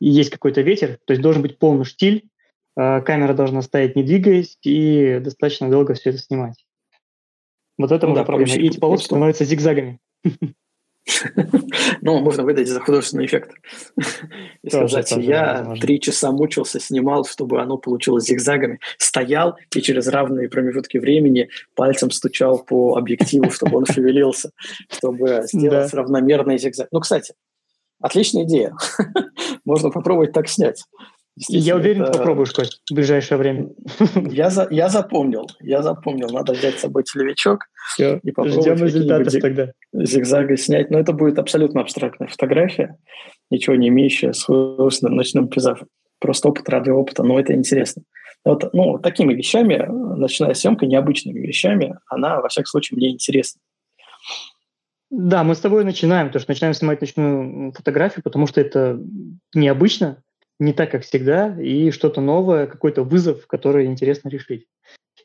есть 0.00 0.30
какой-то 0.30 0.60
ветер, 0.60 0.98
то 1.04 1.12
есть 1.12 1.22
должен 1.22 1.42
быть 1.42 1.58
полный 1.58 1.84
штиль, 1.84 2.28
а, 2.76 3.00
камера 3.00 3.34
должна 3.34 3.62
стоять 3.62 3.96
не 3.96 4.04
двигаясь 4.04 4.56
и 4.62 5.18
достаточно 5.20 5.68
долго 5.68 5.94
все 5.94 6.10
это 6.10 6.18
снимать. 6.18 6.64
Вот 7.76 7.90
это 7.90 8.06
ну, 8.06 8.14
да, 8.14 8.24
проблема. 8.24 8.54
И 8.54 8.68
эти 8.68 8.78
полоски 8.78 9.06
становятся 9.06 9.44
зигзагами. 9.44 9.98
Ну, 12.02 12.18
можно 12.20 12.42
выдать 12.42 12.68
за 12.68 12.80
художественный 12.80 13.26
эффект. 13.26 13.52
И 14.62 14.70
сказать, 14.70 15.12
я 15.12 15.74
три 15.80 16.00
часа 16.00 16.32
мучился, 16.32 16.80
снимал, 16.80 17.24
чтобы 17.24 17.60
оно 17.60 17.78
получилось 17.78 18.24
зигзагами. 18.24 18.80
Стоял 18.98 19.56
и 19.74 19.80
через 19.80 20.08
равные 20.08 20.48
промежутки 20.48 20.98
времени 20.98 21.48
пальцем 21.74 22.10
стучал 22.10 22.62
по 22.64 22.96
объективу, 22.96 23.50
чтобы 23.50 23.78
он 23.78 23.86
шевелился, 23.86 24.50
чтобы 24.90 25.42
сделать 25.44 25.92
равномерный 25.94 26.58
зигзаг. 26.58 26.88
Ну, 26.90 27.00
кстати, 27.00 27.34
отличная 28.00 28.44
идея. 28.44 28.74
Можно 29.64 29.90
попробовать 29.90 30.32
так 30.32 30.48
снять. 30.48 30.84
Я 31.48 31.76
уверен, 31.76 32.02
это... 32.02 32.18
попробуешь, 32.18 32.52
Кость, 32.52 32.80
в 32.90 32.94
ближайшее 32.94 33.36
время. 33.36 33.68
Я, 34.30 34.48
за, 34.48 34.66
я 34.70 34.88
запомнил, 34.88 35.46
я 35.60 35.82
запомнил. 35.82 36.30
Надо 36.30 36.54
взять 36.54 36.78
с 36.78 36.80
собой 36.80 37.02
телевичок 37.02 37.66
Все, 37.92 38.20
и 38.22 38.30
попробовать 38.30 38.64
ждем 38.64 38.86
результатов 38.86 39.32
зиг... 39.32 39.42
тогда. 39.42 39.72
зигзага 39.92 40.56
снять. 40.56 40.90
Но 40.90 40.98
это 40.98 41.12
будет 41.12 41.38
абсолютно 41.38 41.82
абстрактная 41.82 42.28
фотография, 42.28 42.96
ничего 43.50 43.76
не 43.76 43.88
имеющая 43.88 44.32
с 44.32 44.44
художественным 44.44 45.16
ночным 45.16 45.48
пейзажем. 45.48 45.88
Просто 46.20 46.48
опыт 46.48 46.68
ради 46.70 46.88
опыта, 46.88 47.22
но 47.22 47.38
это 47.38 47.52
интересно. 47.52 48.02
Вот, 48.42 48.72
ну, 48.72 48.98
такими 48.98 49.34
вещами, 49.34 49.84
ночная 49.88 50.54
съемка, 50.54 50.86
необычными 50.86 51.40
вещами, 51.40 51.98
она, 52.08 52.40
во 52.40 52.48
всяком 52.48 52.66
случае, 52.66 52.96
мне 52.96 53.10
интересна. 53.10 53.60
Да, 55.10 55.44
мы 55.44 55.54
с 55.54 55.60
тобой 55.60 55.84
начинаем, 55.84 56.28
потому 56.28 56.40
что 56.40 56.50
начинаем 56.52 56.74
снимать 56.74 57.00
ночную 57.00 57.72
фотографию, 57.72 58.22
потому 58.22 58.46
что 58.46 58.60
это 58.60 58.98
необычно, 59.54 60.22
не 60.58 60.72
так, 60.72 60.90
как 60.90 61.02
всегда, 61.02 61.60
и 61.60 61.90
что-то 61.90 62.20
новое, 62.20 62.66
какой-то 62.66 63.02
вызов, 63.02 63.46
который 63.46 63.86
интересно 63.86 64.28
решить. 64.28 64.66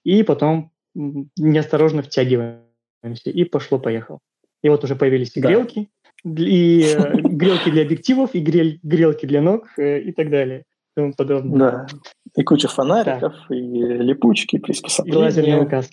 И 0.03 0.23
потом 0.23 0.71
неосторожно 0.93 2.01
втягиваемся, 2.01 3.29
и 3.29 3.43
пошло-поехало. 3.45 4.19
И 4.61 4.69
вот 4.69 4.83
уже 4.83 4.95
появились 4.95 5.35
и 5.35 5.41
да. 5.41 5.49
грелки, 5.49 5.89
и 6.23 6.83
э, 6.83 7.13
грелки 7.23 7.69
для 7.71 7.83
объективов, 7.83 8.35
и 8.35 8.39
грелки 8.39 9.25
для 9.25 9.41
ног, 9.41 9.67
э, 9.77 10.01
и 10.01 10.11
так 10.11 10.29
далее. 10.29 10.59
И 10.59 10.99
тому 10.99 11.13
подобное. 11.13 11.57
Да. 11.57 11.87
И 12.35 12.43
куча 12.43 12.67
фонариков, 12.67 13.33
и 13.49 13.55
липучки, 13.55 14.57
приспособления. 14.59 15.17
И 15.17 15.21
лазерный 15.21 15.61
указ. 15.61 15.89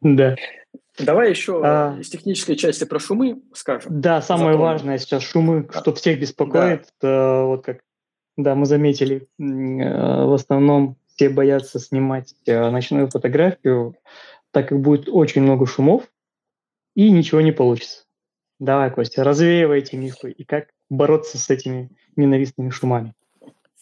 Да. 0.00 0.36
Давай 0.98 1.30
еще 1.30 1.60
а, 1.62 1.96
из 2.00 2.08
технической 2.08 2.56
части 2.56 2.84
про 2.84 2.98
шумы 2.98 3.42
скажем. 3.52 4.00
Да, 4.00 4.22
самое 4.22 4.52
Запомним. 4.52 4.60
важное 4.60 4.98
сейчас 4.98 5.22
шумы, 5.22 5.68
что 5.70 5.92
всех 5.94 6.20
беспокоит. 6.20 6.88
Да. 7.00 7.44
вот 7.44 7.64
как, 7.64 7.80
да, 8.36 8.54
мы 8.54 8.66
заметили, 8.66 9.28
э, 9.38 10.24
в 10.24 10.32
основном 10.32 10.96
все 11.14 11.28
боятся 11.28 11.78
снимать 11.78 12.34
э, 12.46 12.70
ночную 12.70 13.08
фотографию, 13.08 13.96
так 14.52 14.68
как 14.68 14.80
будет 14.80 15.08
очень 15.08 15.42
много 15.42 15.66
шумов 15.66 16.04
и 16.94 17.10
ничего 17.10 17.40
не 17.40 17.52
получится. 17.52 18.04
Давай, 18.58 18.90
Костя, 18.90 19.22
развеивай 19.22 19.80
эти 19.80 19.96
мифы 19.96 20.30
и 20.30 20.44
как 20.44 20.68
бороться 20.88 21.36
с 21.36 21.50
этими 21.50 21.90
ненавистными 22.16 22.70
шумами. 22.70 23.14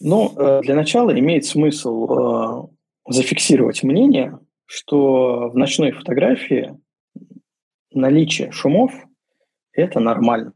Ну, 0.01 0.33
э, 0.35 0.61
для 0.63 0.75
начала 0.75 1.17
имеет 1.17 1.45
смысл 1.45 2.69
зафиксировать 3.07 3.83
мнение, 3.83 4.39
что 4.65 5.49
в 5.49 5.55
ночной 5.55 5.91
фотографии 5.91 6.77
наличие 7.95 8.51
шумов– 8.51 8.91
это 9.73 9.99
нормально. 9.99 10.53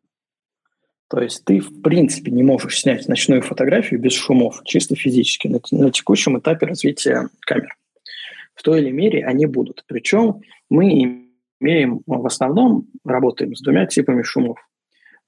То 1.09 1.21
есть 1.21 1.43
ты, 1.43 1.59
в 1.59 1.81
принципе, 1.81 2.31
не 2.31 2.43
можешь 2.43 2.79
снять 2.79 3.07
ночную 3.07 3.41
фотографию 3.41 3.99
без 3.99 4.13
шумов, 4.13 4.61
чисто 4.63 4.95
физически, 4.95 5.47
на, 5.47 5.59
на 5.71 5.91
текущем 5.91 6.37
этапе 6.37 6.67
развития 6.67 7.29
камер. 7.41 7.75
В 8.53 8.61
той 8.61 8.81
или 8.81 8.91
мере 8.91 9.25
они 9.25 9.47
будут. 9.47 9.83
Причем 9.87 10.41
мы 10.69 11.25
имеем, 11.59 12.01
в 12.05 12.25
основном, 12.25 12.87
работаем 13.03 13.55
с 13.55 13.61
двумя 13.61 13.87
типами 13.87 14.21
шумов. 14.21 14.59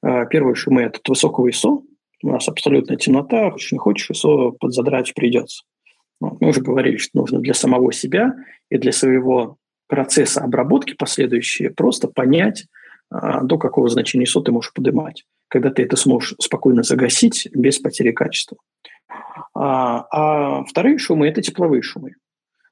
А, 0.03 0.25
первые 0.25 0.53
шумы– 0.53 0.81
это 0.83 0.99
от 0.99 1.09
высокого 1.09 1.49
ISO. 1.49 1.81
У 2.23 2.30
нас 2.30 2.48
абсолютная 2.48 2.98
темнота, 2.98 3.49
хочешь 3.49 3.72
не 3.72 3.80
хочешь, 3.80 4.11
ISO 4.11 4.51
подзадрать 4.59 5.14
придется. 5.15 5.64
Мы 6.19 6.49
уже 6.49 6.61
говорили, 6.61 6.98
что 6.98 7.17
нужно 7.17 7.40
для 7.40 7.56
самого 7.56 7.91
себя 7.91 8.35
и 8.69 8.77
для 8.77 8.91
своего 8.91 9.57
процесса 9.92 10.40
обработки 10.42 10.94
последующие 10.94 11.70
просто 11.70 12.08
понять, 12.08 12.66
а, 13.10 13.42
до 13.42 13.58
какого 13.58 13.90
значения 13.90 14.24
ISO 14.24 14.42
ты 14.42 14.53
можешь 14.53 14.72
поднимать, 14.72 15.26
когда 15.50 15.70
ты 15.70 15.84
это 15.84 15.98
сможешь 15.98 16.34
спокойно 16.40 16.82
загасить 16.82 17.50
без 17.53 17.78
потери 17.78 18.14
качества. 18.14 18.58
А, 19.53 20.06
а 20.10 20.64
вторые 20.64 20.98
шумы– 20.98 21.28
это 21.28 21.42
тепловые 21.42 21.82
шумы. 21.82 22.14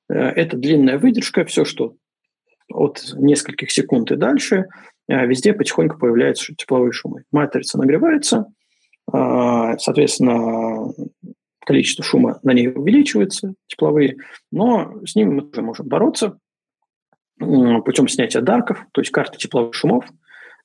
Э, 0.07 0.13
это 0.13 0.55
длинная 0.55 0.97
выдержка, 0.97 1.43
все, 1.43 1.65
что 1.65 1.95
от 2.71 3.13
нескольких 3.17 3.69
секунд 3.69 4.11
и 4.11 4.15
дальше, 4.15 4.67
э, 5.09 5.25
везде 5.27 5.51
потихоньку 5.51 5.99
появляются 5.99 6.55
тепловые 6.55 6.93
шумы. 6.93 7.25
Матрица 7.33 7.77
нагревается, 7.77 8.45
а, 9.11 9.77
соответственно, 9.77 10.93
количество 11.65 12.05
шума 12.05 12.39
на 12.43 12.53
ней 12.53 12.69
увеличивается, 12.69 13.55
тепловые, 13.67 14.15
но 14.53 15.05
с 15.05 15.15
ними 15.15 15.33
мы 15.33 15.41
тоже 15.41 15.63
можем 15.63 15.87
бороться, 15.87 16.39
путем 17.39 18.07
снятия 18.07 18.41
дарков, 18.41 18.85
то 18.91 19.01
есть 19.01 19.11
карты 19.11 19.37
тепловых 19.37 19.73
шумов, 19.73 20.05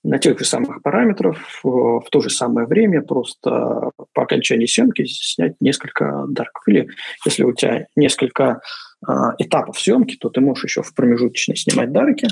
на 0.02 0.18
тех 0.18 0.38
же 0.38 0.44
самых 0.44 0.82
параметрах, 0.82 1.38
в 1.62 2.04
то 2.10 2.20
же 2.20 2.28
самое 2.28 2.66
время, 2.66 3.00
просто 3.00 3.90
по 4.12 4.22
окончании 4.22 4.66
съемки 4.66 5.06
снять 5.06 5.54
несколько 5.60 6.26
дарков. 6.28 6.62
Или 6.68 6.88
если 7.24 7.42
у 7.42 7.54
тебя 7.54 7.86
несколько 7.96 8.60
э, 9.06 9.12
этапов 9.38 9.80
съемки, 9.80 10.16
то 10.16 10.28
ты 10.28 10.42
можешь 10.42 10.64
еще 10.64 10.82
в 10.82 10.94
промежуточной 10.94 11.56
снимать 11.56 11.90
дарки 11.90 12.28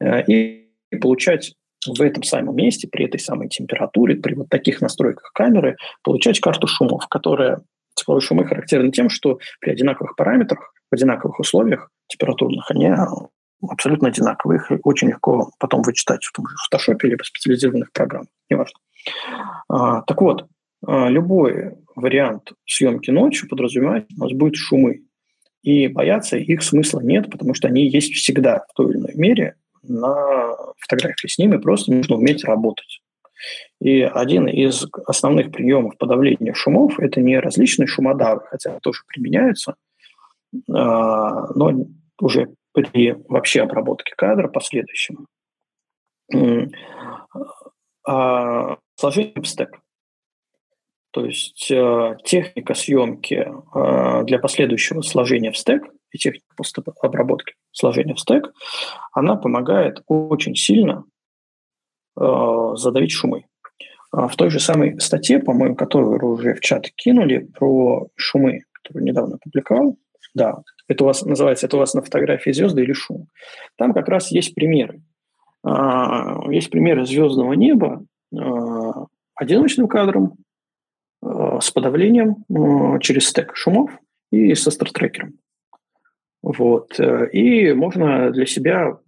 э, 0.00 0.22
и 0.26 0.68
получать 1.00 1.54
в 1.86 2.00
этом 2.02 2.22
самом 2.22 2.56
месте, 2.56 2.88
при 2.88 3.06
этой 3.06 3.18
самой 3.18 3.48
температуре, 3.48 4.16
при 4.16 4.34
вот 4.34 4.50
таких 4.50 4.82
настройках 4.82 5.32
камеры, 5.32 5.76
получать 6.02 6.40
карту 6.40 6.66
шумов, 6.66 7.08
которая 7.08 7.62
тепловые 7.94 8.22
шумы 8.22 8.46
характерны 8.46 8.90
тем, 8.90 9.08
что 9.08 9.38
при 9.60 9.70
одинаковых 9.70 10.14
параметрах, 10.16 10.72
в 10.90 10.94
одинаковых 10.94 11.40
условиях 11.40 11.90
температурных, 12.08 12.70
они 12.70 12.90
абсолютно 13.62 14.08
одинаковые. 14.08 14.58
Их 14.58 14.72
очень 14.84 15.08
легко 15.08 15.50
потом 15.58 15.82
вычитать 15.82 16.24
в 16.24 16.32
том 16.32 16.46
же 16.46 16.54
фотошопе 16.64 17.16
в 17.16 17.26
специализированных 17.26 17.92
программах, 17.92 18.28
неважно. 18.50 18.78
А, 19.68 20.02
так 20.02 20.20
вот, 20.20 20.46
а, 20.86 21.08
любой 21.08 21.74
вариант 21.94 22.52
съемки 22.66 23.10
ночью 23.10 23.48
подразумевает, 23.48 24.06
у 24.16 24.20
нас 24.20 24.32
будут 24.32 24.56
шумы. 24.56 25.02
И 25.62 25.88
бояться 25.88 26.36
их 26.36 26.62
смысла 26.62 27.00
нет, 27.00 27.30
потому 27.30 27.54
что 27.54 27.68
они 27.68 27.88
есть 27.88 28.12
всегда 28.12 28.64
в 28.68 28.74
той 28.74 28.90
или 28.90 28.98
иной 28.98 29.14
мере 29.14 29.56
на 29.82 30.54
фотографии. 30.78 31.26
С 31.26 31.38
ними 31.38 31.56
просто 31.56 31.92
нужно 31.92 32.16
уметь 32.16 32.44
работать. 32.44 33.00
И 33.80 34.02
один 34.02 34.46
из 34.46 34.86
основных 35.06 35.52
приемов 35.52 35.96
подавления 35.98 36.54
шумов– 36.54 36.94
это 37.00 37.20
не 37.20 37.38
различные 37.38 37.86
шумодавы, 37.86 38.42
хотя 38.48 38.78
тоже 38.80 39.02
применяются, 39.06 39.74
а, 40.70 41.52
но 41.54 41.86
уже 42.20 42.48
при 42.74 43.16
вообще 43.28 43.62
обработке 43.62 44.14
кадра 44.16 44.48
последующем. 44.48 45.26
А 48.06 48.76
сложение 48.96 49.40
в 49.40 49.46
стек. 49.46 49.80
То 51.12 51.24
есть 51.24 51.70
э, 51.70 52.16
техника 52.24 52.74
съемки 52.74 53.46
э, 53.46 54.24
для 54.24 54.38
последующего 54.40 55.00
сложения 55.00 55.52
в 55.52 55.56
стек 55.56 55.84
и 56.10 56.18
техника 56.18 56.46
постобработки 56.56 57.54
сложения 57.70 58.14
в 58.14 58.20
стек, 58.20 58.52
она 59.12 59.36
помогает 59.36 60.02
очень 60.08 60.56
сильно 60.56 61.04
э, 62.18 62.72
задавить 62.74 63.12
шумы. 63.12 63.46
А 64.10 64.26
в 64.26 64.34
той 64.34 64.50
же 64.50 64.58
самой 64.58 65.00
статье, 65.00 65.38
по-моему, 65.38 65.76
которую 65.76 66.24
уже 66.24 66.54
в 66.54 66.60
чат 66.60 66.90
кинули, 66.96 67.48
про 67.56 68.08
шумы, 68.16 68.62
которую 68.72 69.04
недавно 69.04 69.38
публиковал, 69.38 69.96
да, 70.34 70.62
это 70.88 71.04
у 71.04 71.06
вас 71.06 71.22
называется, 71.22 71.66
это 71.66 71.76
у 71.76 71.80
вас 71.80 71.94
на 71.94 72.02
фотографии 72.02 72.50
звезды 72.50 72.82
или 72.82 72.92
шум. 72.92 73.28
Там 73.76 73.92
как 73.92 74.08
раз 74.08 74.30
есть 74.30 74.54
примеры. 74.54 75.02
А, 75.62 76.50
есть 76.50 76.70
примеры 76.70 77.06
звездного 77.06 77.54
неба 77.54 78.04
а, 78.36 79.06
одиночным 79.34 79.88
кадром, 79.88 80.36
с 81.60 81.70
подавлением 81.70 82.44
через 83.00 83.28
стек 83.28 83.56
шумов 83.56 83.90
и 84.30 84.54
со 84.54 84.70
стартрекером. 84.70 85.38
Вот. 86.44 87.00
Э, 87.00 87.28
и 87.30 87.72
можно 87.72 88.30
для 88.30 88.44
себя 88.44 88.98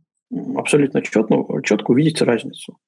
абсолютно 0.56 1.02
четко, 1.02 1.44
четко 1.62 1.90
увидеть 1.90 2.22
разницу. 2.22 2.78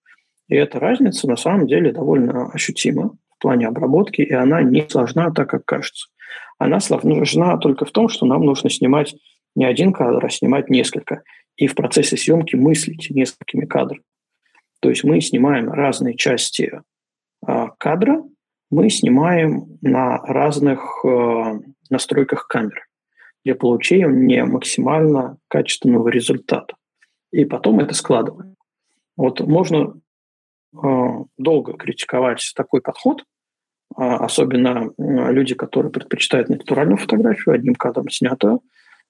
И 0.49 0.55
эта 0.55 0.81
разница 0.81 1.29
на 1.29 1.37
самом 1.37 1.67
деле 1.67 1.93
довольно 1.93 2.51
ощутима 2.51 3.19
в 3.37 3.43
плане 3.43 3.69
обработки, 3.69 4.23
и 4.23 4.33
она 4.33 4.63
не 4.63 4.89
сложна 4.89 5.31
так, 5.31 5.51
как 5.51 5.67
кажется. 5.67 6.09
Она 6.59 6.81
сложна 6.81 7.57
только 7.59 7.85
в 7.85 7.91
том, 7.91 8.09
что 8.09 8.27
нам 8.27 8.45
нужно 8.45 8.71
снимать 8.71 9.15
не 9.55 9.65
один 9.65 9.93
кадр, 9.93 10.25
а 10.25 10.31
снимать 10.31 10.71
несколько. 10.71 11.23
И 11.57 11.67
в 11.67 11.75
процессе 11.75 12.17
съемки 12.17 12.57
мыслить 12.57 13.11
несколькими 13.11 13.65
кадрами. 13.65 14.03
То 14.81 14.91
есть 14.91 15.05
мы 15.05 15.21
снимаем 15.21 15.71
разные 15.71 16.17
части 16.17 16.81
э, 17.47 17.67
кадра, 17.79 18.23
мы 18.71 18.91
снимаем 18.91 19.79
на 19.81 20.19
разных 20.19 21.05
э, 21.05 21.61
настройках 21.91 22.47
камеры 22.47 22.83
для 23.45 23.55
получения 23.55 24.45
максимально 24.45 25.39
качественного 25.49 26.09
результата. 26.09 26.77
И 27.33 27.45
потом 27.45 27.81
это 27.81 27.95
складываем. 27.95 28.57
Вот 29.17 29.41
можно 29.41 29.95
э, 30.75 30.79
долго 31.37 31.73
критиковать 31.75 32.53
такой 32.55 32.81
подход, 32.81 33.25
особенно 33.97 34.91
э, 34.97 35.33
люди, 35.33 35.55
которые 35.55 35.91
предпочитают 35.91 36.49
натуральную 36.49 36.99
фотографию, 36.99 37.55
одним 37.55 37.75
кадром 37.75 38.09
снято. 38.11 38.59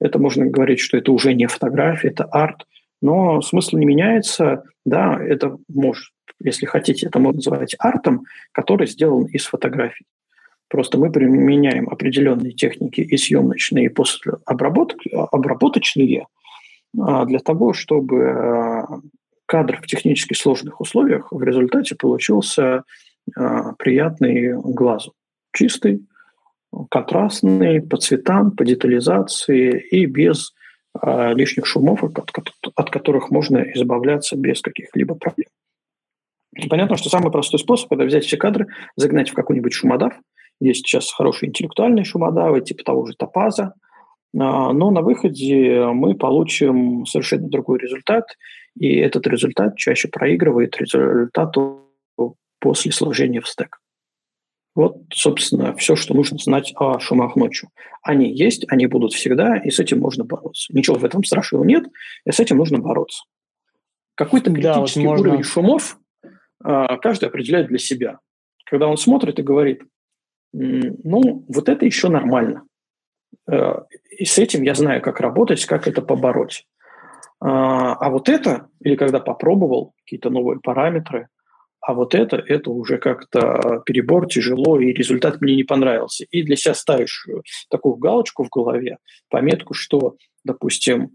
Это 0.01 0.19
можно 0.19 0.47
говорить, 0.47 0.81
что 0.81 0.97
это 0.97 1.13
уже 1.13 1.35
не 1.35 1.47
фотография, 1.47 2.09
это 2.09 2.25
арт, 2.25 2.67
но 3.03 3.41
смысл 3.41 3.77
не 3.77 3.87
меняется. 3.87 4.63
Да, 4.85 5.19
это 5.21 5.57
может, 5.69 6.13
если 6.41 6.67
хотите, 6.67 7.07
это 7.07 7.19
можно 7.19 7.39
называть 7.39 7.75
артом, 7.79 8.25
который 8.53 8.87
сделан 8.87 9.25
из 9.27 9.47
фотографий. 9.47 10.07
Просто 10.69 10.99
мы 10.99 11.11
применяем 11.11 11.89
определенные 11.89 12.53
техники 12.53 13.01
и 13.01 13.17
съемочные, 13.17 13.87
и 13.87 13.89
после 13.89 14.35
обработочные 14.45 16.27
а, 16.99 17.25
для 17.25 17.39
того, 17.39 17.73
чтобы 17.73 18.31
а, 18.31 19.01
кадр 19.47 19.81
в 19.83 19.87
технически 19.87 20.35
сложных 20.35 20.81
условиях 20.81 21.33
в 21.33 21.43
результате 21.43 21.95
получился 21.97 22.77
а, 22.77 22.83
приятный 23.79 24.53
глазу. 24.55 25.13
Чистый, 25.53 26.07
контрастный, 26.91 27.83
по 27.83 27.97
цветам, 27.97 28.53
по 28.53 28.65
детализации 28.65 29.81
и 29.91 30.07
без 30.07 30.53
лишних 31.03 31.67
шумов, 31.67 32.03
от, 32.03 32.33
от 32.75 32.91
которых 32.91 33.31
можно 33.31 33.59
избавляться 33.75 34.37
без 34.37 34.61
каких-либо 34.61 35.15
проблем. 35.15 35.49
Понятно, 36.69 36.97
что 36.97 37.09
самый 37.09 37.31
простой 37.31 37.61
способ– 37.61 37.93
это 37.93 38.05
взять 38.05 38.25
все 38.25 38.37
кадры, 38.37 38.67
загнать 38.97 39.31
в 39.31 39.35
какой-нибудь 39.35 39.73
шумодав– 39.73 40.15
есть 40.61 40.87
сейчас 40.87 41.13
хорошие 41.13 41.49
интеллектуальные 41.49 42.05
шумодавы, 42.05 42.61
типа 42.61 42.83
того 42.83 43.07
же 43.07 43.15
Топаза, 43.17 43.75
а, 44.37 44.73
но 44.73 44.91
на 44.91 45.03
выходе 45.03 45.87
мы 45.93 46.15
получим 46.15 47.07
совершенно 47.07 47.49
другой 47.49 47.79
результат, 47.79 48.25
и 48.79 48.97
этот 48.97 49.27
результат 49.27 49.77
чаще 49.77 50.09
проигрывает 50.09 50.77
результату 50.79 51.85
после 52.59 52.93
сложения 52.93 53.41
в 53.41 53.49
стек. 53.49 53.81
Вот, 54.75 54.99
собственно, 55.13 55.75
все, 55.75 55.97
что 55.97 56.15
нужно 56.15 56.39
знать 56.39 56.73
о 56.77 57.01
шумах 57.01 57.35
ночью. 57.35 57.71
Они 58.03 58.33
есть, 58.33 58.65
они 58.69 58.87
будут 58.87 59.13
всегда, 59.13 59.57
и 59.57 59.71
с 59.71 59.81
этим 59.81 59.99
можно 59.99 60.25
бороться. 60.25 60.73
Ничего 60.73 60.97
в 60.97 61.05
этом 61.05 61.25
страшного 61.25 61.65
нет, 61.65 61.85
и 62.25 62.31
с 62.31 62.39
этим 62.39 62.59
нужно 62.59 62.79
бороться. 62.79 63.25
Какой-то 64.15 64.53
критический 64.53 65.01
да, 65.01 65.05
вот 65.05 65.11
можно... 65.11 65.31
уровень 65.31 65.43
шумов 65.43 65.99
а, 66.63 66.97
каждый 66.99 67.29
определяет 67.29 67.69
для 67.69 67.79
себя. 67.79 68.21
Когда 68.67 68.87
он 68.87 68.97
смотрит 68.97 69.39
и 69.39 69.43
говорит, 69.43 69.83
ну, 70.53 71.45
вот 71.49 71.69
это 71.69 71.85
еще 71.85 72.09
нормально. 72.09 72.65
Э, 73.51 73.81
и 74.17 74.25
с 74.25 74.39
этим 74.39 74.63
я 74.63 74.75
знаю, 74.75 75.03
как 75.03 75.21
работать, 75.21 75.65
как 75.67 75.89
это 75.89 76.03
побороть. 76.03 76.67
А, 77.41 77.95
а 77.95 78.11
вот 78.11 78.29
это, 78.29 78.69
или 78.81 78.97
когда 78.97 79.21
попробовал 79.21 79.95
какие-то 80.05 80.31
новые 80.31 80.61
параметры, 80.61 81.29
а 81.81 81.95
вот 81.95 82.15
это, 82.15 82.37
это 82.37 82.71
уже 82.71 82.99
как-то 82.99 83.83
перебор, 83.87 84.27
тяжело, 84.27 84.81
и 84.81 84.93
результат 84.93 85.41
мне 85.41 85.57
не 85.57 85.65
понравился. 85.65 86.25
И 86.31 86.43
для 86.43 86.57
себя 86.57 86.75
ставишь 86.75 87.27
э, 87.29 87.41
такую 87.71 87.97
галочку 87.97 88.45
в 88.45 88.49
голове, 88.49 88.99
пометку, 89.31 89.75
что, 89.75 90.17
допустим, 90.45 91.13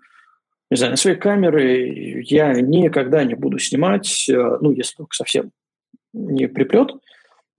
не 0.71 0.77
знаю, 0.77 0.91
на 0.91 0.97
своей 0.97 1.17
камеры 1.17 2.23
я 2.25 2.53
никогда 2.53 3.23
не 3.23 3.35
буду 3.35 3.59
снимать, 3.59 4.27
э, 4.29 4.57
ну, 4.61 4.71
если 4.71 4.95
только 4.95 5.15
совсем 5.15 5.51
не 6.13 6.47
припрет, 6.47 6.91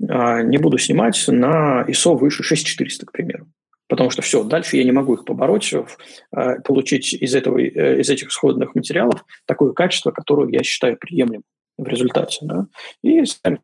а, 0.09 0.43
не 0.43 0.59
буду 0.59 0.79
снимать 0.79 1.23
на 1.29 1.85
ISO 1.87 2.17
выше 2.17 2.43
6400, 2.43 3.07
к 3.07 3.13
примеру. 3.13 3.47
Потому 3.87 4.11
что 4.11 4.23
все, 4.23 4.43
дальше 4.43 4.77
я 4.77 4.85
не 4.85 4.93
могу 4.93 5.15
их 5.15 5.25
побороть, 5.25 5.73
а, 6.33 6.61
получить 6.61 7.13
из, 7.15 7.35
этого, 7.35 7.59
э, 7.59 8.01
из 8.01 8.09
этих 8.09 8.29
исходных 8.29 8.75
материалов 8.75 9.25
такое 9.47 9.73
качество, 9.73 10.11
которое 10.11 10.51
я 10.51 10.63
считаю 10.63 10.97
приемлемым 10.97 11.45
в 11.77 11.87
результате. 11.87 12.39
Да? 12.43 12.67
И 13.03 13.25
ставим 13.25 13.61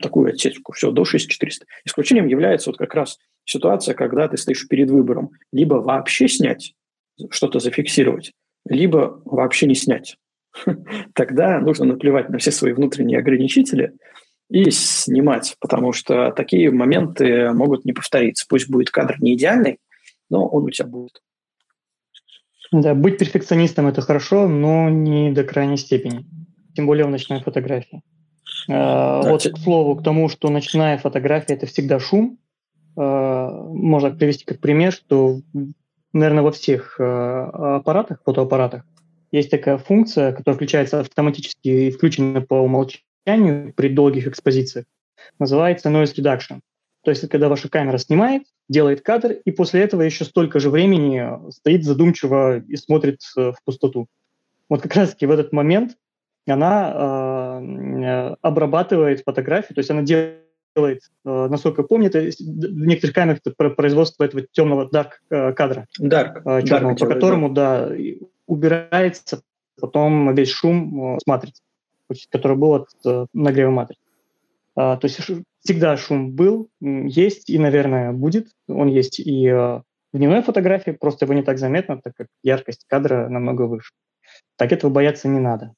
такую 0.00 0.30
отсечку, 0.30 0.72
все, 0.72 0.90
до 0.90 1.04
6400. 1.04 1.66
Исключением 1.84 2.26
является 2.26 2.70
вот 2.70 2.78
как 2.78 2.94
раз 2.94 3.18
ситуация, 3.44 3.94
когда 3.94 4.28
ты 4.28 4.36
стоишь 4.36 4.68
перед 4.68 4.90
выбором 4.90 5.30
либо 5.52 5.74
вообще 5.74 6.28
снять, 6.28 6.74
что-то 7.30 7.60
зафиксировать, 7.60 8.32
либо 8.68 9.22
вообще 9.24 9.66
не 9.66 9.74
снять. 9.74 10.16
Тогда 11.14 11.60
нужно 11.60 11.86
наплевать 11.86 12.28
на 12.28 12.38
все 12.38 12.50
свои 12.50 12.72
внутренние 12.72 13.18
ограничители– 13.18 13.92
и 14.48 14.70
снимать, 14.70 15.56
потому 15.60 15.92
что 15.92 16.30
такие 16.30 16.70
моменты 16.70 17.50
могут 17.52 17.84
не 17.84 17.92
повториться. 17.92 18.46
Пусть 18.48 18.70
будет 18.70 18.90
кадр 18.90 19.16
не 19.20 19.34
идеальный, 19.34 19.78
но 20.30 20.46
он 20.46 20.64
у 20.64 20.70
тебя 20.70 20.86
будет. 20.86 21.20
Да, 22.72 22.94
быть 22.94 23.18
перфекционистом– 23.18 23.86
это 23.88 24.02
хорошо, 24.02 24.48
но 24.48 24.88
не 24.88 25.32
до 25.32 25.44
крайней 25.44 25.76
степени. 25.76 26.24
Тем 26.76 26.86
более 26.86 27.06
в 27.06 27.10
ночной 27.10 27.40
фотографии. 27.40 28.02
Да, 28.68 29.22
вот 29.22 29.42
те... 29.42 29.50
к 29.50 29.58
слову, 29.58 29.96
к 29.96 30.02
тому, 30.02 30.28
что 30.28 30.50
ночная 30.50 30.98
фотография– 30.98 31.54
это 31.54 31.66
всегда 31.66 31.98
шум. 31.98 32.38
А, 32.96 33.50
можно 33.50 34.10
привести 34.10 34.44
как 34.44 34.60
пример, 34.60 34.92
что, 34.92 35.40
наверное, 36.12 36.42
во 36.42 36.52
всех 36.52 36.96
а, 37.00 37.76
аппаратах, 37.76 38.20
фотоаппаратах, 38.24 38.84
есть 39.32 39.50
такая 39.50 39.78
функция, 39.78 40.32
которая 40.32 40.56
включается 40.56 41.00
автоматически 41.00 41.68
и 41.68 41.90
включена 41.90 42.40
по 42.42 42.56
умолчанию 42.56 43.72
при 43.74 43.88
долгих 43.88 44.26
экспозициях, 44.26 44.86
называется 45.38 45.88
noise 45.88 46.14
reduction. 46.14 46.60
То 47.04 47.10
есть 47.10 47.28
когда 47.28 47.48
ваша 47.48 47.68
камера 47.68 47.98
снимает, 47.98 48.42
делает 48.68 49.00
кадр, 49.00 49.32
и 49.32 49.50
после 49.50 49.82
этого 49.82 50.02
еще 50.02 50.24
столько 50.24 50.58
же 50.58 50.70
времени 50.70 51.50
стоит 51.52 51.84
задумчиво 51.84 52.58
и 52.58 52.76
смотрит 52.76 53.20
э, 53.36 53.52
в 53.52 53.56
пустоту. 53.64 54.08
Вот 54.68 54.82
как 54.82 54.94
раз-таки 54.96 55.26
в 55.26 55.30
этот 55.30 55.52
момент 55.52 55.96
она 56.50 57.60
э, 57.60 58.34
обрабатывает 58.42 59.22
фотографию, 59.24 59.74
то 59.74 59.80
есть 59.80 59.90
она 59.90 60.02
делает, 60.02 60.42
э, 60.76 60.98
насколько 61.24 61.82
я 61.82 61.86
помню, 61.86 62.08
это 62.08 62.20
в 62.20 62.86
некоторых 62.86 63.14
камерах 63.14 63.40
это 63.44 63.70
производство 63.70 64.24
этого 64.24 64.42
темного 64.52 64.88
dark 64.88 65.10
э, 65.30 65.52
кадра, 65.52 65.86
dark, 66.00 66.42
э, 66.44 66.62
черного, 66.62 66.94
dark 66.94 66.98
по 66.98 67.06
которому 67.06 67.50
да. 67.50 67.90
убирается 68.46 69.42
потом 69.80 70.34
весь 70.34 70.50
шум 70.50 71.18
с 71.22 71.26
матрицы 71.26 71.62
который 72.30 72.56
был 72.56 72.74
от 72.74 73.28
нагрева 73.34 73.72
матрицы. 73.72 74.00
А, 74.76 74.96
то 74.96 75.08
есть 75.08 75.20
всегда 75.64 75.96
шум 75.96 76.30
был, 76.30 76.70
есть 76.80 77.50
и, 77.50 77.58
наверное, 77.58 78.12
будет. 78.12 78.46
Он 78.68 78.86
есть 78.86 79.18
и 79.18 79.50
в 80.16 80.18
дневной 80.18 80.42
фотографии, 80.42 80.92
просто 80.92 81.24
его 81.24 81.34
не 81.34 81.42
так 81.42 81.58
заметно, 81.58 82.00
так 82.00 82.14
как 82.16 82.28
яркость 82.42 82.84
кадра 82.86 83.28
намного 83.28 83.62
выше. 83.62 83.92
Так 84.56 84.72
этого 84.72 84.90
бояться 84.90 85.28
не 85.28 85.40
надо. 85.40 85.74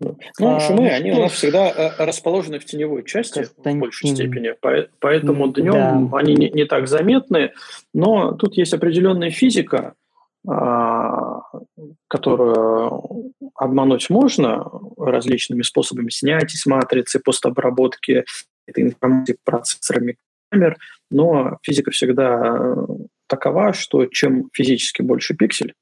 Ну, 0.00 0.16
а, 0.56 0.60
шумы, 0.60 0.84
ну, 0.84 0.94
они 0.94 1.10
что? 1.10 1.20
у 1.20 1.22
нас 1.24 1.32
всегда 1.32 1.68
э, 1.68 2.04
расположены 2.04 2.58
в 2.58 2.64
теневой 2.64 3.04
части 3.04 3.44
в 3.44 3.78
большей 3.78 4.08
степени, 4.08 4.54
поэтому 4.98 5.52
днем 5.52 6.08
да. 6.08 6.16
они 6.16 6.34
не, 6.34 6.48
не 6.50 6.64
так 6.64 6.88
заметны, 6.88 7.52
но 7.92 8.32
тут 8.32 8.56
есть 8.56 8.72
определенная 8.72 9.30
физика, 9.30 9.94
а, 10.48 11.42
которую 12.08 13.34
обмануть 13.54 14.08
можно 14.08 14.64
различными 14.96 15.60
способами 15.60 16.08
снятия 16.08 16.56
с 16.56 16.64
матрицы, 16.64 17.20
постобработки 17.20 18.24
этой 18.66 18.84
информации 18.84 19.36
процессорами, 19.44 20.16
камер, 20.50 20.78
но 21.10 21.58
физика 21.62 21.90
всегда 21.90 22.74
такова, 23.26 23.74
что 23.74 24.06
чем 24.06 24.48
физически 24.54 25.02
больше 25.02 25.34
пиксель, 25.34 25.74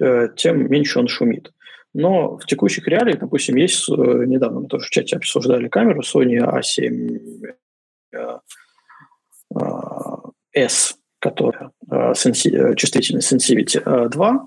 э, 0.00 0.28
тем 0.36 0.70
меньше 0.70 1.00
он 1.00 1.08
шумит. 1.08 1.52
Но 1.98 2.36
в 2.36 2.44
текущих 2.44 2.86
реалиях, 2.88 3.20
допустим, 3.20 3.56
есть, 3.56 3.88
э, 3.88 3.92
недавно 3.94 4.60
мы 4.60 4.66
тоже 4.66 4.84
в 4.86 4.90
чате 4.90 5.16
обсуждали 5.16 5.68
камеру 5.68 6.02
Sony 6.02 6.36
A7 6.36 7.54
S, 10.52 10.98
которая 11.18 11.70
чувствительность 12.74 13.32
Sensivity 13.32 14.08
2, 14.10 14.46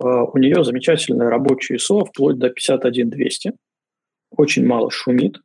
у 0.00 0.38
нее 0.38 0.64
замечательное 0.64 1.30
рабочее 1.30 1.78
ISO 1.78 2.06
вплоть 2.06 2.38
до 2.38 2.50
51200. 2.50 3.52
Очень 4.36 4.66
мало 4.66 4.90
шумит, 4.90 5.40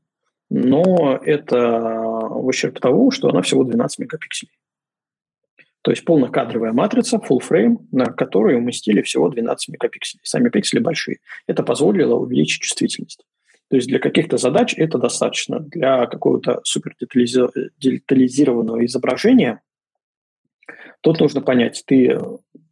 но 0.49 1.19
это 1.23 1.57
в 1.59 2.47
ущерб 2.47 2.79
того, 2.79 3.11
что 3.11 3.29
она 3.29 3.43
всего 3.43 3.63
12 3.63 3.99
мегапикселей. 3.99 4.51
То 5.85 5.91
есть 5.91 6.03
полнокадровая 6.03 6.73
матрица, 6.73 7.17
full 7.17 7.41
frame, 7.47 7.77
на 7.91 8.05
которой 8.05 8.57
уместили 8.57 9.03
всего 9.03 9.29
12 9.29 9.69
мегапикселей. 9.69 10.21
Сами 10.23 10.49
пиксели 10.49 10.79
большие. 10.81 11.19
Это 11.45 11.61
позволило 11.61 12.15
увеличить 12.15 12.63
чувствительность. 12.63 13.23
То 13.69 13.75
есть 13.75 13.87
для 13.87 13.99
каких-то 13.99 14.37
задач 14.37 14.73
это 14.75 14.97
достаточно. 14.97 15.59
Для 15.59 16.07
какого-то 16.07 16.61
супер 16.63 16.95
детализированного 16.99 18.83
изображения 18.87 19.61
тут 21.01 21.19
нужно 21.19 21.41
понять, 21.41 21.83
ты 21.85 22.19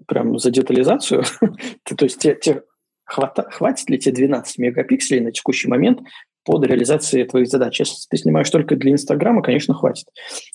прям 0.07 0.39
за 0.39 0.49
детализацию, 0.49 1.23
то 1.83 2.05
есть 2.05 2.17
те, 2.17 2.33
те, 2.33 2.63
хватит 3.05 3.91
ли 3.91 3.99
тебе 3.99 4.15
12 4.15 4.57
мегапикселей 4.57 5.21
на 5.21 5.31
текущий 5.31 5.67
момент 5.67 5.99
под 6.43 6.65
реализацией 6.65 7.25
твоих 7.25 7.47
задач. 7.47 7.79
Если 7.79 7.95
ты 8.09 8.17
снимаешь 8.17 8.49
только 8.49 8.75
для 8.75 8.91
Инстаграма, 8.91 9.41
конечно, 9.41 9.73
хватит. 9.73 10.05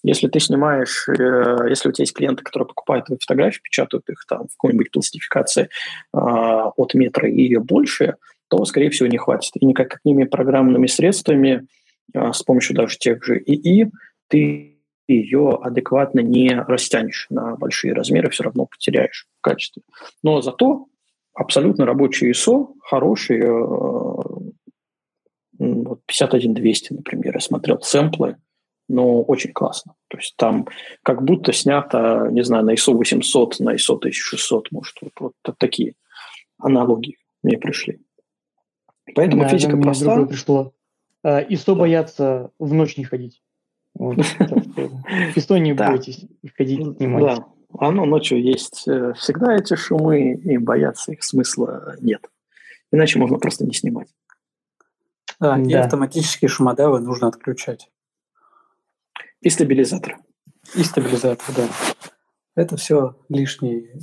Если 0.02 0.28
ты 0.28 0.40
снимаешь, 0.40 1.08
э, 1.08 1.68
если 1.68 1.88
у 1.88 1.92
тебя 1.92 2.02
есть 2.02 2.14
клиенты, 2.14 2.42
которые 2.42 2.66
покупают 2.66 3.06
твои 3.06 3.18
фотографии, 3.18 3.60
печатают 3.62 4.08
их 4.08 4.24
там 4.28 4.48
в 4.48 4.56
какой-нибудь 4.56 4.90
пластификации 4.90 5.64
э, 5.64 5.68
от 6.12 6.94
метра 6.94 7.28
и 7.28 7.56
больше, 7.56 8.16
то, 8.48 8.64
скорее 8.64 8.90
всего, 8.90 9.08
не 9.08 9.18
хватит. 9.18 9.52
И 9.54 9.64
никакими 9.64 10.24
программными 10.24 10.86
средствами, 10.86 11.66
э, 12.14 12.32
с 12.32 12.42
помощью 12.42 12.76
даже 12.76 12.98
тех 12.98 13.24
же 13.24 13.38
ИИ, 13.38 13.90
ты 14.28 14.78
ее 15.06 15.58
адекватно 15.62 16.20
не 16.20 16.50
растянешь 16.54 17.26
на 17.30 17.56
большие 17.56 17.94
размеры, 17.94 18.28
все 18.30 18.44
равно 18.44 18.66
потеряешь 18.66 19.26
в 19.38 19.40
качестве. 19.40 19.82
Но 20.22 20.42
зато 20.42 20.86
абсолютно 21.34 21.86
рабочий 21.86 22.30
ISO, 22.32 22.74
хороший, 22.82 23.40
э, 23.40 24.27
вот 25.84 26.00
51200, 26.06 26.92
например, 26.94 27.34
я 27.34 27.40
смотрел 27.40 27.80
сэмплы, 27.80 28.36
но 28.88 29.22
очень 29.22 29.52
классно. 29.52 29.94
То 30.08 30.18
есть 30.18 30.34
там 30.36 30.66
как 31.02 31.22
будто 31.22 31.52
снято, 31.52 32.28
не 32.30 32.42
знаю, 32.42 32.64
на 32.64 32.74
ISO 32.74 32.94
800, 32.94 33.60
на 33.60 33.74
ISO 33.74 33.96
1600, 33.96 34.72
может, 34.72 34.96
вот, 35.02 35.12
вот 35.20 35.58
такие 35.58 35.94
аналогии 36.58 37.18
мне 37.42 37.58
пришли. 37.58 38.00
Поэтому 39.14 39.42
да, 39.42 39.48
физика 39.48 39.76
проста. 39.76 40.26
пришло. 40.26 40.72
А, 41.22 41.42
ISO 41.42 41.66
да. 41.66 41.74
боятся 41.74 42.50
в 42.58 42.72
ночь 42.72 42.96
не 42.96 43.04
ходить. 43.04 43.42
Вот, 43.94 44.18
ISO 45.36 45.58
не 45.58 45.72
бойтесь 45.72 46.24
ходить 46.56 46.96
снимать. 46.96 47.22
Да, 47.22 47.46
оно 47.78 48.04
ночью 48.06 48.42
есть 48.42 48.86
э, 48.88 49.12
всегда 49.14 49.56
эти 49.56 49.74
шумы, 49.74 50.32
и 50.32 50.56
бояться 50.58 51.12
их 51.12 51.22
смысла 51.22 51.96
нет. 52.00 52.24
Иначе 52.90 53.18
можно 53.18 53.38
просто 53.38 53.66
не 53.66 53.72
снимать. 53.72 54.08
Да, 55.40 55.56
да. 55.56 55.62
и 55.62 55.72
автоматические 55.74 56.48
шумодавы 56.48 57.00
нужно 57.00 57.28
отключать. 57.28 57.90
И 59.40 59.50
стабилизатор. 59.50 60.18
И 60.74 60.82
стабилизатор, 60.82 61.54
да. 61.54 61.68
Это 62.54 62.76
все 62.76 63.16
лишние 63.28 64.00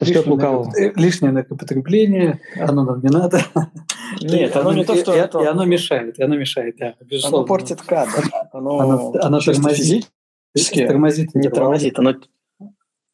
лишнее, 0.00 0.36
накоп... 0.36 0.74
Э, 0.74 0.92
лишнее 0.96 1.32
накопотребление, 1.32 2.40
оно 2.56 2.84
нам 2.84 3.00
не 3.00 3.08
надо. 3.08 3.40
Нет, 4.20 4.56
оно 4.56 4.72
не 4.72 4.84
то, 4.84 4.94
что... 4.96 5.14
И 5.14 5.46
оно 5.46 5.64
мешает, 5.64 6.18
и 6.18 6.22
оно 6.22 6.36
мешает, 6.36 6.76
да, 6.78 6.94
безусловно. 7.00 7.38
Оно 7.38 7.46
портит 7.46 7.82
кадр. 7.82 8.24
Оно, 8.52 9.12
оно 9.20 9.40
тормозит. 9.40 10.10
Тормозит, 10.54 11.34
не 11.34 11.48
тормозит, 11.48 11.98
оно 11.98 12.14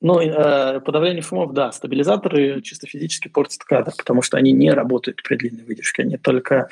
ну, 0.03 0.19
э, 0.21 0.81
подавление 0.81 1.23
шумов, 1.23 1.53
да, 1.53 1.73
стабилизаторы 1.73 2.63
чисто 2.63 2.87
физически 2.87 3.29
портят 3.29 3.65
кадр, 3.65 3.93
потому 3.97 4.23
что 4.23 4.39
они 4.39 4.53
не 4.53 4.71
работают 4.71 5.23
при 5.23 5.37
длинной 5.37 5.65
выдержке, 5.65 6.03
они 6.03 6.17
только 6.17 6.69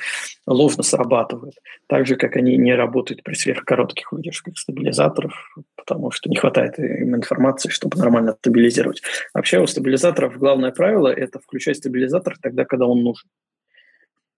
ложно 0.47 0.81
срабатывают. 0.81 1.55
Так 1.87 2.07
же, 2.07 2.15
как 2.15 2.35
они 2.37 2.57
не 2.57 2.73
работают 2.73 3.23
при 3.23 3.35
сверхкоротких 3.35 4.11
выдержках 4.11 4.57
стабилизаторов, 4.57 5.33
потому 5.75 6.09
что 6.11 6.29
не 6.29 6.37
хватает 6.37 6.79
им 6.79 7.15
информации, 7.15 7.69
чтобы 7.69 7.97
нормально 7.99 8.35
стабилизировать. 8.39 9.03
Вообще 9.33 9.59
у 9.59 9.67
стабилизаторов 9.67 10.37
главное 10.37 10.71
правило– 10.71 11.07
это 11.15 11.39
включать 11.39 11.77
стабилизатор 11.77 12.35
тогда, 12.41 12.65
когда 12.65 12.87
он 12.87 13.03
нужен. 13.03 13.29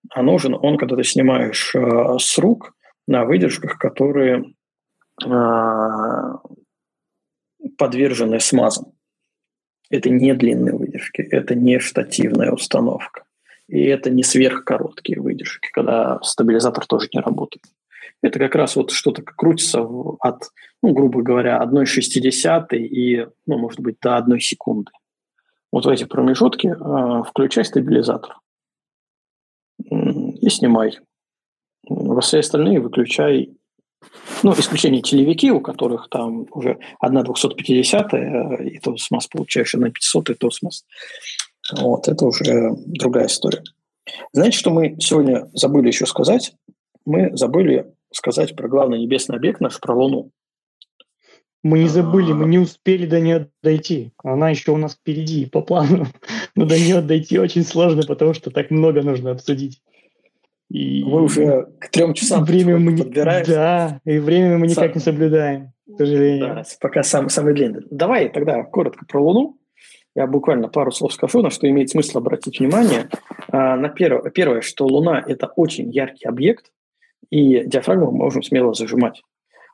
А 0.09 0.21
нужен 0.21 0.53
он, 0.59 0.77
когда 0.77 0.97
ты 0.97 1.03
снимаешь 1.03 1.73
э, 1.75 2.17
с 2.19 2.37
рук 2.37 2.73
на 3.07 3.23
выдержках, 3.23 3.77
которые 3.77 4.53
э, 5.23 5.29
подвержены 7.77 8.39
смазам. 8.39 8.93
Это 9.89 10.09
не 10.09 10.33
длинные 10.33 10.75
выдержки, 10.75 11.21
это 11.21 11.55
не 11.55 11.79
штативная 11.79 12.51
установка. 12.51 13.25
И 13.67 13.83
это 13.83 14.09
не 14.09 14.23
сверхкороткие 14.23 15.21
выдержки, 15.21 15.69
когда 15.71 16.19
стабилизатор 16.21 16.85
тоже 16.85 17.09
не 17.13 17.21
работает. 17.21 17.63
Это 18.21 18.37
как 18.37 18.55
раз 18.55 18.75
вот 18.75 18.91
что-то 18.91 19.23
крутится 19.23 19.81
от, 19.81 20.43
ну, 20.83 20.93
грубо 20.93 21.21
говоря, 21.21 21.61
1,60 21.63 22.75
и, 22.75 23.27
ну, 23.45 23.57
может 23.57 23.79
быть, 23.79 23.97
до 24.01 24.17
1 24.17 24.39
секунды. 24.39 24.91
Вот 25.71 25.85
в 25.85 25.89
эти 25.89 26.03
промежутки 26.03 26.67
э, 26.67 27.23
включай 27.23 27.65
стабилизатор 27.65 28.37
и 29.89 30.49
снимай. 30.49 30.99
Во 31.87 32.21
все 32.21 32.39
остальные 32.39 32.79
выключай 32.79 33.57
ну, 34.43 34.53
исключение 34.53 35.01
телевики, 35.01 35.51
у 35.51 35.61
которых 35.61 36.09
там 36.09 36.47
уже 36.51 36.79
одна 36.99 37.23
250 37.23 38.13
э, 38.13 38.65
и 38.65 38.79
то 38.79 38.97
смаз 38.97 39.27
получаешь, 39.27 39.75
одна 39.75 39.89
500 39.89 40.29
и 40.31 40.33
то 40.33 40.49
смаз. 40.49 40.85
Вот, 41.71 42.07
это 42.07 42.25
уже 42.25 42.71
другая 42.85 43.27
история. 43.27 43.63
Знаете, 44.33 44.57
что 44.57 44.71
мы 44.71 44.95
сегодня 44.99 45.49
забыли 45.53 45.87
еще 45.87 46.05
сказать? 46.05 46.53
Мы 47.05 47.35
забыли 47.35 47.93
сказать 48.11 48.55
про 48.55 48.67
главный 48.67 48.99
небесный 48.99 49.37
объект 49.37 49.61
наш, 49.61 49.79
про 49.79 49.95
Луну. 49.95 50.31
Мы 51.63 51.79
не 51.79 51.87
забыли, 51.87 52.33
мы 52.33 52.47
не 52.47 52.57
успели 52.57 53.05
до 53.05 53.19
нее 53.19 53.49
дойти. 53.61 54.11
Она 54.23 54.49
еще 54.49 54.71
у 54.71 54.77
нас 54.77 54.95
впереди 54.95 55.45
по 55.45 55.61
плану. 55.61 56.07
Но 56.55 56.65
до 56.65 56.77
нее 56.77 57.01
дойти 57.01 57.37
очень 57.37 57.63
сложно, 57.63 58.01
потому 58.01 58.33
что 58.33 58.49
так 58.49 58.71
много 58.71 59.03
нужно 59.03 59.31
обсудить. 59.31 59.81
И 60.71 61.03
мы 61.03 61.23
уже 61.23 61.67
к 61.79 61.89
трем 61.89 62.13
часам 62.13 62.45
время 62.45 62.77
мы 62.77 62.93
не, 62.93 63.03
Да, 63.03 63.99
и 64.05 64.19
время 64.19 64.57
мы 64.57 64.67
никак 64.67 64.85
Сам... 64.85 64.93
не 64.95 64.99
соблюдаем, 65.01 65.73
к 65.85 65.97
сожалению. 65.97 66.55
Да, 66.55 66.63
пока 66.79 67.03
сам, 67.03 67.27
самый 67.27 67.53
длинный. 67.53 67.85
Давай 67.91 68.29
тогда 68.29 68.63
коротко 68.63 69.05
про 69.05 69.21
Луну. 69.21 69.57
Я 70.15 70.27
буквально 70.27 70.69
пару 70.69 70.91
слов 70.91 71.13
скажу, 71.13 71.41
на 71.41 71.49
что 71.49 71.69
имеет 71.69 71.89
смысл 71.89 72.19
обратить 72.19 72.59
внимание. 72.59 73.09
А, 73.49 73.75
на 73.75 73.89
первое, 73.89 74.29
первое, 74.31 74.61
что 74.61 74.85
Луна– 74.87 75.21
это 75.27 75.47
очень 75.47 75.89
яркий 75.89 76.25
объект, 76.25 76.71
и 77.29 77.65
диафрагму 77.65 78.11
мы 78.11 78.19
можем 78.19 78.41
смело 78.41 78.73
зажимать. 78.73 79.21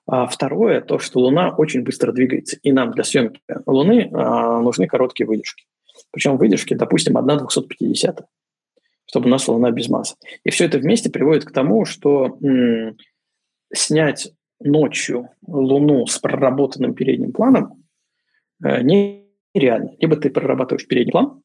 А 0.08 0.26
второе, 0.26 0.82
то, 0.82 0.98
что 0.98 1.19
Луна 1.19 1.53
очень 1.56 1.84
быстро 1.84 2.11
двигается, 2.11 2.58
и 2.64 2.72
нам 2.72 2.92
для 2.92 3.03
съемки 3.03 3.40
Луны 3.67 4.09
а, 4.14 4.61
нужны 4.61 4.88
короткие 4.88 5.27
выдержки. 5.27 5.66
Причем 6.11 6.38
выдержки, 6.38 6.74
допустим, 6.74 7.17
1 7.17 7.38
250 7.38 8.26
чтобы 9.08 9.27
у 9.27 9.30
нас 9.30 9.48
Луна 9.48 9.72
без 9.72 9.90
массы. 9.90 10.16
И 10.44 10.50
все 10.50 10.66
это 10.66 10.77
вместе 10.77 11.10
приводит 11.10 11.45
к 11.45 11.52
тому, 11.52 11.86
что 11.86 12.38
м- 12.42 12.98
снять 13.74 14.32
ночью 14.60 15.30
Луну 15.45 16.06
с 16.08 16.19
проработанным 16.19 16.94
передним 16.94 17.32
планом 17.32 17.84
э, 18.64 18.82
нереально. 18.82 19.92
Либо 20.00 20.16
ты 20.16 20.30
прорабатываешь 20.30 20.88
передний 20.88 21.11
план, 21.11 21.42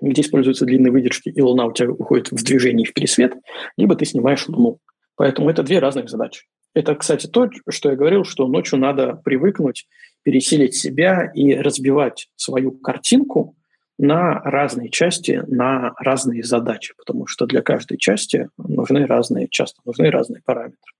где 0.00 0.22
используются 0.22 0.66
длинные 0.66 0.90
выдержки, 0.90 1.28
и 1.28 1.40
Луна 1.40 1.66
у 1.66 1.72
тебя 1.72 1.90
уходит 1.90 2.30
в 2.30 2.42
движение 2.42 2.86
в 2.86 2.92
пересвет, 2.92 3.34
либо 3.76 3.94
ты 3.94 4.04
снимаешь 4.04 4.48
Луну. 4.48 4.78
Поэтому 5.16 5.50
это 5.50 5.62
две 5.62 5.78
разных 5.78 6.08
задачи. 6.08 6.46
Это, 6.72 6.94
кстати, 6.94 7.26
то, 7.26 7.50
что 7.68 7.90
я 7.90 7.96
говорил, 7.96 8.24
что 8.24 8.46
ночью 8.46 8.78
надо 8.78 9.14
привыкнуть 9.24 9.86
пересилить 10.22 10.74
себя 10.74 11.30
и 11.34 11.54
разбивать 11.54 12.28
свою 12.36 12.72
картинку 12.72 13.56
на 14.00 14.40
разные 14.40 14.88
части, 14.88 15.42
на 15.46 15.92
разные 15.98 16.42
задачи, 16.42 16.94
потому 16.96 17.26
что 17.26 17.46
для 17.46 17.60
каждой 17.60 17.98
части 17.98 18.48
нужны 18.56 19.06
разные, 19.06 19.46
часто 19.50 19.82
нужны 19.84 20.10
разные 20.10 20.40
параметры. 20.42 20.92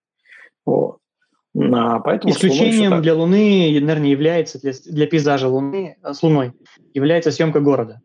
Вот. 0.67 0.99
А, 1.57 2.01
поэтому 2.01 2.33
Исключением 2.33 3.01
для 3.01 3.15
Луны, 3.15 3.81
наверное, 3.81 4.11
является 4.11 4.61
для, 4.61 4.73
для 4.85 5.07
пейзажа 5.07 5.49
Луны 5.49 5.97
э, 6.03 6.12
с 6.12 6.23
Луной 6.23 6.53
является 6.93 7.33
съемка 7.33 7.61
города. 7.61 8.03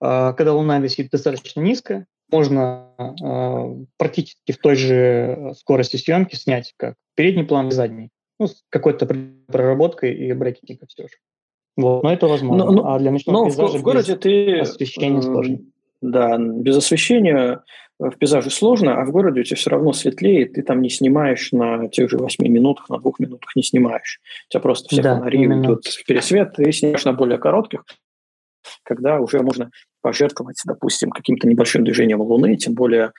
А, 0.00 0.32
когда 0.32 0.52
Луна 0.54 0.80
висит 0.80 1.10
достаточно 1.10 1.60
низко, 1.60 2.06
можно 2.30 2.90
а, 2.98 3.76
практически 3.96 4.50
в 4.50 4.58
той 4.58 4.74
же 4.74 5.52
скорости 5.56 5.96
съемки 5.96 6.34
снять 6.34 6.74
как 6.76 6.96
передний 7.14 7.44
план 7.44 7.68
и 7.68 7.72
задний. 7.72 8.10
ну, 8.40 8.48
с 8.48 8.64
какой-то 8.70 9.06
проработкой 9.46 10.14
и 10.14 10.32
брекетинга 10.32 10.86
все 10.88 11.04
же. 11.04 11.14
Вот, 11.76 12.02
но 12.02 12.12
это 12.12 12.26
возможно. 12.26 12.64
Но, 12.64 12.70
но, 12.70 12.94
а 12.94 12.98
для 12.98 13.10
ночного 13.10 13.38
но 13.38 13.44
пейзажа 13.46 13.78
в, 13.78 13.80
в 13.80 13.82
городе 13.82 14.16
ты 14.16 14.60
освещение 14.60 15.22
сложно. 15.22 15.58
Да, 16.00 16.36
без 16.36 16.76
освещения 16.76 17.62
в 17.98 18.16
пейзаже 18.16 18.50
сложно, 18.50 19.00
а 19.00 19.04
в 19.04 19.10
городе 19.10 19.40
у 19.40 19.44
тебя 19.44 19.56
все 19.56 19.70
равно 19.70 19.92
светлее, 19.92 20.46
ты 20.46 20.62
там 20.62 20.82
не 20.82 20.90
снимаешь 20.90 21.52
на 21.52 21.88
тех 21.88 22.10
же 22.10 22.18
8 22.18 22.46
минутах, 22.46 22.88
на 22.88 22.98
двух 22.98 23.20
минутах 23.20 23.54
не 23.54 23.62
снимаешь. 23.62 24.20
У 24.48 24.50
тебя 24.50 24.60
просто 24.60 24.88
все 24.90 25.02
да, 25.02 25.16
фонари 25.16 25.42
именно. 25.42 25.64
идут 25.64 25.86
в 25.86 26.04
пересвет, 26.04 26.54
ты 26.54 26.70
снимаешь 26.72 27.04
на 27.04 27.12
более 27.12 27.38
коротких, 27.38 27.84
когда 28.82 29.20
уже 29.20 29.40
можно 29.40 29.70
пожертвовать, 30.00 30.60
допустим, 30.64 31.10
каким-то 31.10 31.46
небольшим 31.46 31.84
движением 31.84 32.20
Луны, 32.20 32.56
тем 32.56 32.74
более, 32.74 33.12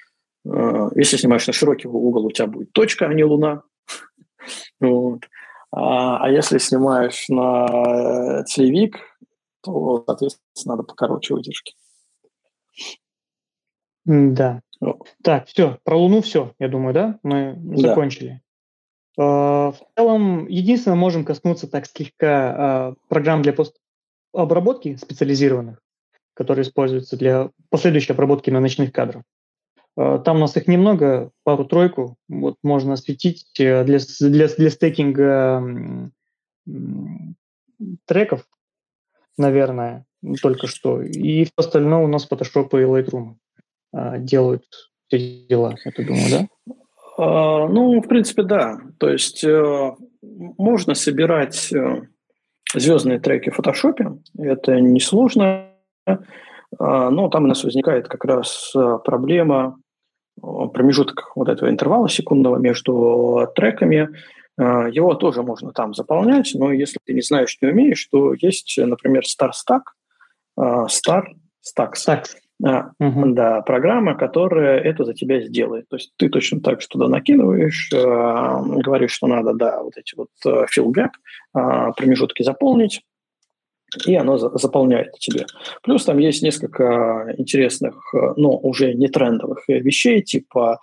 э, 0.45 0.89
если 0.95 1.17
снимаешь 1.17 1.47
на 1.47 1.53
широкий 1.53 1.87
угол, 1.87 2.25
у 2.25 2.31
тебя 2.31 2.47
будет 2.47 2.71
точка, 2.73 3.07
а 3.07 3.13
не 3.13 3.23
Луна. 3.23 3.63
Вот. 4.81 5.21
А, 5.75 6.17
а 6.23 6.29
если 6.29 6.59
снимаешь 6.59 7.25
на 7.29 8.43
целевик, 8.43 8.99
то, 9.61 10.03
соответственно, 10.05 10.75
надо 10.75 10.83
покороче 10.83 11.33
выдержки. 11.33 11.73
Да. 14.05 14.61
Так, 15.23 15.47
все, 15.47 15.79
про 15.83 15.97
Луну 15.97 16.21
все, 16.21 16.53
я 16.59 16.67
думаю, 16.67 16.93
да? 16.93 17.19
Мы 17.23 17.55
да. 17.57 17.89
закончили. 17.89 18.41
А, 19.17 19.71
в 19.71 19.79
целом, 19.95 20.47
единственное, 20.47 20.97
можем 20.97 21.25
коснуться 21.25 21.67
так 21.67 21.87
слегка 21.87 22.55
а, 22.55 22.93
программ 23.07 23.41
для 23.41 23.53
постобработки 23.53 24.95
специализированных, 24.97 25.81
которые 26.35 26.63
используются 26.63 27.17
для 27.17 27.49
последующей 27.69 28.13
обработки 28.13 28.51
на 28.51 28.59
ночных 28.59 28.91
кадрах. 28.91 29.23
А, 29.95 30.19
там 30.19 30.37
у 30.37 30.39
нас 30.39 30.57
их 30.57 30.67
немного, 30.67 31.31
пару-тройку. 31.43 32.17
Вот 32.27 32.55
можно 32.63 32.93
осветить 32.93 33.45
э, 33.59 33.83
для, 33.83 33.99
для, 34.19 34.47
для 34.47 34.69
стейкинга 34.69 36.11
треков, 38.05 38.45
наверное, 39.37 40.05
только 40.41 40.67
что. 40.67 41.01
И 41.01 41.43
все 41.43 41.53
остальное 41.57 42.03
у 42.03 42.07
нас 42.07 42.27
Photoshop 42.29 42.69
и 42.71 42.85
Lightroom 42.85 43.35
а, 43.93 44.17
делают 44.17 44.63
все 45.07 45.45
дела, 45.47 45.75
я 45.83 46.05
думаю, 46.05 46.25
да? 46.31 46.47
Ну, 47.15 48.01
в 48.01 48.07
принципе, 48.07 48.41
да. 48.41 48.79
То 48.97 49.09
есть 49.09 49.43
э, 49.43 49.91
можно 50.21 50.95
собирать 50.95 51.71
э, 51.71 52.07
звездные 52.73 53.19
треки 53.19 53.51
в 53.51 53.55
фотошопе, 53.55 54.13
это 54.35 54.81
несложно, 54.81 55.67
но 56.79 57.29
там 57.29 57.43
у 57.43 57.47
нас 57.47 57.63
возникает 57.63 58.07
как 58.07 58.25
раз 58.25 58.71
э, 58.75 58.97
проблема 59.05 59.77
промежуток 60.41 61.31
вот 61.35 61.49
этого 61.49 61.69
интервала 61.69 62.09
секундного 62.09 62.57
между 62.57 63.47
треками, 63.55 64.09
его 64.57 65.15
тоже 65.15 65.41
можно 65.41 65.71
там 65.71 65.93
заполнять, 65.93 66.51
но 66.53 66.71
если 66.71 66.99
ты 67.03 67.13
не 67.13 67.21
знаешь, 67.21 67.57
не 67.61 67.69
умеешь, 67.69 68.05
то 68.11 68.33
есть, 68.33 68.77
например, 68.77 69.23
Star 69.23 69.51
Stack, 69.51 69.81
Star 70.57 71.23
Stacks. 71.65 72.35
А, 72.65 72.91
угу. 72.99 73.33
Да, 73.33 73.61
программа, 73.61 74.15
которая 74.15 74.79
это 74.79 75.03
за 75.03 75.13
тебя 75.13 75.41
сделает. 75.41 75.89
То 75.89 75.97
есть 75.97 76.13
ты 76.17 76.29
точно 76.29 76.61
так 76.61 76.81
же 76.81 76.87
туда 76.87 77.07
накидываешь, 77.07 77.89
э, 77.91 77.97
говоришь, 77.97 79.11
что 79.11 79.27
надо, 79.27 79.53
да, 79.53 79.81
вот 79.81 79.97
эти 79.97 80.15
вот 80.15 80.29
э, 80.45 80.65
fill 80.73 80.91
gap, 80.93 81.09
э, 81.57 81.91
промежутки 81.97 82.43
заполнить, 82.43 83.01
и 84.05 84.15
оно 84.15 84.37
за, 84.37 84.49
заполняет 84.57 85.13
тебе. 85.19 85.45
Плюс 85.81 86.05
там 86.05 86.17
есть 86.17 86.43
несколько 86.43 87.33
интересных, 87.37 87.95
э, 88.13 88.33
но 88.37 88.57
уже 88.57 88.93
не 88.93 89.07
трендовых 89.07 89.67
вещей, 89.67 90.21
типа 90.21 90.79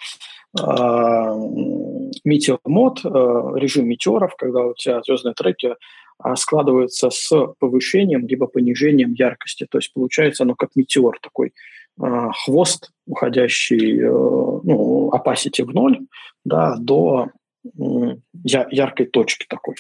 метеор 2.25 2.59
мод, 2.65 3.05
режим 3.05 3.87
метеоров, 3.87 4.35
когда 4.35 4.65
у 4.65 4.75
тебя 4.75 5.01
звездные 5.01 5.33
треки 5.33 5.77
а, 6.23 6.37
складываются 6.37 7.11
с 7.11 7.31
повышением 7.59 8.27
либо 8.27 8.47
понижением 8.47 9.13
яркости. 9.13 9.67
То 9.71 9.79
есть 9.79 9.93
получается 9.93 10.43
оно 10.43 10.55
как 10.55 10.71
метеор 10.77 11.19
такой, 11.21 11.53
а, 11.99 12.33
хвост, 12.33 12.91
уходящий, 13.07 14.01
э, 14.01 14.09
ну, 14.09 15.11
opacity 15.13 15.65
в 15.65 15.75
ноль, 15.75 16.01
да, 16.45 16.77
до 16.79 17.29
яркой 18.43 19.07
точки 19.07 19.45
такой. 19.47 19.75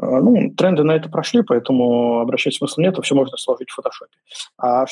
А, 0.00 0.20
ну, 0.20 0.50
тренды 0.56 0.82
на 0.82 0.92
это 0.92 1.08
прошли, 1.08 1.42
поэтому 1.42 2.20
обращать 2.20 2.54
смысла 2.54 2.82
нет, 2.82 2.98
все 3.02 3.14
можно 3.14 3.36
сложить 3.36 3.70
в 3.70 3.74
фотошопе. 3.74 4.16
А 4.58 4.86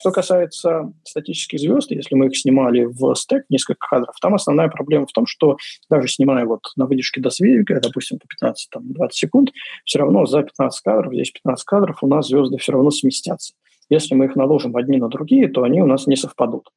что 0.00 0.12
касается 0.12 0.92
статических 1.04 1.60
звезд, 1.60 1.90
если 1.90 2.14
мы 2.14 2.28
их 2.28 2.36
снимали 2.36 2.84
в 2.84 3.14
стек, 3.16 3.44
несколько 3.50 3.86
кадров, 3.86 4.14
там 4.20 4.34
основная 4.34 4.68
проблема 4.68 5.06
в 5.06 5.12
том, 5.12 5.26
что 5.26 5.58
даже 5.90 6.08
снимая 6.08 6.46
вот 6.46 6.62
на 6.76 6.86
выдержке 6.86 7.20
до 7.20 7.28
свека, 7.28 7.80
допустим, 7.82 8.18
по 8.18 8.46
15-20 8.46 9.08
секунд, 9.10 9.50
все 9.84 9.98
равно 9.98 10.24
за 10.24 10.42
15 10.42 10.80
кадров, 10.82 11.12
здесь 11.12 11.30
15 11.32 11.64
кадров, 11.64 11.98
у 12.02 12.06
нас 12.06 12.28
звезды 12.28 12.56
все 12.56 12.72
равно 12.72 12.90
сместятся. 12.90 13.52
Если 13.90 14.14
мы 14.14 14.26
их 14.26 14.36
наложим 14.36 14.74
одни 14.76 14.96
на 14.96 15.08
другие, 15.08 15.48
то 15.48 15.64
они 15.64 15.82
у 15.82 15.86
нас 15.86 16.06
не 16.06 16.16
совпадут. 16.16 16.70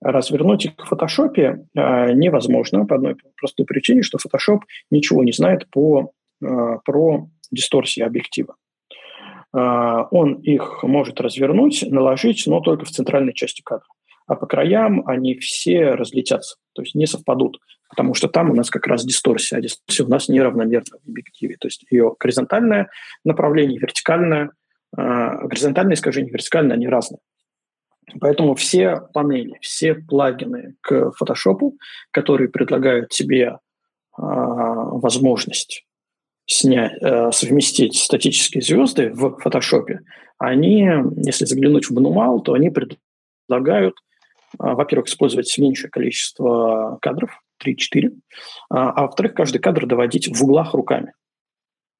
Развернуть 0.00 0.64
их 0.64 0.72
в 0.76 0.88
фотошопе 0.88 1.66
э, 1.74 2.12
невозможно 2.12 2.84
по 2.86 2.96
одной 2.96 3.16
простой 3.36 3.66
причине, 3.66 4.02
что 4.02 4.18
Photoshop 4.18 4.60
ничего 4.90 5.22
не 5.22 5.32
знает 5.32 5.70
по, 5.70 6.10
про 6.84 7.28
дисторсии 7.50 8.02
объектива. 8.02 8.56
А, 9.54 10.08
он 10.10 10.34
их 10.34 10.82
может 10.82 11.20
развернуть, 11.20 11.84
наложить, 11.88 12.44
но 12.46 12.60
только 12.60 12.84
в 12.84 12.90
центральной 12.90 13.32
части 13.32 13.62
кадра. 13.62 13.86
А 14.26 14.34
по 14.34 14.46
краям 14.46 15.06
они 15.06 15.34
все 15.38 15.92
разлетятся, 15.92 16.56
то 16.72 16.82
есть 16.82 16.94
не 16.94 17.06
совпадут, 17.06 17.60
потому 17.88 18.14
что 18.14 18.26
там 18.26 18.50
у 18.50 18.54
нас 18.54 18.70
как 18.70 18.86
раз 18.86 19.04
дисторсия, 19.04 19.58
а 19.58 19.60
дисторсия 19.60 20.06
у 20.06 20.08
нас 20.08 20.28
неравномерна 20.28 20.98
в 21.04 21.08
объективе. 21.08 21.56
То 21.60 21.68
есть 21.68 21.84
ее 21.90 22.14
горизонтальное 22.18 22.88
направление, 23.24 23.78
вертикальное, 23.78 24.50
а, 24.96 25.46
горизонтальное 25.46 25.94
искажение, 25.94 26.32
вертикальное, 26.32 26.76
они 26.76 26.88
разные. 26.88 27.20
Поэтому 28.20 28.54
все 28.54 29.02
панели, 29.12 29.58
все 29.60 29.94
плагины 29.94 30.74
к 30.80 31.12
Photoshop, 31.20 31.72
которые 32.10 32.48
предлагают 32.48 33.10
тебе 33.10 33.58
а, 34.16 34.22
возможность 34.22 35.86
снять, 36.46 36.92
э, 37.00 37.30
совместить 37.32 37.96
статические 37.96 38.62
звезды 38.62 39.10
в 39.12 39.38
фотошопе, 39.38 40.00
они, 40.38 40.88
если 41.24 41.44
заглянуть 41.44 41.86
в 41.86 41.94
мануал, 41.94 42.40
то 42.40 42.54
они 42.54 42.70
предлагают, 42.70 43.94
э, 43.94 43.96
во-первых, 44.58 45.08
использовать 45.08 45.56
меньшее 45.58 45.90
количество 45.90 46.98
кадров, 47.00 47.40
3-4, 47.64 48.10
а, 48.70 48.90
а 48.90 49.02
во-вторых, 49.02 49.34
каждый 49.34 49.58
кадр 49.58 49.86
доводить 49.86 50.28
в 50.28 50.42
углах 50.42 50.74
руками. 50.74 51.12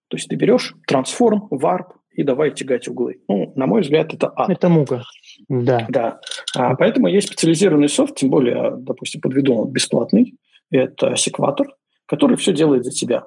То 0.08 0.16
есть 0.16 0.28
ты 0.28 0.36
берешь 0.36 0.74
трансформ, 0.86 1.48
варп 1.50 1.94
и 2.12 2.22
давай 2.22 2.52
тягать 2.52 2.88
углы. 2.88 3.20
Ну, 3.28 3.52
на 3.56 3.66
мой 3.66 3.82
взгляд, 3.82 4.14
это 4.14 4.32
ад. 4.34 4.50
Это 4.50 4.68
мука. 4.68 5.02
Да. 5.48 5.86
Да. 5.88 6.20
А, 6.56 6.76
поэтому 6.76 7.08
есть 7.08 7.28
специализированный 7.28 7.88
софт, 7.88 8.16
тем 8.16 8.30
более, 8.30 8.74
допустим, 8.76 9.20
подведу 9.20 9.56
он 9.56 9.72
бесплатный. 9.72 10.34
Это 10.70 11.16
секватор, 11.16 11.68
который 12.06 12.36
все 12.36 12.52
делает 12.52 12.84
за 12.84 12.90
тебя. 12.90 13.26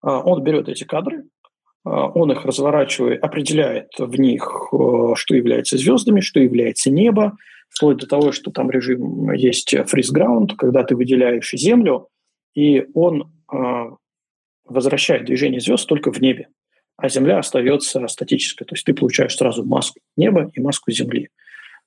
А, 0.00 0.20
он 0.20 0.42
берет 0.42 0.68
эти 0.68 0.84
кадры, 0.84 1.24
а, 1.84 2.08
он 2.08 2.32
их 2.32 2.44
разворачивает, 2.44 3.22
определяет 3.22 3.90
в 3.98 4.18
них, 4.18 4.68
э, 4.72 5.12
что 5.14 5.34
является 5.34 5.76
звездами, 5.76 6.20
что 6.20 6.40
является 6.40 6.90
небо, 6.90 7.36
вплоть 7.68 7.98
до 7.98 8.06
того, 8.06 8.32
что 8.32 8.50
там 8.50 8.70
режим 8.70 9.32
есть 9.32 9.74
фриз-граунд, 9.86 10.54
когда 10.56 10.84
ты 10.84 10.96
выделяешь 10.96 11.50
Землю, 11.52 12.08
и 12.54 12.86
он 12.94 13.32
а, 13.52 13.90
возвращает 14.64 15.26
движение 15.26 15.60
звезд 15.60 15.86
только 15.88 16.12
в 16.12 16.20
небе, 16.20 16.48
а 16.96 17.08
Земля 17.08 17.38
остается 17.38 18.06
статической. 18.08 18.66
То 18.66 18.74
есть 18.74 18.84
ты 18.84 18.94
получаешь 18.94 19.36
сразу 19.36 19.64
маску 19.64 20.00
неба 20.16 20.50
и 20.54 20.60
маску 20.60 20.90
Земли 20.90 21.28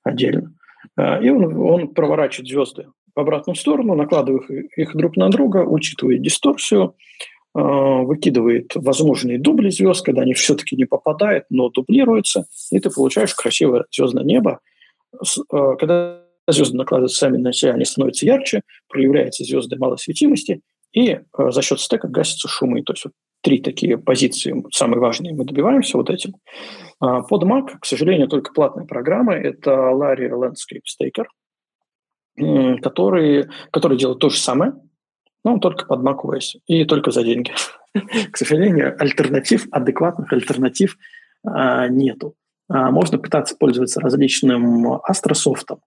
отдельно. 0.02 0.54
И 0.98 1.30
он, 1.30 1.56
он 1.58 1.94
проворачивает 1.94 2.48
звезды 2.48 2.86
в 3.14 3.20
обратную 3.20 3.56
сторону, 3.56 3.94
накладывая 3.94 4.64
их 4.76 4.96
друг 4.96 5.16
на 5.16 5.28
друга, 5.28 5.58
учитывая 5.58 6.18
дисторсию, 6.18 6.82
а, 6.84 6.94
выкидывает 7.54 8.72
возможные 8.74 9.38
дубли 9.38 9.70
звезд, 9.70 10.04
когда 10.04 10.22
они 10.22 10.32
все-таки 10.32 10.74
не 10.74 10.86
попадают, 10.86 11.44
но 11.50 11.68
дублируются, 11.68 12.46
и 12.70 12.78
ты 12.78 12.90
получаешь 12.90 13.34
красивое 13.34 13.84
звездное 13.90 14.24
небо. 14.24 14.60
А, 15.50 15.76
когда 15.76 16.22
звезды 16.48 16.76
накладываются 16.76 17.18
сами 17.18 17.36
на 17.36 17.52
себя, 17.52 17.74
они 17.74 17.84
становятся 17.84 18.26
ярче, 18.26 18.62
проявляются 18.88 19.44
звезды 19.44 19.76
малосветимости, 19.76 20.62
и 20.92 21.20
а, 21.32 21.50
за 21.50 21.62
счет 21.62 21.80
стека 21.80 22.08
гасятся 22.08 22.48
шумы. 22.48 22.82
То 22.82 22.94
есть 22.94 23.04
вот 23.04 23.12
три 23.42 23.60
такие 23.60 23.98
позиции 23.98 24.64
самые 24.72 25.00
важные 25.00 25.34
мы 25.34 25.44
добиваемся 25.44 25.98
вот 25.98 26.10
этим. 26.10 26.34
Под 27.00 27.42
Mac, 27.42 27.78
к 27.80 27.84
сожалению, 27.84 28.28
только 28.28 28.52
платная 28.52 28.86
программа. 28.86 29.34
Это 29.34 29.72
Larry 29.72 30.30
Landscape 30.30 30.84
Staker, 30.86 31.24
который, 32.80 33.48
который 33.72 33.98
делает 33.98 34.20
то 34.20 34.28
же 34.30 34.38
самое, 34.38 34.74
ну, 35.44 35.58
только 35.58 35.86
под 35.86 36.00
macOS 36.00 36.60
и 36.66 36.84
только 36.84 37.10
за 37.10 37.24
деньги. 37.24 37.52
К 38.30 38.36
сожалению, 38.36 38.96
альтернатив, 38.98 39.66
адекватных 39.70 40.32
альтернатив 40.32 40.96
а, 41.44 41.88
нету. 41.88 42.34
А, 42.68 42.90
можно 42.90 43.18
пытаться 43.18 43.56
пользоваться 43.56 44.00
различным 44.00 44.94
Astrosoft. 45.08 45.78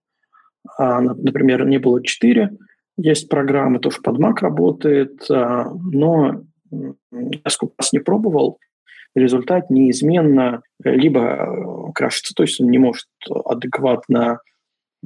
А, 0.78 1.00
например, 1.00 1.66
Nebula 1.66 2.02
4 2.02 2.50
есть 2.98 3.28
программы, 3.28 3.78
тоже 3.78 4.00
под 4.02 4.18
Mac 4.18 4.40
работает, 4.40 5.30
а, 5.30 5.70
но 5.70 6.42
я 6.70 7.50
сколько 7.50 7.74
раз 7.78 7.92
не 7.92 7.98
пробовал, 7.98 8.58
результат 9.14 9.70
неизменно 9.70 10.62
либо 10.82 11.92
крашится, 11.94 12.34
то 12.34 12.42
есть 12.42 12.60
он 12.60 12.70
не 12.70 12.78
может 12.78 13.06
адекватно 13.28 14.40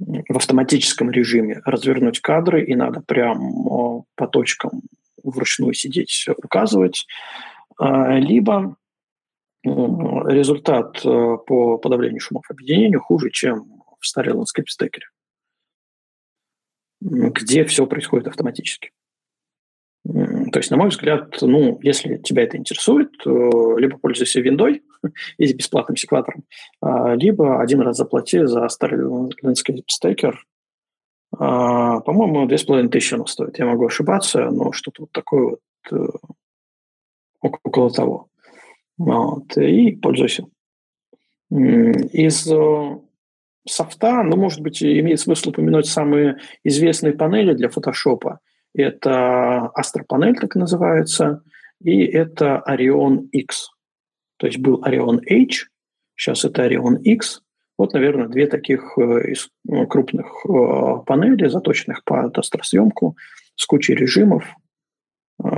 в 0.00 0.36
автоматическом 0.36 1.10
режиме 1.10 1.60
развернуть 1.64 2.20
кадры, 2.20 2.64
и 2.64 2.74
надо 2.74 3.00
прям 3.00 4.04
по 4.14 4.26
точкам 4.26 4.82
вручную 5.22 5.74
сидеть, 5.74 6.26
указывать, 6.42 7.06
а, 7.78 8.18
либо 8.18 8.76
результат 9.62 11.04
э, 11.04 11.36
по 11.46 11.76
подавлению 11.76 12.18
шумов 12.18 12.44
объединению 12.48 13.00
хуже, 13.00 13.28
чем 13.28 13.82
в 13.98 14.06
Starry 14.06 14.32
Landscape 14.32 14.70
Stacker 14.70 14.98
е, 14.98 15.06
где 17.02 17.64
все 17.64 17.86
происходит 17.86 18.28
автоматически. 18.28 18.92
То 20.02 20.58
есть, 20.58 20.70
на 20.70 20.78
мой 20.78 20.88
взгляд, 20.88 21.36
ну, 21.42 21.78
если 21.82 22.16
тебя 22.16 22.44
это 22.44 22.56
интересует, 22.56 23.10
либо 23.26 23.98
пользуйся 23.98 24.40
виндой 24.40 24.82
и 25.38 25.52
бесплатным 25.52 25.96
Sequator 25.96 26.31
ом, 26.31 26.44
а, 26.80 27.14
либо 27.14 27.60
один 27.60 27.80
раз 27.80 27.96
заплати 27.96 28.46
за 28.46 28.66
landscape 28.66 29.84
stacker. 29.88 30.34
А, 31.38 32.00
по-моему, 32.00 32.46
две 32.46 32.58
с 32.58 32.64
половиной 32.64 32.90
тысячи 32.90 33.14
оно 33.14 33.26
стоит. 33.26 33.58
Я 33.58 33.66
могу 33.66 33.86
ошибаться, 33.86 34.50
но 34.50 34.72
что-то 34.72 35.02
вот 35.02 35.12
такое 35.12 35.50
вот 35.50 35.60
э, 35.92 36.06
около 37.40 37.90
того. 37.90 38.28
Вот, 38.98 39.56
и 39.56 39.92
пользуйся. 39.92 40.46
Из 41.50 42.46
э, 42.50 42.98
софта, 43.66 44.22
ну, 44.22 44.36
может 44.36 44.60
быть, 44.60 44.82
имеет 44.82 45.20
смысл 45.20 45.50
упомянуть 45.50 45.86
самые 45.86 46.38
известные 46.64 47.12
панели 47.12 47.54
для 47.54 47.68
фотошопа. 47.68 48.40
Это 48.74 49.70
Astra 49.76 50.04
панель, 50.06 50.36
так 50.36 50.54
называется, 50.54 51.42
и 51.82 52.04
это 52.04 52.62
Orion 52.68 53.28
X. 53.32 53.70
То 54.40 54.46
есть 54.46 54.58
был 54.58 54.82
Orion 54.82 55.20
H, 55.30 55.68
сейчас 56.16 56.46
это 56.46 56.66
Orion 56.66 56.98
X. 57.02 57.42
Вот, 57.76 57.92
наверное, 57.92 58.28
две 58.28 58.46
таких 58.46 58.98
э, 58.98 59.34
ну, 59.64 59.86
крупных 59.86 60.26
э, 60.46 61.04
панели, 61.06 61.46
заточенных 61.46 62.04
под 62.04 62.36
остросъемку, 62.38 63.16
с 63.54 63.66
кучей 63.66 63.94
режимов, 63.94 64.44
э, 65.44 65.48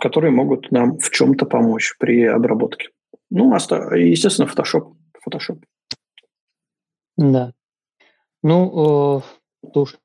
которые 0.00 0.30
могут 0.30 0.70
нам 0.70 0.98
в 0.98 1.10
чем-то 1.10 1.44
помочь 1.46 1.96
при 1.98 2.22
обработке. 2.24 2.90
Ну, 3.30 3.52
естественно, 3.52 4.48
Photoshop. 4.48 4.94
Photoshop. 5.26 5.60
Да. 7.16 7.52
Ну, 8.44 9.22
слушай, 9.72 9.98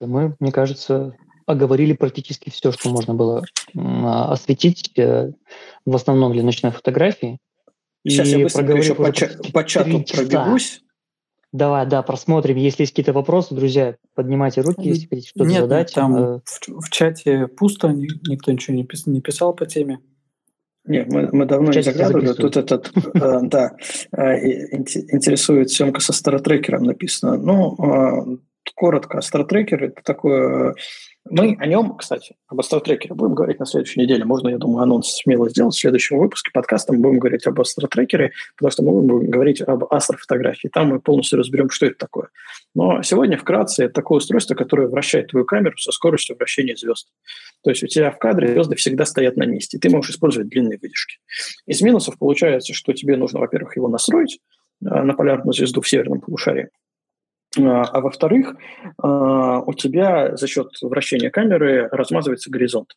мы, 0.00 0.36
мне 0.38 0.52
кажется, 0.52 1.16
оговорили 1.46 1.92
практически 1.92 2.50
все, 2.50 2.72
что 2.72 2.90
можно 2.90 3.14
было 3.14 3.44
а, 3.76 4.32
осветить, 4.32 4.92
э, 4.96 5.32
в 5.84 5.94
основном 5.94 6.32
для 6.32 6.42
ночной 6.42 6.72
фотографии. 6.72 7.38
Сейчас 8.06 8.28
и 8.28 8.32
я 8.32 8.44
быстро 8.44 8.76
еще 8.76 8.94
по, 8.94 9.12
ча- 9.12 9.30
по 9.52 9.64
чату 9.64 10.04
пробегусь. 10.12 10.82
Давай, 11.52 11.86
да, 11.86 12.02
просмотрим. 12.02 12.56
Если 12.56 12.82
есть 12.82 12.92
какие-то 12.92 13.12
вопросы, 13.12 13.54
друзья, 13.54 13.96
поднимайте 14.14 14.60
руки, 14.60 14.88
если 14.88 15.06
хотите 15.06 15.28
что-то 15.28 15.48
нет, 15.48 15.60
задать. 15.60 15.88
Нет, 15.88 15.94
там 15.94 16.16
э... 16.16 16.40
в, 16.44 16.80
в 16.80 16.90
чате 16.90 17.46
пусто, 17.46 17.88
никто 17.92 18.50
ничего 18.50 18.76
не, 18.76 18.84
пис, 18.84 19.06
не 19.06 19.20
писал 19.20 19.54
по 19.54 19.64
теме. 19.64 20.00
Нет, 20.84 21.06
мы, 21.10 21.28
мы 21.32 21.46
давно 21.46 21.72
не 21.72 21.82
заглядывали. 21.82 22.32
Тут 22.32 22.56
этот, 22.56 22.92
э, 22.96 23.40
да, 23.42 23.76
э, 24.12 24.76
интересует 24.76 25.70
съемка 25.70 26.00
со 26.00 26.12
старотрекером 26.12 26.82
написано. 26.82 27.36
Ну, 27.36 28.40
коротко, 28.74 29.20
старотрекер– 29.20 29.84
это 29.84 30.02
такое 30.02 30.74
мы 31.30 31.56
о 31.58 31.66
нем, 31.66 31.96
кстати, 31.96 32.36
об 32.48 32.60
астротрекере 32.60 33.14
будем 33.14 33.34
говорить 33.34 33.58
на 33.58 33.64
следующей 33.64 34.00
неделе. 34.00 34.26
Можно, 34.26 34.48
я 34.50 34.58
думаю, 34.58 34.82
анонс 34.82 35.10
смело 35.10 35.48
сделать 35.48 35.74
в 35.74 35.78
следующем 35.78 36.18
выпуске 36.18 36.50
подкаста. 36.52 36.92
Мы 36.92 36.98
будем 36.98 37.18
говорить 37.18 37.46
об 37.46 37.58
астротрекере, 37.58 38.32
потому 38.56 38.70
что 38.70 38.82
мы 38.82 39.00
будем 39.00 39.30
говорить 39.30 39.62
об 39.62 39.90
астрофотографии. 39.90 40.68
Там 40.68 40.88
мы 40.88 41.00
полностью 41.00 41.38
разберем, 41.38 41.70
что 41.70 41.86
это 41.86 41.96
такое. 41.96 42.28
Но 42.74 43.02
сегодня 43.02 43.38
вкратце 43.38 43.84
это 43.84 43.94
такое 43.94 44.18
устройство, 44.18 44.54
которое 44.54 44.86
вращает 44.86 45.28
твою 45.28 45.46
камеру 45.46 45.78
со 45.78 45.92
скоростью 45.92 46.36
вращения 46.36 46.76
звезд. 46.76 47.08
То 47.62 47.70
есть 47.70 47.82
у 47.82 47.86
тебя 47.86 48.10
в 48.10 48.18
кадре 48.18 48.48
звезды 48.48 48.76
всегда 48.76 49.06
стоят 49.06 49.38
на 49.38 49.44
месте, 49.44 49.78
и 49.78 49.80
ты 49.80 49.88
можешь 49.88 50.10
использовать 50.10 50.50
длинные 50.50 50.78
выдержки. 50.78 51.16
Из 51.66 51.80
минусов 51.80 52.18
получается, 52.18 52.74
что 52.74 52.92
тебе 52.92 53.16
нужно, 53.16 53.40
во-первых, 53.40 53.76
его 53.76 53.88
настроить 53.88 54.40
э, 54.82 54.88
на 54.88 55.14
полярную 55.14 55.54
звезду 55.54 55.80
в 55.80 55.88
северном 55.88 56.20
полушарии, 56.20 56.68
а, 57.58 58.00
во-вторых, 58.00 58.56
а, 58.98 59.60
у 59.60 59.72
тебя 59.74 60.36
за 60.36 60.46
счет 60.46 60.68
вращения 60.82 61.30
камеры 61.30 61.88
размазывается 61.90 62.50
горизонт. 62.50 62.94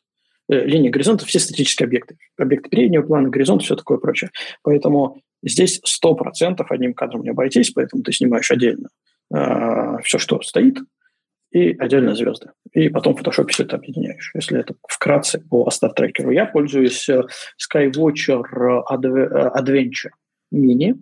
Э, 0.48 0.64
линия 0.64 0.90
горизонта– 0.90 1.24
все 1.26 1.38
статические 1.38 1.86
объекты. 1.86 2.16
Объекты 2.38 2.70
переднего 2.70 3.02
плана, 3.02 3.28
горизонт, 3.28 3.62
все 3.62 3.76
такое 3.76 3.98
прочее. 3.98 4.30
Поэтому 4.62 5.20
здесь 5.42 5.80
100% 6.04 6.64
одним 6.68 6.94
кадром 6.94 7.22
не 7.22 7.30
обойтись, 7.30 7.70
поэтому 7.70 8.02
ты 8.02 8.12
снимаешь 8.12 8.50
отдельно 8.50 8.88
а, 9.32 9.98
все, 9.98 10.18
что 10.18 10.40
стоит, 10.40 10.78
и 11.50 11.76
отдельно 11.78 12.14
звезды. 12.14 12.50
И 12.72 12.88
потом 12.88 13.14
в 13.14 13.18
фотошопе 13.18 13.52
все 13.52 13.64
это 13.64 13.76
объединяешь. 13.76 14.32
Если 14.34 14.58
это 14.58 14.74
вкратце 14.88 15.40
по 15.40 15.66
астартрекеру. 15.66 16.30
Я 16.30 16.46
пользуюсь 16.46 17.08
э, 17.08 17.22
Skywatcher 17.58 18.42
Adventure 18.90 20.10
Mini. 20.52 20.94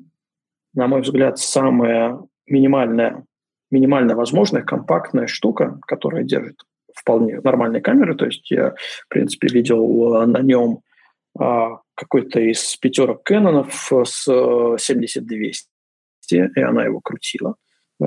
На 0.75 0.89
мой 0.89 1.01
взгляд, 1.01 1.39
самая 1.39 2.19
минимальная 2.47 3.25
минимально 3.71 4.15
возможная 4.15 4.63
компактная 4.63 5.27
штука, 5.27 5.79
которая 5.87 6.25
держит 6.25 6.57
вполне 6.95 7.41
нормальные 7.41 7.83
камеры. 7.83 8.15
То 8.15 8.27
есть 8.27 8.51
я, 8.51 8.75
в 9.05 9.09
принципе, 9.09 9.49
видел 9.49 10.15
э, 10.15 10.27
на 10.27 10.41
нем 10.41 10.81
а, 11.39 11.81
какой-то 11.95 12.41
из 12.41 12.77
пятерок 12.77 13.23
Кэнонов 13.23 13.93
с 14.05 14.25
7200, 14.79 15.69
э, 16.33 16.49
и 16.55 16.61
она 16.61 16.85
его 16.85 17.01
крутила 17.01 17.57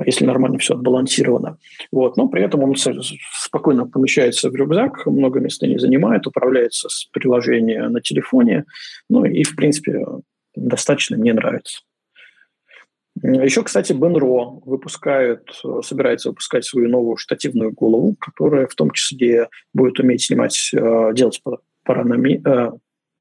если 0.06 0.24
нормально 0.24 0.58
все 0.58 0.74
отбалансировано. 0.74 1.58
Вот. 1.90 2.16
Но 2.16 2.28
при 2.28 2.42
этом 2.42 2.62
он 2.62 2.74
спокойно 2.76 3.86
помещается 3.86 4.50
в 4.50 4.54
рюкзак, 4.54 5.06
много 5.06 5.40
места 5.40 5.66
не 5.66 5.78
занимает, 5.78 6.26
управляется 6.26 6.88
с 6.88 7.06
приложения 7.06 7.88
на 7.88 8.00
телефоне. 8.00 8.64
Ну 9.08 9.24
и, 9.24 9.42
в 9.42 9.56
принципе, 9.56 10.04
достаточно 10.54 11.16
мне 11.16 11.32
нравится. 11.32 11.82
Еще, 13.22 13.62
кстати, 13.62 13.92
Бенро 13.92 14.60
выпускает, 14.64 15.46
собирается 15.82 16.30
выпускать 16.30 16.64
свою 16.64 16.88
новую 16.88 17.16
штативную 17.16 17.72
голову, 17.72 18.16
которая 18.18 18.66
в 18.66 18.74
том 18.74 18.90
числе 18.92 19.48
будет 19.74 20.00
уметь 20.00 20.22
снимать, 20.22 20.70
э, 20.72 21.10
делать 21.12 21.42
паранами, 21.84 22.40
э, 22.42 22.72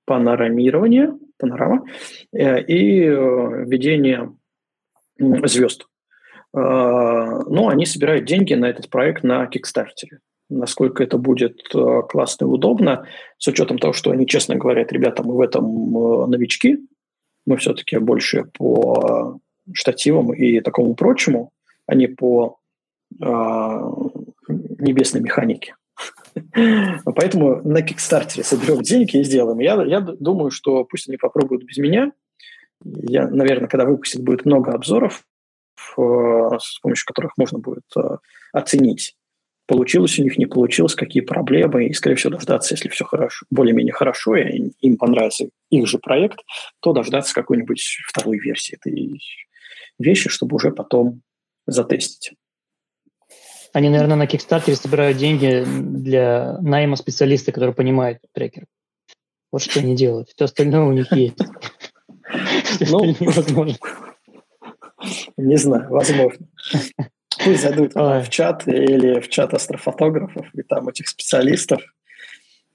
панорамирование, 0.05 1.17
панорама 1.37 1.85
э, 2.31 2.63
и 2.63 3.01
ведение 3.01 4.33
звезд. 5.17 5.85
Но 6.51 7.67
они 7.67 7.85
собирают 7.85 8.25
деньги 8.25 8.55
на 8.55 8.65
этот 8.69 8.89
проект 8.89 9.23
на 9.23 9.45
Кикстартере. 9.45 10.19
Насколько 10.49 11.03
это 11.03 11.19
будет 11.19 11.61
классно 12.09 12.45
и 12.45 12.47
удобно, 12.47 13.05
с 13.37 13.47
учетом 13.47 13.77
того, 13.77 13.93
что 13.93 14.09
они 14.09 14.25
честно 14.25 14.55
говорят, 14.55 14.91
ребята, 14.91 15.21
мы 15.21 15.35
в 15.35 15.41
этом 15.41 15.91
новички, 16.27 16.79
мы 17.45 17.57
все-таки 17.57 17.99
больше 17.99 18.45
по 18.57 19.39
штативам 19.73 20.33
и 20.33 20.59
такому 20.61 20.95
прочему, 20.95 21.51
а 21.85 21.95
не 21.95 22.07
по 22.07 22.57
э, 23.19 23.25
небесной 24.47 25.21
механике. 25.21 25.75
Поэтому 27.05 27.61
на 27.67 27.81
Кикстартере 27.81 28.43
соберем 28.43 28.81
деньги 28.81 29.17
и 29.17 29.23
сделаем. 29.23 29.59
Я, 29.59 29.83
я 29.83 30.01
думаю, 30.01 30.51
что 30.51 30.83
пусть 30.83 31.07
они 31.09 31.17
попробуют 31.17 31.63
без 31.63 31.77
меня. 31.77 32.11
Я, 32.83 33.27
наверное, 33.27 33.67
когда 33.67 33.85
выпустят, 33.85 34.23
будет 34.23 34.45
много 34.45 34.71
обзоров, 34.71 35.23
э, 35.97 36.57
с 36.59 36.79
помощью 36.79 37.05
которых 37.05 37.33
можно 37.37 37.59
будет 37.59 37.85
э, 37.97 38.17
оценить, 38.53 39.15
получилось 39.69 40.17
у 40.17 40.23
них, 40.23 40.37
не 40.37 40.47
получилось, 40.47 40.95
какие 40.95 41.21
проблемы, 41.21 41.85
и, 41.85 41.93
скорее 41.93 42.15
всего, 42.15 42.33
дождаться, 42.33 42.73
если 42.73 42.89
все 42.89 43.05
хорошо, 43.05 43.45
более-менее 43.51 43.93
хорошо, 43.93 44.35
и 44.35 44.71
им 44.79 44.97
понравится 44.97 45.49
их 45.69 45.87
же 45.87 45.99
проект, 45.99 46.39
то 46.79 46.91
дождаться 46.91 47.35
какой-нибудь 47.35 47.81
второй 48.07 48.39
версии 48.39 48.75
этой 48.75 48.91
вещи, 49.99 50.29
чтобы 50.29 50.55
уже 50.55 50.71
потом 50.71 51.21
затестить. 51.67 52.33
Они, 53.71 53.89
наверное, 53.89 54.15
на 54.17 54.25
Kickstarter 54.25 54.73
собирают 54.75 55.17
деньги 55.17 55.63
для 55.63 56.57
найма 56.61 56.95
специалиста, 56.95 57.51
который 57.51 57.75
понимает 57.75 58.19
трекер. 58.33 58.65
Вот 59.51 59.61
что 59.61 59.79
они 59.79 59.95
делают. 59.95 60.29
Все 60.29 60.45
остальное 60.45 60.81
у 60.81 60.91
них 60.91 61.11
есть. 61.11 61.37
Ну, 62.89 63.05
невозможно. 63.05 63.77
Не 65.37 65.57
знаю, 65.57 65.89
возможно. 65.89 66.47
Пусть 67.43 67.61
зайдут 67.61 67.93
в 67.95 68.27
чат 68.29 68.67
или 68.67 69.19
в 69.19 69.29
чат 69.29 69.53
астрофотографов 69.53 70.47
и 70.53 70.61
там 70.63 70.89
этих 70.89 71.07
специалистов, 71.07 71.81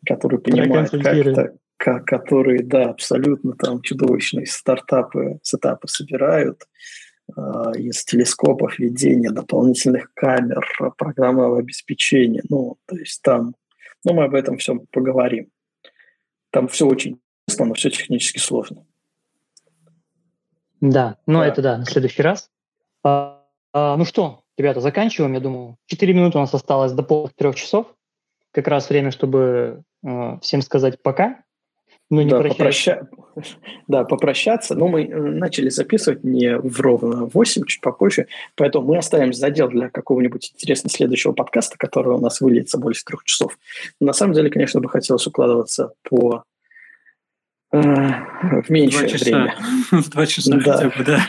которые 0.06 0.40
понимают, 0.40 0.90
как 0.90 1.06
это, 1.06 1.56
которые, 1.76 2.62
да, 2.62 2.90
абсолютно 2.90 3.52
там 3.52 3.82
чудовищные 3.82 4.46
стартапы, 4.46 5.38
сетапы 5.42 5.88
собирают, 5.88 6.66
из 7.28 8.04
телескопов, 8.04 8.78
ведения 8.78 9.30
дополнительных 9.30 10.12
камер, 10.14 10.66
программного 10.96 11.58
обеспечения. 11.58 12.42
Ну, 12.48 12.76
то 12.86 12.96
есть 12.96 13.22
там, 13.22 13.54
ну, 14.04 14.12
мы 14.12 14.24
об 14.24 14.34
этом 14.34 14.58
всем 14.58 14.86
поговорим. 14.90 15.50
Там 16.50 16.68
все 16.68 16.86
очень 16.86 17.18
интересно, 17.48 17.66
но 17.66 17.74
все 17.74 17.90
технически 17.90 18.38
сложно. 18.38 18.86
Да, 20.80 21.16
но 21.26 21.40
да. 21.40 21.46
это 21.46 21.62
да, 21.62 21.78
на 21.78 21.86
следующий 21.86 22.22
раз. 22.22 22.50
А, 23.02 23.42
а, 23.72 23.96
ну 23.96 24.04
что, 24.04 24.44
ребята, 24.58 24.80
заканчиваем, 24.80 25.32
я 25.32 25.40
думаю. 25.40 25.78
Четыре 25.86 26.12
минуты 26.14 26.38
у 26.38 26.42
нас 26.42 26.52
осталось 26.52 26.92
до 26.92 27.02
полных 27.02 27.34
трех 27.34 27.56
часов. 27.56 27.86
Как 28.50 28.68
раз 28.68 28.88
время, 28.88 29.10
чтобы 29.10 29.82
э, 30.06 30.38
всем 30.42 30.62
сказать 30.62 31.02
пока. 31.02 31.42
Ну, 32.10 32.23
не 32.23 32.31
да, 32.31 32.42
попроща... 32.42 33.08
да, 33.89 34.05
попрощаться. 34.05 34.74
Но 34.74 34.89
мы 34.89 35.05
э, 35.05 35.16
начали 35.16 35.68
записывать 35.68 36.23
не 36.23 36.58
в 36.58 36.81
ровно 36.81 37.26
8, 37.26 37.65
чуть 37.65 37.81
попозже, 37.81 38.26
поэтому 38.57 38.89
мы 38.89 38.99
оставим 38.99 39.33
задел 39.33 39.68
для 39.68 39.89
какого-нибудь 39.91 40.52
интересного 40.55 40.94
следующего 40.94 41.33
подкаста, 41.33 41.76
который 41.78 42.15
у 42.15 42.20
нас 42.20 42.41
выльется 42.41 42.78
больше 42.78 43.05
трех 43.05 43.24
часов. 43.24 43.58
на 44.00 44.12
самом 44.12 44.34
деле, 44.34 44.50
конечно, 44.50 44.81
бы 44.81 44.89
хотелось 44.89 45.26
укладываться 45.26 45.92
по 46.02 46.44
в 47.80 48.70
меньшее 48.70 49.08
два 49.08 49.18
время. 49.18 49.56
В 49.90 50.10
два 50.10 50.26
часа 50.26 50.56
да. 50.56 50.72
хотя 50.72 50.88
бы, 50.90 51.04
да. 51.04 51.26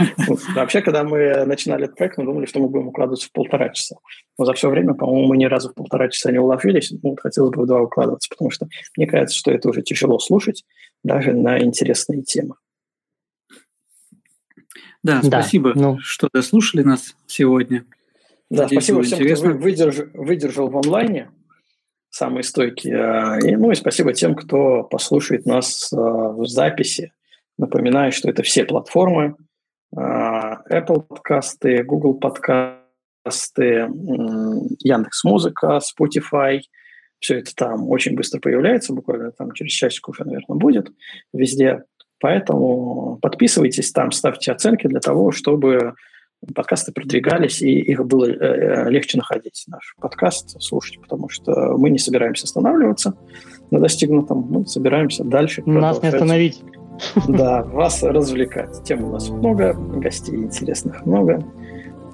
Вообще, 0.53 0.82
когда 0.82 1.03
мы 1.03 1.45
начинали 1.45 1.85
этот 1.85 1.98
проект, 1.98 2.17
мы 2.17 2.25
думали, 2.25 2.45
что 2.45 2.59
мы 2.59 2.69
будем 2.69 2.88
укладываться 2.88 3.27
в 3.27 3.32
полтора 3.32 3.69
часа. 3.69 3.95
Но 4.38 4.45
за 4.45 4.53
все 4.53 4.69
время, 4.69 4.93
по-моему, 4.93 5.27
мы 5.27 5.38
ни 5.38 5.45
разу 5.45 5.69
в 5.69 5.74
полтора 5.74 6.09
часа 6.09 6.32
не 6.32 6.40
уложились. 6.40 6.93
Ну, 7.03 7.15
хотелось 7.19 7.51
бы 7.51 7.64
в 7.64 7.67
два 7.67 7.82
укладываться, 7.82 8.30
потому 8.30 8.51
что 8.51 8.67
мне 8.98 9.07
кажется, 9.07 9.38
что 9.38 9.51
это 9.51 9.69
уже 9.69 9.82
тяжело 9.82 10.19
слушать, 10.19 10.64
даже 11.03 11.33
на 11.33 11.59
интересные 11.59 12.22
темы. 12.24 12.56
Да, 15.03 15.22
да 15.22 15.41
спасибо, 15.41 15.74
ну... 15.75 15.99
что 15.99 16.30
дослушали 16.33 16.82
нас 16.82 17.15
сегодня. 17.27 17.85
Да, 18.49 18.64
Надеюсь, 18.64 18.83
спасибо 18.83 19.03
всем, 19.03 19.17
интересно. 19.17 19.49
кто 19.49 19.59
выдержал, 19.59 20.06
выдержал 20.14 20.69
в 20.69 20.77
онлайне 20.77 21.30
самые 22.16 22.44
стойкие. 22.44 23.40
И, 23.44 23.56
ну 23.58 23.72
и 23.72 23.76
спасибо 23.76 24.14
тем, 24.14 24.35
кто 24.35 24.84
послушает 24.84 25.45
нас 25.45 25.92
а, 25.92 25.98
в 25.98 26.45
записи. 26.48 27.11
Напоминаю, 27.58 28.14
что 28.14 28.30
это 28.30 28.42
все 28.42 28.64
платформы. 28.64 29.35
А, 29.95 30.61
Apple 30.72 31.02
подкасты, 31.02 31.84
Google 31.84 32.14
подкасты, 32.14 33.90
Яндекс 34.80 35.26
Музыка, 35.26 35.80
Spotify. 35.80 36.61
Все 37.19 37.40
это 37.40 37.53
там 37.53 37.90
очень 37.90 38.16
быстро 38.16 38.40
появляется, 38.40 38.94
буквально 38.94 39.32
там 39.32 39.52
через 39.52 39.74
часик 39.74 40.08
уже, 40.08 40.24
наверное, 40.24 40.58
будет 40.58 40.92
везде. 41.34 41.84
Поэтому 42.22 43.19
подписывайтесь 43.22 43.92
там, 43.92 44.11
ставьте 44.11 44.53
оценки 44.53 44.88
для 44.88 45.02
того, 45.02 45.32
чтобы 45.32 45.95
подкасты 46.54 46.92
продвигались, 46.92 47.62
и 47.62 47.80
их 47.80 48.06
было 48.06 48.26
э, 48.26 48.36
э, 48.38 48.90
легче 48.90 49.18
находить, 49.18 49.66
наш 49.68 49.96
подкаст, 50.00 50.62
слушать, 50.62 51.00
потому 51.02 51.30
что 51.30 51.76
мы 51.78 51.90
не 51.90 51.98
собираемся 51.98 52.46
останавливаться 52.46 53.16
на 53.72 53.80
достигнутом, 53.80 54.46
мы 54.50 54.66
собираемся 54.66 55.24
дальше. 55.24 55.64
Нас 55.66 56.02
не 56.02 56.10
остановить. 56.10 56.62
Да, 57.28 57.62
вас 57.62 58.04
развлекать. 58.04 58.82
Тем 58.86 59.04
у 59.04 59.12
нас 59.12 59.30
много, 59.30 59.74
гостей 59.74 60.38
интересных 60.38 61.06
много, 61.06 61.44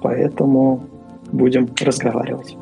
поэтому 0.00 0.84
будем 1.30 1.68
разговаривать. 1.80 2.56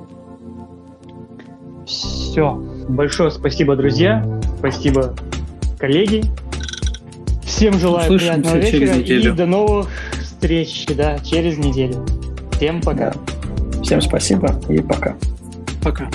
Все. 1.87 2.63
Большое 2.89 3.31
спасибо, 3.31 3.75
друзья. 3.75 4.23
Спасибо, 4.59 5.15
коллеги. 5.79 6.25
Всем 7.43 7.79
желаю 7.79 8.19
приятного 8.19 8.57
вечера 8.57 8.97
и 8.97 9.31
до 9.31 9.47
новых 9.47 9.89
встреч, 10.41 10.87
да, 10.97 11.19
через 11.19 11.59
неделю. 11.59 12.07
Всем 12.53 12.81
пока. 12.81 13.13
Да. 13.13 13.83
Всем 13.83 14.01
спасибо 14.01 14.59
и 14.71 14.79
пока. 14.79 15.15
Пока. 15.83 16.11